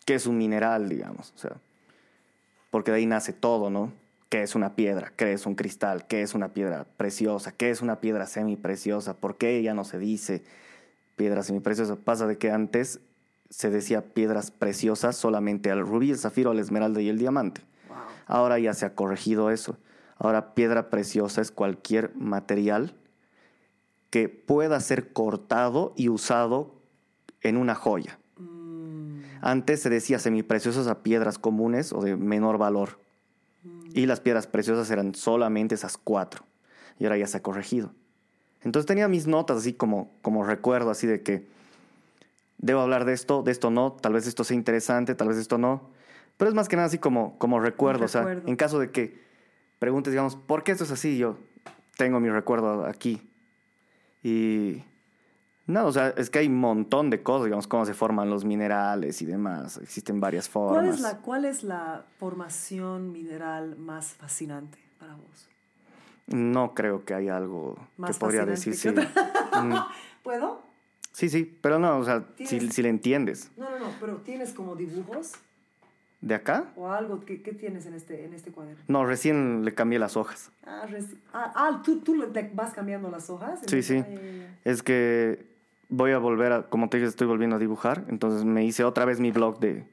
qué 0.09 0.15
es 0.15 0.27
un 0.27 0.39
mineral, 0.39 0.89
digamos. 0.89 1.35
O 1.37 1.39
sea, 1.39 1.59
porque 2.71 2.91
de 2.93 2.97
ahí 2.97 3.05
nace 3.05 3.35
todo, 3.35 3.69
¿no? 3.69 3.93
¿Qué 4.31 4.43
es 4.43 4.55
una 4.55 4.75
piedra? 4.75 5.13
¿Qué 5.15 5.35
es 5.35 5.45
un 5.45 5.55
cristal? 5.55 6.07
¿Qué 6.07 6.23
es 6.23 6.33
una 6.33 6.55
piedra 6.55 6.87
preciosa? 6.97 7.53
¿Qué 7.53 7.69
es 7.69 7.83
una 7.83 8.01
piedra 8.01 8.25
semipreciosa? 8.25 9.19
¿Por 9.19 9.37
qué 9.37 9.59
ella 9.59 9.75
no 9.75 9.85
se 9.85 9.99
dice? 9.99 10.43
piedra 11.15 11.43
semipreciosa. 11.43 11.97
Pasa 11.97 12.27
de 12.27 12.39
que 12.39 12.51
antes 12.51 13.01
se 13.51 13.69
decía 13.69 14.01
piedras 14.15 14.51
preciosas 14.51 15.15
solamente 15.15 15.71
al 15.71 15.81
rubí, 15.81 16.11
el 16.11 16.17
zafiro, 16.17 16.55
la 16.55 16.63
esmeralda 16.63 17.03
y 17.03 17.11
el 17.11 17.19
diamante. 17.19 17.61
Ahora 18.25 18.59
ya 18.59 18.73
se 18.73 18.87
ha 18.87 18.95
corregido 18.95 19.51
eso. 19.51 19.77
Ahora 20.17 20.55
piedra 20.55 20.89
preciosa 20.89 21.43
es 21.43 21.51
cualquier 21.51 22.15
material 22.15 22.95
que 24.09 24.31
pueda 24.31 24.81
ser 24.81 25.13
cortado 25.13 25.93
y 25.97 26.09
usado 26.09 26.77
en 27.43 27.59
una 27.59 27.75
joya. 27.75 28.19
Antes 29.41 29.83
se 29.83 29.91
decía 29.91 30.19
semipreciosas 30.19 30.87
a 30.87 31.03
piedras 31.03 31.39
comunes 31.39 31.93
o 31.93 32.01
de 32.01 32.17
menor 32.17 32.59
valor. 32.59 33.01
Y 33.95 34.07
las 34.07 34.21
piedras 34.21 34.47
preciosas 34.47 34.91
eran 34.91 35.15
solamente 35.15 35.75
esas 35.75 35.97
cuatro. 35.97 36.45
Y 36.99 37.05
ahora 37.05 37.17
ya 37.17 37.27
se 37.27 37.39
ha 37.39 37.43
corregido. 37.43 37.93
Entonces 38.63 38.87
tenía 38.87 39.09
mis 39.09 39.27
notas 39.27 39.59
así 39.59 39.73
como, 39.73 40.11
como 40.23 40.45
recuerdo, 40.45 40.91
así 40.91 41.07
de 41.07 41.23
que 41.23 41.47
debo 42.59 42.81
hablar 42.81 43.05
de 43.05 43.13
esto, 43.13 43.43
de 43.43 43.53
esto 43.53 43.71
no, 43.71 43.93
tal 43.93 44.13
vez 44.13 44.27
esto 44.27 44.45
sea 44.45 44.57
interesante, 44.57 45.15
tal 45.15 45.29
vez 45.29 45.39
esto 45.39 45.59
no. 45.59 45.91
Pero 46.37 46.49
es 46.49 46.55
más 46.55 46.69
que 46.69 46.77
nada 46.77 46.87
así 46.87 46.99
como, 46.99 47.39
como 47.39 47.61
recuerdo. 47.61 48.05
O 48.05 48.09
sea, 48.09 48.31
en 48.31 48.57
caso 48.57 48.79
de 48.79 48.91
que 48.91 49.21
preguntes, 49.79 50.13
digamos, 50.13 50.37
¿por 50.37 50.65
qué 50.65 50.73
esto 50.73 50.85
es 50.85 50.91
así? 50.91 51.19
Yo 51.19 51.37
tengo 51.97 52.21
mi 52.21 52.31
recuerdo 52.31 52.85
aquí. 52.85 53.31
Y 54.23 54.85
no, 55.69 55.87
o 55.87 55.93
sea, 55.93 56.09
es 56.17 56.31
que 56.31 56.41
hay 56.41 56.49
un 56.49 56.59
montón 56.59 57.11
de 57.11 57.23
cosas, 57.23 57.45
digamos, 57.45 57.69
cómo 57.69 57.85
se 57.87 57.95
forman 57.95 58.29
los 58.31 58.45
minerales 58.45 59.23
y 59.23 59.27
demás. 59.27 59.77
Existen 59.79 60.19
varias 60.19 60.49
formas. 60.49 60.83
¿Cuál 60.83 60.95
es, 60.95 61.01
la, 61.01 61.17
¿Cuál 61.19 61.45
es 61.45 61.63
la 61.63 62.05
formación 62.19 63.13
mineral 63.13 63.77
más 63.77 64.15
fascinante 64.15 64.79
para 64.99 65.15
vos? 65.15 65.49
No 66.27 66.75
creo 66.75 67.05
que 67.05 67.15
haya 67.15 67.37
algo 67.37 67.77
Más 67.99 68.11
que 68.17 68.19
podría 68.19 68.45
decir, 68.45 68.73
que 68.73 68.79
sí. 68.79 68.89
Mm, 68.91 69.75
¿Puedo? 70.23 70.63
sí, 71.13 71.29
sí, 71.29 71.45
pero 71.63 71.79
no, 71.79 71.99
o 71.99 72.05
sea, 72.05 72.25
si, 72.45 72.71
si 72.71 72.83
le 72.83 72.89
entiendes. 72.89 73.51
No, 73.57 73.69
no, 73.71 73.79
no, 73.79 73.87
pero 74.01 74.17
¿tienes 74.19 74.53
como 74.53 74.75
dibujos 74.75 75.33
¿De 76.21 76.35
acá? 76.35 76.73
o 76.77 76.91
algo? 76.91 77.21
¿Qué, 77.25 77.43
qué 77.43 77.53
tienes 77.53 77.87
en 77.87 77.95
este, 77.95 78.25
en 78.25 78.35
este 78.35 78.51
cuaderno? 78.53 78.83
No, 78.89 79.05
recién 79.07 79.65
le 79.65 79.75
cambié 79.75 79.99
las 79.99 80.17
hojas. 80.17 80.51
Ah, 80.65 80.87
reci- 80.89 81.19
ah, 81.33 81.53
ah, 81.55 81.83
¿tú, 81.85 82.01
tú 82.01 82.15
le 82.15 82.27
vas 82.55 82.73
cambiando 82.75 83.11
las 83.11 83.31
hojas. 83.31 83.61
Sí, 83.67 83.83
sí. 83.83 84.03
Es 84.65 84.83
que 84.83 85.58
voy 85.89 86.13
a 86.13 86.19
volver 86.19 86.53
a, 86.53 86.63
como 86.65 86.89
te 86.89 86.99
dije, 86.99 87.09
estoy 87.09 87.27
volviendo 87.27 87.57
a 87.57 87.59
dibujar, 87.59 88.05
entonces 88.09 88.45
me 88.45 88.65
hice 88.65 88.85
otra 88.85 89.05
vez 89.05 89.21
mi 89.21 89.31
blog 89.31 89.59
de 89.59 89.85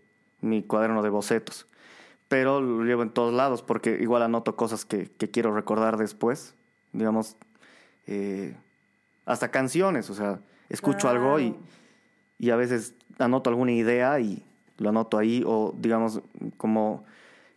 mi 0.42 0.64
cuaderno 0.64 1.02
de 1.02 1.10
bocetos. 1.10 1.68
Pero 2.28 2.60
lo 2.60 2.84
llevo 2.84 3.04
en 3.04 3.12
todos 3.12 3.34
lados 3.34 3.62
porque 3.62 3.98
igual 4.02 4.24
anoto 4.24 4.56
cosas 4.56 4.84
que, 4.84 5.10
que 5.12 5.30
quiero 5.30 5.54
recordar 5.54 5.98
después. 5.98 6.56
Digamos, 6.92 7.38
eh, 8.08 8.56
hasta 9.26 9.52
canciones, 9.52 10.10
o 10.10 10.16
sea, 10.16 10.40
escucho 10.70 11.08
algo 11.10 11.40
y, 11.40 11.56
y 12.40 12.50
a 12.50 12.56
veces 12.56 12.96
anoto 13.20 13.50
alguna 13.50 13.74
idea 13.74 14.20
y 14.20 14.44
lo 14.78 14.90
anoto 14.90 15.18
ahí 15.18 15.44
o 15.46 15.74
digamos 15.78 16.22
como 16.58 17.06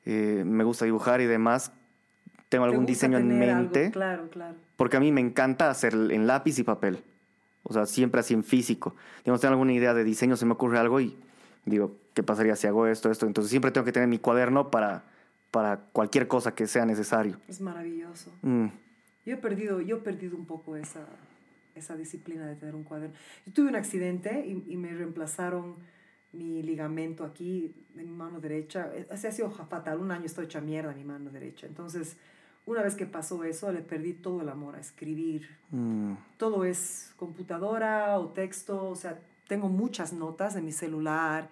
eh, 0.05 0.43
me 0.47 0.65
gusta 0.65 0.85
dibujar 0.85 1.21
y 1.21 1.27
demás, 1.27 1.73
tengo 2.49 2.65
¿Te 2.65 2.71
algún 2.71 2.87
diseño 2.87 3.19
en 3.19 3.29
tener 3.29 3.51
algo? 3.51 3.63
mente. 3.63 3.91
Claro, 3.91 4.29
claro. 4.31 4.55
Porque 4.77 4.97
a 4.97 5.01
mí 5.01 5.13
me 5.13 5.21
encanta 5.21 5.71
hacer 5.71 5.95
en 5.95 6.27
lápiz 6.27 6.59
y 6.59 6.63
papel. 6.63 7.03
O 7.69 7.73
sea, 7.73 7.87
siempre 7.87 8.21
así 8.21 8.35
en 8.35 8.43
físico. 8.45 8.97
Digamos, 9.25 9.41
tengo 9.41 9.53
alguna 9.53 9.73
idea 9.73 9.95
de 9.95 10.03
diseño, 10.05 10.37
se 10.37 10.47
me 10.47 10.53
ocurre 10.53 10.79
algo 10.79 11.01
y 11.01 11.17
digo, 11.65 11.97
¿qué 12.15 12.23
pasaría 12.23 12.57
si 12.57 12.67
hago 12.67 12.87
esto, 12.87 13.11
esto? 13.11 13.27
Entonces 13.27 13.51
siempre 13.51 13.71
tengo 13.71 13.85
que 13.85 13.93
tener 13.93 14.09
mi 14.09 14.19
cuaderno 14.19 14.71
para, 14.71 15.05
para 15.51 15.77
cualquier 15.93 16.27
cosa 16.29 16.55
que 16.55 16.67
sea 16.67 16.87
necesario. 16.87 17.39
Es 17.47 17.61
maravilloso. 17.61 18.33
Mm, 18.43 18.67
Yo 19.27 19.35
he 19.35 19.37
perdido, 19.37 19.81
yo 19.83 19.97
he 19.97 20.01
perdido 20.01 20.37
un 20.37 20.47
poco 20.47 20.77
esa, 20.77 21.07
esa 21.75 21.95
disciplina 21.97 22.47
de 22.47 22.57
tener 22.57 22.75
un 22.75 22.85
cuaderno. 22.85 23.15
Yo 23.47 23.53
tuve 23.53 23.69
un 23.69 23.77
accidente 23.77 24.45
y, 24.47 24.65
y 24.73 24.77
me 24.77 24.93
reemplazaron 24.95 25.77
mi 26.33 26.63
ligamento 26.63 27.25
aquí 27.25 27.75
de 27.95 28.03
mi 28.05 28.11
mano 28.13 28.41
derecha. 28.41 28.91
Ese 29.11 29.29
ha 29.29 29.33
sido 29.33 29.51
fatal. 29.51 29.99
Un 29.99 30.11
año 30.11 30.25
estoy 30.27 30.47
hecha 30.47 30.61
mierda 30.61 30.93
mi 30.95 31.05
mano 31.05 31.31
derecha. 31.31 31.67
Entonces, 31.67 32.17
una 32.71 32.83
vez 32.83 32.95
que 32.95 33.07
pasó 33.07 33.45
eso, 33.45 33.73
le 33.73 33.81
perdí 33.81 34.13
todo 34.13 34.43
el 34.43 34.49
amor 34.49 34.77
a 34.77 34.81
escribir. 34.81 35.49
mm, 35.71 36.13
Todo 36.37 36.65
es 36.65 37.13
computadora 37.17 38.19
o 38.19 38.29
texto. 38.29 38.89
O 38.91 38.95
sea, 38.97 39.19
tengo 39.49 39.69
muchas 39.69 40.13
notas 40.13 40.55
en 40.57 40.65
mi 40.65 40.73
celular, 40.73 41.49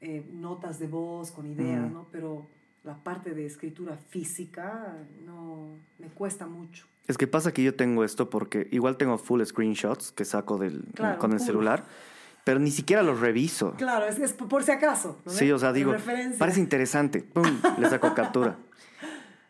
eh, 0.00 0.24
notas 0.32 0.78
de 0.78 0.86
voz 0.86 1.30
con 1.30 1.46
ideas, 1.46 1.88
Mm. 1.90 1.92
¿no? 1.92 2.06
Pero 2.10 2.46
la 2.84 2.96
parte 2.96 3.34
de 3.34 3.44
escritura 3.46 3.96
física 3.96 4.96
no 5.26 5.68
me 5.98 6.08
cuesta 6.08 6.46
mucho. 6.46 6.86
Es 7.06 7.16
que 7.18 7.26
pasa 7.26 7.52
que 7.52 7.62
yo 7.62 7.74
tengo 7.74 8.04
esto 8.04 8.28
porque 8.30 8.68
igual 8.70 8.96
tengo 8.96 9.16
full 9.18 9.42
screenshots 9.42 10.12
que 10.12 10.24
saco 10.24 10.58
del, 10.58 10.84
Claro, 10.94 11.18
con 11.18 11.32
el 11.32 11.38
full. 11.38 11.46
celular, 11.46 11.84
pero 12.44 12.60
ni 12.60 12.70
siquiera 12.70 13.02
los 13.02 13.20
reviso. 13.20 13.72
Claro, 13.76 14.06
es, 14.06 14.18
es 14.18 14.32
por 14.32 14.62
si 14.62 14.70
acaso. 14.72 15.18
¿no? 15.24 15.32
Sí, 15.32 15.50
o 15.52 15.58
sea, 15.58 15.72
digo, 15.72 15.94
parece 16.38 16.60
interesante. 16.60 17.22
Pum, 17.22 17.44
le 17.78 17.88
saco 17.90 18.14
captura. 18.14 18.56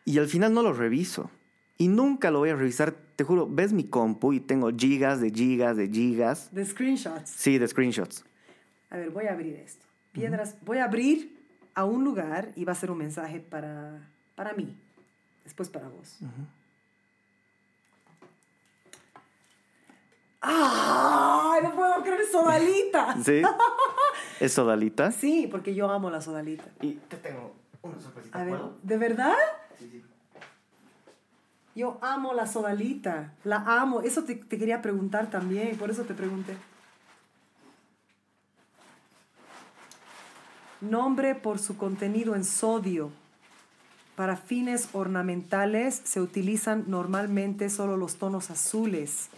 Y 0.05 0.17
al 0.19 0.27
final 0.27 0.53
no 0.53 0.63
lo 0.63 0.73
reviso. 0.73 1.29
Y 1.77 1.87
nunca 1.87 2.31
lo 2.31 2.39
voy 2.39 2.49
a 2.49 2.55
revisar. 2.55 2.93
Te 3.15 3.23
juro, 3.23 3.47
ves 3.49 3.73
mi 3.73 3.85
compu 3.85 4.33
y 4.33 4.39
tengo 4.39 4.69
gigas 4.75 5.21
de 5.21 5.29
gigas 5.31 5.77
de 5.77 5.87
gigas. 5.87 6.53
De 6.53 6.65
screenshots. 6.65 7.29
Sí, 7.29 7.57
de 7.57 7.67
screenshots. 7.67 8.25
A 8.89 8.97
ver, 8.97 9.09
voy 9.11 9.25
a 9.25 9.33
abrir 9.33 9.55
esto. 9.55 9.85
Piedras. 10.11 10.55
Voy 10.65 10.79
a 10.79 10.85
abrir 10.85 11.37
a 11.75 11.85
un 11.85 12.03
lugar 12.03 12.51
y 12.55 12.65
va 12.65 12.73
a 12.73 12.75
ser 12.75 12.91
un 12.91 12.97
mensaje 12.97 13.39
para, 13.39 14.09
para 14.35 14.53
mí. 14.53 14.75
Después 15.43 15.69
para 15.69 15.87
vos. 15.87 16.19
¡Ay! 20.41 21.61
No 21.63 21.75
puedo 21.75 22.03
creer 22.03 22.25
sodalita. 22.31 23.15
¿Sí? 23.23 23.41
¿Es 24.39 24.53
sodalita? 24.53 25.11
Sí, 25.11 25.47
porque 25.49 25.73
yo 25.75 25.89
amo 25.89 26.09
la 26.09 26.21
sodalita. 26.21 26.65
Y 26.81 26.93
te 26.93 27.17
tengo 27.17 27.53
una 27.81 27.99
sorpresita. 27.99 28.39
A 28.39 28.43
ver, 28.43 28.59
¿de 28.83 28.97
verdad? 28.97 29.35
Yo 31.75 31.97
amo 32.01 32.33
la 32.33 32.47
sodalita, 32.47 33.33
la 33.43 33.57
amo. 33.57 34.01
Eso 34.01 34.23
te, 34.23 34.35
te 34.35 34.57
quería 34.57 34.81
preguntar 34.81 35.29
también, 35.29 35.77
por 35.77 35.89
eso 35.89 36.03
te 36.03 36.13
pregunté. 36.13 36.57
Nombre 40.81 41.35
por 41.35 41.59
su 41.59 41.77
contenido 41.77 42.35
en 42.35 42.45
sodio. 42.45 43.11
Para 44.15 44.35
fines 44.35 44.89
ornamentales 44.93 46.01
se 46.03 46.19
utilizan 46.19 46.85
normalmente 46.87 47.69
solo 47.69 47.95
los 47.95 48.15
tonos 48.15 48.49
azules. 48.49 49.29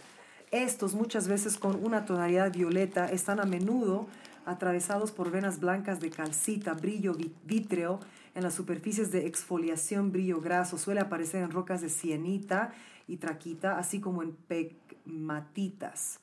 Estos, 0.50 0.94
muchas 0.94 1.28
veces 1.28 1.56
con 1.56 1.84
una 1.84 2.04
tonalidad 2.04 2.52
violeta, 2.52 3.06
están 3.06 3.40
a 3.40 3.44
menudo 3.44 4.06
atravesados 4.44 5.12
por 5.12 5.30
venas 5.30 5.60
blancas 5.60 6.00
de 6.00 6.10
calcita, 6.10 6.74
brillo 6.74 7.16
vítreo 7.44 8.00
en 8.34 8.42
las 8.42 8.54
superficies 8.54 9.12
de 9.12 9.26
exfoliación, 9.26 10.12
brillo 10.12 10.40
graso. 10.40 10.78
Suele 10.78 11.00
aparecer 11.00 11.42
en 11.42 11.50
rocas 11.50 11.80
de 11.80 11.88
sienita 11.88 12.72
y 13.06 13.16
traquita, 13.18 13.78
así 13.78 14.00
como 14.00 14.22
en 14.22 14.32
pegmatitas. 14.32 16.20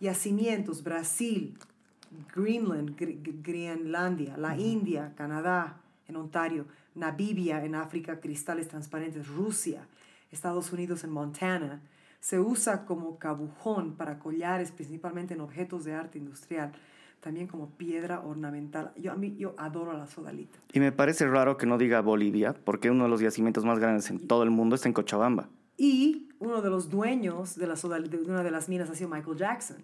Yacimientos, 0.00 0.82
Brasil, 0.82 1.56
Greenland, 2.34 2.96
Gr- 2.96 3.22
Gr- 3.22 3.42
Groenlandia, 3.42 4.36
la 4.36 4.56
India, 4.56 5.14
Canadá, 5.16 5.80
en 6.08 6.16
Ontario, 6.16 6.66
Namibia, 6.94 7.64
en 7.64 7.74
África, 7.74 8.20
cristales 8.20 8.68
transparentes, 8.68 9.26
Rusia, 9.28 9.86
Estados 10.30 10.72
Unidos, 10.72 11.04
en 11.04 11.10
Montana. 11.10 11.80
Se 12.20 12.40
usa 12.40 12.84
como 12.86 13.18
cabujón 13.18 13.94
para 13.96 14.18
collares, 14.18 14.72
principalmente 14.72 15.34
en 15.34 15.40
objetos 15.40 15.84
de 15.84 15.94
arte 15.94 16.18
industrial, 16.18 16.72
también 17.20 17.46
como 17.46 17.70
piedra 17.70 18.20
ornamental. 18.20 18.92
Yo, 18.96 19.12
a 19.12 19.16
mí, 19.16 19.34
yo 19.38 19.54
adoro 19.58 19.92
la 19.96 20.06
sodalita. 20.06 20.58
Y 20.72 20.80
me 20.80 20.92
parece 20.92 21.26
raro 21.26 21.56
que 21.56 21.66
no 21.66 21.78
diga 21.78 22.00
Bolivia, 22.00 22.54
porque 22.64 22.90
uno 22.90 23.04
de 23.04 23.10
los 23.10 23.20
yacimientos 23.20 23.64
más 23.64 23.78
grandes 23.78 24.08
en 24.10 24.26
todo 24.26 24.42
el 24.42 24.50
mundo 24.50 24.76
está 24.76 24.88
en 24.88 24.92
Cochabamba. 24.94 25.48
Y 25.76 26.28
uno 26.38 26.62
de 26.62 26.70
los 26.70 26.88
dueños 26.88 27.56
de, 27.56 27.66
la 27.66 27.74
sodal- 27.76 28.08
de 28.08 28.18
una 28.18 28.42
de 28.42 28.50
las 28.50 28.68
minas 28.68 28.88
ha 28.90 28.94
sido 28.94 29.10
Michael 29.10 29.36
Jackson. 29.36 29.76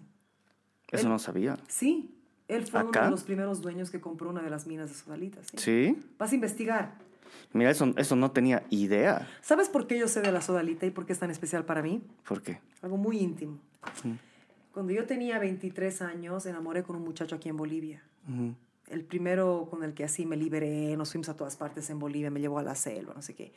Eso 0.91 1.03
Él- 1.03 1.09
no 1.09 1.19
sabía. 1.19 1.57
Sí, 1.67 2.15
él 2.47 2.65
fue 2.65 2.79
uno 2.81 2.89
¿Acá? 2.89 3.05
de 3.05 3.11
los 3.11 3.23
primeros 3.23 3.61
dueños 3.61 3.89
que 3.91 3.99
compró 3.99 4.29
una 4.29 4.41
de 4.41 4.49
las 4.49 4.65
minas 4.67 4.89
de 4.89 4.95
sodalita. 4.95 5.39
Sí. 5.43 5.57
¿Sí? 5.57 5.97
Vas 6.17 6.31
a 6.31 6.35
investigar. 6.35 6.95
Mira, 7.51 7.71
eso, 7.71 7.91
eso 7.97 8.15
no 8.15 8.31
tenía 8.31 8.63
idea. 8.69 9.27
¿Sabes 9.41 9.67
por 9.69 9.87
qué 9.87 9.97
yo 9.97 10.07
sé 10.07 10.21
de 10.21 10.31
la 10.31 10.41
sodalita 10.41 10.85
y 10.85 10.91
por 10.91 11.05
qué 11.05 11.13
es 11.13 11.19
tan 11.19 11.31
especial 11.31 11.65
para 11.65 11.81
mí? 11.81 12.03
¿Por 12.27 12.41
qué? 12.43 12.59
Algo 12.81 12.97
muy 12.97 13.17
íntimo. 13.17 13.57
Cuando 14.73 14.91
yo 14.91 15.05
tenía 15.05 15.37
23 15.37 16.01
años, 16.01 16.47
enamoré 16.47 16.81
con 16.81 16.95
un 16.95 17.03
muchacho 17.03 17.35
aquí 17.35 17.47
en 17.47 17.57
Bolivia. 17.57 18.01
El 18.87 19.05
primero 19.05 19.67
con 19.69 19.83
el 19.83 19.93
que 19.93 20.03
así 20.03 20.25
me 20.25 20.35
liberé, 20.35 20.97
nos 20.97 21.11
fuimos 21.11 21.29
a 21.29 21.35
todas 21.35 21.55
partes 21.55 21.89
en 21.91 21.99
Bolivia, 21.99 22.31
me 22.31 22.39
llevó 22.39 22.57
a 22.57 22.63
la 22.63 22.73
selva, 22.73 23.13
no 23.13 23.21
sé 23.21 23.35
qué. 23.35 23.53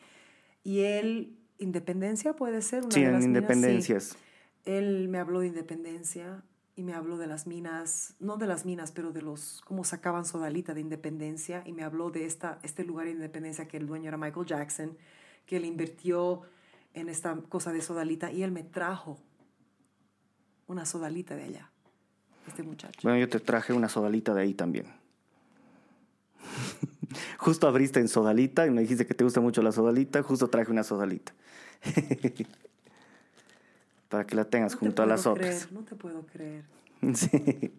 Y 0.62 0.80
él, 0.80 1.38
Independencia 1.58 2.34
puede 2.36 2.60
ser 2.60 2.84
una 2.84 2.92
Sí, 2.92 3.00
de 3.00 3.06
en 3.06 3.12
las 3.12 3.22
minas, 3.22 3.24
sí. 3.24 3.38
Independencias. 3.38 4.16
Él 4.66 5.08
me 5.08 5.18
habló 5.18 5.40
de 5.40 5.46
Independencia 5.46 6.42
y 6.74 6.82
me 6.82 6.92
habló 6.92 7.16
de 7.16 7.26
las 7.26 7.46
minas, 7.46 8.14
no 8.20 8.36
de 8.36 8.46
las 8.46 8.66
minas, 8.66 8.92
pero 8.92 9.10
de 9.10 9.22
los, 9.22 9.62
cómo 9.64 9.84
sacaban 9.84 10.26
sodalita 10.26 10.74
de 10.74 10.82
Independencia 10.82 11.62
y 11.64 11.72
me 11.72 11.82
habló 11.82 12.10
de 12.10 12.26
esta, 12.26 12.58
este 12.62 12.84
lugar 12.84 13.06
de 13.06 13.12
Independencia 13.12 13.66
que 13.66 13.78
el 13.78 13.86
dueño 13.86 14.08
era 14.08 14.18
Michael 14.18 14.44
Jackson, 14.44 14.98
que 15.46 15.56
él 15.56 15.64
invirtió 15.64 16.42
en 16.92 17.08
esta 17.08 17.34
cosa 17.48 17.72
de 17.72 17.80
sodalita 17.80 18.30
y 18.30 18.42
él 18.42 18.52
me 18.52 18.64
trajo 18.64 19.18
una 20.66 20.84
sodalita 20.86 21.34
de 21.36 21.44
allá. 21.44 21.70
este 22.46 22.62
muchacho. 22.62 23.00
Bueno, 23.02 23.18
yo 23.18 23.28
te 23.28 23.40
traje 23.40 23.72
una 23.72 23.88
sodalita 23.88 24.34
de 24.34 24.42
ahí 24.42 24.54
también. 24.54 24.86
justo 27.38 27.66
abriste 27.68 28.00
en 28.00 28.08
sodalita 28.08 28.66
y 28.66 28.70
me 28.70 28.80
dijiste 28.82 29.06
que 29.06 29.14
te 29.14 29.24
gusta 29.24 29.40
mucho 29.40 29.62
la 29.62 29.72
sodalita, 29.72 30.22
justo 30.22 30.48
traje 30.48 30.70
una 30.70 30.82
sodalita. 30.84 31.32
Para 34.08 34.24
que 34.24 34.36
la 34.36 34.44
tengas 34.44 34.72
No 34.74 34.78
te 34.78 34.86
junto 34.86 35.02
a 35.02 35.06
las 35.06 35.22
puedo 35.22 35.34
otras. 35.34 35.66
creer, 35.66 35.72
no 35.72 35.82
te 35.84 35.94
puedo 35.96 36.26
creer. 36.26 36.64
Sí. 37.14 37.72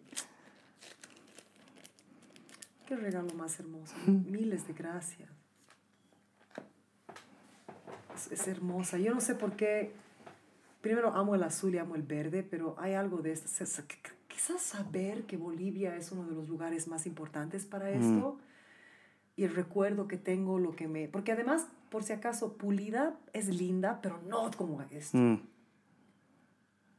Qué 2.88 2.96
regalo 2.96 3.34
más 3.34 3.60
hermoso. 3.60 3.94
Miles 4.06 4.66
de 4.68 4.74
gracias. 4.74 5.28
Es, 8.16 8.32
es 8.32 8.48
hermosa. 8.48 8.98
Yo 8.98 9.14
no 9.14 9.20
sé 9.20 9.36
por 9.36 9.54
qué. 9.58 9.92
Primero 10.82 11.14
amo 11.14 11.36
el 11.36 11.44
azul 11.44 11.74
y 11.76 11.78
amo 11.78 11.96
el 11.96 12.04
verde, 12.04 12.44
pero 12.44 12.76
hay 12.78 12.94
algo 12.94 13.18
de 13.18 13.32
esto. 13.32 13.48
Quizás 14.28 14.62
saber 14.62 15.24
que 15.24 15.38
Bolivia 15.38 15.96
es 15.96 16.12
uno 16.12 16.26
de 16.28 16.36
los 16.36 16.48
lugares 16.48 16.88
más 16.88 17.08
importantes 17.08 17.66
para 17.66 17.90
esto. 17.90 18.38
Y 19.36 19.44
el 19.44 19.56
recuerdo 19.56 20.08
que 20.08 20.18
tengo, 20.18 20.60
lo 20.60 20.76
que 20.76 20.88
me. 20.88 21.08
Porque 21.08 21.32
además, 21.32 21.68
por 21.90 22.04
si 22.04 22.14
acaso, 22.14 22.54
pulida 22.58 23.18
es 23.34 23.48
linda, 23.48 24.00
pero 24.02 24.20
no 24.28 24.50
como 24.56 24.82
esto. 24.92 25.18
Mm. 25.18 25.42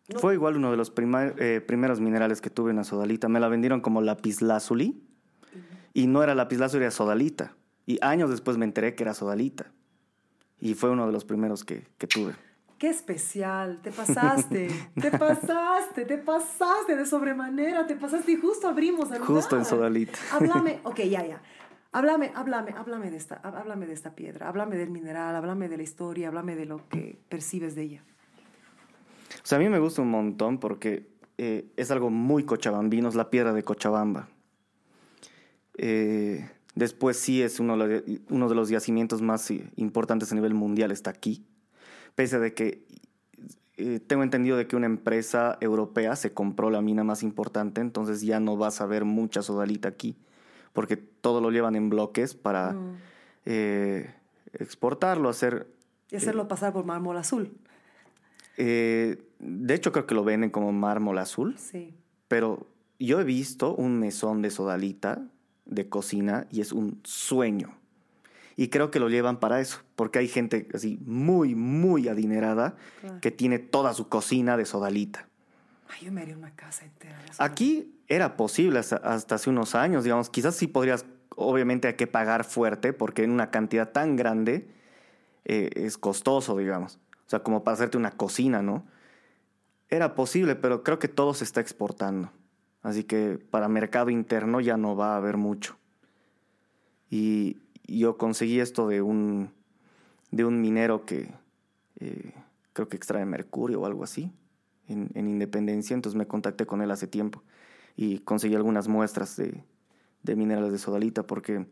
No. 0.09 0.19
Fue 0.21 0.35
igual 0.35 0.57
uno 0.57 0.71
de 0.71 0.77
los 0.77 0.93
eh, 0.97 1.63
primeros 1.67 2.01
minerales 2.01 2.41
que 2.41 2.49
tuve 2.49 2.71
en 2.71 2.77
la 2.77 2.85
sodalita. 2.85 3.29
Me 3.29 3.41
la 3.41 3.49
vendieron 3.49 3.81
como 3.81 4.01
lapislázuli 4.01 5.03
y 5.93 6.07
no 6.07 6.23
era 6.23 6.35
lapislázuli, 6.35 6.85
era 6.85 6.91
sodalita. 6.91 7.55
Y 7.87 7.99
años 8.03 8.31
después 8.31 8.57
me 8.57 8.65
enteré 8.65 8.95
que 8.95 9.03
era 9.03 9.15
sodalita. 9.15 9.71
Y 10.61 10.75
fue 10.75 10.91
uno 10.91 11.07
de 11.07 11.13
los 11.13 11.25
primeros 11.25 11.65
que, 11.65 11.87
que 11.99 12.07
tuve. 12.07 12.35
Qué 12.79 12.89
especial, 12.89 13.81
te 13.83 13.91
pasaste, 13.91 14.69
te 15.01 15.11
pasaste, 15.11 16.05
te 16.05 16.17
pasaste 16.19 16.95
de 16.97 17.07
sobremanera, 17.07 17.87
te 17.87 17.97
pasaste 17.97 18.33
y 18.33 18.37
justo 18.37 18.69
abrimos 18.69 19.11
el 19.11 19.19
Justo 19.21 19.57
en 19.57 19.63
lugar. 19.63 19.65
Sodalita. 19.79 20.19
Háblame, 20.33 20.81
ok, 20.85 21.01
ya, 21.01 21.27
ya. 21.27 21.43
Háblame, 21.91 22.31
háblame, 22.35 22.73
háblame 22.77 23.11
de 23.11 23.17
esta, 23.17 23.41
há- 23.43 23.49
háblame 23.59 23.87
de 23.87 23.95
esta 23.95 24.15
piedra, 24.15 24.49
háblame 24.49 24.77
del 24.77 24.91
mineral, 24.91 25.35
háblame 25.35 25.69
de 25.69 25.77
la 25.79 25.83
historia, 25.83 26.29
háblame 26.29 26.55
de 26.55 26.67
lo 26.67 26.89
que 26.89 27.19
percibes 27.29 27.75
de 27.75 27.83
ella. 27.83 28.05
O 29.43 29.47
sea, 29.47 29.57
a 29.57 29.61
mí 29.61 29.69
me 29.69 29.79
gusta 29.79 30.03
un 30.03 30.11
montón 30.11 30.59
porque 30.59 31.09
eh, 31.39 31.73
es 31.77 31.91
algo 31.91 32.11
muy 32.11 32.45
cochabambino, 32.45 33.09
es 33.09 33.15
la 33.15 33.31
piedra 33.31 33.53
de 33.55 33.63
Cochabamba. 33.63 34.29
Eh, 35.79 36.49
después 36.75 37.17
sí 37.17 37.43
es 37.43 37.59
uno 37.59 37.77
de, 37.77 38.03
los, 38.07 38.21
uno 38.31 38.49
de 38.49 38.55
los 38.55 38.69
yacimientos 38.69 39.23
más 39.23 39.51
eh, 39.51 39.69
importantes 39.77 40.31
a 40.33 40.35
nivel 40.35 40.55
mundial, 40.55 40.91
está 40.91 41.11
aquí. 41.11 41.45
Pese 42.19 42.41
de 42.41 42.53
que 42.53 42.85
eh, 43.77 44.01
tengo 44.05 44.25
entendido 44.25 44.57
de 44.57 44.67
que 44.67 44.75
una 44.75 44.87
empresa 44.87 45.57
europea 45.61 46.17
se 46.17 46.33
compró 46.33 46.69
la 46.69 46.83
mina 46.83 47.05
más 47.05 47.23
importante, 47.23 47.81
entonces 47.81 48.23
ya 48.23 48.41
no 48.41 48.57
vas 48.57 48.81
a 48.81 48.87
ver 48.87 49.05
mucha 49.05 49.41
sodalita 49.41 49.89
aquí, 49.89 50.17
porque 50.73 50.97
todo 50.97 51.41
lo 51.41 51.53
llevan 51.53 51.77
en 51.77 51.91
bloques 51.91 52.35
para 52.35 52.73
Mm. 52.73 52.97
eh, 53.47 54.11
exportarlo, 54.55 55.29
hacer 55.29 55.69
Y 56.11 56.17
hacerlo 56.17 56.49
pasar 56.49 56.73
por 56.73 56.85
mármol 56.85 57.17
azul. 57.19 57.53
eh, 58.57 59.23
de 59.39 59.75
hecho, 59.75 59.93
creo 59.93 60.09
que 60.09 60.17
lo 60.17 60.25
venden 60.25 60.51
como 60.51 60.73
mármol 60.73 61.19
azul, 61.19 61.57
Sí. 61.57 61.95
pero 62.27 62.67
yo 62.99 63.21
he 63.21 63.25
visto 63.25 63.77
un 63.77 64.01
mesón 64.01 64.43
de 64.43 64.51
sodalita 64.51 65.23
de 65.67 65.89
cocina 65.89 66.49
y 66.51 66.63
es 66.63 66.73
un 66.73 66.99
sueño. 67.05 67.78
Y 68.61 68.71
creo 68.71 68.91
que 68.91 68.99
lo 68.99 69.09
llevan 69.09 69.39
para 69.39 69.61
eso, 69.61 69.79
porque 69.95 70.19
hay 70.19 70.27
gente 70.27 70.67
así 70.75 70.99
muy, 71.07 71.55
muy 71.55 72.09
adinerada 72.09 72.75
Claro. 73.01 73.21
que 73.21 73.31
tiene 73.31 73.61
toda 73.61 73.95
su 73.95 74.09
cocina 74.09 74.57
de 74.57 74.65
sodalita. 74.67 75.29
Ay, 75.89 76.07
yo 76.07 76.11
me 76.13 76.23
haría 76.23 76.37
una 76.37 76.51
casa 76.57 76.85
entera. 76.85 77.17
Aquí 77.39 77.95
era 78.09 78.37
posible 78.37 78.81
hasta, 78.81 78.97
hasta 78.97 79.37
hace 79.37 79.49
unos 79.49 79.77
años, 79.77 80.03
digamos, 80.03 80.29
quizás 80.29 80.57
sí 80.57 80.67
podrías, 80.67 81.07
obviamente 81.37 81.87
hay 81.87 81.95
que 81.95 82.09
pagar 82.09 82.43
fuerte, 82.43 82.93
porque 82.93 83.23
en 83.23 83.31
una 83.31 83.53
cantidad 83.53 83.93
tan 83.93 84.17
grande 84.17 84.69
eh, 85.45 85.71
es 85.77 85.97
costoso, 85.97 86.57
digamos. 86.59 86.99
O 87.27 87.31
sea, 87.31 87.45
como 87.45 87.63
para 87.63 87.75
hacerte 87.77 87.97
una 87.97 88.11
cocina, 88.11 88.61
¿no? 88.61 88.85
Era 89.89 90.17
posible, 90.17 90.57
pero 90.57 90.83
creo 90.83 90.99
que 90.99 91.07
todo 91.07 91.33
se 91.33 91.45
está 91.45 91.61
exportando. 91.61 92.33
Así 92.83 93.05
que 93.05 93.39
para 93.53 93.69
mercado 93.69 94.11
interno 94.11 94.61
ya 94.61 94.77
no 94.77 94.97
va 94.97 95.15
a 95.15 95.17
haber 95.19 95.37
mucho. 95.37 95.77
Y 97.09 97.57
yo 97.89 98.19
conseguí 98.19 98.61
esto 98.61 98.87
de 98.89 99.03
un, 99.03 99.51
de 100.31 100.45
un 100.45 100.61
minero 100.61 101.05
que 101.05 101.31
eh, 102.01 102.33
creo 102.73 102.89
que 102.89 102.97
extrae 102.97 103.25
mercurio 103.25 103.81
o 103.81 103.87
algo 103.87 104.05
así 104.05 104.33
en, 104.89 105.11
en 105.15 105.29
Independencia, 105.29 105.95
entonces 105.95 106.17
me 106.17 106.27
contacté 106.27 106.67
con 106.67 106.83
él 106.83 106.91
hace 106.91 107.07
tiempo 107.07 107.43
y 107.97 108.21
conseguí 108.21 108.55
algunas 108.55 108.89
muestras 108.89 109.37
de, 109.37 109.65
de 110.23 110.37
minerales 110.37 110.73
de 110.73 110.79
sodalita 110.79 111.27
porque 111.27 111.67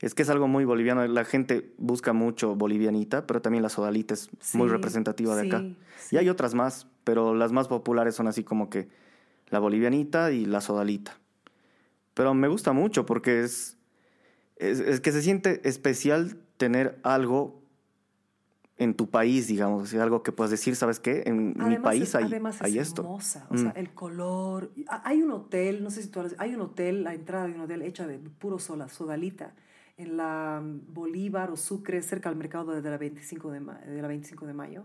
es 0.00 0.14
que 0.14 0.22
es 0.22 0.30
algo 0.30 0.48
muy 0.48 0.64
boliviano. 0.64 1.06
La 1.06 1.24
gente 1.24 1.72
busca 1.78 2.12
mucho 2.12 2.54
bolivianita, 2.54 3.26
pero 3.26 3.40
también 3.40 3.62
la 3.62 3.68
sodalita 3.68 4.14
es 4.14 4.30
muy 4.54 4.68
representativa 4.68 5.36
de 5.36 5.48
acá. 5.48 5.62
sí, 5.98 6.16
Y 6.16 6.18
hay 6.18 6.28
otras 6.28 6.54
más, 6.54 6.86
pero 7.04 7.34
las 7.34 7.52
más 7.52 7.68
populares 7.68 8.14
son 8.14 8.26
así 8.26 8.44
como 8.44 8.70
que 8.70 8.88
la 9.48 9.58
bolivianita 9.58 10.32
y 10.32 10.44
la 10.44 10.60
sodalita. 10.60 11.18
Pero 12.14 12.34
me 12.34 12.48
gusta 12.48 12.72
mucho 12.72 13.06
porque 13.06 13.42
es, 13.42 13.78
es, 14.60 14.80
es 14.80 15.00
que 15.00 15.12
se 15.12 15.22
siente 15.22 15.66
especial 15.68 16.36
tener 16.56 16.98
algo 17.02 17.60
en 18.76 18.94
tu 18.94 19.10
país, 19.10 19.46
digamos, 19.46 19.82
o 19.82 19.86
sea, 19.86 20.02
algo 20.02 20.22
que 20.22 20.32
puedas 20.32 20.50
decir, 20.50 20.74
¿sabes 20.74 21.00
qué? 21.00 21.22
En 21.26 21.48
mi 21.48 21.54
Además 21.58 21.82
país 21.82 22.02
es- 22.04 22.14
hay, 22.14 22.24
además 22.24 22.62
hay 22.62 22.78
es 22.78 22.88
esto. 22.88 23.02
hermosa, 23.02 23.46
o 23.50 23.56
sea, 23.58 23.70
Mm. 23.70 23.76
el 23.78 23.92
color. 23.92 24.70
Hay 24.88 25.22
un 25.22 25.32
hotel, 25.32 25.82
no 25.84 25.90
sé 25.90 26.02
si 26.02 26.08
tú 26.08 26.20
has- 26.20 26.34
hay 26.38 26.54
un 26.54 26.62
hotel, 26.62 27.04
la 27.04 27.12
entrada 27.14 27.46
de 27.46 27.52
un 27.54 27.60
hotel 27.60 27.82
hecha 27.82 28.06
de 28.06 28.18
puro 28.18 28.58
sola, 28.58 28.88
sodalita, 28.88 29.52
en 29.98 30.16
la 30.16 30.62
mm, 30.64 30.94
Bolívar 30.94 31.50
o 31.50 31.56
Sucre, 31.58 32.00
cerca 32.00 32.30
al 32.30 32.36
mercado 32.36 32.80
de 32.80 32.90
la 32.90 32.96
25 32.96 33.50
de, 33.50 33.60
de 33.60 34.00
la 34.00 34.08
25 34.08 34.46
de 34.46 34.54
mayo. 34.54 34.84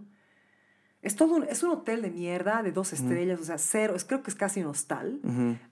Es 1.01 1.15
todo 1.15 1.35
un, 1.35 1.43
es 1.43 1.63
un 1.63 1.69
hotel 1.71 2.01
de 2.01 2.09
mierda, 2.11 2.63
de 2.63 2.71
dos 2.73 2.91
estrellas, 2.91 3.39
o 3.39 3.43
sea, 3.45 3.57
cero, 3.59 3.93
es, 3.95 4.03
creo 4.03 4.23
que 4.23 4.31
es 4.31 4.35
casi 4.35 4.59
un 4.61 4.67
hostal. 4.67 5.21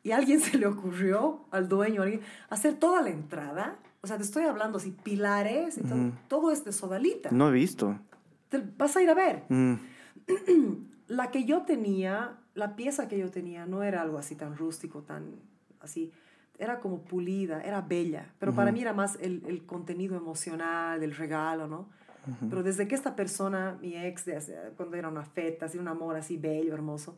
Y 0.04 0.12
a 0.12 0.18
alguien 0.18 0.40
se 0.58 0.58
le 0.58 0.68
ocurrió, 0.68 1.46
al 1.52 1.68
dueño, 1.68 2.02
a 2.02 2.06
alguien, 2.06 2.22
hacer 2.50 2.76
toda 2.76 3.02
la 3.02 3.10
entrada. 3.10 3.80
O 4.04 4.08
sea, 4.08 4.18
te 4.18 4.24
estoy 4.24 4.44
hablando 4.44 4.80
así, 4.80 4.92
pilares, 4.92 5.78
y 5.78 5.82
todo, 5.82 6.12
todo 6.28 6.52
es 6.52 6.66
de 6.66 6.74
sodalita. 6.74 7.30
No 7.32 7.48
he 7.48 7.54
visto. 7.54 7.98
Te- 8.50 8.62
vas 8.78 8.98
a 8.98 9.02
ir 9.02 9.10
a 9.10 9.14
ver. 9.14 9.46
Mm. 9.48 9.76
La 11.08 11.32
que 11.32 11.46
yo 11.46 11.62
tenía, 11.64 12.38
la 12.54 12.76
pieza 12.76 13.08
que 13.08 13.18
yo 13.18 13.30
tenía 13.30 13.66
no 13.66 13.84
era 13.84 14.02
algo 14.02 14.18
así 14.18 14.36
tan 14.36 14.58
rústico, 14.58 15.04
tan 15.04 15.36
así. 15.80 16.12
Era 16.58 16.80
como 16.80 17.02
pulida, 17.04 17.62
era 17.62 17.82
bella. 17.82 18.32
Pero 18.40 18.54
para 18.54 18.72
mí 18.72 18.82
era 18.82 18.94
más 18.94 19.18
el, 19.22 19.44
el 19.48 19.66
contenido 19.66 20.16
emocional 20.18 21.00
del 21.00 21.16
regalo, 21.16 21.68
¿no? 21.68 21.90
Pero 22.50 22.64
desde 22.64 22.88
que 22.88 22.96
esta 22.96 23.16
persona, 23.18 23.78
mi 23.82 23.98
ex, 23.98 24.26
cuando 24.78 24.96
era 24.96 25.10
una 25.10 25.24
feta, 25.24 25.66
así 25.66 25.78
un 25.78 25.90
amor 25.90 26.16
así 26.16 26.38
bello, 26.38 26.74
hermoso, 26.74 27.18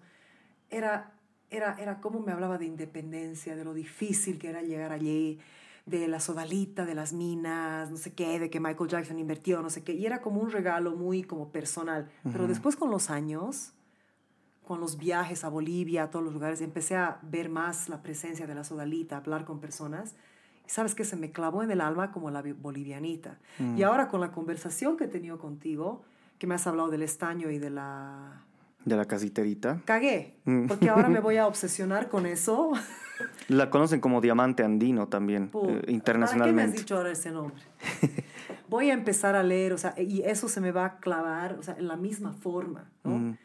era, 0.72 1.12
era, 1.52 1.76
era 1.80 2.02
como 2.02 2.20
me 2.22 2.32
hablaba 2.32 2.58
de 2.58 2.66
independencia, 2.66 3.56
de 3.56 3.64
lo 3.64 3.74
difícil 3.76 4.40
que 4.40 4.50
era 4.50 4.64
llegar 4.64 4.92
allí, 4.92 5.40
de 5.86 6.08
la 6.08 6.20
sodalita, 6.20 6.84
de 6.86 6.96
las 6.96 7.14
minas, 7.14 7.92
no 7.92 7.98
sé 7.98 8.14
qué, 8.14 8.40
de 8.40 8.50
que 8.50 8.60
Michael 8.60 8.90
Jackson 8.90 9.20
invirtió, 9.20 9.62
no 9.62 9.70
sé 9.70 9.84
qué. 9.84 9.94
Y 9.94 10.06
era 10.06 10.22
como 10.22 10.42
un 10.42 10.50
regalo 10.52 10.96
muy 10.96 11.24
como 11.24 11.52
personal. 11.52 12.10
Pero 12.32 12.48
después 12.48 12.76
con 12.76 12.90
los 12.90 13.10
años, 13.12 13.74
con 14.68 14.80
los 14.80 14.98
viajes 14.98 15.44
a 15.44 15.50
Bolivia, 15.50 16.04
a 16.04 16.10
todos 16.10 16.26
los 16.26 16.34
lugares, 16.34 16.62
empecé 16.62 16.96
a 16.96 17.20
ver 17.22 17.50
más 17.50 17.88
la 17.88 18.02
presencia 18.02 18.48
de 18.48 18.56
la 18.56 18.64
sodalita, 18.64 19.18
hablar 19.18 19.46
con 19.46 19.60
personas. 19.60 20.16
Y 20.66 20.70
sabes 20.72 20.96
que 20.96 21.06
se 21.06 21.16
me 21.16 21.32
clavó 21.32 21.62
en 21.62 21.70
el 21.70 21.82
alma 21.82 22.12
como 22.12 22.32
la 22.32 22.42
bolivianita. 22.42 23.38
Y 23.78 23.84
ahora 23.84 24.08
con 24.08 24.22
la 24.22 24.32
conversación 24.32 24.98
que 24.98 25.04
he 25.04 25.08
tenido 25.08 25.38
contigo, 25.38 26.02
que 26.40 26.48
me 26.48 26.56
has 26.56 26.66
hablado 26.66 26.90
del 26.90 27.04
estaño 27.04 27.52
y 27.52 27.60
de 27.60 27.70
la... 27.70 28.42
De 28.84 28.96
la 28.96 29.06
casiterita. 29.06 29.82
Cagué, 29.86 30.40
Mm. 30.46 30.66
porque 30.68 30.90
ahora 30.90 31.10
me 31.10 31.20
voy 31.22 31.38
a 31.38 31.46
obsesionar 31.48 32.10
con 32.10 32.26
eso. 32.26 32.72
La 33.48 33.70
conocen 33.70 34.00
como 34.02 34.22
diamante 34.22 34.64
andino 34.64 35.08
también, 35.08 35.50
Puta, 35.50 35.68
eh, 35.68 35.74
¿Para 35.74 35.82
qué 35.82 35.88
me 35.88 35.92
has 35.92 35.94
internacionalmente. 35.94 36.78
dicho 36.80 36.98
ahora 36.98 37.12
ese 37.12 37.32
nombre? 37.32 37.56
Voy 38.70 38.90
a 38.90 38.94
empezar 38.94 39.36
a 39.36 39.44
leer, 39.44 39.74
o 39.74 39.78
sea, 39.78 39.94
y 40.00 40.22
eso 40.24 40.50
se 40.50 40.60
me 40.62 40.72
va 40.72 40.86
a 40.86 41.00
clavar, 41.00 41.54
o 41.60 41.64
sea, 41.64 41.76
en 41.78 41.88
la 41.88 41.96
misma 41.96 42.34
forma, 42.34 42.90
¿no? 43.04 43.18
Mm. 43.18 43.38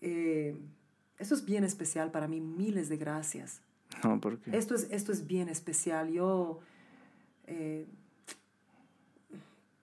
Eh, 0.00 0.56
eso 1.18 1.34
es 1.34 1.44
bien 1.44 1.64
especial 1.64 2.10
para 2.10 2.26
mí, 2.28 2.40
miles 2.40 2.88
de 2.88 2.96
gracias. 2.96 3.60
No, 4.02 4.20
porque... 4.20 4.56
Esto 4.56 4.74
es, 4.74 4.88
esto 4.90 5.12
es 5.12 5.26
bien 5.26 5.48
especial. 5.48 6.10
Yo. 6.10 6.60
eh, 7.46 7.86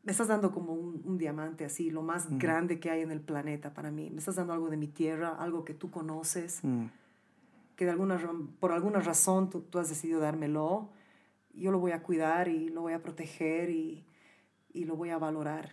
me 0.04 0.12
estás 0.12 0.28
dando 0.28 0.52
como 0.52 0.74
un, 0.74 1.02
un 1.06 1.18
diamante 1.20 1.64
así, 1.64 1.92
lo 1.92 2.02
más 2.02 2.28
grande 2.40 2.80
que 2.80 2.90
hay 2.90 3.02
en 3.02 3.12
el 3.12 3.22
planeta 3.22 3.72
para 3.76 3.92
mí. 3.92 4.10
Me 4.10 4.18
estás 4.18 4.36
dando 4.36 4.52
algo 4.54 4.70
de 4.72 4.78
mi 4.78 4.88
tierra, 4.88 5.36
algo 5.38 5.64
que 5.64 5.76
tú 5.76 5.92
conoces, 5.92 6.60
Mm. 6.64 6.86
Que 7.76 7.86
de 7.86 7.92
alguna, 7.92 8.20
por 8.60 8.72
alguna 8.72 9.00
razón 9.00 9.50
tú, 9.50 9.62
tú 9.62 9.80
has 9.80 9.90
decidido 9.90 10.20
dármelo. 10.20 10.90
Yo 11.54 11.72
lo 11.72 11.80
voy 11.80 11.92
a 11.92 12.02
cuidar 12.04 12.48
y 12.48 12.70
lo 12.70 12.82
voy 12.82 12.94
a 12.94 13.02
proteger 13.02 13.70
y, 13.70 14.06
y 14.74 14.86
lo 14.86 14.96
voy 14.96 15.10
a 15.10 15.18
valorar. 15.18 15.72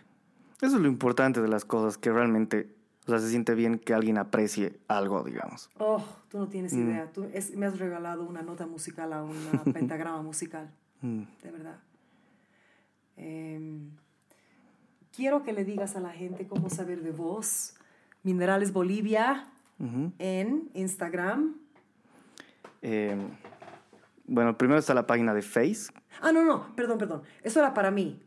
Eso 0.61 0.75
es 0.75 0.81
lo 0.81 0.87
importante 0.89 1.41
de 1.41 1.47
las 1.47 1.63
cosas, 1.63 1.97
que 1.97 2.11
realmente, 2.11 2.75
o 3.05 3.09
sea, 3.11 3.19
se 3.19 3.29
siente 3.29 3.55
bien 3.55 3.79
que 3.79 3.93
alguien 3.93 4.17
aprecie 4.17 4.77
algo, 4.89 5.23
digamos. 5.23 5.69
Oh, 5.79 6.03
tú 6.29 6.37
no 6.37 6.47
tienes 6.49 6.73
Mm. 6.73 6.79
idea. 6.89 7.11
Tú 7.13 7.23
es- 7.33 7.55
me 7.55 7.65
has 7.65 7.79
regalado 7.79 8.23
una 8.25 8.41
nota 8.41 8.65
musical 8.67 9.13
a 9.13 9.23
una 9.23 9.31
pentagrama 9.73 10.21
musical. 10.21 10.69
Mm. 11.01 11.21
De 11.43 11.51
verdad. 11.51 11.79
Em, 13.17 13.91
quiero 15.15 15.43
que 15.43 15.53
le 15.53 15.65
digas 15.65 15.95
a 15.95 15.99
la 15.99 16.11
gente 16.11 16.47
cómo 16.47 16.69
saber 16.69 17.01
de 17.03 17.11
vos. 17.11 17.73
Minerales 18.23 18.73
Bolivia 18.73 19.47
en 20.19 20.69
Instagram. 20.73 21.55
Eh, 22.81 23.15
bueno, 24.25 24.57
primero 24.57 24.79
está 24.79 24.93
la 24.93 25.07
página 25.07 25.33
de 25.33 25.41
Face. 25.41 25.91
Ah, 26.21 26.31
no, 26.31 26.43
no, 26.43 26.75
perdón, 26.75 26.97
perdón. 26.97 27.23
Eso 27.43 27.59
era 27.59 27.73
para 27.73 27.91
mí. 27.91 28.21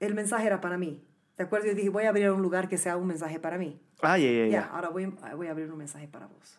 El 0.00 0.14
mensaje 0.14 0.46
era 0.46 0.60
para 0.60 0.78
mí. 0.78 1.04
¿Te 1.36 1.44
acuerdas? 1.44 1.68
Yo 1.68 1.74
dije, 1.76 1.88
voy 1.88 2.04
a 2.04 2.08
abrir 2.08 2.30
un 2.30 2.42
lugar 2.42 2.68
que 2.68 2.78
sea 2.78 2.96
un 2.96 3.06
mensaje 3.06 3.38
para 3.38 3.58
mí. 3.58 3.80
Ah, 4.02 4.18
ya, 4.18 4.30
ya, 4.30 4.46
Ya, 4.46 4.64
ahora 4.66 4.88
voy, 4.88 5.06
voy 5.36 5.46
a 5.46 5.50
abrir 5.50 5.70
un 5.70 5.78
mensaje 5.78 6.08
para 6.08 6.26
vos. 6.26 6.58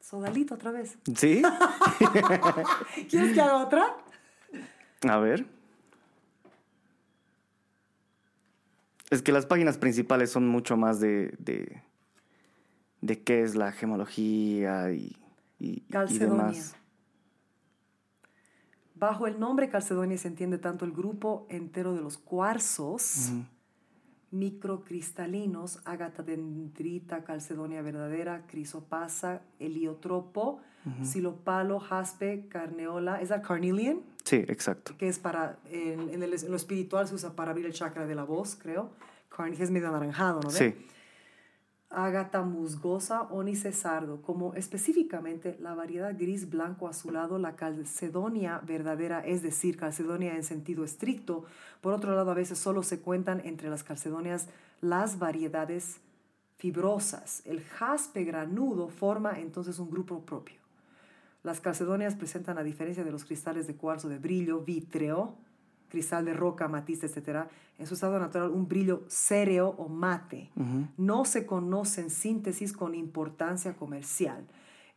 Sodalito 0.00 0.54
otra 0.54 0.70
vez. 0.70 0.98
¿Sí? 1.16 1.42
¿Quieres 3.10 3.32
que 3.32 3.40
haga 3.40 3.56
otra? 3.56 3.96
A 5.08 5.18
ver. 5.18 5.46
Es 9.10 9.22
que 9.22 9.32
las 9.32 9.46
páginas 9.46 9.78
principales 9.78 10.30
son 10.30 10.46
mucho 10.46 10.76
más 10.76 11.00
de, 11.00 11.34
de, 11.38 11.82
de 13.04 13.22
qué 13.22 13.42
es 13.42 13.54
la 13.54 13.70
gemología 13.70 14.90
y, 14.92 15.14
y, 15.58 15.82
demás. 16.18 16.76
Bajo 18.94 19.26
el 19.26 19.38
nombre 19.38 19.68
Calcedonia 19.68 20.16
se 20.16 20.28
entiende 20.28 20.56
tanto 20.56 20.84
el 20.86 20.92
grupo 20.92 21.46
entero 21.50 21.92
de 21.94 22.00
los 22.00 22.16
cuarzos 22.16 23.30
microcristalinos, 24.30 25.80
ágata 25.84 26.22
dendrita, 26.22 27.22
calcedonia 27.24 27.82
verdadera, 27.82 28.46
crisopasa, 28.48 29.42
heliotropo, 29.60 30.60
silopalo, 31.02 31.78
jaspe, 31.80 32.46
carneola. 32.48 33.20
¿Es 33.20 33.30
la 33.30 33.42
carnelian? 33.42 34.00
Sí, 34.24 34.36
exacto. 34.48 34.94
Que 34.98 35.08
es 35.08 35.18
para, 35.18 35.58
en, 35.70 36.08
en 36.10 36.22
el- 36.22 36.34
en 36.34 36.50
lo 36.50 36.56
espiritual 36.56 37.06
se 37.06 37.14
usa 37.14 37.36
para 37.36 37.50
abrir 37.52 37.66
el 37.66 37.72
chakra 37.72 38.06
de 38.06 38.14
la 38.14 38.24
voz, 38.24 38.56
creo. 38.60 38.90
Carne, 39.28 39.56
que 39.56 39.62
es 39.62 39.70
medio 39.70 39.88
anaranjado, 39.88 40.40
¿no? 40.40 40.48
ve? 40.48 40.54
Ágata 41.96 42.42
musgosa, 42.42 43.22
ónice 43.30 43.72
sardo, 43.72 44.20
como 44.22 44.54
específicamente 44.54 45.56
la 45.60 45.74
variedad 45.74 46.14
gris 46.18 46.50
blanco 46.50 46.88
azulado, 46.88 47.38
la 47.38 47.56
calcedonia 47.56 48.60
verdadera, 48.66 49.20
es 49.20 49.42
decir, 49.42 49.76
calcedonia 49.76 50.34
en 50.34 50.42
sentido 50.42 50.84
estricto. 50.84 51.44
Por 51.80 51.92
otro 51.92 52.14
lado, 52.16 52.30
a 52.30 52.34
veces 52.34 52.58
solo 52.58 52.82
se 52.82 53.00
cuentan 53.00 53.40
entre 53.44 53.70
las 53.70 53.84
calcedonias 53.84 54.48
las 54.80 55.18
variedades 55.18 56.00
fibrosas. 56.56 57.42
El 57.44 57.62
jaspe 57.62 58.24
granudo 58.24 58.88
forma 58.88 59.38
entonces 59.38 59.78
un 59.78 59.90
grupo 59.90 60.20
propio. 60.20 60.56
Las 61.42 61.60
calcedonias 61.60 62.14
presentan, 62.14 62.58
a 62.58 62.62
diferencia 62.62 63.04
de 63.04 63.12
los 63.12 63.24
cristales 63.24 63.66
de 63.66 63.76
cuarzo 63.76 64.08
de 64.08 64.18
brillo 64.18 64.60
vítreo, 64.60 65.34
cristal 65.94 66.24
de 66.24 66.34
roca, 66.34 66.66
matiz, 66.66 67.04
etc., 67.04 67.46
en 67.78 67.86
su 67.86 67.94
estado 67.94 68.18
natural 68.18 68.50
un 68.50 68.66
brillo 68.66 69.04
céreo 69.08 69.68
o 69.78 69.88
mate. 69.88 70.50
No 70.96 71.24
se 71.24 71.46
conocen 71.46 72.10
síntesis 72.10 72.72
con 72.72 72.96
importancia 72.96 73.74
comercial. 73.74 74.44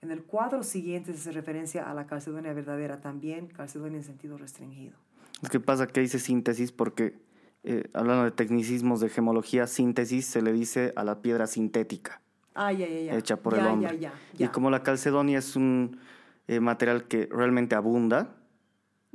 En 0.01 0.09
el 0.09 0.23
cuadro 0.23 0.63
siguiente 0.63 1.13
se 1.13 1.19
hace 1.19 1.31
referencia 1.31 1.89
a 1.89 1.93
la 1.93 2.07
calcedonia 2.07 2.53
verdadera, 2.53 2.99
también 2.99 3.47
calcedonia 3.47 3.97
en 3.97 4.03
sentido 4.03 4.37
restringido. 4.37 4.95
Es 5.43 5.49
que 5.49 5.59
pasa 5.59 5.85
que 5.85 6.01
dice 6.01 6.17
síntesis 6.17 6.71
porque, 6.71 7.19
eh, 7.63 7.89
hablando 7.93 8.23
de 8.23 8.31
tecnicismos 8.31 8.99
de 8.99 9.09
gemología, 9.09 9.67
síntesis 9.67 10.25
se 10.25 10.41
le 10.41 10.51
dice 10.51 10.93
a 10.95 11.03
la 11.03 11.21
piedra 11.21 11.45
sintética. 11.45 12.21
Ah, 12.55 12.71
ya, 12.71 12.87
ya, 12.87 12.99
ya. 13.01 13.17
hecha 13.17 13.37
por 13.37 13.55
Ya, 13.55 13.61
el 13.61 13.67
hombre. 13.67 13.99
Ya, 13.99 14.13
ya, 14.33 14.45
Y 14.45 14.49
como 14.49 14.71
la 14.71 14.81
calcedonia 14.81 15.37
es 15.37 15.55
un 15.55 15.99
eh, 16.47 16.59
material 16.59 17.07
que 17.07 17.27
realmente 17.31 17.75
abunda, 17.75 18.36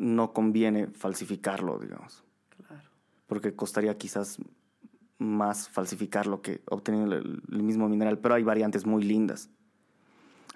no 0.02 0.32
conviene 0.32 0.88
falsificarlo, 0.88 1.78
digamos, 1.78 2.24
Claro. 2.66 2.82
porque 3.26 3.54
costaría 3.54 3.96
quizás 3.96 4.38
más 5.18 5.68
falsificarlo 5.68 6.42
que 6.42 6.60
obtener 6.68 7.04
el, 7.12 7.42
el 7.50 7.62
mismo 7.62 7.88
mineral, 7.88 8.18
pero 8.18 8.34
hay 8.34 8.42
variantes 8.42 8.84
muy 8.84 9.04
lindas. 9.04 9.48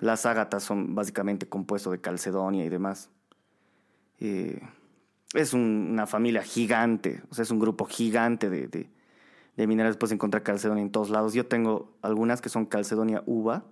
Las 0.00 0.26
ágatas 0.26 0.64
son 0.64 0.94
básicamente 0.94 1.48
compuesto 1.48 1.90
de 1.90 2.00
calcedonia 2.00 2.64
y 2.64 2.68
demás. 2.68 3.08
Eh, 4.18 4.60
es 5.34 5.52
un- 5.54 5.88
una 5.92 6.06
familia 6.06 6.42
gigante, 6.42 7.22
o 7.30 7.34
sea, 7.34 7.42
es 7.44 7.50
un 7.50 7.58
grupo 7.60 7.84
gigante 7.84 8.50
de, 8.50 8.66
de- 8.68 8.90
de 9.56 9.66
minerales. 9.66 9.96
Puedes 9.96 10.12
encontrar 10.12 10.42
calcedonia 10.42 10.82
en 10.82 10.90
todos 10.90 11.10
lados. 11.10 11.32
Yo 11.34 11.46
tengo 11.46 11.96
algunas 12.02 12.40
que 12.40 12.48
son 12.48 12.66
calcedonia 12.66 13.22
uva. 13.26 13.64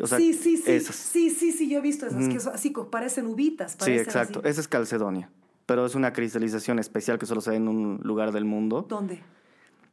O 0.00 0.06
sea, 0.06 0.18
sí, 0.18 0.34
sí, 0.34 0.56
sí. 0.56 0.70
esas. 0.70 0.94
Sí, 0.96 1.30
sí, 1.30 1.52
sí, 1.52 1.68
yo 1.68 1.78
he 1.78 1.82
visto 1.82 2.06
esas, 2.06 2.28
que 2.28 2.40
son 2.40 2.54
así, 2.54 2.72
parecen 2.90 3.26
uvitas. 3.26 3.76
Sí, 3.80 3.92
exacto. 3.92 4.40
así. 4.40 4.48
Esa 4.48 4.60
es 4.60 4.68
calcedonia. 4.68 5.30
Pero 5.66 5.86
es 5.86 5.94
una 5.94 6.12
cristalización 6.12 6.78
especial 6.78 7.18
que 7.18 7.26
solo 7.26 7.40
se 7.40 7.50
da 7.50 7.56
en 7.56 7.68
un 7.68 8.00
lugar 8.02 8.32
del 8.32 8.44
mundo. 8.44 8.86
¿Dónde? 8.88 9.20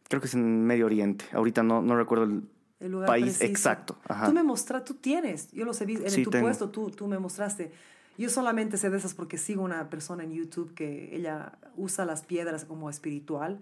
Creo 0.10 0.22
que 0.22 0.28
es 0.28 0.34
en 0.34 0.66
Medio 0.66 0.86
Oriente. 0.86 1.26
Ahorita 1.34 1.62
no, 1.64 1.82
no 1.82 1.96
recuerdo 1.96 2.24
el, 2.26 2.44
El 2.80 2.92
lugar 2.94 3.08
país 3.08 3.26
preciso. 3.38 3.46
exacto. 3.46 3.98
Ajá. 4.08 4.28
Tú 4.28 4.34
me 4.34 4.42
mostraste, 4.44 4.88
tú 4.88 5.00
tienes, 5.00 5.52
yo 5.52 5.66
los 5.66 5.80
he 5.82 5.86
visto, 5.86 6.06
en 6.06 6.12
Sí, 6.12 6.24
tu 6.24 6.30
tengo. 6.32 6.46
puesto 6.46 6.70
tú, 6.70 6.90
tú 6.90 7.08
me 7.08 7.20
mostraste. 7.20 7.72
Yo 8.18 8.30
solamente 8.30 8.78
sé 8.78 8.90
de 8.90 8.98
esas 8.98 9.14
porque 9.14 9.38
sigo 9.38 9.62
una 9.62 9.90
persona 9.92 10.24
en 10.24 10.32
YouTube 10.32 10.74
que 10.74 11.16
ella 11.16 11.52
usa 11.76 12.04
las 12.06 12.24
piedras 12.24 12.66
como 12.66 12.90
espiritual 12.90 13.60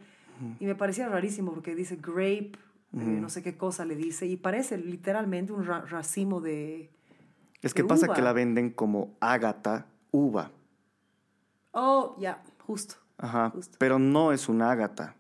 y 0.60 0.66
me 0.66 0.76
parecía 0.76 1.08
rarísimo 1.10 1.54
porque 1.54 1.76
dice 1.76 1.98
grape, 2.02 2.52
eh, 2.94 2.98
no 3.22 3.30
sé 3.30 3.44
qué 3.44 3.58
cosa 3.58 3.84
le 3.86 3.96
dice 3.96 4.26
y 4.26 4.38
parece 4.38 4.78
literalmente 4.78 5.52
un 5.54 5.66
ra- 5.66 5.82
racimo 5.86 6.42
de... 6.42 6.92
Es 7.62 7.74
que 7.74 7.82
de 7.84 7.88
pasa 7.90 8.06
uva. 8.06 8.16
que 8.16 8.22
la 8.22 8.34
venden 8.34 8.70
como 8.70 9.16
ágata 9.20 9.88
uva. 10.12 10.52
Oh, 11.72 12.16
ya, 12.20 12.44
justo. 12.66 12.96
Ajá. 13.18 13.50
Justo. 13.50 13.78
Pero 13.80 14.00
no 14.00 14.32
es 14.32 14.48
un 14.50 14.62
ágata. 14.62 15.16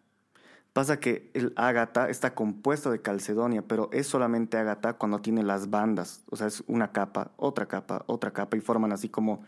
Pasa 0.73 0.99
que 0.99 1.31
el 1.33 1.53
ágata 1.55 2.09
está 2.09 2.35
compuesto 2.35 2.91
de 2.91 3.01
calcedonia, 3.01 3.61
pero 3.61 3.89
es 3.93 4.07
solamente 4.07 4.57
ágata 4.57 4.93
cuando 4.93 5.19
tiene 5.19 5.41
las 5.43 5.69
bandas. 5.69 6.23
O 6.29 6.35
sea, 6.35 6.47
es 6.47 6.63
una 6.67 6.91
capa, 6.91 7.31
otra 7.37 7.65
capa, 7.65 8.03
otra 8.07 8.31
capa 8.31 8.57
y 8.57 8.61
forman 8.61 8.91
así 8.91 9.07
como, 9.09 9.43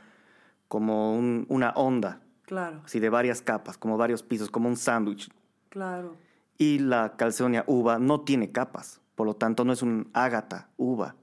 como 0.67 1.13
un- 1.17 1.45
una 1.49 1.71
onda, 1.71 2.21
Claro, 2.43 2.81
así 2.85 2.99
de 3.01 3.09
varias 3.09 3.41
capas, 3.41 3.77
como 3.77 3.97
varios 3.97 4.23
pisos, 4.23 4.49
como 4.49 4.69
un 4.69 4.77
sándwich. 4.77 5.29
claro. 5.69 6.15
Y 6.57 6.79
la 6.79 7.15
calcedonia 7.17 7.63
uva 7.67 7.99
no 7.99 8.21
tiene 8.21 8.51
capas, 8.51 9.01
por 9.15 9.27
lo 9.27 9.35
tanto 9.35 9.63
no 9.63 9.73
es 9.73 9.81
un 9.81 10.09
ágata 10.13 10.69
uva, 10.77 11.15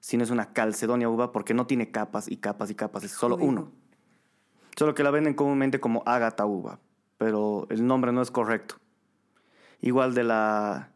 sino 0.00 0.24
es 0.24 0.30
una 0.30 0.52
calcedonia 0.52 1.08
uva 1.08 1.32
porque 1.32 1.54
no 1.54 1.66
tiene 1.66 1.90
capas 1.90 2.28
y 2.28 2.36
capas 2.36 2.70
y 2.70 2.74
capas, 2.74 3.04
es 3.04 3.12
solo 3.12 3.36
uno. 3.36 3.72
Solo 4.76 4.94
que 4.94 5.04
la 5.04 5.10
venden 5.10 5.34
comúnmente 5.34 5.78
como 5.78 6.02
ágata 6.06 6.44
uva, 6.44 6.80
pero 7.18 7.66
el 7.70 7.86
nombre 7.86 8.12
no 8.12 8.20
es 8.20 8.30
correcto. 8.30 8.76
Igual 9.80 10.14
de 10.14 10.24
la, 10.24 10.90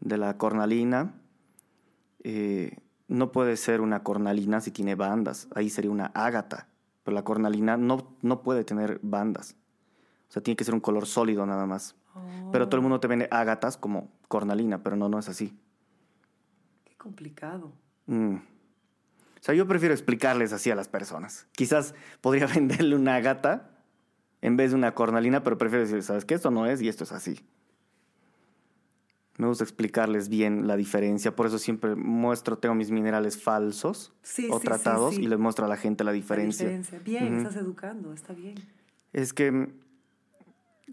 de 0.00 0.18
la 0.18 0.36
cornalina, 0.36 1.14
eh, 2.24 2.76
no 3.08 3.32
puede 3.32 3.56
ser 3.56 3.80
una 3.80 4.02
cornalina 4.02 4.60
si 4.60 4.70
tiene 4.70 4.94
bandas, 4.94 5.48
ahí 5.54 5.70
sería 5.70 5.90
una 5.90 6.06
ágata, 6.14 6.68
pero 7.04 7.14
la 7.14 7.24
cornalina 7.24 7.76
no, 7.76 8.14
no 8.20 8.42
puede 8.42 8.64
tener 8.64 9.00
bandas. 9.02 9.56
O 10.28 10.32
sea, 10.32 10.42
tiene 10.42 10.56
que 10.56 10.64
ser 10.64 10.74
un 10.74 10.80
color 10.80 11.06
sólido 11.06 11.44
nada 11.44 11.66
más. 11.66 11.94
Pero 12.52 12.68
todo 12.68 12.76
el 12.76 12.82
mundo 12.82 13.00
te 13.00 13.08
vende 13.08 13.28
ágatas 13.30 13.76
como 13.76 14.10
cornalina, 14.28 14.82
pero 14.82 14.96
no, 14.96 15.08
no 15.08 15.18
es 15.18 15.28
así. 15.28 15.58
Qué 16.84 16.94
complicado. 16.96 17.72
Mm. 18.06 18.34
O 18.36 19.44
sea, 19.44 19.54
yo 19.54 19.66
prefiero 19.66 19.94
explicarles 19.94 20.52
así 20.52 20.70
a 20.70 20.74
las 20.74 20.88
personas. 20.88 21.46
Quizás 21.52 21.94
podría 22.20 22.46
venderle 22.54 22.94
una 22.96 23.16
ágata 23.16 23.70
en 24.40 24.56
vez 24.56 24.70
de 24.72 24.76
una 24.76 24.94
cornalina, 24.94 25.42
pero 25.42 25.56
prefiero 25.58 25.84
decir, 25.84 26.02
¿sabes 26.02 26.24
qué? 26.24 26.34
Esto 26.34 26.50
no 26.50 26.66
es 26.66 26.82
y 26.82 26.88
esto 26.88 27.04
es 27.04 27.12
así. 27.12 27.40
Me 29.38 29.46
gusta 29.46 29.64
explicarles 29.64 30.28
bien 30.28 30.66
la 30.68 30.76
diferencia, 30.76 31.34
por 31.34 31.46
eso 31.46 31.58
siempre 31.58 31.96
muestro, 31.96 32.58
tengo 32.58 32.74
mis 32.74 32.90
minerales 32.90 33.42
falsos 33.42 34.12
Sí, 34.22 34.46
o 34.50 34.58
sí, 34.60 34.66
tratados 34.66 35.14
sí. 35.14 35.22
y 35.22 35.26
les 35.26 35.38
muestro 35.38 35.64
a 35.64 35.68
la 35.68 35.76
gente 35.78 36.04
la 36.04 36.10
La 36.10 36.14
diferencia. 36.14 36.66
diferencia. 36.68 36.98
Bien, 36.98 37.38
estás 37.38 37.56
educando, 37.56 38.12
está 38.12 38.34
bien. 38.34 38.56
Es 39.14 39.32
que, 39.32 39.72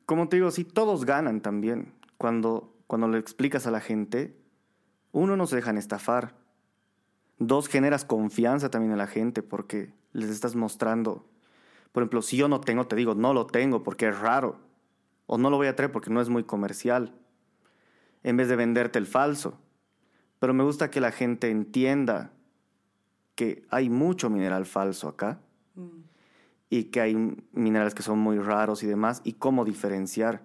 como 0.10 0.28
te 0.28 0.38
digo, 0.38 0.50
sí, 0.50 0.64
todos 0.64 1.06
ganan 1.06 1.40
también. 1.40 1.94
Cuando, 2.18 2.76
cuando 2.88 3.08
le 3.08 3.20
explicas 3.20 3.68
a 3.68 3.72
la 3.72 3.80
gente, 3.80 4.36
uno, 5.12 5.38
no 5.38 5.46
se 5.46 5.56
dejan 5.56 5.78
estafar. 5.78 6.34
Dos, 7.38 7.68
generas 7.68 8.06
confianza 8.06 8.72
también 8.72 8.94
en 8.94 8.98
la 8.98 9.06
gente 9.06 9.44
porque 9.44 9.94
les 10.12 10.32
estás 10.32 10.56
mostrando. 10.56 11.30
Por 11.92 12.02
ejemplo, 12.02 12.24
si 12.24 12.38
yo 12.38 12.48
no 12.48 12.60
tengo, 12.60 12.88
te 12.88 12.96
digo, 12.96 13.14
no 13.14 13.36
lo 13.36 13.46
tengo 13.46 13.84
porque 13.84 14.08
es 14.08 14.18
raro. 14.18 14.58
O 15.28 15.38
no 15.38 15.52
lo 15.52 15.58
voy 15.58 15.68
a 15.68 15.76
traer 15.76 15.92
porque 15.92 16.10
no 16.10 16.22
es 16.22 16.30
muy 16.30 16.44
comercial. 16.44 17.14
En 18.24 18.36
vez 18.36 18.48
de 18.48 18.56
venderte 18.56 18.98
el 18.98 19.06
falso. 19.06 19.60
Pero 20.40 20.56
me 20.56 20.64
gusta 20.64 20.90
que 20.90 21.02
la 21.02 21.12
gente 21.12 21.52
entienda 21.52 22.34
que 23.36 23.64
hay 23.70 23.92
mucho 23.92 24.32
mineral 24.32 24.66
falso 24.66 25.08
acá 25.08 25.40
Mm. 25.80 26.09
Y 26.70 26.86
que 26.86 27.02
hay 27.02 27.16
minerales 27.54 27.96
que 27.96 28.04
son 28.04 28.20
muy 28.20 28.38
raros 28.40 28.84
y 28.84 28.88
demás, 28.88 29.22
y 29.24 29.34
cómo 29.34 29.66
diferenciar. 29.66 30.42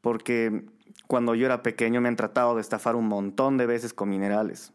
Porque 0.00 0.66
cuando 1.06 1.34
yo 1.34 1.46
era 1.46 1.62
pequeño 1.62 2.00
me 2.00 2.08
han 2.08 2.16
tratado 2.16 2.54
de 2.54 2.60
estafar 2.60 2.94
un 2.96 3.08
montón 3.08 3.56
de 3.56 3.66
veces 3.66 3.92
con 3.94 4.08
minerales. 4.08 4.72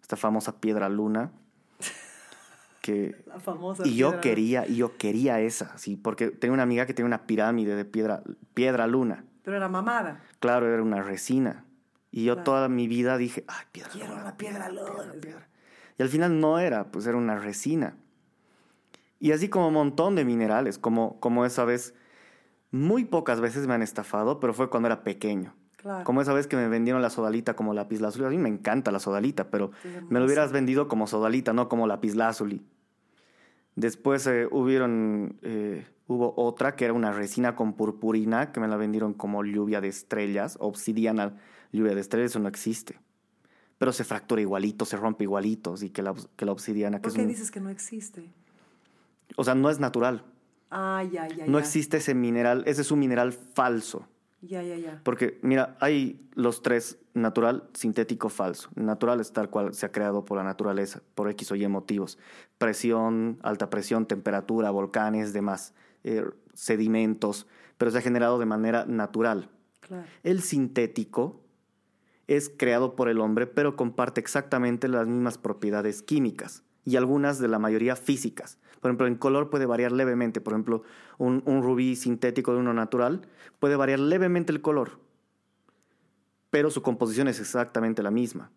Esta 0.00 0.16
famosa 0.16 0.60
piedra 0.60 0.88
luna. 0.88 1.30
Que, 2.82 3.14
La 3.28 3.38
famosa 3.38 3.86
y 3.86 3.94
yo 3.94 4.08
piedra. 4.08 4.20
quería, 4.20 4.66
y 4.66 4.74
yo 4.74 4.96
quería 4.96 5.38
esa, 5.40 5.78
sí, 5.78 5.94
porque 5.96 6.32
tenía 6.32 6.52
una 6.52 6.64
amiga 6.64 6.84
que 6.84 6.92
tenía 6.92 7.06
una 7.06 7.28
pirámide 7.28 7.76
de 7.76 7.84
piedra, 7.84 8.24
piedra 8.54 8.88
luna. 8.88 9.24
Pero 9.44 9.56
era 9.56 9.68
mamada. 9.68 10.20
Claro, 10.40 10.66
era 10.66 10.82
una 10.82 11.00
resina. 11.00 11.64
Y 12.10 12.24
yo 12.24 12.34
Claro. 12.34 12.44
toda 12.44 12.68
mi 12.68 12.88
vida 12.88 13.18
dije, 13.18 13.44
ay, 13.46 13.66
piedra 13.70 13.90
Quiero 13.92 14.08
luna, 14.08 14.24
la 14.24 14.36
piedra 14.36 14.68
luna. 14.68 15.12
piedra. 15.20 15.46
Y 15.96 16.02
al 16.02 16.08
final 16.08 16.40
no 16.40 16.58
era, 16.58 16.90
pues 16.90 17.06
era 17.06 17.16
una 17.16 17.36
resina. 17.38 17.94
Y 19.22 19.30
así 19.30 19.48
como 19.48 19.68
un 19.68 19.74
montón 19.74 20.16
de 20.16 20.24
minerales, 20.24 20.78
como, 20.78 21.20
como 21.20 21.44
esa 21.46 21.64
vez, 21.64 21.94
muy 22.72 23.04
pocas 23.04 23.40
veces 23.40 23.68
me 23.68 23.74
han 23.74 23.82
estafado, 23.82 24.40
pero 24.40 24.52
fue 24.52 24.68
cuando 24.68 24.88
era 24.88 25.04
pequeño. 25.04 25.54
Claro. 25.76 26.02
Como 26.04 26.20
esa 26.22 26.32
vez 26.32 26.48
que 26.48 26.56
me 26.56 26.66
vendieron 26.66 27.02
la 27.02 27.08
sodalita 27.10 27.54
como 27.54 27.72
lapislázuli. 27.72 28.24
A 28.24 28.30
mí 28.30 28.38
me 28.38 28.48
encanta 28.48 28.90
la 28.90 28.98
sodalita, 28.98 29.48
pero 29.50 29.70
me 30.08 30.18
lo 30.18 30.26
hubieras 30.26 30.50
vendido 30.50 30.88
como 30.88 31.06
sodalita, 31.06 31.52
no 31.52 31.68
como 31.68 31.86
lapislázuli. 31.86 32.62
Después 33.74 34.26
eh, 34.26 34.48
hubieron, 34.50 35.38
eh, 35.42 35.86
hubo 36.06 36.34
otra 36.36 36.76
que 36.76 36.84
era 36.84 36.94
una 36.94 37.12
resina 37.12 37.56
con 37.56 37.72
purpurina, 37.74 38.52
que 38.52 38.60
me 38.60 38.68
la 38.68 38.76
vendieron 38.76 39.14
como 39.14 39.44
lluvia 39.44 39.80
de 39.80 39.88
estrellas, 39.88 40.56
obsidiana 40.60 41.38
lluvia 41.72 41.94
de 41.94 42.00
estrellas, 42.00 42.32
eso 42.32 42.38
no 42.40 42.48
existe. 42.48 42.98
Pero 43.78 43.92
se 43.92 44.04
fractura 44.04 44.40
igualito, 44.42 44.84
se 44.84 44.96
rompe 44.96 45.24
igualito, 45.24 45.72
así 45.74 45.90
que 45.90 46.02
la, 46.02 46.14
que 46.36 46.44
la 46.44 46.52
obsidiana. 46.52 46.98
Que 46.98 47.02
¿Por 47.02 47.10
es 47.10 47.16
qué 47.16 47.22
un- 47.22 47.28
dices 47.28 47.50
que 47.50 47.60
no 47.60 47.70
existe? 47.70 48.30
O 49.36 49.44
sea, 49.44 49.54
no 49.54 49.70
es 49.70 49.78
natural. 49.80 50.24
Ah, 50.70 51.02
ya, 51.10 51.28
ya, 51.28 51.46
No 51.46 51.58
ya. 51.58 51.64
existe 51.64 51.98
ese 51.98 52.14
mineral, 52.14 52.62
ese 52.66 52.80
es 52.82 52.90
un 52.90 52.98
mineral 52.98 53.32
falso. 53.32 54.08
Ya, 54.40 54.62
ya, 54.62 54.76
ya. 54.76 55.00
Porque, 55.04 55.38
mira, 55.42 55.76
hay 55.80 56.28
los 56.34 56.62
tres, 56.62 56.98
natural, 57.14 57.68
sintético, 57.74 58.28
falso. 58.28 58.70
Natural 58.74 59.20
es 59.20 59.32
tal 59.32 59.50
cual 59.50 59.74
se 59.74 59.86
ha 59.86 59.92
creado 59.92 60.24
por 60.24 60.38
la 60.38 60.44
naturaleza, 60.44 61.00
por 61.14 61.30
X 61.30 61.52
o 61.52 61.54
Y 61.54 61.68
motivos. 61.68 62.18
Presión, 62.58 63.38
alta 63.42 63.70
presión, 63.70 64.06
temperatura, 64.06 64.70
volcanes, 64.70 65.32
demás, 65.32 65.74
eh, 66.02 66.24
sedimentos, 66.54 67.46
pero 67.78 67.90
se 67.90 67.98
ha 67.98 68.02
generado 68.02 68.38
de 68.38 68.46
manera 68.46 68.84
natural. 68.86 69.48
Claro. 69.80 70.04
El 70.24 70.42
sintético 70.42 71.40
es 72.26 72.50
creado 72.56 72.96
por 72.96 73.08
el 73.08 73.20
hombre, 73.20 73.46
pero 73.46 73.76
comparte 73.76 74.20
exactamente 74.20 74.88
las 74.88 75.06
mismas 75.06 75.38
propiedades 75.38 76.02
químicas 76.02 76.62
y 76.84 76.96
algunas 76.96 77.38
de 77.38 77.48
la 77.48 77.58
mayoría 77.58 77.94
físicas. 77.94 78.58
Por 78.82 78.90
ejemplo, 78.90 79.06
en 79.06 79.14
color 79.14 79.48
puede 79.48 79.64
variar 79.64 79.92
levemente. 79.92 80.40
Por 80.40 80.54
ejemplo, 80.54 80.82
un, 81.16 81.44
un 81.46 81.62
rubí 81.62 81.94
sintético 81.94 82.52
de 82.52 82.58
uno 82.58 82.74
natural 82.74 83.22
puede 83.60 83.76
variar 83.76 84.00
levemente 84.00 84.50
el 84.50 84.60
color, 84.60 84.98
pero 86.50 86.68
su 86.68 86.82
composición 86.82 87.28
es 87.28 87.38
exactamente 87.38 88.02
la 88.02 88.10
misma. 88.10 88.50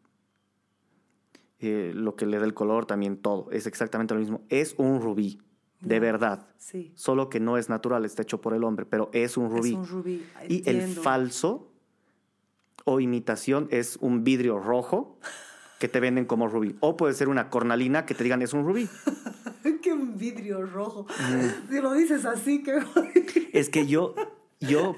Eh, 1.59 1.91
lo 1.93 2.15
que 2.15 2.25
le 2.25 2.39
da 2.39 2.45
el 2.45 2.55
color 2.55 2.87
también 2.87 3.17
todo 3.17 3.51
es 3.51 3.67
exactamente 3.67 4.15
lo 4.15 4.19
mismo. 4.19 4.41
Es 4.49 4.73
un 4.79 4.99
rubí, 4.99 5.39
de 5.79 5.99
verdad. 5.99 6.47
Sí. 6.57 6.91
Solo 6.95 7.29
que 7.29 7.39
no 7.39 7.59
es 7.59 7.69
natural, 7.69 8.03
está 8.03 8.23
hecho 8.23 8.41
por 8.41 8.55
el 8.55 8.63
hombre, 8.63 8.87
pero 8.87 9.11
es 9.13 9.37
un 9.37 9.51
rubí. 9.51 9.73
Es 9.73 9.75
un 9.75 9.87
rubí. 9.87 10.25
Y 10.49 10.67
el 10.67 10.87
falso 10.87 11.71
o 12.83 12.99
imitación 12.99 13.67
es 13.69 13.97
un 14.01 14.23
vidrio 14.23 14.57
rojo 14.57 15.19
que 15.79 15.87
te 15.87 15.99
venden 15.99 16.25
como 16.25 16.47
rubí. 16.47 16.75
O 16.79 16.97
puede 16.97 17.13
ser 17.13 17.27
una 17.27 17.49
cornalina 17.49 18.05
que 18.05 18.13
te 18.13 18.23
digan 18.23 18.41
es 18.41 18.53
un 18.53 18.65
rubí. 18.65 18.87
Qué 19.81 19.93
un 19.93 20.17
vidrio 20.17 20.65
rojo. 20.65 21.05
Si 21.69 21.79
lo 21.79 21.93
dices 21.93 22.25
así, 22.25 22.63
que 22.63 22.79
Es 23.53 23.69
que 23.69 23.85
yo, 23.85 24.15
yo 24.59 24.95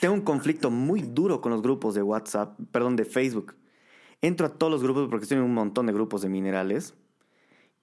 tengo 0.00 0.14
un 0.14 0.22
conflicto 0.22 0.70
muy 0.70 1.02
duro 1.02 1.40
con 1.40 1.52
los 1.52 1.60
grupos 1.60 1.94
de 1.94 2.02
WhatsApp, 2.02 2.58
perdón, 2.72 2.96
de 2.96 3.04
Facebook. 3.04 3.54
Entro 4.22 4.46
a 4.46 4.50
todos 4.50 4.72
los 4.72 4.82
grupos 4.82 5.08
porque 5.10 5.24
estoy 5.24 5.38
en 5.38 5.44
un 5.44 5.52
montón 5.52 5.86
de 5.86 5.92
grupos 5.92 6.22
de 6.22 6.30
minerales 6.30 6.94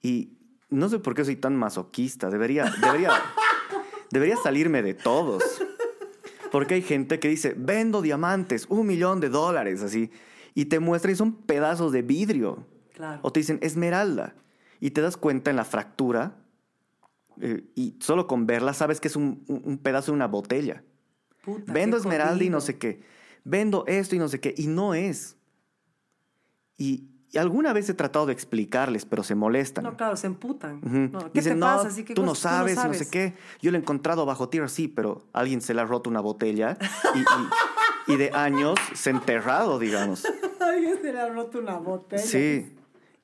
y 0.01 0.37
no 0.69 0.89
sé 0.89 0.99
por 0.99 1.13
qué 1.13 1.25
soy 1.25 1.35
tan 1.35 1.55
masoquista. 1.55 2.29
Debería, 2.29 2.71
debería, 2.81 3.11
debería 4.09 4.37
salirme 4.37 4.81
de 4.81 4.95
todos. 4.95 5.43
Porque 6.51 6.75
hay 6.75 6.81
gente 6.81 7.19
que 7.19 7.27
dice, 7.27 7.53
vendo 7.55 8.01
diamantes, 8.01 8.65
un 8.69 8.87
millón 8.87 9.19
de 9.19 9.29
dólares, 9.29 9.83
así. 9.83 10.11
Y 10.53 10.65
te 10.65 10.79
muestran 10.79 11.13
y 11.13 11.15
son 11.17 11.33
pedazos 11.33 11.91
de 11.91 12.01
vidrio. 12.01 12.65
Claro. 12.93 13.19
O 13.23 13.31
te 13.31 13.39
dicen 13.39 13.59
esmeralda. 13.61 14.35
Y 14.79 14.91
te 14.91 15.01
das 15.01 15.17
cuenta 15.17 15.49
en 15.49 15.55
la 15.55 15.65
fractura. 15.65 16.35
eh, 17.39 17.63
y 17.75 17.95
solo 18.01 18.27
con 18.27 18.45
verla 18.45 18.73
sabes 18.73 18.99
que 18.99 19.07
es 19.07 19.15
un, 19.15 19.43
un- 19.47 19.61
un 19.65 19.77
pedazo 19.77 20.11
de 20.11 20.15
una 20.17 20.27
botella. 20.27 20.83
Puta, 21.43 21.71
Vendo 21.73 21.95
qué 21.97 22.01
esmeralda 22.01 22.43
y 22.43 22.49
no 22.49 22.61
sé 22.61 22.77
qué. 22.77 23.01
Vendo 23.43 23.83
esto 23.87 24.15
y 24.15 24.19
no 24.19 24.27
sé 24.27 24.39
qué. 24.39 24.53
Y 24.57 24.67
no 24.67 24.93
es. 24.93 25.37
Y, 26.77 27.07
y 27.31 27.37
alguna 27.37 27.73
vez 27.73 27.89
he 27.89 27.93
tratado 27.93 28.25
de 28.27 28.33
explicarles, 28.33 29.05
pero 29.05 29.23
se 29.23 29.33
molestan. 29.35 29.83
No, 29.85 29.95
claro, 29.97 30.15
se 30.17 30.27
emputan. 30.27 30.77
Ujú. 30.83 30.97
No, 31.11 31.19
¿Qué 31.31 31.39
Dicen, 31.39 31.53
te 31.53 31.59
no, 31.59 31.65
pasa? 31.67 31.87
Así 31.87 32.03
que 32.03 32.13
tú 32.13 32.21
no 32.23 32.29
cosas- 32.29 32.51
sabes, 32.51 32.75
no 32.83 32.93
sé 32.93 33.09
qué. 33.09 33.33
Yo 33.61 33.71
lo 33.71 33.77
he 33.77 33.81
encontrado 33.81 34.25
bajo 34.25 34.49
tierra, 34.49 34.67
sí, 34.67 34.87
pero 34.87 35.23
alguien 35.33 35.61
se 35.61 35.73
le 35.73 35.81
ha 35.81 35.85
roto 35.85 36.09
una 36.09 36.19
botella 36.21 36.77
y, 37.15 37.19
y- 37.19 38.13
y 38.13 38.17
de 38.17 38.31
años 38.33 38.77
se 38.93 39.09
ha 39.09 39.13
enterrado, 39.13 39.79
digamos. 39.79 40.23
Alguien 40.61 41.01
se 41.01 41.13
le 41.13 41.19
ha 41.19 41.29
roto 41.29 41.59
una 41.59 41.77
botella. 41.77 42.21
Sí. 42.21 42.75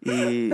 Y, 0.01 0.49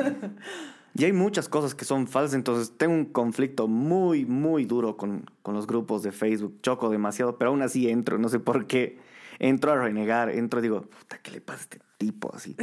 y 0.96 1.06
hay 1.06 1.14
muchas 1.14 1.50
cosas 1.50 1.76
que 1.76 1.86
son 1.86 2.08
falsas, 2.08 2.36
entonces 2.36 2.78
tengo 2.78 2.94
un 2.94 3.06
conflicto 3.06 3.68
muy, 3.68 4.26
muy 4.26 4.66
duro 4.66 4.96
con, 4.98 5.30
con 5.42 5.56
los 5.56 5.68
grupos 5.68 6.04
de 6.04 6.12
Facebook. 6.12 6.60
Choco 6.62 6.90
demasiado, 6.90 7.38
pero 7.38 7.52
aún 7.52 7.62
así 7.62 7.90
entro, 7.90 8.18
no 8.18 8.30
sé 8.30 8.40
por 8.40 8.68
qué. 8.68 9.00
Entro 9.40 9.72
a 9.72 9.76
renegar, 9.78 10.30
entro 10.30 10.60
y 10.60 10.64
digo, 10.64 10.82
puta, 10.84 11.18
¿qué 11.18 11.32
le 11.32 11.42
pasa 11.42 11.60
a 11.60 11.64
este 11.64 11.80
tipo 11.98 12.34
así? 12.34 12.56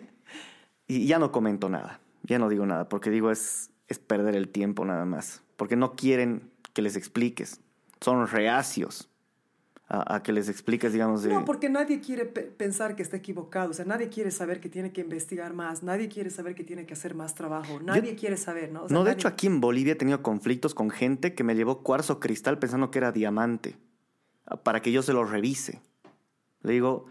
y 0.86 1.06
ya 1.06 1.18
no 1.18 1.32
comento 1.32 1.68
nada, 1.68 2.00
ya 2.22 2.38
no 2.38 2.48
digo 2.48 2.64
nada, 2.64 2.88
porque 2.88 3.10
digo, 3.10 3.30
es, 3.30 3.70
es 3.88 3.98
perder 3.98 4.36
el 4.36 4.48
tiempo 4.48 4.84
nada 4.84 5.04
más. 5.04 5.42
Porque 5.56 5.74
no 5.74 5.96
quieren 5.96 6.50
que 6.72 6.82
les 6.82 6.94
expliques, 6.94 7.60
son 8.00 8.28
reacios 8.28 9.10
a, 9.88 10.16
a 10.16 10.22
que 10.22 10.32
les 10.32 10.48
expliques, 10.50 10.92
digamos, 10.92 11.22
de... 11.22 11.30
No, 11.32 11.44
porque 11.46 11.70
nadie 11.70 12.00
quiere 12.00 12.26
pe- 12.26 12.42
pensar 12.42 12.94
que 12.94 13.02
está 13.02 13.16
equivocado. 13.16 13.70
O 13.70 13.72
sea, 13.74 13.84
nadie 13.86 14.08
quiere 14.10 14.30
saber 14.30 14.60
que 14.60 14.68
tiene 14.68 14.92
que 14.92 15.00
investigar 15.00 15.54
más. 15.54 15.82
Nadie 15.82 16.08
quiere 16.08 16.28
saber 16.30 16.54
que 16.54 16.62
tiene 16.64 16.84
que 16.84 16.92
hacer 16.92 17.14
más 17.14 17.34
trabajo. 17.34 17.80
Nadie 17.82 18.14
quiere 18.14 18.36
saber, 18.36 18.70
¿no? 18.70 18.82
O 18.84 18.88
sea, 18.88 18.94
no, 18.94 19.02
de 19.04 19.10
nadie- 19.10 19.14
hecho 19.20 19.28
aquí 19.28 19.46
en 19.46 19.60
Bolivia 19.62 19.94
he 19.94 19.96
tenido 19.96 20.22
conflictos 20.22 20.74
con 20.74 20.90
gente 20.90 21.34
que 21.34 21.42
me 21.42 21.54
llevó 21.54 21.82
cuarzo 21.82 22.20
cristal 22.20 22.58
pensando 22.58 22.90
que 22.90 22.98
era 22.98 23.12
diamante 23.12 23.76
para 24.62 24.80
que 24.82 24.92
yo 24.92 25.02
se 25.02 25.12
lo 25.14 25.24
revise. 25.24 25.80
Le 26.62 26.72
digo, 26.74 27.06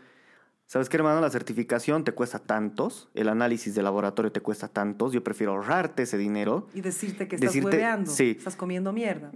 ¿sabes 0.68 0.88
qué, 0.90 0.98
hermano? 0.98 1.20
La 1.22 1.30
certificación 1.32 2.04
te 2.04 2.12
cuesta 2.12 2.38
tantos, 2.40 3.10
el 3.16 3.30
análisis 3.30 3.74
de 3.74 3.82
laboratorio 3.82 4.32
te 4.32 4.42
cuesta 4.42 4.68
tantos, 4.68 5.14
yo 5.14 5.24
prefiero 5.24 5.54
ahorrarte 5.54 6.04
ese 6.04 6.18
dinero 6.20 6.68
Y 6.76 6.82
decirte 6.82 7.28
que 7.28 7.38
estás 7.38 7.54
Decirte- 7.54 7.66
hueveando. 7.78 8.12
sí. 8.12 8.36
Estás 8.38 8.56
comiendo 8.56 8.94
mierda. 8.94 9.32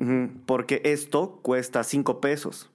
Porque 0.46 0.82
esto 0.84 1.40
cuesta 1.42 1.84
cinco 1.84 2.22
pesos. 2.22 2.70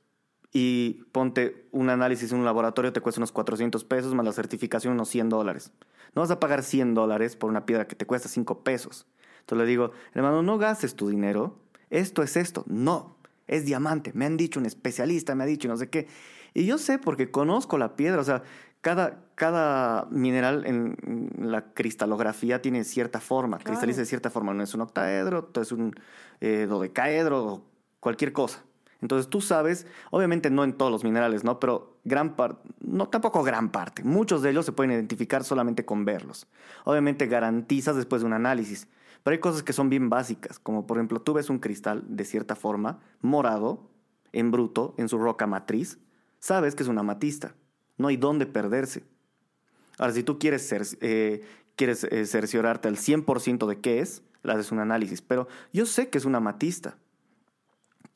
Y 0.59 1.05
ponte 1.13 1.67
un 1.71 1.91
análisis 1.91 2.33
en 2.33 2.39
un 2.39 2.47
laboratorio 2.47 2.91
te 2.91 3.03
cuesta 3.03 3.21
unos 3.21 3.31
400 3.31 3.85
pesos 3.85 4.15
más 4.15 4.25
la 4.25 4.33
certificación 4.33 4.95
unos 4.95 5.11
100 5.11 5.29
dólares. 5.29 5.71
No 6.15 6.23
vas 6.23 6.31
a 6.31 6.41
pagar 6.41 6.63
100 6.63 6.95
dólares 6.95 7.37
por 7.37 7.51
una 7.51 7.67
piedra 7.67 7.87
que 7.87 7.95
te 7.95 8.07
cuesta 8.07 8.31
5 8.31 8.61
pesos. 8.61 9.07
Entonces 9.41 9.67
le 9.67 9.69
digo, 9.69 9.91
hermano, 10.15 10.43
no 10.43 10.57
gastes 10.57 10.95
tu 10.95 11.11
dinero. 11.11 11.59
Esto 11.91 12.23
es 12.23 12.39
esto. 12.39 12.65
No, 12.69 13.19
es 13.47 13.67
diamante. 13.67 14.13
Me 14.15 14.25
han 14.25 14.39
dicho 14.39 14.59
un 14.59 14.65
especialista, 14.65 15.35
me 15.35 15.45
ha 15.45 15.47
dicho 15.47 15.69
no 15.69 15.77
sé 15.77 15.91
qué. 15.91 16.09
Y 16.55 16.65
yo 16.65 16.79
sé 16.79 16.99
porque 16.99 17.31
conozco 17.31 17.77
la 17.77 17.95
piedra. 17.95 18.23
O 18.23 18.25
sea, 18.25 18.43
cada, 18.81 19.27
cada 19.35 20.07
mineral 20.11 20.65
en 20.65 21.29
la 21.39 21.75
cristalografía 21.75 22.63
tiene 22.63 22.85
cierta 22.85 23.21
forma. 23.21 23.59
Claro. 23.59 23.73
Cristaliza 23.73 24.01
de 24.01 24.07
cierta 24.07 24.31
forma. 24.31 24.55
No 24.55 24.63
es 24.63 24.73
un 24.73 24.81
octaedro, 24.81 25.51
es 25.61 25.71
un 25.71 25.95
eh, 26.41 26.65
dodecaedro 26.67 27.63
cualquier 28.01 28.33
cosa. 28.33 28.65
Entonces 29.07 29.31
tú 29.31 29.41
sabes, 29.41 29.87
obviamente 30.11 30.51
no 30.51 30.65
en 30.65 30.73
todos 30.73 30.91
los 30.91 31.05
minerales, 31.05 31.45
¿no? 31.45 31.61
Pero 31.61 31.97
gran 32.03 32.35
parte, 32.35 32.69
no 32.81 33.09
tampoco 33.09 33.45
gran 33.45 33.71
parte, 33.71 34.03
muchos 34.03 34.43
de 34.43 34.51
ellos 34.51 34.67
se 34.67 34.73
pueden 34.73 34.91
identificar 34.91 35.45
solamente 35.45 35.85
con 35.85 36.05
verlos. 36.05 36.49
Obviamente 36.83 37.29
garantizas 37.29 37.95
después 37.95 38.23
de 38.23 38.27
un 38.27 38.33
análisis, 38.33 38.89
pero 39.23 39.33
hay 39.35 39.39
cosas 39.39 39.63
que 39.63 39.73
son 39.73 39.91
bien 39.91 40.11
básicas, 40.11 40.59
como 40.59 40.89
por 40.89 40.97
ejemplo 40.97 41.21
tú 41.21 41.35
ves 41.35 41.51
un 41.51 41.61
cristal 41.61 42.03
de 42.09 42.25
cierta 42.25 42.57
forma, 42.57 42.99
morado, 43.21 43.89
en 44.33 44.51
bruto, 44.51 44.95
en 44.99 45.09
su 45.09 45.19
roca 45.19 45.47
matriz, 45.47 46.01
sabes 46.41 46.75
que 46.75 46.83
es 46.83 46.89
una 46.89 47.03
amatista, 47.03 47.55
no 47.99 48.09
hay 48.09 48.17
dónde 48.17 48.47
perderse. 48.47 49.05
Ahora, 49.99 50.13
si 50.15 50.25
tú 50.25 50.41
quieres, 50.41 50.69
cer- 50.73 50.99
eh, 51.01 51.45
quieres 51.77 52.03
eh, 52.03 52.27
cerciorarte 52.27 52.89
al 52.89 52.97
100% 52.97 53.69
de 53.69 53.79
qué 53.79 54.01
es, 54.01 54.25
le 54.43 54.53
haces 54.53 54.73
un 54.73 54.81
análisis, 54.81 55.23
pero 55.23 55.47
yo 55.73 55.87
sé 55.87 56.09
que 56.09 56.19
es 56.19 56.25
una 56.25 56.39
amatista. 56.39 56.99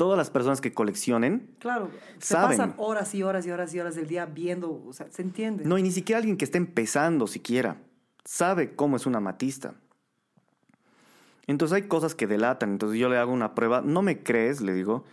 Todas 0.01 0.17
las 0.17 0.31
personas 0.31 0.63
que 0.63 0.73
coleccionen, 0.73 1.51
Claro, 1.59 1.91
se 2.19 2.33
Saben. 2.33 2.57
pasan 2.57 2.75
horas 2.79 3.15
y 3.15 3.23
horas 3.23 3.47
y 3.47 3.51
horas 3.51 3.75
y 3.75 3.81
horas 3.81 3.95
del 3.97 4.07
día 4.07 4.25
viendo, 4.25 4.83
o 4.87 4.95
sea, 4.95 5.11
¿se 5.11 5.21
entiende? 5.21 5.65
no, 5.67 5.77
y 5.77 5.83
ni 5.83 5.91
siquiera 5.91 6.17
alguien 6.19 6.39
que 6.39 6.47
esté 6.47 6.57
empezando 6.57 7.27
siquiera, 7.27 7.77
sabe 8.25 8.75
cómo 8.75 8.97
es 8.97 9.05
una 9.05 9.19
amatista. 9.19 9.75
Entonces 11.47 11.75
hay 11.77 11.83
cosas 11.83 12.15
que 12.15 12.27
delatan. 12.27 12.71
Entonces 12.71 12.99
yo 12.99 13.11
le 13.11 13.19
hago 13.19 13.31
una 13.31 13.55
prueba. 13.55 13.83
No 13.83 14.01
me 14.01 14.23
crees, 14.23 14.63
le 14.63 14.73
digo. 14.73 15.05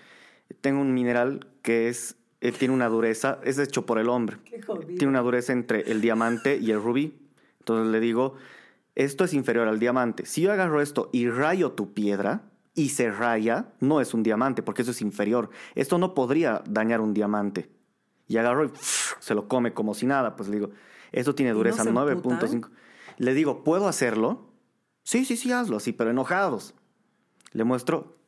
Tengo 0.62 0.80
un 0.80 0.94
mineral 0.94 1.48
que 1.64 1.90
es 1.90 2.16
eh, 2.40 2.52
tiene 2.54 2.74
una 2.74 2.88
dureza, 2.88 3.40
es 3.44 3.58
hecho 3.58 3.86
por 3.86 3.98
el 4.00 4.08
hombre. 4.08 4.38
Qué. 4.46 4.62
Tiene 4.86 5.08
una 5.08 5.22
dureza 5.22 5.52
entre 5.52 5.92
el 5.92 6.00
diamante 6.00 6.58
y 6.58 6.72
el 6.72 6.82
rubí. 6.82 7.18
Entonces 7.60 7.92
le 7.92 8.00
digo, 8.00 8.36
esto 8.96 9.26
es 9.26 9.34
inferior 9.34 9.68
al 9.68 9.80
diamante. 9.80 10.26
Si 10.26 10.42
yo 10.42 10.54
agarro 10.54 10.82
esto 10.82 11.10
y 11.12 11.30
rayo 11.30 11.72
tu 11.72 11.94
piedra 11.94 12.44
y 12.78 12.90
se 12.90 13.10
raya, 13.10 13.74
no 13.80 14.02
es 14.02 14.14
un 14.14 14.22
diamante 14.22 14.62
porque 14.62 14.84
eso 14.84 14.92
es 14.92 15.02
inferior. 15.02 15.50
Esto 15.74 15.98
no 15.98 16.14
podría 16.14 16.62
dañar 16.70 17.02
un 17.02 17.12
diamante. 17.12 17.72
Y 18.28 18.38
agarro 18.38 18.66
y 18.66 18.72
se 19.20 19.34
lo 19.34 19.48
come 19.48 19.74
como 19.74 19.96
si 19.96 20.06
nada. 20.06 20.36
Pues 20.36 20.48
le 20.48 20.58
digo, 20.58 20.70
esto 21.12 21.34
tiene 21.34 21.54
no 21.54 21.58
dureza 21.58 21.84
se 21.84 21.92
9.5. 21.92 22.70
Le 23.18 23.34
digo, 23.34 23.64
¿puedo 23.64 23.88
hacerlo? 23.88 24.52
Sí, 25.02 25.26
sí, 25.26 25.38
sí, 25.38 25.52
hazlo 25.52 25.78
así, 25.78 25.92
pero 25.92 26.12
enojados. 26.12 26.76
Le 27.52 27.64
muestro, 27.64 28.20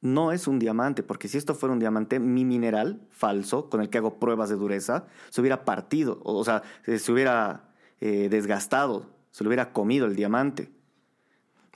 no 0.00 0.30
es 0.30 0.46
un 0.46 0.60
diamante, 0.60 1.02
porque 1.02 1.26
si 1.26 1.36
esto 1.36 1.56
fuera 1.56 1.72
un 1.72 1.80
diamante, 1.80 2.20
mi 2.20 2.44
mineral 2.44 3.00
falso, 3.10 3.68
con 3.70 3.80
el 3.80 3.90
que 3.90 3.98
hago 3.98 4.20
pruebas 4.20 4.50
de 4.50 4.54
dureza, 4.54 5.06
se 5.30 5.40
hubiera 5.40 5.64
partido, 5.64 6.20
o 6.22 6.44
sea, 6.44 6.62
se 6.84 7.00
se 7.00 7.10
hubiera 7.10 7.72
eh, 8.00 8.28
desgastado, 8.30 9.10
se 9.32 9.42
lo 9.42 9.48
hubiera 9.48 9.72
comido 9.72 10.06
el 10.06 10.14
diamante. 10.14 10.70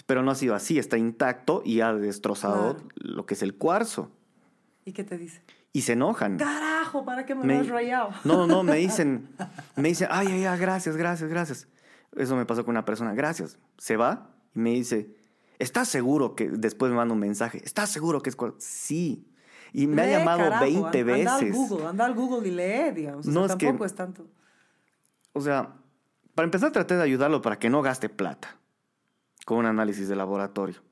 Pero 0.07 0.23
no 0.23 0.31
ha 0.31 0.35
sido 0.35 0.55
así, 0.55 0.79
está 0.79 0.99
intacto 0.99 1.63
y 1.65 1.81
ha 1.81 1.93
destrozado 1.95 2.75
Claro. 2.77 2.89
lo 2.97 3.27
que 3.27 3.35
es 3.35 3.43
el 3.43 3.55
cuarzo. 3.57 4.11
¿Y 4.85 4.93
qué 4.93 5.05
te 5.05 5.17
dice? 5.17 5.43
Y 5.73 5.83
se 5.83 5.93
enojan. 5.95 6.37
Carajo, 6.37 7.05
¿para 7.05 7.25
qué 7.27 7.35
me, 7.35 7.45
Me- 7.45 7.55
lo 7.55 7.61
has 7.61 7.69
rayado? 7.69 8.11
No, 8.25 8.47
no, 8.47 8.63
me 8.63 8.77
dicen, 8.77 9.29
me 9.77 9.89
dicen, 9.89 10.09
ay, 10.11 10.29
ay, 10.29 10.45
ay, 10.45 10.59
gracias, 10.59 10.97
gracias, 10.97 11.29
gracias. 11.31 11.69
Eso 12.17 12.37
me 12.37 12.45
pasó 12.47 12.65
con 12.65 12.73
una 12.73 12.85
persona, 12.85 13.15
gracias. 13.15 13.59
Se 13.79 13.97
va 13.97 14.31
y 14.55 14.59
me 14.61 14.71
dice, 14.71 15.17
¿estás 15.59 15.89
seguro 15.89 16.35
que 16.37 16.49
después 16.51 16.91
me 16.91 16.97
manda 16.97 17.15
un 17.15 17.21
mensaje? 17.21 17.61
¿Estás 17.65 17.91
seguro 17.91 18.21
que 18.23 18.31
es 18.31 18.37
cuar-?" 18.37 18.55
Sí. 18.59 19.27
Y 19.73 19.87
me 19.89 20.07
Lee, 20.07 20.13
ha 20.15 20.19
llamado 20.21 20.39
carajo, 20.39 20.65
20 20.65 21.01
an- 21.01 21.11
Anda 21.11 21.35
al 21.37 21.41
veces. 21.45 21.57
Google, 21.57 21.87
anda 21.87 22.05
al 22.05 22.15
Google 22.15 22.47
y 22.49 22.51
lee, 22.53 22.93
digamos. 22.95 23.21
O 23.27 23.31
sea, 23.31 23.33
No, 23.33 23.47
es 23.47 23.57
que- 23.57 23.67
tampoco 23.67 23.85
es 23.87 23.95
tanto. 23.95 24.27
O 25.33 25.41
sea, 25.41 25.75
para 26.37 26.45
empezar 26.45 26.71
traté 26.71 26.95
de 26.97 27.03
ayudarlo 27.03 27.43
para 27.43 27.59
que 27.59 27.69
no 27.71 27.83
gaste 27.83 28.09
plata 28.09 28.57
con 29.45 29.59
un 29.59 29.67
análisis 29.67 30.09
de 30.09 30.17
laboratorio. 30.17 30.83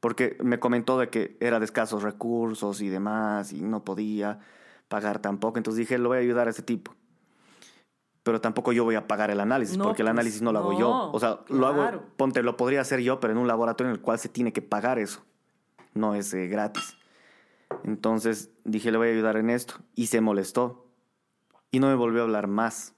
Porque 0.00 0.36
me 0.42 0.60
comentó 0.60 0.98
de 0.98 1.08
que 1.08 1.36
era 1.40 1.58
de 1.58 1.64
escasos 1.64 2.02
recursos 2.02 2.80
y 2.80 2.88
demás 2.88 3.52
y 3.52 3.62
no 3.62 3.84
podía 3.84 4.40
pagar 4.88 5.20
tampoco. 5.20 5.58
Entonces 5.58 5.78
dije, 5.78 5.98
lo 5.98 6.10
voy 6.10 6.18
a 6.18 6.20
ayudar 6.20 6.46
a 6.46 6.50
ese 6.50 6.62
tipo. 6.62 6.94
Pero 8.22 8.40
tampoco 8.40 8.72
yo 8.72 8.82
voy 8.82 8.96
a 8.96 9.06
pagar 9.06 9.30
el 9.30 9.38
análisis 9.38 9.78
No, 9.78 9.84
porque 9.84 10.02
el 10.02 10.06
pues, 10.06 10.14
análisis 10.14 10.42
no 10.42 10.52
lo 10.52 10.58
hago 10.58 10.78
yo. 10.78 11.10
O 11.12 11.20
sea, 11.20 11.40
lo 11.48 11.66
hago, 11.68 12.02
ponte, 12.16 12.42
lo 12.42 12.56
podría 12.56 12.80
hacer 12.80 13.00
yo, 13.00 13.20
pero 13.20 13.32
en 13.32 13.38
un 13.38 13.46
laboratorio 13.46 13.90
en 13.90 13.96
el 13.96 14.02
cual 14.02 14.18
se 14.18 14.28
tiene 14.28 14.52
que 14.52 14.62
pagar 14.62 14.98
eso. 14.98 15.24
No 15.94 16.14
es 16.14 16.34
eh, 16.34 16.48
gratis. 16.48 16.96
Entonces 17.84 18.50
dije, 18.64 18.90
le 18.90 18.98
voy 18.98 19.08
a 19.08 19.12
ayudar 19.12 19.36
en 19.36 19.48
esto. 19.48 19.74
Y 19.94 20.08
se 20.08 20.20
molestó. 20.20 20.86
Y 21.70 21.78
no 21.78 21.86
me 21.86 21.94
volvió 21.94 22.22
a 22.22 22.24
hablar 22.24 22.48
más. 22.48 22.95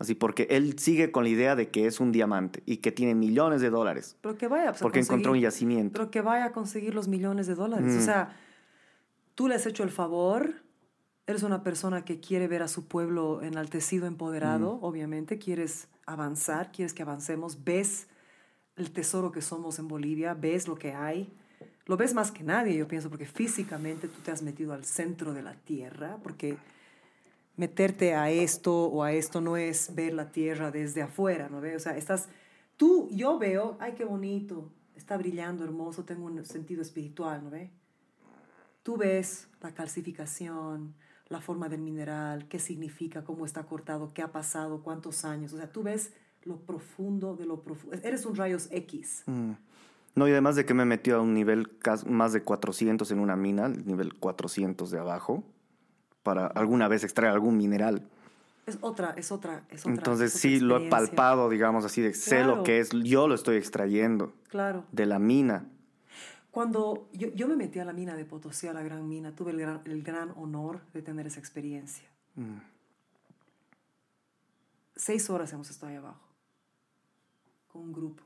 Así 0.00 0.14
porque 0.14 0.46
él 0.50 0.78
sigue 0.78 1.12
con 1.12 1.24
la 1.24 1.28
idea 1.30 1.54
de 1.54 1.68
que 1.68 1.86
es 1.86 2.00
un 2.00 2.10
diamante 2.10 2.62
y 2.64 2.78
que 2.78 2.90
tiene 2.90 3.14
millones 3.14 3.60
de 3.60 3.68
dólares. 3.68 4.16
Pero 4.22 4.36
que 4.38 4.48
vaya 4.48 4.70
pues, 4.70 4.80
a 4.80 4.82
Porque 4.82 4.98
encontró 5.00 5.32
un 5.32 5.40
yacimiento. 5.40 5.92
Pero 5.92 6.10
que 6.10 6.22
vaya 6.22 6.46
a 6.46 6.52
conseguir 6.52 6.94
los 6.94 7.06
millones 7.06 7.46
de 7.46 7.54
dólares. 7.54 7.92
O 7.94 7.98
Mm. 7.98 8.04
sea, 8.04 8.34
tú 9.34 9.46
le 9.46 9.54
has 9.56 9.66
hecho 9.66 9.82
el 9.84 9.90
favor, 9.90 10.54
eres 11.26 11.42
una 11.42 11.62
persona 11.62 12.02
que 12.04 12.18
quiere 12.18 12.48
ver 12.48 12.62
a 12.62 12.68
su 12.68 12.88
pueblo 12.88 13.42
enaltecido, 13.42 14.06
empoderado, 14.06 14.76
Mm. 14.76 14.84
obviamente, 14.84 15.38
quieres 15.38 15.88
avanzar, 16.06 16.72
quieres 16.72 16.94
que 16.94 17.02
avancemos, 17.02 17.62
ves 17.62 18.08
el 18.76 18.90
tesoro 18.92 19.30
que 19.32 19.42
somos 19.42 19.78
en 19.78 19.86
Bolivia, 19.86 20.32
ves 20.32 20.66
lo 20.66 20.76
que 20.76 20.94
hay. 20.94 21.30
Lo 21.84 21.98
ves 21.98 22.14
más 22.14 22.32
que 22.32 22.42
nadie, 22.42 22.74
yo 22.74 22.88
pienso, 22.88 23.10
porque 23.10 23.26
físicamente 23.26 24.08
tú 24.08 24.20
te 24.24 24.30
has 24.30 24.40
metido 24.40 24.72
al 24.72 24.84
centro 24.86 25.34
de 25.34 25.42
la 25.42 25.52
tierra, 25.54 26.16
porque 26.22 26.56
meterte 27.60 28.14
a 28.14 28.30
esto 28.30 28.86
o 28.86 29.04
a 29.04 29.12
esto 29.12 29.42
no 29.42 29.58
es 29.58 29.94
ver 29.94 30.14
la 30.14 30.32
tierra 30.32 30.70
desde 30.70 31.02
afuera, 31.02 31.50
¿no 31.50 31.60
ves? 31.60 31.76
O 31.76 31.78
sea, 31.78 31.96
estás, 31.96 32.28
tú, 32.78 33.08
yo 33.12 33.38
veo, 33.38 33.76
ay, 33.80 33.92
qué 33.96 34.06
bonito, 34.06 34.72
está 34.96 35.18
brillando, 35.18 35.62
hermoso, 35.62 36.04
tengo 36.04 36.24
un 36.24 36.42
sentido 36.46 36.80
espiritual, 36.80 37.44
¿no 37.44 37.50
ves? 37.50 37.70
Tú 38.82 38.96
ves 38.96 39.46
la 39.60 39.74
calcificación, 39.74 40.94
la 41.28 41.42
forma 41.42 41.68
del 41.68 41.82
mineral, 41.82 42.48
qué 42.48 42.58
significa, 42.58 43.24
cómo 43.24 43.44
está 43.44 43.64
cortado, 43.64 44.10
qué 44.14 44.22
ha 44.22 44.32
pasado, 44.32 44.82
cuántos 44.82 45.26
años, 45.26 45.52
o 45.52 45.58
sea, 45.58 45.70
tú 45.70 45.82
ves 45.82 46.14
lo 46.44 46.56
profundo 46.56 47.36
de 47.36 47.44
lo 47.44 47.62
profundo, 47.62 47.98
eres 48.02 48.24
un 48.24 48.36
rayos 48.36 48.68
X. 48.72 49.24
Mm. 49.26 49.52
No, 50.14 50.26
y 50.26 50.32
además 50.32 50.56
de 50.56 50.64
que 50.64 50.72
me 50.72 50.86
metió 50.86 51.16
a 51.16 51.20
un 51.20 51.34
nivel 51.34 51.70
más 52.06 52.32
de 52.32 52.42
400 52.42 53.10
en 53.10 53.20
una 53.20 53.36
mina, 53.36 53.66
el 53.66 53.86
nivel 53.86 54.14
400 54.14 54.90
de 54.90 54.98
abajo, 54.98 55.44
para 56.22 56.46
alguna 56.46 56.88
vez 56.88 57.04
extraer 57.04 57.32
algún 57.32 57.56
mineral. 57.56 58.02
Es 58.66 58.78
otra, 58.82 59.14
es 59.16 59.32
otra, 59.32 59.64
es 59.70 59.80
otra. 59.80 59.92
Entonces 59.92 60.34
es 60.34 60.36
otra 60.40 60.50
sí, 60.50 60.60
lo 60.60 60.76
he 60.78 60.88
palpado, 60.88 61.48
digamos 61.48 61.84
así, 61.84 62.00
de 62.02 62.14
sé 62.14 62.36
Claro. 62.36 62.56
lo 62.56 62.62
que 62.62 62.78
es, 62.80 62.90
yo 62.90 63.26
lo 63.26 63.34
estoy 63.34 63.56
extrayendo 63.56 64.32
Claro. 64.48 64.84
de 64.92 65.06
la 65.06 65.18
mina. 65.18 65.64
Cuando 66.50 67.08
yo, 67.12 67.28
yo 67.28 67.46
me 67.48 67.56
metí 67.56 67.78
a 67.78 67.84
la 67.84 67.92
mina 67.92 68.14
de 68.16 68.24
Potosí, 68.24 68.66
a 68.68 68.72
la 68.72 68.82
gran 68.82 69.08
mina, 69.08 69.34
tuve 69.34 69.52
el 69.52 69.58
gran, 69.60 69.80
el 69.84 70.02
gran 70.02 70.30
honor 70.36 70.80
de 70.92 71.02
tener 71.02 71.26
esa 71.26 71.40
experiencia. 71.40 72.08
Mm. 72.34 72.58
Seis 74.96 75.30
horas 75.30 75.52
hemos 75.52 75.70
estado 75.70 75.90
ahí 75.92 75.96
abajo, 75.96 76.20
con 77.68 77.82
un 77.82 77.92
grupo. 77.92 78.22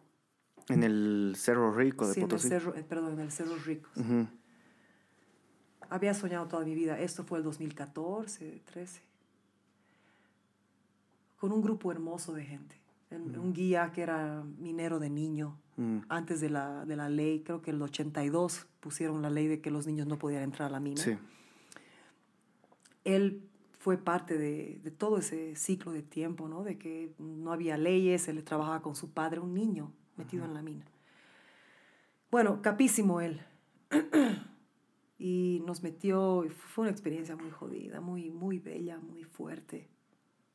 En 0.69 0.83
el 0.83 1.35
Cerro 1.37 1.73
Rico 1.73 2.07
de 2.09 2.15
Sí, 2.15 2.21
en 2.21 2.25
el 2.25 2.29
Potosí. 2.31 2.49
cerro, 2.49 2.75
eh, 2.75 2.83
perdón, 2.83 3.13
en 3.15 3.21
el 3.21 3.31
Cerro 3.31 3.55
Ricos. 3.57 3.93
Ujú. 3.97 4.27
Había 5.91 6.15
soñado 6.15 6.47
toda 6.47 6.65
mi 6.65 6.75
vida, 6.75 6.99
esto 6.99 7.25
fue 7.25 7.39
el 7.39 7.45
2014, 7.45 8.63
13, 8.65 9.01
con 11.39 11.53
un 11.53 11.63
grupo 11.63 11.93
hermoso 11.93 12.33
de 12.33 12.45
gente. 12.45 12.77
En- 13.11 13.39
Un 13.39 13.53
guía 13.53 13.93
que 13.93 14.03
era 14.03 14.43
minero 14.59 14.99
de 14.99 15.11
niño, 15.11 15.57
Mm. 15.77 15.99
antes 16.09 16.41
de 16.41 16.51
la, 16.51 16.85
de 16.85 16.97
la 16.97 17.09
ley, 17.09 17.41
creo 17.45 17.61
que 17.63 17.71
el 17.73 17.83
82 17.83 18.67
pusieron 18.81 19.23
la 19.23 19.31
ley 19.31 19.47
de 19.49 19.61
que 19.61 19.71
los 19.71 19.87
niños 19.87 20.07
no 20.07 20.19
podían 20.19 20.43
entrar 20.43 20.69
a 20.69 20.73
la 20.73 20.81
mina. 20.81 21.01
Sí. 21.01 21.17
él 23.05 23.43
fue 23.79 23.99
parte 23.99 24.39
de, 24.39 24.81
de 24.83 24.91
todo 24.91 25.19
ese 25.19 25.55
ciclo 25.57 25.93
de 25.93 26.03
tiempo, 26.03 26.49
¿no? 26.49 26.65
De 26.65 26.79
que 26.79 27.13
no 27.19 27.53
había 27.53 27.77
leyes, 27.77 28.29
él 28.29 28.43
trabajaba 28.43 28.81
con 28.81 28.97
su 28.97 29.11
padre, 29.11 29.41
un 29.41 29.53
niño 29.53 29.93
metido 30.17 30.47
en 30.47 30.55
la 30.55 30.63
mina. 30.63 30.87
Bueno, 32.31 32.63
capísimo 32.63 33.21
él. 33.21 33.43
y 35.27 35.63
nos 35.65 35.83
metió, 35.83 36.45
y 36.45 36.51
fue 36.51 36.83
una 36.83 36.91
experiencia 36.91 37.35
muy 37.35 37.51
jodida, 37.51 37.99
muy, 37.99 38.31
muy 38.31 38.59
bella, 38.59 38.99
muy 38.99 39.25
fuerte. 39.25 39.89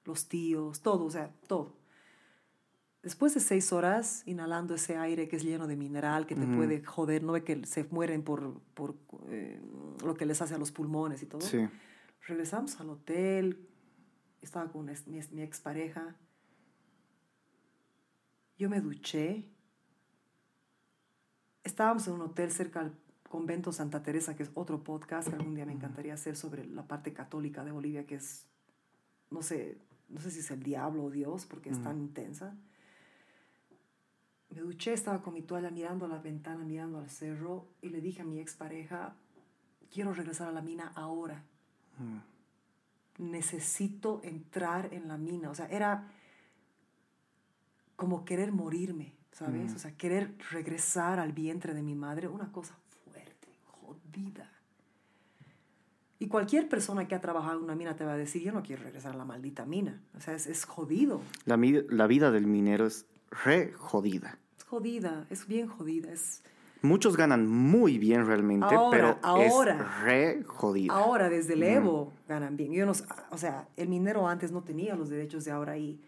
Los 0.06 0.28
tíos, 0.28 0.84
todo, 0.84 1.06
o 1.06 1.10
sea, 1.10 1.34
todo. 1.48 1.76
Después 3.02 3.34
de 3.34 3.40
seis 3.40 3.74
horas 3.74 4.22
inhalando 4.28 4.76
ese 4.76 4.96
aire 4.96 5.28
que 5.28 5.38
es 5.38 5.44
lleno 5.44 5.66
de 5.66 5.76
mineral, 5.76 6.28
que 6.28 6.36
te 6.36 6.46
Ujú. 6.46 6.56
puede 6.58 6.84
joder, 6.86 7.24
no 7.24 7.32
ve 7.32 7.44
que 7.44 7.66
se 7.66 7.86
mueren 7.86 8.22
por, 8.22 8.62
por 8.76 8.96
eh, 9.30 9.60
lo 10.06 10.14
que 10.14 10.28
les 10.28 10.40
hace 10.40 10.54
a 10.54 10.60
los 10.60 10.72
pulmones 10.72 11.24
y 11.24 11.26
todo. 11.26 11.42
Sí. 11.42 11.68
Regresamos 12.28 12.80
al 12.80 12.92
hotel, 12.92 13.68
estaba 14.40 14.72
con 14.72 14.86
mi, 14.86 15.20
mi 15.32 15.42
expareja. 15.42 16.16
Yo 18.60 18.70
me 18.70 18.82
duché. 18.82 19.50
Estábamos 21.64 22.08
en 22.08 22.14
un 22.14 22.22
hotel 22.22 22.52
cerca 22.52 22.82
al 22.82 23.09
convento 23.30 23.72
Santa 23.72 24.04
Teresa, 24.04 24.36
que 24.36 24.44
es 24.44 24.52
otro 24.56 24.84
podcast 24.84 25.30
que 25.30 25.36
algún 25.36 25.56
día 25.56 25.66
me 25.66 25.72
encantaría 25.72 26.14
hacer 26.14 26.36
sobre 26.36 26.66
la 26.66 26.86
parte 26.88 27.14
católica 27.14 27.64
de 27.64 27.72
Bolivia, 27.72 28.06
que 28.06 28.16
es, 28.16 28.46
no 29.30 29.42
sé, 29.42 29.78
no 30.10 30.20
sé 30.20 30.32
si 30.32 30.40
es 30.40 30.52
el 30.52 30.62
diablo 30.62 31.06
o 31.06 31.10
Dios, 31.10 31.46
porque 31.46 31.70
es 31.70 31.82
tan 31.82 32.00
intensa. 32.00 32.58
Me 34.50 34.60
duché, 34.60 34.94
estaba 34.94 35.22
con 35.22 35.36
mi 35.36 35.44
toalla 35.44 35.70
mirando 35.70 36.06
a 36.06 36.10
la 36.10 36.18
ventana, 36.18 36.66
mirando 36.66 36.98
al 36.98 37.10
cerro, 37.10 37.68
y 37.82 37.90
le 37.90 38.02
dije 38.02 38.24
a 38.24 38.26
mi 38.26 38.40
expareja, 38.40 39.16
quiero 39.94 40.14
regresar 40.14 40.50
a 40.50 40.52
la 40.52 40.62
mina 40.62 40.92
ahora 40.96 41.46
necesito 43.20 44.22
entrar 44.24 44.94
en 44.94 45.08
la 45.08 45.18
mina. 45.18 45.52
O 45.52 45.56
sea, 45.56 45.68
era 45.68 46.08
como 47.96 48.26
querer 48.26 48.52
morirme, 48.52 49.14
¿sabes? 49.32 49.76
O 49.76 49.80
sea, 49.80 49.96
querer 49.96 50.36
regresar 50.52 51.20
al 51.20 51.34
vientre 51.34 51.74
de 51.74 51.84
mi 51.84 51.96
madre, 51.96 52.28
una 52.28 52.52
cosa 52.52 52.76
jodida. 53.90 54.50
Y 56.22 56.28
cualquier 56.28 56.68
persona 56.68 57.08
que 57.08 57.16
ha 57.16 57.22
trabajado 57.22 57.60
en 57.60 57.64
una 57.64 57.76
mina 57.76 57.96
te 57.96 58.04
va 58.04 58.14
a 58.14 58.18
decir, 58.18 58.42
yo 58.42 58.52
no 58.52 58.62
quiero 58.62 58.84
regresar 58.84 59.14
a 59.14 59.18
la 59.18 59.26
maldita 59.26 59.66
mina. 59.66 60.02
O 60.18 60.20
sea, 60.20 60.36
es, 60.36 60.48
es 60.48 60.66
jodido. 60.66 61.22
La, 61.46 61.58
la 61.58 62.08
vida 62.08 62.32
del 62.32 62.46
minero 62.46 62.86
es 62.86 63.06
re 63.46 63.72
jodida. 63.72 64.38
Es 64.58 64.66
jodida, 64.66 65.26
es 65.30 65.48
bien 65.48 65.68
jodida. 65.68 66.12
Es... 66.12 66.44
Muchos 66.82 67.16
ganan 67.16 67.48
muy 67.48 67.98
bien 67.98 68.26
realmente, 68.26 68.74
Ahora, 68.76 68.90
pero 68.92 69.20
ahora. 69.22 69.76
es 69.76 70.04
re 70.04 70.44
jodida. 70.46 70.94
Ahora 70.94 71.30
desde 71.30 71.54
el 71.54 71.64
Evo 71.64 72.12
ganan 72.28 72.58
bien. 72.58 72.74
Yo 72.74 72.86
no, 72.86 72.94
o 73.32 73.38
sea, 73.38 73.68
el 73.78 73.88
minero 73.88 74.28
antes 74.28 74.52
no 74.52 74.62
tenía 74.62 74.96
los 74.96 75.10
derechos 75.10 75.46
de 75.46 75.52
ahora 75.52 75.78
y 75.78 76.02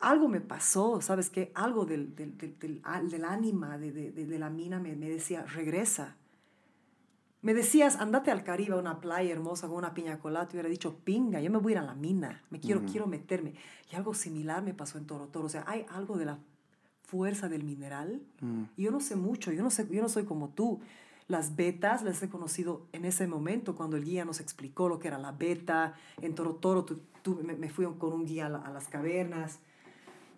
algo 0.00 0.28
me 0.28 0.40
pasó, 0.40 1.00
¿sabes 1.00 1.28
qué? 1.30 1.50
Algo 1.54 1.84
del, 1.84 2.14
del, 2.14 2.36
del, 2.38 2.56
del, 2.58 3.24
ánima 3.24 3.78
de, 3.78 3.92
de, 3.92 4.12
de- 4.12 4.38
la 4.38 4.50
mina 4.50 4.78
me, 4.78 4.94
me 4.96 5.08
decía, 5.08 5.44
regresa. 5.44 6.16
Me 7.40 7.54
decías, 7.54 7.96
andate 7.96 8.30
al 8.32 8.42
Caribe, 8.42 8.74
a 8.74 8.76
una 8.78 9.00
playa 9.00 9.30
hermosa 9.32 9.68
con 9.68 9.76
una 9.76 9.94
piña 9.94 10.18
colada. 10.18 10.48
Te 10.48 10.56
hubiera 10.56 10.68
dicho, 10.68 10.96
pinga, 11.04 11.40
yo 11.40 11.50
me 11.50 11.58
voy 11.58 11.72
a 11.72 11.76
ir 11.76 11.78
a 11.78 11.82
la 11.82 11.94
mina. 11.94 12.42
Me 12.50 12.58
quiero, 12.58 12.80
quiero 12.90 13.06
meterme. 13.06 13.54
Y 13.92 13.94
algo 13.96 14.12
similar 14.14 14.62
me 14.62 14.74
pasó 14.74 14.98
en 14.98 15.06
Toro 15.06 15.26
Toro. 15.28 15.46
O 15.46 15.48
sea, 15.48 15.62
hay 15.68 15.86
algo 15.90 16.16
de 16.18 16.24
la 16.26 16.38
fuerza 17.04 17.48
del 17.48 17.62
mineral. 17.62 18.20
Y 18.76 18.82
yo 18.82 18.90
no 18.90 19.00
sé 19.00 19.14
mucho, 19.14 19.52
yo 19.52 19.62
no, 19.62 19.70
sé, 19.70 19.86
yo 19.88 20.02
no 20.02 20.08
soy 20.08 20.24
como 20.24 20.48
tú. 20.48 20.80
Las 21.28 21.54
betas 21.56 22.02
las 22.02 22.22
he 22.22 22.28
conocido 22.28 22.86
en 22.92 23.04
ese 23.04 23.26
momento, 23.28 23.76
cuando 23.76 23.96
el 23.96 24.04
guía 24.04 24.24
nos 24.24 24.40
explicó 24.40 24.88
lo 24.88 24.98
que 24.98 25.08
era 25.08 25.18
la 25.18 25.30
beta. 25.32 25.94
En 26.20 26.34
Toro 26.34 26.54
Toro 26.56 26.84
tú, 26.84 27.00
tú- 27.22 27.40
me, 27.44 27.54
me 27.54 27.68
fui 27.70 27.86
con 27.98 28.12
un 28.12 28.26
guía 28.26 28.46
a, 28.46 28.48
la- 28.48 28.58
a 28.58 28.70
las 28.70 28.88
cavernas. 28.88 29.60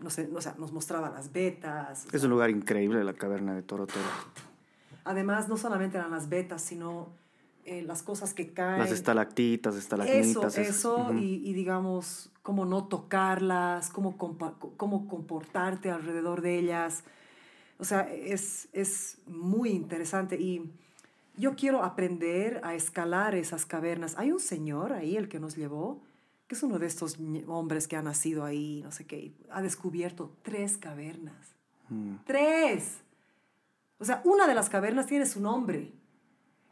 No 0.03 0.11
sé, 0.11 0.29
o 0.35 0.41
sea, 0.41 0.55
nos 0.59 0.73
mostraba 0.73 1.11
las 1.11 1.33
betas. 1.33 2.07
Es 2.13 2.25
un 2.25 2.31
lugar 2.31 2.51
increíble, 2.51 3.05
la 3.05 3.13
caverna 3.13 3.55
de 3.55 3.63
Toro 3.63 3.87
Toro. 3.87 4.01
Además, 5.05 5.49
no 5.49 5.57
solamente 5.57 5.99
eran 5.99 6.11
las 6.11 6.29
betas, 6.29 6.63
sino 6.63 7.09
eh, 7.65 7.83
las 7.83 8.03
cosas 8.03 8.33
que 8.35 8.53
caen. 8.53 8.79
Las 8.79 8.93
estalactitas, 8.93 9.75
Eso, 9.75 9.81
estalagmitas. 9.81 10.59
es- 10.59 10.69
eso, 10.71 10.97
ujú. 11.09 11.19
y, 11.19 11.43
y 11.49 11.53
digamos, 11.53 12.31
cómo 12.43 12.65
no 12.65 12.85
tocarlas, 12.85 13.91
cómo, 13.91 14.17
cómo 14.77 15.07
comportarte 15.09 15.91
alrededor 15.91 16.41
de 16.41 16.59
ellas. 16.59 17.05
O 17.79 17.85
sea, 17.85 18.11
es, 18.13 18.69
es 18.73 19.19
muy 19.27 19.71
interesante 19.71 20.37
y 20.41 20.71
yo 21.37 21.55
quiero 21.57 21.83
aprender 21.83 22.61
a 22.65 22.75
escalar 22.75 23.35
esas 23.35 23.65
cavernas. 23.67 24.17
Hay 24.19 24.33
un 24.33 24.41
señor 24.41 24.93
ahí, 24.93 25.17
el 25.17 25.29
que 25.29 25.41
nos 25.41 25.57
llevó, 25.57 26.01
que 26.51 26.57
es 26.57 26.65
uno 26.65 26.81
de 26.81 26.87
estos 26.89 27.17
hombres 27.47 27.87
que 27.87 27.95
ha 27.95 28.03
nacido 28.03 28.45
ahí, 28.45 28.81
no 28.83 28.91
sé 28.91 29.07
qué, 29.07 29.33
ha 29.53 29.63
descubierto 29.63 30.37
tres 30.43 30.79
cavernas. 30.79 31.55
Mm. 31.89 32.17
¡Tres! 32.27 32.97
O 34.01 34.05
sea, 34.05 34.21
una 34.25 34.49
de 34.49 34.57
las 34.57 34.69
cavernas 34.69 35.07
tiene 35.07 35.27
su 35.27 35.41
nombre. 35.41 35.93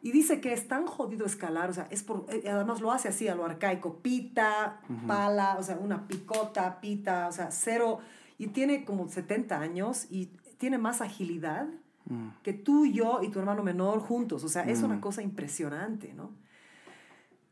Y 0.02 0.10
dice 0.10 0.40
que 0.40 0.52
es 0.52 0.66
tan 0.66 0.84
jodido 0.88 1.24
escalar, 1.26 1.70
o 1.70 1.72
sea, 1.72 1.86
es 1.92 2.02
por, 2.02 2.26
eh, 2.28 2.50
además 2.50 2.80
lo 2.80 2.90
hace 2.90 3.06
así 3.06 3.28
a 3.28 3.36
lo 3.36 3.44
arcaico, 3.44 3.98
pita, 3.98 4.80
pala, 5.06 5.54
o 5.60 5.62
sea, 5.62 5.76
una 5.76 6.08
picota, 6.08 6.80
pita, 6.80 7.28
o 7.28 7.32
sea, 7.32 7.52
cero, 7.52 8.00
y 8.36 8.48
tiene 8.48 8.84
como 8.84 9.08
70 9.08 9.60
años 9.60 10.08
y 10.10 10.26
tiene 10.58 10.78
más 10.78 11.00
agilidad 11.02 11.68
Mm. 12.08 12.28
que 12.42 12.54
tú, 12.54 12.86
yo 12.86 13.20
y 13.22 13.28
tu 13.28 13.38
hermano 13.38 13.62
menor 13.62 14.00
juntos, 14.00 14.42
o 14.42 14.48
sea, 14.48 14.62
es 14.62 14.82
una 14.82 15.00
cosa 15.00 15.22
impresionante, 15.22 16.14
¿no? 16.14 16.30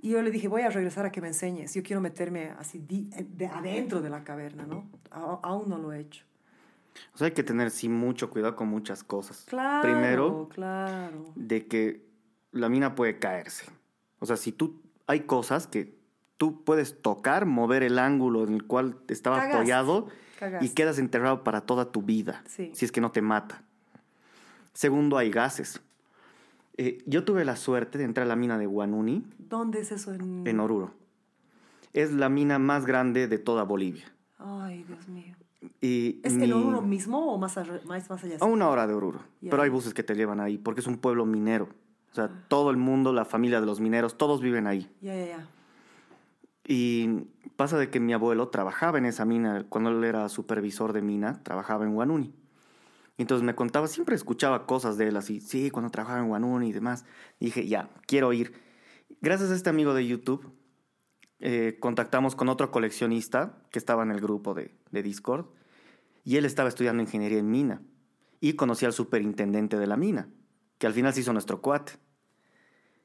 Y 0.07 0.11
yo 0.11 0.23
le 0.23 0.31
dije, 0.31 0.47
voy 0.47 0.63
a 0.63 0.71
regresar 0.71 1.05
a 1.05 1.11
que 1.11 1.21
me 1.21 1.27
enseñes, 1.27 1.75
yo 1.75 1.83
quiero 1.83 2.01
meterme 2.01 2.51
así 2.61 2.79
di- 2.79 3.11
de 3.11 3.49
adentro 3.49 4.01
de 4.01 4.09
la 4.09 4.23
caverna, 4.23 4.65
¿no? 4.65 4.89
A- 5.11 5.41
aún 5.43 5.69
no 5.69 5.79
lo 5.79 5.93
he 5.93 5.99
hecho. 5.99 6.25
O 7.13 7.19
sea, 7.19 7.27
hay 7.27 7.33
que 7.33 7.43
tener 7.43 7.73
sí 7.73 7.89
mucho 7.89 8.31
cuidado 8.31 8.55
con 8.55 8.69
muchas 8.69 9.03
cosas. 9.03 9.45
Claro, 9.49 9.83
Primero, 9.83 10.49
claro. 10.49 11.25
de 11.35 11.67
que 11.67 12.07
la 12.53 12.69
mina 12.69 12.95
puede 12.95 13.19
caerse. 13.19 13.67
O 14.21 14.27
sea, 14.27 14.37
si 14.37 14.53
tú 14.53 14.81
hay 15.09 15.23
cosas 15.23 15.67
que 15.67 15.99
tú 16.37 16.63
puedes 16.63 17.03
tocar, 17.03 17.45
mover 17.45 17.83
el 17.83 17.99
ángulo 17.99 18.45
en 18.45 18.55
el 18.55 18.65
cual 18.65 18.99
estaba 19.09 19.39
Cagaste, 19.39 19.57
apoyado 19.57 20.07
cagaste. 20.39 20.67
y 20.67 20.69
quedas 20.69 21.01
enterrado 21.01 21.43
para 21.43 21.63
toda 21.63 21.91
tu 21.91 22.03
vida, 22.03 22.45
Sí. 22.47 22.71
si 22.75 22.85
es 22.85 22.93
que 22.93 23.01
no 23.01 23.11
te 23.11 23.23
mata. 23.23 23.65
Segundo, 24.73 25.19
hay 25.19 25.31
gases. 25.33 25.81
Eh, 26.79 26.99
yo 27.07 27.25
tuve 27.25 27.45
la 27.45 27.57
suerte 27.57 27.99
de 27.99 28.05
entrar 28.05 28.27
a 28.27 28.29
la 28.29 28.37
mina 28.37 28.59
de 28.59 28.67
Guanuni 28.67 29.25
¿Dónde 29.39 29.81
es 29.81 29.93
eso 29.93 30.13
en...? 30.13 30.47
en 30.47 30.61
Oruro. 30.61 30.93
Es 31.93 32.13
la 32.13 32.29
mina 32.29 32.59
más 32.59 32.85
grande 32.85 33.29
de 33.29 33.39
toda 33.39 33.63
Bolivia. 33.63 34.05
Ay, 34.39 34.85
Dios 34.87 35.09
mío. 35.09 35.35
Y 35.81 36.21
¿Es 36.23 36.35
mi- 36.35 36.45
en 36.45 36.53
Oruro 36.53 36.83
mismo 36.83 37.33
o 37.33 37.39
más, 37.39 37.57
más, 37.87 38.11
más 38.11 38.25
allá? 38.25 38.37
A 38.41 38.45
una 38.45 38.69
hora 38.69 38.87
de 38.87 38.93
Oruro. 38.95 39.21
Pero 39.41 39.63
hay 39.63 39.71
buses 39.71 39.95
que 39.95 40.03
te 40.03 40.15
llevan 40.15 40.41
ahí 40.41 40.59
porque 40.59 40.81
es 40.81 40.87
un 40.87 40.99
pueblo 40.99 41.25
minero. 41.25 41.69
O 42.13 42.15
sea, 42.15 42.31
todo 42.49 42.71
el 42.71 42.77
mundo, 42.77 43.13
la 43.13 43.25
familia 43.25 43.61
de 43.61 43.67
los 43.67 43.81
mineros, 43.81 44.17
todos 44.19 44.41
viven 44.43 44.67
ahí. 44.67 44.91
Ya, 45.01 45.15
ya, 45.15 45.27
ya. 45.27 45.47
Y 46.67 47.27
pasa 47.57 47.79
de 47.79 47.91
que 47.91 48.01
mi 48.01 48.13
abuelo 48.13 48.49
trabajaba 48.49 48.99
en 48.99 49.07
esa 49.07 49.25
mina, 49.25 49.65
cuando 49.69 49.91
él 49.91 50.03
era 50.05 50.29
supervisor 50.29 50.93
de 50.93 51.01
mina, 51.03 51.43
trabajaba 51.43 51.85
en 51.85 51.95
Guanuni. 51.95 52.35
Y 53.19 53.23
entonces 53.23 53.45
me 53.45 53.55
contaba, 53.55 53.87
siempre 53.89 54.15
escuchaba 54.15 54.67
cosas 54.67 54.99
de 54.99 55.09
él 55.09 55.17
así, 55.17 55.41
sí, 55.41 55.71
cuando 55.71 55.91
trabajaba 55.91 56.21
en 56.21 56.29
Guanuni 56.29 56.69
y 56.69 56.73
demás. 56.73 57.05
dije, 57.41 57.67
ya, 57.67 57.91
quiero 58.07 58.33
ir. 58.33 58.53
Gracias 59.21 59.51
a 59.51 59.55
este 59.55 59.71
amigo 59.71 59.95
de 59.95 60.07
YouTube, 60.07 60.53
eh, 61.39 61.79
contactamos 61.81 62.35
con 62.35 62.49
otro 62.49 62.71
coleccionista 62.71 63.59
que 63.71 63.79
estaba 63.79 64.03
en 64.03 64.11
el 64.11 64.21
grupo 64.21 64.53
de, 64.55 64.75
de 64.91 65.03
Discord. 65.03 65.47
Y 66.25 66.37
él 66.37 66.45
estaba 66.45 66.69
estudiando 66.69 67.03
ingeniería 67.03 67.39
en 67.39 67.51
mina. 67.51 67.83
Y 68.41 68.53
conocí 68.55 68.85
al 68.85 68.93
superintendente 68.93 69.79
de 69.79 69.87
la 69.87 69.97
mina, 69.97 70.29
que 70.79 70.87
al 70.87 70.93
final 70.93 71.15
se 71.15 71.21
hizo 71.21 71.33
nuestro 71.33 71.63
cuate. 71.63 71.93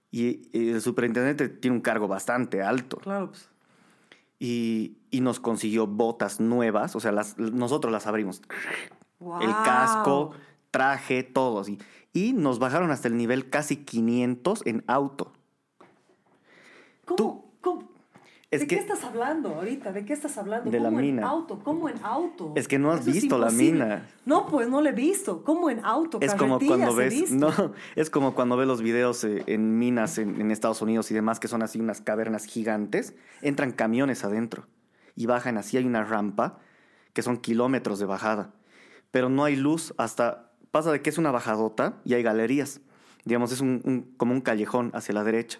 Y, 0.09 0.49
y 0.51 0.71
el 0.71 0.81
superintendente 0.81 1.47
tiene 1.47 1.77
un 1.77 1.81
cargo 1.81 2.09
bastante 2.09 2.61
alto 2.61 2.97
Claro, 2.97 3.27
pues. 3.29 3.49
y, 4.39 4.97
y 5.09 5.21
nos 5.21 5.39
consiguió 5.39 5.87
botas 5.87 6.41
nuevas, 6.41 6.97
o 6.97 6.99
sea, 6.99 7.13
las, 7.13 7.37
nosotros 7.37 7.93
las 7.93 8.07
abrimos. 8.07 8.41
El 9.41 9.51
casco, 9.63 10.31
traje, 10.71 11.23
todo 11.23 11.59
así. 11.59 11.77
Y 12.13 12.33
nos 12.33 12.59
bajaron 12.59 12.91
hasta 12.91 13.07
el 13.07 13.17
nivel 13.17 13.49
casi 13.49 13.77
500 13.77 14.65
en 14.65 14.83
auto. 14.87 15.31
¿Cómo? 17.05 17.15
Tú- 17.15 17.45
cómo? 17.61 17.91
Es 18.49 18.59
¿De 18.61 18.67
que- 18.67 18.75
qué 18.75 18.81
estás 18.81 19.03
hablando 19.05 19.55
ahorita? 19.55 19.93
¿De 19.93 20.03
qué 20.03 20.11
estás 20.11 20.37
hablando? 20.37 20.69
De 20.69 20.79
la 20.79 20.89
¿Cómo 20.89 20.99
mina. 20.99 21.21
en 21.21 21.27
auto? 21.27 21.59
¿Cómo 21.63 21.87
en 21.87 21.95
auto? 22.03 22.51
Es 22.57 22.67
que 22.67 22.77
no 22.79 22.91
has 22.91 23.01
Eso 23.01 23.11
visto 23.11 23.37
la 23.37 23.49
mina. 23.49 24.09
No, 24.25 24.45
pues 24.47 24.67
no 24.67 24.81
la 24.81 24.89
he 24.89 24.93
visto. 24.93 25.43
¿Cómo 25.45 25.69
en 25.69 25.85
auto? 25.85 26.17
Es 26.19 26.35
como 26.35 26.59
cuando 26.59 26.93
ves, 26.93 27.13
visto. 27.13 27.35
no, 27.35 27.73
es 27.95 28.09
como 28.09 28.35
cuando 28.35 28.57
ves 28.57 28.67
los 28.67 28.81
videos 28.81 29.23
eh, 29.23 29.43
en 29.47 29.79
minas 29.79 30.17
en, 30.17 30.41
en 30.41 30.51
Estados 30.51 30.81
Unidos 30.81 31.09
y 31.11 31.13
demás 31.13 31.39
que 31.39 31.47
son 31.47 31.63
así 31.63 31.79
unas 31.79 32.01
cavernas 32.01 32.43
gigantes, 32.43 33.15
entran 33.41 33.71
camiones 33.71 34.25
adentro 34.25 34.67
y 35.15 35.27
bajan 35.27 35.57
así 35.57 35.77
hay 35.77 35.85
una 35.85 36.03
rampa 36.03 36.59
que 37.13 37.21
son 37.21 37.37
kilómetros 37.37 37.99
de 37.99 38.05
bajada, 38.05 38.51
pero 39.11 39.29
no 39.29 39.43
hay 39.43 39.55
luz 39.55 39.93
hasta 39.97 40.51
pasa 40.71 40.91
de 40.91 41.01
que 41.01 41.09
es 41.09 41.17
una 41.17 41.31
bajadota 41.31 42.01
y 42.05 42.13
hay 42.13 42.23
galerías, 42.23 42.81
digamos 43.25 43.51
es 43.51 43.61
un, 43.61 43.81
un- 43.83 44.13
como 44.17 44.33
un 44.33 44.41
callejón 44.41 44.91
hacia 44.93 45.13
la 45.13 45.23
derecha. 45.23 45.59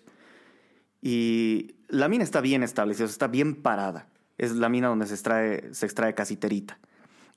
Y 1.02 1.76
la 1.88 2.08
mina 2.08 2.24
está 2.24 2.42
bien 2.42 2.64
establecida, 2.64 3.06
está 3.06 3.28
bien 3.28 3.56
parada, 3.56 4.08
es 4.38 4.54
la 4.54 4.70
mina 4.70 4.88
donde 4.88 5.08
se 5.08 5.14
extrae 5.16 5.74
se 5.74 5.86
extrae 5.86 6.14
casiterita 6.16 6.80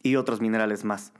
y 0.02 0.16
otros 0.16 0.40
minerales 0.40 0.84
más. 0.84 1.12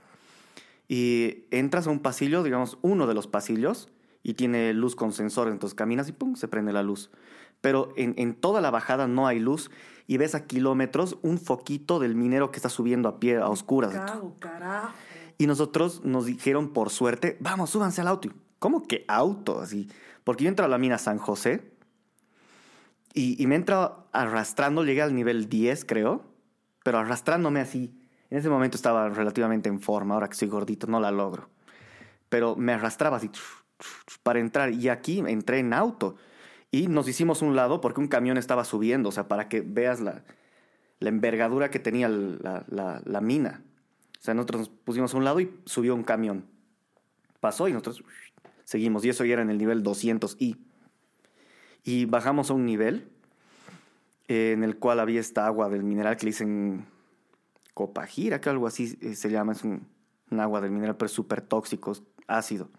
Y 0.87 1.45
entras 1.49 1.87
a 1.87 1.89
un 1.89 1.99
pasillo, 1.99 2.43
digamos, 2.43 2.77
uno 2.83 3.07
de 3.07 3.15
los 3.15 3.25
pasillos, 3.27 3.89
y 4.21 4.35
tiene 4.35 4.73
luz 4.73 4.95
con 4.95 5.11
sensor, 5.13 5.49
entonces 5.49 5.75
caminas 5.75 6.07
y 6.09 6.11
pum, 6.11 6.35
se 6.35 6.47
prende 6.47 6.73
la 6.73 6.83
luz. 6.83 7.09
Pero 7.61 7.91
en, 7.95 8.13
en 8.17 8.35
toda 8.35 8.61
la 8.61 8.71
bajada 8.71 9.07
no 9.07 9.27
hay 9.27 9.39
luz 9.39 9.71
y 10.07 10.17
ves 10.17 10.35
a 10.35 10.45
kilómetros 10.45 11.17
un 11.21 11.37
foquito 11.37 11.99
del 11.99 12.15
minero 12.15 12.51
que 12.51 12.57
está 12.57 12.69
subiendo 12.69 13.09
a 13.09 13.19
pie, 13.19 13.37
a 13.37 13.49
oscuras. 13.49 13.93
Cago, 13.93 14.35
carajo. 14.39 14.93
Y 15.37 15.47
nosotros 15.47 16.03
nos 16.03 16.25
dijeron, 16.25 16.69
por 16.69 16.89
suerte, 16.89 17.37
vamos, 17.39 17.69
súbanse 17.69 18.01
al 18.01 18.07
auto. 18.07 18.29
¿Cómo 18.59 18.83
que 18.83 19.03
auto? 19.07 19.59
Así. 19.59 19.89
Porque 20.23 20.43
yo 20.43 20.49
entro 20.49 20.65
a 20.65 20.69
la 20.69 20.77
mina 20.77 20.97
San 20.97 21.17
José 21.17 21.71
y, 23.13 23.41
y 23.41 23.47
me 23.47 23.55
entro 23.55 24.07
arrastrando, 24.11 24.83
llegué 24.83 25.01
al 25.01 25.15
nivel 25.15 25.49
10, 25.49 25.85
creo, 25.85 26.23
pero 26.83 26.99
arrastrándome 26.99 27.59
así. 27.59 27.99
En 28.29 28.37
ese 28.39 28.49
momento 28.49 28.75
estaba 28.75 29.09
relativamente 29.09 29.69
en 29.69 29.81
forma, 29.81 30.15
ahora 30.15 30.29
que 30.29 30.35
soy 30.35 30.47
gordito 30.47 30.87
no 30.87 30.99
la 30.99 31.11
logro. 31.11 31.49
Pero 32.29 32.55
me 32.55 32.73
arrastraba 32.73 33.17
así 33.17 33.29
para 34.23 34.39
entrar 34.39 34.71
y 34.71 34.89
aquí 34.89 35.19
entré 35.19 35.59
en 35.59 35.73
auto. 35.73 36.15
Y 36.75 36.87
nos 36.87 37.07
hicimos 37.07 37.41
un 37.41 37.55
lado 37.55 37.79
porque 37.79 38.01
un 38.01 38.09
camión 38.09 38.37
estaba 38.37 38.65
subiendo, 38.65 39.07
o 39.07 39.11
sea, 39.13 39.29
para 39.29 39.47
que 39.47 39.61
veas 39.61 40.01
la, 40.01 40.25
la 40.99 41.07
envergadura 41.07 41.69
que 41.71 41.79
tenía 41.79 42.09
la, 42.09 42.65
la- 42.67 43.01
la 43.05 43.21
mina. 43.21 43.63
O 44.19 44.21
sea, 44.21 44.33
nosotros 44.33 44.59
nos 44.59 44.69
pusimos 44.69 45.13
a 45.13 45.17
un 45.17 45.23
lado 45.23 45.39
y 45.39 45.49
subió 45.63 45.95
un 45.95 46.03
camión. 46.03 46.45
Pasó 47.39 47.69
y 47.69 47.71
nosotros 47.71 48.03
seguimos. 48.65 49.05
Y 49.05 49.09
eso 49.09 49.23
ya 49.23 49.33
era 49.33 49.41
en 49.41 49.51
el 49.51 49.57
nivel 49.57 49.83
200i. 49.83 50.57
Y 51.85 52.05
bajamos 52.07 52.49
a 52.49 52.53
un 52.55 52.65
nivel 52.65 53.07
eh, 54.27 54.51
en 54.51 54.65
el 54.65 54.75
cual 54.77 54.99
había 54.99 55.21
esta 55.21 55.45
agua 55.45 55.69
del 55.69 55.83
mineral 55.83 56.17
que 56.17 56.25
le 56.25 56.31
dicen 56.31 56.85
copajira, 57.73 58.41
que 58.41 58.49
algo 58.49 58.67
así 58.67 58.97
eh, 58.99 59.15
se 59.15 59.29
llama. 59.29 59.53
Es 59.53 59.63
un, 59.63 59.87
un 60.29 60.39
agua 60.41 60.59
del 60.59 60.71
mineral, 60.71 60.97
pero 60.97 61.07
súper 61.07 61.39
tóxico, 61.39 61.93
ácido. 62.27 62.69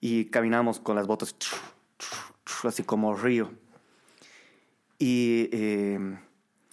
Y 0.00 0.24
caminamos 0.30 0.80
con 0.80 0.96
las 0.96 1.06
botas 1.06 1.36
así 2.64 2.82
como 2.82 3.14
río. 3.16 3.50
Y 4.98 5.48
eh, 5.52 5.98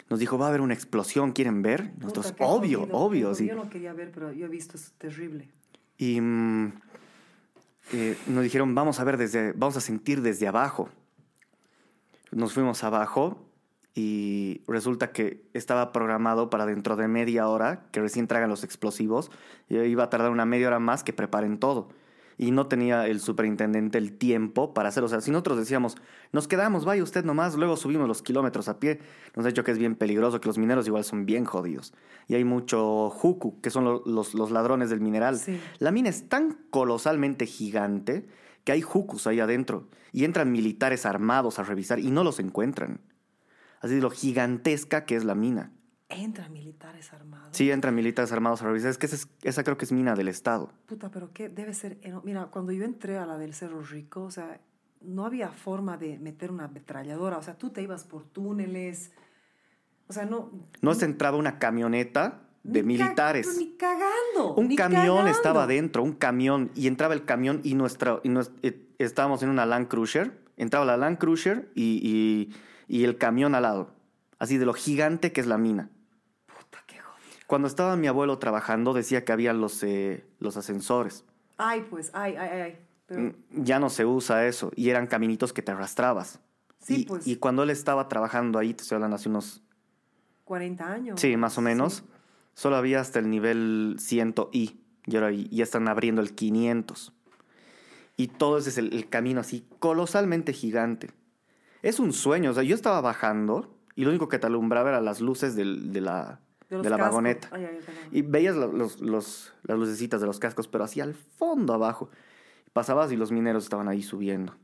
nos 0.09 0.19
dijo, 0.19 0.37
va 0.37 0.45
a 0.45 0.49
haber 0.49 0.61
una 0.61 0.73
explosión, 0.73 1.31
¿quieren 1.31 1.61
ver? 1.61 1.91
Nosotros, 1.97 2.31
Puta, 2.31 2.45
obvio, 2.45 2.79
jodido. 2.81 2.97
obvio, 2.97 3.35
sí. 3.35 3.47
Yo 3.47 3.55
no 3.55 3.69
quería 3.69 3.93
ver, 3.93 4.11
pero 4.11 4.31
yo 4.31 4.45
he 4.45 4.49
visto, 4.49 4.77
es 4.77 4.91
terrible. 4.97 5.49
Y 5.97 6.21
mm, 6.21 6.73
eh, 7.93 8.17
nos 8.27 8.43
dijeron, 8.43 8.73
vamos 8.75 8.99
a 8.99 9.03
ver 9.03 9.17
desde, 9.17 9.53
vamos 9.53 9.77
a 9.77 9.81
sentir 9.81 10.21
desde 10.21 10.47
abajo. 10.47 10.89
Nos 12.31 12.53
fuimos 12.53 12.83
abajo 12.83 13.45
y 13.95 14.61
resulta 14.67 15.11
que 15.11 15.43
estaba 15.53 15.91
programado 15.91 16.49
para 16.49 16.65
dentro 16.65 16.95
de 16.95 17.07
media 17.07 17.47
hora, 17.47 17.87
que 17.91 17.99
recién 17.99 18.27
traigan 18.27 18.49
los 18.49 18.63
explosivos, 18.63 19.31
y 19.67 19.77
iba 19.77 20.03
a 20.03 20.09
tardar 20.09 20.31
una 20.31 20.45
media 20.45 20.67
hora 20.67 20.79
más 20.79 21.03
que 21.03 21.13
preparen 21.13 21.59
todo. 21.59 21.89
Y 22.39 22.51
no 22.51 22.65
tenía 22.67 23.05
el 23.05 23.19
superintendente 23.19 23.97
el 23.97 24.17
tiempo 24.17 24.73
para 24.73 24.89
hacerlo. 24.89 25.07
O 25.07 25.09
sea, 25.09 25.19
si 25.19 25.29
nosotros 25.29 25.57
decíamos, 25.57 25.97
nos 26.31 26.47
quedamos, 26.47 26.85
vaya 26.85 27.03
usted 27.03 27.25
nomás, 27.25 27.55
luego 27.55 27.75
subimos 27.75 28.07
los 28.07 28.21
kilómetros 28.23 28.69
a 28.69 28.79
pie, 28.79 29.01
nos 29.35 29.45
ha 29.45 29.49
dicho 29.49 29.63
que 29.65 29.71
es 29.71 29.77
bien 29.77 29.95
peligroso, 29.95 30.39
que 30.39 30.47
los 30.47 30.57
mineros 30.57 30.87
igual 30.87 31.03
son 31.03 31.25
bien 31.25 31.43
jodidos. 31.43 31.93
Y 32.27 32.35
hay 32.35 32.45
mucho 32.45 33.09
juku, 33.09 33.59
que 33.59 33.69
son 33.69 33.83
lo- 33.83 34.03
los, 34.05 34.33
los 34.33 34.51
ladrones 34.51 34.89
del 34.89 35.01
mineral. 35.01 35.37
Sí. 35.37 35.59
La 35.79 35.91
mina 35.91 36.09
es 36.09 36.29
tan 36.29 36.53
colosalmente 36.69 37.45
gigante 37.45 38.25
que 38.63 38.71
hay 38.71 38.81
jucus 38.81 39.27
ahí 39.27 39.41
adentro 39.41 39.89
y 40.13 40.23
entran 40.23 40.51
militares 40.51 41.05
armados 41.05 41.59
a 41.59 41.63
revisar 41.63 41.99
y 41.99 42.09
no 42.09 42.23
los 42.23 42.39
encuentran. 42.39 43.01
Así 43.81 43.95
de 43.95 44.01
lo 44.01 44.09
gigantesca 44.11 45.05
que 45.05 45.15
es 45.17 45.25
la 45.25 45.35
mina. 45.35 45.73
Entra 46.09 46.49
militares 46.49 47.13
armados. 47.13 47.49
Sí, 47.55 47.69
entran 47.69 47.93
militares 47.93 48.31
armados 48.31 48.61
a. 48.63 48.75
Es 48.75 48.97
que 48.97 49.05
esa, 49.05 49.15
es- 49.15 49.27
esa 49.43 49.63
creo 49.63 49.77
que 49.77 49.85
es 49.85 49.91
mina 49.91 50.15
del 50.15 50.27
Estado. 50.27 50.71
Puta, 50.87 51.11
pero 51.11 51.31
qué 51.33 51.49
debe 51.49 51.73
ser. 51.75 51.97
Mira, 52.23 52.45
cuando 52.47 52.71
yo 52.71 52.83
entré 52.83 53.17
a 53.19 53.25
la 53.27 53.37
del 53.37 53.53
Cerro 53.53 53.81
Rico, 53.83 54.23
o 54.23 54.31
sea, 54.31 54.59
no 55.01 55.25
había 55.25 55.49
forma 55.49 55.97
de 55.97 56.17
meter 56.17 56.49
una 56.51 56.65
ametralladora. 56.65 57.37
O 57.37 57.43
sea, 57.43 57.55
tú 57.57 57.69
te 57.69 57.83
ibas 57.83 58.05
por 58.05 58.23
túneles. 58.25 59.11
O 60.07 60.13
sea, 60.13 60.25
no. 60.25 60.51
No 60.81 60.95
se 60.95 61.05
entraba 61.05 61.37
una 61.37 61.59
camioneta 61.59 62.41
de 62.63 62.81
ni 62.81 62.97
ca- 62.97 63.03
militares. 63.05 63.45
pero 63.47 63.59
Ni 63.59 63.75
cagando. 63.77 64.55
Un 64.55 64.67
ni 64.69 64.75
camión 64.75 65.03
cagando. 65.17 65.31
estaba 65.31 65.63
adentro, 65.63 66.01
un 66.01 66.13
camión, 66.13 66.71
y 66.73 66.87
entraba 66.87 67.13
el 67.13 67.23
camión 67.23 67.61
y, 67.63 67.75
nuestra, 67.75 68.19
y 68.23 68.29
nues- 68.29 68.51
eh, 68.63 68.87
estábamos 68.97 69.43
en 69.43 69.49
una 69.49 69.67
Land 69.67 69.87
Cruiser, 69.87 70.39
entraba 70.57 70.85
la 70.85 70.97
Land 70.97 71.19
Cruiser 71.19 71.69
y, 71.75 72.01
y- 72.03 72.55
y 72.87 73.03
el 73.03 73.17
camión 73.19 73.53
al 73.53 73.61
lado, 73.61 73.93
así 74.39 74.57
de 74.57 74.65
lo 74.65 74.73
gigante 74.73 75.31
que 75.31 75.39
es 75.41 75.47
la 75.47 75.59
mina. 75.59 75.89
Cuando 77.49 77.67
estaba 77.67 77.95
mi 77.95 78.05
abuelo 78.05 78.37
trabajando 78.37 78.93
decía 78.93 79.25
que 79.25 79.31
había 79.31 79.53
los, 79.53 79.81
eh, 79.81 80.23
los 80.37 80.55
ascensores. 80.55 81.25
Ay, 81.57 81.83
pues, 81.89 82.11
ay, 82.13 82.35
ay, 82.35 82.49
ay. 82.61 82.77
Pero, 83.07 83.21
Mm, 83.23 83.33
Ya 83.63 83.79
no 83.79 83.89
se 83.89 84.05
usa 84.05 84.45
eso, 84.45 84.71
y 84.75 84.91
eran 84.91 85.07
caminitos 85.07 85.51
que 85.51 85.63
te 85.63 85.71
arrastrabas. 85.71 86.39
Sí, 86.77 87.01
y, 87.01 87.05
pues. 87.05 87.25
y 87.25 87.37
cuando 87.37 87.63
él 87.63 87.71
estaba 87.71 88.07
trabajando 88.07 88.59
ahí, 88.59 88.75
te 88.75 88.83
estoy 88.83 88.97
hablando 88.97 89.15
hace 89.15 89.29
unos 89.29 89.63
40 90.45 90.93
años. 90.93 91.19
Sí, 91.19 91.35
más 91.37 91.57
o 91.57 91.61
menos. 91.61 91.93
Sí. 91.95 92.03
Solo 92.53 92.75
había 92.75 92.99
hasta 93.01 93.17
el 93.17 93.31
nivel 93.31 93.95
100i. 93.97 94.77
Y 95.07 95.15
ahora 95.15 95.31
ya 95.31 95.63
están 95.63 95.87
abriendo 95.87 96.21
el 96.21 96.35
500. 96.35 97.13
Y 98.15 98.27
todo 98.27 98.59
ese 98.59 98.69
es 98.69 98.77
el, 98.77 98.93
el 98.93 99.09
camino 99.09 99.39
así 99.41 99.65
colosalmente 99.79 100.53
gigante. 100.53 101.09
Es 101.81 101.99
un 101.99 102.13
sueño. 102.13 102.51
O 102.51 102.53
sea, 102.53 102.61
yo 102.61 102.75
estaba 102.75 103.01
bajando 103.01 103.75
y 103.95 104.03
lo 104.03 104.11
único 104.11 104.27
que 104.29 104.37
te 104.37 104.45
alumbraba 104.45 104.89
eran 104.89 105.03
las 105.05 105.19
luces 105.19 105.55
del- 105.55 105.91
de 105.91 106.01
la, 106.01 106.41
De 106.69 106.77
la 106.89 106.97
cascos. 106.97 106.99
vagoneta. 106.99 107.47
Ay, 107.51 107.65
ay, 107.65 107.79
perdón. 107.85 108.03
Y 108.11 108.21
veías 108.21 108.55
lo- 108.55 108.71
los, 108.71 109.01
los- 109.01 109.53
las 109.63 109.77
lucecitas 109.77 110.21
de 110.21 110.27
los 110.27 110.39
cascos, 110.39 110.67
pero 110.67 110.83
así 110.83 111.01
al 111.01 111.13
fondo 111.15 111.73
abajo. 111.73 112.09
Pasabas 112.73 113.11
y 113.11 113.17
los 113.17 113.31
mineros 113.31 113.63
estaban 113.63 113.87
ahí 113.87 114.03
subiendo. 114.03 114.55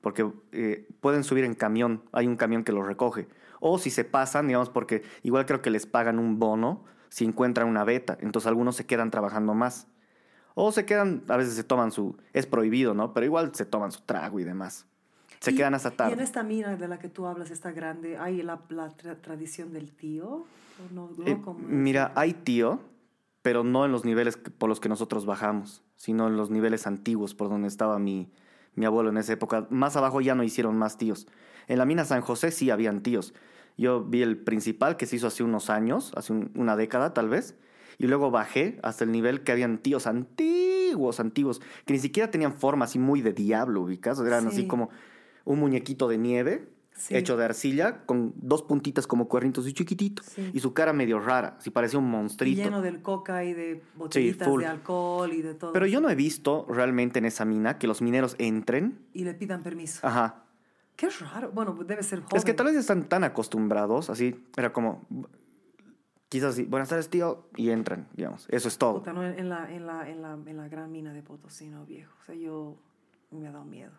Porque 0.00 0.30
eh, 0.52 0.88
pueden 1.00 1.24
subir 1.24 1.44
en 1.44 1.54
camión, 1.54 2.04
hay 2.12 2.26
un 2.26 2.36
camión 2.36 2.64
que 2.64 2.72
los 2.72 2.86
recoge. 2.86 3.28
O 3.58 3.78
si 3.78 3.90
se 3.90 4.04
pasan, 4.04 4.46
digamos, 4.46 4.70
porque 4.70 5.02
igual 5.22 5.44
creo 5.46 5.60
que 5.60 5.70
les 5.70 5.84
pagan 5.86 6.18
un 6.18 6.38
bono 6.38 6.84
si 7.10 7.24
encuentran 7.24 7.68
una 7.68 7.84
beta. 7.84 8.16
Entonces 8.20 8.46
algunos 8.46 8.76
se 8.76 8.86
quedan 8.86 9.10
trabajando 9.10 9.52
más. 9.54 9.88
O 10.54 10.72
se 10.72 10.84
quedan, 10.86 11.24
a 11.28 11.36
veces 11.36 11.54
se 11.54 11.64
toman 11.64 11.90
su... 11.92 12.16
Es 12.32 12.46
prohibido, 12.46 12.94
¿no? 12.94 13.12
Pero 13.12 13.26
igual 13.26 13.54
se 13.54 13.64
toman 13.66 13.92
su 13.92 14.00
trago 14.02 14.40
y 14.40 14.44
demás. 14.44 14.86
Se 15.40 15.52
Y- 15.52 15.54
quedan 15.56 15.74
hasta 15.74 15.88
Y 15.88 15.92
en 15.92 15.96
tarde. 15.96 16.22
esta 16.22 16.42
mina 16.42 16.76
de 16.76 16.86
la 16.88 16.98
que 16.98 17.08
tú 17.08 17.26
hablas, 17.26 17.50
esta 17.50 17.72
grande, 17.72 18.18
¿hay 18.18 18.42
la, 18.42 18.60
la 18.68 18.90
tra- 18.96 19.18
tradición 19.20 19.72
del 19.72 19.90
tío? 19.92 20.26
¿O 20.28 20.46
no, 20.94 21.10
no? 21.16 21.26
Eh, 21.26 21.40
Como- 21.42 21.58
mira, 21.66 22.12
hay 22.14 22.34
tío, 22.34 22.80
pero 23.42 23.64
no 23.64 23.86
en 23.86 23.92
los 23.92 24.04
niveles 24.04 24.36
por 24.36 24.68
los 24.68 24.80
que 24.80 24.90
nosotros 24.90 25.24
bajamos, 25.24 25.82
sino 25.96 26.26
en 26.28 26.36
los 26.36 26.50
niveles 26.50 26.86
antiguos 26.86 27.34
por 27.34 27.48
donde 27.48 27.68
estaba 27.68 27.98
mi, 27.98 28.30
mi 28.74 28.84
abuelo 28.84 29.08
en 29.08 29.16
esa 29.16 29.32
época. 29.32 29.66
Más 29.70 29.96
abajo 29.96 30.20
ya 30.20 30.34
no 30.34 30.42
hicieron 30.42 30.76
más 30.76 30.98
tíos. 30.98 31.26
En 31.68 31.78
la 31.78 31.86
mina 31.86 32.04
San 32.04 32.20
José 32.20 32.50
sí 32.50 32.68
habían 32.70 33.00
tíos. 33.00 33.32
Yo 33.78 34.02
vi 34.04 34.20
el 34.20 34.36
principal 34.36 34.98
que 34.98 35.06
se 35.06 35.16
hizo 35.16 35.26
hace 35.26 35.42
unos 35.42 35.70
años, 35.70 36.12
hace 36.16 36.34
un- 36.34 36.50
una 36.54 36.76
década 36.76 37.14
tal 37.14 37.30
vez, 37.30 37.56
y 37.96 38.06
luego 38.08 38.30
bajé 38.30 38.78
hasta 38.82 39.04
el 39.04 39.12
nivel 39.12 39.42
que 39.42 39.52
habían 39.52 39.78
tíos 39.78 40.06
antiguos, 40.06 41.18
antiguos, 41.18 41.60
que 41.86 41.94
ni 41.94 41.98
siquiera 41.98 42.30
tenían 42.30 42.52
forma 42.52 42.84
así 42.84 42.98
muy 42.98 43.22
de 43.22 43.32
diablo, 43.32 43.80
ubicas, 43.82 44.20
eran 44.20 44.46
así 44.48 44.62
Sí. 44.62 44.66
como 44.66 44.90
un 45.52 45.60
muñequito 45.60 46.08
de 46.08 46.18
nieve 46.18 46.68
Sí. 46.92 47.16
hecho 47.16 47.38
de 47.38 47.46
arcilla 47.46 48.04
con 48.04 48.34
dos 48.36 48.62
puntitas 48.62 49.06
como 49.06 49.26
cuernitos 49.26 49.66
y 49.66 49.72
chiquitito 49.72 50.22
Sí. 50.22 50.50
y 50.52 50.60
su 50.60 50.74
cara 50.74 50.92
medio 50.92 51.18
rara, 51.18 51.56
así 51.58 51.70
parecía 51.70 51.98
un 51.98 52.10
monstruito. 52.10 52.62
Lleno 52.62 52.82
del 52.82 53.00
coca 53.00 53.42
y 53.42 53.54
de 53.54 53.82
botellitas 53.94 54.46
de 54.54 54.66
alcohol 54.66 55.32
y 55.32 55.40
de 55.40 55.54
todo. 55.54 55.72
Pero 55.72 55.86
yo 55.86 56.02
no 56.02 56.10
he 56.10 56.14
visto 56.14 56.66
realmente 56.68 57.18
en 57.18 57.24
esa 57.24 57.46
mina 57.46 57.78
que 57.78 57.86
los 57.86 58.02
mineros 58.02 58.34
entren. 58.38 58.98
Y 59.14 59.24
le 59.24 59.32
pidan 59.32 59.62
permiso. 59.62 60.06
Ajá. 60.06 60.44
Qué 60.96 61.08
raro. 61.08 61.50
Bueno, 61.52 61.72
debe 61.86 62.02
ser 62.02 62.20
joven. 62.20 62.36
Es 62.36 62.44
que 62.44 62.52
tal 62.52 62.66
vez 62.66 62.76
están 62.76 63.08
tan 63.08 63.24
acostumbrados, 63.24 64.10
así, 64.10 64.44
era 64.58 64.70
como, 64.74 65.06
quizás 66.28 66.52
así, 66.52 66.64
buenas 66.64 66.90
tardes, 66.90 67.08
tío, 67.08 67.48
y 67.56 67.70
entran, 67.70 68.08
digamos. 68.14 68.46
Eso 68.50 68.68
es 68.68 68.76
todo. 68.76 68.98
Puta, 68.98 69.14
¿no? 69.14 69.24
en, 69.24 69.48
la, 69.48 69.72
en, 69.72 69.86
la, 69.86 70.06
en, 70.10 70.20
la, 70.20 70.34
en 70.34 70.56
la 70.58 70.68
gran 70.68 70.92
mina 70.92 71.14
de 71.14 71.22
Potosí, 71.22 71.70
¿no, 71.70 71.86
viejo? 71.86 72.12
O 72.20 72.24
sea, 72.26 72.34
yo 72.34 72.76
me 73.30 73.48
ha 73.48 73.52
dado 73.52 73.64
miedo. 73.64 73.92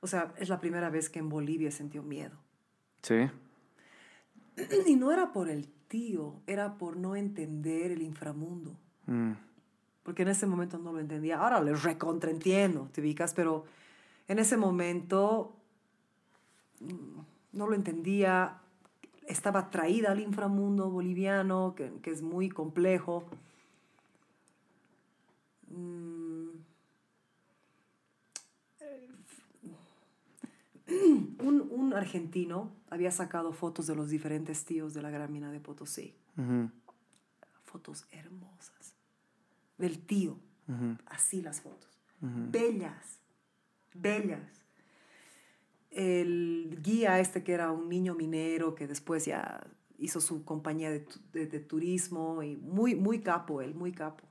O 0.00 0.06
sea, 0.06 0.32
es 0.38 0.48
la 0.48 0.60
primera 0.60 0.90
vez 0.90 1.08
que 1.10 1.18
en 1.18 1.28
Bolivia 1.28 1.70
sentí 1.70 1.98
miedo. 2.00 2.36
Sí. 3.02 3.28
Y 4.86 4.96
no 4.96 5.12
era 5.12 5.32
por 5.32 5.48
el 5.48 5.68
tío, 5.88 6.40
era 6.46 6.78
por 6.78 6.96
no 6.96 7.16
entender 7.16 7.90
el 7.92 8.02
inframundo. 8.02 8.76
Mm. 9.06 9.32
Porque 10.02 10.22
en 10.22 10.28
ese 10.28 10.46
momento 10.46 10.78
no 10.78 10.92
lo 10.92 11.00
entendía. 11.00 11.38
Ahora 11.38 11.60
le 11.60 11.74
recontraentiendo, 11.74 12.88
te 12.92 13.00
ubicas, 13.00 13.34
pero 13.34 13.64
en 14.26 14.38
ese 14.38 14.56
momento 14.56 15.54
mm, 16.80 17.20
no 17.52 17.66
lo 17.66 17.74
entendía. 17.74 18.58
Estaba 19.26 19.60
atraída 19.60 20.12
al 20.12 20.20
inframundo 20.20 20.90
boliviano, 20.90 21.74
que, 21.76 21.92
que 22.02 22.10
es 22.10 22.22
muy 22.22 22.48
complejo. 22.48 23.24
Mm. 25.68 26.17
Un, 31.40 31.68
un 31.70 31.92
argentino 31.94 32.72
había 32.90 33.10
sacado 33.12 33.52
fotos 33.52 33.86
de 33.86 33.94
los 33.94 34.10
diferentes 34.10 34.64
tíos 34.64 34.92
de 34.94 35.02
la 35.02 35.10
gran 35.10 35.32
mina 35.32 35.52
de 35.52 35.60
Potosí. 35.60 36.14
Fotos 37.64 38.06
hermosas. 38.10 38.94
Del 39.76 40.00
tío. 40.04 40.38
Así 41.06 41.40
las 41.42 41.60
fotos. 41.60 41.88
Bellas. 42.20 43.20
Bellas. 43.94 44.64
El 45.90 46.78
guía 46.82 47.20
este 47.20 47.42
que 47.44 47.52
era 47.52 47.70
un 47.72 47.88
niño 47.88 48.14
minero 48.14 48.74
que 48.74 48.86
después 48.86 49.24
ya 49.24 49.66
hizo 49.98 50.20
su 50.20 50.44
compañía 50.44 50.90
de, 50.90 51.06
de- 51.32 51.46
de 51.46 51.60
turismo 51.60 52.42
y 52.42 52.56
muy, 52.56 52.94
muy 52.94 53.20
capo 53.20 53.62
él, 53.62 53.74
muy 53.74 53.92
capo. 53.92 54.24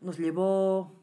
Nos 0.00 0.18
llevó 0.18 1.02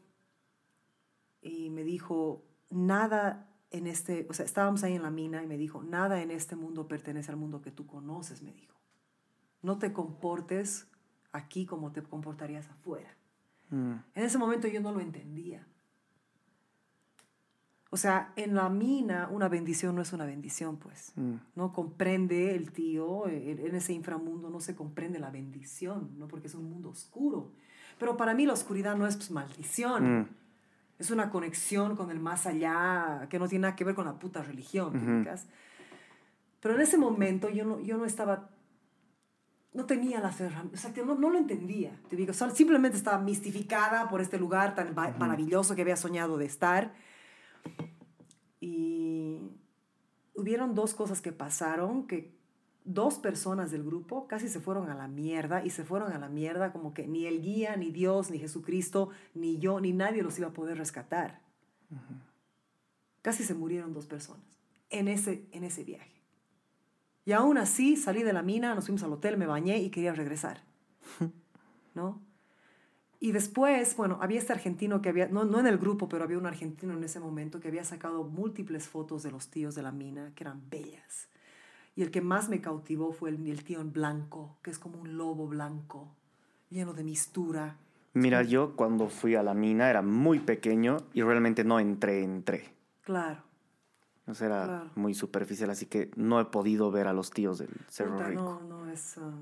y 1.42 1.70
me 1.70 1.82
dijo, 1.84 2.44
nada 2.70 3.48
en 3.70 3.86
este, 3.86 4.26
o 4.30 4.32
sea, 4.32 4.44
estábamos 4.44 4.84
ahí 4.84 4.94
en 4.94 5.02
la 5.02 5.10
mina 5.10 5.42
y 5.42 5.46
me 5.46 5.58
dijo, 5.58 5.82
nada 5.82 6.22
en 6.22 6.30
este 6.30 6.56
mundo 6.56 6.88
pertenece 6.88 7.30
al 7.30 7.36
mundo 7.36 7.60
que 7.60 7.70
tú 7.70 7.86
conoces, 7.86 8.42
me 8.42 8.52
dijo. 8.52 8.74
No 9.62 9.78
te 9.78 9.92
comportes 9.92 10.88
aquí 11.32 11.66
como 11.66 11.92
te 11.92 12.02
comportarías 12.02 12.68
afuera. 12.70 13.16
Mm. 13.70 13.94
En 14.14 14.24
ese 14.24 14.38
momento 14.38 14.68
yo 14.68 14.80
no 14.80 14.92
lo 14.92 15.00
entendía. 15.00 15.66
O 17.90 17.96
sea, 17.96 18.32
en 18.36 18.54
la 18.54 18.68
mina 18.68 19.28
una 19.30 19.48
bendición 19.48 19.94
no 19.94 20.02
es 20.02 20.12
una 20.12 20.26
bendición, 20.26 20.76
pues. 20.76 21.12
Mm. 21.16 21.36
No 21.54 21.72
comprende 21.72 22.54
el 22.54 22.72
tío, 22.72 23.28
en 23.28 23.74
ese 23.74 23.92
inframundo 23.92 24.50
no 24.50 24.60
se 24.60 24.76
comprende 24.76 25.18
la 25.18 25.30
bendición, 25.30 26.10
¿no? 26.18 26.28
Porque 26.28 26.48
es 26.48 26.54
un 26.54 26.68
mundo 26.68 26.90
oscuro. 26.90 27.52
Pero 27.98 28.16
para 28.16 28.34
mí 28.34 28.44
la 28.44 28.52
oscuridad 28.52 28.96
no 28.96 29.06
es 29.06 29.16
pues, 29.16 29.30
maldición. 29.30 30.20
Mm. 30.20 30.28
Es 30.98 31.10
una 31.10 31.30
conexión 31.30 31.94
con 31.96 32.10
el 32.10 32.18
más 32.20 32.46
allá 32.46 33.26
que 33.28 33.38
no 33.38 33.48
tiene 33.48 33.62
nada 33.62 33.76
que 33.76 33.84
ver 33.84 33.94
con 33.94 34.06
la 34.06 34.18
puta 34.18 34.42
religión, 34.42 34.92
¿te 34.92 34.98
Ujú. 34.98 35.16
ubicas? 35.18 35.46
Pero 36.60 36.74
en 36.74 36.80
ese 36.80 36.96
momento 36.96 37.48
yo 37.50 37.64
no, 37.64 37.80
yo 37.80 37.98
no 37.98 38.06
estaba, 38.06 38.48
no 39.74 39.84
tenía 39.84 40.20
las 40.20 40.40
herramientas, 40.40 40.80
o 40.80 40.82
sea, 40.82 40.94
que 40.94 41.04
no, 41.04 41.14
no 41.14 41.28
lo 41.30 41.38
entendía, 41.38 41.92
te? 42.08 42.32
Solo- 42.32 42.54
simplemente 42.54 42.96
estaba 42.96 43.18
mistificada 43.18 44.08
por 44.08 44.20
este 44.22 44.38
lugar 44.38 44.74
tan 44.74 44.94
ba- 44.94 45.14
maravilloso 45.18 45.74
que 45.74 45.82
había 45.82 45.96
soñado 45.96 46.38
de 46.38 46.46
estar. 46.46 46.94
Y 48.60 49.38
hubieron 50.34 50.74
dos 50.74 50.94
cosas 50.94 51.20
que 51.20 51.32
pasaron, 51.32 52.06
que 52.06 52.35
dos 52.86 53.18
personas 53.18 53.70
del 53.70 53.82
grupo 53.82 54.26
casi 54.28 54.48
se 54.48 54.60
fueron 54.60 54.88
a 54.88 54.94
la 54.94 55.08
mierda 55.08 55.64
y 55.64 55.70
se 55.70 55.84
fueron 55.84 56.12
a 56.12 56.18
la 56.18 56.28
mierda 56.28 56.72
como 56.72 56.94
que 56.94 57.06
ni 57.06 57.26
el 57.26 57.42
guía, 57.42 57.76
ni 57.76 57.90
Dios, 57.90 58.30
ni 58.30 58.38
Jesucristo, 58.38 59.10
ni 59.34 59.58
yo, 59.58 59.80
ni 59.80 59.92
nadie 59.92 60.22
los 60.22 60.38
iba 60.38 60.48
a 60.48 60.52
poder 60.52 60.78
rescatar. 60.78 61.40
Casi 63.22 63.44
se 63.44 63.54
murieron 63.54 63.92
dos 63.92 64.06
personas 64.06 64.46
en 64.90 65.08
ese, 65.08 65.46
en 65.52 65.64
ese 65.64 65.84
viaje. 65.84 66.22
Y 67.24 67.32
aún 67.32 67.58
así 67.58 67.96
salí 67.96 68.22
de 68.22 68.32
la 68.32 68.42
mina, 68.42 68.74
nos 68.74 68.86
fuimos 68.86 69.02
al 69.02 69.12
hotel, 69.12 69.36
me 69.36 69.46
bañé 69.46 69.78
y 69.78 69.90
quería 69.90 70.14
regresar. 70.14 70.62
¿No? 71.94 72.22
Y 73.18 73.32
después, 73.32 73.96
bueno, 73.96 74.18
había 74.20 74.38
este 74.38 74.52
argentino 74.52 75.02
que 75.02 75.08
había, 75.08 75.26
no, 75.26 75.44
no 75.44 75.58
en 75.58 75.66
el 75.66 75.78
grupo, 75.78 76.08
pero 76.08 76.22
había 76.22 76.38
un 76.38 76.46
argentino 76.46 76.94
en 76.94 77.02
ese 77.02 77.18
momento 77.18 77.58
que 77.58 77.68
había 77.68 77.82
sacado 77.82 78.22
múltiples 78.22 78.86
fotos 78.86 79.22
de 79.24 79.32
los 79.32 79.48
tíos 79.48 79.74
de 79.74 79.82
la 79.82 79.90
mina, 79.90 80.32
que 80.36 80.44
eran 80.44 80.62
bellas. 80.70 81.28
Y 81.96 82.02
el 82.02 82.10
que 82.10 82.20
más 82.20 82.48
me 82.48 82.60
cautivó 82.60 83.12
fue 83.12 83.30
el, 83.30 83.46
el 83.48 83.64
tío 83.64 83.80
en 83.80 83.92
blanco, 83.92 84.56
que 84.62 84.70
es 84.70 84.78
como 84.78 85.00
un 85.00 85.16
lobo 85.16 85.46
blanco, 85.48 86.08
lleno 86.70 86.92
de 86.92 87.02
mistura. 87.02 87.76
Mira, 88.12 88.42
yo 88.42 88.76
cuando 88.76 89.08
fui 89.08 89.34
a 89.34 89.42
la 89.42 89.54
mina 89.54 89.90
era 89.90 90.02
muy 90.02 90.38
pequeño 90.40 90.98
y 91.14 91.22
realmente 91.22 91.64
no 91.64 91.80
entré, 91.80 92.22
entré. 92.22 92.72
Claro. 93.02 93.42
O 94.26 94.34
sea, 94.34 94.46
era 94.48 94.64
Claro. 94.64 94.90
muy 94.94 95.14
superficial, 95.14 95.70
así 95.70 95.86
que 95.86 96.10
no 96.16 96.40
he 96.40 96.44
podido 96.46 96.90
ver 96.90 97.06
a 97.08 97.12
los 97.12 97.30
tíos 97.30 97.58
del 97.58 97.70
Cerro 97.88 98.12
Puta, 98.12 98.28
Rico. 98.28 98.60
no, 98.68 98.84
no, 98.84 98.90
es... 98.92 99.16
ah, 99.18 99.32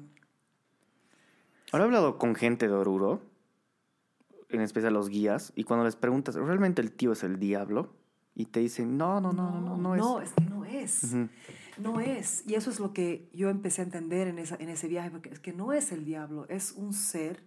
Ahora 1.73 1.85
he 1.85 1.87
hablado 1.87 2.19
con 2.19 2.35
gente 2.37 2.69
de 2.69 2.75
Oruro, 2.75 3.21
en 4.49 4.61
especial 4.61 4.93
los 4.95 5.09
guías, 5.09 5.53
y 5.57 5.65
cuando 5.65 5.85
les 5.85 5.97
preguntas, 5.97 6.35
¿realmente 6.37 6.83
el 6.83 6.93
tío 6.93 7.13
es 7.13 7.25
el 7.25 7.39
diablo? 7.41 7.89
Y 8.37 8.47
te 8.47 8.61
dicen, 8.61 8.97
no, 8.99 9.21
no, 9.21 9.33
no, 9.33 9.51
no, 9.61 9.77
no, 9.77 9.97
no, 9.97 10.21
es. 10.21 10.29
es 10.29 10.35
que 10.35 10.45
no 10.51 10.65
es. 10.65 11.15
No 11.79 12.01
es. 12.01 12.45
Y 12.47 12.55
eso 12.55 12.71
es 12.71 12.79
lo 12.81 12.93
que 12.93 13.29
yo 13.33 13.49
empecé 13.51 13.83
a 13.83 13.85
entender 13.85 14.29
en, 14.29 14.39
esa, 14.39 14.57
en 14.57 14.69
ese 14.69 14.89
viaje, 14.89 15.11
porque 15.11 15.31
es 15.31 15.41
que 15.41 15.53
no 15.53 15.73
es 15.73 15.93
el 15.93 16.05
diablo, 16.05 16.47
es 16.49 16.73
un 16.73 16.93
ser 16.93 17.43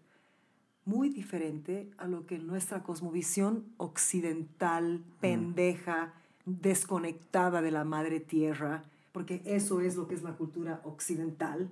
muy 0.86 1.10
diferente 1.10 1.90
a 1.98 2.08
lo 2.08 2.26
que 2.26 2.38
nuestra 2.40 2.84
cosmovisión 2.84 3.66
occidental, 3.78 5.04
pendeja, 5.20 6.14
desconectada 6.46 7.62
de 7.62 7.72
la 7.72 7.84
madre 7.84 8.20
tierra, 8.20 8.84
porque 9.12 9.42
eso 9.46 9.82
es 9.82 9.96
lo 9.96 10.08
que 10.08 10.16
es 10.16 10.24
la 10.24 10.34
cultura 10.38 10.82
occidental, 10.86 11.70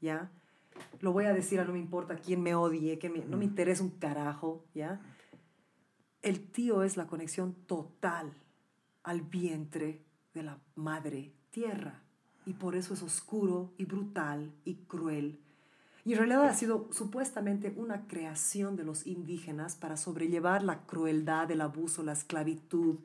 ¿ya? 0.00 0.30
Lo 1.00 1.12
voy 1.12 1.26
a 1.26 1.32
decir, 1.32 1.60
a 1.60 1.64
no 1.64 1.72
me 1.72 1.78
importa 1.78 2.16
quién 2.16 2.42
me 2.42 2.54
odie, 2.56 2.98
que 2.98 3.08
me- 3.08 3.24
no 3.24 3.36
me 3.36 3.44
interesa 3.44 3.82
un 3.84 3.90
carajo, 3.90 4.64
¿ya? 4.74 5.00
El 6.22 6.40
tío 6.50 6.82
es 6.82 6.96
la 6.96 7.06
conexión 7.06 7.54
total 7.66 8.32
al 9.04 9.20
vientre 9.22 10.00
de 10.34 10.42
la 10.42 10.58
madre 10.76 11.32
tierra. 11.50 12.02
Y 12.46 12.54
por 12.54 12.74
eso 12.74 12.94
es 12.94 13.02
oscuro 13.02 13.72
y 13.78 13.84
brutal 13.84 14.52
y 14.64 14.74
cruel. 14.86 15.38
Y 16.04 16.12
en 16.12 16.18
realidad 16.18 16.44
ha 16.46 16.54
sido 16.54 16.88
supuestamente 16.90 17.72
una 17.76 18.06
creación 18.08 18.74
de 18.74 18.82
los 18.84 19.06
indígenas 19.06 19.76
para 19.76 19.96
sobrellevar 19.96 20.64
la 20.64 20.84
crueldad, 20.84 21.50
el 21.50 21.60
abuso, 21.60 22.02
la 22.02 22.12
esclavitud, 22.12 22.96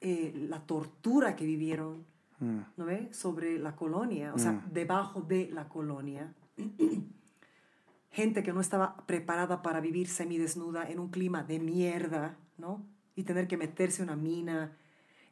eh, 0.00 0.32
la 0.48 0.60
tortura 0.66 1.36
que 1.36 1.44
vivieron 1.46 2.04
Mm. 2.38 2.58
¿no 2.76 2.84
ve? 2.84 3.08
sobre 3.12 3.58
la 3.58 3.74
colonia, 3.76 4.34
o 4.34 4.38
sea, 4.38 4.52
Mm. 4.52 4.72
debajo 4.72 5.22
de 5.22 5.48
la 5.52 5.68
colonia. 5.70 6.34
Gente 8.10 8.42
que 8.42 8.52
no 8.52 8.60
estaba 8.60 8.96
preparada 9.06 9.62
para 9.62 9.80
vivir 9.80 10.08
semidesnuda 10.08 10.88
en 10.90 10.98
un 10.98 11.08
clima 11.08 11.42
de 11.44 11.58
mierda, 11.58 12.36
¿no? 12.58 12.84
Y 13.14 13.22
tener 13.24 13.46
que 13.48 13.56
meterse 13.56 14.02
en 14.02 14.08
una 14.10 14.16
mina. 14.16 14.76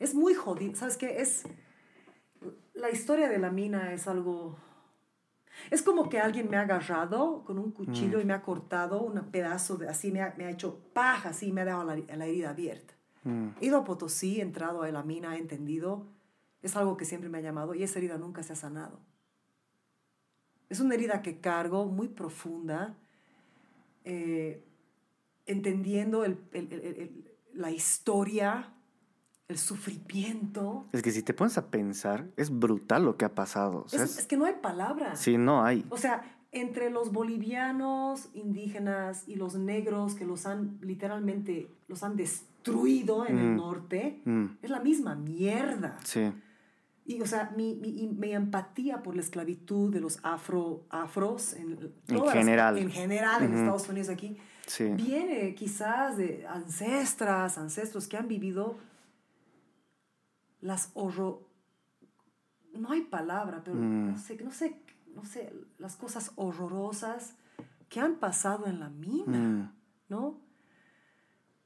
Es 0.04 0.14
muy 0.14 0.34
jodido, 0.34 0.74
¿sabes 0.76 0.98
qué? 0.98 1.22
Es... 1.22 1.44
La 2.74 2.90
historia 2.90 3.26
de 3.30 3.38
la 3.38 3.50
mina 3.50 3.94
es 3.94 4.06
algo... 4.06 4.54
Es 5.70 5.80
como 5.82 6.10
que 6.10 6.18
alguien 6.20 6.50
me 6.50 6.58
ha 6.58 6.62
agarrado 6.62 7.42
con 7.44 7.58
un 7.58 7.70
cuchillo 7.70 8.20
y 8.20 8.24
me 8.26 8.34
ha 8.34 8.42
cortado 8.42 9.00
un 9.00 9.18
pedazo 9.30 9.78
de... 9.78 9.88
Así 9.88 10.12
me 10.12 10.20
ha, 10.20 10.34
me 10.36 10.44
ha 10.44 10.50
hecho 10.50 10.78
paja, 10.92 11.30
así 11.30 11.52
me 11.52 11.62
ha 11.62 11.64
dejado 11.64 11.84
la, 11.84 11.96
la 11.96 12.26
herida 12.26 12.50
abierta. 12.50 12.92
Mm. 13.22 13.48
He 13.62 13.66
ido 13.66 13.78
a 13.78 13.84
Potosí, 13.84 14.40
he 14.40 14.42
entrado 14.42 14.82
a 14.82 14.90
la 14.90 15.02
mina, 15.02 15.36
he 15.36 15.38
entendido. 15.38 16.06
Es 16.60 16.76
algo 16.76 16.98
que 16.98 17.06
siempre 17.06 17.30
me 17.30 17.38
ha 17.38 17.40
llamado 17.40 17.74
y 17.74 17.82
esa 17.82 17.98
herida 17.98 18.18
nunca 18.18 18.42
se 18.42 18.52
ha 18.52 18.56
sanado. 18.56 19.00
Es 20.68 20.80
una 20.80 20.96
herida 20.96 21.22
que 21.22 21.40
cargo 21.40 21.86
muy 21.86 22.08
profunda, 22.08 22.94
eh, 24.04 24.62
entendiendo 25.46 26.26
el- 26.26 26.36
el- 26.52 26.72
el- 26.74 26.84
el- 26.84 27.30
la 27.54 27.70
historia, 27.70 28.74
el 29.48 29.58
sufrimiento. 29.58 30.86
Es 30.92 31.02
que 31.02 31.10
si 31.10 31.22
te 31.22 31.34
pones 31.34 31.58
a 31.58 31.66
pensar, 31.70 32.28
es 32.36 32.56
brutal 32.56 33.04
lo 33.04 33.16
que 33.16 33.24
ha 33.24 33.34
pasado. 33.34 33.84
O 33.84 33.88
sea, 33.88 34.04
Es, 34.04 34.12
es- 34.12 34.18
es 34.20 34.26
que 34.26 34.36
no 34.36 34.46
hay 34.46 34.54
palabras. 34.62 35.20
Sí, 35.20 35.36
no 35.36 35.64
hay. 35.64 35.84
O 35.90 35.96
sea, 35.98 36.22
entre 36.52 36.90
los 36.90 37.12
bolivianos 37.12 38.28
indígenas 38.32 39.24
y 39.26 39.34
los 39.36 39.56
negros 39.56 40.14
que 40.14 40.24
los 40.24 40.46
han 40.46 40.78
literalmente, 40.80 41.68
los 41.88 42.02
han 42.02 42.16
destruido 42.16 43.26
en 43.26 43.38
el 43.38 43.50
Mm. 43.52 43.56
norte, 43.56 44.22
Mm. 44.24 44.44
es 44.62 44.70
la 44.70 44.80
misma 44.80 45.14
mierda. 45.14 45.98
Sí. 46.04 46.32
Y, 47.06 47.20
o 47.20 47.26
sea, 47.26 47.52
mi, 47.54 47.74
mi, 47.74 48.06
mi 48.08 48.32
empatía 48.32 49.02
por 49.02 49.14
la 49.14 49.20
esclavitud 49.20 49.92
de 49.92 50.00
los 50.00 50.20
afro, 50.22 50.84
afros 50.88 51.52
en, 51.52 51.72
En 51.72 51.92
todas 52.06 52.34
las- 52.34 52.44
general. 52.44 52.78
en 52.78 52.90
general 52.90 53.42
en. 53.42 53.54
Estados 53.54 53.86
Unidos 53.90 54.08
aquí, 54.08 54.38
Sí. 54.66 54.84
viene 54.96 55.54
quizás 55.54 56.16
de 56.16 56.46
ancestras, 56.48 57.58
ancestros 57.58 58.08
que 58.08 58.16
han 58.16 58.26
vivido 58.28 58.76
las 60.64 60.90
horror... 60.94 61.40
No 62.74 62.90
hay 62.90 63.02
palabra, 63.02 63.62
pero 63.64 63.76
Mm. 63.76 64.08
no, 64.12 64.18
sé, 64.18 64.36
no, 64.42 64.50
sé, 64.50 64.80
no 65.14 65.24
sé, 65.24 65.52
las 65.78 65.94
cosas 65.96 66.32
horrorosas 66.36 67.34
que 67.88 68.00
han 68.00 68.16
pasado 68.16 68.66
en 68.66 68.80
la 68.80 68.88
mina, 68.88 69.38
Mm. 69.38 69.72
¿no? 70.08 70.40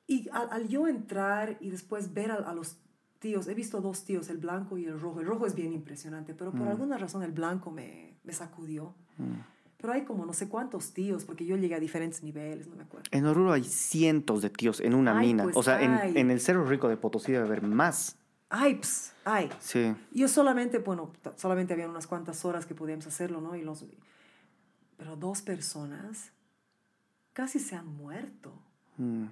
Y 0.07 0.29
al, 0.31 0.49
al 0.51 0.69
yo 0.69 0.87
entrar 0.89 1.57
y 1.61 1.71
después 1.71 2.13
ver 2.13 2.31
a, 2.31 2.35
a 2.37 2.55
los 2.55 2.77
tíos, 3.19 3.47
he 3.49 3.55
visto 3.55 3.81
dos 3.81 4.05
tíos, 4.05 4.29
el 4.31 4.39
blanco 4.39 4.79
y 4.79 4.87
el 4.87 4.99
rojo. 5.01 5.21
El 5.21 5.27
rojo 5.27 5.47
es 5.47 5.55
bien 5.55 5.73
impresionante, 5.73 6.35
pero 6.35 6.51
por 6.51 6.63
Mm. 6.63 6.69
alguna 6.69 6.99
razón 6.99 7.23
el 7.23 7.33
blanco 7.33 7.71
me, 7.71 8.19
me 8.25 8.33
sacudió. 8.33 8.95
Mm. 9.17 9.41
Pero 9.79 9.93
hay 9.93 10.05
como 10.05 10.27
no 10.27 10.33
sé 10.33 10.49
cuántos 10.49 10.93
tíos, 10.93 11.25
porque 11.25 11.47
yo 11.47 11.57
llegué 11.57 11.75
a 11.77 11.81
diferentes 11.81 12.23
niveles, 12.25 12.67
no 12.67 12.75
me 12.77 12.83
acuerdo. 12.83 13.07
En 13.13 13.25
Oruro 13.27 13.53
hay 13.53 13.63
cientos 13.65 14.43
de 14.43 14.51
tíos 14.51 14.81
en 14.81 14.95
una 14.95 15.17
Ay, 15.17 15.29
mina. 15.29 15.45
pues 15.45 15.57
o 15.57 15.63
sea, 15.63 15.81
en, 15.81 16.17
en 16.17 16.31
el 16.33 16.41
Cerro 16.41 16.65
Rico 16.67 16.89
de 16.89 16.97
Potosí 16.97 17.31
debe 17.33 17.45
haber 17.47 17.63
más. 17.63 18.18
Ay, 18.51 18.77
ps, 18.77 19.13
ay. 19.25 19.51
Sí. 19.61 19.95
Yo 20.13 20.27
solamente, 20.29 20.79
bueno, 20.79 21.13
solamente 21.37 21.75
habían 21.75 21.91
unas 21.91 22.07
cuantas 22.07 22.45
horas 22.45 22.65
que 22.67 22.75
podíamos 22.75 23.07
hacerlo, 23.07 23.41
¿no? 23.41 23.55
Y 23.57 23.63
los, 23.63 23.85
pero 24.97 25.17
dos 25.17 25.43
personas 25.43 26.33
casi 27.35 27.59
se 27.59 27.77
han 27.77 27.87
muerto. 27.87 28.53
Mm. 28.97 29.27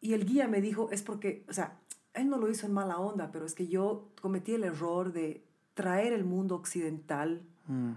Y 0.00 0.12
el 0.14 0.26
guía 0.26 0.48
me 0.48 0.60
dijo, 0.60 0.90
es 0.90 1.02
porque, 1.02 1.44
o 1.48 1.52
sea, 1.52 1.78
él 2.14 2.28
no 2.28 2.36
lo 2.36 2.50
hizo 2.50 2.66
en 2.66 2.72
mala 2.72 2.98
onda, 2.98 3.30
pero 3.30 3.46
es 3.46 3.54
que 3.54 3.68
yo 3.68 4.08
cometí 4.20 4.54
el 4.54 4.64
error 4.64 5.12
de 5.12 5.44
traer 5.74 6.12
el 6.12 6.24
mundo 6.24 6.54
occidental 6.56 7.42
Mm. 7.68 7.92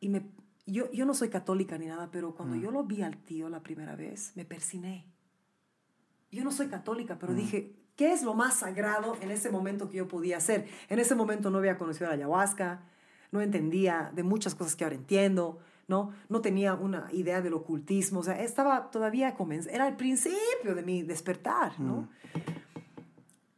y 0.00 0.08
me, 0.08 0.26
yo, 0.66 0.90
yo 0.90 1.04
no 1.06 1.14
soy 1.14 1.28
católica 1.28 1.76
ni 1.78 1.86
nada, 1.86 2.10
pero 2.10 2.34
cuando 2.34 2.56
Mm. 2.56 2.60
yo 2.60 2.70
lo 2.72 2.82
vi 2.84 3.02
al 3.02 3.18
tío 3.18 3.48
la 3.50 3.60
primera 3.62 3.94
vez, 3.94 4.32
me 4.34 4.44
persiné. 4.44 5.04
Yo 6.32 6.42
no 6.44 6.50
soy 6.50 6.66
católica, 6.68 7.14
Mm. 7.14 7.18
pero 7.18 7.34
dije, 7.34 7.72
¿qué 7.96 8.12
es 8.12 8.22
lo 8.22 8.34
más 8.34 8.54
sagrado 8.54 9.16
en 9.20 9.30
ese 9.30 9.50
momento 9.50 9.88
que 9.88 9.98
yo 9.98 10.08
podía 10.08 10.36
hacer? 10.38 10.66
En 10.88 10.98
ese 10.98 11.14
momento 11.14 11.50
no 11.50 11.58
había 11.58 11.78
conocido 11.78 12.08
la 12.08 12.14
ayahuasca, 12.14 12.80
no 13.32 13.40
entendía 13.40 14.10
de 14.14 14.22
muchas 14.22 14.54
cosas 14.54 14.76
que 14.76 14.84
ahora 14.84 14.96
entiendo, 14.96 15.58
¿no? 15.88 16.12
No 16.28 16.40
tenía 16.40 16.74
una 16.74 17.08
idea 17.12 17.40
del 17.42 17.54
ocultismo, 17.54 18.20
o 18.20 18.22
sea, 18.22 18.40
estaba 18.42 18.90
todavía 18.90 19.34
comenz 19.34 19.66
era 19.66 19.86
el 19.88 19.96
principio 19.96 20.74
de 20.74 20.82
mi 20.82 21.02
despertar, 21.02 21.78
¿no? 21.80 22.08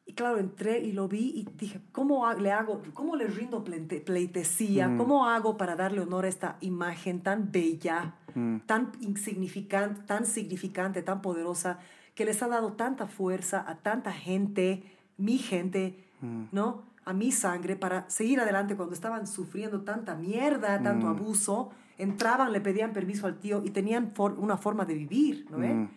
Y 0.08 0.12
claro, 0.14 0.38
entré 0.38 0.78
y 0.78 0.92
lo 0.92 1.08
vi 1.08 1.32
y 1.34 1.48
dije, 1.58 1.80
¿cómo 1.92 2.32
le 2.34 2.50
hago, 2.52 2.80
cómo 2.94 3.16
le 3.16 3.26
rindo 3.26 3.64
pleite- 3.64 4.00
pleitesía? 4.02 4.88
Mm. 4.88 4.96
¿Cómo 4.98 5.26
hago 5.28 5.56
para 5.56 5.76
darle 5.76 6.00
honor 6.00 6.24
a 6.24 6.28
esta 6.28 6.56
imagen 6.60 7.22
tan 7.22 7.50
bella, 7.52 8.14
Mm. 8.34 8.58
tan 8.66 8.92
insignificante, 9.00 10.02
tan 10.02 10.24
significante, 10.26 11.02
tan 11.02 11.20
poderosa, 11.22 11.78
que 12.16 12.24
les 12.24 12.42
ha 12.42 12.48
dado 12.48 12.72
tanta 12.72 13.06
fuerza 13.06 13.64
a 13.68 13.76
tanta 13.76 14.10
gente, 14.12 14.82
mi 15.16 15.38
gente, 15.38 16.02
Mm. 16.22 16.44
¿no? 16.50 16.82
A 17.04 17.12
mi 17.12 17.30
sangre 17.30 17.76
para 17.76 18.08
seguir 18.10 18.40
adelante 18.40 18.74
cuando 18.74 18.94
estaban 18.94 19.26
sufriendo 19.26 19.82
tanta 19.82 20.14
mierda, 20.16 20.82
tanto 20.82 21.06
Mm. 21.06 21.10
abuso. 21.10 21.70
Entraban, 21.98 22.52
le 22.52 22.60
pedían 22.60 22.92
permiso 22.92 23.26
al 23.26 23.38
tío 23.38 23.62
y 23.64 23.70
tenían 23.70 24.12
for- 24.14 24.38
una 24.38 24.56
forma 24.56 24.84
de 24.86 24.94
vivir, 24.94 25.46
¿no? 25.50 25.58
Mm. 25.58 25.90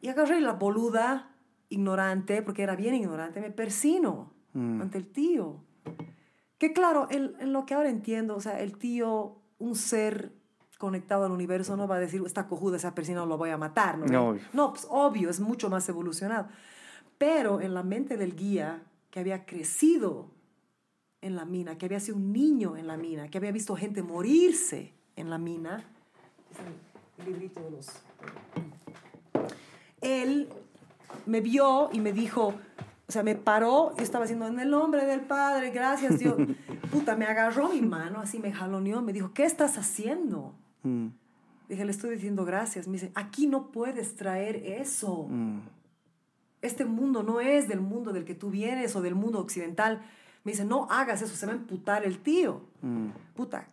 Y 0.00 0.08
agarré 0.08 0.40
la 0.40 0.54
boluda, 0.54 1.30
ignorante, 1.68 2.42
porque 2.42 2.62
era 2.62 2.74
bien 2.74 2.94
ignorante, 2.94 3.40
me 3.40 3.50
persino 3.50 4.32
Mm. 4.54 4.80
ante 4.80 4.98
el 4.98 5.06
tío. 5.06 5.62
Que 6.58 6.72
claro, 6.72 7.06
en, 7.10 7.32
en 7.38 7.52
lo 7.52 7.64
que 7.66 7.74
ahora 7.74 7.90
entiendo, 7.90 8.34
o 8.36 8.40
sea, 8.40 8.58
el 8.60 8.76
tío, 8.78 9.36
un 9.58 9.74
ser 9.76 10.32
conectado 10.80 11.26
al 11.26 11.30
universo, 11.30 11.76
no 11.76 11.86
va 11.86 11.96
a 11.96 12.00
decir, 12.00 12.22
esta 12.24 12.48
cojuda, 12.48 12.78
esa 12.78 12.94
persona 12.94 13.26
lo 13.26 13.36
voy 13.36 13.50
a 13.50 13.58
matar, 13.58 13.98
¿no? 13.98 14.06
No. 14.06 14.38
No, 14.54 14.72
pues 14.72 14.86
obvio, 14.88 15.28
es 15.28 15.38
mucho 15.38 15.68
más 15.68 15.86
evolucionado. 15.88 16.48
Pero 17.18 17.60
en 17.60 17.74
la 17.74 17.82
mente 17.82 18.16
del 18.16 18.34
guía, 18.34 18.82
que 19.10 19.20
había 19.20 19.44
crecido 19.44 20.30
en 21.20 21.36
la 21.36 21.44
mina, 21.44 21.76
que 21.76 21.84
había 21.84 22.00
sido 22.00 22.16
un 22.16 22.32
niño 22.32 22.78
en 22.78 22.86
la 22.86 22.96
mina, 22.96 23.28
que 23.28 23.36
había 23.36 23.52
visto 23.52 23.76
gente 23.76 24.02
morirse 24.02 24.94
en 25.16 25.28
la 25.28 25.36
mina, 25.36 25.84
el 27.18 27.26
librito 27.26 27.60
de 27.62 27.70
los 27.72 27.86
él 30.00 30.48
me 31.26 31.42
vio 31.42 31.90
y 31.92 32.00
me 32.00 32.14
dijo, 32.14 32.54
o 33.06 33.12
sea, 33.12 33.22
me 33.22 33.34
paró, 33.34 33.94
yo 33.98 34.02
estaba 34.02 34.24
haciendo 34.24 34.46
en 34.46 34.58
el 34.60 34.70
nombre 34.70 35.04
del 35.04 35.20
Padre, 35.20 35.72
gracias 35.72 36.18
Dios. 36.18 36.36
Puta, 36.90 37.16
me 37.16 37.26
agarró 37.26 37.68
mi 37.68 37.82
mano, 37.82 38.20
así 38.20 38.38
me 38.38 38.50
jaloneó, 38.50 39.02
me 39.02 39.12
dijo, 39.12 39.32
¿qué 39.34 39.44
estás 39.44 39.76
haciendo? 39.76 40.54
Mm. 40.82 41.08
Dije, 41.68 41.84
le 41.84 41.90
estoy 41.90 42.10
diciendo 42.10 42.44
gracias. 42.44 42.88
Me 42.88 42.94
dice, 42.94 43.12
aquí 43.14 43.46
no 43.46 43.70
puedes 43.70 44.16
traer 44.16 44.56
eso. 44.56 45.26
Mm. 45.28 45.60
Este 46.62 46.84
mundo 46.84 47.22
no 47.22 47.40
es 47.40 47.68
del 47.68 47.80
mundo 47.80 48.12
del 48.12 48.24
que 48.24 48.34
tú 48.34 48.50
vienes 48.50 48.94
o 48.96 49.02
del 49.02 49.14
mundo 49.14 49.38
occidental. 49.38 50.02
Me 50.44 50.52
dice, 50.52 50.64
no 50.64 50.88
hagas 50.90 51.22
eso, 51.22 51.34
se 51.34 51.46
va 51.46 51.52
a 51.52 51.56
emputar 51.56 52.04
el 52.04 52.18
tío. 52.18 52.62
Mm. 52.82 53.08
Puta, 53.34 53.68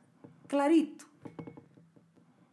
clarito. 0.47 1.05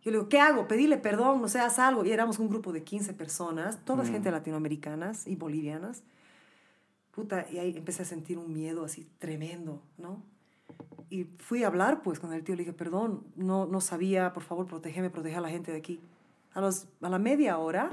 Yo 0.02 0.10
le 0.10 0.18
digo, 0.18 0.28
¿qué 0.28 0.39
hago? 0.39 0.68
Pedirle 0.68 0.99
perdón, 0.99 1.41
no 1.41 1.47
haz 1.47 1.78
algo. 1.78 2.05
Y 2.05 2.12
éramos 2.12 2.39
un 2.39 2.49
grupo 2.49 2.73
de 2.73 2.84
15 2.84 3.15
personas, 3.15 3.83
todas 3.84 4.10
gente 4.10 4.31
latinoamericanas 4.31 5.26
y 5.26 5.34
bolivianas. 5.34 6.05
Puta, 7.10 7.47
y 7.50 7.58
ahí 7.58 7.74
empecé 7.76 8.02
a 8.02 8.05
sentir 8.05 8.39
un 8.39 8.52
miedo 8.52 8.84
así 8.84 9.08
tremendo, 9.18 9.83
¿no? 9.97 10.23
Y 11.10 11.24
fui 11.39 11.65
a 11.65 11.68
hablar 11.68 12.02
pues 12.02 12.18
con 12.18 12.33
el 12.33 12.42
tío, 12.44 12.55
le 12.55 12.62
dije, 12.62 12.73
perdón, 12.73 13.24
no, 13.36 13.66
no 13.66 13.81
sabía, 13.81 14.33
por 14.33 14.42
favor, 14.42 14.66
protégeme, 14.66 15.10
protege 15.10 15.36
a 15.36 15.41
la 15.41 15.50
gente 15.50 15.73
de 15.73 15.78
aquí. 15.78 16.00
A, 16.52 16.60
los, 16.60 16.89
a 17.02 17.08
la 17.08 17.18
media 17.18 17.58
hora, 17.58 17.91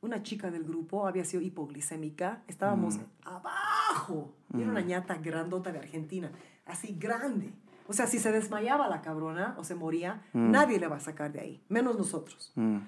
una 0.00 0.22
chica 0.22 0.50
del 0.50 0.64
grupo 0.64 1.06
había 1.06 1.24
sido 1.24 1.42
hipoglicémica, 1.42 2.42
estábamos 2.48 2.98
abajo, 3.24 4.34
y 4.52 4.62
era 4.62 4.70
una 4.70 4.80
ñata 4.80 5.16
grandota 5.16 5.70
de 5.72 5.78
Argentina, 5.78 6.30
así 6.66 6.96
grande. 6.98 7.52
O 7.86 7.92
sea, 7.92 8.06
si 8.06 8.18
se 8.18 8.32
desmayaba 8.32 8.88
la 8.88 9.00
cabrona 9.00 9.54
o 9.58 9.64
se 9.64 9.74
moría, 9.74 10.22
nadie 10.32 10.78
le 10.80 10.88
va 10.88 10.96
a 10.96 11.00
sacar 11.00 11.32
de 11.32 11.40
ahí, 11.40 11.62
menos 11.68 11.96
nosotros. 11.96 12.52
Mm. 12.56 12.78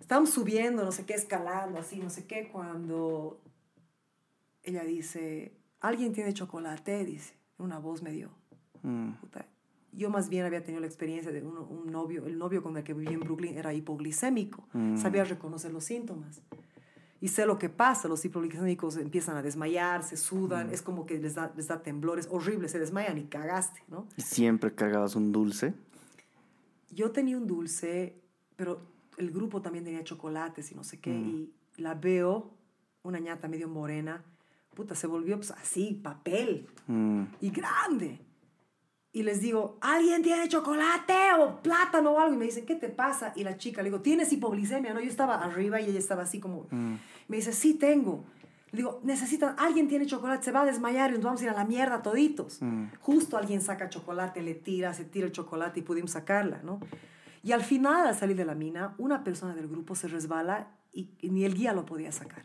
Estábamos 0.00 0.30
subiendo, 0.30 0.84
no 0.84 0.92
sé 0.92 1.04
qué, 1.04 1.14
escalando, 1.14 1.78
así, 1.78 1.98
no 1.98 2.10
sé 2.10 2.26
qué, 2.26 2.48
cuando 2.48 3.40
ella 4.62 4.84
dice, 4.84 5.52
alguien 5.80 6.12
tiene 6.12 6.32
chocolate, 6.32 7.04
dice, 7.04 7.34
una 7.58 7.78
voz 7.78 8.02
medio. 8.02 8.30
Mm. 8.86 9.12
puta. 9.20 9.46
Yo 9.92 10.10
más 10.10 10.28
bien 10.28 10.44
había 10.44 10.62
tenido 10.62 10.80
la 10.80 10.86
experiencia 10.86 11.32
de 11.32 11.42
un, 11.42 11.56
un 11.56 11.86
novio, 11.90 12.26
el 12.26 12.36
novio 12.38 12.62
con 12.62 12.76
el 12.76 12.84
que 12.84 12.92
viví 12.92 13.14
en 13.14 13.20
Brooklyn 13.20 13.56
era 13.56 13.72
hipoglicémico, 13.72 14.68
sabía 14.96 15.24
reconocer 15.24 15.72
los 15.72 15.84
síntomas. 15.84 16.42
Y 17.18 17.28
sé 17.28 17.46
lo 17.46 17.58
que 17.58 17.70
pasa, 17.70 18.06
los 18.08 18.22
hipoglicémicos 18.24 18.98
empiezan 18.98 19.38
a 19.38 19.42
desmayar, 19.42 20.02
se 20.04 20.18
sudan, 20.18 20.68
es 20.70 20.82
como 20.82 21.06
que 21.06 21.18
les 21.18 21.34
da, 21.34 21.50
les 21.56 21.66
da 21.68 21.82
temblores 21.82 22.28
horribles, 22.30 22.72
se 22.72 22.78
desmayan 22.78 23.16
y 23.16 23.24
cagaste, 23.24 23.82
¿no? 23.88 24.06
¿Y 24.18 24.22
siempre 24.22 24.74
cargabas 24.74 25.16
un 25.16 25.32
dulce? 25.32 25.72
yo 26.90 27.10
tenía 27.10 27.36
un 27.36 27.46
dulce, 27.46 28.20
pero 28.56 28.80
el 29.18 29.30
grupo 29.30 29.60
también 29.62 29.84
tenía 29.84 30.02
chocolates 30.04 30.70
y 30.72 30.74
no 30.74 30.84
sé 30.84 30.98
qué, 31.00 31.10
Mm. 31.12 31.28
y 31.28 31.52
la 31.82 31.94
veo, 31.94 32.50
una 33.02 33.18
ñata 33.18 33.48
medio 33.48 33.68
morena, 33.68 34.24
puta, 34.74 34.94
se 34.94 35.06
volvió 35.06 35.36
pues, 35.36 35.50
así, 35.52 35.94
papel, 36.02 36.66
Mm. 36.86 37.24
y 37.40 37.50
grande. 37.50 38.20
Y 39.16 39.22
les 39.22 39.40
digo, 39.40 39.78
¿alguien 39.80 40.20
tiene 40.20 40.46
chocolate 40.46 41.14
o 41.40 41.62
plátano 41.62 42.10
o 42.10 42.20
algo? 42.20 42.34
Y 42.34 42.36
me 42.36 42.44
dicen, 42.44 42.66
¿qué 42.66 42.74
te 42.74 42.90
pasa? 42.90 43.32
Y 43.34 43.44
la 43.44 43.56
chica, 43.56 43.80
le 43.80 43.88
digo, 43.88 44.02
¿tienes 44.02 44.30
hipoglicemia? 44.30 44.92
No, 44.92 45.00
yo 45.00 45.08
estaba 45.08 45.36
arriba 45.36 45.80
y 45.80 45.86
ella 45.86 45.98
estaba 45.98 46.24
así 46.24 46.38
como, 46.38 46.66
me 46.70 47.38
dice, 47.38 47.54
sí 47.54 47.72
tengo. 47.72 48.26
Le 48.72 48.76
digo, 48.76 49.00
necesitan, 49.04 49.54
alguien 49.58 49.88
tiene 49.88 50.04
chocolate, 50.04 50.44
se 50.44 50.52
va 50.52 50.60
a 50.60 50.64
desmayar 50.66 51.12
y 51.12 51.14
nos 51.14 51.22
vamos 51.22 51.40
a 51.40 51.44
ir 51.44 51.48
a 51.48 51.54
la 51.54 51.64
mierda 51.64 52.02
toditos. 52.02 52.60
Justo 53.00 53.38
alguien 53.38 53.62
saca 53.62 53.88
chocolate, 53.88 54.42
le 54.42 54.52
tira, 54.52 54.92
se 54.92 55.06
tira 55.06 55.24
el 55.24 55.32
chocolate 55.32 55.80
y 55.80 55.82
pudimos 55.82 56.10
sacarla, 56.10 56.60
¿no? 56.62 56.78
Y 57.42 57.52
al 57.52 57.62
final, 57.62 58.06
al 58.06 58.14
salir 58.14 58.36
de 58.36 58.44
la 58.44 58.54
mina, 58.54 58.94
una 58.98 59.24
persona 59.24 59.54
del 59.54 59.66
grupo 59.66 59.94
se 59.94 60.08
resbala 60.08 60.68
y, 60.92 61.08
y 61.22 61.30
ni 61.30 61.46
el 61.46 61.54
guía 61.54 61.72
lo 61.72 61.86
podía 61.86 62.12
sacar. 62.12 62.44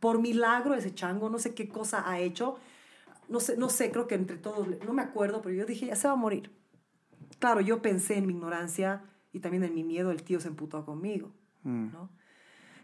Por 0.00 0.18
milagro 0.18 0.72
ese 0.72 0.94
chango, 0.94 1.28
no 1.28 1.38
sé 1.38 1.52
qué 1.52 1.68
cosa 1.68 2.08
ha 2.08 2.20
hecho, 2.20 2.56
no 3.28 3.40
sé, 3.40 3.56
no 3.56 3.68
sé, 3.68 3.90
creo 3.90 4.06
que 4.06 4.14
entre 4.14 4.36
todos, 4.36 4.68
no 4.84 4.92
me 4.92 5.02
acuerdo, 5.02 5.42
pero 5.42 5.54
yo 5.54 5.66
dije, 5.66 5.86
ya 5.86 5.96
se 5.96 6.08
va 6.08 6.14
a 6.14 6.16
morir. 6.16 6.50
Claro, 7.38 7.60
yo 7.60 7.82
pensé 7.82 8.16
en 8.16 8.26
mi 8.26 8.32
ignorancia 8.32 9.02
y 9.32 9.40
también 9.40 9.64
en 9.64 9.74
mi 9.74 9.84
miedo, 9.84 10.10
el 10.10 10.22
tío 10.22 10.40
se 10.40 10.48
emputó 10.48 10.84
conmigo, 10.84 11.32
¿no? 11.62 12.10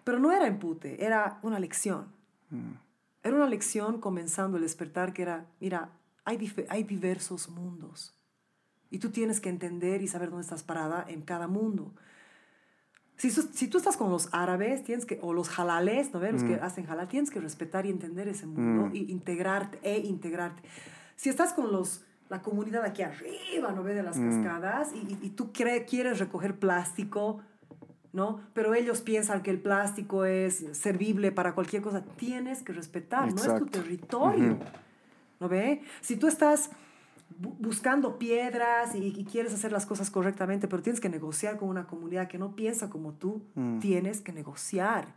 Pero 0.05 0.19
no 0.19 0.33
era 0.33 0.47
empute, 0.47 1.05
era 1.05 1.39
una 1.43 1.59
lección. 1.61 2.09
Era 3.23 3.37
una 3.37 3.47
lección 3.47 4.01
comenzando 4.01 4.57
el 4.57 4.63
despertar 4.63 5.13
que 5.13 5.23
era, 5.23 5.47
mira, 5.61 5.93
hay, 6.25 6.53
hay 6.69 6.85
diversos 6.85 7.49
mundos 7.49 8.15
y 8.91 8.99
tú 8.99 9.11
tienes 9.11 9.41
que 9.41 9.49
entender 9.49 10.03
y 10.03 10.09
saber 10.09 10.31
dónde 10.31 10.43
estás 10.43 10.65
parada 10.65 11.05
en 11.09 11.23
cada 11.23 11.47
mundo. 11.47 11.95
Si, 13.21 13.31
si 13.31 13.69
tú 13.69 13.77
estás 13.79 13.97
con 13.99 14.11
los 14.11 14.29
árabes 14.33 14.83
tienes 14.83 15.05
que, 15.05 15.19
o 15.21 15.33
los 15.35 15.59
halales, 15.59 16.13
¿no 16.15 16.21
ves? 16.21 16.33
Los 16.33 16.43
que 16.45 16.55
hacen 16.55 16.89
halal, 16.89 17.07
tienes 17.09 17.31
que 17.31 17.39
respetar 17.41 17.85
y 17.85 17.91
entender 17.91 18.29
ese 18.29 18.47
mundo 18.47 18.91
y 18.95 19.11
integrarte 19.13 19.79
e 19.83 19.99
integrarte. 19.99 20.63
Si 21.17 21.29
estás 21.29 21.53
con 21.53 21.71
los, 21.71 22.03
la 22.31 22.41
comunidad 22.41 22.83
aquí 22.85 23.03
arriba, 23.03 23.73
¿no 23.73 23.83
ves? 23.83 23.97
De 23.97 24.03
las 24.03 24.17
cascadas 24.19 24.93
y, 24.95 24.99
y- 25.01 25.19
y 25.27 25.31
tú 25.31 25.51
cre- 25.53 25.85
quieres 25.87 26.19
recoger 26.19 26.59
plástico, 26.59 27.43
¿no? 28.15 28.41
Pero 28.55 28.73
ellos 28.75 29.03
piensan 29.03 29.43
que 29.43 29.51
el 29.51 29.61
plástico 29.61 30.25
es 30.25 30.65
servible 30.73 31.31
para 31.31 31.55
cualquier 31.55 31.83
cosa. 31.83 32.03
Tienes 32.17 32.63
que 32.63 32.73
respetar, 32.73 33.29
no 33.29 33.35
es 33.37 33.43
Exacto. 33.45 33.67
tu 33.67 33.71
territorio, 33.71 34.57
¿no 35.41 35.49
ve? 35.49 35.83
Si 36.01 36.17
tú 36.17 36.27
estás 36.27 36.71
bu- 37.39 37.55
buscando 37.59 38.19
piedras 38.19 38.95
y, 38.95 39.09
y 39.17 39.25
quieres 39.25 39.53
hacer 39.55 39.73
las 39.73 39.87
cosas 39.87 40.11
correctamente, 40.11 40.69
pero 40.69 40.83
tienes 40.83 41.01
que 41.01 41.09
negociar 41.09 41.57
con 41.59 41.69
una 41.69 41.87
comunidad 41.87 42.29
que 42.29 42.39
no 42.39 42.55
piensa 42.57 42.89
como 42.91 43.13
tú, 43.13 43.43
tienes 43.81 44.21
que 44.21 44.33
negociar. 44.33 45.15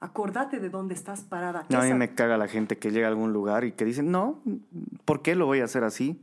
Acordate 0.00 0.60
de 0.60 0.70
dónde 0.70 0.94
estás 0.94 1.22
parada. 1.22 1.66
No, 1.70 1.80
a 1.80 1.84
mí 1.84 1.92
me 1.94 2.14
caga 2.14 2.36
la 2.38 2.46
gente 2.46 2.78
que 2.78 2.92
llega 2.92 3.08
a 3.08 3.10
algún 3.10 3.32
lugar 3.32 3.64
y 3.64 3.72
que 3.72 3.84
dicen, 3.84 4.12
no, 4.12 4.40
¿por 5.04 5.22
qué 5.22 5.34
lo 5.34 5.46
voy 5.46 5.58
a 5.60 5.64
hacer 5.64 5.82
así? 5.82 6.20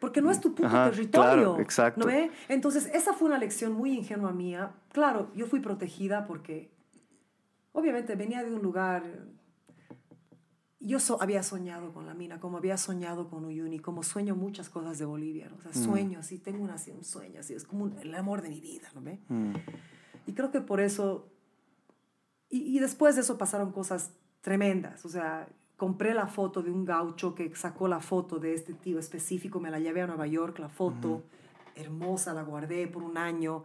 Porque 0.00 0.20
no 0.20 0.30
es 0.30 0.40
tu 0.42 0.54
puto 0.54 0.66
Ajá, 0.68 0.90
territorio. 0.90 1.34
claro, 1.54 1.60
exacto. 1.60 2.00
¿No 2.00 2.06
ve? 2.06 2.30
Entonces, 2.48 2.90
esa 2.92 3.14
fue 3.14 3.28
una 3.28 3.38
lección 3.38 3.72
muy 3.72 3.92
ingenua 3.92 4.32
mía. 4.32 4.72
Claro, 4.92 5.30
yo 5.34 5.46
fui 5.46 5.60
protegida 5.60 6.26
porque, 6.26 6.70
obviamente, 7.72 8.14
venía 8.14 8.44
de 8.44 8.54
un 8.54 8.60
lugar. 8.62 9.02
Yo 10.86 11.00
so- 11.00 11.20
había 11.20 11.42
soñado 11.42 11.92
con 11.92 12.06
la 12.06 12.14
mina, 12.14 12.38
como 12.38 12.58
había 12.58 12.76
soñado 12.76 13.28
con 13.28 13.44
Uyuni, 13.44 13.80
como 13.80 14.02
sueño 14.04 14.36
muchas 14.36 14.68
cosas 14.70 14.98
de 14.98 15.04
Bolivia. 15.04 15.48
¿no? 15.48 15.56
O 15.56 15.60
sea, 15.60 15.72
Mm. 15.72 15.84
sueño 15.84 16.18
así, 16.20 16.38
tengo 16.38 16.62
una, 16.62 16.74
así, 16.74 16.92
un 16.92 17.02
sueño 17.04 17.40
así, 17.40 17.54
es 17.54 17.64
como 17.64 17.84
un- 17.84 17.98
el 17.98 18.14
amor 18.14 18.40
de 18.42 18.48
mi 18.50 18.60
vida, 18.60 18.88
¿no 18.94 19.00
ve? 19.02 19.18
Mm. 19.28 19.54
Y 20.26 20.32
creo 20.34 20.50
que 20.52 20.60
por 20.60 20.80
eso. 20.80 21.28
Y, 22.48 22.76
y 22.76 22.78
después 22.78 23.16
de 23.16 23.22
eso 23.22 23.36
pasaron 23.36 23.72
cosas 23.72 24.12
tremendas. 24.40 25.04
O 25.04 25.08
sea, 25.08 25.48
compré 25.76 26.14
la 26.14 26.28
foto 26.28 26.62
de 26.62 26.70
un 26.70 26.84
gaucho 26.84 27.34
que 27.34 27.54
sacó 27.56 27.88
la 27.88 28.00
foto 28.00 28.38
de 28.38 28.54
este 28.54 28.72
tío 28.72 28.98
específico, 29.00 29.58
me 29.60 29.70
la 29.70 29.80
llevé 29.80 30.02
a 30.02 30.06
Nueva 30.06 30.26
York, 30.28 30.58
la 30.60 30.68
foto, 30.68 31.24
hermosa, 31.74 32.32
la 32.32 32.42
guardé 32.44 32.86
por 32.86 33.02
un 33.02 33.18
año. 33.18 33.64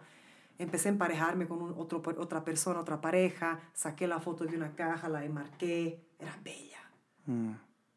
Empecé 0.58 0.90
a 0.90 0.92
emparejarme 0.92 1.48
con 1.48 1.62
un 1.62 1.74
otro, 1.78 2.02
otra 2.18 2.44
persona, 2.44 2.80
otra 2.80 3.00
pareja, 3.00 3.60
saqué 3.74 4.08
la 4.08 4.20
foto 4.20 4.46
de 4.46 4.58
una 4.58 4.76
caja, 4.76 5.08
la 5.08 5.24
enmarqué, 5.24 6.04
era 6.20 6.36
bella. 6.44 6.78
Mm. 7.26 7.52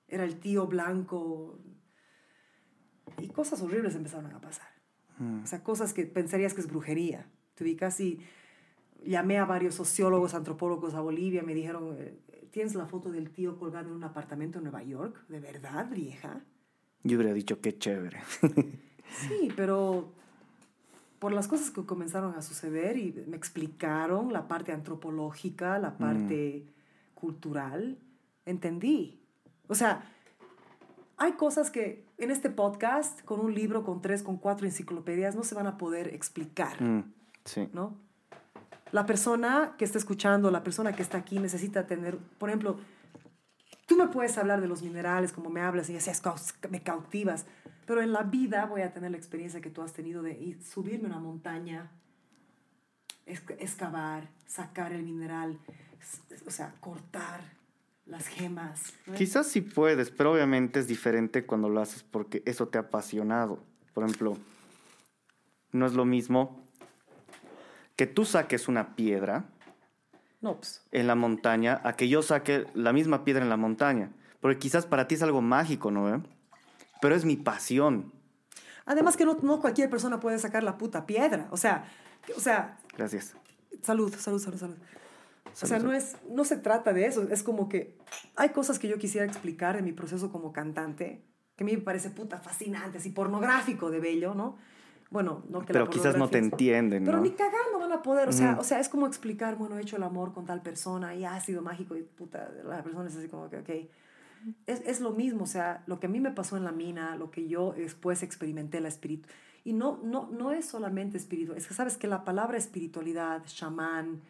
Era 0.09 0.25
el 0.25 0.39
tío 0.39 0.67
blanco. 0.67 1.59
Y 3.19 3.28
cosas 3.28 3.61
horribles 3.62 3.94
empezaron 3.94 4.33
a 4.33 4.41
pasar. 4.41 4.69
O 5.43 5.47
sea, 5.47 5.62
cosas 5.62 5.94
que 5.94 6.07
pensarías 6.07 6.55
que 6.55 6.61
es 6.61 6.67
brujería. 6.67 7.27
Te 7.55 7.62
ubicas 7.62 8.01
y 8.01 8.20
llamé 9.05 9.39
a 9.39 9.44
varios 9.44 9.77
sociólogos, 9.77 10.35
antropólogos 10.35 10.94
a 10.94 11.01
Bolivia, 11.01 11.43
me 11.43 11.55
dijeron, 11.55 11.94
eh, 11.99 12.19
¿tienes 12.51 12.75
la 12.75 12.86
foto 12.86 13.12
del 13.12 13.31
tío 13.31 13.57
colgado 13.57 13.91
en 13.91 13.94
un 13.94 14.03
apartamento 14.03 14.59
en 14.59 14.65
Nueva 14.65 14.83
York? 14.83 15.25
¿De 15.28 15.39
verdad, 15.39 15.89
vieja? 15.91 16.41
Yo 17.05 17.17
hubiera 17.17 17.33
dicho, 17.33 17.61
qué 17.61 17.78
chévere. 17.78 18.20
Sí, 19.28 19.53
pero 19.55 20.12
por 21.19 21.33
las 21.33 21.47
cosas 21.47 21.70
que 21.70 21.85
comenzaron 21.85 22.35
a 22.35 22.43
suceder 22.43 22.97
y 22.97 23.12
me 23.28 23.36
explicaron 23.36 24.33
la 24.33 24.49
parte 24.49 24.73
antropológica, 24.73 25.78
la 25.78 25.97
parte 25.97 26.67
cultural, 27.15 27.99
entendí. 28.47 29.21
O 29.69 29.75
sea, 29.75 30.11
hay 31.17 31.33
cosas 31.33 31.71
que 31.71 32.05
en 32.19 32.31
este 32.31 32.51
podcast, 32.51 33.23
con 33.25 33.41
un 33.41 33.55
libro, 33.55 33.85
con 33.85 34.01
tres, 34.03 34.23
con 34.23 34.37
cuatro 34.37 34.67
enciclopedias, 34.67 35.35
no 35.37 35.43
se 35.45 35.55
van 35.55 35.67
a 35.67 35.79
poder 35.79 36.09
explicar, 36.15 36.81
Mm, 36.83 37.13
sí. 37.45 37.69
¿no? 37.73 37.97
La 38.93 39.07
persona 39.07 39.75
que 39.79 39.85
está 39.85 39.99
escuchando, 39.99 40.51
la 40.51 40.63
persona 40.63 40.93
que 40.93 41.03
está 41.03 41.19
aquí 41.19 41.39
necesita 41.39 41.87
tener, 41.87 42.19
por 42.19 42.49
ejemplo, 42.51 42.79
tú 43.87 43.97
me 43.97 44.07
puedes 44.09 44.39
hablar 44.39 44.61
de 44.61 44.69
los 44.69 44.83
minerales 44.83 45.33
como 45.33 45.51
me 45.51 45.61
hablas 45.61 45.89
y 45.91 45.95
caus- 45.95 46.55
me 46.71 46.83
cautivas, 46.83 47.47
pero 47.87 48.01
en 48.03 48.13
la 48.13 48.23
vida 48.23 48.67
voy 48.67 48.83
a 48.83 48.93
tener 48.93 49.11
la 49.11 49.17
experiencia 49.17 49.61
que 49.61 49.71
tú 49.71 49.83
has 49.83 49.93
tenido 49.93 50.23
de 50.23 50.39
ir- 50.39 50.63
subirme 50.63 51.07
una 51.07 51.19
montaña, 51.19 51.91
excavar, 53.27 54.29
sacar 54.47 54.93
el 54.93 55.03
mineral, 55.03 55.59
o 56.47 56.51
sea, 56.51 56.75
cortar 56.81 57.41
las 58.07 58.26
gemas. 58.28 58.92
¿no? 59.07 59.15
Quizás 59.15 59.47
sí 59.47 59.60
puedes, 59.60 60.10
pero 60.10 60.33
obviamente 60.33 60.81
es 60.81 60.86
diferente 60.86 61.47
cuando 61.47 61.68
lo 61.68 61.81
haces 61.81 62.02
porque 62.02 62.42
eso 62.47 62.68
te 62.68 62.78
ha 62.78 62.83
apasionado. 62.83 63.62
Por 63.92 64.05
ejemplo, 64.05 64.36
no 65.73 65.86
es 65.86 65.94
lo 65.94 66.05
mismo 66.05 66.60
que 67.97 68.07
tú 68.07 68.24
saques 68.24 68.68
una 68.68 68.94
piedra 68.97 69.44
No, 70.41 70.57
pues, 70.57 70.83
en 70.91 71.07
la 71.07 71.15
montaña 71.15 71.81
a 71.84 71.94
que 71.94 72.08
yo 72.08 72.23
saque 72.23 72.66
la 72.74 72.92
misma 72.92 73.24
piedra 73.24 73.42
en 73.42 73.49
la 73.50 73.57
montaña. 73.57 74.10
Porque 74.41 74.58
quizás 74.58 74.84
para 74.84 75.08
ti 75.08 75.15
es 75.15 75.23
algo 75.23 75.41
mágico, 75.41 75.91
¿no? 75.91 76.05
ve? 76.05 76.20
Pero 77.00 77.15
es 77.15 77.24
mi 77.24 77.36
pasión. 77.36 78.12
Además 78.84 79.16
que 79.16 79.24
no, 79.24 79.39
no 79.42 79.60
cualquier 79.60 79.89
persona 79.89 80.20
puede 80.20 80.39
sacar 80.39 80.62
la 80.62 80.76
puta 80.76 81.07
piedra. 81.07 81.49
O 81.50 81.57
sea, 81.57 81.91
O 82.36 82.41
sea, 82.41 82.78
Gracias. 82.97 83.34
salud, 83.83 84.15
salud, 84.15 84.39
salud, 84.39 84.58
salud. 84.58 84.76
O 85.53 85.67
sea, 85.67 85.79
no, 85.79 85.93
es, 85.93 86.17
no 86.31 86.45
se 86.45 86.57
trata 86.57 86.93
de 86.93 87.07
eso. 87.07 87.23
Es 87.31 87.43
como 87.43 87.69
que 87.69 87.97
hay 88.37 88.51
cosas 88.51 88.79
que 88.79 88.89
yo 88.89 88.99
quisiera 88.99 89.27
explicar 89.27 89.77
de 89.77 89.83
mi 89.83 89.93
proceso 89.93 90.33
como 90.33 90.53
cantante, 90.53 91.25
que 91.57 91.65
a 91.65 91.67
mí 91.67 91.77
me 91.77 91.83
parece 91.83 92.11
puta 92.11 92.39
fascinante, 92.39 92.99
así 92.99 93.11
pornográfico 93.11 93.91
de 93.91 94.01
bello, 94.01 94.35
¿no? 94.35 94.57
Bueno, 95.11 95.45
no 95.49 95.61
que 95.61 95.73
la 95.73 95.81
Pero 95.81 95.91
quizás 95.91 96.17
no 96.17 96.29
te 96.29 96.39
entienden, 96.39 97.05
Pero 97.05 97.19
¿no? 97.19 97.23
ni 97.23 97.31
cagando 97.31 97.79
van 97.79 97.93
a 97.93 98.03
poder, 98.03 98.29
o 98.29 98.33
sea, 98.33 98.53
Ujú. 98.53 98.63
o 98.63 98.65
sea, 98.65 98.81
es 98.81 98.89
como 98.89 99.07
explicar, 99.07 99.55
bueno, 99.57 99.79
he 99.79 99.83
hecho 99.83 99.97
el 99.97 100.03
amor 100.03 100.33
con 100.33 100.45
tal 100.45 100.61
persona 100.61 101.15
y 101.15 101.25
ha 101.25 101.39
sido 101.41 101.63
mágico 101.63 101.95
y 101.97 102.03
puta, 102.03 102.51
la 102.65 102.83
persona 102.83 103.09
es 103.09 103.17
así 103.17 103.29
como 103.29 103.49
que, 103.49 103.59
ok. 103.59 103.71
Es, 104.67 104.81
es 104.85 105.01
lo 105.01 105.13
mismo, 105.13 105.45
o 105.45 105.47
sea, 105.47 105.85
lo 105.87 106.01
que 106.01 106.07
a 106.07 106.11
mí 106.11 106.21
me 106.21 106.33
pasó 106.33 106.57
en 106.57 106.65
la 106.65 106.73
mina, 106.73 107.17
lo 107.17 107.31
que 107.31 107.47
yo 107.47 107.75
después 107.77 108.23
experimenté 108.23 108.81
la 108.81 108.89
espíritu. 108.89 109.29
Y 109.63 109.73
no, 109.73 110.01
no, 110.03 110.29
no 110.31 110.51
es 110.53 110.67
solamente 110.67 111.17
espiritual, 111.17 111.57
es 111.57 111.67
que 111.69 111.75
sabes 111.75 111.97
que 111.97 112.09
la 112.09 112.25
palabra 112.25 112.59
espiritualidad, 112.59 113.45
chamán, 113.47 114.21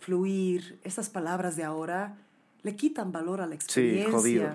fluir, 0.00 0.78
esas 0.84 1.08
palabras 1.10 1.56
de 1.56 1.64
ahora, 1.64 2.16
le 2.62 2.76
quitan 2.76 3.12
valor 3.12 3.40
a 3.40 3.46
la 3.46 3.52
Sí, 3.52 3.56
experiencia. 3.56 4.12
jodido. 4.12 4.48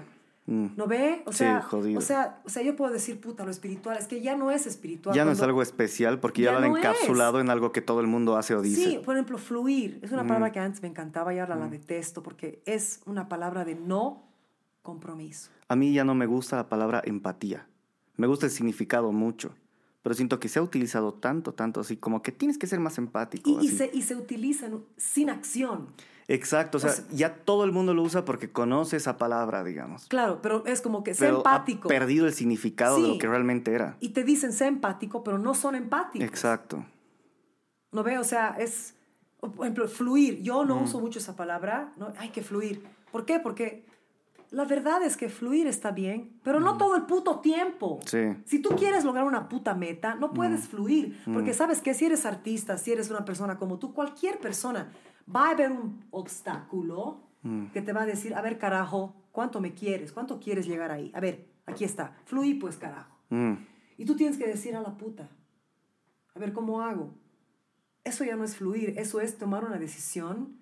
Mm. 0.50 0.68
¿No 0.78 0.88
ve? 0.88 1.24
O 1.26 1.32
Sí, 1.34 1.40
sea, 1.40 1.62
jodido. 1.62 2.00
o 2.00 2.02
sea, 2.02 2.40
o 2.46 2.50
sea, 2.50 2.64
yo 2.64 2.76
puedo 2.78 2.94
decir, 2.94 3.20
puta, 3.20 3.44
lo 3.44 3.52
espiritual, 3.52 3.98
es 3.98 4.08
que 4.08 4.22
ya 4.22 4.38
no 4.38 4.50
es 4.50 4.66
espiritual. 4.66 5.14
Ya 5.14 5.26
no 5.26 5.32
es 5.32 5.42
algo 5.42 5.62
especial 5.62 6.22
porque 6.22 6.44
ya, 6.44 6.54
Ya 6.54 6.60
lo 6.60 6.66
han 6.66 6.72
no 6.72 6.78
es. 6.78 6.86
encapsulado 6.86 7.42
en 7.42 7.50
algo 7.50 7.74
que 7.74 7.82
todo 7.82 8.00
el 8.00 8.08
mundo 8.08 8.38
hace 8.38 8.56
o 8.56 8.62
dice. 8.62 8.82
Sí, 8.92 9.00
por 9.04 9.16
ejemplo, 9.16 9.38
fluir. 9.38 10.00
Es 10.02 10.12
una 10.14 10.24
Mm. 10.24 10.28
palabra 10.28 10.52
que 10.54 10.60
antes 10.60 10.82
me 10.82 10.88
encantaba 10.88 11.34
y 11.34 11.40
ahora 11.40 11.58
la 11.58 11.68
detesto 11.68 12.24
porque 12.24 12.62
es 12.66 13.02
una 13.06 13.28
palabra 13.28 13.66
de 13.66 13.76
no 13.76 14.24
compromiso. 14.84 15.50
A 15.68 15.76
mí 15.76 15.92
ya 15.94 16.06
no 16.06 16.16
me 16.16 16.26
gusta 16.28 16.56
la 16.56 16.70
palabra 16.70 17.02
empatía. 17.04 17.68
Me 18.16 18.26
gusta 18.28 18.46
el 18.46 18.52
significado 18.54 19.12
mucho, 19.12 19.54
pero 20.08 20.16
siento 20.16 20.40
que 20.40 20.48
se 20.48 20.58
ha 20.58 20.62
utilizado 20.62 21.14
tanto, 21.14 21.54
tanto 21.54 21.82
así, 21.82 21.98
como 21.98 22.22
que 22.22 22.32
tienes 22.32 22.58
que 22.58 22.66
ser 22.66 22.80
más 22.80 22.98
empático. 22.98 23.60
Y, 23.62 23.68
se, 23.68 23.92
y 23.94 24.04
se 24.04 24.16
utilizan 24.16 24.86
sin 24.96 25.30
acción. 25.30 25.90
Exacto, 26.30 26.78
o 26.78 26.80
sea, 26.80 26.92
sea- 26.92 27.06
ya 27.12 27.36
todo 27.36 27.66
el 27.66 27.74
mundo 27.74 27.94
lo 27.94 28.04
usa 28.04 28.24
porque 28.24 28.50
conoce 28.50 28.96
esa 28.96 29.18
palabra, 29.18 29.66
digamos. 29.66 30.06
Claro, 30.06 30.40
pero 30.42 30.66
es 30.66 30.80
como 30.80 31.04
que 31.04 31.14
sé 31.14 31.28
empático. 31.28 31.90
ha 31.90 31.90
perdido 31.90 32.26
el 32.26 32.32
significado 32.32 33.02
de 33.02 33.08
lo 33.10 33.18
que 33.18 33.28
realmente 33.28 33.74
era. 33.74 33.98
Y 34.00 34.10
te 34.10 34.24
dicen 34.24 34.54
sé 34.54 34.68
empático, 34.68 35.26
pero 35.26 35.38
no 35.40 35.54
son 35.54 35.76
empáticos. 35.76 36.26
Exacto. 36.26 36.86
¿No 37.92 38.02
ve? 38.04 38.18
O 38.18 38.24
sea, 38.24 38.56
es, 38.58 38.94
por 39.42 39.52
ejemplo, 39.66 39.90
fluir. 39.90 40.42
Yo 40.42 40.64
Mm. 40.64 40.68
no 40.70 40.82
uso 40.84 41.02
mucho 41.02 41.20
esa 41.20 41.36
palabra, 41.36 41.92
¿no? 41.98 42.14
Hay 42.18 42.30
que 42.30 42.42
fluir. 42.44 42.82
¿Por 43.12 43.26
qué? 43.26 43.40
Porque 43.42 43.86
la 44.52 44.66
verdad 44.66 45.04
es 45.04 45.18
que 45.18 45.30
fluir 45.30 45.68
está 45.68 45.92
bien, 45.92 46.40
pero 46.44 46.60
no 46.60 46.78
todo 46.78 46.96
el 46.96 47.04
puto 47.04 47.40
tiempo. 47.40 48.00
Mm. 48.04 48.08
Sí. 48.08 48.18
Mm. 48.18 48.44
Si 48.46 48.60
tú 48.62 48.70
quieres 48.70 49.04
lograr 49.04 49.26
una 49.26 49.50
puta 49.50 49.76
meta, 49.76 50.16
no 50.16 50.34
puedes 50.34 50.68
fluir. 50.68 51.20
Porque 51.32 51.54
sabes 51.54 51.82
que 51.82 51.94
si 51.94 52.06
eres 52.06 52.26
artista, 52.26 52.78
si 52.78 52.92
eres 52.92 53.10
una 53.10 53.26
persona 53.26 53.58
como 53.58 53.78
tú, 53.80 53.94
cualquier 53.94 54.40
persona, 54.40 54.92
va 55.34 55.48
a 55.48 55.52
haber 55.52 55.72
un 55.72 56.06
obstáculo 56.12 57.28
Mm. 57.44 57.68
que 57.68 57.82
te 57.82 57.94
va 57.94 58.02
a 58.02 58.06
decir, 58.06 58.34
a 58.36 58.42
ver, 58.42 58.58
carajo, 58.58 59.16
¿cuánto 59.32 59.62
me 59.62 59.74
quieres? 59.74 60.12
¿Cuánto 60.12 60.40
quieres 60.40 60.68
llegar 60.68 60.92
ahí? 60.92 61.12
A 61.14 61.20
ver, 61.20 61.48
aquí 61.66 61.84
está. 61.84 62.16
Fluí, 62.26 62.56
pues, 62.56 62.78
carajo. 62.78 63.16
Mm. 63.30 63.54
Y 63.98 64.06
tú 64.06 64.16
tienes 64.16 64.38
que 64.38 64.48
decir 64.48 64.76
a 64.76 64.82
la 64.82 64.98
puta, 64.98 65.30
a 66.36 66.40
ver, 66.40 66.54
¿cómo 66.54 66.82
hago? 66.82 67.14
Eso 68.04 68.24
ya 68.24 68.36
no 68.36 68.44
es 68.44 68.56
fluir, 68.56 68.94
eso 68.98 69.22
es 69.22 69.38
tomar 69.38 69.64
una 69.66 69.78
decisión, 69.78 70.58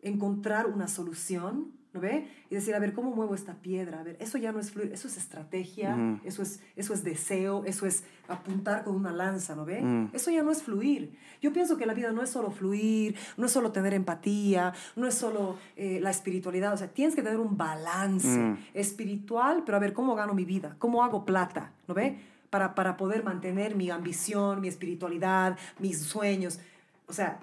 encontrar 0.00 0.66
una 0.66 0.88
solución, 0.88 1.72
¿no 1.92 2.00
ve? 2.00 2.28
Y 2.50 2.54
decir, 2.54 2.74
a 2.74 2.78
ver, 2.78 2.92
¿cómo 2.92 3.10
muevo 3.10 3.34
esta 3.34 3.54
piedra? 3.54 4.00
A 4.00 4.02
ver, 4.02 4.16
eso 4.20 4.38
ya 4.38 4.52
no 4.52 4.60
es 4.60 4.70
fluir, 4.70 4.92
eso 4.92 5.08
es 5.08 5.16
estrategia, 5.16 6.18
eso, 6.24 6.42
es, 6.42 6.60
eso 6.76 6.94
es 6.94 7.02
deseo, 7.02 7.64
eso 7.64 7.86
es 7.86 8.04
apuntar 8.28 8.84
con 8.84 8.94
una 8.94 9.12
lanza, 9.12 9.56
¿no 9.56 9.64
ve? 9.64 10.08
Eso 10.12 10.30
ya 10.30 10.42
no 10.42 10.52
es 10.52 10.62
fluir. 10.62 11.16
Yo 11.42 11.52
pienso 11.52 11.76
que 11.76 11.86
la 11.86 11.94
vida 11.94 12.12
no 12.12 12.22
es 12.22 12.30
solo 12.30 12.50
fluir, 12.50 13.16
no 13.36 13.46
es 13.46 13.52
solo 13.52 13.72
tener 13.72 13.92
empatía, 13.94 14.72
no 14.94 15.06
es 15.06 15.14
solo 15.14 15.56
eh, 15.76 15.98
la 16.00 16.10
espiritualidad, 16.10 16.72
o 16.72 16.76
sea, 16.76 16.88
tienes 16.88 17.16
que 17.16 17.22
tener 17.22 17.40
un 17.40 17.56
balance 17.56 18.56
espiritual, 18.72 19.62
pero 19.64 19.76
a 19.76 19.80
ver, 19.80 19.92
¿cómo 19.92 20.14
gano 20.14 20.32
mi 20.34 20.44
vida? 20.44 20.76
¿Cómo 20.78 21.02
hago 21.02 21.24
plata? 21.24 21.72
¿No 21.88 21.94
ve? 21.94 22.18
Para, 22.50 22.74
para 22.74 22.96
poder 22.96 23.24
mantener 23.24 23.74
mi 23.74 23.90
ambición, 23.90 24.60
mi 24.60 24.68
espiritualidad, 24.68 25.56
mis 25.78 26.00
sueños. 26.00 26.60
O 27.06 27.12
sea, 27.12 27.40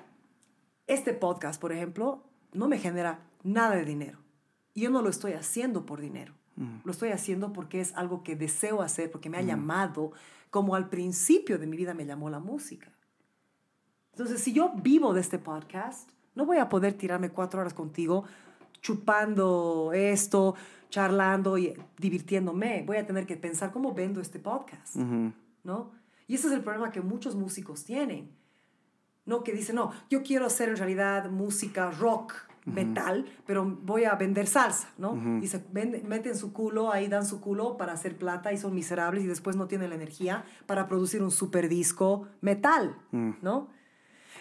este 0.85 1.13
podcast, 1.13 1.59
por 1.59 1.71
ejemplo, 1.71 2.23
no 2.53 2.67
me 2.67 2.77
genera 2.77 3.19
nada 3.43 3.75
de 3.75 3.85
dinero. 3.85 4.26
Yo 4.81 4.89
no 4.89 5.01
lo 5.01 5.09
estoy 5.09 5.33
haciendo 5.33 5.85
por 5.85 6.01
dinero. 6.01 6.33
Lo 6.83 6.91
estoy 6.91 7.09
haciendo 7.09 7.53
porque 7.53 7.81
es 7.81 7.93
algo 7.95 8.23
que 8.23 8.35
deseo 8.35 8.81
hacer, 8.81 9.11
porque 9.11 9.29
me 9.29 9.37
ha 9.37 9.43
llamado, 9.43 10.11
como 10.49 10.73
al 10.73 10.89
principio 10.89 11.59
de 11.59 11.67
mi 11.67 11.77
vida 11.77 11.93
me 11.93 12.05
llamó 12.05 12.31
la 12.31 12.39
música. 12.39 12.91
Entonces, 14.13 14.41
si 14.41 14.53
yo 14.53 14.71
vivo 14.81 15.13
de 15.13 15.21
este 15.21 15.37
podcast, 15.37 16.09
no 16.33 16.47
voy 16.47 16.57
a 16.57 16.67
poder 16.67 16.93
tirarme 16.93 17.29
cuatro 17.29 17.59
horas 17.59 17.75
contigo 17.75 18.25
chupando 18.81 19.91
esto, 19.93 20.55
charlando 20.89 21.57
y 21.57 21.73
divirtiéndome. 21.97 22.83
Voy 22.85 22.97
a 22.97 23.05
tener 23.05 23.25
que 23.25 23.37
pensar 23.37 23.71
cómo 23.71 23.93
vendo 23.93 24.21
este 24.21 24.39
podcast. 24.39 24.95
¿no? 24.95 25.91
Y 26.27 26.35
ese 26.35 26.47
es 26.47 26.53
el 26.53 26.61
problema 26.61 26.91
que 26.91 27.01
muchos 27.01 27.35
músicos 27.35 27.83
tienen. 27.83 28.29
No, 29.25 29.43
que 29.43 29.51
dicen, 29.51 29.75
no, 29.75 29.91
yo 30.09 30.23
quiero 30.23 30.45
hacer 30.45 30.69
en 30.69 30.77
realidad 30.77 31.29
música 31.29 31.91
rock, 31.91 32.33
metal, 32.67 33.25
pero 33.45 33.65
voy 33.65 34.03
a 34.03 34.15
vender 34.15 34.45
salsa, 34.47 34.89
¿no? 34.97 35.15
Y 35.41 35.47
se 35.47 35.59
vende- 35.71 36.03
meten 36.03 36.35
su 36.35 36.51
culo, 36.53 36.91
ahí 36.91 37.07
dan 37.07 37.25
su 37.25 37.39
culo 37.41 37.77
para 37.77 37.93
hacer 37.93 38.17
plata 38.17 38.51
y 38.53 38.57
son 38.57 38.75
miserables 38.75 39.23
y 39.23 39.27
después 39.27 39.55
no 39.55 39.67
tienen 39.67 39.89
la 39.89 39.95
energía 39.95 40.43
para 40.65 40.87
producir 40.87 41.23
un 41.23 41.31
super 41.31 41.69
disco 41.69 42.27
metal, 42.41 42.95
¿no? 43.41 43.69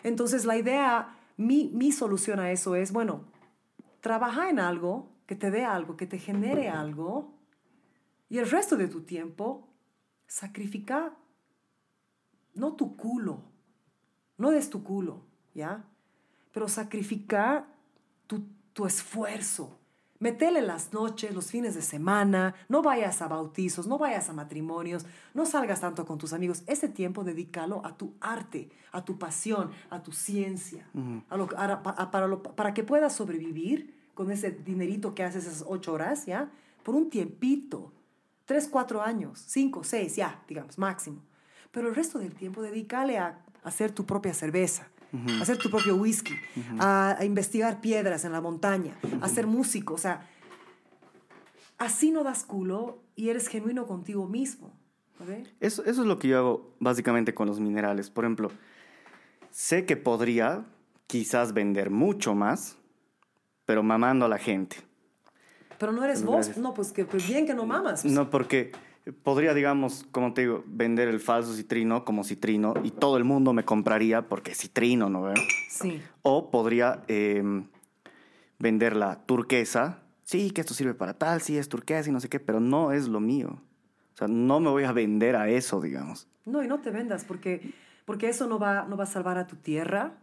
Entonces 0.03 0.45
la 0.45 0.57
idea, 0.57 1.17
mi, 1.37 1.71
mi 1.75 1.93
solución 1.93 2.39
a 2.41 2.51
eso 2.51 2.75
es, 2.77 2.93
bueno, 2.93 3.25
trabaja 4.01 4.51
en 4.51 4.59
algo 4.61 5.09
que 5.27 5.35
te 5.37 5.51
dé 5.51 5.65
algo, 5.65 5.97
que 5.97 6.07
te 6.07 6.19
genere 6.19 6.69
algo 6.69 7.33
y 8.29 8.39
el 8.39 8.51
resto 8.51 8.77
de 8.77 8.89
tu 8.89 9.03
tiempo 9.03 9.69
sacrifica 10.27 11.15
no 12.55 12.75
tu 12.75 12.97
culo, 12.97 13.43
no 14.39 14.51
des 14.51 14.71
tu 14.71 14.83
culo, 14.83 15.23
¿ya? 15.55 15.85
Pero 16.53 16.69
sacrifica 16.69 17.67
tu, 18.27 18.45
tu 18.73 18.87
esfuerzo. 18.87 19.79
Metele 20.19 20.63
las 20.63 20.95
noches, 20.95 21.35
los 21.35 21.51
fines 21.51 21.75
de 21.75 21.83
semana, 21.83 22.55
no 22.71 22.81
vayas 22.81 23.21
a 23.21 23.29
bautizos, 23.29 23.87
no 23.87 23.99
vayas 23.99 24.31
a 24.31 24.33
matrimonios, 24.33 25.05
no 25.35 25.45
salgas 25.45 25.83
tanto 25.83 26.07
con 26.07 26.17
tus 26.17 26.33
amigos. 26.33 26.63
Ese 26.67 26.89
tiempo 26.89 27.23
dedícalo 27.23 27.85
a 27.85 27.99
tu 27.99 28.15
arte, 28.21 28.71
a 28.93 29.05
tu 29.05 29.19
pasión, 29.19 29.71
a 29.91 30.03
tu 30.03 30.13
ciencia, 30.13 30.89
a 31.29 31.37
lo- 31.37 31.49
a- 31.59 31.65
a- 31.75 32.11
para, 32.11 32.27
lo- 32.29 32.43
para 32.43 32.73
que 32.73 32.83
puedas 32.83 33.15
sobrevivir 33.15 33.95
con 34.15 34.31
ese 34.31 34.51
dinerito 34.53 35.15
que 35.15 35.23
haces 35.23 35.45
esas 35.47 35.65
ocho 35.69 35.93
horas, 35.93 36.25
¿ya? 36.25 36.51
Por 36.83 36.95
un 36.95 37.11
tiempito, 37.11 37.93
tres, 38.47 38.69
cuatro 38.69 39.03
años, 39.03 39.43
cinco, 39.47 39.85
seis, 39.85 40.17
ya, 40.17 40.43
digamos, 40.49 40.79
máximo. 40.79 41.21
Pero 41.73 41.89
el 41.89 41.95
resto 41.95 42.19
del 42.19 42.35
tiempo 42.35 42.63
dedícale 42.63 43.19
a 43.19 43.39
hacer 43.65 43.93
tu 43.93 44.07
propia 44.07 44.33
cerveza, 44.33 44.89
a 45.39 45.43
hacer 45.43 45.57
tu 45.59 45.70
propio 45.70 45.97
whisky, 45.97 46.35
a, 46.78 47.17
a 47.19 47.25
investigar 47.25 47.81
piedras 47.81 48.25
en 48.25 48.33
la 48.33 48.41
montaña, 48.41 48.95
a 49.20 49.28
ser 49.28 49.47
músico. 49.47 49.95
O 49.95 49.99
sea, 49.99 50.28
así 51.78 52.11
no 52.11 52.25
das 52.25 52.45
culo 52.45 53.03
y 53.15 53.28
eres 53.28 53.49
genuino 53.49 53.86
contigo 53.86 54.27
mismo. 54.27 54.73
Eso, 55.61 55.83
eso 55.85 56.03
es 56.03 56.07
lo 56.07 56.19
que 56.19 56.28
yo 56.28 56.39
hago 56.39 56.75
básicamente 56.78 57.35
con 57.35 57.47
los 57.49 57.59
minerales. 57.59 58.11
Por 58.11 58.25
ejemplo, 58.25 58.51
sé 59.51 59.86
que 59.86 59.97
podría 59.97 60.65
quizás 61.07 61.55
vender 61.55 61.91
mucho 61.91 62.35
más, 62.35 62.77
pero 63.65 63.83
mamando 63.83 64.27
a 64.27 64.28
la 64.28 64.39
gente. 64.39 64.77
Pero 65.78 65.93
no 65.93 66.05
eres 66.05 66.19
Pues 66.20 66.27
vos. 66.27 66.35
gracias. 66.36 66.59
No, 66.59 66.75
pues 66.75 66.93
que 66.93 67.05
pues 67.05 67.27
bien 67.27 67.47
que 67.47 67.55
no 67.55 67.65
mamas. 67.67 68.03
pues. 68.03 68.12
No, 68.12 68.28
porque 68.28 68.73
podría, 69.12 69.55
digamos, 69.55 70.07
como 70.10 70.35
te 70.35 70.43
digo, 70.43 70.65
vender 70.67 71.09
el 71.09 71.20
falso 71.20 71.55
citrino 71.55 72.05
como 72.05 72.25
citrino 72.25 72.75
y 72.83 72.91
todo 72.91 73.17
el 73.17 73.25
mundo 73.25 73.52
me 73.52 73.65
compraría 73.65 74.28
porque 74.28 74.52
es 74.52 74.59
citrino, 74.59 75.09
¿no? 75.09 75.33
Sí. 75.68 76.02
O 76.23 76.51
podría 76.51 77.02
eh, 77.09 77.43
vender 78.59 78.97
la 78.97 79.20
turquesa. 79.26 80.01
Sí, 80.25 80.51
que 80.51 80.60
esto 80.60 80.75
sirve 80.75 80.94
para 80.94 81.15
tal, 81.15 81.41
sí, 81.41 81.57
es 81.57 81.68
turquesa 81.68 82.10
y 82.10 82.12
no 82.12 82.20
sé 82.20 82.28
qué, 82.28 82.41
pero 82.41 82.59
no 82.59 82.93
es 82.93 83.07
lo 83.07 83.20
mío. 83.20 83.60
O 84.15 84.17
sea, 84.17 84.28
no 84.28 84.59
me 84.60 84.70
voy 84.70 84.85
a 84.85 84.93
vender 84.93 85.36
a 85.36 85.49
eso, 85.49 85.81
digamos. 85.81 86.26
No, 86.44 86.65
y 86.65 86.68
no 86.68 86.81
te 86.81 86.91
vendas 86.91 87.25
porque, 87.25 87.73
porque 88.05 88.28
eso 88.28 88.49
no 88.49 88.59
va, 88.59 88.86
no 88.89 88.97
va 88.97 89.05
a 89.05 89.09
salvar 89.09 89.39
a 89.39 89.47
tu 89.47 89.57
tierra 89.57 90.15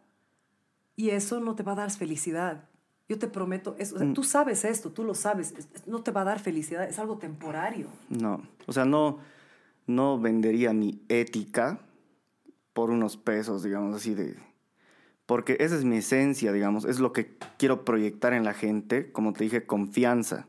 y 0.95 1.11
eso 1.11 1.39
no 1.39 1.55
te 1.55 1.63
va 1.63 1.73
a 1.73 1.75
dar 1.75 1.91
felicidad. 1.91 2.65
Yo 3.09 3.19
te 3.19 3.27
prometo, 3.27 3.75
eso, 3.77 3.95
o 3.95 3.99
sea, 3.99 4.13
tú 4.13 4.23
sabes 4.23 4.63
esto, 4.63 4.91
tú 4.91 5.03
lo 5.03 5.13
sabes, 5.13 5.53
es- 5.57 5.67
es- 5.73 5.87
no 5.87 6.01
te 6.01 6.11
va 6.11 6.21
a 6.21 6.25
dar 6.25 6.39
felicidad, 6.39 6.87
es 6.87 6.99
algo 6.99 7.17
temporario. 7.17 7.87
No, 8.09 8.41
o 8.65 8.71
sea, 8.73 8.85
no, 8.85 9.19
no 9.87 10.19
vendería 10.19 10.71
mi 10.73 11.01
ética 11.09 11.79
por 12.73 12.89
unos 12.89 13.17
pesos, 13.17 13.63
digamos 13.63 13.95
así 13.95 14.13
de... 14.13 14.35
Porque 15.25 15.57
esa 15.59 15.75
es 15.75 15.85
mi 15.85 15.97
esencia, 15.97 16.51
digamos, 16.51 16.83
es 16.85 16.99
lo 16.99 17.13
que 17.13 17.37
quiero 17.57 17.85
proyectar 17.85 18.33
en 18.33 18.43
la 18.43 18.53
gente, 18.53 19.11
como 19.11 19.31
te 19.33 19.43
dije, 19.45 19.65
confianza. 19.65 20.47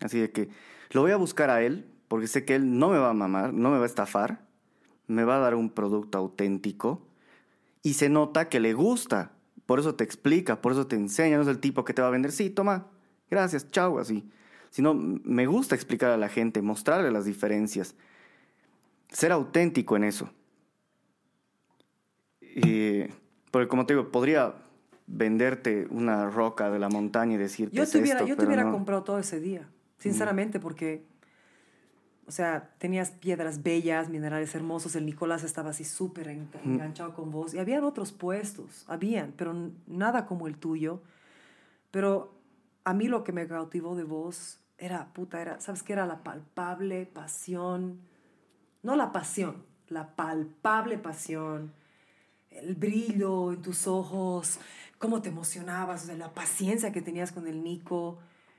Así 0.00 0.18
de 0.18 0.30
que 0.32 0.48
lo 0.90 1.02
voy 1.02 1.12
a 1.12 1.16
buscar 1.16 1.48
a 1.50 1.62
él, 1.62 1.86
porque 2.08 2.26
sé 2.26 2.44
que 2.44 2.54
él 2.56 2.78
no 2.78 2.88
me 2.88 2.98
va 2.98 3.10
a 3.10 3.14
mamar, 3.14 3.52
no 3.52 3.70
me 3.70 3.76
va 3.78 3.84
a 3.84 3.86
estafar, 3.86 4.46
me 5.06 5.22
va 5.24 5.36
a 5.36 5.40
dar 5.40 5.54
un 5.54 5.70
producto 5.70 6.18
auténtico 6.18 7.02
Y 7.82 7.94
se 7.94 8.08
nota 8.08 8.48
que 8.48 8.58
le 8.58 8.74
gusta. 8.74 9.30
Por 9.66 9.80
eso 9.80 9.94
te 9.94 10.04
explica, 10.04 10.60
por 10.62 10.72
eso 10.72 10.86
te 10.86 10.96
enseña. 10.96 11.36
No 11.36 11.42
es 11.42 11.48
el 11.48 11.58
tipo 11.58 11.84
que 11.84 11.92
te 11.92 12.00
va 12.02 12.08
a 12.08 12.12
vender, 12.12 12.32
sí, 12.32 12.50
toma, 12.50 12.86
gracias, 13.30 13.70
chao, 13.70 13.98
así. 13.98 14.28
Sino 14.70 14.94
me 14.94 15.46
gusta 15.46 15.74
explicar 15.74 16.10
a 16.10 16.16
la 16.16 16.28
gente, 16.28 16.62
mostrarle 16.62 17.10
las 17.10 17.24
diferencias. 17.24 17.94
Ser 19.10 19.32
auténtico 19.32 19.96
en 19.96 20.04
eso. 20.04 20.30
Y, 22.40 23.04
porque 23.50 23.68
como 23.68 23.86
te 23.86 23.94
digo, 23.94 24.10
podría 24.10 24.54
venderte 25.06 25.86
una 25.90 26.28
roca 26.30 26.70
de 26.70 26.78
la 26.78 26.88
montaña 26.88 27.34
y 27.34 27.38
decirte 27.38 27.76
Yo 27.76 27.82
"Es 27.84 27.90
te 27.90 27.98
hubiera, 27.98 28.20
esto", 28.20 28.28
yo 28.28 28.34
te 28.34 28.38
pero 28.38 28.48
hubiera 28.48 28.64
no. 28.64 28.72
comprado 28.72 29.04
todo 29.04 29.18
ese 29.18 29.40
día, 29.40 29.68
sinceramente, 29.98 30.58
porque, 30.60 31.04
o 32.26 32.30
sea, 32.32 32.70
tenías 32.78 33.10
piedras 33.10 33.62
bellas, 33.62 34.08
minerales 34.08 34.54
hermosos, 34.54 34.96
el 34.96 35.06
Nicolás 35.06 35.44
estaba 35.44 35.70
así 35.70 35.84
súper 35.84 36.28
en- 36.28 36.48
enganchado 36.64 37.14
con 37.14 37.30
vos, 37.30 37.54
y 37.54 37.58
habían 37.58 37.84
otros 37.84 38.12
puestos, 38.12 38.84
habían, 38.88 39.32
pero 39.36 39.54
nada 39.86 40.26
como 40.26 40.46
el 40.48 40.56
tuyo. 40.56 41.02
Pero 41.90 42.34
a 42.84 42.92
mí 42.94 43.08
lo 43.08 43.22
que 43.24 43.32
me 43.32 43.46
cautivó 43.46 43.94
de 43.94 44.04
vos 44.04 44.58
era, 44.78 45.12
puta, 45.14 45.40
era, 45.40 45.60
¿sabes 45.60 45.82
qué? 45.82 45.92
Era 45.94 46.06
la 46.06 46.22
palpable 46.22 47.06
pasión, 47.06 48.00
no 48.82 48.96
la 48.96 49.12
pasión, 49.12 49.64
la 49.88 50.14
palpable 50.16 50.98
pasión 50.98 51.72
el 52.50 52.74
brillo 52.74 53.52
en 53.52 53.60
tus 53.60 53.86
ojos, 53.86 54.58
cómo 54.98 55.20
te 55.20 55.28
emocionabas, 55.28 56.04
o 56.04 56.06
sea, 56.06 56.16
la 56.16 56.32
paciencia 56.32 56.90
que 56.90 57.02
tenías 57.02 57.30
con 57.30 57.46
el 57.46 57.62
Nico, 57.62 58.18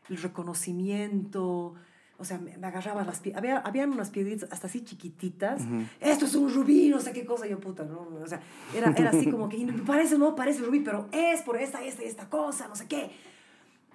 el 0.09 0.17
reconocimiento, 0.17 1.73
o 2.19 2.25
sea, 2.25 2.37
me, 2.39 2.57
me 2.57 2.67
agarraba 2.67 3.03
las 3.03 3.19
piedras, 3.19 3.39
había, 3.43 3.57
habían 3.59 3.91
unas 3.91 4.09
piedritas 4.09 4.51
hasta 4.51 4.67
así 4.67 4.81
chiquititas, 4.83 5.61
esto 5.99 6.25
es 6.25 6.35
un 6.35 6.51
rubí, 6.53 6.89
no 6.89 6.99
sé 6.99 7.13
qué 7.13 7.25
cosa, 7.25 7.45
yo 7.47 7.59
puta, 7.59 7.83
no, 7.83 8.07
o 8.23 8.27
sea, 8.27 8.41
era, 8.75 8.91
era 8.91 9.09
así 9.11 9.29
como 9.29 9.47
que, 9.49 9.57
y 9.57 9.65
parece, 9.85 10.17
no 10.17 10.35
parece 10.35 10.61
rubí, 10.63 10.79
pero 10.79 11.07
es 11.11 11.41
por 11.43 11.57
esta, 11.57 11.83
esta, 11.83 12.03
esta 12.03 12.29
cosa, 12.29 12.67
no 12.67 12.75
sé 12.75 12.87
qué. 12.87 13.11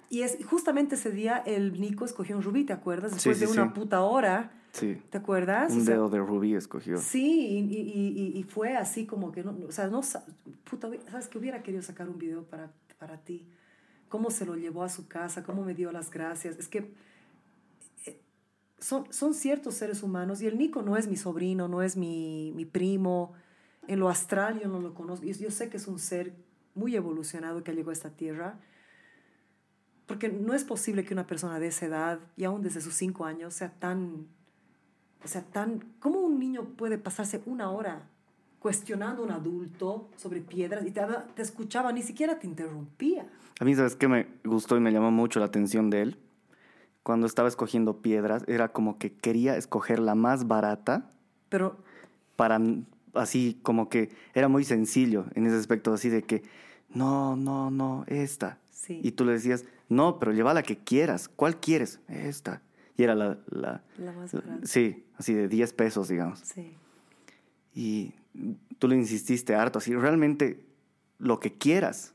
Y 0.09 0.21
es 0.21 0.39
y 0.39 0.43
justamente 0.43 0.95
ese 0.95 1.09
día 1.11 1.37
el 1.45 1.81
Nico 1.81 2.05
escogió 2.05 2.37
un 2.37 2.43
rubí, 2.43 2.63
¿te 2.65 2.73
acuerdas? 2.73 3.11
Sí, 3.11 3.15
Después 3.15 3.37
sí, 3.39 3.45
de 3.45 3.51
una 3.51 3.73
sí. 3.73 3.79
puta 3.79 4.01
hora, 4.01 4.51
Sí, 4.71 4.97
¿te 5.09 5.17
acuerdas? 5.19 5.71
O 5.71 5.75
un 5.75 5.85
sea, 5.85 5.93
dedo 5.95 6.09
de 6.09 6.19
rubí 6.19 6.53
escogió. 6.55 6.97
Sí, 6.97 7.47
y, 7.47 7.57
y- 7.75 8.31
y- 8.35 8.39
y 8.39 8.43
fue 8.43 8.75
así 8.75 9.05
como 9.05 9.31
que, 9.31 9.43
no, 9.43 9.55
o 9.67 9.71
sea, 9.71 9.87
no, 9.87 10.01
puta, 10.69 10.89
sabes 11.11 11.27
que 11.27 11.37
hubiera 11.37 11.61
querido 11.63 11.81
sacar 11.83 12.09
un 12.09 12.17
video 12.17 12.43
para, 12.43 12.71
para 12.99 13.17
ti. 13.17 13.45
Cómo 14.09 14.29
se 14.31 14.45
lo 14.45 14.55
llevó 14.55 14.83
a 14.83 14.89
su 14.89 15.07
casa, 15.07 15.43
cómo 15.43 15.63
me 15.63 15.73
dio 15.73 15.91
las 15.91 16.09
gracias. 16.11 16.57
Es 16.57 16.67
que 16.67 16.91
son, 18.83 19.11
son 19.11 19.33
ciertos 19.33 19.75
seres 19.75 20.03
humanos 20.03 20.41
y 20.41 20.47
el 20.47 20.57
Nico 20.57 20.81
no 20.81 20.97
es 20.97 21.07
mi 21.07 21.15
sobrino, 21.15 21.67
no 21.67 21.81
es 21.81 21.95
mi, 21.95 22.51
mi 22.55 22.65
primo. 22.65 23.33
En 23.87 23.99
lo 23.99 24.09
astral 24.09 24.59
yo 24.59 24.67
no 24.67 24.79
lo 24.79 24.93
conozco. 24.93 25.25
Yo, 25.25 25.33
yo 25.33 25.51
sé 25.51 25.69
que 25.69 25.77
es 25.77 25.87
un 25.87 25.99
ser 25.99 26.33
muy 26.75 26.95
evolucionado 26.95 27.63
que 27.63 27.73
llegó 27.73 27.91
a 27.91 27.93
esta 27.93 28.09
tierra. 28.09 28.59
Porque 30.05 30.27
no 30.29 30.53
es 30.53 30.65
posible 30.65 31.05
que 31.05 31.13
una 31.13 31.27
persona 31.27 31.59
de 31.59 31.67
esa 31.67 31.85
edad, 31.85 32.19
y 32.35 32.43
aún 32.43 32.61
desde 32.61 32.81
sus 32.81 32.93
cinco 32.93 33.25
años, 33.25 33.53
sea 33.53 33.71
tan 33.71 34.27
o 35.23 35.27
sea, 35.27 35.41
tan, 35.41 35.79
¿cómo 35.99 36.19
un 36.19 36.37
niño 36.37 36.65
puede 36.75 36.97
pasarse 36.97 37.41
una 37.45 37.71
hora 37.71 38.09
cuestionando 38.59 39.23
a 39.23 39.25
un 39.25 39.31
adulto 39.31 40.09
sobre 40.17 40.41
piedras 40.41 40.85
y 40.85 40.91
te, 40.91 41.01
te 41.33 41.41
escuchaba, 41.41 41.91
ni 41.93 42.01
siquiera 42.01 42.39
te 42.39 42.47
interrumpía? 42.47 43.25
A 43.59 43.65
mí, 43.65 43.73
¿sabes 43.75 43.95
qué 43.95 44.07
me 44.07 44.27
gustó 44.43 44.75
y 44.75 44.81
me 44.81 44.91
llamó 44.91 45.11
mucho 45.11 45.39
la 45.39 45.45
atención 45.45 45.89
de 45.89 46.01
él? 46.01 46.17
Cuando 47.03 47.27
estaba 47.27 47.47
escogiendo 47.47 48.01
piedras, 48.01 48.43
era 48.47 48.69
como 48.69 48.97
que 48.97 49.13
quería 49.13 49.57
escoger 49.57 49.99
la 49.99 50.15
más 50.15 50.47
barata 50.47 51.11
Pero 51.49 51.77
para, 52.35 52.59
así 53.13 53.59
como 53.61 53.89
que 53.89 54.09
era 54.33 54.47
muy 54.47 54.63
sencillo 54.63 55.25
en 55.35 55.45
ese 55.45 55.57
aspecto, 55.57 55.93
así 55.93 56.09
de 56.09 56.23
que, 56.23 56.43
no, 56.89 57.35
no, 57.35 57.69
no, 57.69 58.05
esta. 58.07 58.57
Sí. 58.71 58.99
Y 59.03 59.11
tú 59.11 59.25
le 59.25 59.33
decías, 59.33 59.65
no, 59.89 60.17
pero 60.19 60.31
lleva 60.31 60.53
la 60.53 60.63
que 60.63 60.77
quieras. 60.77 61.29
¿Cuál 61.29 61.59
quieres? 61.59 61.99
Esta. 62.07 62.61
Y 62.97 63.03
era 63.03 63.15
la... 63.15 63.37
la 63.49 63.83
La 63.97 64.11
más 64.11 64.33
barata. 64.33 64.65
Sí, 64.65 65.05
así 65.17 65.33
de 65.33 65.47
10 65.47 65.73
pesos, 65.73 66.07
digamos. 66.07 66.39
sí, 66.39 66.73
Y 67.73 68.13
tú 68.79 68.87
le 68.87 68.95
insististe 68.95 69.55
harto, 69.55 69.79
así, 69.79 69.95
realmente 69.95 70.65
lo 71.19 71.39
que 71.39 71.53
quieras. 71.53 72.12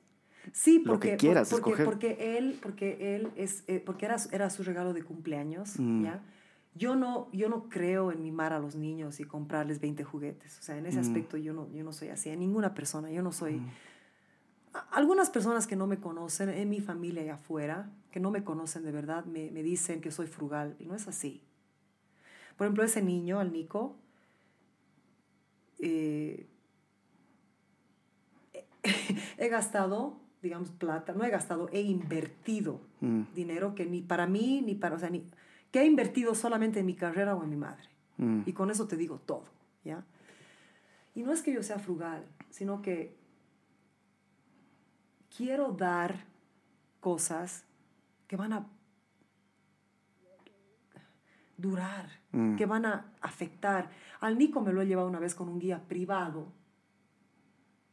Sí 0.52 0.82
Lo 0.84 0.92
porque, 0.92 1.10
que 1.12 1.16
quieras 1.16 1.50
porque, 1.50 1.70
escoger. 1.70 1.84
porque 1.84 2.36
él, 2.38 2.58
porque 2.62 3.16
él 3.16 3.30
es, 3.36 3.64
eh, 3.66 3.80
porque 3.84 4.06
era, 4.06 4.16
era 4.32 4.50
su 4.50 4.62
regalo 4.62 4.92
de 4.92 5.02
cumpleaños, 5.02 5.78
Mm. 5.78 6.04
¿ya? 6.04 6.22
Yo 6.74 6.94
no, 6.94 7.28
yo 7.32 7.48
no 7.48 7.68
creo 7.68 8.12
en 8.12 8.22
mimar 8.22 8.52
a 8.52 8.60
los 8.60 8.76
niños 8.76 9.18
y 9.20 9.24
comprarles 9.24 9.80
20 9.80 10.04
juguetes. 10.04 10.58
O 10.58 10.62
sea, 10.62 10.76
en 10.78 10.86
ese 10.86 10.98
Mm. 10.98 11.02
aspecto 11.02 11.36
yo 11.36 11.52
no, 11.52 11.68
yo 11.72 11.82
no 11.82 11.92
soy 11.92 12.08
así. 12.08 12.30
A 12.30 12.36
ninguna 12.36 12.72
persona. 12.74 13.10
Yo 13.10 13.22
no 13.22 13.32
soy... 13.32 13.60
A- 14.74 14.86
Algunas 14.92 15.28
personas 15.30 15.66
que 15.66 15.74
no 15.76 15.86
me 15.88 15.98
conocen, 15.98 16.50
en 16.50 16.68
mi 16.68 16.80
familia 16.80 17.24
y 17.24 17.30
afuera, 17.30 17.90
que 18.12 18.20
no 18.20 18.30
me 18.30 18.44
conocen 18.44 18.84
de 18.84 18.92
verdad, 18.92 19.24
me, 19.24 19.50
me 19.50 19.62
dicen 19.64 20.00
que 20.00 20.10
soy 20.12 20.26
frugal. 20.28 20.76
Y 20.78 20.86
no 20.86 20.94
es 20.94 21.08
así. 21.08 21.42
Por 22.56 22.66
ejemplo, 22.66 22.84
ese 22.84 23.02
niño, 23.02 23.40
al 23.40 23.50
Nico, 23.52 23.96
eh, 25.80 26.46
he 29.38 29.48
gastado, 29.48 30.20
digamos, 30.42 30.70
plata, 30.70 31.12
no 31.14 31.24
he 31.24 31.30
gastado, 31.30 31.68
he 31.72 31.80
invertido 31.80 32.80
Mm, 33.00 33.22
dinero 33.34 33.74
que 33.74 33.86
ni 33.86 34.02
para 34.02 34.26
mí, 34.26 34.60
ni 34.60 34.74
para, 34.74 34.96
o 34.96 34.98
sea, 34.98 35.10
ni, 35.10 35.24
que 35.70 35.80
he 35.80 35.86
invertido 35.86 36.34
solamente 36.34 36.80
en 36.80 36.86
mi 36.86 36.94
carrera 36.94 37.34
o 37.36 37.42
en 37.44 37.50
mi 37.50 37.56
madre. 37.56 37.88
mm, 38.16 38.42
Y 38.46 38.52
con 38.52 38.70
eso 38.70 38.86
te 38.88 38.96
digo 38.96 39.18
todo, 39.24 39.44
¿ya? 39.84 40.04
Y 41.14 41.22
no 41.22 41.32
es 41.32 41.42
que 41.42 41.52
yo 41.52 41.62
sea 41.62 41.78
frugal, 41.78 42.24
sino 42.50 42.82
que 42.82 43.16
quiero 45.36 45.72
dar 45.72 46.24
cosas 47.00 47.64
que 48.26 48.36
van 48.36 48.52
a 48.52 48.66
durar, 51.56 52.08
Mm. 52.32 52.56
que 52.56 52.66
van 52.66 52.84
a 52.86 53.12
afectar. 53.20 53.90
Al 54.20 54.38
Nico 54.38 54.60
me 54.60 54.72
lo 54.72 54.82
he 54.82 54.86
llevado 54.86 55.08
una 55.08 55.18
vez 55.18 55.34
con 55.34 55.48
un 55.48 55.58
guía 55.58 55.82
privado 55.88 56.52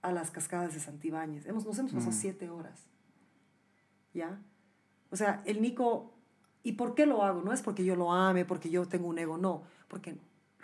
a 0.06 0.12
las 0.12 0.30
cascadas 0.32 0.74
de 0.74 0.80
Santibáñez. 0.80 1.46
Hemos, 1.48 1.66
nos 1.66 1.78
hemos 1.80 1.94
pasado 1.94 2.12
siete 2.12 2.50
horas. 2.50 2.80
¿Ya? 4.14 4.40
O 5.10 5.16
sea, 5.16 5.42
el 5.46 5.62
Nico, 5.62 6.14
¿y 6.64 6.74
por 6.74 6.96
qué 6.96 7.06
lo 7.06 7.24
hago? 7.24 7.42
No 7.42 7.52
es 7.54 7.62
porque 7.62 7.84
yo 7.84 7.96
lo 7.96 8.12
ame, 8.14 8.46
porque 8.46 8.70
yo 8.70 8.86
tengo 8.88 9.08
un 9.08 9.18
ego, 9.18 9.38
no, 9.38 9.64
porque 9.88 10.18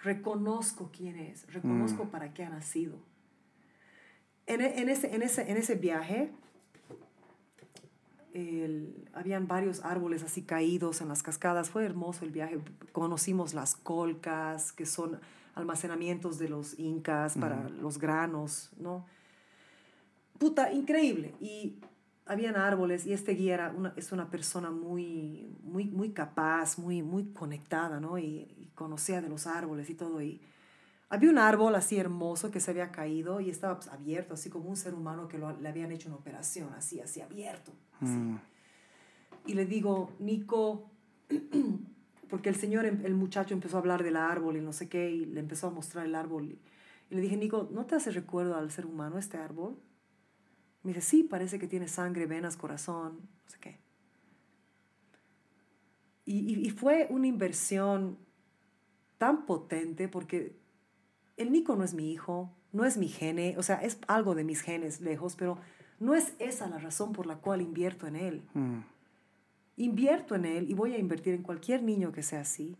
reconozco 0.03 0.89
quién 0.95 1.17
es, 1.17 1.51
reconozco 1.53 2.05
para 2.09 2.33
qué 2.33 2.43
ha 2.43 2.49
nacido. 2.49 2.97
En, 4.47 4.61
e- 4.61 4.79
en 4.81 4.89
ese, 4.89 5.13
en, 5.15 5.21
ese, 5.21 5.49
en 5.49 5.57
ese 5.57 5.75
viaje, 5.75 6.31
el- 8.33 9.09
habían 9.13 9.47
varios 9.47 9.83
árboles 9.83 10.23
así 10.23 10.43
caídos 10.43 11.01
en 11.01 11.07
las 11.09 11.23
cascadas. 11.23 11.69
Fue 11.69 11.83
hermoso 11.85 12.25
el 12.25 12.31
viaje. 12.31 12.59
Conocimos 12.91 13.53
las 13.53 13.75
colcas, 13.75 14.71
que 14.71 14.85
son 14.85 15.19
almacenamientos 15.55 16.37
de 16.39 16.47
los 16.49 16.79
incas 16.79 17.37
para 17.37 17.67
los 17.69 17.97
granos, 17.97 18.71
¿no? 18.77 19.05
Puta, 20.41 20.73
increíble. 20.73 21.35
Y 21.39 21.75
habían 22.25 22.55
árboles 22.55 23.05
y 23.05 23.13
este 23.13 23.33
guía 23.33 23.53
era 23.53 23.69
una, 23.77 23.93
es 23.95 24.11
una 24.11 24.31
persona 24.31 24.71
muy, 24.71 25.55
muy, 25.61 25.85
muy 25.85 26.09
capaz, 26.13 26.79
muy, 26.79 27.03
muy 27.03 27.25
conectada, 27.25 27.99
¿no? 27.99 28.17
Y, 28.17 28.47
y 28.57 28.71
conocía 28.73 29.21
de 29.21 29.29
los 29.29 29.45
árboles 29.45 29.91
y 29.91 29.93
todo. 29.93 30.19
Y 30.19 30.41
había 31.09 31.29
un 31.29 31.37
árbol 31.37 31.75
así 31.75 31.97
hermoso 31.97 32.49
que 32.49 32.59
se 32.59 32.71
había 32.71 32.91
caído 32.91 33.39
y 33.39 33.51
estaba 33.51 33.75
pues, 33.75 33.89
abierto, 33.89 34.33
así 34.33 34.49
como 34.49 34.67
un 34.67 34.77
ser 34.77 34.95
humano 34.95 35.27
que 35.27 35.37
lo- 35.37 35.59
le 35.59 35.69
habían 35.69 35.91
hecho 35.91 36.07
una 36.09 36.17
operación, 36.17 36.69
así, 36.75 36.99
así 36.99 37.21
abierto. 37.21 37.71
así. 37.99 38.11
mm, 38.17 38.39
Y 39.45 39.53
le 39.53 39.65
digo, 39.67 40.09
Nico, 40.17 40.89
porque 42.31 42.49
el 42.49 42.55
señor, 42.55 42.85
em- 42.87 43.05
el 43.05 43.13
muchacho 43.13 43.53
empezó 43.53 43.75
a 43.77 43.79
hablar 43.81 44.01
del 44.01 44.15
árbol 44.15 44.57
y 44.57 44.61
no 44.61 44.73
sé 44.73 44.89
qué, 44.89 45.11
y 45.11 45.25
le 45.25 45.39
empezó 45.39 45.67
a 45.67 45.69
mostrar 45.69 46.07
el 46.07 46.15
árbol. 46.15 46.45
Y, 46.45 46.59
y 47.11 47.15
le 47.15 47.21
dije, 47.21 47.37
Nico, 47.37 47.69
¿no 47.71 47.85
te 47.85 47.93
hace 47.93 48.09
recuerdo 48.09 48.55
al 48.55 48.71
ser 48.71 48.87
humano 48.87 49.19
este 49.19 49.37
árbol? 49.37 49.77
Me 50.83 50.93
dice, 50.93 51.01
sí, 51.01 51.23
parece 51.23 51.59
que 51.59 51.67
tiene 51.67 51.87
sangre, 51.87 52.25
venas, 52.25 52.57
corazón, 52.57 53.19
no 53.43 53.49
sé 53.49 53.57
qué. 53.59 53.77
Y, 56.25 56.39
y- 56.53 56.67
y 56.67 56.69
fue 56.69 57.07
una 57.09 57.27
inversión 57.27 58.17
tan 59.17 59.45
potente 59.45 60.07
porque 60.07 60.55
el 61.37 61.51
Nico 61.51 61.75
no 61.75 61.83
es 61.83 61.93
mi 61.93 62.11
hijo, 62.11 62.51
no 62.71 62.85
es 62.85 62.97
mi 62.97 63.07
gene, 63.07 63.55
o 63.57 63.63
sea, 63.63 63.75
es 63.81 63.99
algo 64.07 64.33
de 64.35 64.43
mis 64.43 64.61
genes 64.61 65.01
lejos, 65.01 65.35
pero 65.35 65.57
no 65.99 66.15
es 66.15 66.33
esa 66.39 66.67
la 66.67 66.79
razón 66.79 67.11
por 67.13 67.25
la 67.25 67.35
cual 67.35 67.61
invierto 67.61 68.07
en 68.07 68.15
él. 68.15 68.41
Mm, 68.53 68.79
invierto 69.77 70.35
en 70.35 70.45
él 70.45 70.69
y 70.69 70.73
voy 70.73 70.93
a 70.93 70.97
invertir 70.97 71.33
en 71.33 71.43
cualquier 71.43 71.83
niño 71.83 72.11
que 72.11 72.23
sea 72.23 72.41
así, 72.41 72.77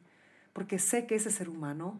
porque 0.54 0.80
sé 0.80 1.06
que 1.08 1.16
ese 1.16 1.32
ser 1.32 1.50
humano 1.50 2.00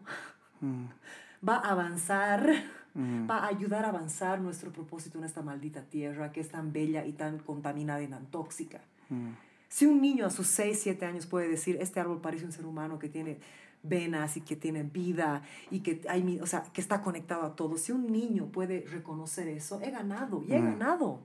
mm, 0.60 0.84
va 1.48 1.56
a 1.56 1.70
avanzar, 1.70 2.50
mm. 2.94 3.28
va 3.28 3.38
a 3.38 3.48
ayudar 3.48 3.84
a 3.84 3.88
avanzar 3.88 4.40
nuestro 4.40 4.72
propósito 4.72 5.18
en 5.18 5.24
esta 5.24 5.42
maldita 5.42 5.82
tierra 5.82 6.32
que 6.32 6.40
es 6.40 6.48
tan 6.48 6.72
bella 6.72 7.04
y 7.04 7.12
tan 7.12 7.38
contaminada 7.38 8.02
y 8.02 8.08
tan 8.08 8.26
tóxica. 8.26 8.80
Mm. 9.08 9.30
Si 9.68 9.86
un 9.86 10.00
niño 10.02 10.26
a 10.26 10.30
sus 10.30 10.46
6, 10.48 10.78
7 10.82 11.06
años 11.06 11.26
puede 11.26 11.48
decir, 11.48 11.78
este 11.80 12.00
árbol 12.00 12.20
parece 12.20 12.44
un 12.44 12.52
ser 12.52 12.66
humano 12.66 12.98
que 12.98 13.08
tiene 13.08 13.38
venas 13.82 14.36
y 14.36 14.42
que 14.42 14.54
tiene 14.54 14.82
vida 14.82 15.42
y 15.70 15.80
que, 15.80 16.02
hay, 16.08 16.38
o 16.40 16.46
sea, 16.46 16.64
que 16.72 16.80
está 16.80 17.02
conectado 17.02 17.42
a 17.42 17.56
todo, 17.56 17.76
si 17.76 17.90
un 17.90 18.12
niño 18.12 18.46
puede 18.46 18.84
reconocer 18.86 19.48
eso, 19.48 19.80
he 19.82 19.90
ganado, 19.90 20.44
ya 20.44 20.58
he 20.58 20.62
ganado. 20.62 21.20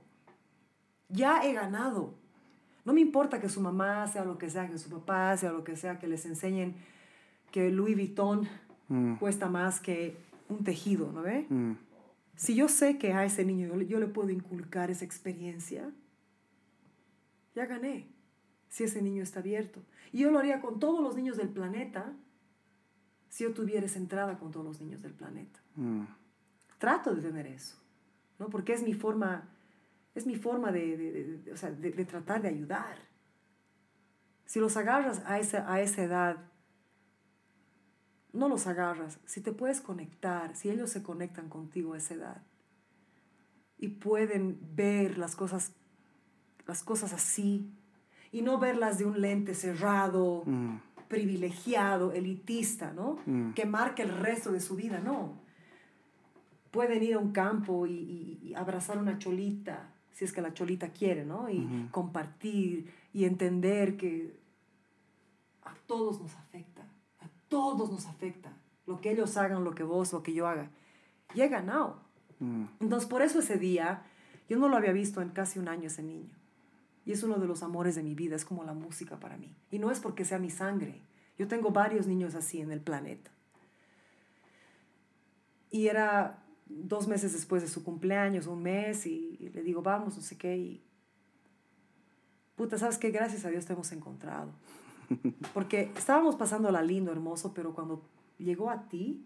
Ya 1.08 1.44
he 1.44 1.52
ganado. 1.52 2.14
No 2.84 2.94
me 2.94 3.00
importa 3.00 3.38
que 3.38 3.48
su 3.48 3.60
mamá 3.60 4.06
sea 4.06 4.24
lo 4.24 4.38
que 4.38 4.48
sea, 4.50 4.68
que 4.68 4.78
su 4.78 4.88
papá 4.88 5.36
sea 5.36 5.52
lo 5.52 5.62
que 5.62 5.76
sea, 5.76 5.98
que 5.98 6.08
les 6.08 6.24
enseñen 6.24 6.74
que 7.50 7.70
Louis 7.70 7.94
Vuitton 7.94 8.48
Mm. 8.88 9.16
cuesta 9.16 9.48
más 9.48 9.80
que 9.80 10.16
un 10.48 10.64
tejido, 10.64 11.12
¿no 11.12 11.22
ve? 11.22 11.46
Mm. 11.48 11.72
Si 12.36 12.54
yo 12.54 12.68
sé 12.68 12.98
que 12.98 13.12
a 13.12 13.24
ese 13.24 13.44
niño 13.44 13.68
yo 13.68 13.76
le, 13.76 13.86
yo 13.86 13.98
le 14.00 14.06
puedo 14.06 14.30
inculcar 14.30 14.90
esa 14.90 15.04
experiencia, 15.04 15.90
ya 17.54 17.66
gané. 17.66 18.06
Si 18.68 18.84
ese 18.84 19.02
niño 19.02 19.22
está 19.22 19.40
abierto. 19.40 19.80
Y 20.12 20.18
yo 20.20 20.30
lo 20.30 20.38
haría 20.38 20.60
con 20.60 20.78
todos 20.78 21.02
los 21.02 21.16
niños 21.16 21.36
del 21.36 21.48
planeta 21.48 22.12
si 23.28 23.44
yo 23.44 23.52
tuviera 23.52 23.86
esa 23.86 23.98
entrada 23.98 24.38
con 24.38 24.50
todos 24.52 24.64
los 24.64 24.80
niños 24.80 25.02
del 25.02 25.12
planeta. 25.12 25.60
Mm. 25.76 26.02
Trato 26.78 27.14
de 27.14 27.20
tener 27.22 27.46
eso, 27.46 27.76
¿no? 28.38 28.48
Porque 28.48 28.72
es 28.72 28.82
mi 28.82 28.94
forma, 28.94 29.48
es 30.14 30.26
mi 30.26 30.36
forma 30.36 30.70
de, 30.70 30.96
de- 30.96 31.12
de- 31.12 31.38
de- 31.38 31.52
o 31.52 31.56
sea, 31.56 31.74
tratar 32.06 32.40
de 32.42 32.48
ayudar. 32.48 32.96
Si 34.46 34.60
los 34.60 34.76
agarras 34.76 35.22
a 35.26 35.38
esa, 35.40 35.70
a 35.70 35.80
esa 35.82 36.02
edad, 36.04 36.36
no 38.38 38.48
los 38.48 38.66
agarras. 38.66 39.18
Si 39.26 39.40
te 39.40 39.52
puedes 39.52 39.80
conectar, 39.80 40.54
si 40.56 40.70
ellos 40.70 40.90
se 40.90 41.02
conectan 41.02 41.48
contigo 41.48 41.94
a 41.94 41.98
esa 41.98 42.14
edad 42.14 42.42
y 43.78 43.88
pueden 43.88 44.58
ver 44.74 45.18
las 45.18 45.36
cosas, 45.36 45.72
las 46.66 46.82
cosas 46.82 47.12
así 47.12 47.70
y 48.32 48.42
no 48.42 48.58
verlas 48.58 48.98
de 48.98 49.04
un 49.06 49.20
lente 49.20 49.54
cerrado, 49.54 50.42
Mm. 50.46 50.76
privilegiado, 51.08 52.12
elitista, 52.12 52.92
¿no? 52.92 53.18
Mm. 53.26 53.52
Que 53.54 53.64
marque 53.64 54.02
el 54.02 54.10
resto 54.16 54.52
de 54.52 54.60
su 54.60 54.76
vida, 54.76 55.00
no. 55.00 55.40
Pueden 56.70 57.02
ir 57.02 57.14
a 57.14 57.18
un 57.18 57.32
campo 57.32 57.86
y, 57.86 57.92
y- 57.92 58.38
y 58.48 58.54
abrazar 58.54 58.98
una 58.98 59.18
cholita, 59.18 59.90
si 60.12 60.26
es 60.26 60.32
que 60.34 60.42
la 60.42 60.52
cholita 60.52 60.90
quiere, 60.90 61.24
¿no? 61.24 61.48
Y 61.48 61.88
compartir 61.90 62.92
y 63.14 63.24
entender 63.24 63.96
que 63.96 64.36
a 65.64 65.74
todos 65.86 66.20
nos 66.20 66.34
afecta, 66.36 66.77
todos 67.48 67.90
nos 67.90 68.06
afecta. 68.06 68.52
Lo 68.86 69.00
que 69.00 69.10
ellos 69.10 69.36
hagan, 69.36 69.64
lo 69.64 69.74
que 69.74 69.82
vos, 69.82 70.12
lo 70.12 70.22
que 70.22 70.32
yo 70.32 70.46
haga. 70.46 70.70
Y 71.34 71.42
he 71.42 71.48
ganado. 71.48 72.00
Mm. 72.38 72.64
Entonces, 72.80 73.08
por 73.08 73.22
eso 73.22 73.40
ese 73.40 73.58
día, 73.58 74.02
yo 74.48 74.58
no 74.58 74.68
lo 74.68 74.76
había 74.76 74.92
visto 74.92 75.20
en 75.20 75.30
casi 75.30 75.58
un 75.58 75.68
año 75.68 75.88
ese 75.88 76.02
niño. 76.02 76.34
Y 77.04 77.12
es 77.12 77.22
uno 77.22 77.38
de 77.38 77.46
los 77.46 77.62
amores 77.62 77.94
de 77.94 78.02
mi 78.02 78.14
vida, 78.14 78.36
es 78.36 78.44
como 78.44 78.64
la 78.64 78.74
música 78.74 79.18
para 79.18 79.36
mí. 79.36 79.54
Y 79.70 79.78
no 79.78 79.90
es 79.90 80.00
porque 80.00 80.24
sea 80.24 80.38
mi 80.38 80.50
sangre. 80.50 81.02
Yo 81.38 81.48
tengo 81.48 81.70
varios 81.70 82.06
niños 82.06 82.34
así 82.34 82.60
en 82.60 82.70
el 82.72 82.80
planeta. 82.80 83.30
Y 85.70 85.88
era 85.88 86.42
dos 86.66 87.08
meses 87.08 87.32
después 87.32 87.62
de 87.62 87.68
su 87.68 87.84
cumpleaños, 87.84 88.46
un 88.46 88.62
mes, 88.62 89.06
y, 89.06 89.36
y 89.38 89.48
le 89.50 89.62
digo, 89.62 89.82
vamos, 89.82 90.16
no 90.16 90.22
sé 90.22 90.36
qué. 90.36 90.56
Y, 90.56 90.84
puta, 92.56 92.78
¿sabes 92.78 92.98
qué? 92.98 93.10
Gracias 93.10 93.44
a 93.44 93.50
Dios 93.50 93.66
te 93.66 93.72
hemos 93.72 93.92
encontrado. 93.92 94.50
Porque 95.54 95.90
estábamos 95.96 96.36
pasándola 96.36 96.82
lindo, 96.82 97.10
hermoso, 97.12 97.52
pero 97.54 97.74
cuando 97.74 98.02
llegó 98.38 98.70
a 98.70 98.88
ti, 98.88 99.24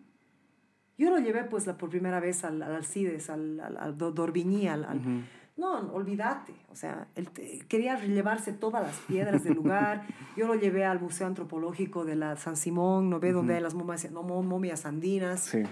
yo 0.99 1.11
lo 1.11 1.19
llevé 1.19 1.45
pues 1.45 1.67
la, 1.67 1.77
por 1.77 1.91
primera 1.91 2.21
vez 2.21 2.45
al, 2.45 2.63
al 2.63 2.75
Alcides, 2.75 3.31
al, 3.31 3.59
al, 3.61 3.77
al 3.77 3.99
Do- 3.99 4.13
Dorbiñí, 4.13 4.69
al, 4.69 4.85
al- 4.85 4.99
Ujú. 4.99 5.21
No, 5.55 5.93
olvídate. 5.93 6.55
O 6.71 6.75
sea, 6.77 7.09
él 7.15 7.29
te- 7.29 7.59
quería 7.69 7.99
llevarse 8.03 8.53
todas 8.55 8.83
las 8.83 8.97
piedras 9.01 9.45
del 9.45 9.55
lugar. 9.55 10.07
Yo 10.37 10.47
lo 10.47 10.55
llevé 10.55 10.87
al 10.87 10.99
Museo 10.99 11.27
Antropológico 11.27 12.05
de 12.07 12.17
la 12.17 12.37
San 12.37 12.57
Simón, 12.57 13.11
¿no 13.11 13.21
ve? 13.21 13.33
Donde 13.33 13.55
hay 13.57 13.61
las 13.63 13.75
momias, 13.75 14.11
no, 14.11 14.23
mo- 14.23 14.43
momias 14.43 14.87
andinas. 14.87 15.41
Sí. 15.41 15.63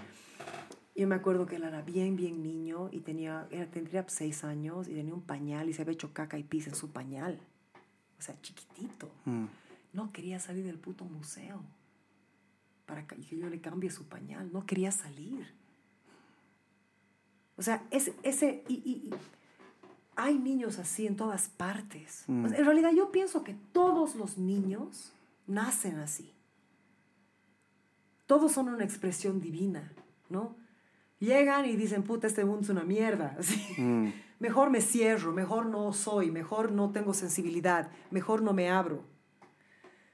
Yo 0.94 1.06
me 1.08 1.14
acuerdo 1.14 1.46
que 1.46 1.56
él 1.56 1.62
era 1.64 1.80
bien, 1.80 2.14
bien 2.14 2.42
niño 2.42 2.90
y 2.92 3.00
tenía, 3.00 3.46
era, 3.50 3.64
tendría 3.70 4.04
seis 4.08 4.44
años 4.44 4.86
y 4.86 4.92
tenía 4.92 5.14
un 5.14 5.22
pañal 5.22 5.70
y 5.70 5.72
se 5.72 5.80
había 5.80 5.92
hecho 5.94 6.12
caca 6.12 6.36
y 6.38 6.42
pis 6.42 6.66
en 6.66 6.74
su 6.74 6.90
pañal. 6.90 7.38
O 8.18 8.22
sea, 8.22 8.34
chiquitito. 8.42 9.08
Mm. 9.24 9.44
No 9.92 10.12
quería 10.12 10.38
salir 10.38 10.64
del 10.64 10.78
puto 10.78 11.04
museo 11.04 11.62
para 12.86 13.06
que 13.06 13.20
yo 13.22 13.48
le 13.48 13.60
cambie 13.60 13.90
su 13.90 14.06
pañal. 14.06 14.50
No 14.52 14.66
quería 14.66 14.92
salir. 14.92 15.46
O 17.56 17.62
sea, 17.62 17.84
ese, 17.90 18.14
ese 18.22 18.64
y, 18.68 18.74
y- 18.74 19.08
y 19.08 19.10
hay 20.16 20.38
niños 20.38 20.78
así 20.78 21.06
en 21.06 21.16
todas 21.16 21.48
partes. 21.48 22.24
Mm. 22.26 22.46
En 22.46 22.64
realidad 22.64 22.90
yo 22.94 23.10
pienso 23.12 23.42
que 23.44 23.54
todos 23.72 24.14
los 24.16 24.38
niños 24.38 25.12
nacen 25.46 25.98
así. 25.98 26.32
Todos 28.26 28.52
son 28.52 28.68
una 28.68 28.84
expresión 28.84 29.40
divina, 29.40 29.92
¿no? 30.28 30.56
Llegan 31.18 31.66
y 31.66 31.76
dicen, 31.76 32.02
puta, 32.02 32.26
este 32.26 32.44
mundo 32.44 32.62
es 32.62 32.68
una 32.70 32.84
mierda. 32.84 33.36
así. 33.38 33.60
Mm. 33.80 34.12
Mejor 34.38 34.70
me 34.70 34.80
cierro, 34.80 35.32
mejor 35.32 35.66
no 35.66 35.92
soy, 35.92 36.30
mejor 36.30 36.72
no 36.72 36.90
tengo 36.92 37.12
sensibilidad, 37.12 37.90
mejor 38.10 38.40
no 38.42 38.52
me 38.54 38.70
abro. 38.70 39.04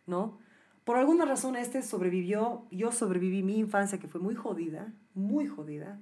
¿No? 0.07 0.39
Por 0.85 0.97
alguna 0.97 1.25
razón 1.25 1.57
este 1.57 1.83
sobrevivió, 1.83 2.67
yo 2.71 2.93
sobreviví 2.93 3.43
mi 3.43 3.59
infancia 3.59 3.99
que 3.99 4.07
fue 4.07 4.21
muy 4.21 4.37
jodida, 4.37 4.93
muy 5.15 5.47
jodida, 5.47 5.99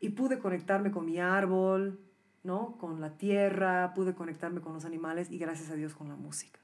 y 0.00 0.10
pude 0.10 0.38
conectarme 0.38 0.90
con 0.90 1.04
mi 1.04 1.18
árbol, 1.18 2.00
¿no? 2.42 2.78
Con 2.78 3.00
la 3.00 3.18
tierra, 3.18 3.92
pude 3.94 4.14
conectarme 4.14 4.62
con 4.62 4.72
los 4.72 4.84
animales 4.84 5.30
y 5.30 5.38
gracias 5.38 5.70
a 5.70 5.74
Dios 5.74 5.94
con 5.94 6.08
la 6.08 6.16
música. 6.16 6.58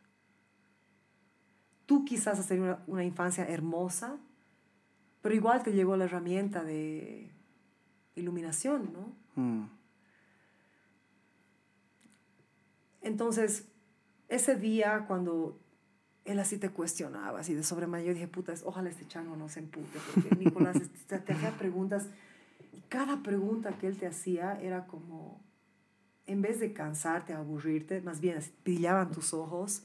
Tú 1.85 2.07
quizás 2.07 2.39
has 2.39 2.47
tenido 2.47 2.67
una, 2.67 2.83
una 2.87 3.05
infancia 3.05 3.45
hermosa, 3.45 4.17
pero 5.21 5.35
igual 5.35 5.63
te 5.63 5.73
llegó 5.73 5.97
la 5.97 6.05
herramienta 6.05 6.65
de 6.65 7.31
iluminación, 8.15 8.93
¿no? 8.93 9.43
Mm. 9.43 9.69
Entonces, 13.03 13.69
ese 14.29 14.57
día 14.57 15.05
cuando 15.07 15.61
él 16.25 16.39
así 16.39 16.57
te 16.59 16.71
cuestionaba, 16.71 17.41
así 17.41 17.55
de 17.55 17.63
sobremanera, 17.63 18.09
yo 18.09 18.15
dije, 18.15 18.29
puta, 18.29 18.55
ojalá 18.65 18.89
este 18.89 19.07
chango 19.07 19.37
no 19.37 19.49
se 19.49 19.61
empute, 19.61 19.99
porque 20.15 20.35
Nicolás 20.37 20.79
te, 21.07 21.19
te 21.19 21.33
hacía 21.33 21.51
preguntas 21.59 22.07
y 22.73 22.81
cada 22.89 23.23
pregunta 23.23 23.77
que 23.79 23.87
él 23.87 23.99
te 23.99 24.07
hacía 24.07 24.59
era 24.61 24.87
como, 24.87 25.41
en 26.27 26.41
vez 26.43 26.61
de 26.61 26.73
cansarte, 26.73 27.33
aburrirte, 27.35 28.01
más 28.01 28.21
bien 28.21 28.39
brillaban 28.65 29.11
tus 29.13 29.35
ojos. 29.35 29.83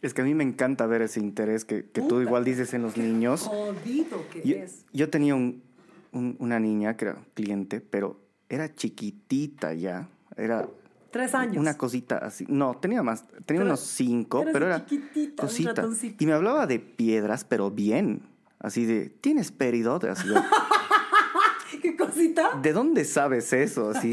Es 0.00 0.14
que 0.14 0.22
a 0.22 0.24
mí 0.24 0.32
me 0.34 0.44
encanta 0.44 0.86
ver 0.86 1.02
ese 1.02 1.18
interés 1.20 1.64
que, 1.64 1.84
que 1.90 2.00
tú 2.02 2.20
igual 2.20 2.44
dices 2.44 2.72
en 2.72 2.82
los 2.82 2.96
niños. 2.96 3.42
Jodido 3.42 4.28
que 4.30 4.42
Yo, 4.48 4.56
es. 4.56 4.84
yo 4.92 5.10
tenía 5.10 5.34
un- 5.34 5.62
un- 6.12 6.36
una 6.38 6.60
niña 6.60 6.96
que 6.96 7.06
era 7.06 7.18
cliente, 7.34 7.80
pero 7.80 8.20
era 8.48 8.72
chiquitita 8.74 9.74
ya. 9.74 10.08
Era 10.36 10.68
Tres 11.10 11.34
años. 11.34 11.56
una 11.56 11.76
cosita 11.78 12.18
así. 12.18 12.44
No, 12.48 12.76
tenía 12.76 13.02
más. 13.02 13.24
Tenía 13.28 13.44
Pero 13.46 13.64
unos 13.64 13.80
cinco, 13.80 14.44
pero 14.52 14.66
era 14.66 14.84
cosita. 15.36 15.86
Y 16.18 16.26
me 16.26 16.32
hablaba 16.34 16.66
de 16.66 16.78
piedras, 16.80 17.44
pero 17.44 17.70
bien. 17.70 18.22
Así 18.60 18.84
de, 18.84 19.08
¿tienes 19.08 19.50
peridote? 19.52 20.08
Así 20.10 20.28
de, 20.28 20.34
¿Qué 21.82 21.96
cosita? 21.96 22.58
¿de 22.60 22.72
dónde 22.72 23.04
sabes 23.04 23.52
eso? 23.52 23.90
Así. 23.90 24.12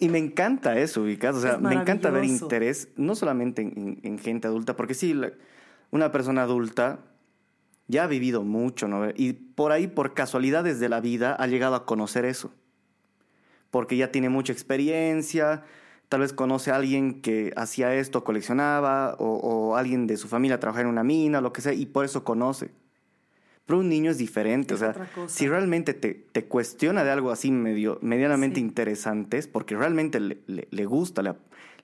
Y 0.00 0.08
me 0.08 0.18
encanta 0.18 0.76
eso, 0.78 1.02
ubicado. 1.02 1.38
O 1.38 1.40
sea, 1.40 1.58
me 1.58 1.74
encanta 1.74 2.10
ver 2.10 2.24
interés, 2.24 2.88
no 2.96 3.14
solamente 3.14 3.62
en, 3.62 3.72
en- 3.76 4.00
en 4.02 4.18
gente 4.18 4.48
adulta, 4.48 4.74
porque 4.76 4.94
sí, 4.94 5.14
la- 5.14 5.32
una 5.90 6.10
persona 6.10 6.42
adulta 6.42 6.98
ya 7.86 8.04
ha 8.04 8.06
vivido 8.06 8.42
mucho, 8.42 8.88
¿no? 8.88 9.08
Y 9.14 9.34
por 9.34 9.70
ahí, 9.72 9.86
por 9.86 10.14
casualidades 10.14 10.80
de 10.80 10.88
la 10.88 11.00
vida, 11.00 11.34
ha 11.34 11.46
llegado 11.46 11.74
a 11.76 11.84
conocer 11.86 12.24
eso. 12.24 12.52
Porque 13.72 13.96
ya 13.96 14.12
tiene 14.12 14.28
mucha 14.28 14.52
experiencia, 14.52 15.64
tal 16.08 16.20
vez 16.20 16.32
conoce 16.32 16.70
a 16.70 16.76
alguien 16.76 17.20
que 17.22 17.52
hacía 17.56 17.92
esto, 17.96 18.22
coleccionaba, 18.22 19.16
o, 19.18 19.26
o 19.38 19.76
alguien 19.76 20.06
de 20.06 20.16
su 20.18 20.28
familia 20.28 20.60
trabajaba 20.60 20.82
en 20.82 20.88
una 20.88 21.02
mina, 21.02 21.40
lo 21.40 21.52
que 21.52 21.62
sea, 21.62 21.72
y 21.72 21.86
por 21.86 22.04
eso 22.04 22.22
conoce. 22.22 22.70
Pero 23.64 23.78
un 23.78 23.88
niño 23.88 24.10
es 24.10 24.18
diferente, 24.18 24.74
Es 24.74 24.82
o 24.82 24.84
sea, 24.84 24.92
si 25.28 25.48
realmente 25.48 25.94
te, 25.94 26.12
te 26.14 26.44
cuestiona 26.44 27.02
de 27.02 27.10
algo 27.12 27.30
así 27.30 27.50
medio, 27.50 27.98
medianamente 28.02 28.56
Sí. 28.56 28.60
interesante, 28.66 29.38
es 29.38 29.46
porque 29.48 29.74
realmente 29.76 30.20
le, 30.20 30.38
le- 30.46 30.68
le 30.70 30.84
gusta, 30.84 31.22
le, 31.22 31.32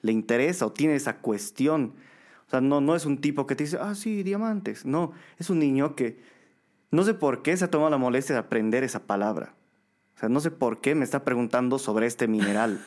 le 0.03 0.13
interesa 0.13 0.67
o 0.67 0.73
tiene 0.73 0.95
esa 0.97 1.17
cuestión. 1.19 1.95
O 2.47 2.51
sea, 2.51 2.61
no, 2.61 2.81
no 2.81 2.97
es 2.97 3.07
un 3.07 3.19
tipo 3.19 3.47
que 3.47 3.55
te 3.57 3.65
dice, 3.65 3.79
ah, 3.81 3.95
sí, 3.95 4.23
diamantes. 4.23 4.85
No, 4.85 5.13
es 5.39 5.49
un 5.51 5.59
niño 5.61 5.95
que 5.95 6.19
no 6.91 7.03
sé 7.05 7.15
por 7.15 7.43
qué 7.43 7.57
se 7.57 7.65
ha 7.65 7.71
tomado 7.71 7.91
la 7.91 7.97
molestia 7.99 8.35
de 8.35 8.41
aprender 8.41 8.85
esa 8.85 9.07
palabra. 9.07 9.55
O 10.19 10.21
sea, 10.21 10.29
no 10.29 10.41
sé 10.41 10.51
por 10.51 10.81
qué 10.81 10.97
me 10.97 11.05
está 11.05 11.25
preguntando 11.25 11.79
sobre 11.79 12.07
este 12.09 12.27
mineral. 12.27 12.85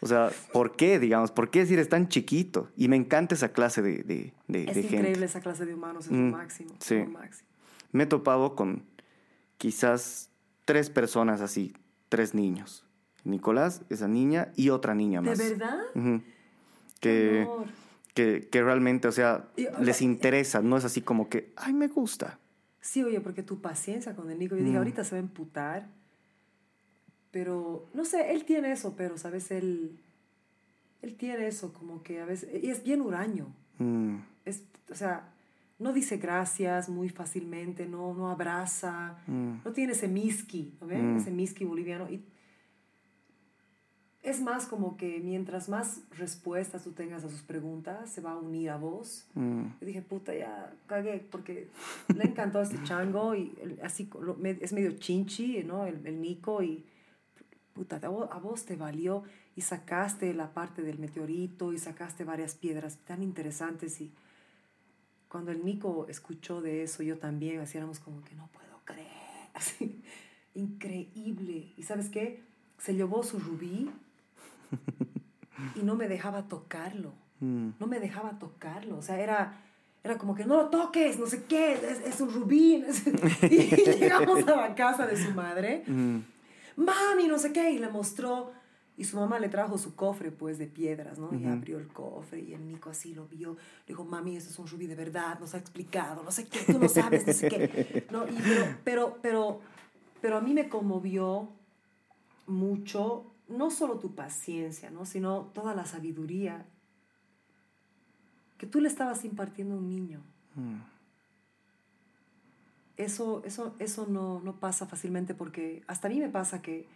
O 0.00 0.06
sea, 0.06 0.30
¿por 0.52 0.76
qué, 0.76 0.98
digamos? 0.98 1.30
¿Por 1.30 1.48
qué 1.48 1.60
decir 1.60 1.78
es 1.78 1.88
tan 1.88 2.08
chiquito? 2.08 2.68
Y 2.76 2.88
me 2.88 2.96
encanta 2.96 3.34
esa 3.34 3.52
clase 3.54 3.80
de, 3.80 4.02
de, 4.02 4.34
de- 4.48 4.64
Es 4.68 4.74
de 4.74 4.80
increíble 4.82 5.08
gente. 5.12 5.24
esa 5.24 5.40
clase 5.40 5.64
de 5.64 5.72
humanos, 5.72 6.04
es 6.04 6.12
Mm, 6.12 6.30
lo 6.30 6.36
máximo. 6.36 6.74
sí. 6.78 6.98
lo 6.98 7.06
máximo. 7.06 7.48
Me 7.92 8.02
he 8.04 8.06
topado 8.06 8.54
con 8.54 8.82
quizás 9.56 10.28
tres 10.66 10.90
personas 10.90 11.40
así, 11.40 11.74
tres 12.10 12.34
niños. 12.34 12.84
Nicolás, 13.24 13.80
esa 13.88 14.06
niña 14.06 14.52
y 14.56 14.68
otra 14.68 14.94
niña 14.94 15.22
¿De 15.22 15.30
más. 15.30 15.38
verdad? 15.38 15.78
Ujú. 15.94 16.20
que, 17.00 17.46
honor. 17.50 17.68
que, 18.12 18.48
que 18.52 18.62
realmente, 18.62 19.08
o 19.08 19.12
sea, 19.12 19.46
Y, 19.56 19.66
les 19.82 20.02
interesa, 20.02 20.60
no 20.60 20.76
es 20.76 20.84
así 20.84 21.00
como 21.00 21.30
que, 21.30 21.50
ay, 21.56 21.72
me 21.72 21.88
gusta. 21.88 22.38
Sí, 22.84 23.02
oye, 23.02 23.18
porque 23.22 23.42
tu 23.42 23.62
paciencia 23.62 24.14
con 24.14 24.30
el 24.30 24.38
Nico, 24.38 24.56
yo 24.56 24.60
dije, 24.62 24.74
Mm. 24.74 24.78
ahorita 24.78 25.04
se 25.04 25.12
va 25.12 25.16
a 25.16 25.20
emputar, 25.22 25.86
pero, 27.30 27.88
no 27.94 28.04
sé, 28.04 28.32
él 28.32 28.44
tiene 28.44 28.72
eso, 28.72 28.94
pero, 28.94 29.16
¿sabes? 29.16 29.50
Él, 29.50 29.98
él 31.00 31.14
tiene 31.16 31.46
eso, 31.46 31.72
como 31.72 32.02
que 32.02 32.20
a 32.20 32.26
veces, 32.26 32.62
y 32.62 32.68
es 32.70 32.82
bien 32.84 33.00
huraño, 33.00 33.48
Mm, 33.78 34.18
es, 34.44 34.62
o 34.90 34.94
sea, 34.94 35.32
no 35.80 35.92
dice 35.92 36.18
gracias 36.18 36.88
muy 36.88 37.08
fácilmente, 37.08 37.86
no, 37.86 38.14
no 38.14 38.30
abraza, 38.30 39.16
mm, 39.26 39.54
no 39.64 39.72
tiene 39.72 39.94
ese 39.94 40.06
miski, 40.06 40.74
¿no 40.80 40.86
ves? 40.86 41.02
Mm. 41.02 41.16
Ese 41.16 41.30
miski 41.32 41.64
boliviano. 41.64 42.08
Y 42.08 42.22
es 44.24 44.40
más 44.40 44.66
como 44.66 44.96
que 44.96 45.20
mientras 45.20 45.68
más 45.68 46.00
respuestas 46.18 46.82
tú 46.82 46.92
tengas 46.92 47.22
a 47.24 47.28
sus 47.28 47.42
preguntas, 47.42 48.10
se 48.10 48.20
va 48.20 48.32
a 48.32 48.38
unir 48.38 48.70
a 48.70 48.76
vos. 48.78 49.26
mm, 49.34 49.64
Yo 49.80 49.86
dije, 49.86 50.02
puta, 50.02 50.34
ya 50.34 50.74
cagué, 50.86 51.18
porque 51.30 51.68
le 52.16 52.24
encantó 52.24 52.60
este 52.62 52.82
chango 52.84 53.34
y 53.34 53.54
el- 53.60 53.78
así 53.82 54.08
lo- 54.20 54.34
me- 54.34 54.58
es 54.60 54.72
medio 54.72 54.92
chinchi, 54.98 55.62
¿no? 55.62 55.86
El, 55.86 56.06
el 56.06 56.20
Nico 56.20 56.62
y 56.62 56.84
puta, 57.74 57.96
a 58.02 58.08
vos, 58.08 58.28
a 58.32 58.38
vos 58.38 58.64
te 58.64 58.76
valió 58.76 59.24
y 59.56 59.60
sacaste 59.60 60.32
la 60.34 60.52
parte 60.54 60.82
del 60.82 60.98
meteorito 60.98 61.72
y 61.72 61.78
sacaste 61.78 62.24
varias 62.24 62.54
piedras 62.54 62.96
tan 63.06 63.22
interesantes 63.22 64.00
y 64.00 64.10
cuando 65.28 65.50
el 65.50 65.64
Nico 65.64 66.06
escuchó 66.08 66.62
de 66.62 66.82
eso, 66.84 67.02
yo 67.02 67.18
también, 67.18 67.60
así 67.60 67.76
éramos 67.76 67.98
como 68.00 68.22
que 68.24 68.34
no 68.36 68.48
puedo 68.52 68.80
creer, 68.84 69.10
así, 69.54 70.00
increíble. 70.54 71.72
¿Y 71.76 71.82
sabes 71.82 72.08
qué? 72.08 72.42
Se 72.78 72.94
llevó 72.94 73.22
su 73.22 73.38
rubí 73.38 73.90
y 75.74 75.82
no 75.82 75.94
me 75.94 76.08
dejaba 76.08 76.48
tocarlo 76.48 77.12
mm, 77.40 77.70
no 77.78 77.86
me 77.86 78.00
dejaba 78.00 78.38
tocarlo. 78.38 78.98
O 78.98 79.02
sea, 79.02 79.20
era, 79.20 79.60
era 80.02 80.18
como 80.18 80.34
que 80.34 80.44
no 80.44 80.56
lo 80.56 80.68
toques, 80.68 81.18
no 81.18 81.26
sé 81.26 81.44
qué, 81.44 81.74
es, 81.74 82.00
es 82.00 82.20
un 82.20 82.32
rubí. 82.32 82.84
Y 83.50 83.98
llegamos 83.98 84.46
a 84.48 84.56
la 84.56 84.74
casa 84.74 85.06
de 85.06 85.16
su 85.16 85.30
madre, 85.32 85.84
mm, 85.86 86.18
mami, 86.76 87.28
no 87.28 87.38
sé 87.38 87.52
qué, 87.52 87.70
y 87.70 87.78
le 87.78 87.88
mostró. 87.88 88.52
Y 88.96 89.02
su 89.02 89.16
mamá 89.16 89.40
le 89.40 89.48
trajo 89.48 89.76
su 89.76 89.96
cofre, 89.96 90.30
pues, 90.30 90.56
de 90.56 90.68
piedras, 90.68 91.18
¿no? 91.18 91.34
Y 91.34 91.38
Ujú. 91.38 91.48
abrió 91.48 91.78
el 91.78 91.88
cofre 91.88 92.38
y 92.38 92.54
el 92.54 92.64
Nico 92.64 92.90
así 92.90 93.12
lo 93.12 93.26
vio. 93.26 93.54
Le 93.54 93.88
dijo, 93.88 94.04
mami, 94.04 94.36
eso 94.36 94.50
es 94.50 94.58
un 94.60 94.68
rubí 94.68 94.86
de 94.86 94.94
verdad, 94.94 95.40
nos 95.40 95.52
ha 95.54 95.58
explicado, 95.58 96.22
no 96.22 96.30
sé 96.30 96.46
qué, 96.46 96.60
tú 96.60 96.78
no 96.78 96.88
sabes, 96.88 97.26
no 97.26 97.32
sé 97.32 97.48
qué. 97.48 98.06
¿No? 98.12 98.28
Y 98.28 98.40
pero, 98.40 98.76
pero, 98.84 99.18
pero, 99.20 99.60
pero 100.20 100.36
a 100.36 100.40
mí 100.40 100.54
me 100.54 100.68
conmovió 100.68 101.48
mucho, 102.46 103.33
no 103.48 103.70
solo 103.70 103.98
tu 103.98 104.14
paciencia, 104.14 104.90
¿no? 104.90 105.04
Sino 105.06 105.50
toda 105.54 105.74
la 105.74 105.84
sabiduría 105.86 106.64
que 108.58 108.66
tú 108.66 108.80
le 108.80 108.88
estabas 108.88 109.24
impartiendo 109.24 109.74
a 109.74 109.78
un 109.78 109.88
niño. 109.88 110.22
mm. 110.54 110.76
Eso, 112.96 113.42
eso, 113.44 113.74
eso 113.80 114.06
no, 114.08 114.40
no 114.40 114.54
pasa 114.60 114.86
fácilmente 114.86 115.34
porque 115.34 115.82
hasta 115.88 116.06
a 116.06 116.10
mí 116.12 116.20
me 116.20 116.28
pasa 116.28 116.62
que 116.62 116.86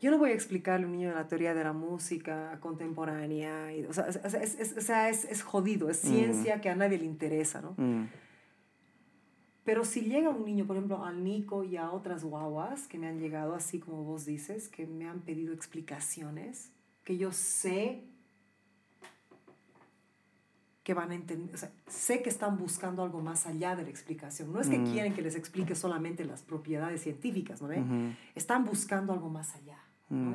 yo 0.00 0.10
no 0.10 0.18
voy 0.18 0.30
a 0.30 0.34
explicarle 0.34 0.86
a 0.86 0.88
un 0.88 0.96
niño 0.96 1.12
la 1.14 1.28
teoría 1.28 1.54
de 1.54 1.62
la 1.62 1.72
música 1.72 2.58
contemporánea. 2.60 3.72
y- 3.72 3.84
o 3.84 3.92
sea, 3.92 4.08
es, 4.08 4.16
es- 4.16 4.58
es- 4.58 4.88
es- 4.90 5.24
es 5.24 5.42
jodido, 5.42 5.88
es 5.88 5.98
ciencia 5.98 6.60
que 6.60 6.68
a 6.68 6.74
nadie 6.74 6.98
le 6.98 7.04
interesa, 7.04 7.60
¿no? 7.60 7.74
Mm, 7.76 8.06
Pero 9.70 9.84
si 9.84 10.00
llega 10.00 10.30
un 10.30 10.44
niño, 10.44 10.66
por 10.66 10.74
ejemplo, 10.74 11.04
al 11.04 11.22
Nico 11.22 11.62
y 11.62 11.76
a 11.76 11.92
otras 11.92 12.24
guaguas 12.24 12.88
que 12.88 12.98
me 12.98 13.06
han 13.06 13.20
llegado, 13.20 13.54
así 13.54 13.78
como 13.78 14.02
vos 14.02 14.26
dices, 14.26 14.68
que 14.68 14.84
me 14.84 15.08
han 15.08 15.20
pedido 15.20 15.54
explicaciones, 15.54 16.72
que 17.04 17.16
yo 17.16 17.30
sé 17.30 18.02
que 20.82 20.92
van 20.92 21.12
a 21.12 21.14
entender, 21.14 21.54
o 21.54 21.56
sea, 21.56 21.70
sé 21.86 22.20
que 22.20 22.30
están 22.30 22.58
buscando 22.58 23.04
algo 23.04 23.20
más 23.20 23.46
allá 23.46 23.76
de 23.76 23.84
la 23.84 23.90
explicación. 23.90 24.52
No 24.52 24.60
es 24.60 24.68
que 24.68 24.80
Mm. 24.80 24.90
quieren 24.90 25.14
que 25.14 25.22
les 25.22 25.36
explique 25.36 25.76
solamente 25.76 26.24
las 26.24 26.42
propiedades 26.42 27.02
científicas, 27.02 27.62
¿no 27.62 27.68
ve? 27.68 27.80
Están 28.34 28.64
buscando 28.64 29.12
algo 29.12 29.28
más 29.28 29.54
allá. 29.54 29.78
Mm. 30.08 30.32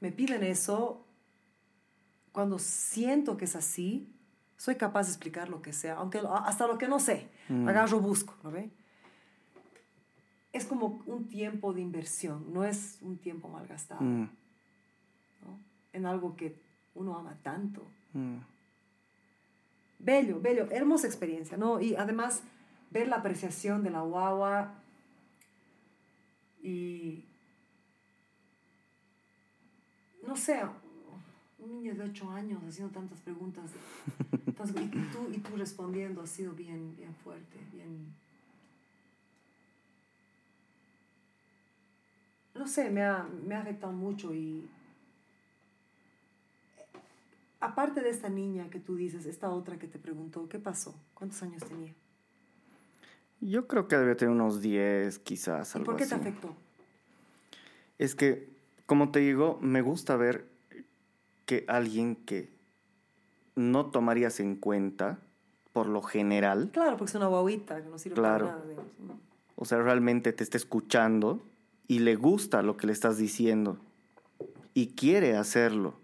Me 0.00 0.12
piden 0.12 0.42
eso 0.42 1.06
cuando 2.32 2.58
siento 2.58 3.38
que 3.38 3.46
es 3.46 3.56
así, 3.56 4.12
soy 4.58 4.74
capaz 4.76 5.04
de 5.04 5.12
explicar 5.12 5.48
lo 5.48 5.62
que 5.62 5.72
sea, 5.72 5.94
aunque 5.94 6.20
hasta 6.44 6.66
lo 6.66 6.76
que 6.76 6.86
no 6.88 6.98
sé, 7.00 7.28
Mm. 7.48 7.66
agarro, 7.68 8.00
busco, 8.00 8.34
¿no 8.42 8.50
ve? 8.50 8.68
Es 10.52 10.66
como 10.66 11.02
un 11.06 11.28
tiempo 11.28 11.72
de 11.72 11.80
inversión, 11.80 12.52
no 12.52 12.64
es 12.64 12.98
un 13.00 13.16
tiempo 13.18 13.48
malgastado, 13.48 14.02
mm, 14.02 14.22
¿no? 15.44 15.58
En 15.94 16.04
algo 16.06 16.36
que 16.36 16.54
uno 16.94 17.16
ama 17.16 17.34
tanto. 17.42 17.86
mm. 18.12 18.36
Bello, 20.00 20.40
bello, 20.40 20.68
hermosa 20.70 21.06
experiencia, 21.08 21.56
¿no? 21.56 21.80
Y 21.80 21.94
además 21.96 22.42
ver 22.90 23.08
la 23.08 23.16
apreciación 23.16 23.82
de 23.82 23.90
la 23.90 24.00
guagua 24.02 24.74
y, 26.62 27.24
no 30.26 30.36
sé, 30.36 30.60
un 31.68 31.82
niño 31.82 31.94
de 31.94 32.02
8 32.02 32.30
años 32.30 32.62
haciendo 32.66 32.92
tantas 32.92 33.20
preguntas 33.20 33.70
y, 34.46 34.52
tú, 35.12 35.28
y 35.32 35.38
tú 35.38 35.56
respondiendo 35.56 36.22
ha 36.22 36.26
sido 36.26 36.52
bien, 36.52 36.96
bien 36.96 37.14
fuerte, 37.14 37.58
bien... 37.72 38.14
No 42.54 42.66
sé, 42.66 42.90
me 42.90 43.04
ha, 43.04 43.22
me 43.46 43.54
ha 43.54 43.60
afectado 43.60 43.92
mucho 43.92 44.34
y 44.34 44.68
aparte 47.60 48.00
de 48.00 48.10
esta 48.10 48.28
niña 48.28 48.68
que 48.68 48.80
tú 48.80 48.96
dices, 48.96 49.26
esta 49.26 49.50
otra 49.50 49.78
que 49.78 49.86
te 49.86 49.98
preguntó, 49.98 50.48
¿qué 50.48 50.58
pasó? 50.58 50.94
¿Cuántos 51.14 51.40
años 51.42 51.62
tenía? 51.64 51.94
Yo 53.40 53.68
creo 53.68 53.86
que 53.86 53.96
debe 53.96 54.16
tener 54.16 54.34
unos 54.34 54.60
10, 54.60 55.20
quizás. 55.20 55.72
¿Y 55.74 55.78
Algo 55.78 55.92
por 55.92 55.96
qué 55.96 56.06
te 56.06 56.14
afectó? 56.16 56.56
Es 57.98 58.16
que, 58.16 58.48
como 58.86 59.12
te 59.12 59.20
digo, 59.20 59.58
me 59.60 59.80
gusta 59.80 60.16
ver 60.16 60.57
que 61.48 61.64
alguien 61.66 62.14
que 62.14 62.50
no 63.56 63.86
tomarías 63.86 64.38
en 64.38 64.54
cuenta, 64.54 65.18
por 65.72 65.86
lo 65.86 66.02
general, 66.02 66.68
Claro, 66.74 66.98
porque 66.98 67.08
es 67.10 67.14
una 67.14 67.26
guaguita 67.28 67.82
que 67.82 67.88
no 67.88 67.98
sirve 67.98 68.16
Claro. 68.16 68.44
para 68.48 68.58
nada. 68.58 68.68
digamos, 68.68 68.92
¿no? 69.00 69.18
o 69.56 69.64
sea, 69.64 69.78
realmente 69.80 70.34
te 70.34 70.44
está 70.44 70.58
escuchando 70.58 71.42
y 71.86 72.00
le 72.00 72.16
gusta 72.16 72.60
lo 72.62 72.76
que 72.76 72.86
le 72.86 72.92
estás 72.92 73.16
diciendo 73.16 73.78
y 74.74 74.88
quiere 74.88 75.36
hacerlo. 75.38 75.94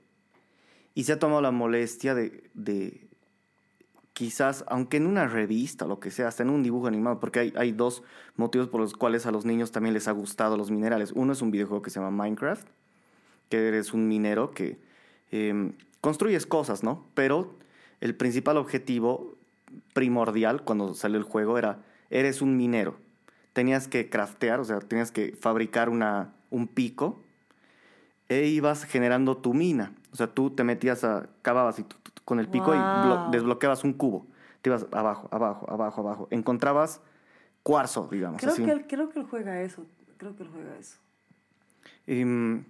Y 0.94 1.04
se 1.04 1.12
ha 1.12 1.18
tomado 1.18 1.42
la 1.42 1.50
molestia 1.50 2.14
de, 2.14 2.48
de 2.54 3.06
quizás, 4.14 4.64
aunque 4.66 4.96
en 4.96 5.06
una 5.06 5.28
revista, 5.28 5.86
lo 5.86 6.00
que 6.00 6.10
sea, 6.10 6.28
hasta 6.28 6.42
en 6.42 6.48
un 6.50 6.62
dibujo 6.62 6.86
animado, 6.86 7.20
porque 7.20 7.40
hay, 7.40 7.52
hay 7.56 7.72
dos 7.72 8.02
motivos 8.36 8.68
por 8.68 8.80
los 8.80 8.94
cuales 8.94 9.26
a 9.26 9.30
los 9.30 9.44
niños 9.44 9.72
también 9.72 9.92
les 9.92 10.08
ha 10.08 10.12
gustado 10.12 10.56
los 10.56 10.70
minerales. 10.70 11.12
Uno 11.12 11.34
es 11.34 11.42
un 11.42 11.50
videojuego 11.50 11.82
que 11.82 11.90
se 11.90 12.00
llama 12.00 12.24
Minecraft, 12.24 12.66
que 13.50 13.68
eres 13.68 13.92
un 13.92 14.08
minero 14.08 14.52
que 14.52 14.78
eh, 15.36 15.72
construyes 16.00 16.46
cosas, 16.46 16.84
¿no? 16.84 17.04
Pero 17.14 17.56
el 18.00 18.14
principal 18.14 18.56
objetivo 18.56 19.34
primordial 19.92 20.62
cuando 20.62 20.94
salió 20.94 21.18
el 21.18 21.24
juego 21.24 21.58
era, 21.58 21.80
eres 22.08 22.40
un 22.40 22.56
minero. 22.56 22.94
Tenías 23.52 23.88
que 23.88 24.08
craftear, 24.08 24.60
o 24.60 24.64
sea, 24.64 24.78
tenías 24.78 25.10
que 25.10 25.32
fabricar 25.32 25.88
una, 25.88 26.32
un 26.50 26.68
pico 26.68 27.20
e 28.28 28.46
ibas 28.46 28.84
generando 28.84 29.36
tu 29.36 29.54
mina. 29.54 29.92
O 30.12 30.16
sea, 30.16 30.28
tú 30.28 30.50
te 30.50 30.62
metías 30.62 31.02
a, 31.02 31.28
cavabas 31.42 31.80
y 31.80 31.86
con 32.24 32.38
el 32.38 32.48
pico 32.48 32.72
y 32.72 33.32
desbloqueabas 33.32 33.82
un 33.82 33.92
cubo. 33.92 34.26
Te 34.62 34.70
ibas 34.70 34.86
abajo, 34.92 35.28
abajo, 35.32 35.68
abajo, 35.68 36.00
abajo. 36.00 36.28
Encontrabas 36.30 37.00
cuarzo, 37.64 38.08
digamos 38.10 38.40
Creo, 38.40 38.52
así. 38.52 38.64
que 38.64 38.70
él, 38.70 38.86
creo 38.86 39.08
que 39.08 39.18
él 39.18 39.26
juega 39.28 39.60
eso. 39.62 39.84
Creo 40.16 40.36
que 40.36 40.44
él 40.44 40.50
juega 40.52 40.76
eso. 40.78 40.98
Em, 42.06 42.64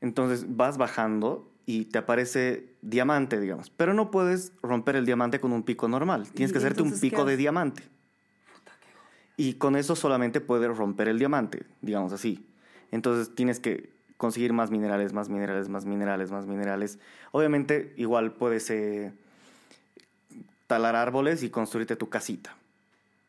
entonces 0.00 0.56
vas 0.56 0.78
bajando 0.78 1.50
y 1.66 1.86
te 1.86 1.98
aparece 1.98 2.72
diamante, 2.80 3.38
digamos. 3.40 3.70
Pero 3.70 3.92
no 3.92 4.10
puedes 4.10 4.52
romper 4.62 4.96
el 4.96 5.04
diamante 5.04 5.40
con 5.40 5.52
un 5.52 5.62
pico 5.62 5.88
normal. 5.88 6.28
Tienes 6.30 6.50
¿Y 6.50 6.52
que 6.52 6.58
hacerte 6.58 6.82
un 6.82 6.98
pico 6.98 7.24
de 7.24 7.36
diamante. 7.36 7.82
Puta, 7.82 8.72
qué 8.80 8.92
jodido. 8.94 9.26
Y 9.36 9.54
con 9.54 9.76
eso 9.76 9.94
solamente 9.94 10.40
puedes 10.40 10.74
romper 10.76 11.08
el 11.08 11.18
diamante, 11.18 11.66
digamos 11.82 12.12
así. 12.12 12.46
Entonces 12.90 13.34
tienes 13.34 13.60
que 13.60 13.90
conseguir 14.16 14.52
más 14.52 14.70
minerales, 14.70 15.12
más 15.12 15.28
minerales, 15.28 15.68
más 15.68 15.84
minerales, 15.84 16.30
más 16.30 16.46
minerales. 16.46 16.98
Obviamente 17.32 17.92
igual 17.96 18.32
puedes 18.32 18.70
eh, 18.70 19.12
talar 20.66 20.96
árboles 20.96 21.42
y 21.42 21.50
construirte 21.50 21.96
tu 21.96 22.08
casita 22.08 22.56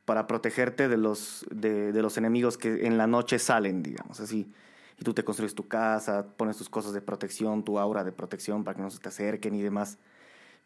para 0.05 0.27
protegerte 0.27 0.87
de 0.87 0.97
los, 0.97 1.45
de, 1.51 1.91
de 1.91 2.01
los 2.01 2.17
enemigos 2.17 2.57
que 2.57 2.87
en 2.87 2.97
la 2.97 3.05
noche 3.05 3.37
salen, 3.37 3.83
digamos 3.83 4.19
así. 4.19 4.51
Y 4.99 5.03
tú 5.03 5.13
te 5.13 5.23
construyes 5.23 5.55
tu 5.55 5.67
casa, 5.67 6.25
pones 6.37 6.57
tus 6.57 6.69
cosas 6.69 6.93
de 6.93 7.01
protección, 7.01 7.63
tu 7.63 7.79
aura 7.79 8.03
de 8.03 8.11
protección 8.11 8.63
para 8.63 8.75
que 8.75 8.81
no 8.81 8.89
se 8.89 8.99
te 8.99 9.09
acerquen 9.09 9.55
y 9.55 9.61
demás. 9.61 9.97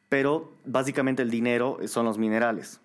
Pero 0.10 0.54
básicamente 0.66 1.22
el 1.22 1.30
dinero 1.30 1.78
son 1.88 2.06
los 2.06 2.18
minerales. 2.18 2.80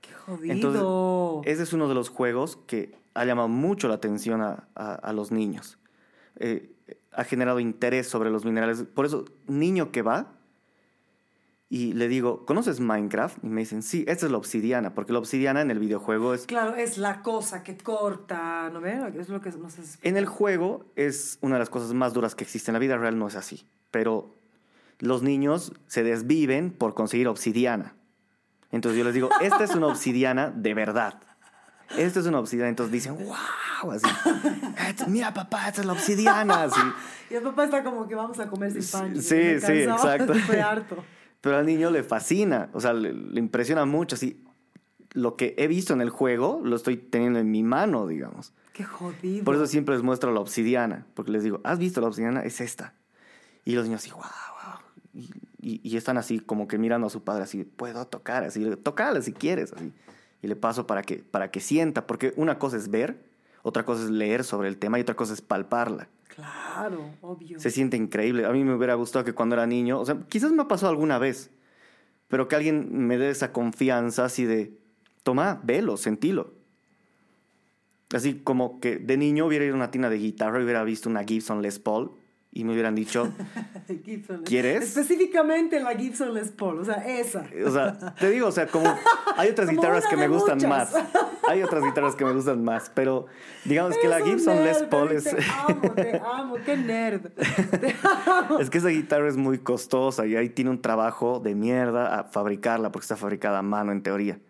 Qué 0.00 0.12
jodido. 0.12 0.52
Entonces, 0.52 1.52
ese 1.52 1.62
es 1.62 1.72
uno 1.72 1.88
de 1.88 1.94
los 1.94 2.08
juegos 2.08 2.58
que 2.66 2.94
ha 3.14 3.24
llamado 3.24 3.48
mucho 3.48 3.88
la 3.88 3.94
atención 3.94 4.40
a, 4.40 4.68
a- 4.74 4.94
a 4.94 5.12
los 5.12 5.30
niños. 5.32 5.78
Eh, 6.36 6.72
ha 7.12 7.24
generado 7.24 7.60
interés 7.60 8.08
sobre 8.08 8.30
los 8.30 8.44
minerales. 8.44 8.82
Por 8.84 9.04
eso, 9.06 9.24
niño 9.46 9.90
que 9.92 10.02
va, 10.02 10.32
Y 11.72 11.92
le 11.92 12.08
digo, 12.08 12.44
¿conoces 12.46 12.80
Minecraft? 12.80 13.38
Y 13.44 13.46
me 13.46 13.60
dicen, 13.60 13.84
sí, 13.84 14.04
esta 14.08 14.26
es 14.26 14.32
la 14.32 14.38
obsidiana, 14.38 14.92
porque 14.92 15.12
la 15.12 15.20
obsidiana 15.20 15.60
en 15.60 15.70
el 15.70 15.78
videojuego 15.78 16.34
es... 16.34 16.44
Claro, 16.46 16.74
es 16.74 16.98
la 16.98 17.22
cosa 17.22 17.62
que 17.62 17.76
corta, 17.78 18.68
¿no 18.72 18.80
ves? 18.80 19.14
Es 19.14 19.28
lo 19.28 19.40
que 19.40 19.50
no 19.52 19.70
sé 19.70 19.82
En 20.02 20.16
el 20.16 20.26
juego 20.26 20.84
es 20.96 21.38
una 21.42 21.54
de 21.54 21.58
las 21.60 21.70
cosas 21.70 21.94
más 21.94 22.12
duras 22.12 22.34
que 22.34 22.42
existe. 22.42 22.72
En 22.72 22.72
la 22.72 22.80
vida 22.80 22.96
real 22.98 23.16
no 23.20 23.28
es 23.28 23.36
así. 23.36 23.68
Pero 23.92 24.34
los 24.98 25.22
niños 25.22 25.72
se 25.86 26.02
desviven 26.02 26.72
por 26.72 26.94
conseguir 26.94 27.28
obsidiana. 27.28 27.94
Entonces 28.72 28.98
yo 28.98 29.04
les 29.04 29.14
digo, 29.14 29.30
esta 29.40 29.62
es 29.62 29.72
una 29.76 29.86
obsidiana 29.86 30.50
de 30.50 30.74
verdad. 30.74 31.20
Esta 31.96 32.18
es 32.18 32.26
una 32.26 32.40
obsidiana. 32.40 32.68
Entonces 32.68 32.92
dicen, 32.92 33.16
wow, 33.16 33.92
así. 33.92 34.06
"Esta- 34.88 35.06
Mira, 35.06 35.32
papá, 35.32 35.68
esta 35.68 35.82
es 35.82 35.86
la 35.86 35.92
obsidiana. 35.92 36.64
Así. 36.64 36.80
Y 37.30 37.34
el 37.34 37.44
papá 37.44 37.62
está 37.66 37.84
como 37.84 38.08
que 38.08 38.16
vamos 38.16 38.40
a 38.40 38.48
comer 38.48 38.72
sin 38.72 38.84
pan. 38.90 39.14
Sí, 39.14 39.60
sí, 39.60 39.72
exacto. 39.82 40.32
Estoy 40.34 40.56
harto. 40.58 40.96
Pero 41.40 41.56
al 41.56 41.66
niño 41.66 41.90
le 41.90 42.02
fascina, 42.02 42.68
o 42.72 42.80
sea, 42.80 42.92
le, 42.92 43.12
le 43.14 43.38
impresiona 43.40 43.84
mucho. 43.86 44.14
Así, 44.16 44.42
lo 45.12 45.36
que 45.36 45.54
he 45.58 45.66
visto 45.66 45.92
en 45.94 46.00
el 46.00 46.10
juego 46.10 46.60
lo 46.62 46.76
estoy 46.76 46.96
teniendo 46.96 47.38
en 47.38 47.50
mi 47.50 47.62
mano, 47.62 48.06
digamos. 48.06 48.52
Qué 48.72 48.84
jodido. 48.84 49.44
Por 49.44 49.54
eso 49.56 49.66
siempre 49.66 49.94
les 49.94 50.04
muestro 50.04 50.32
la 50.32 50.40
obsidiana, 50.40 51.06
porque 51.14 51.32
les 51.32 51.42
digo, 51.42 51.60
¿has 51.64 51.78
visto 51.78 52.00
la 52.00 52.06
obsidiana? 52.08 52.42
Es 52.42 52.60
esta. 52.60 52.94
Y 53.64 53.72
los 53.74 53.84
niños 53.84 54.02
así, 54.02 54.10
wow, 54.12 54.20
wow. 54.22 54.80
Y, 55.12 55.30
y- 55.60 55.80
y 55.82 55.96
están 55.96 56.16
así 56.18 56.38
como 56.40 56.68
que 56.68 56.78
mirando 56.78 57.06
a 57.08 57.10
su 57.10 57.22
padre, 57.24 57.42
así, 57.44 57.64
puedo 57.64 58.06
tocar, 58.06 58.44
así, 58.44 58.64
tocala 58.82 59.20
si 59.22 59.32
quieres, 59.32 59.72
así. 59.72 59.92
Y 60.42 60.46
le 60.48 60.56
paso 60.56 60.86
para 60.86 61.02
que, 61.02 61.16
para 61.18 61.50
que 61.50 61.60
sienta, 61.60 62.06
porque 62.06 62.32
una 62.36 62.58
cosa 62.58 62.76
es 62.76 62.90
ver, 62.90 63.20
otra 63.62 63.84
cosa 63.84 64.04
es 64.04 64.10
leer 64.10 64.44
sobre 64.44 64.68
el 64.68 64.78
tema 64.78 64.98
y 64.98 65.02
otra 65.02 65.14
cosa 65.16 65.34
es 65.34 65.42
palparla. 65.42 66.08
Claro, 66.40 67.10
obvio. 67.20 67.60
Se 67.60 67.70
siente 67.70 67.96
increíble. 67.96 68.46
A 68.46 68.50
mí 68.50 68.64
me 68.64 68.74
hubiera 68.74 68.94
gustado 68.94 69.24
que 69.24 69.34
cuando 69.34 69.54
era 69.54 69.66
niño, 69.66 70.00
o 70.00 70.06
sea, 70.06 70.18
quizás 70.28 70.52
me 70.52 70.62
ha 70.62 70.68
pasado 70.68 70.90
alguna 70.90 71.18
vez, 71.18 71.50
pero 72.28 72.48
que 72.48 72.56
alguien 72.56 73.06
me 73.06 73.18
dé 73.18 73.30
esa 73.30 73.52
confianza 73.52 74.24
así 74.24 74.44
de, 74.44 74.78
toma, 75.22 75.60
velo, 75.62 75.96
sentilo. 75.96 76.54
Así 78.14 78.34
como 78.34 78.80
que 78.80 78.96
de 78.96 79.16
niño 79.16 79.46
hubiera 79.46 79.64
ido 79.64 79.74
a 79.74 79.76
una 79.76 79.90
tienda 79.90 80.10
de 80.10 80.18
guitarra 80.18 80.60
y 80.60 80.64
hubiera 80.64 80.82
visto 80.82 81.08
una 81.08 81.24
Gibson 81.24 81.62
Les 81.62 81.78
Paul 81.78 82.12
y 82.52 82.64
me 82.64 82.72
hubieran 82.72 82.96
dicho, 82.96 83.32
Gibson. 84.04 84.42
¿Quieres? 84.42 84.82
Específicamente 84.82 85.78
la 85.78 85.94
Gibson 85.94 86.34
Les 86.34 86.50
Paul, 86.50 86.80
o 86.80 86.84
sea, 86.84 86.94
esa. 87.06 87.46
o 87.64 87.70
sea, 87.70 88.14
te 88.14 88.30
digo, 88.30 88.48
o 88.48 88.52
sea, 88.52 88.66
como 88.66 88.92
hay 89.36 89.50
otras 89.50 89.66
Como 89.70 89.80
guitarras 89.80 90.06
que 90.08 90.16
me 90.16 90.26
gustan 90.26 90.58
más. 90.68 90.92
Hay 91.48 91.62
otras 91.62 91.84
guitarras 91.84 92.16
que 92.16 92.24
me 92.24 92.32
gustan 92.32 92.64
más, 92.64 92.90
pero 92.92 93.26
digamos 93.64 93.96
que 93.98 94.08
la 94.08 94.20
Gibson 94.20 94.64
Les 94.64 94.82
Paul 94.84 95.12
es... 95.12 95.24
Te 95.24 95.36
amo, 95.68 95.92
te 95.92 96.22
amo, 96.24 96.54
qué 96.64 96.76
nerd. 96.76 97.28
Te 97.80 97.94
amo. 98.26 98.58
Es 98.58 98.68
que 98.68 98.78
esa 98.78 98.88
guitarra 98.88 99.28
es 99.28 99.36
muy 99.36 99.58
costosa 99.58 100.26
y 100.26 100.34
ahí 100.34 100.48
tiene 100.48 100.70
un 100.70 100.82
trabajo 100.82 101.38
de 101.38 101.54
mierda 101.54 102.18
a 102.18 102.24
fabricarla 102.24 102.90
porque 102.90 103.04
está 103.04 103.16
fabricada 103.16 103.58
a 103.58 103.62
mano 103.62 103.92
en 103.92 104.02
teoría. 104.02 104.40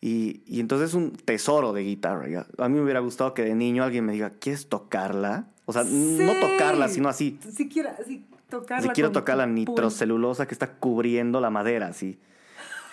Y, 0.00 0.42
y 0.46 0.60
entonces 0.60 0.90
es 0.90 0.94
un 0.94 1.12
tesoro 1.12 1.74
de 1.74 1.82
guitarra. 1.82 2.28
¿ya? 2.28 2.46
A 2.58 2.68
mí 2.68 2.76
me 2.76 2.82
hubiera 2.82 3.00
gustado 3.00 3.34
que 3.34 3.42
de 3.42 3.54
niño 3.54 3.82
alguien 3.82 4.06
me 4.06 4.12
diga, 4.12 4.30
¿quieres 4.38 4.68
tocarla? 4.68 5.48
O 5.66 5.72
sea, 5.72 5.84
no 5.84 6.32
tocarla, 6.34 6.88
sino 6.88 7.08
así. 7.08 7.38
Siquiera, 7.52 7.96
así, 8.00 8.24
tocarla. 8.48 8.82
Si 8.82 8.88
quiero 8.90 9.10
tocar 9.10 9.36
la 9.36 9.46
nitrocelulosa 9.46 10.46
que 10.46 10.54
está 10.54 10.72
cubriendo 10.74 11.40
la 11.40 11.50
madera, 11.50 11.88
así. 11.88 12.18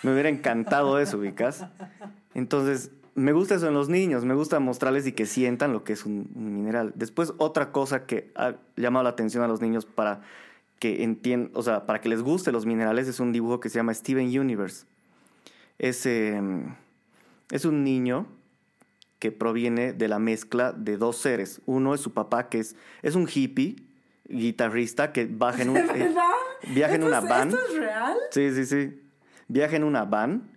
Me 0.02 0.12
hubiera 0.12 0.28
encantado 0.28 0.98
eso, 0.98 1.18
ubicas. 1.18 1.66
Entonces, 2.34 2.90
me 3.14 3.32
gusta 3.32 3.54
eso 3.54 3.68
en 3.68 3.74
los 3.74 3.88
niños, 3.88 4.24
me 4.24 4.34
gusta 4.34 4.58
mostrarles 4.58 5.06
y 5.06 5.12
que 5.12 5.24
sientan 5.24 5.72
lo 5.72 5.84
que 5.84 5.92
es 5.92 6.04
un, 6.04 6.28
un 6.34 6.54
mineral. 6.54 6.92
Después, 6.96 7.32
otra 7.38 7.70
cosa 7.70 8.06
que 8.06 8.32
ha 8.34 8.56
llamado 8.76 9.04
la 9.04 9.10
atención 9.10 9.44
a 9.44 9.48
los 9.48 9.60
niños 9.60 9.86
para 9.86 10.22
que 10.80 11.04
entiendan, 11.04 11.52
o 11.54 11.62
sea, 11.62 11.86
para 11.86 12.00
que 12.00 12.08
les 12.08 12.22
guste 12.22 12.52
los 12.52 12.66
minerales 12.66 13.08
es 13.08 13.20
un 13.20 13.32
dibujo 13.32 13.60
que 13.60 13.68
se 13.68 13.76
llama 13.76 13.94
Steven 13.94 14.38
Universe. 14.38 14.84
Es, 15.78 16.04
eh, 16.06 16.42
es 17.50 17.64
un 17.64 17.84
niño 17.84 18.26
que 19.24 19.32
proviene 19.32 19.94
de 19.94 20.06
la 20.06 20.18
mezcla 20.18 20.74
de 20.74 20.98
dos 20.98 21.16
seres. 21.16 21.62
Uno 21.64 21.94
es 21.94 22.02
su 22.02 22.12
papá, 22.12 22.50
que 22.50 22.58
es, 22.58 22.76
es 23.00 23.14
un 23.14 23.26
hippie, 23.26 23.76
guitarrista, 24.28 25.12
que 25.12 25.24
baja 25.24 25.62
en 25.62 25.70
un, 25.70 25.74
¿De 25.86 26.02
eh, 26.02 26.14
viaja 26.74 26.94
en 26.94 27.04
¿Esto 27.04 27.06
una 27.06 27.20
van. 27.20 27.48
¿Esto 27.48 27.60
es 27.70 27.74
real? 27.78 28.18
Sí, 28.32 28.50
sí, 28.52 28.66
sí. 28.66 29.00
Viaja 29.48 29.76
en 29.76 29.84
una 29.84 30.04
van 30.04 30.50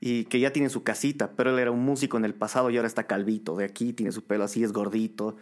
y 0.00 0.24
que 0.24 0.40
ya 0.40 0.52
tiene 0.52 0.68
su 0.68 0.82
casita, 0.82 1.30
pero 1.36 1.50
él 1.50 1.60
era 1.60 1.70
un 1.70 1.84
músico 1.84 2.16
en 2.16 2.24
el 2.24 2.34
pasado 2.34 2.70
y 2.70 2.76
ahora 2.76 2.88
está 2.88 3.04
calvito. 3.04 3.54
De 3.54 3.64
aquí 3.64 3.92
tiene 3.92 4.10
su 4.10 4.24
pelo 4.24 4.42
así, 4.42 4.64
es 4.64 4.72
gordito. 4.72 5.36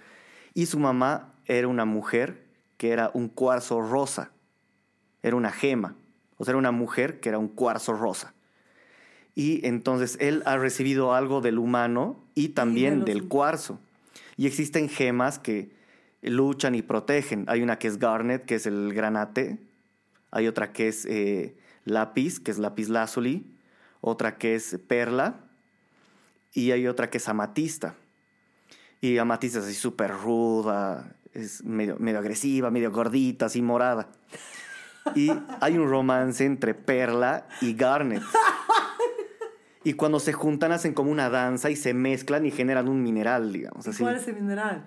Y 0.52 0.66
su 0.66 0.78
mamá 0.78 1.32
era 1.46 1.68
una 1.68 1.86
mujer 1.86 2.44
que 2.76 2.90
era 2.90 3.10
un 3.14 3.30
cuarzo 3.30 3.80
rosa. 3.80 4.32
Era 5.22 5.34
una 5.34 5.50
gema. 5.50 5.96
O 6.36 6.44
sea, 6.44 6.52
era 6.52 6.58
una 6.58 6.72
mujer 6.72 7.20
que 7.20 7.30
era 7.30 7.38
un 7.38 7.48
cuarzo 7.48 7.94
rosa. 7.94 8.34
Y 9.34 9.66
entonces 9.66 10.18
él 10.20 10.42
ha 10.44 10.58
recibido 10.58 11.14
algo 11.14 11.40
del 11.40 11.58
humano 11.58 12.25
y 12.36 12.50
también 12.50 13.04
del 13.04 13.26
cuarzo. 13.26 13.80
Y 14.36 14.46
existen 14.46 14.88
gemas 14.88 15.40
que 15.40 15.70
luchan 16.22 16.74
y 16.74 16.82
protegen. 16.82 17.46
Hay 17.48 17.62
una 17.62 17.78
que 17.78 17.88
es 17.88 17.98
garnet, 17.98 18.44
que 18.44 18.56
es 18.56 18.66
el 18.66 18.92
granate. 18.92 19.58
Hay 20.30 20.46
otra 20.46 20.72
que 20.72 20.86
es 20.86 21.06
eh, 21.06 21.56
lápiz, 21.84 22.38
que 22.38 22.50
es 22.50 22.58
lápiz 22.58 22.88
lazuli. 22.90 23.56
Otra 24.02 24.36
que 24.36 24.54
es 24.54 24.78
perla. 24.86 25.40
Y 26.52 26.72
hay 26.72 26.86
otra 26.86 27.08
que 27.08 27.16
es 27.16 27.28
amatista. 27.28 27.94
Y 29.00 29.16
amatista 29.16 29.58
es 29.60 29.64
así 29.64 29.74
súper 29.74 30.12
ruda, 30.12 31.16
es 31.32 31.64
medio, 31.64 31.96
medio 31.98 32.18
agresiva, 32.18 32.70
medio 32.70 32.90
gordita, 32.90 33.46
así 33.46 33.62
morada. 33.62 34.08
Y 35.14 35.30
hay 35.60 35.78
un 35.78 35.88
romance 35.88 36.44
entre 36.44 36.74
Perla 36.74 37.46
y 37.62 37.72
Garnet. 37.74 38.22
Y 39.86 39.92
cuando 39.92 40.18
se 40.18 40.32
juntan 40.32 40.72
hacen 40.72 40.94
como 40.94 41.12
una 41.12 41.30
danza 41.30 41.70
y 41.70 41.76
se 41.76 41.94
mezclan 41.94 42.44
y 42.44 42.50
generan 42.50 42.88
un 42.88 43.04
mineral, 43.04 43.52
digamos 43.52 43.86
¿Y 43.86 43.90
así. 43.90 44.02
¿Cuál 44.02 44.16
es 44.16 44.26
el 44.26 44.34
mineral? 44.34 44.84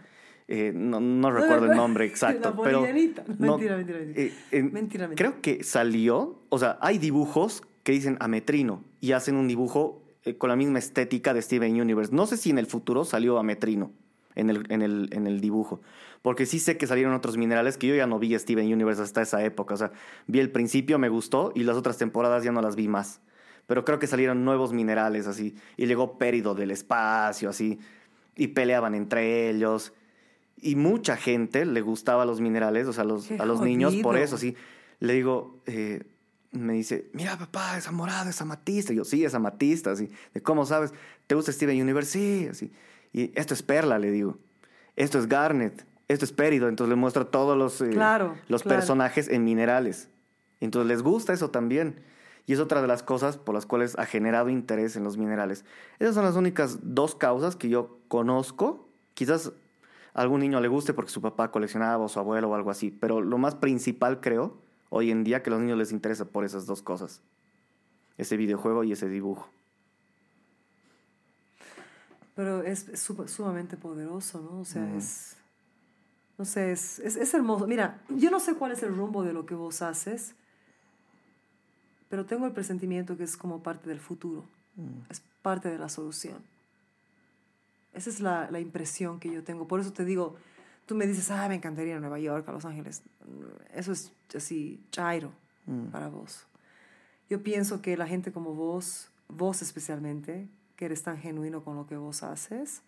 Eh, 0.50 0.74
no, 0.76 1.00
no 1.00 1.32
recuerdo 1.32 1.68
el 1.72 1.78
nombre 1.78 2.04
exacto, 2.06 2.50
La 2.58 2.62
pero 2.64 2.82
no, 2.82 2.88
Mentira, 2.88 3.78
mentira, 3.78 3.78
mentira. 3.78 4.00
eh, 4.22 4.34
en- 4.52 4.74
Mentira, 4.74 5.08
mentira. 5.08 5.30
Creo 5.32 5.42
que 5.42 5.64
salió, 5.64 6.42
o 6.50 6.60
sea, 6.60 6.78
hay 6.82 6.98
dibujos 6.98 7.64
que 7.84 7.94
dicen 7.94 8.18
ametrino 8.20 8.84
y 9.00 9.14
hacen 9.14 9.38
un 9.38 9.48
dibujo 9.48 10.04
eh, 10.26 10.36
con 10.38 10.50
la 10.50 10.58
misma 10.58 10.80
estética 10.80 11.34
de 11.34 11.42
Steven 11.42 11.80
Universe. 11.80 12.14
No 12.14 12.26
sé 12.28 12.36
si 12.36 12.50
en 12.50 12.58
el 12.58 12.66
futuro 12.66 13.06
salió 13.06 13.38
ametrino 13.40 13.94
en 14.36 14.50
el, 14.50 14.66
en 14.70 14.82
el, 14.82 15.08
en 15.14 15.28
el 15.28 15.40
dibujo, 15.40 15.80
porque 16.22 16.46
sí 16.46 16.60
sé 16.60 16.76
que 16.76 16.88
salieron 16.88 17.14
otros 17.14 17.38
minerales 17.38 17.78
que 17.78 17.88
yo 17.88 17.96
ya 17.96 18.06
no 18.06 18.20
vi 18.20 18.36
a 18.36 18.40
Steven 18.40 18.66
Universe 18.74 19.02
hasta 19.02 19.22
esa 19.22 19.42
época. 19.46 19.76
O 19.76 19.78
sea, 19.78 19.94
vi 20.28 20.40
el 20.42 20.52
principio, 20.52 21.00
me 21.00 21.08
gustó 21.08 21.54
y 21.56 21.64
las 21.64 21.78
otras 21.78 21.98
temporadas 21.98 22.44
ya 22.44 22.52
no 22.52 22.62
las 22.62 22.76
vi 22.76 22.90
más. 22.90 23.22
Pero 23.70 23.86
creo 23.86 24.00
que 24.00 24.08
salieron 24.08 24.44
nuevos 24.44 24.74
minerales 24.74 25.28
así 25.28 25.56
y 25.78 25.86
llegó 25.86 26.18
Pérido 26.18 26.56
del 26.56 26.72
espacio 26.72 27.52
así 27.52 27.78
y 28.36 28.48
peleaban 28.48 28.96
entre 28.96 29.48
ellos. 29.52 29.94
Y 30.58 30.76
mucha 30.76 31.16
gente 31.16 31.66
le 31.68 31.82
gustaba 31.82 32.26
los 32.26 32.42
minerales, 32.42 32.88
o 32.88 32.94
sea, 32.94 33.04
los, 33.04 33.30
a 33.30 33.46
los 33.46 33.62
niños 33.62 33.96
por 33.98 34.18
eso, 34.18 34.40
sí. 34.40 34.56
Le 35.00 35.14
digo, 35.14 35.62
eh, 35.68 36.02
me 36.52 36.74
dice, 36.74 37.12
mira 37.14 37.38
papá, 37.38 37.78
esa 37.78 37.92
morada 37.92 38.32
es 38.32 38.42
amatista. 38.42 38.92
Y 38.92 38.96
yo, 38.96 39.06
sí, 39.06 39.24
es 39.24 39.36
amatista, 39.36 39.92
así. 39.92 40.10
De 40.34 40.42
cómo 40.42 40.66
sabes, 40.66 40.92
¿te 41.28 41.36
gusta 41.36 41.52
Steven 41.52 41.80
Universe? 41.80 42.12
Sí, 42.12 42.48
así. 42.50 42.72
Y 43.14 43.32
esto 43.40 43.54
es 43.54 43.62
perla, 43.62 44.00
le 44.00 44.10
digo. 44.10 44.40
Esto 44.96 45.20
es 45.20 45.28
garnet, 45.28 45.86
esto 46.08 46.26
es 46.26 46.32
pérido. 46.32 46.70
Entonces 46.70 46.90
le 46.90 46.96
muestro 46.96 47.28
todos 47.28 47.56
los, 47.56 47.80
eh, 47.82 47.92
Claro, 47.92 48.36
los 48.48 48.64
claro. 48.64 48.80
personajes 48.80 49.30
en 49.30 49.44
minerales. 49.44 50.10
Entonces 50.60 50.88
les 50.88 51.04
gusta 51.04 51.34
eso 51.34 51.52
también. 51.52 52.10
Y 52.50 52.54
es 52.54 52.60
otra 52.60 52.82
de 52.82 52.88
las 52.88 53.04
cosas 53.04 53.38
por 53.38 53.54
las 53.54 53.68
cuales 53.68 53.96
ha 54.00 54.08
generado 54.08 54.50
interés 54.50 54.96
en 54.96 55.04
los 55.04 55.18
minerales. 55.18 55.66
Esas 56.00 56.16
son 56.16 56.26
las 56.26 56.36
únicas 56.36 56.80
dos 56.82 57.14
causas 57.14 57.56
que 57.56 57.70
yo 57.70 58.00
conozco. 58.08 58.90
Quizás 59.14 59.52
a 60.16 60.22
algún 60.24 60.40
niño 60.40 60.60
le 60.60 60.68
guste 60.68 60.96
porque 60.96 61.12
su 61.12 61.22
papá 61.22 61.52
coleccionaba 61.52 62.04
o 62.04 62.10
su 62.10 62.18
abuelo 62.18 62.50
o 62.50 62.56
algo 62.56 62.72
así. 62.72 62.90
Pero 62.90 63.22
lo 63.22 63.38
más 63.38 63.54
principal, 63.54 64.20
creo, 64.20 64.58
hoy 64.90 65.12
en 65.12 65.24
día, 65.24 65.44
que 65.44 65.52
a 65.52 65.54
los 65.54 65.62
niños 65.62 65.78
les 65.78 65.92
interesa 65.92 66.26
por 66.26 66.44
esas 66.44 66.66
dos 66.66 66.82
cosas. 66.82 67.22
Ese 68.18 68.36
videojuego 68.36 68.84
y 68.84 68.94
ese 68.94 69.08
dibujo. 69.08 69.48
Pero 72.36 72.64
es 72.64 72.88
sumamente 73.28 73.78
poderoso, 73.78 74.42
¿no? 74.42 74.62
O 74.62 74.66
sea, 74.66 74.82
Mm. 74.82 74.98
es... 74.98 75.36
No 76.40 76.46
sé, 76.46 76.72
es, 76.72 76.98
es, 76.98 77.16
es 77.16 77.32
hermoso. 77.36 77.68
Mira, 77.68 78.02
yo 78.10 78.32
no 78.32 78.40
sé 78.40 78.56
cuál 78.56 78.72
es 78.72 78.82
el 78.82 78.96
rumbo 78.96 79.24
de 79.24 79.34
lo 79.34 79.46
que 79.46 79.54
vos 79.54 79.84
haces, 79.84 80.34
pero 82.10 82.26
tengo 82.26 82.46
el 82.46 82.52
presentimiento 82.52 83.18
que 83.18 83.24
es 83.24 83.38
como 83.38 83.64
parte 83.64 83.88
del 83.88 84.00
futuro. 84.00 84.46
Es 85.10 85.22
parte 85.42 85.70
de 85.70 85.78
la 85.78 85.90
solución. 85.90 86.38
Esa 87.94 88.10
es 88.10 88.20
la, 88.20 88.50
la 88.50 88.60
impresión 88.60 89.20
que 89.20 89.32
yo 89.32 89.44
tengo. 89.44 89.68
Por 89.68 89.80
eso 89.80 89.92
te 89.92 90.06
digo, 90.06 90.36
tú 90.86 90.96
me 90.96 91.06
dices, 91.06 91.30
ah, 91.32 91.48
me 91.48 91.56
encantaría 91.56 91.92
ir 91.92 91.98
a 91.98 92.00
Nueva 92.00 92.20
York, 92.20 92.48
a 92.48 92.52
Los 92.52 92.66
Ángeles. 92.66 93.04
Eso 93.74 93.92
es 93.92 94.12
así, 94.36 94.82
chairo 94.92 95.32
para 95.92 96.10
vos. 96.10 96.46
Yo 97.30 97.44
pienso 97.44 97.82
que 97.82 97.96
la 97.96 98.08
gente 98.08 98.32
como 98.32 98.54
vos, 98.56 99.10
vos 99.28 99.62
especialmente, 99.62 100.48
que 100.76 100.86
eres 100.86 101.04
tan 101.04 101.18
genuino 101.18 101.64
con 101.64 101.76
lo 101.76 101.86
que 101.86 101.96
vos 101.98 102.24
haces, 102.24 102.82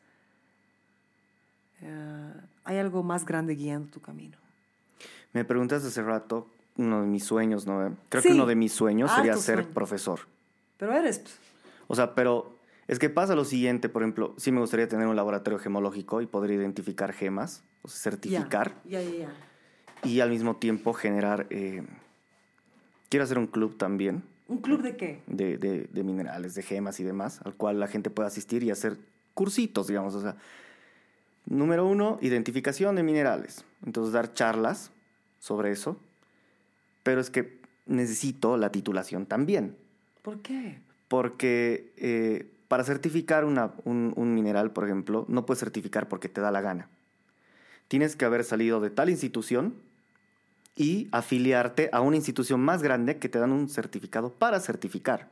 eh, 1.81 2.33
hay 2.63 2.77
algo 2.77 3.03
más 3.03 3.25
grande 3.25 3.55
guiando 3.55 3.89
tu 3.89 4.01
camino. 4.01 4.37
Me 5.33 5.45
preguntas 5.45 5.83
hace 5.83 6.01
rato 6.01 6.47
uno 6.77 7.01
de 7.01 7.07
mis 7.07 7.23
sueños, 7.25 7.67
¿no? 7.67 7.95
Creo 8.09 8.21
Sí. 8.21 8.29
que 8.29 8.33
uno 8.35 8.45
de 8.45 8.55
mis 8.55 8.71
sueños 8.71 9.11
sería 9.11 9.33
Alto 9.33 9.43
ser 9.43 9.55
sueño. 9.59 9.73
profesor. 9.73 10.19
Pero 10.77 10.93
eres... 10.93 11.19
pues, 11.19 11.35
O 11.87 11.95
sea, 11.95 12.15
pero 12.15 12.55
es 12.87 12.97
que 12.99 13.09
pasa 13.09 13.35
lo 13.35 13.45
siguiente, 13.45 13.89
por 13.89 14.01
ejemplo, 14.03 14.33
sí 14.37 14.51
me 14.51 14.59
gustaría 14.61 14.87
tener 14.87 15.07
un 15.07 15.15
laboratorio 15.15 15.59
gemológico 15.59 16.21
y 16.21 16.25
poder 16.27 16.51
identificar 16.51 17.13
gemas, 17.13 17.63
o 17.83 17.87
sea, 17.87 17.97
ya, 17.97 18.01
certificar 18.11 18.75
Ya, 18.85 19.01
ya, 19.01 19.09
ya. 19.11 19.29
y 20.03 20.19
al 20.21 20.29
mismo 20.29 20.55
tiempo 20.57 20.93
generar... 20.93 21.47
eh, 21.49 21.83
quiero 23.09 23.23
hacer 23.25 23.37
un 23.37 23.47
club 23.47 23.77
también 23.77 24.23
¿Un 24.47 24.59
club 24.59 24.81
de 24.81 24.95
qué? 24.97 25.21
de, 25.27 25.57
de- 25.57 25.87
de 25.91 26.03
minerales, 26.03 26.55
de 26.55 26.63
gemas 26.63 26.99
y 26.99 27.03
demás, 27.03 27.41
al 27.45 27.53
cual 27.55 27.79
la 27.79 27.87
gente 27.87 28.09
pueda 28.09 28.27
asistir 28.27 28.63
y 28.63 28.71
hacer 28.71 28.97
cursitos, 29.33 29.87
digamos. 29.87 30.13
O 30.15 30.21
sea, 30.21 30.35
número 31.45 31.85
uno, 31.87 32.17
identificación 32.21 32.95
de 32.95 33.03
minerales. 33.03 33.63
Entonces, 33.85 34.11
dar 34.13 34.33
charlas 34.33 34.91
sobre 35.39 35.71
eso. 35.71 35.97
Pero 37.03 37.21
es 37.21 37.29
que 37.29 37.59
necesito 37.85 38.57
la 38.57 38.71
titulación 38.71 39.25
también. 39.25 39.75
¿Por 40.21 40.41
qué? 40.41 40.79
Porque 41.07 41.93
eh, 41.97 42.51
para 42.67 42.83
certificar 42.83 43.43
una- 43.45 43.73
un, 43.83 44.13
un 44.15 44.33
mineral, 44.33 44.71
por 44.71 44.85
ejemplo, 44.85 45.25
no 45.27 45.45
puedes 45.45 45.59
certificar 45.59 46.07
porque 46.07 46.29
te 46.29 46.41
da 46.41 46.51
la 46.51 46.61
gana. 46.61 46.89
Tienes 47.87 48.15
que 48.15 48.25
haber 48.25 48.43
salido 48.43 48.79
de 48.79 48.89
tal 48.89 49.09
institución 49.09 49.75
y 50.75 51.09
afiliarte 51.11 51.89
a 51.91 51.99
una 52.01 52.15
institución 52.15 52.61
más 52.61 52.81
grande 52.81 53.17
que 53.17 53.27
te 53.27 53.39
dan 53.39 53.51
un 53.51 53.67
certificado 53.67 54.31
para 54.31 54.59
certificar. 54.61 55.29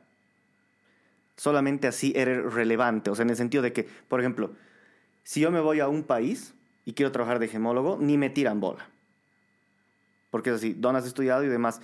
Solamente 1.36 1.86
así 1.88 2.12
eres 2.14 2.52
relevante, 2.52 3.08
o 3.08 3.14
sea, 3.14 3.22
en 3.22 3.30
el 3.30 3.36
sentido 3.36 3.62
de 3.62 3.72
que, 3.72 3.88
por 4.08 4.20
ejemplo, 4.20 4.50
si 5.22 5.40
yo 5.40 5.50
me 5.50 5.60
voy 5.60 5.80
a 5.80 5.88
un 5.88 6.02
país 6.02 6.52
y 6.84 6.92
quiero 6.92 7.12
trabajar 7.12 7.38
de 7.38 7.48
gemólogo, 7.48 7.96
ni 7.98 8.18
me 8.18 8.28
tiran 8.28 8.60
bola. 8.60 8.90
Porque 10.30 10.50
es 10.50 10.56
así, 10.56 10.74
¿dónde 10.74 11.00
has 11.00 11.06
estudiado 11.06 11.44
y 11.44 11.48
demás? 11.48 11.80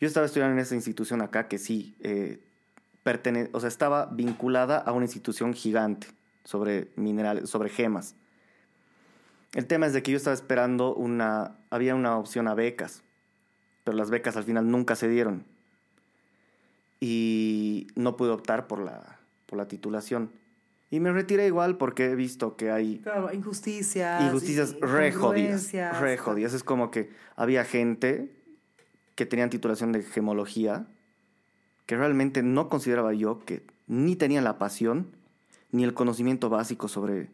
Yo 0.00 0.06
estaba 0.06 0.26
estudiando 0.26 0.54
en 0.54 0.60
esa 0.60 0.74
institución 0.74 1.20
acá 1.20 1.48
que 1.48 1.58
sí, 1.58 1.96
eh, 2.00 2.40
pertene- 3.04 3.50
o 3.52 3.60
sea, 3.60 3.68
estaba 3.68 4.06
vinculada 4.06 4.78
a 4.78 4.92
una 4.92 5.04
institución 5.04 5.54
gigante 5.54 6.08
sobre 6.44 6.88
minerales, 6.96 7.50
sobre 7.50 7.68
gemas. 7.68 8.14
El 9.54 9.66
tema 9.66 9.86
es 9.86 9.92
de 9.92 10.02
que 10.02 10.12
yo 10.12 10.16
estaba 10.16 10.34
esperando 10.34 10.94
una, 10.94 11.56
había 11.70 11.94
una 11.94 12.16
opción 12.16 12.48
a 12.48 12.54
becas, 12.54 13.02
pero 13.84 13.96
las 13.96 14.10
becas 14.10 14.36
al 14.36 14.44
final 14.44 14.70
nunca 14.70 14.94
se 14.94 15.08
dieron. 15.08 15.44
Y 17.00 17.86
no 17.94 18.16
pude 18.16 18.30
optar 18.30 18.66
por 18.66 18.80
la, 18.80 19.18
por 19.46 19.56
la 19.58 19.68
titulación. 19.68 20.30
Y 20.90 21.00
me 21.00 21.12
retiré 21.12 21.46
igual 21.46 21.76
porque 21.76 22.06
he 22.06 22.14
visto 22.14 22.56
que 22.56 22.70
hay 22.70 22.98
Claro, 23.00 23.32
injusticias. 23.32 24.22
injusticias 24.22 24.74
y 24.78 24.80
re 24.84 25.12
jodidas. 25.12 25.72
Re 26.00 26.16
jodidas. 26.16 26.54
Es 26.54 26.64
como 26.64 26.90
que 26.90 27.10
había 27.36 27.64
gente 27.64 28.32
que 29.14 29.26
tenían 29.26 29.50
titulación 29.50 29.92
de 29.92 30.02
gemología 30.02 30.86
que 31.86 31.96
realmente 31.96 32.42
no 32.42 32.68
consideraba 32.68 33.12
yo 33.12 33.40
que 33.44 33.62
ni 33.86 34.16
tenían 34.16 34.44
la 34.44 34.58
pasión 34.58 35.08
ni 35.72 35.84
el 35.84 35.92
conocimiento 35.94 36.48
básico 36.48 36.88
sobre, 36.88 37.28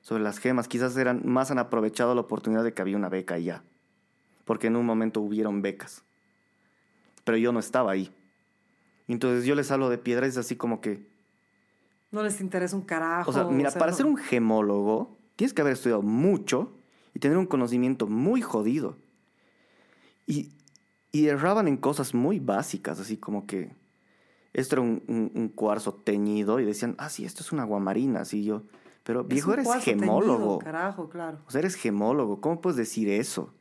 sobre 0.00 0.22
las 0.22 0.38
gemas. 0.38 0.68
Quizás 0.68 0.96
eran 0.96 1.22
más 1.24 1.50
han 1.50 1.58
aprovechado 1.58 2.14
la 2.14 2.22
oportunidad 2.22 2.64
de 2.64 2.72
que 2.72 2.80
había 2.82 2.96
una 2.96 3.08
beca 3.10 3.38
y 3.38 3.44
ya. 3.44 3.62
Porque 4.46 4.68
en 4.68 4.76
un 4.76 4.86
momento 4.86 5.20
hubieron 5.20 5.60
becas. 5.60 6.02
Pero 7.24 7.36
yo 7.38 7.52
no 7.52 7.60
estaba 7.60 7.92
ahí. 7.92 8.10
Entonces 9.08 9.44
yo 9.44 9.54
les 9.54 9.70
hablo 9.70 9.90
de 9.90 9.98
piedra 9.98 10.24
y 10.26 10.30
es 10.30 10.38
así 10.38 10.56
como 10.56 10.80
que... 10.80 11.12
No 12.14 12.22
les 12.22 12.40
interesa 12.40 12.76
un 12.76 12.82
carajo. 12.82 13.30
O 13.30 13.34
sea, 13.34 13.44
mira, 13.44 13.70
para 13.72 13.90
no- 13.90 13.96
ser 13.96 14.06
un 14.06 14.16
gemólogo 14.16 15.18
tienes 15.36 15.52
que 15.52 15.62
haber 15.62 15.72
estudiado 15.74 16.00
mucho 16.02 16.72
y 17.12 17.18
tener 17.18 17.36
un 17.36 17.46
conocimiento 17.46 18.06
muy 18.06 18.40
jodido. 18.40 18.96
Y, 20.26 20.52
y 21.12 21.26
erraban 21.26 21.68
en 21.68 21.76
cosas 21.76 22.14
muy 22.14 22.38
básicas, 22.40 23.00
así 23.00 23.16
como 23.16 23.46
que 23.46 23.72
esto 24.52 24.76
era 24.76 24.82
un, 24.82 25.02
un- 25.08 25.32
un 25.34 25.48
cuarzo 25.48 25.92
teñido 25.94 26.60
y 26.60 26.64
decían, 26.64 26.94
ah, 26.98 27.10
sí, 27.10 27.24
esto 27.24 27.42
es 27.42 27.52
una 27.52 27.62
aguamarina, 27.64 28.20
así 28.20 28.44
yo. 28.44 28.62
Pero 29.02 29.20
Es 29.22 29.28
viejo, 29.28 29.52
eres 29.52 29.68
gemólogo. 29.82 30.36
teñido, 30.38 30.58
carajo, 30.60 31.08
claro. 31.10 31.38
O 31.46 31.50
sea, 31.50 31.58
eres 31.58 31.74
gemólogo, 31.74 32.40
¿cómo 32.40 32.60
puedes 32.60 32.76
decir 32.76 33.08
eso? 33.10 33.52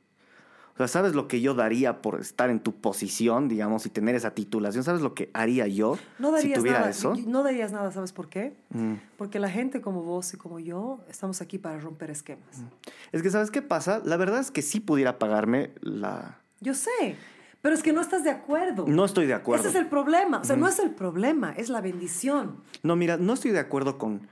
O 0.74 0.77
sea, 0.77 0.88
¿sabes 0.88 1.14
lo 1.14 1.27
que 1.27 1.40
yo 1.40 1.53
daría 1.53 2.02
por 2.02 2.19
estar 2.19 2.50
en 2.50 2.60
tu 2.60 2.74
posición, 2.74 3.48
digamos, 3.48 3.85
y 3.85 3.90
tener 3.90 4.16
esa 4.16 4.32
titulación? 4.32 4.84
¿Sabes 4.84 5.02
lo 5.02 5.14
que 5.14 5.30
haría 5.34 5.68
yo 5.68 6.00
No 6.18 6.35
si 6.38 6.52
tuviera 6.52 6.80
nada. 6.80 6.90
eso? 6.90 7.14
No 7.27 7.43
darías 7.43 7.72
nada, 7.72 7.92
¿sabes 7.92 8.11
por 8.11 8.27
qué? 8.27 8.56
Mm. 8.72 8.93
Porque 9.18 9.38
la 9.40 9.50
gente 9.52 9.82
como 9.82 10.02
vos 10.02 10.34
y 10.34 10.38
como 10.38 10.60
yo 10.60 11.00
estamos 11.08 11.42
aquí 11.42 11.60
para 11.60 11.80
romper 11.80 12.10
esquemas. 12.10 12.64
Es 13.11 13.22
que, 13.22 13.30
¿sabes 13.30 13.52
qué 13.52 13.61
pasa? 13.61 14.02
La 14.03 14.18
verdad 14.18 14.40
es 14.40 14.50
que 14.50 14.64
sí 14.64 14.80
pudiera 14.80 15.19
pagarme 15.19 15.69
la... 15.82 16.40
Yo 16.60 16.74
sé, 16.74 17.18
pero 17.61 17.76
es 17.76 17.84
que 17.84 17.93
no 17.93 18.02
estás 18.02 18.24
de 18.24 18.32
acuerdo. 18.32 18.85
No 18.88 19.06
estoy 19.06 19.27
de 19.27 19.35
acuerdo. 19.35 19.61
Ese 19.68 19.77
es 19.77 19.84
el 19.84 19.90
problema. 19.90 20.40
O 20.40 20.43
sea, 20.43 20.56
no 20.56 20.68
es 20.68 20.80
el 20.80 20.90
problema, 20.90 21.52
es 21.56 21.69
la 21.69 21.82
bendición. 21.82 22.58
No, 22.82 22.95
mira, 22.95 23.18
no 23.18 23.34
estoy 23.34 23.52
de 23.52 23.60
acuerdo 23.60 24.00
con, 24.00 24.27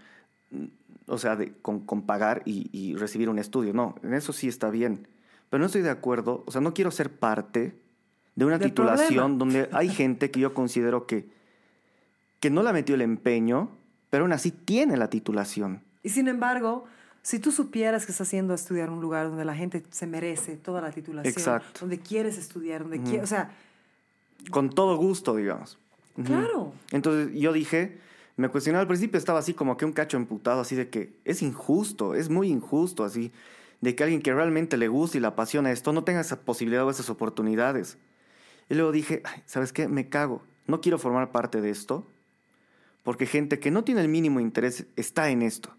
mm, 0.50 0.66
o 1.06 1.18
sea, 1.20 1.36
de- 1.36 1.54
con, 1.62 1.82
con 1.86 2.02
pagar 2.08 2.42
y, 2.46 2.68
y 2.72 2.96
recibir 2.96 3.30
un 3.30 3.38
estudio. 3.38 3.74
No, 3.74 3.94
en 4.02 4.16
eso 4.16 4.34
sí 4.34 4.48
está 4.48 4.72
bien. 4.72 5.08
Pero 5.52 5.60
no 5.60 5.66
estoy 5.66 5.82
de 5.82 5.90
acuerdo, 5.90 6.46
o 6.48 6.52
sea, 6.52 6.62
no 6.62 6.74
quiero 6.74 6.92
ser 6.92 7.12
parte 7.12 7.76
de 8.36 8.46
una 8.46 8.58
titulación 8.58 9.38
problema. 9.38 9.38
donde 9.38 9.70
hay 9.74 9.90
gente 9.90 10.32
que 10.32 10.40
yo 10.40 10.54
considero 10.54 11.06
que, 11.06 11.28
que 12.40 12.50
no 12.50 12.64
le 12.64 12.72
metió 12.72 12.96
el 12.96 13.02
empeño, 13.02 13.70
pero 14.10 14.24
aún 14.24 14.32
así 14.32 14.52
tiene 14.52 14.96
la 14.96 15.10
titulación. 15.10 15.84
Y 16.04 16.10
sin 16.10 16.30
embargo, 16.30 16.86
si 17.22 17.38
tú 17.40 17.52
supieras 17.52 18.06
que 18.06 18.14
estás 18.14 18.30
haciendo 18.30 18.54
estudiar 18.54 18.90
un 18.90 19.02
lugar 19.02 19.28
donde 19.28 19.44
la 19.44 19.54
gente 19.54 19.84
se 19.90 20.08
merece 20.08 20.56
toda 20.56 20.80
la 20.80 20.90
titulación, 20.92 21.34
Exacto. 21.34 21.82
donde 21.82 22.00
quieres 22.00 22.38
estudiar, 22.38 22.84
donde 22.84 23.02
quieres, 23.02 23.24
o 23.24 23.28
sea, 23.28 23.52
Con 24.52 24.70
todo 24.70 24.96
gusto, 24.96 25.36
digamos. 25.36 25.78
Claro. 26.24 26.72
Entonces 26.92 27.38
yo 27.38 27.52
dije, 27.52 28.00
me 28.38 28.48
cuestioné 28.48 28.80
al 28.80 28.88
principio, 28.88 29.18
estaba 29.18 29.40
así 29.40 29.54
como 29.54 29.76
que 29.76 29.84
un 29.84 29.92
cacho 29.92 30.16
emputado, 30.16 30.62
así 30.62 30.78
de 30.78 30.90
que 30.90 31.14
es 31.26 31.42
injusto, 31.42 32.16
es 32.16 32.30
muy 32.30 32.48
injusto, 32.48 33.04
así, 33.04 33.34
de 33.82 33.96
que 33.96 34.04
alguien 34.04 34.22
que 34.22 34.34
realmente 34.34 34.78
le 34.78 34.88
gusta 34.88 35.18
y 35.18 35.22
le 35.22 35.28
apasiona 35.28 35.72
esto 35.72 35.92
no 35.92 36.04
tenga 36.04 36.22
esa 36.22 36.42
posibilidad 36.42 36.86
o 36.86 36.90
esas 36.90 37.10
oportunidades. 37.10 37.98
Y 38.70 38.76
luego 38.76 38.92
dije, 38.92 39.22
"Ay, 39.26 39.42
¿sabes 39.46 39.74
qué? 39.74 39.88
Me 39.88 40.08
cago, 40.08 40.44
no 40.68 40.82
quiero 40.82 40.98
formar 40.98 41.32
parte 41.32 41.62
de 41.62 41.70
esto, 41.70 42.08
porque 43.04 43.26
gente 43.26 43.60
que 43.60 43.72
no 43.72 43.84
tiene 43.84 44.02
el 44.02 44.08
mínimo 44.08 44.40
interés 44.40 44.86
está 44.96 45.30
en 45.30 45.42
esto. 45.42 45.76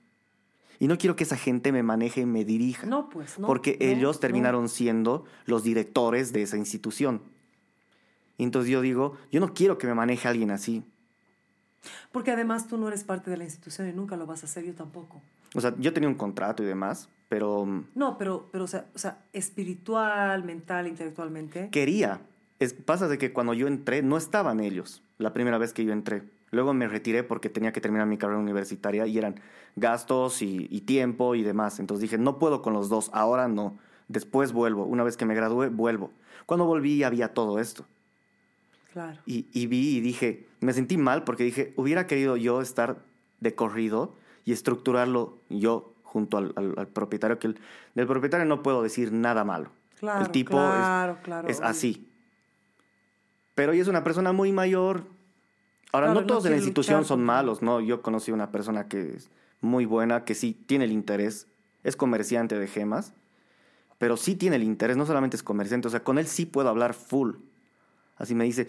Y 0.78 0.88
no 0.88 0.98
quiero 0.98 1.14
que 1.14 1.22
esa 1.22 1.36
gente 1.36 1.70
me 1.70 1.84
maneje 1.84 2.22
y 2.22 2.26
me 2.26 2.44
dirija. 2.44 2.86
No, 2.86 3.08
pues, 3.08 3.38
no. 3.38 3.46
porque 3.46 3.76
no, 3.80 3.86
ellos 3.86 4.16
no. 4.16 4.20
terminaron 4.20 4.68
siendo 4.68 5.24
los 5.46 5.62
directores 5.62 6.32
de 6.32 6.42
esa 6.42 6.56
institución. 6.56 7.22
Y 8.36 8.42
entonces 8.42 8.70
yo 8.70 8.80
digo, 8.80 9.16
yo 9.30 9.38
no 9.38 9.54
quiero 9.54 9.78
que 9.78 9.86
me 9.86 9.94
maneje 9.94 10.26
alguien 10.26 10.50
así. 10.50 10.82
Porque 12.10 12.32
además 12.32 12.66
tú 12.66 12.78
no 12.78 12.88
eres 12.88 13.04
parte 13.04 13.30
de 13.30 13.36
la 13.36 13.44
institución 13.44 13.88
y 13.88 13.92
nunca 13.92 14.16
lo 14.16 14.26
vas 14.26 14.42
a 14.42 14.46
hacer, 14.46 14.64
yo 14.64 14.74
tampoco. 14.74 15.22
O 15.54 15.60
sea, 15.60 15.74
yo 15.78 15.92
tenía 15.92 16.08
un 16.08 16.16
contrato 16.16 16.62
y 16.62 16.66
demás, 16.66 17.08
pero 17.32 17.66
No, 17.94 18.18
pero, 18.18 18.50
pero 18.52 18.64
o, 18.64 18.66
sea, 18.66 18.84
o 18.94 18.98
sea, 18.98 19.24
espiritual, 19.32 20.44
mental, 20.44 20.86
intelectualmente. 20.86 21.70
quería. 21.70 22.20
Es, 22.58 22.74
pasa 22.74 23.08
de 23.08 23.16
que 23.16 23.32
cuando 23.32 23.54
yo 23.54 23.68
entré 23.68 24.02
no 24.02 24.18
estaban 24.18 24.60
ellos, 24.60 25.02
la 25.16 25.32
primera 25.32 25.56
vez 25.56 25.72
que 25.72 25.82
yo 25.82 25.94
entré. 25.94 26.24
Luego 26.50 26.74
me 26.74 26.88
retiré 26.88 27.22
porque 27.22 27.48
tenía 27.48 27.72
que 27.72 27.80
terminar 27.80 28.06
mi 28.06 28.18
carrera 28.18 28.38
universitaria 28.38 29.06
y 29.06 29.16
eran 29.16 29.40
gastos 29.76 30.42
y, 30.42 30.68
y 30.70 30.82
tiempo 30.82 31.34
y 31.34 31.42
demás. 31.42 31.80
Entonces 31.80 32.02
dije, 32.02 32.18
no 32.18 32.38
puedo 32.38 32.60
con 32.60 32.74
los 32.74 32.90
dos, 32.90 33.08
ahora 33.14 33.48
no. 33.48 33.78
Después 34.08 34.52
vuelvo. 34.52 34.84
Una 34.84 35.02
vez 35.02 35.16
que 35.16 35.24
me 35.24 35.34
gradué, 35.34 35.70
vuelvo. 35.70 36.10
Cuando 36.44 36.66
volví 36.66 37.02
había 37.02 37.32
todo 37.32 37.58
esto. 37.60 37.86
Claro. 38.92 39.20
Y, 39.24 39.46
y 39.54 39.68
vi 39.68 39.96
y 39.96 40.00
dije, 40.02 40.48
me 40.60 40.74
sentí 40.74 40.98
mal 40.98 41.24
porque 41.24 41.44
dije, 41.44 41.72
hubiera 41.76 42.06
querido 42.06 42.36
yo 42.36 42.60
estar 42.60 42.98
de 43.40 43.54
corrido 43.54 44.14
y 44.44 44.52
estructurarlo 44.52 45.38
yo 45.48 45.94
junto 46.12 46.36
al, 46.36 46.52
al- 46.56 46.74
al 46.76 46.88
propietario, 46.88 47.38
que 47.38 47.46
el- 47.48 47.58
del 47.94 48.06
propietario 48.06 48.44
no 48.46 48.62
puedo 48.62 48.82
decir 48.82 49.12
nada 49.12 49.44
malo. 49.44 49.70
Claro, 49.98 50.24
el 50.24 50.30
tipo 50.30 50.56
es- 50.74 50.80
claro, 50.80 51.18
claro, 51.22 51.48
es, 51.48 51.60
así. 51.62 52.08
Pero 53.54 53.72
ella 53.72 53.82
es 53.82 53.88
una 53.88 54.04
persona 54.04 54.32
muy 54.32 54.52
mayor. 54.52 55.04
Ahora, 55.92 56.06
Claro, 56.06 56.14
no 56.14 56.20
no 56.22 56.26
todos 56.26 56.44
en 56.46 56.52
la 56.52 56.56
institución 56.58 56.98
luchar 56.98 57.08
son 57.08 57.22
malos, 57.24 57.62
¿no? 57.62 57.80
Yo 57.80 58.02
conocí 58.02 58.30
una 58.32 58.50
persona 58.50 58.88
que 58.88 59.14
es 59.16 59.30
muy 59.60 59.84
buena, 59.84 60.24
que 60.24 60.34
sí 60.34 60.52
tiene 60.66 60.84
el 60.86 60.92
interés, 60.92 61.46
es 61.84 61.96
comerciante 61.96 62.58
de 62.58 62.66
gemas, 62.66 63.12
pero 63.98 64.16
sí 64.16 64.34
tiene 64.34 64.56
el 64.56 64.62
interés, 64.64 64.96
no 64.96 65.06
solamente 65.06 65.36
es 65.36 65.42
comerciante, 65.42 65.88
o 65.88 65.90
sea, 65.90 66.02
con 66.02 66.18
él 66.18 66.26
sí 66.26 66.46
puedo 66.46 66.68
hablar 66.68 66.94
full. 66.94 67.36
Así 68.16 68.34
me 68.34 68.44
dice, 68.44 68.68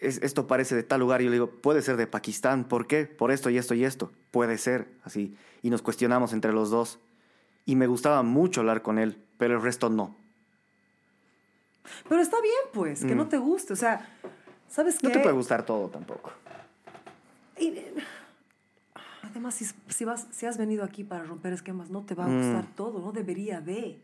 "Es- 0.00 0.18
esto 0.22 0.46
parece 0.46 0.74
de 0.76 0.82
tal 0.82 1.00
lugar, 1.00 1.20
y 1.20 1.24
yo 1.24 1.30
le 1.30 1.36
digo, 1.36 1.50
puede 1.50 1.82
ser 1.82 1.96
de 1.96 2.06
Pakistán, 2.06 2.64
¿por 2.64 2.86
qué? 2.86 3.04
Por 3.06 3.30
esto 3.30 3.50
y 3.50 3.58
esto 3.58 3.74
y 3.74 3.84
esto, 3.84 4.12
puede 4.30 4.58
ser, 4.58 4.88
así. 5.04 5.36
Y 5.62 5.70
nos 5.70 5.82
cuestionamos 5.82 6.32
entre 6.32 6.52
los 6.52 6.70
dos. 6.70 6.98
Y 7.64 7.76
me 7.76 7.86
gustaba 7.86 8.22
mucho 8.22 8.60
hablar 8.60 8.82
con 8.82 8.98
él, 8.98 9.20
pero 9.38 9.54
el 9.56 9.62
resto 9.62 9.90
no. 9.90 10.16
Pero 12.08 12.20
está 12.20 12.40
bien, 12.40 12.54
pues, 12.72 13.04
que 13.04 13.14
Mm. 13.14 13.18
no 13.18 13.28
te 13.28 13.38
guste. 13.38 13.72
O 13.72 13.76
sea, 13.76 14.08
¿sabes 14.68 14.98
qué? 14.98 15.06
No 15.06 15.12
te 15.12 15.20
puede 15.20 15.34
gustar 15.34 15.64
todo 15.64 15.88
tampoco. 15.88 16.32
Y, 17.58 17.68
eh, 17.68 17.94
además, 19.22 19.54
si, 19.54 19.66
si, 19.88 20.04
vas, 20.04 20.26
si 20.30 20.46
has 20.46 20.58
venido 20.58 20.84
aquí 20.84 21.02
para 21.04 21.24
romper 21.24 21.52
esquemas, 21.52 21.90
no 21.90 22.02
te 22.04 22.14
va 22.14 22.24
a 22.24 22.28
Mm. 22.28 22.36
gustar 22.38 22.74
todo, 22.76 23.00
no 23.00 23.12
debería 23.12 23.60
de. 23.60 23.98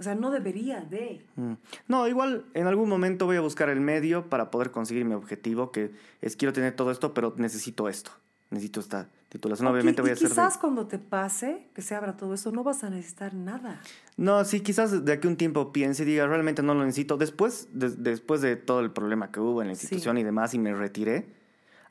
O 0.00 0.02
sea, 0.02 0.14
no 0.14 0.30
debería 0.30 0.80
de. 0.80 1.22
Mm. 1.36 1.52
No, 1.86 2.08
igual 2.08 2.46
en 2.54 2.66
algún 2.66 2.88
momento 2.88 3.26
voy 3.26 3.36
a 3.36 3.40
buscar 3.42 3.68
el 3.68 3.80
medio 3.80 4.30
para 4.30 4.50
poder 4.50 4.70
conseguir 4.70 5.04
mi 5.04 5.14
objetivo, 5.14 5.70
que 5.70 5.90
es 6.22 6.36
quiero 6.36 6.52
tener 6.54 6.72
todo 6.74 6.90
esto, 6.90 7.12
pero 7.14 7.34
necesito 7.36 7.86
esto. 7.88 8.10
Necesito 8.48 8.80
esta 8.80 9.08
titulación. 9.28 9.68
Obviamente 9.68 10.00
voy 10.02 10.08
y 10.08 10.10
a 10.10 10.14
hacer... 10.14 10.28
de- 10.28 10.34
quizás 10.34 10.58
cuando 10.58 10.86
te 10.88 10.98
pase, 10.98 11.68
que 11.74 11.82
se 11.82 11.94
abra 11.94 12.16
todo 12.16 12.34
eso, 12.34 12.50
no 12.50 12.64
vas 12.64 12.82
a 12.82 12.90
necesitar 12.90 13.32
nada. 13.34 13.80
No, 14.16 14.44
sí, 14.44 14.60
quizás 14.60 15.04
de 15.04 15.12
aquí 15.12 15.28
un 15.28 15.36
tiempo 15.36 15.70
piense 15.72 16.02
y 16.02 16.06
diga, 16.06 16.26
realmente 16.26 16.62
no 16.62 16.74
lo 16.74 16.80
necesito. 16.84 17.16
Después 17.16 17.68
de, 17.72 17.90
después 17.90 18.40
de 18.40 18.56
todo 18.56 18.80
el 18.80 18.90
problema 18.90 19.30
que 19.30 19.38
hubo 19.38 19.62
en 19.62 19.68
la 19.68 19.74
Sí. 19.76 19.82
institución 19.84 20.18
y 20.18 20.24
demás, 20.24 20.52
y 20.54 20.58
me 20.58 20.74
retiré, 20.74 21.26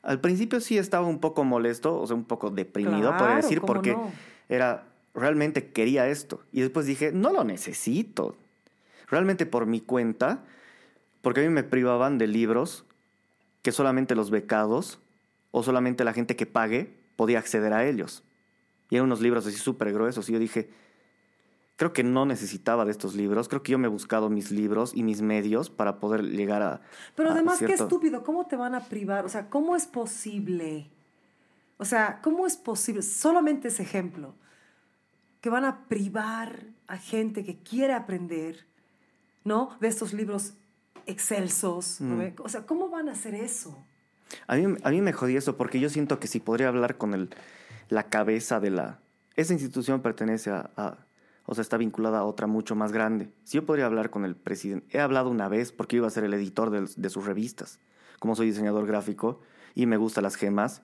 al 0.02 0.20
principio 0.20 0.60
sí 0.60 0.76
estaba 0.76 1.06
un 1.06 1.18
poco 1.20 1.44
molesto, 1.44 1.98
o 1.98 2.06
sea, 2.06 2.14
un 2.16 2.24
poco 2.24 2.50
deprimido, 2.50 3.08
Claro, 3.08 3.16
podría 3.18 3.36
decir, 3.36 3.60
¿cómo 3.60 3.72
porque 3.72 3.92
no? 3.92 4.10
era, 4.50 4.84
realmente 5.14 5.70
quería 5.70 6.08
esto. 6.08 6.42
Y 6.52 6.60
después 6.60 6.86
dije, 6.86 7.12
no 7.12 7.32
lo 7.32 7.44
necesito. 7.44 8.36
Realmente 9.08 9.46
por 9.46 9.66
mi 9.66 9.80
cuenta, 9.80 10.44
porque 11.22 11.40
a 11.40 11.42
mí 11.44 11.50
me 11.50 11.64
privaban 11.64 12.18
de 12.18 12.26
libros 12.26 12.84
que 13.62 13.72
solamente 13.72 14.14
los 14.14 14.30
becados 14.30 15.00
o 15.50 15.62
solamente 15.62 16.04
la 16.04 16.12
gente 16.12 16.36
que 16.36 16.46
pague 16.46 16.94
podía 17.16 17.38
acceder 17.38 17.72
a 17.72 17.86
ellos. 17.86 18.22
Y 18.88 18.96
eran 18.96 19.06
unos 19.06 19.20
libros 19.20 19.46
así 19.46 19.56
súper 19.56 19.92
gruesos. 19.92 20.28
Y 20.28 20.32
yo 20.32 20.38
dije, 20.38 20.70
creo 21.76 21.92
que 21.92 22.02
no 22.02 22.26
necesitaba 22.26 22.84
de 22.84 22.90
estos 22.90 23.14
libros. 23.14 23.48
Creo 23.48 23.62
que 23.62 23.72
yo 23.72 23.78
me 23.78 23.86
he 23.86 23.90
buscado 23.90 24.28
mis 24.28 24.50
libros 24.50 24.92
y 24.94 25.02
mis 25.02 25.22
medios 25.22 25.70
para 25.70 25.98
poder 25.98 26.24
llegar 26.24 26.62
a. 26.62 26.80
Pero 27.14 27.30
a 27.30 27.32
además, 27.32 27.58
qué 27.58 27.72
estúpido, 27.72 28.22
¿cómo 28.22 28.46
te 28.46 28.56
van 28.56 28.74
a 28.74 28.80
privar? 28.80 29.24
O 29.24 29.28
sea, 29.28 29.48
¿cómo 29.48 29.76
es 29.76 29.86
posible? 29.86 30.90
O 31.78 31.84
sea, 31.84 32.20
¿cómo 32.22 32.46
es 32.46 32.56
posible? 32.56 33.02
Solamente 33.02 33.68
ese 33.68 33.82
ejemplo, 33.82 34.34
que 35.40 35.50
van 35.50 35.64
a 35.64 35.84
privar 35.88 36.64
a 36.86 36.96
gente 36.98 37.44
que 37.44 37.58
quiere 37.58 37.92
aprender, 37.94 38.66
¿no? 39.44 39.76
De 39.80 39.88
estos 39.88 40.12
libros 40.12 40.54
excelsos. 41.06 42.00
¿no 42.00 42.16
Mm. 42.16 42.32
O 42.38 42.48
sea, 42.48 42.66
¿cómo 42.66 42.88
van 42.88 43.08
a 43.08 43.12
hacer 43.12 43.34
eso? 43.34 43.76
A 44.46 44.56
mí, 44.56 44.76
a 44.82 44.90
mí 44.90 45.00
me 45.00 45.12
jodí 45.12 45.36
eso 45.36 45.56
porque 45.56 45.80
yo 45.80 45.88
siento 45.88 46.20
que 46.20 46.28
si 46.28 46.40
podría 46.40 46.68
hablar 46.68 46.96
con 46.98 47.14
el, 47.14 47.30
la 47.88 48.04
cabeza 48.04 48.60
de 48.60 48.70
la... 48.70 48.98
Esa 49.36 49.52
institución 49.52 50.02
pertenece 50.02 50.50
a, 50.50 50.70
a- 50.76 50.98
O 51.46 51.54
sea, 51.54 51.62
está 51.62 51.76
vinculada 51.78 52.18
a 52.20 52.24
otra 52.24 52.46
mucho 52.46 52.76
más 52.76 52.92
grande. 52.92 53.28
Si 53.44 53.56
yo 53.56 53.64
podría 53.66 53.86
hablar 53.86 54.10
con 54.10 54.24
el 54.24 54.36
presidente... 54.36 54.86
He 54.96 55.00
hablado 55.00 55.30
una 55.30 55.48
vez 55.48 55.72
porque 55.72 55.96
iba 55.96 56.06
a 56.06 56.10
ser 56.10 56.24
el 56.24 56.34
editor 56.34 56.70
del- 56.70 56.88
de, 56.96 57.10
sus 57.10 57.24
revistas. 57.24 57.78
Como 58.20 58.36
soy 58.36 58.46
diseñador 58.46 58.86
gráfico 58.86 59.40
y 59.74 59.86
me 59.86 59.96
gustan 59.96 60.24
las 60.24 60.36
gemas, 60.36 60.82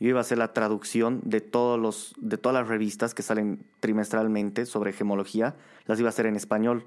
yo 0.00 0.08
iba 0.08 0.18
a 0.18 0.22
hacer 0.22 0.38
la 0.38 0.52
traducción 0.52 1.20
de, 1.24 1.40
todos 1.40 1.78
los, 1.78 2.14
de 2.18 2.38
todas 2.38 2.54
las 2.58 2.68
revistas 2.68 3.14
que 3.14 3.22
salen 3.22 3.60
trimestralmente 3.80 4.66
sobre 4.66 4.92
gemología. 4.92 5.54
Las 5.86 6.00
iba 6.00 6.08
a 6.08 6.10
hacer 6.10 6.26
en 6.26 6.36
español. 6.36 6.84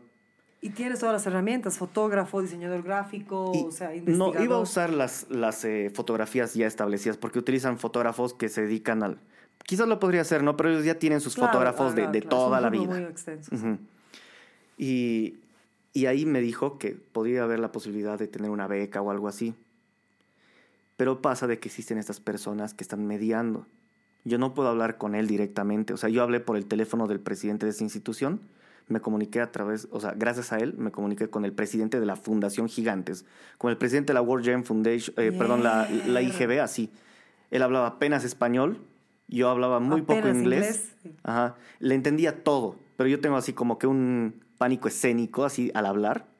Y 0.61 0.69
tienes 0.71 0.99
todas 0.99 1.13
las 1.13 1.27
herramientas, 1.27 1.77
fotógrafo, 1.77 2.41
diseñador 2.41 2.83
gráfico, 2.83 3.51
Y 3.53 3.63
o 3.65 3.71
sea, 3.71 3.89
no, 3.89 3.95
investigador. 3.95 4.41
iba 4.43 4.55
a 4.55 4.59
usar 4.59 4.89
las, 4.91 5.27
las 5.29 5.63
eh, 5.65 5.91
fotografías 5.93 6.53
ya 6.53 6.65
establecidas 6.67 7.17
porque 7.17 7.37
utilizan 7.39 7.77
fotógrafos 7.77 8.33
que 8.33 8.49
se 8.49 8.61
dedican 8.63 9.03
al... 9.03 9.19
Quizás 9.65 9.87
lo 9.87 9.99
podría 9.99 10.21
hacer, 10.21 10.41
¿no? 10.41 10.57
Pero 10.57 10.69
ellos 10.71 10.83
ya 10.85 10.97
tienen 10.97 11.21
sus 11.21 11.35
Claro, 11.35 11.51
fotógrafos 11.51 11.91
ah, 11.91 11.95
de, 11.95 12.07
de 12.07 12.21
claro, 12.21 12.29
toda 12.29 12.61
la 12.61 12.69
vida. 12.69 12.85
Muy 12.95 13.03
extensos. 13.03 13.59
Ujú. 13.61 13.77
y, 14.77 15.35
y 15.93 16.05
ahí 16.07 16.25
me 16.25 16.41
dijo 16.41 16.77
que 16.79 16.91
podría 16.91 17.43
haber 17.43 17.59
la 17.59 17.71
posibilidad 17.71 18.17
de 18.17 18.27
tener 18.27 18.49
una 18.49 18.67
beca 18.67 19.01
o 19.01 19.11
algo 19.11 19.27
así. 19.27 19.53
Pero 21.03 21.21
pasa 21.21 21.47
de 21.47 21.59
que 21.59 21.67
existen 21.67 21.97
estas 21.97 22.21
personas 22.21 22.73
que 22.73 22.81
están 22.81 23.05
mediando. 23.05 23.67
Yo 24.23 24.37
no 24.37 24.53
puedo 24.53 24.69
hablar 24.69 24.97
con 24.97 25.15
él 25.15 25.27
directamente. 25.27 25.91
O 25.91 25.97
sea, 25.97 26.07
yo 26.07 26.23
hablé 26.23 26.39
por 26.39 26.55
el 26.55 26.65
teléfono 26.65 27.07
del 27.07 27.19
presidente 27.19 27.65
de 27.65 27.71
esa 27.73 27.83
institución. 27.83 28.39
Me 28.87 29.01
comuniqué 29.01 29.41
a 29.41 29.51
través, 29.51 29.89
o 29.91 29.99
sea, 29.99 30.13
gracias 30.15 30.53
a 30.53 30.59
él, 30.59 30.75
me 30.77 30.91
comuniqué 30.91 31.29
con 31.29 31.43
el 31.43 31.51
presidente 31.51 31.99
de 31.99 32.05
la 32.05 32.15
Fundación 32.15 32.69
Gigantes, 32.69 33.25
con 33.57 33.69
el 33.69 33.75
presidente 33.75 34.11
de 34.11 34.13
la 34.13 34.21
World 34.21 34.45
Gem 34.45 34.63
Foundation, 34.63 35.13
eh, 35.17 35.33
perdón, 35.37 35.61
la, 35.61 35.89
la 36.07 36.21
IGB, 36.21 36.61
así. 36.61 36.89
Él 37.51 37.63
hablaba 37.63 37.87
apenas 37.87 38.23
español, 38.23 38.77
yo 39.27 39.49
hablaba 39.49 39.81
muy 39.81 40.03
poco 40.03 40.29
inglés. 40.29 40.93
inglés. 41.03 41.19
Ajá. 41.23 41.57
Le 41.79 41.95
entendía 41.95 42.45
todo, 42.45 42.77
pero 42.95 43.09
yo 43.09 43.19
tengo 43.19 43.35
así 43.35 43.51
como 43.51 43.77
que 43.77 43.87
un 43.87 44.41
pánico 44.57 44.87
escénico 44.87 45.43
así 45.43 45.69
al 45.73 45.85
hablar 45.85 46.32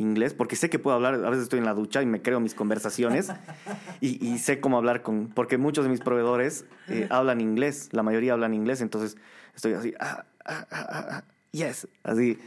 inglés, 0.00 0.34
porque 0.34 0.56
sé 0.56 0.68
que 0.70 0.78
puedo 0.78 0.96
hablar, 0.96 1.14
a 1.14 1.30
veces 1.30 1.44
estoy 1.44 1.58
en 1.58 1.64
la 1.66 1.74
ducha 1.74 2.02
y 2.02 2.06
me 2.06 2.20
creo 2.22 2.40
mis 2.40 2.54
conversaciones 2.54 3.30
y, 4.00 4.24
y 4.26 4.38
sé 4.38 4.58
cómo 4.60 4.76
hablar 4.78 5.02
con, 5.02 5.28
porque 5.28 5.58
muchos 5.58 5.84
de 5.84 5.90
mis 5.90 6.00
proveedores 6.00 6.64
eh, 6.88 7.06
hablan 7.10 7.40
inglés, 7.40 7.88
la 7.92 8.02
mayoría 8.02 8.32
hablan 8.32 8.54
inglés, 8.54 8.80
entonces 8.80 9.16
estoy 9.54 9.74
así, 9.74 9.94
ah, 10.00 10.24
ah, 10.44 10.66
ah, 10.70 10.86
ah, 10.90 11.06
ah, 11.10 11.24
yes, 11.52 11.86
así, 12.02 12.38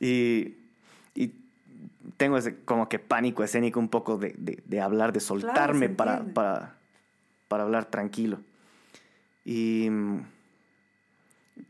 y, 0.00 0.54
y 1.14 1.32
tengo 2.16 2.36
ese 2.38 2.56
como 2.64 2.88
que 2.88 2.98
pánico 2.98 3.42
escénico 3.44 3.80
un 3.80 3.88
poco 3.88 4.16
de, 4.18 4.34
de- 4.38 4.62
de 4.64 4.80
hablar, 4.80 5.12
de 5.12 5.20
soltarme 5.20 5.88
se 5.88 5.94
para, 5.94 6.22
para, 6.34 6.74
para 7.48 7.62
hablar 7.64 7.84
tranquilo. 7.86 8.38
Y 9.44 9.88
mm, 9.90 10.20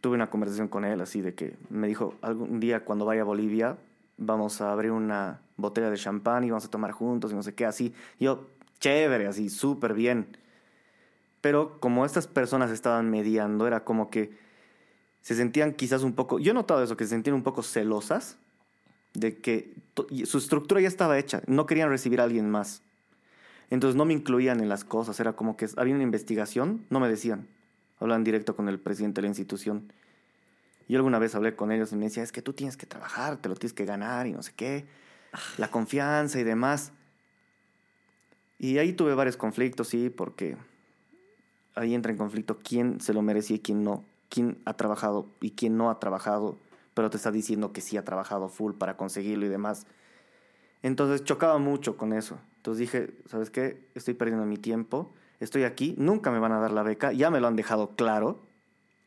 tuve 0.01 0.15
una 0.15 0.29
conversación 0.31 0.69
con 0.69 0.85
él 0.85 1.01
así 1.01 1.21
de 1.23 1.35
que 1.35 1.57
me 1.71 1.87
dijo, 1.89 2.15
algún 2.23 2.61
día 2.61 2.85
cuando 2.85 3.05
vaya 3.05 3.23
a 3.23 3.25
Bolivia 3.25 3.77
vamos 4.27 4.61
a 4.61 4.73
abrir 4.73 4.91
una 4.91 5.41
botella 5.57 5.91
de 5.91 5.97
champán 5.97 6.45
y 6.45 6.51
vamos 6.51 6.65
a 6.65 6.71
tomar 6.71 6.93
juntos 6.93 7.33
y 7.33 7.35
no 7.35 7.43
sé 7.43 7.55
qué, 7.55 7.67
así. 7.67 7.95
Yo, 8.19 8.49
chévere, 8.81 9.27
así, 9.27 9.49
súper 9.51 9.95
bien. 9.95 10.37
Pero 11.41 11.81
como 11.81 12.05
estas 12.05 12.27
personas 12.27 12.71
estaban 12.71 13.11
mediando, 13.11 13.67
era 13.67 13.85
como 13.85 14.11
que 14.11 14.37
se 15.21 15.35
sentían 15.35 15.73
quizás 15.73 16.03
un 16.03 16.15
poco, 16.15 16.39
yo 16.39 16.51
he 16.51 16.55
notado 16.55 16.83
eso, 16.83 16.97
que 16.97 17.05
se 17.05 17.11
sentían 17.11 17.35
un 17.35 17.43
poco 17.43 17.63
celosas 17.63 18.39
de 19.15 19.39
que 19.39 19.75
su 20.25 20.39
estructura 20.39 20.81
ya 20.81 20.89
estaba 20.89 21.19
hecha, 21.19 21.43
no 21.47 21.67
querían 21.67 21.89
recibir 21.89 22.21
a 22.21 22.25
alguien 22.25 22.51
más. 22.51 22.83
Entonces 23.71 23.97
no 23.97 24.05
me 24.05 24.13
incluían 24.13 24.61
en 24.61 24.69
las 24.69 24.85
cosas, 24.85 25.19
era 25.21 25.35
como 25.35 25.57
que 25.57 25.69
había 25.77 25.95
una 25.95 26.03
investigación, 26.03 26.85
no 26.91 27.01
me 27.01 27.09
decían, 27.09 27.49
hablaban 28.01 28.25
directo 28.25 28.55
con 28.57 28.69
el 28.69 28.79
presidente 28.79 29.21
de 29.21 29.23
la 29.23 29.29
institución. 29.29 29.93
Yo 30.89 30.99
alguna 30.99 31.19
vez 31.19 31.35
hablé 31.35 31.55
con 31.55 31.73
ellos 31.73 31.93
y 31.93 31.97
me 31.97 32.05
decía, 32.05 32.23
es 32.23 32.33
que 32.33 32.43
tú 32.43 32.53
tienes 32.53 32.77
que 32.77 32.87
trabajar, 32.87 33.37
te 33.37 33.49
lo 33.49 33.55
tienes 33.55 33.73
que 33.73 33.85
ganar 33.85 34.27
y 34.27 34.33
no 34.33 34.43
sé 34.43 34.53
qué, 34.55 34.85
la 35.59 35.71
confianza 35.71 36.39
y 36.39 36.45
demás. 36.45 36.93
Y 38.59 38.79
ahí 38.79 38.93
tuve 38.93 39.15
varios 39.15 39.37
conflictos, 39.37 39.89
sí, 39.89 40.11
porque 40.11 40.57
ahí 41.75 41.95
entra 41.95 42.13
en 42.13 42.19
conflicto 42.19 42.59
quién 42.63 43.01
se 43.01 43.13
lo 43.13 43.23
merecía 43.23 43.57
y 43.57 43.61
quién 43.61 43.83
no, 43.83 44.05
quién 44.29 44.59
ha 44.65 44.75
trabajado 44.75 45.27
y 45.41 45.53
quién 45.53 45.77
no 45.77 45.91
ha 45.91 45.99
trabajado, 45.99 46.59
pero 46.95 47.11
te 47.11 47.17
está 47.17 47.31
diciendo 47.31 47.73
que 47.73 47.81
sí 47.81 47.97
ha 47.97 48.05
trabajado 48.05 48.49
full 48.49 48.75
para 48.75 48.97
conseguirlo 48.97 49.47
y 49.47 49.49
demás. 49.49 49.87
Entonces 50.83 51.25
chocaba 51.25 51.59
mucho 51.59 51.97
con 51.97 52.13
eso. 52.13 52.39
Entonces 52.57 52.79
dije, 52.79 53.15
¿sabes 53.27 53.51
qué? 53.51 53.85
Estoy 53.95 54.15
perdiendo 54.15 54.47
mi 54.47 54.57
tiempo, 54.57 55.13
estoy 55.41 55.65
aquí, 55.65 55.95
nunca 55.99 56.31
me 56.31 56.39
van 56.39 56.53
a 56.53 56.61
dar 56.61 56.71
la 56.71 56.83
beca, 56.83 57.13
ya 57.13 57.31
me 57.31 57.41
lo 57.41 57.49
han 57.49 57.57
dejado 57.57 57.97
claro, 57.97 58.41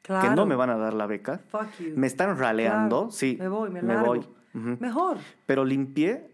Claro. 0.06 0.30
que 0.30 0.36
no 0.36 0.46
me 0.46 0.56
van 0.56 0.70
a 0.70 0.78
dar 0.78 0.94
la 0.94 1.08
beca. 1.08 1.40
Fuck 1.50 1.68
you. 1.80 1.94
Me 1.96 2.06
están 2.08 2.38
raleando, 2.38 2.98
Claro. 3.06 3.12
sí. 3.12 3.38
Me 3.40 3.48
voy, 3.48 3.70
me, 3.72 3.82
me 3.82 3.94
largo. 3.96 4.06
voy. 4.08 4.28
Mejor. 4.54 5.18
Pero 5.48 5.66
limpié 5.66 6.30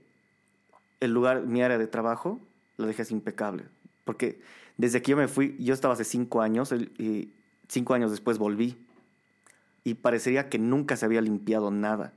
el 1.00 1.12
lugar, 1.14 1.44
mi 1.48 1.64
área 1.64 1.78
de 1.78 1.88
trabajo, 1.88 2.40
lo 2.78 2.86
dejé 2.86 3.04
así 3.04 3.14
impecable. 3.14 3.64
Porque 4.04 4.42
desde 4.78 5.02
que 5.02 5.12
yo 5.12 5.18
me 5.18 5.28
fui, 5.28 5.56
yo 5.60 5.74
estaba 5.74 5.94
hace 5.94 6.04
cinco 6.04 6.42
años 6.42 6.72
y 6.74 7.34
cinco 7.68 7.94
años 7.94 8.12
después 8.12 8.38
volví. 8.38 8.78
Y 9.84 9.96
parecería 9.96 10.50
que 10.50 10.60
nunca 10.60 10.96
se 10.98 11.06
había 11.06 11.22
limpiado 11.22 11.72
nada. 11.72 12.14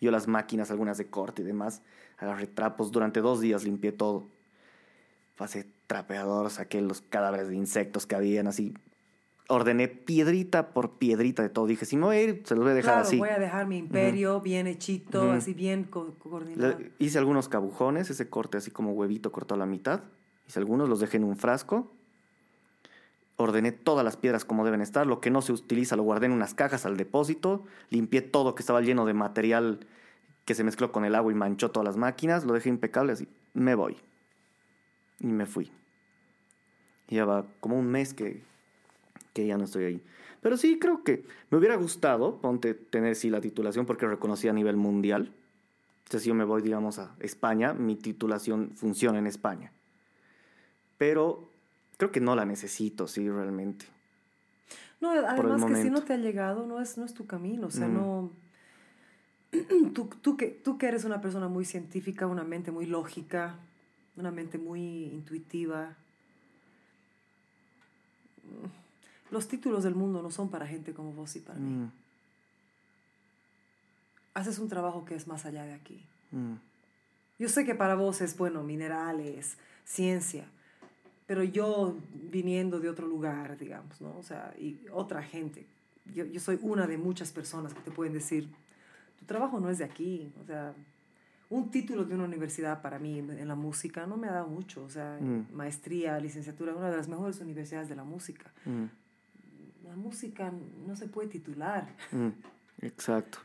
Yo 0.00 0.10
las 0.10 0.26
máquinas, 0.28 0.70
algunas 0.70 0.98
de 0.98 1.06
corte 1.08 1.42
y 1.42 1.44
demás, 1.44 1.82
agarré 2.18 2.46
trapos. 2.46 2.90
Durante 2.90 3.20
dos 3.20 3.40
días 3.40 3.64
limpié 3.64 3.92
todo. 3.92 4.26
Pasé 5.36 5.68
trapeador, 5.86 6.50
saqué 6.50 6.80
los 6.80 7.02
cadáveres 7.02 7.48
de 7.48 7.54
insectos 7.56 8.06
que 8.06 8.16
habían 8.16 8.46
así. 8.46 8.74
Ordené 9.48 9.86
piedrita 9.88 10.70
por 10.70 10.98
piedrita 10.98 11.42
de 11.42 11.48
todo. 11.48 11.66
Dije, 11.66 11.84
si 11.86 11.96
me 11.96 12.04
voy 12.06 12.16
a 12.16 12.22
ir, 12.22 12.42
se 12.44 12.54
los 12.56 12.64
voy 12.64 12.72
a 12.72 12.74
dejar 12.74 12.94
claro, 12.94 13.06
así. 13.06 13.16
voy 13.18 13.28
a 13.28 13.38
dejar 13.38 13.66
mi 13.68 13.78
imperio 13.78 14.40
bien 14.40 14.66
hechito, 14.66 15.30
así 15.30 15.54
bien 15.54 15.84
co- 15.84 16.14
coordinado. 16.18 16.78
Le- 16.78 16.90
hice 16.98 17.18
algunos 17.18 17.48
cabujones, 17.48 18.10
ese 18.10 18.28
corte 18.28 18.58
así 18.58 18.72
como 18.72 18.92
huevito 18.92 19.30
cortado 19.30 19.54
a 19.54 19.64
la 19.64 19.70
mitad. 19.70 20.00
Hice 20.48 20.58
algunos, 20.58 20.88
los 20.88 20.98
dejé 20.98 21.18
en 21.18 21.24
un 21.24 21.36
frasco. 21.36 21.92
Ordené 23.36 23.70
todas 23.70 24.04
las 24.04 24.16
piedras 24.16 24.44
como 24.44 24.64
deben 24.64 24.80
estar. 24.80 25.06
Lo 25.06 25.20
que 25.20 25.30
no 25.30 25.42
se 25.42 25.52
utiliza 25.52 25.94
lo 25.94 26.02
guardé 26.02 26.26
en 26.26 26.32
unas 26.32 26.54
cajas 26.54 26.86
al 26.86 26.96
depósito. 26.96 27.64
Limpié 27.90 28.22
todo 28.22 28.54
que 28.54 28.62
estaba 28.62 28.80
lleno 28.80 29.04
de 29.06 29.12
material 29.14 29.80
que 30.44 30.54
se 30.54 30.64
mezcló 30.64 30.90
con 30.90 31.04
el 31.04 31.14
agua 31.14 31.30
y 31.32 31.34
manchó 31.34 31.70
todas 31.70 31.84
las 31.86 31.96
máquinas. 31.96 32.44
Lo 32.44 32.54
dejé 32.54 32.68
impecable 32.70 33.12
así. 33.12 33.28
Me 33.52 33.74
voy. 33.74 33.96
Y 35.20 35.26
me 35.26 35.44
fui. 35.46 35.70
Y 37.08 37.16
ya 37.16 37.24
va 37.26 37.44
como 37.60 37.78
un 37.78 37.86
mes 37.86 38.14
que, 38.14 38.42
que 39.36 39.46
ya 39.46 39.58
no 39.58 39.64
estoy 39.64 39.84
ahí. 39.84 40.02
Pero 40.40 40.56
sí, 40.56 40.78
creo 40.78 41.04
que 41.04 41.24
me 41.50 41.58
hubiera 41.58 41.76
gustado, 41.76 42.40
ponte, 42.40 42.72
tener 42.72 43.14
sí 43.16 43.28
la 43.28 43.42
titulación 43.42 43.84
porque 43.84 44.06
reconocí 44.06 44.48
a 44.48 44.52
nivel 44.54 44.76
mundial. 44.76 45.30
O 46.08 46.10
sea, 46.10 46.20
si 46.20 46.28
yo 46.28 46.34
me 46.34 46.44
voy, 46.44 46.62
digamos, 46.62 46.98
a 46.98 47.14
España, 47.20 47.74
mi 47.74 47.96
titulación 47.96 48.70
funciona 48.74 49.18
en 49.18 49.26
España. 49.26 49.72
Pero 50.96 51.50
creo 51.98 52.10
que 52.12 52.20
no 52.20 52.34
la 52.34 52.46
necesito, 52.46 53.06
sí, 53.06 53.28
realmente. 53.28 53.84
No, 55.00 55.10
además 55.10 55.64
que 55.66 55.82
si 55.82 55.90
no 55.90 56.02
te 56.02 56.14
ha 56.14 56.16
llegado, 56.16 56.66
no 56.66 56.80
es, 56.80 56.96
no 56.96 57.04
es 57.04 57.12
tu 57.12 57.26
camino. 57.26 57.66
O 57.66 57.70
sea, 57.70 57.88
Mm. 57.88 57.94
no. 57.94 58.30
tú, 59.92 60.08
tú, 60.22 60.36
que, 60.38 60.46
tú 60.48 60.78
que 60.78 60.86
eres 60.86 61.04
una 61.04 61.20
persona 61.20 61.48
muy 61.48 61.66
científica, 61.66 62.26
una 62.26 62.44
mente 62.44 62.70
muy 62.70 62.86
lógica, 62.86 63.56
una 64.16 64.30
mente 64.30 64.56
muy 64.56 64.80
intuitiva, 65.12 65.94
los 69.30 69.48
títulos 69.48 69.82
del 69.84 69.94
mundo 69.94 70.22
no 70.22 70.30
son 70.30 70.48
para 70.50 70.66
gente 70.66 70.92
como 70.94 71.12
vos 71.12 71.34
y 71.36 71.40
para 71.40 71.58
mí. 71.58 71.70
Mm, 71.70 71.90
Haces 74.34 74.58
un 74.58 74.68
trabajo 74.68 75.04
que 75.04 75.14
es 75.14 75.26
más 75.26 75.46
allá 75.46 75.64
de 75.64 75.72
aquí. 75.74 76.04
mm, 76.32 76.54
Yo 77.38 77.48
sé 77.48 77.64
que 77.64 77.74
para 77.74 77.94
vos 77.94 78.20
es, 78.20 78.36
bueno, 78.36 78.62
minerales, 78.62 79.56
ciencia, 79.84 80.46
pero 81.26 81.42
yo 81.42 81.96
viniendo 82.30 82.80
de 82.80 82.88
otro 82.88 83.06
lugar, 83.06 83.56
digamos, 83.58 84.00
¿no? 84.00 84.16
O 84.18 84.22
sea, 84.22 84.54
y 84.58 84.78
otra 84.92 85.22
gente, 85.22 85.66
yo, 86.14 86.24
yo 86.24 86.40
soy 86.40 86.58
una 86.62 86.86
de 86.86 86.96
muchas 86.98 87.32
personas 87.32 87.74
que 87.74 87.80
te 87.80 87.90
pueden 87.90 88.12
decir, 88.14 88.48
tu 89.18 89.24
trabajo 89.26 89.58
no 89.60 89.68
es 89.70 89.78
de 89.78 89.84
aquí, 89.84 90.32
o 90.40 90.44
sea, 90.44 90.72
un 91.50 91.70
título 91.70 92.04
de 92.04 92.14
una 92.14 92.24
universidad 92.24 92.80
para 92.82 92.98
mí 92.98 93.18
en, 93.18 93.30
en 93.30 93.48
la 93.48 93.54
música 93.54 94.06
no 94.06 94.16
me 94.16 94.28
ha 94.28 94.32
dado 94.32 94.48
mucho, 94.48 94.84
o 94.84 94.90
sea, 94.90 95.18
Mm. 95.20 95.46
maestría, 95.54 96.18
licenciatura, 96.20 96.74
una 96.74 96.90
de 96.90 96.96
las 96.96 97.08
mejores 97.08 97.40
universidades 97.40 97.88
de 97.88 97.96
la 97.96 98.04
música. 98.04 98.50
mm, 98.64 98.84
La 99.86 99.96
música 99.96 100.52
no 100.86 100.96
se 100.96 101.06
puede 101.08 101.28
titular. 101.28 101.88
mm, 102.12 102.28
Exacto. 102.82 103.38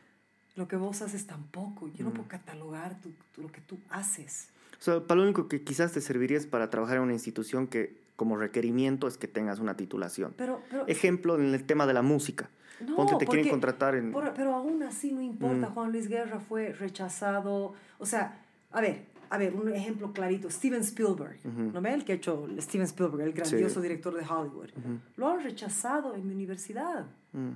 Lo 0.56 0.68
que 0.68 0.76
vos 0.76 1.00
haces 1.00 1.26
tampoco. 1.26 1.88
Yo 1.88 2.04
no 2.04 2.10
puedo 2.10 2.28
catalogar 2.28 3.00
tu- 3.00 3.12
tu- 3.34 3.42
lo 3.42 3.50
que 3.50 3.60
tú 3.62 3.78
haces. 3.88 4.48
O 4.78 4.82
sea, 4.82 5.00
para 5.06 5.18
lo 5.18 5.24
único 5.24 5.48
que 5.48 5.62
quizás 5.62 5.92
te 5.92 6.00
serviría 6.00 6.36
es 6.36 6.46
para 6.46 6.68
trabajar 6.68 6.96
en 6.98 7.04
una 7.04 7.12
institución 7.14 7.66
que 7.66 7.96
como 8.16 8.36
requerimiento 8.36 9.08
es 9.08 9.16
que 9.16 9.28
tengas 9.28 9.58
una 9.60 9.76
titulación. 9.76 10.34
Pero, 10.36 10.60
pero 10.70 10.86
Ejemplo 10.88 11.36
en 11.36 11.54
el 11.54 11.64
tema 11.64 11.86
de 11.86 11.94
la 11.94 12.02
música. 12.02 12.50
No, 12.80 12.96
Ponte, 12.96 13.14
te 13.16 13.26
quieren 13.26 13.44
porque- 13.44 13.50
contratar 13.50 13.94
en... 13.94 14.12
por- 14.12 14.34
pero 14.34 14.54
aún 14.54 14.82
así 14.82 15.12
no 15.12 15.22
importa. 15.22 15.68
Mm. 15.70 15.74
Juan 15.74 15.92
Luis 15.92 16.08
Guerra 16.08 16.40
fue 16.40 16.72
rechazado. 16.72 17.74
O 17.98 18.04
sea, 18.06 18.38
a 18.72 18.80
ver, 18.80 19.06
a 19.34 19.38
ver, 19.38 19.54
un 19.54 19.72
ejemplo 19.72 20.12
clarito. 20.12 20.50
Steven 20.50 20.82
Spielberg, 20.82 21.38
Ujú. 21.44 21.70
¿no 21.72 21.80
ve? 21.80 21.94
El 21.94 22.04
que 22.04 22.12
ha 22.12 22.14
hecho 22.16 22.46
Steven 22.58 22.84
Spielberg, 22.86 23.22
el 23.22 23.32
grandioso 23.32 23.76
Sí. 23.80 23.82
director 23.82 24.14
de 24.14 24.20
Hollywood. 24.26 24.70
Ujú, 24.76 24.98
Lo 25.16 25.28
han 25.28 25.42
rechazado 25.42 26.14
en 26.14 26.26
mi 26.26 26.34
universidad. 26.34 27.06
mm, 27.32 27.50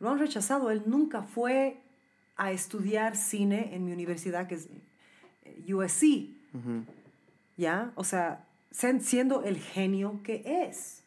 Lo 0.00 0.10
han 0.10 0.18
rechazado. 0.18 0.70
Él 0.70 0.82
nunca 0.86 1.22
fue 1.22 1.76
a 2.36 2.52
estudiar 2.52 3.16
cine 3.16 3.74
en 3.74 3.84
mi 3.84 3.92
universidad, 3.92 4.46
que 4.46 4.54
es 4.54 4.68
eh, 5.44 5.74
USC. 5.74 6.30
¿ya? 7.56 7.92
O 7.96 8.04
sea, 8.04 8.46
siendo 8.70 9.42
el 9.44 9.58
genio 9.58 10.20
que 10.22 10.42
es. 10.66 11.02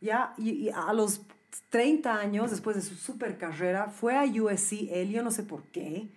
¿Ya? 0.00 0.34
Y, 0.38 0.50
y 0.50 0.68
a 0.70 0.92
los 0.92 1.22
30 1.70 2.16
años, 2.18 2.50
después 2.50 2.76
de 2.76 2.82
su 2.82 2.94
super 2.96 3.38
carrera, 3.38 3.88
fue 3.90 4.14
a 4.16 4.24
USC, 4.24 4.88
él, 4.90 5.10
yo 5.10 5.22
no 5.22 5.30
sé 5.30 5.42
por 5.42 5.62
qué, 5.64 6.08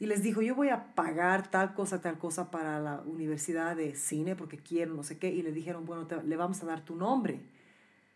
y 0.00 0.06
les 0.06 0.22
dijo, 0.22 0.42
yo 0.42 0.54
voy 0.54 0.68
a 0.68 0.94
pagar 0.94 1.50
tal 1.50 1.74
cosa, 1.74 2.00
tal 2.00 2.18
cosa 2.18 2.50
para 2.50 2.78
la 2.80 3.00
universidad 3.04 3.74
de 3.76 3.94
cine, 3.94 4.36
porque 4.36 4.58
quiero, 4.58 4.94
no 4.94 5.02
sé 5.02 5.18
qué, 5.18 5.28
y 5.30 5.42
le 5.42 5.52
dijeron, 5.52 5.84
bueno, 5.86 6.06
te- 6.06 6.22
le 6.22 6.36
vamos 6.36 6.62
a 6.62 6.66
dar 6.66 6.84
tu 6.84 6.94
nombre. 6.94 7.40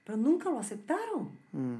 Pero 0.04 0.16
nunca 0.18 0.50
lo 0.50 0.58
aceptaron. 0.58 1.30
mm. 1.52 1.74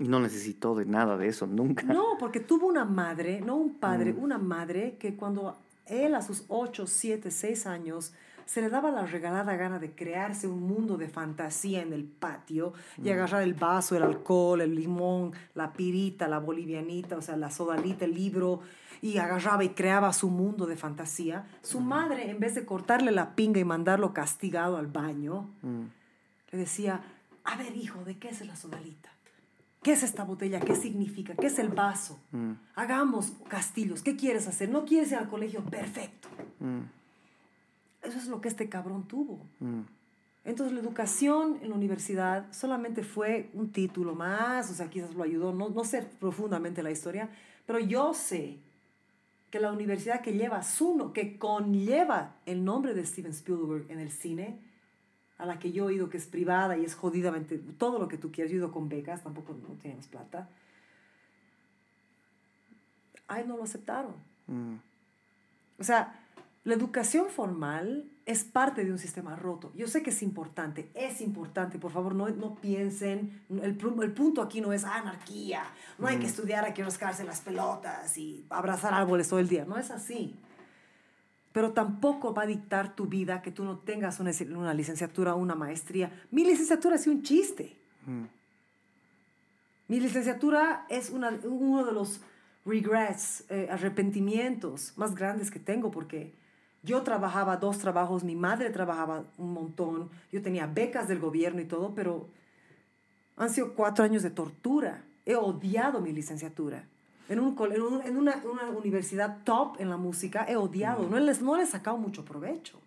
Y 0.00 0.06
no 0.06 0.20
necesitó 0.20 0.76
de 0.76 0.84
nada 0.86 1.16
de 1.16 1.26
eso, 1.26 1.46
nunca. 1.48 1.82
No, 1.82 2.16
porque 2.20 2.38
tuvo 2.38 2.68
una 2.68 2.84
madre, 2.84 3.40
no 3.40 3.56
un 3.56 3.74
padre, 3.74 4.12
una 4.12 4.38
madre 4.38 4.96
que 4.96 5.16
cuando 5.16 5.56
él 5.86 6.14
a 6.14 6.22
sus 6.22 6.44
8, 6.46 6.86
7, 6.86 7.30
6 7.32 7.66
años 7.66 8.12
se 8.46 8.60
le 8.62 8.70
daba 8.70 8.92
la 8.92 9.04
regalada 9.06 9.56
gana 9.56 9.80
de 9.80 9.90
crearse 9.90 10.46
un 10.46 10.62
mundo 10.62 10.96
de 10.98 11.08
fantasía 11.08 11.82
en 11.82 11.92
el 11.92 12.04
patio 12.04 12.72
y 13.02 13.10
agarrar 13.10 13.42
el 13.42 13.54
vaso, 13.54 13.96
el 13.96 14.04
alcohol, 14.04 14.60
el 14.60 14.74
limón, 14.76 15.32
la 15.56 15.72
pirita, 15.72 16.28
la 16.28 16.38
bolivianita, 16.38 17.16
o 17.16 17.20
sea, 17.20 17.36
la 17.36 17.50
sodalita, 17.50 18.04
el 18.04 18.14
libro, 18.14 18.60
y 19.02 19.18
agarraba 19.18 19.64
y 19.64 19.70
creaba 19.70 20.12
su 20.12 20.28
mundo 20.30 20.66
de 20.66 20.76
fantasía. 20.76 21.46
Su 21.62 21.80
madre, 21.80 22.30
en 22.30 22.40
vez 22.40 22.54
de 22.54 22.64
cortarle 22.66 23.10
la 23.12 23.34
pinga 23.34 23.60
y 23.60 23.64
mandarlo 23.64 24.12
castigado 24.12 24.76
al 24.76 24.86
baño, 24.88 25.48
Mm, 25.62 25.84
le 26.52 26.58
decía, 26.58 27.02
a 27.44 27.56
ver 27.56 27.76
hijo, 27.76 28.04
¿de 28.04 28.18
qué 28.18 28.28
es 28.28 28.44
la 28.46 28.56
sodalita? 28.56 29.10
¿Qué 29.82 29.92
es 29.92 30.02
esta 30.02 30.24
botella? 30.24 30.60
¿Qué 30.60 30.74
significa? 30.74 31.34
¿Qué 31.34 31.46
es 31.46 31.58
el 31.58 31.68
vaso? 31.68 32.18
mm, 32.32 32.52
Hagamos 32.74 33.32
castillos. 33.48 34.02
¿Qué 34.02 34.16
quieres 34.16 34.48
hacer? 34.48 34.68
¿No 34.70 34.84
quieres 34.84 35.12
ir 35.12 35.18
al 35.18 35.28
colegio? 35.28 35.62
Perfecto. 35.64 36.28
mm, 36.60 36.80
Eso 38.02 38.18
es 38.18 38.26
lo 38.28 38.40
que 38.40 38.48
este 38.48 38.68
cabrón 38.68 39.06
tuvo. 39.06 39.40
mm. 39.60 39.80
Entonces 40.44 40.72
la 40.74 40.80
educación 40.80 41.58
en 41.60 41.68
la 41.68 41.74
universidad 41.74 42.50
solamente 42.52 43.02
fue 43.02 43.50
un 43.52 43.70
título 43.70 44.14
más, 44.14 44.70
o 44.70 44.74
sea, 44.74 44.88
quizás 44.88 45.14
lo 45.14 45.22
ayudó, 45.22 45.52
no, 45.52 45.68
no 45.68 45.84
sé 45.84 46.00
profundamente 46.18 46.82
la 46.82 46.90
historia, 46.90 47.28
pero 47.66 47.78
yo 47.78 48.14
sé 48.14 48.58
que 49.50 49.60
la 49.60 49.72
universidad 49.72 50.20
que 50.20 50.32
lleva 50.34 50.62
su, 50.62 51.12
que 51.12 51.38
conlleva 51.38 52.36
el 52.46 52.64
nombre 52.64 52.94
de 52.94 53.04
Steven 53.04 53.32
Spielberg 53.32 53.90
en 53.90 53.98
el 53.98 54.10
cine, 54.10 54.60
a 55.38 55.46
la 55.46 55.58
que 55.58 55.72
yo 55.72 55.88
he 55.88 55.94
ido, 55.94 56.10
que 56.10 56.16
es 56.16 56.26
privada 56.26 56.76
y 56.76 56.84
es 56.84 56.94
jodidamente, 56.94 57.58
todo 57.78 57.98
lo 57.98 58.08
que 58.08 58.18
tú 58.18 58.30
quieras, 58.30 58.50
yo 58.50 58.56
he 58.56 58.58
ido 58.58 58.72
con 58.72 58.88
becas, 58.88 59.22
tampoco 59.22 59.54
no 59.54 59.74
teníamos 59.80 60.06
plata, 60.08 60.48
ay, 63.28 63.44
no 63.46 63.56
lo 63.56 63.62
aceptaron. 63.64 64.14
Mm, 64.46 64.76
O 65.78 65.84
sea, 65.84 66.20
la 66.64 66.74
educación 66.74 67.28
formal 67.30 68.10
es 68.28 68.44
parte 68.44 68.84
de 68.84 68.92
un 68.92 68.98
sistema 68.98 69.36
roto. 69.36 69.72
Yo 69.74 69.88
sé 69.88 70.02
que 70.02 70.10
es 70.10 70.22
importante, 70.22 70.90
es 70.92 71.22
importante, 71.22 71.78
por 71.78 71.90
favor, 71.90 72.14
no, 72.14 72.28
no 72.28 72.56
piensen, 72.56 73.40
el, 73.48 73.78
el 74.02 74.12
punto 74.12 74.42
aquí 74.42 74.60
no 74.60 74.70
es 74.74 74.84
anarquía, 74.84 75.62
no 75.96 76.06
hay 76.06 76.18
que 76.18 76.26
estudiar, 76.26 76.62
hay 76.66 76.74
que 76.74 76.84
rascarse 76.84 77.24
las 77.24 77.40
pelotas 77.40 78.18
y 78.18 78.44
abrazar 78.50 78.92
árboles 78.92 79.30
todo 79.30 79.40
el 79.40 79.48
día, 79.48 79.64
no 79.64 79.78
es 79.78 79.90
así. 79.90 80.36
Pero 81.52 81.72
tampoco 81.72 82.34
va 82.34 82.42
a 82.42 82.46
dictar 82.46 82.94
tu 82.94 83.06
vida 83.06 83.40
que 83.40 83.50
tú 83.50 83.64
no 83.64 83.78
tengas 83.78 84.20
una, 84.20 84.30
una 84.54 84.74
licenciatura 84.74 85.34
o 85.34 85.38
una 85.38 85.54
maestría. 85.54 86.12
Mi 86.30 86.44
licenciatura 86.44 86.96
es 86.96 87.06
un 87.06 87.22
chiste. 87.22 87.78
mm, 88.04 88.24
Mi 89.88 90.00
licenciatura 90.00 90.84
es 90.90 91.08
una, 91.08 91.30
uno 91.44 91.82
de 91.86 91.92
los 91.92 92.20
regrets, 92.66 93.44
eh, 93.48 93.68
arrepentimientos 93.70 94.92
más 94.96 95.14
grandes 95.14 95.50
que 95.50 95.58
tengo 95.60 95.90
porque 95.90 96.34
yo 96.82 97.02
trabajaba 97.02 97.56
dos 97.56 97.78
trabajos, 97.78 98.24
mi 98.24 98.34
madre 98.36 98.70
trabajaba 98.70 99.24
un 99.36 99.52
montón, 99.52 100.08
yo 100.32 100.40
tenía 100.42 100.66
becas 100.66 101.08
del 101.08 101.18
gobierno 101.18 101.60
y 101.60 101.64
todo, 101.64 101.94
pero 101.94 102.28
han 103.36 103.50
sido 103.50 103.74
cuatro 103.74 104.04
años 104.04 104.22
de 104.22 104.30
tortura. 104.30 105.02
He 105.26 105.34
odiado 105.36 106.00
mi 106.00 106.12
licenciatura. 106.12 106.84
En, 107.28 107.40
un, 107.40 107.56
en, 107.72 107.82
un- 107.82 108.02
en 108.02 108.16
una, 108.16 108.36
una 108.50 108.70
universidad 108.70 109.38
top 109.44 109.76
en 109.80 109.90
la 109.90 109.96
música 109.98 110.46
he 110.48 110.56
odiado, 110.56 111.06
no 111.08 111.18
les, 111.18 111.42
no 111.42 111.56
he 111.56 111.66
sacado 111.66 111.98
mucho 111.98 112.24
provecho. 112.24 112.80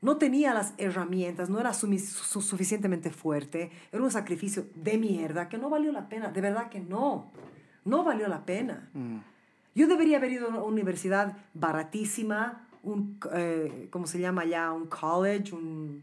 No 0.00 0.16
tenía 0.16 0.54
las 0.54 0.72
herramientas, 0.78 1.50
no 1.50 1.60
era 1.60 1.74
su- 1.74 1.86
suficientemente 2.40 3.10
fuerte, 3.10 3.70
era 3.92 4.02
un 4.02 4.10
sacrificio 4.10 4.64
de 4.74 4.96
mierda 4.98 5.48
que 5.48 5.58
no 5.58 5.68
valió 5.70 5.92
la 5.92 6.08
pena, 6.08 6.30
de 6.32 6.40
verdad 6.40 6.70
que 6.70 6.80
no, 6.80 7.30
no 7.84 8.02
valió 8.02 8.26
la 8.26 8.44
pena. 8.46 8.88
mm, 8.94 9.18
Yo 9.74 9.86
debería 9.86 10.16
haber 10.16 10.32
ido 10.32 10.46
a 10.46 10.48
una 10.50 10.62
universidad 10.62 11.36
baratísima, 11.54 12.66
un, 12.82 13.18
eh, 13.34 13.88
¿cómo 13.90 14.06
se 14.06 14.18
llama 14.20 14.44
ya? 14.44 14.72
Un 14.72 14.86
college, 14.86 15.54
un... 15.54 16.02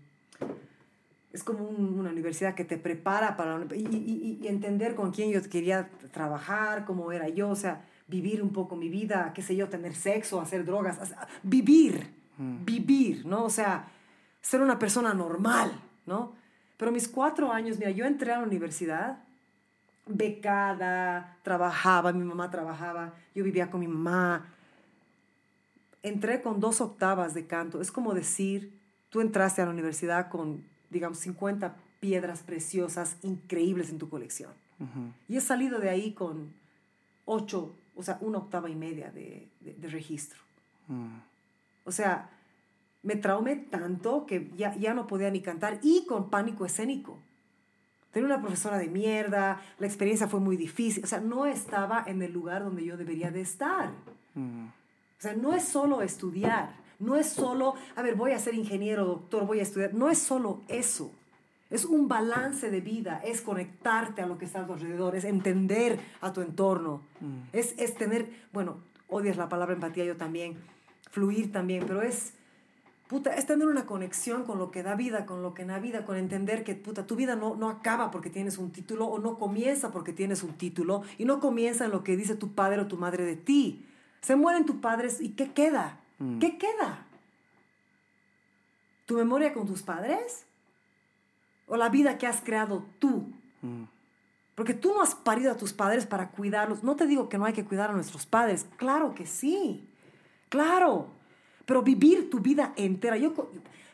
Es 1.32 1.44
como 1.44 1.64
un- 1.66 2.00
una 2.00 2.10
universidad 2.10 2.56
que 2.56 2.66
te 2.66 2.78
prepara 2.78 3.38
para... 3.38 3.60
Y, 3.76 3.86
y- 3.86 4.40
y 4.42 4.48
entender 4.48 4.96
con 4.96 5.12
quién 5.12 5.30
yo 5.32 5.42
quería 5.50 5.90
trabajar, 6.12 6.86
cómo 6.86 7.12
era 7.12 7.30
yo, 7.30 7.50
o 7.50 7.56
sea, 7.56 7.86
vivir 8.08 8.42
un 8.42 8.52
poco 8.52 8.76
mi 8.76 8.90
vida, 8.90 9.32
qué 9.36 9.42
sé 9.44 9.56
yo, 9.56 9.70
tener 9.70 9.94
sexo, 9.94 10.42
hacer 10.42 10.66
drogas, 10.66 10.98
vivir, 11.44 12.08
vivir, 12.38 13.26
¿no? 13.28 13.44
O 13.44 13.50
sea, 13.50 13.88
ser 14.42 14.62
una 14.62 14.80
persona 14.80 15.14
normal, 15.14 15.72
¿no? 16.08 16.34
Pero 16.78 16.92
mis 16.92 17.08
cuatro 17.08 17.52
años, 17.52 17.78
mira, 17.78 17.92
yo 17.92 18.06
entré 18.06 18.32
a 18.32 18.38
la 18.40 18.44
universidad 18.48 19.20
becada, 20.08 21.38
trabajaba, 21.44 22.12
mi 22.14 22.24
mamá 22.26 22.50
trabajaba, 22.50 23.14
yo 23.36 23.44
vivía 23.44 23.70
con 23.70 23.80
mi 23.82 23.88
mamá. 23.88 24.46
Entré 26.04 26.42
con 26.42 26.60
dos 26.60 26.82
octavas 26.82 27.34
de 27.34 27.46
canto. 27.46 27.82
Es 27.82 27.92
como 27.92 28.14
decir, 28.14 28.72
tú 29.10 29.22
entraste 29.22 29.62
a 29.62 29.66
la 29.66 29.72
universidad 29.72 30.30
con, 30.30 30.64
digamos, 30.90 31.18
50 31.20 31.76
piedras 32.00 32.42
preciosas 32.44 33.18
increíbles 33.24 33.90
en 33.90 33.98
tu 33.98 34.10
colección. 34.10 34.52
Y 35.28 35.36
he 35.36 35.42
salido 35.42 35.80
de 35.80 35.90
ahí 35.90 36.14
con 36.14 36.54
ocho, 37.26 37.76
o 37.98 38.04
sea, 38.04 38.18
una 38.22 38.38
octava 38.38 38.70
y 38.70 38.76
media 38.76 39.12
de, 39.12 39.50
de- 39.60 39.74
de 39.74 39.88
registro. 39.90 40.40
mm, 40.88 41.18
O 41.84 41.92
sea, 41.92 42.30
me 43.04 43.16
traumé 43.18 43.56
tanto 43.58 44.26
que 44.26 44.50
ya, 44.58 44.76
ya 44.78 44.94
no 44.94 45.06
podía 45.08 45.30
ni 45.32 45.42
cantar 45.42 45.80
y 45.84 46.06
con 46.06 46.30
pánico 46.30 46.66
escénico. 46.66 47.18
Tenía 48.12 48.28
una 48.28 48.42
profesora 48.42 48.78
de 48.78 48.88
mierda, 48.88 49.62
la 49.80 49.86
experiencia 49.86 50.28
fue 50.28 50.40
muy 50.40 50.56
difícil, 50.58 51.04
o 51.04 51.08
sea, 51.08 51.20
no 51.20 51.46
estaba 51.46 52.04
en 52.08 52.22
el 52.22 52.32
lugar 52.32 52.64
donde 52.64 52.84
yo 52.86 52.96
debería 52.98 53.32
de 53.32 53.42
estar. 53.42 53.92
mm, 54.36 54.68
O 55.20 55.22
sea, 55.22 55.34
no 55.34 55.54
es 55.54 55.66
solo 55.66 56.02
estudiar, 56.02 56.78
no 56.98 57.18
es 57.18 57.28
solo, 57.28 57.76
a 57.98 58.02
ver, 58.02 58.16
voy 58.16 58.32
a 58.32 58.40
ser 58.40 58.56
ingeniero, 58.56 59.04
doctor, 59.04 59.46
voy 59.46 59.60
a 59.60 59.64
estudiar, 59.64 59.94
no 59.94 60.10
es 60.10 60.18
solo 60.18 60.62
eso. 60.70 61.12
Es 61.70 61.84
un 61.84 62.08
balance 62.08 62.72
de 62.72 62.80
vida, 62.80 63.22
es 63.26 63.42
conectarte 63.42 64.22
a 64.22 64.28
lo 64.28 64.38
que 64.38 64.46
está 64.46 64.62
a 64.62 64.66
tu 64.66 64.74
alrededor, 64.74 65.18
es 65.18 65.26
entender 65.26 66.00
a 66.22 66.32
tu 66.32 66.40
entorno, 66.40 67.02
es, 67.52 67.76
es 67.78 67.96
tener, 67.96 68.30
bueno, 68.54 68.78
odias 69.10 69.36
la 69.36 69.50
palabra 69.50 69.76
empatía 69.76 70.06
yo 70.06 70.16
también, 70.16 70.56
fluir 71.12 71.52
también, 71.52 71.84
pero 71.86 72.02
es, 72.02 72.32
puta, 73.10 73.36
es 73.36 73.46
tener 73.46 73.68
una 73.68 73.86
conexión 73.86 74.46
con 74.46 74.58
lo 74.58 74.72
que 74.72 74.84
da 74.84 74.96
vida, 74.96 75.26
con 75.26 75.44
lo 75.44 75.54
que 75.54 75.66
da 75.66 75.80
vida, 75.80 76.06
con 76.06 76.16
entender 76.16 76.64
que, 76.64 76.76
puta, 76.76 77.06
tu 77.06 77.18
vida 77.18 77.36
no, 77.36 77.56
no 77.56 77.68
acaba 77.70 78.10
porque 78.10 78.30
tienes 78.30 78.58
un 78.58 78.72
título 78.72 79.06
o 79.06 79.20
no 79.20 79.38
comienza 79.38 79.92
porque 79.92 80.14
tienes 80.14 80.44
un 80.44 80.54
título 80.54 81.04
y 81.18 81.26
no 81.26 81.42
comienza 81.42 81.84
en 81.84 81.92
lo 81.92 82.06
que 82.06 82.16
dice 82.16 82.36
tu 82.36 82.54
padre 82.54 82.80
o 82.80 82.88
tu 82.88 82.96
madre 82.96 83.26
de 83.26 83.36
ti. 83.36 83.86
Se 84.22 84.36
mueren 84.36 84.66
tus 84.66 84.78
padres 84.78 85.22
y 85.22 85.30
¿qué 85.30 85.52
queda? 85.54 86.00
¿Qué 86.40 86.58
queda? 86.58 87.06
¿Tu 89.06 89.16
memoria 89.16 89.54
con 89.54 89.66
tus 89.66 89.82
padres? 89.82 90.46
¿O 91.68 91.78
la 91.78 91.90
vida 91.90 92.18
que 92.18 92.28
has 92.28 92.42
creado 92.42 92.86
tú? 93.00 93.32
Porque 94.56 94.74
tú 94.74 94.94
no 94.94 95.02
has 95.02 95.16
parido 95.16 95.52
a 95.52 95.58
tus 95.58 95.72
padres 95.72 96.06
para 96.06 96.32
cuidarlos. 96.32 96.84
No 96.84 96.98
te 96.98 97.08
digo 97.08 97.30
que 97.30 97.38
no 97.38 97.46
hay 97.46 97.54
que 97.54 97.64
cuidar 97.64 97.92
a 97.92 97.94
nuestros 97.94 98.26
padres. 98.26 98.68
Claro 98.76 99.16
que 99.16 99.26
sí. 99.26 99.88
Claro. 100.50 101.08
Pero 101.66 101.82
vivir 101.82 102.30
tu 102.30 102.40
vida 102.40 102.74
entera. 102.76 103.16
Yo, 103.16 103.34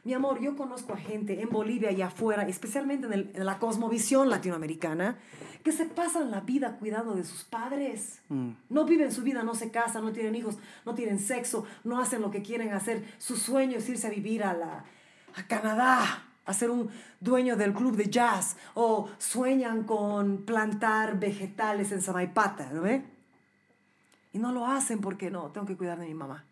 mi 0.05 0.13
amor, 0.13 0.39
yo 0.39 0.55
conozco 0.55 0.93
a 0.93 0.97
gente 0.97 1.41
en 1.41 1.49
Bolivia 1.49 1.91
y 1.91 2.03
afuera, 2.03 2.47
especialmente 2.47 3.07
en, 3.07 3.31
en 3.33 3.45
la 3.45 3.57
cosmovisión 3.57 4.29
latinoamericana, 4.29 5.17
que 5.63 5.71
se 5.71 5.85
pasan 5.85 6.29
la 6.29 6.41
vida 6.41 6.77
cuidando 6.77 7.15
de 7.15 7.23
sus 7.23 7.43
padres. 7.43 8.21
Mm. 8.29 8.51
No 8.69 8.85
viven 8.85 9.11
su 9.11 9.23
vida, 9.23 9.41
no 9.41 9.55
se 9.55 9.71
casan, 9.71 10.05
no 10.05 10.11
tienen 10.11 10.35
hijos, 10.35 10.59
no 10.85 10.93
tienen 10.93 11.17
sexo, 11.17 11.65
no 11.83 11.99
hacen 11.99 12.21
lo 12.21 12.29
que 12.29 12.43
quieren 12.43 12.71
hacer. 12.71 13.03
Su 13.17 13.35
sueño 13.35 13.79
es 13.79 13.89
irse 13.89 14.05
a 14.05 14.11
vivir 14.11 14.43
a, 14.43 14.53
la, 14.53 14.85
a 15.33 15.47
Canadá, 15.47 16.23
a 16.45 16.53
ser 16.53 16.69
un 16.69 16.91
dueño 17.19 17.55
del 17.55 17.73
club 17.73 17.95
de 17.95 18.07
jazz, 18.07 18.57
o 18.75 19.09
sueñan 19.17 19.85
con 19.85 20.45
plantar 20.45 21.19
vegetales 21.19 21.91
en 21.91 22.03
Samaipata, 22.03 22.71
¿no 22.71 22.83
ve? 22.83 23.03
Y 24.33 24.37
no 24.37 24.51
lo 24.51 24.67
hacen 24.67 25.01
porque 25.01 25.31
no, 25.31 25.49
tengo 25.49 25.65
que 25.65 25.75
cuidar 25.75 25.97
de 25.97 26.05
mi 26.05 26.13
mamá. 26.13 26.45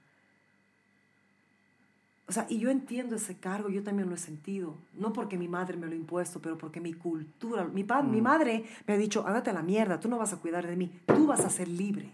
O 2.27 2.31
sea, 2.31 2.45
y 2.49 2.57
yo 2.59 2.69
entiendo 2.69 3.15
ese 3.17 3.35
cargo, 3.37 3.67
yo 3.69 3.83
también 3.83 4.07
lo 4.09 4.15
he 4.15 4.17
sentido. 4.17 4.75
No 4.93 5.11
porque 5.11 5.37
mi 5.37 5.47
madre 5.49 5.75
me 5.77 5.87
lo 5.87 5.91
ha 5.91 5.95
impuesto, 5.95 6.39
pero 6.41 6.57
porque 6.57 6.79
mi 6.79 6.93
cultura, 6.93 7.65
mi, 7.65 7.83
pa- 7.83 8.01
mi 8.01 8.21
madre 8.21 8.63
me 8.87 8.93
ha 8.93 8.97
dicho, 8.97 9.25
ándate 9.27 9.49
a 9.49 9.53
la 9.53 9.61
mierda, 9.61 9.99
tú 9.99 10.07
no 10.07 10.17
vas 10.17 10.31
a 10.33 10.37
cuidar 10.37 10.65
de 10.65 10.75
mí, 10.77 10.91
tú 11.05 11.27
vas 11.27 11.41
a 11.41 11.49
ser 11.49 11.67
libre. 11.67 12.11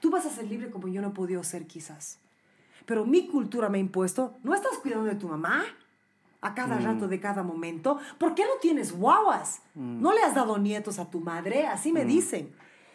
Tú 0.00 0.10
vas 0.10 0.26
a 0.26 0.30
ser 0.30 0.46
libre 0.46 0.70
como 0.70 0.88
yo 0.88 1.00
no 1.02 1.08
he 1.08 1.12
podido 1.12 1.42
ser 1.42 1.66
quizás. 1.66 2.18
Pero 2.86 3.04
mi 3.04 3.26
cultura 3.28 3.68
me 3.68 3.78
ha 3.78 3.80
impuesto, 3.80 4.38
¿no 4.44 4.54
estás 4.54 4.78
cuidando 4.78 5.04
de 5.06 5.14
tu 5.16 5.28
mamá? 5.28 5.64
A 6.40 6.54
cada 6.54 6.78
rato 6.78 7.08
de 7.08 7.18
cada 7.18 7.42
momento. 7.42 7.98
¿Por 8.16 8.34
qué 8.36 8.42
no 8.44 8.60
tienes 8.60 8.92
guaguas? 8.92 9.60
¿No 9.74 10.12
le 10.12 10.20
has 10.22 10.34
dado 10.36 10.56
nietos 10.58 10.98
a 11.00 11.10
tu 11.10 11.20
madre? 11.20 11.66
Así 11.66 11.92
me 11.92 12.04
dicen. 12.04 12.52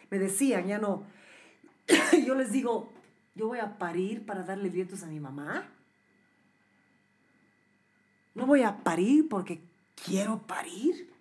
Me 0.09 0.17
decían, 0.19 0.65
ya 0.67 0.77
no. 0.79 1.03
yo 2.25 2.35
les 2.35 2.53
digo, 2.53 2.92
yo 3.35 3.47
voy 3.47 3.59
a 3.59 3.77
parir 3.77 4.25
para 4.25 4.43
darle 4.43 4.69
nietos 4.69 5.03
a 5.03 5.07
mi 5.07 5.19
mamá. 5.19 5.65
No 8.35 8.45
voy 8.45 8.63
a 8.63 8.83
parir 8.83 9.27
porque 9.29 9.61
quiero 10.05 10.39
parir. 10.39 11.11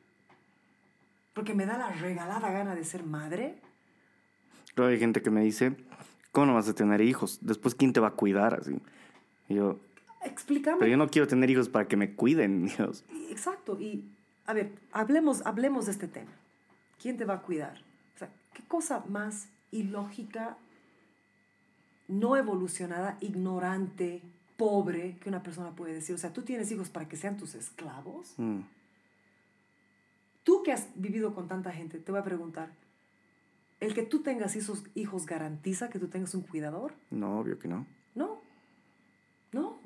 Porque 1.34 1.54
me 1.54 1.66
da 1.66 1.78
la 1.78 1.90
regalada 1.90 2.50
gana 2.50 2.74
de 2.74 2.84
ser 2.84 3.04
madre. 3.04 3.58
Luego 4.76 4.90
hay 4.90 4.98
gente 4.98 5.22
que 5.22 5.30
me 5.30 5.42
dice, 5.42 5.76
¿cómo 6.30 6.46
no 6.46 6.54
vas 6.54 6.68
a 6.68 6.74
tener 6.74 7.00
hijos? 7.00 7.38
Después, 7.42 7.74
¿quién 7.74 7.92
te 7.92 8.00
va 8.00 8.08
a 8.08 8.12
cuidar? 8.12 8.54
Así. 8.54 8.78
Y 9.48 9.54
yo, 9.54 9.78
Explícame. 10.24 10.78
pero 10.78 10.90
yo 10.90 10.96
no 10.96 11.08
quiero 11.08 11.26
tener 11.26 11.50
hijos 11.50 11.68
para 11.68 11.88
que 11.88 11.96
me 11.96 12.14
cuiden, 12.14 12.66
Dios. 12.76 13.04
Exacto. 13.30 13.78
Y, 13.80 14.04
a 14.46 14.52
ver, 14.52 14.72
hablemos, 14.92 15.44
hablemos 15.46 15.86
de 15.86 15.92
este 15.92 16.08
tema. 16.08 16.30
¿Quién 17.00 17.16
te 17.16 17.24
va 17.24 17.34
a 17.34 17.42
cuidar? 17.42 17.82
O 18.14 18.18
sea, 18.18 18.28
¿qué 18.54 18.62
cosa 18.64 19.04
más 19.08 19.48
ilógica, 19.70 20.56
no 22.08 22.36
evolucionada, 22.36 23.16
ignorante, 23.20 24.22
pobre 24.56 25.16
que 25.20 25.28
una 25.28 25.42
persona 25.42 25.74
puede 25.74 25.94
decir? 25.94 26.14
O 26.14 26.18
sea, 26.18 26.32
tú 26.32 26.42
tienes 26.42 26.70
hijos 26.70 26.88
para 26.90 27.08
que 27.08 27.16
sean 27.16 27.36
tus 27.36 27.54
esclavos. 27.54 28.34
Mm. 28.36 28.60
Tú 30.44 30.62
que 30.62 30.72
has 30.72 30.88
vivido 30.96 31.34
con 31.34 31.48
tanta 31.48 31.70
gente, 31.70 31.98
te 31.98 32.10
voy 32.10 32.20
a 32.20 32.24
preguntar, 32.24 32.70
¿el 33.80 33.94
que 33.94 34.02
tú 34.02 34.22
tengas 34.22 34.56
esos 34.56 34.84
hijos 34.94 35.26
garantiza 35.26 35.88
que 35.88 35.98
tú 35.98 36.08
tengas 36.08 36.34
un 36.34 36.42
cuidador? 36.42 36.94
No, 37.10 37.38
obvio 37.38 37.58
que 37.58 37.68
no. 37.68 37.86
No. 38.14 38.40
No. 39.52 39.78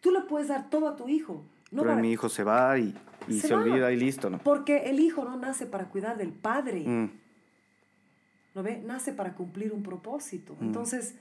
Tú 0.00 0.10
le 0.10 0.20
puedes 0.22 0.48
dar 0.48 0.68
todo 0.70 0.88
a 0.88 0.96
tu 0.96 1.08
hijo. 1.08 1.44
No 1.70 1.82
pero 1.82 1.92
para- 1.94 2.02
mi 2.02 2.12
hijo 2.12 2.28
se 2.28 2.44
va 2.44 2.78
y, 2.78 2.94
y 3.28 3.40
Se 3.40 3.54
olvida 3.54 3.90
y 3.92 3.96
listo, 3.96 4.30
¿no? 4.30 4.38
Porque 4.38 4.90
el 4.90 5.00
hijo 5.00 5.24
no 5.24 5.36
nace 5.36 5.66
para 5.66 5.88
cuidar 5.88 6.16
del 6.18 6.32
padre. 6.32 6.84
Mm. 6.86 7.10
¿No 8.54 8.62
ve? 8.62 8.80
Nace 8.84 9.12
para 9.12 9.34
cumplir 9.34 9.72
un 9.72 9.82
propósito. 9.82 10.56
Entonces, 10.60 11.14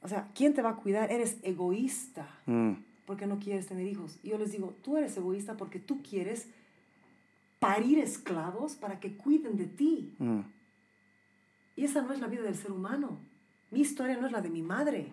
o 0.00 0.08
sea, 0.08 0.28
¿quién 0.34 0.54
te 0.54 0.62
va 0.62 0.70
a 0.70 0.76
cuidar? 0.76 1.10
Eres 1.12 1.38
egoísta 1.42 2.28
Mm. 2.46 2.72
porque 3.06 3.26
no 3.26 3.38
quieres 3.38 3.66
tener 3.66 3.86
hijos. 3.86 4.18
Y 4.22 4.30
yo 4.30 4.38
les 4.38 4.52
digo, 4.52 4.74
tú 4.82 4.96
eres 4.96 5.16
egoísta 5.16 5.56
porque 5.56 5.78
tú 5.78 6.02
quieres 6.02 6.48
parir 7.58 7.98
esclavos 7.98 8.76
para 8.76 9.00
que 9.00 9.16
cuiden 9.16 9.56
de 9.56 9.66
ti. 9.66 10.14
Mm. 10.18 10.40
Y 11.76 11.84
esa 11.84 12.02
no 12.02 12.12
es 12.12 12.20
la 12.20 12.26
vida 12.26 12.42
del 12.42 12.54
ser 12.56 12.72
humano. 12.72 13.18
Mi 13.70 13.80
historia 13.80 14.16
no 14.16 14.26
es 14.26 14.32
la 14.32 14.40
de 14.40 14.50
mi 14.50 14.62
madre. 14.62 15.12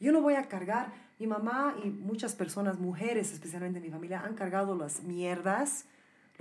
Yo 0.00 0.12
no 0.12 0.20
voy 0.20 0.34
a 0.34 0.48
cargar, 0.48 0.92
mi 1.18 1.26
mamá 1.26 1.76
y 1.84 1.88
muchas 1.88 2.34
personas, 2.34 2.78
mujeres 2.78 3.32
especialmente 3.32 3.78
en 3.78 3.84
mi 3.84 3.90
familia, 3.90 4.20
han 4.24 4.34
cargado 4.34 4.76
las 4.76 5.02
mierdas, 5.04 5.86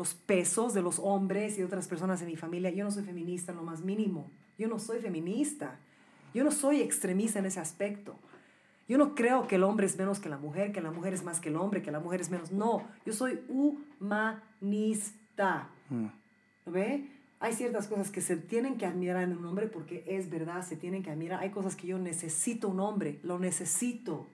los 0.02 0.16
pesos 0.16 0.74
de 0.74 0.82
los 0.82 0.98
hombres 0.98 1.54
y 1.54 1.58
de 1.58 1.66
otras 1.66 1.88
personas 1.88 2.20
en 2.24 2.28
mi 2.28 2.36
familia. 2.36 2.72
Yo 2.72 2.84
no 2.84 2.90
soy 2.90 3.04
feminista 3.04 3.52
en 3.52 3.60
lo 3.60 3.64
más 3.64 3.82
mínimo. 3.82 4.32
Yo 4.58 4.68
no 4.68 4.80
soy 4.80 5.00
feminista. 5.00 5.78
Yo 6.34 6.44
no 6.44 6.50
soy 6.50 6.82
extremista 6.82 7.38
en 7.38 7.46
ese 7.46 7.60
aspecto. 7.60 8.16
Yo 8.90 8.98
no 8.98 9.14
creo 9.14 9.46
que 9.46 9.58
el 9.58 9.64
hombre 9.64 9.86
es 9.86 10.00
menos 10.00 10.20
que 10.20 10.28
la 10.28 10.40
mujer, 10.40 10.72
que 10.72 10.82
la 10.82 10.90
mujer 10.90 11.14
es 11.14 11.24
más 11.24 11.40
que 11.40 11.50
el 11.50 11.56
hombre, 11.56 11.84
que 11.84 11.92
la 11.92 12.00
mujer 12.00 12.20
es 12.20 12.32
menos. 12.32 12.52
No, 12.52 12.82
yo 13.06 13.14
soy 13.14 13.42
humanista. 13.48 15.70
Mm. 15.92 16.08
¿Lo 16.66 16.72
ve? 16.72 17.08
Hay 17.40 17.54
ciertas 17.54 17.88
cosas 17.88 18.10
que 18.10 18.22
se 18.22 18.38
tienen 18.38 18.80
que 18.80 18.88
admirar 18.88 19.22
en 19.22 19.38
un 19.38 19.46
hombre 19.46 19.68
porque 19.68 20.04
es 20.08 20.32
verdad, 20.32 20.64
se 20.64 20.78
tienen 20.78 21.04
que 21.04 21.12
admirar. 21.12 21.42
Hay 21.42 21.52
cosas 21.52 21.76
que 21.76 21.86
yo 21.86 22.00
necesito 22.00 22.70
un 22.70 22.80
hombre, 22.80 23.20
lo 23.22 23.38
necesito. 23.38 24.26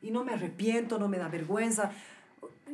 Y 0.00 0.10
no 0.10 0.24
me 0.24 0.32
arrepiento, 0.32 0.98
no 0.98 1.06
me 1.06 1.18
da 1.18 1.28
vergüenza. 1.28 1.92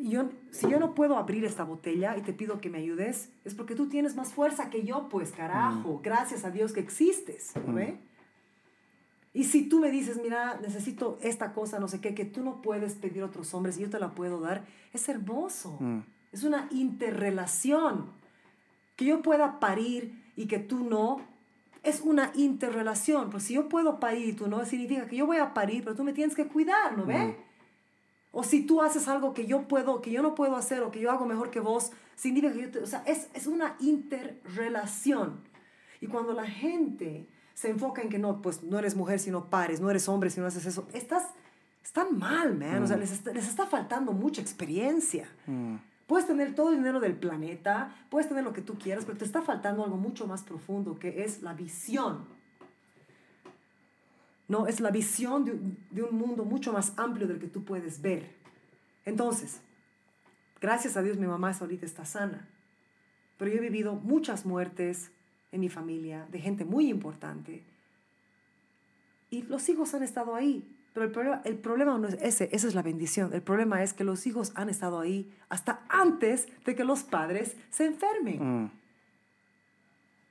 Yo, 0.03 0.31
si 0.51 0.69
yo 0.69 0.79
no 0.79 0.95
puedo 0.95 1.17
abrir 1.17 1.45
esta 1.45 1.65
botella 1.65 2.17
y 2.17 2.23
te 2.23 2.33
pido 2.33 2.61
que 2.61 2.71
me 2.71 2.79
ayudes, 2.79 3.31
es 3.45 3.55
porque 3.55 3.75
tú 3.75 3.89
tienes 3.89 4.17
más 4.17 4.33
fuerza 4.33 4.71
que 4.71 4.85
yo, 4.85 5.09
pues 5.09 5.33
carajo. 5.33 6.01
Gracias 6.03 6.45
a 6.45 6.51
Dios 6.51 6.73
que 6.73 6.81
existes. 6.81 7.53
¿lo 7.67 7.73
ve? 7.73 7.99
Y 9.37 9.45
si 9.45 9.69
tú 9.69 9.81
me 9.81 9.91
dices, 9.91 10.19
mira, 10.23 10.59
necesito 10.63 11.19
esta 11.21 11.53
cosa, 11.53 11.79
no 11.79 11.89
sé 11.89 12.01
qué, 12.01 12.15
que 12.15 12.25
tú 12.25 12.43
no 12.43 12.63
puedes 12.63 12.95
pedir 12.95 13.23
a 13.23 13.27
otros 13.27 13.53
hombres 13.53 13.77
y 13.77 13.83
yo 13.83 13.91
te 13.91 13.99
la 13.99 14.15
puedo 14.15 14.41
dar, 14.41 14.65
es 14.95 15.09
hermoso. 15.09 15.77
Mm. 15.79 15.99
Es 16.33 16.43
una 16.43 16.69
interrelación. 16.71 18.07
Que 18.97 19.05
yo 19.05 19.21
pueda 19.21 19.61
parir 19.61 20.23
y 20.37 20.47
que 20.47 20.59
tú 20.59 20.85
no, 20.85 21.21
es 21.83 22.01
una 22.01 22.33
interrelación. 22.35 23.29
Pues 23.29 23.43
si 23.43 23.55
yo 23.55 23.69
puedo 23.69 24.01
parir 24.01 24.27
y 24.27 24.33
tú 24.33 24.49
no, 24.49 24.65
significa 24.65 25.07
que 25.07 25.17
yo 25.17 25.27
voy 25.27 25.37
a 25.37 25.53
parir, 25.53 25.85
pero 25.85 25.95
tú 25.95 26.03
me 26.03 26.15
tienes 26.15 26.35
que 26.35 26.47
cuidar, 26.47 26.97
¿no 26.97 27.05
ve? 27.05 27.37
O 28.39 28.45
si 28.45 28.67
tú 28.67 28.83
haces 28.83 29.09
algo 29.09 29.33
que 29.33 29.47
yo 29.47 29.67
puedo, 29.67 30.03
que 30.03 30.11
yo 30.11 30.21
no 30.21 30.35
puedo 30.35 30.57
hacer 30.57 30.83
o 30.83 30.91
que 30.91 31.01
yo 31.01 31.11
hago 31.11 31.25
mejor 31.25 31.51
que 31.51 31.59
vos, 31.59 31.93
significa 32.17 32.53
que 32.53 32.61
yo 32.61 32.71
te, 32.71 32.81
o 32.81 32.87
sea, 32.87 33.03
es, 33.07 33.29
es 33.33 33.47
una 33.47 33.77
interrelación. 33.81 35.41
Y 36.03 36.07
cuando 36.07 36.35
la 36.35 36.45
gente 36.45 37.31
se 37.55 37.71
enfoca 37.71 38.03
en 38.03 38.11
que 38.11 38.19
no, 38.19 38.43
pues 38.43 38.63
no 38.63 38.79
eres 38.79 38.95
mujer 38.95 39.21
si 39.21 39.31
no 39.31 39.49
pares, 39.49 39.81
no 39.81 39.89
eres 39.89 40.07
hombre 40.11 40.29
si 40.29 40.39
no 40.39 40.45
haces 40.45 40.67
eso, 40.67 40.87
estás, 40.93 41.31
están 41.83 42.19
mal, 42.19 42.55
man. 42.55 42.83
O 42.83 42.87
sea, 42.87 42.99
les 42.99 43.11
está, 43.11 43.33
les 43.33 43.49
está 43.49 43.65
faltando 43.65 44.13
mucha 44.13 44.43
experiencia. 44.43 45.27
Mm. 45.47 45.77
Puedes 46.07 46.27
tener 46.27 46.55
todo 46.55 46.73
el 46.73 46.77
dinero 46.77 47.01
del 47.01 47.15
planeta, 47.15 47.97
puedes 48.11 48.29
tener 48.29 48.45
lo 48.45 48.53
que 48.53 48.61
tú 48.61 48.75
quieras, 48.75 49.07
pero 49.07 49.17
te 49.17 49.25
está 49.25 49.41
faltando 49.41 49.83
algo 49.83 49.97
mucho 49.97 50.27
más 50.27 50.43
profundo, 50.43 50.99
que 50.99 51.25
es 51.25 51.41
la 51.41 51.55
visión. 51.55 52.27
No, 54.49 54.67
es 54.67 54.81
la 54.81 54.91
visión 54.91 55.45
de, 55.45 55.53
un- 55.53 55.77
de 55.91 56.03
un 56.03 56.15
mundo 56.17 56.45
mucho 56.45 56.73
más 56.73 56.93
amplio 56.97 57.27
del 57.27 57.39
que 57.41 57.49
tú 57.49 57.65
puedes 57.65 58.01
ver. 58.01 58.31
Entonces, 59.05 59.61
gracias 60.61 60.97
a 60.97 61.03
Dios 61.03 61.17
mi 61.17 61.27
mamá 61.27 61.53
ahorita 61.61 61.85
está 61.87 62.05
sana, 62.05 62.49
pero 63.39 63.51
yo 63.51 63.59
he 63.59 63.61
vivido 63.61 63.95
muchas 63.95 64.47
muertes 64.47 65.11
en 65.53 65.61
mi 65.61 65.69
familia 65.69 66.27
de 66.31 66.41
gente 66.41 66.65
muy 66.65 66.89
importante 66.89 67.63
y 69.31 69.43
los 69.43 69.69
hijos 69.69 69.95
han 69.95 70.03
estado 70.03 70.35
ahí. 70.35 70.73
Pero 70.95 71.05
el 71.07 71.13
problema, 71.13 71.43
el 71.45 71.57
problema 71.59 71.99
no 71.99 72.09
es 72.09 72.15
ese, 72.23 72.49
esa 72.53 72.67
es 72.69 72.75
la 72.75 72.83
bendición. 72.83 73.35
El 73.35 73.43
problema 73.43 73.83
es 73.83 73.93
que 73.93 74.03
los 74.03 74.27
hijos 74.27 74.53
han 74.55 74.71
estado 74.71 74.99
ahí 74.99 75.31
hasta 75.51 75.85
antes 75.91 76.49
de 76.65 76.75
que 76.75 76.85
los 76.85 77.03
padres 77.03 77.55
se 77.71 77.85
enfermen. 77.87 78.63
Mm. 78.63 78.71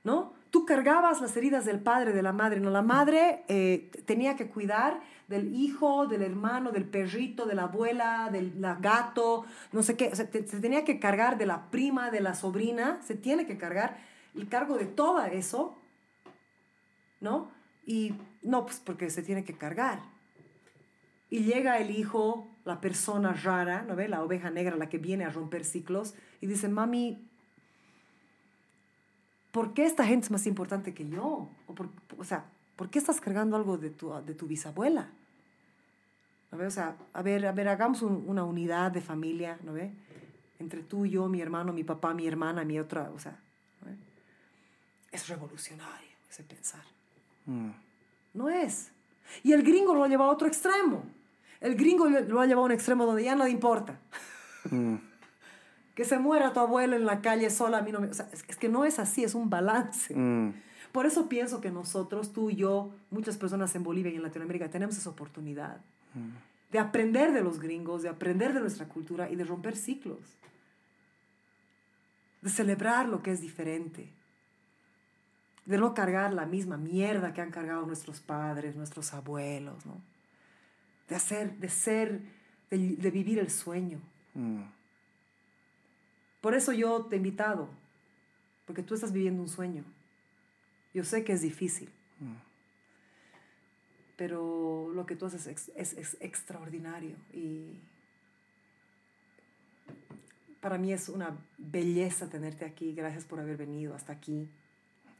¿no? 0.04 0.32
Tú 0.56 0.64
cargabas 0.64 1.20
las 1.20 1.36
heridas 1.36 1.66
del 1.66 1.80
padre, 1.80 2.14
de 2.14 2.22
la 2.22 2.32
madre, 2.32 2.60
¿no? 2.60 2.70
La 2.70 2.80
madre 2.80 3.44
eh, 3.46 3.90
tenía 4.06 4.36
que 4.36 4.46
cuidar 4.46 5.02
del 5.28 5.54
hijo, 5.54 6.06
del 6.06 6.22
hermano, 6.22 6.72
del 6.72 6.86
perrito, 6.86 7.44
de 7.44 7.54
la 7.54 7.64
abuela, 7.64 8.30
del 8.32 8.58
la 8.58 8.76
gato, 8.76 9.44
no 9.72 9.82
sé 9.82 9.98
qué. 9.98 10.16
Se 10.16 10.24
tenía 10.24 10.82
que 10.82 10.98
cargar 10.98 11.36
de 11.36 11.44
la 11.44 11.70
prima, 11.70 12.10
de 12.10 12.22
la 12.22 12.34
sobrina, 12.34 12.98
se 13.04 13.16
tiene 13.16 13.44
que 13.44 13.58
cargar 13.58 13.98
el 14.34 14.48
cargo 14.48 14.78
de 14.78 14.86
todo 14.86 15.22
eso, 15.26 15.76
¿no? 17.20 17.50
Y 17.84 18.14
no, 18.40 18.64
pues 18.64 18.80
porque 18.80 19.10
se 19.10 19.22
tiene 19.22 19.44
que 19.44 19.58
cargar. 19.58 20.00
Y 21.28 21.40
llega 21.40 21.80
el 21.80 21.90
hijo, 21.90 22.48
la 22.64 22.80
persona 22.80 23.34
rara, 23.34 23.84
¿no 23.86 23.94
ve? 23.94 24.08
La 24.08 24.22
oveja 24.22 24.48
negra, 24.48 24.74
la 24.76 24.88
que 24.88 24.96
viene 24.96 25.26
a 25.26 25.28
romper 25.28 25.66
ciclos, 25.66 26.14
y 26.40 26.46
dice, 26.46 26.70
mami, 26.70 27.28
¿por 29.56 29.72
qué 29.72 29.86
esta 29.86 30.04
gente 30.04 30.26
es 30.26 30.30
más 30.30 30.46
importante 30.46 30.92
que 30.92 31.08
yo? 31.08 31.48
O, 31.66 31.74
por- 31.74 31.88
o 32.18 32.24
sea, 32.24 32.44
¿por 32.76 32.90
qué 32.90 32.98
estás 32.98 33.22
cargando 33.22 33.56
algo 33.56 33.78
de 33.78 33.88
tu, 33.88 34.12
de 34.22 34.34
tu 34.34 34.46
bisabuela? 34.46 35.08
¿No 36.52 36.58
ve? 36.58 36.66
O 36.66 36.70
sea, 36.70 36.94
a 37.14 37.22
ver, 37.22 37.46
a 37.46 37.52
ver, 37.52 37.66
hagamos 37.68 38.02
un- 38.02 38.22
una 38.26 38.44
unidad 38.44 38.92
de 38.92 39.00
familia, 39.00 39.58
¿no 39.62 39.72
ve? 39.72 39.90
Entre 40.58 40.82
tú, 40.82 41.06
yo, 41.06 41.26
mi 41.28 41.40
hermano, 41.40 41.72
mi 41.72 41.84
papá, 41.84 42.12
mi 42.12 42.26
hermana, 42.26 42.64
mi 42.66 42.78
otra, 42.78 43.10
o 43.14 43.18
sea, 43.18 43.38
¿no 43.80 43.86
ve? 43.90 43.96
es 45.10 45.26
revolucionario 45.28 46.10
ese 46.28 46.42
pensar. 46.42 46.84
Mm. 47.46 47.70
No 48.34 48.50
es. 48.50 48.90
Y 49.42 49.52
el 49.54 49.62
gringo 49.62 49.94
lo 49.94 50.04
ha 50.04 50.08
llevado 50.08 50.30
a 50.30 50.34
otro 50.34 50.46
extremo. 50.48 51.02
El 51.62 51.76
gringo 51.76 52.06
lo 52.10 52.40
ha 52.42 52.46
llevado 52.46 52.64
a 52.64 52.66
un 52.66 52.72
extremo 52.72 53.06
donde 53.06 53.24
ya 53.24 53.34
no 53.34 53.44
le 53.44 53.50
importa. 53.50 53.98
Mm. 54.70 54.96
Que 55.96 56.04
se 56.04 56.20
muera 56.20 56.52
tu 56.52 56.60
abuelo 56.60 56.94
en 56.94 57.06
la 57.06 57.20
calle 57.20 57.50
sola, 57.50 57.78
a 57.78 57.82
mí 57.82 57.90
no 57.90 57.98
me... 58.00 58.06
o 58.06 58.14
sea, 58.14 58.28
es, 58.32 58.44
es 58.46 58.56
que 58.56 58.68
no 58.68 58.84
es 58.84 59.00
así, 59.00 59.24
es 59.24 59.34
un 59.34 59.50
balance. 59.50 60.14
Mm. 60.14 60.52
Por 60.92 61.04
eso 61.04 61.28
pienso 61.28 61.60
que 61.60 61.70
nosotros, 61.70 62.32
tú 62.32 62.50
y 62.50 62.56
yo, 62.56 62.90
muchas 63.10 63.36
personas 63.36 63.74
en 63.74 63.82
Bolivia 63.82 64.12
y 64.12 64.16
en 64.16 64.22
Latinoamérica, 64.22 64.70
tenemos 64.70 64.96
esa 64.96 65.10
oportunidad 65.10 65.80
de 66.72 66.78
aprender 66.78 67.32
de 67.32 67.42
los 67.42 67.60
gringos, 67.60 68.02
de 68.02 68.08
aprender 68.08 68.54
de 68.54 68.60
nuestra 68.60 68.86
cultura 68.86 69.30
y 69.30 69.36
de 69.36 69.44
romper 69.44 69.76
ciclos. 69.76 70.20
De 72.40 72.50
celebrar 72.50 73.08
lo 73.08 73.22
que 73.22 73.30
es 73.30 73.40
diferente. 73.40 74.08
De 75.64 75.78
no 75.78 75.94
cargar 75.94 76.32
la 76.32 76.46
misma 76.46 76.76
mierda 76.76 77.34
que 77.34 77.40
han 77.40 77.50
cargado 77.50 77.86
nuestros 77.86 78.20
padres, 78.20 78.76
nuestros 78.76 79.12
abuelos, 79.14 79.84
¿no? 79.84 80.00
De 81.08 81.16
hacer, 81.16 81.56
de 81.58 81.68
ser, 81.68 82.20
de, 82.70 82.78
de 82.96 83.10
vivir 83.10 83.38
el 83.38 83.50
sueño. 83.50 84.00
Mm. 84.34 84.62
Por 86.40 86.54
eso 86.54 86.72
yo 86.72 87.06
te 87.06 87.16
he 87.16 87.18
invitado, 87.18 87.68
porque 88.66 88.82
tú 88.82 88.94
estás 88.94 89.12
viviendo 89.12 89.42
un 89.42 89.48
sueño. 89.48 89.84
Yo 90.94 91.04
sé 91.04 91.24
que 91.24 91.32
es 91.32 91.42
difícil, 91.42 91.88
pero 94.16 94.90
lo 94.94 95.04
que 95.06 95.16
tú 95.16 95.26
haces 95.26 95.46
es, 95.46 95.70
es- 95.76 95.92
es 95.94 96.16
extraordinario 96.20 97.16
y 97.32 97.78
para 100.60 100.78
mí 100.78 100.92
es 100.92 101.08
una 101.08 101.36
belleza 101.58 102.28
tenerte 102.28 102.64
aquí. 102.64 102.94
Gracias 102.94 103.24
por 103.24 103.38
haber 103.40 103.56
venido 103.56 103.94
hasta 103.94 104.12
aquí. 104.12 104.48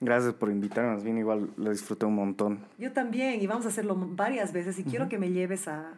Gracias 0.00 0.34
por 0.34 0.50
invitarme, 0.50 0.92
más 0.92 1.04
bien 1.04 1.18
igual 1.18 1.50
lo 1.56 1.70
disfruté 1.70 2.04
un 2.06 2.14
montón. 2.14 2.66
Yo 2.78 2.92
también, 2.92 3.40
y 3.40 3.46
vamos 3.46 3.64
a 3.66 3.68
hacerlo 3.68 3.94
varias 3.96 4.52
veces, 4.52 4.78
y 4.78 4.84
quiero 4.84 5.08
que 5.08 5.18
me 5.18 5.30
lleves 5.30 5.68
a, 5.68 5.94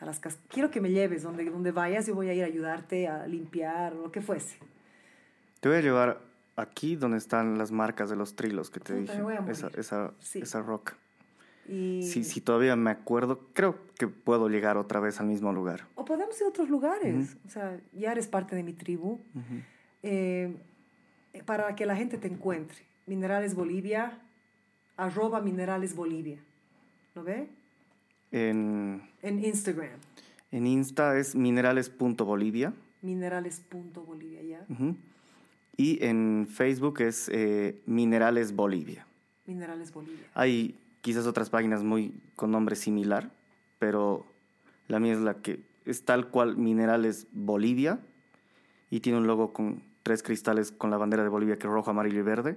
a 0.00 0.04
las 0.06 0.20
casas. 0.20 0.40
Quiero 0.48 0.70
que 0.70 0.80
me 0.80 0.90
lleves 0.90 1.22
donde, 1.22 1.44
donde 1.46 1.72
vayas, 1.72 2.06
yo 2.06 2.14
voy 2.14 2.28
a 2.28 2.34
ir 2.34 2.42
a 2.42 2.46
ayudarte 2.46 3.08
a 3.08 3.26
limpiar 3.26 3.94
o 3.94 4.02
lo 4.04 4.12
que 4.12 4.20
fuese. 4.22 4.58
Te 5.60 5.68
voy 5.68 5.78
a 5.78 5.80
llevar 5.80 6.20
aquí 6.56 6.96
donde 6.96 7.18
están 7.18 7.58
las 7.58 7.72
marcas 7.72 8.08
de 8.10 8.16
los 8.16 8.36
trilos 8.36 8.70
que 8.70 8.80
te 8.80 8.92
Puta, 8.94 9.00
dije. 9.12 9.16
me 9.18 9.22
voy 9.22 9.34
a 9.36 9.40
morir. 9.40 9.52
Esa, 9.52 9.68
esa, 9.76 10.12
Sí. 10.20 10.40
esa 10.40 10.62
roca. 10.62 10.96
Y, 11.68 12.02
Si, 12.04 12.24
si 12.24 12.40
todavía 12.40 12.76
me 12.76 12.90
acuerdo, 12.90 13.40
creo 13.52 13.76
que 13.98 14.06
puedo 14.08 14.48
llegar 14.48 14.76
otra 14.76 15.00
vez 15.00 15.20
al 15.20 15.26
mismo 15.26 15.52
lugar. 15.52 15.86
O 15.96 16.04
podemos 16.04 16.38
ir 16.40 16.46
a 16.46 16.48
otros 16.48 16.70
lugares. 16.70 17.36
O 17.44 17.48
sea, 17.50 17.78
ya 17.92 18.12
eres 18.12 18.26
parte 18.26 18.56
de 18.56 18.62
mi 18.62 18.72
tribu. 18.72 19.20
Eh, 20.02 20.56
para 21.44 21.74
que 21.76 21.84
la 21.86 21.94
gente 21.96 22.16
te 22.18 22.26
encuentre. 22.28 22.78
Minerales 23.06 23.54
Bolivia, 23.54 24.18
arroba 24.96 25.40
Minerales 25.40 25.94
Bolivia. 25.94 26.38
¿Lo 27.14 27.22
ve? 27.24 27.48
En, 28.32 29.02
En 29.22 29.44
Instagram, 29.44 29.98
en 30.50 30.66
Insta 30.66 31.18
es 31.18 31.34
minerales.bolivia. 31.34 32.72
minerales.bolivia, 33.02 34.42
¿ya? 34.42 34.66
Ujú. 34.68 34.96
Y 35.76 36.04
en 36.04 36.46
Facebook 36.50 37.00
es 37.00 37.28
eh, 37.32 37.80
Minerales 37.86 38.54
Bolivia. 38.54 39.06
Minerales 39.46 39.92
Bolivia. 39.92 40.26
Hay 40.34 40.74
quizás 41.00 41.26
otras 41.26 41.50
páginas 41.50 41.84
muy 41.84 42.12
con 42.34 42.50
nombre 42.50 42.74
similar, 42.76 43.30
pero 43.78 44.26
la 44.88 44.98
mía 44.98 45.12
es 45.12 45.20
la 45.20 45.34
que 45.34 45.60
es 45.84 46.04
tal 46.04 46.28
cual 46.28 46.56
Minerales 46.56 47.28
Bolivia 47.32 48.00
y 48.90 49.00
tiene 49.00 49.18
un 49.18 49.26
logo 49.26 49.52
con 49.52 49.82
tres 50.02 50.22
cristales 50.22 50.72
con 50.72 50.90
la 50.90 50.96
bandera 50.96 51.22
de 51.22 51.28
Bolivia 51.28 51.58
que 51.58 51.66
es 51.66 51.72
rojo, 51.72 51.90
amarillo 51.90 52.18
y 52.18 52.22
verde 52.22 52.56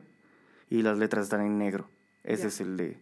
y 0.69 0.81
las 0.81 0.97
letras 0.97 1.25
están 1.25 1.41
en 1.41 1.57
negro. 1.57 1.87
Ese 2.23 2.47
es 2.47 2.59
el 2.59 2.75
de 2.77 2.97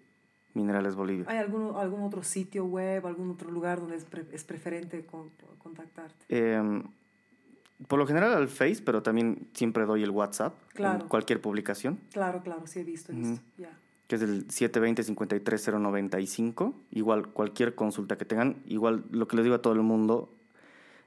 Minerales 0.54 0.96
Bolivia. 0.96 1.26
¿Hay 1.28 1.38
algún, 1.38 1.76
algún 1.76 2.02
otro 2.04 2.24
sitio 2.24 2.66
web, 2.66 3.06
algún 3.06 3.30
otro 3.32 3.52
lugar 3.52 3.80
donde 3.80 3.96
es, 3.98 4.06
pre- 4.06 4.26
es 4.32 4.44
preferente 4.44 5.06
con- 5.06 5.30
contactarte? 5.60 6.26
Em, 6.30 6.84
por 7.88 8.00
lo 8.00 8.08
general 8.08 8.34
al 8.34 8.48
Face, 8.50 8.82
pero 8.84 9.02
también 9.04 9.48
siempre 9.54 9.86
doy 9.86 10.04
el 10.04 10.10
WhatsApp 10.12 10.54
Claro. 10.74 11.04
en 11.04 11.08
cualquier 11.10 11.42
publicación, 11.42 12.00
Claro, 12.12 12.42
claro, 12.44 12.66
sí 12.68 12.80
he 12.80 12.84
visto, 12.84 13.12
he 13.12 13.16
visto. 13.16 13.42
Ya. 13.58 13.78
que 14.08 14.16
es 14.16 14.22
el 14.24 14.48
720-53095. 14.48 16.74
Igual 16.92 17.28
cualquier 17.28 17.76
consulta 17.76 18.18
que 18.18 18.26
tengan, 18.26 18.56
igual 18.66 19.04
lo 19.12 19.28
que 19.28 19.36
les 19.36 19.44
digo 19.44 19.56
a 19.56 19.62
todo 19.62 19.74
el 19.74 19.82
mundo, 19.82 20.30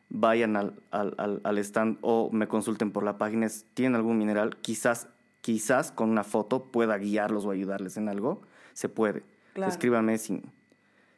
vayan 0.08 0.56
al, 0.56 0.74
al, 0.90 1.14
al, 1.18 1.40
al 1.44 1.58
stand 1.58 1.98
o 2.02 2.30
me 2.32 2.46
consulten 2.48 2.90
por 2.92 3.02
la 3.02 3.18
página. 3.18 3.48
Si 3.48 3.64
tienen 3.74 3.96
algún 3.96 4.18
mineral, 4.18 4.56
quizás, 4.58 5.08
quizás 5.40 5.90
con 5.90 6.10
una 6.10 6.22
foto 6.24 6.64
pueda 6.64 6.96
guiarlos 6.98 7.44
o 7.44 7.50
ayudarles 7.50 7.96
en 7.96 8.08
algo. 8.08 8.42
Se 8.72 8.88
puede. 8.88 9.22
Claro. 9.52 9.70
Escríbanme 9.70 10.16
sin, 10.18 10.42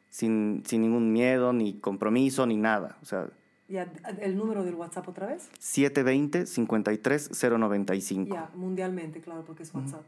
sin, 0.09 0.63
sin 0.65 0.81
ningún 0.81 1.13
miedo, 1.13 1.53
ni 1.53 1.79
compromiso, 1.79 2.45
ni 2.45 2.57
nada. 2.57 2.97
O 3.01 3.05
sea, 3.05 3.29
Ya, 3.67 3.91
¿El 4.21 4.37
número 4.37 4.63
del 4.63 4.75
WhatsApp 4.75 5.07
otra 5.07 5.27
vez? 5.27 5.49
720-53-095. 5.61 8.33
Ya, 8.33 8.49
mundialmente, 8.55 9.21
claro, 9.21 9.43
porque 9.45 9.63
es 9.63 9.73
WhatsApp. 9.73 10.03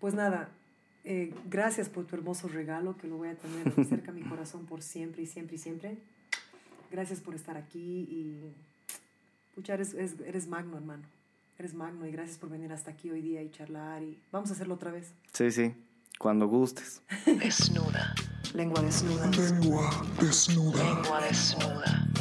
Pues 0.00 0.14
nada, 0.14 0.48
eh, 1.04 1.32
gracias 1.48 1.88
por 1.88 2.04
tu 2.04 2.16
hermoso 2.16 2.48
regalo, 2.48 2.96
que 2.96 3.06
lo 3.08 3.16
voy 3.16 3.28
a 3.28 3.36
tener 3.36 3.72
cerca 3.86 4.10
a 4.10 4.14
mi 4.14 4.22
corazón 4.22 4.66
por 4.66 4.82
siempre 4.82 5.22
y 5.22 5.26
siempre 5.26 5.56
y 5.56 5.58
siempre. 5.58 5.96
Gracias 6.90 7.20
por 7.20 7.34
estar 7.34 7.56
aquí 7.56 8.06
y... 8.10 8.52
Pucha, 9.54 9.74
eres, 9.74 9.94
eres, 9.94 10.16
eres 10.26 10.48
magno, 10.48 10.76
hermano. 10.76 11.04
Eres 11.58 11.74
magno 11.74 12.06
y 12.06 12.10
gracias 12.10 12.38
por 12.38 12.50
venir 12.50 12.72
hasta 12.72 12.90
aquí 12.90 13.10
hoy 13.10 13.22
día 13.22 13.40
y 13.42 13.50
charlar 13.50 14.02
y 14.02 14.18
vamos 14.32 14.50
a 14.50 14.54
hacerlo 14.54 14.74
otra 14.74 14.90
vez. 14.90 15.12
Sí, 15.32 15.52
sí, 15.52 15.72
cuando 16.18 16.48
gustes. 16.48 17.02
Desnuda. 17.26 18.14
Lengua 18.54 18.82
desnuda. 18.82 19.26
Lengua 19.30 19.90
desnuda. 20.20 20.84
Lengua 20.84 21.20
desnuda. 21.20 22.13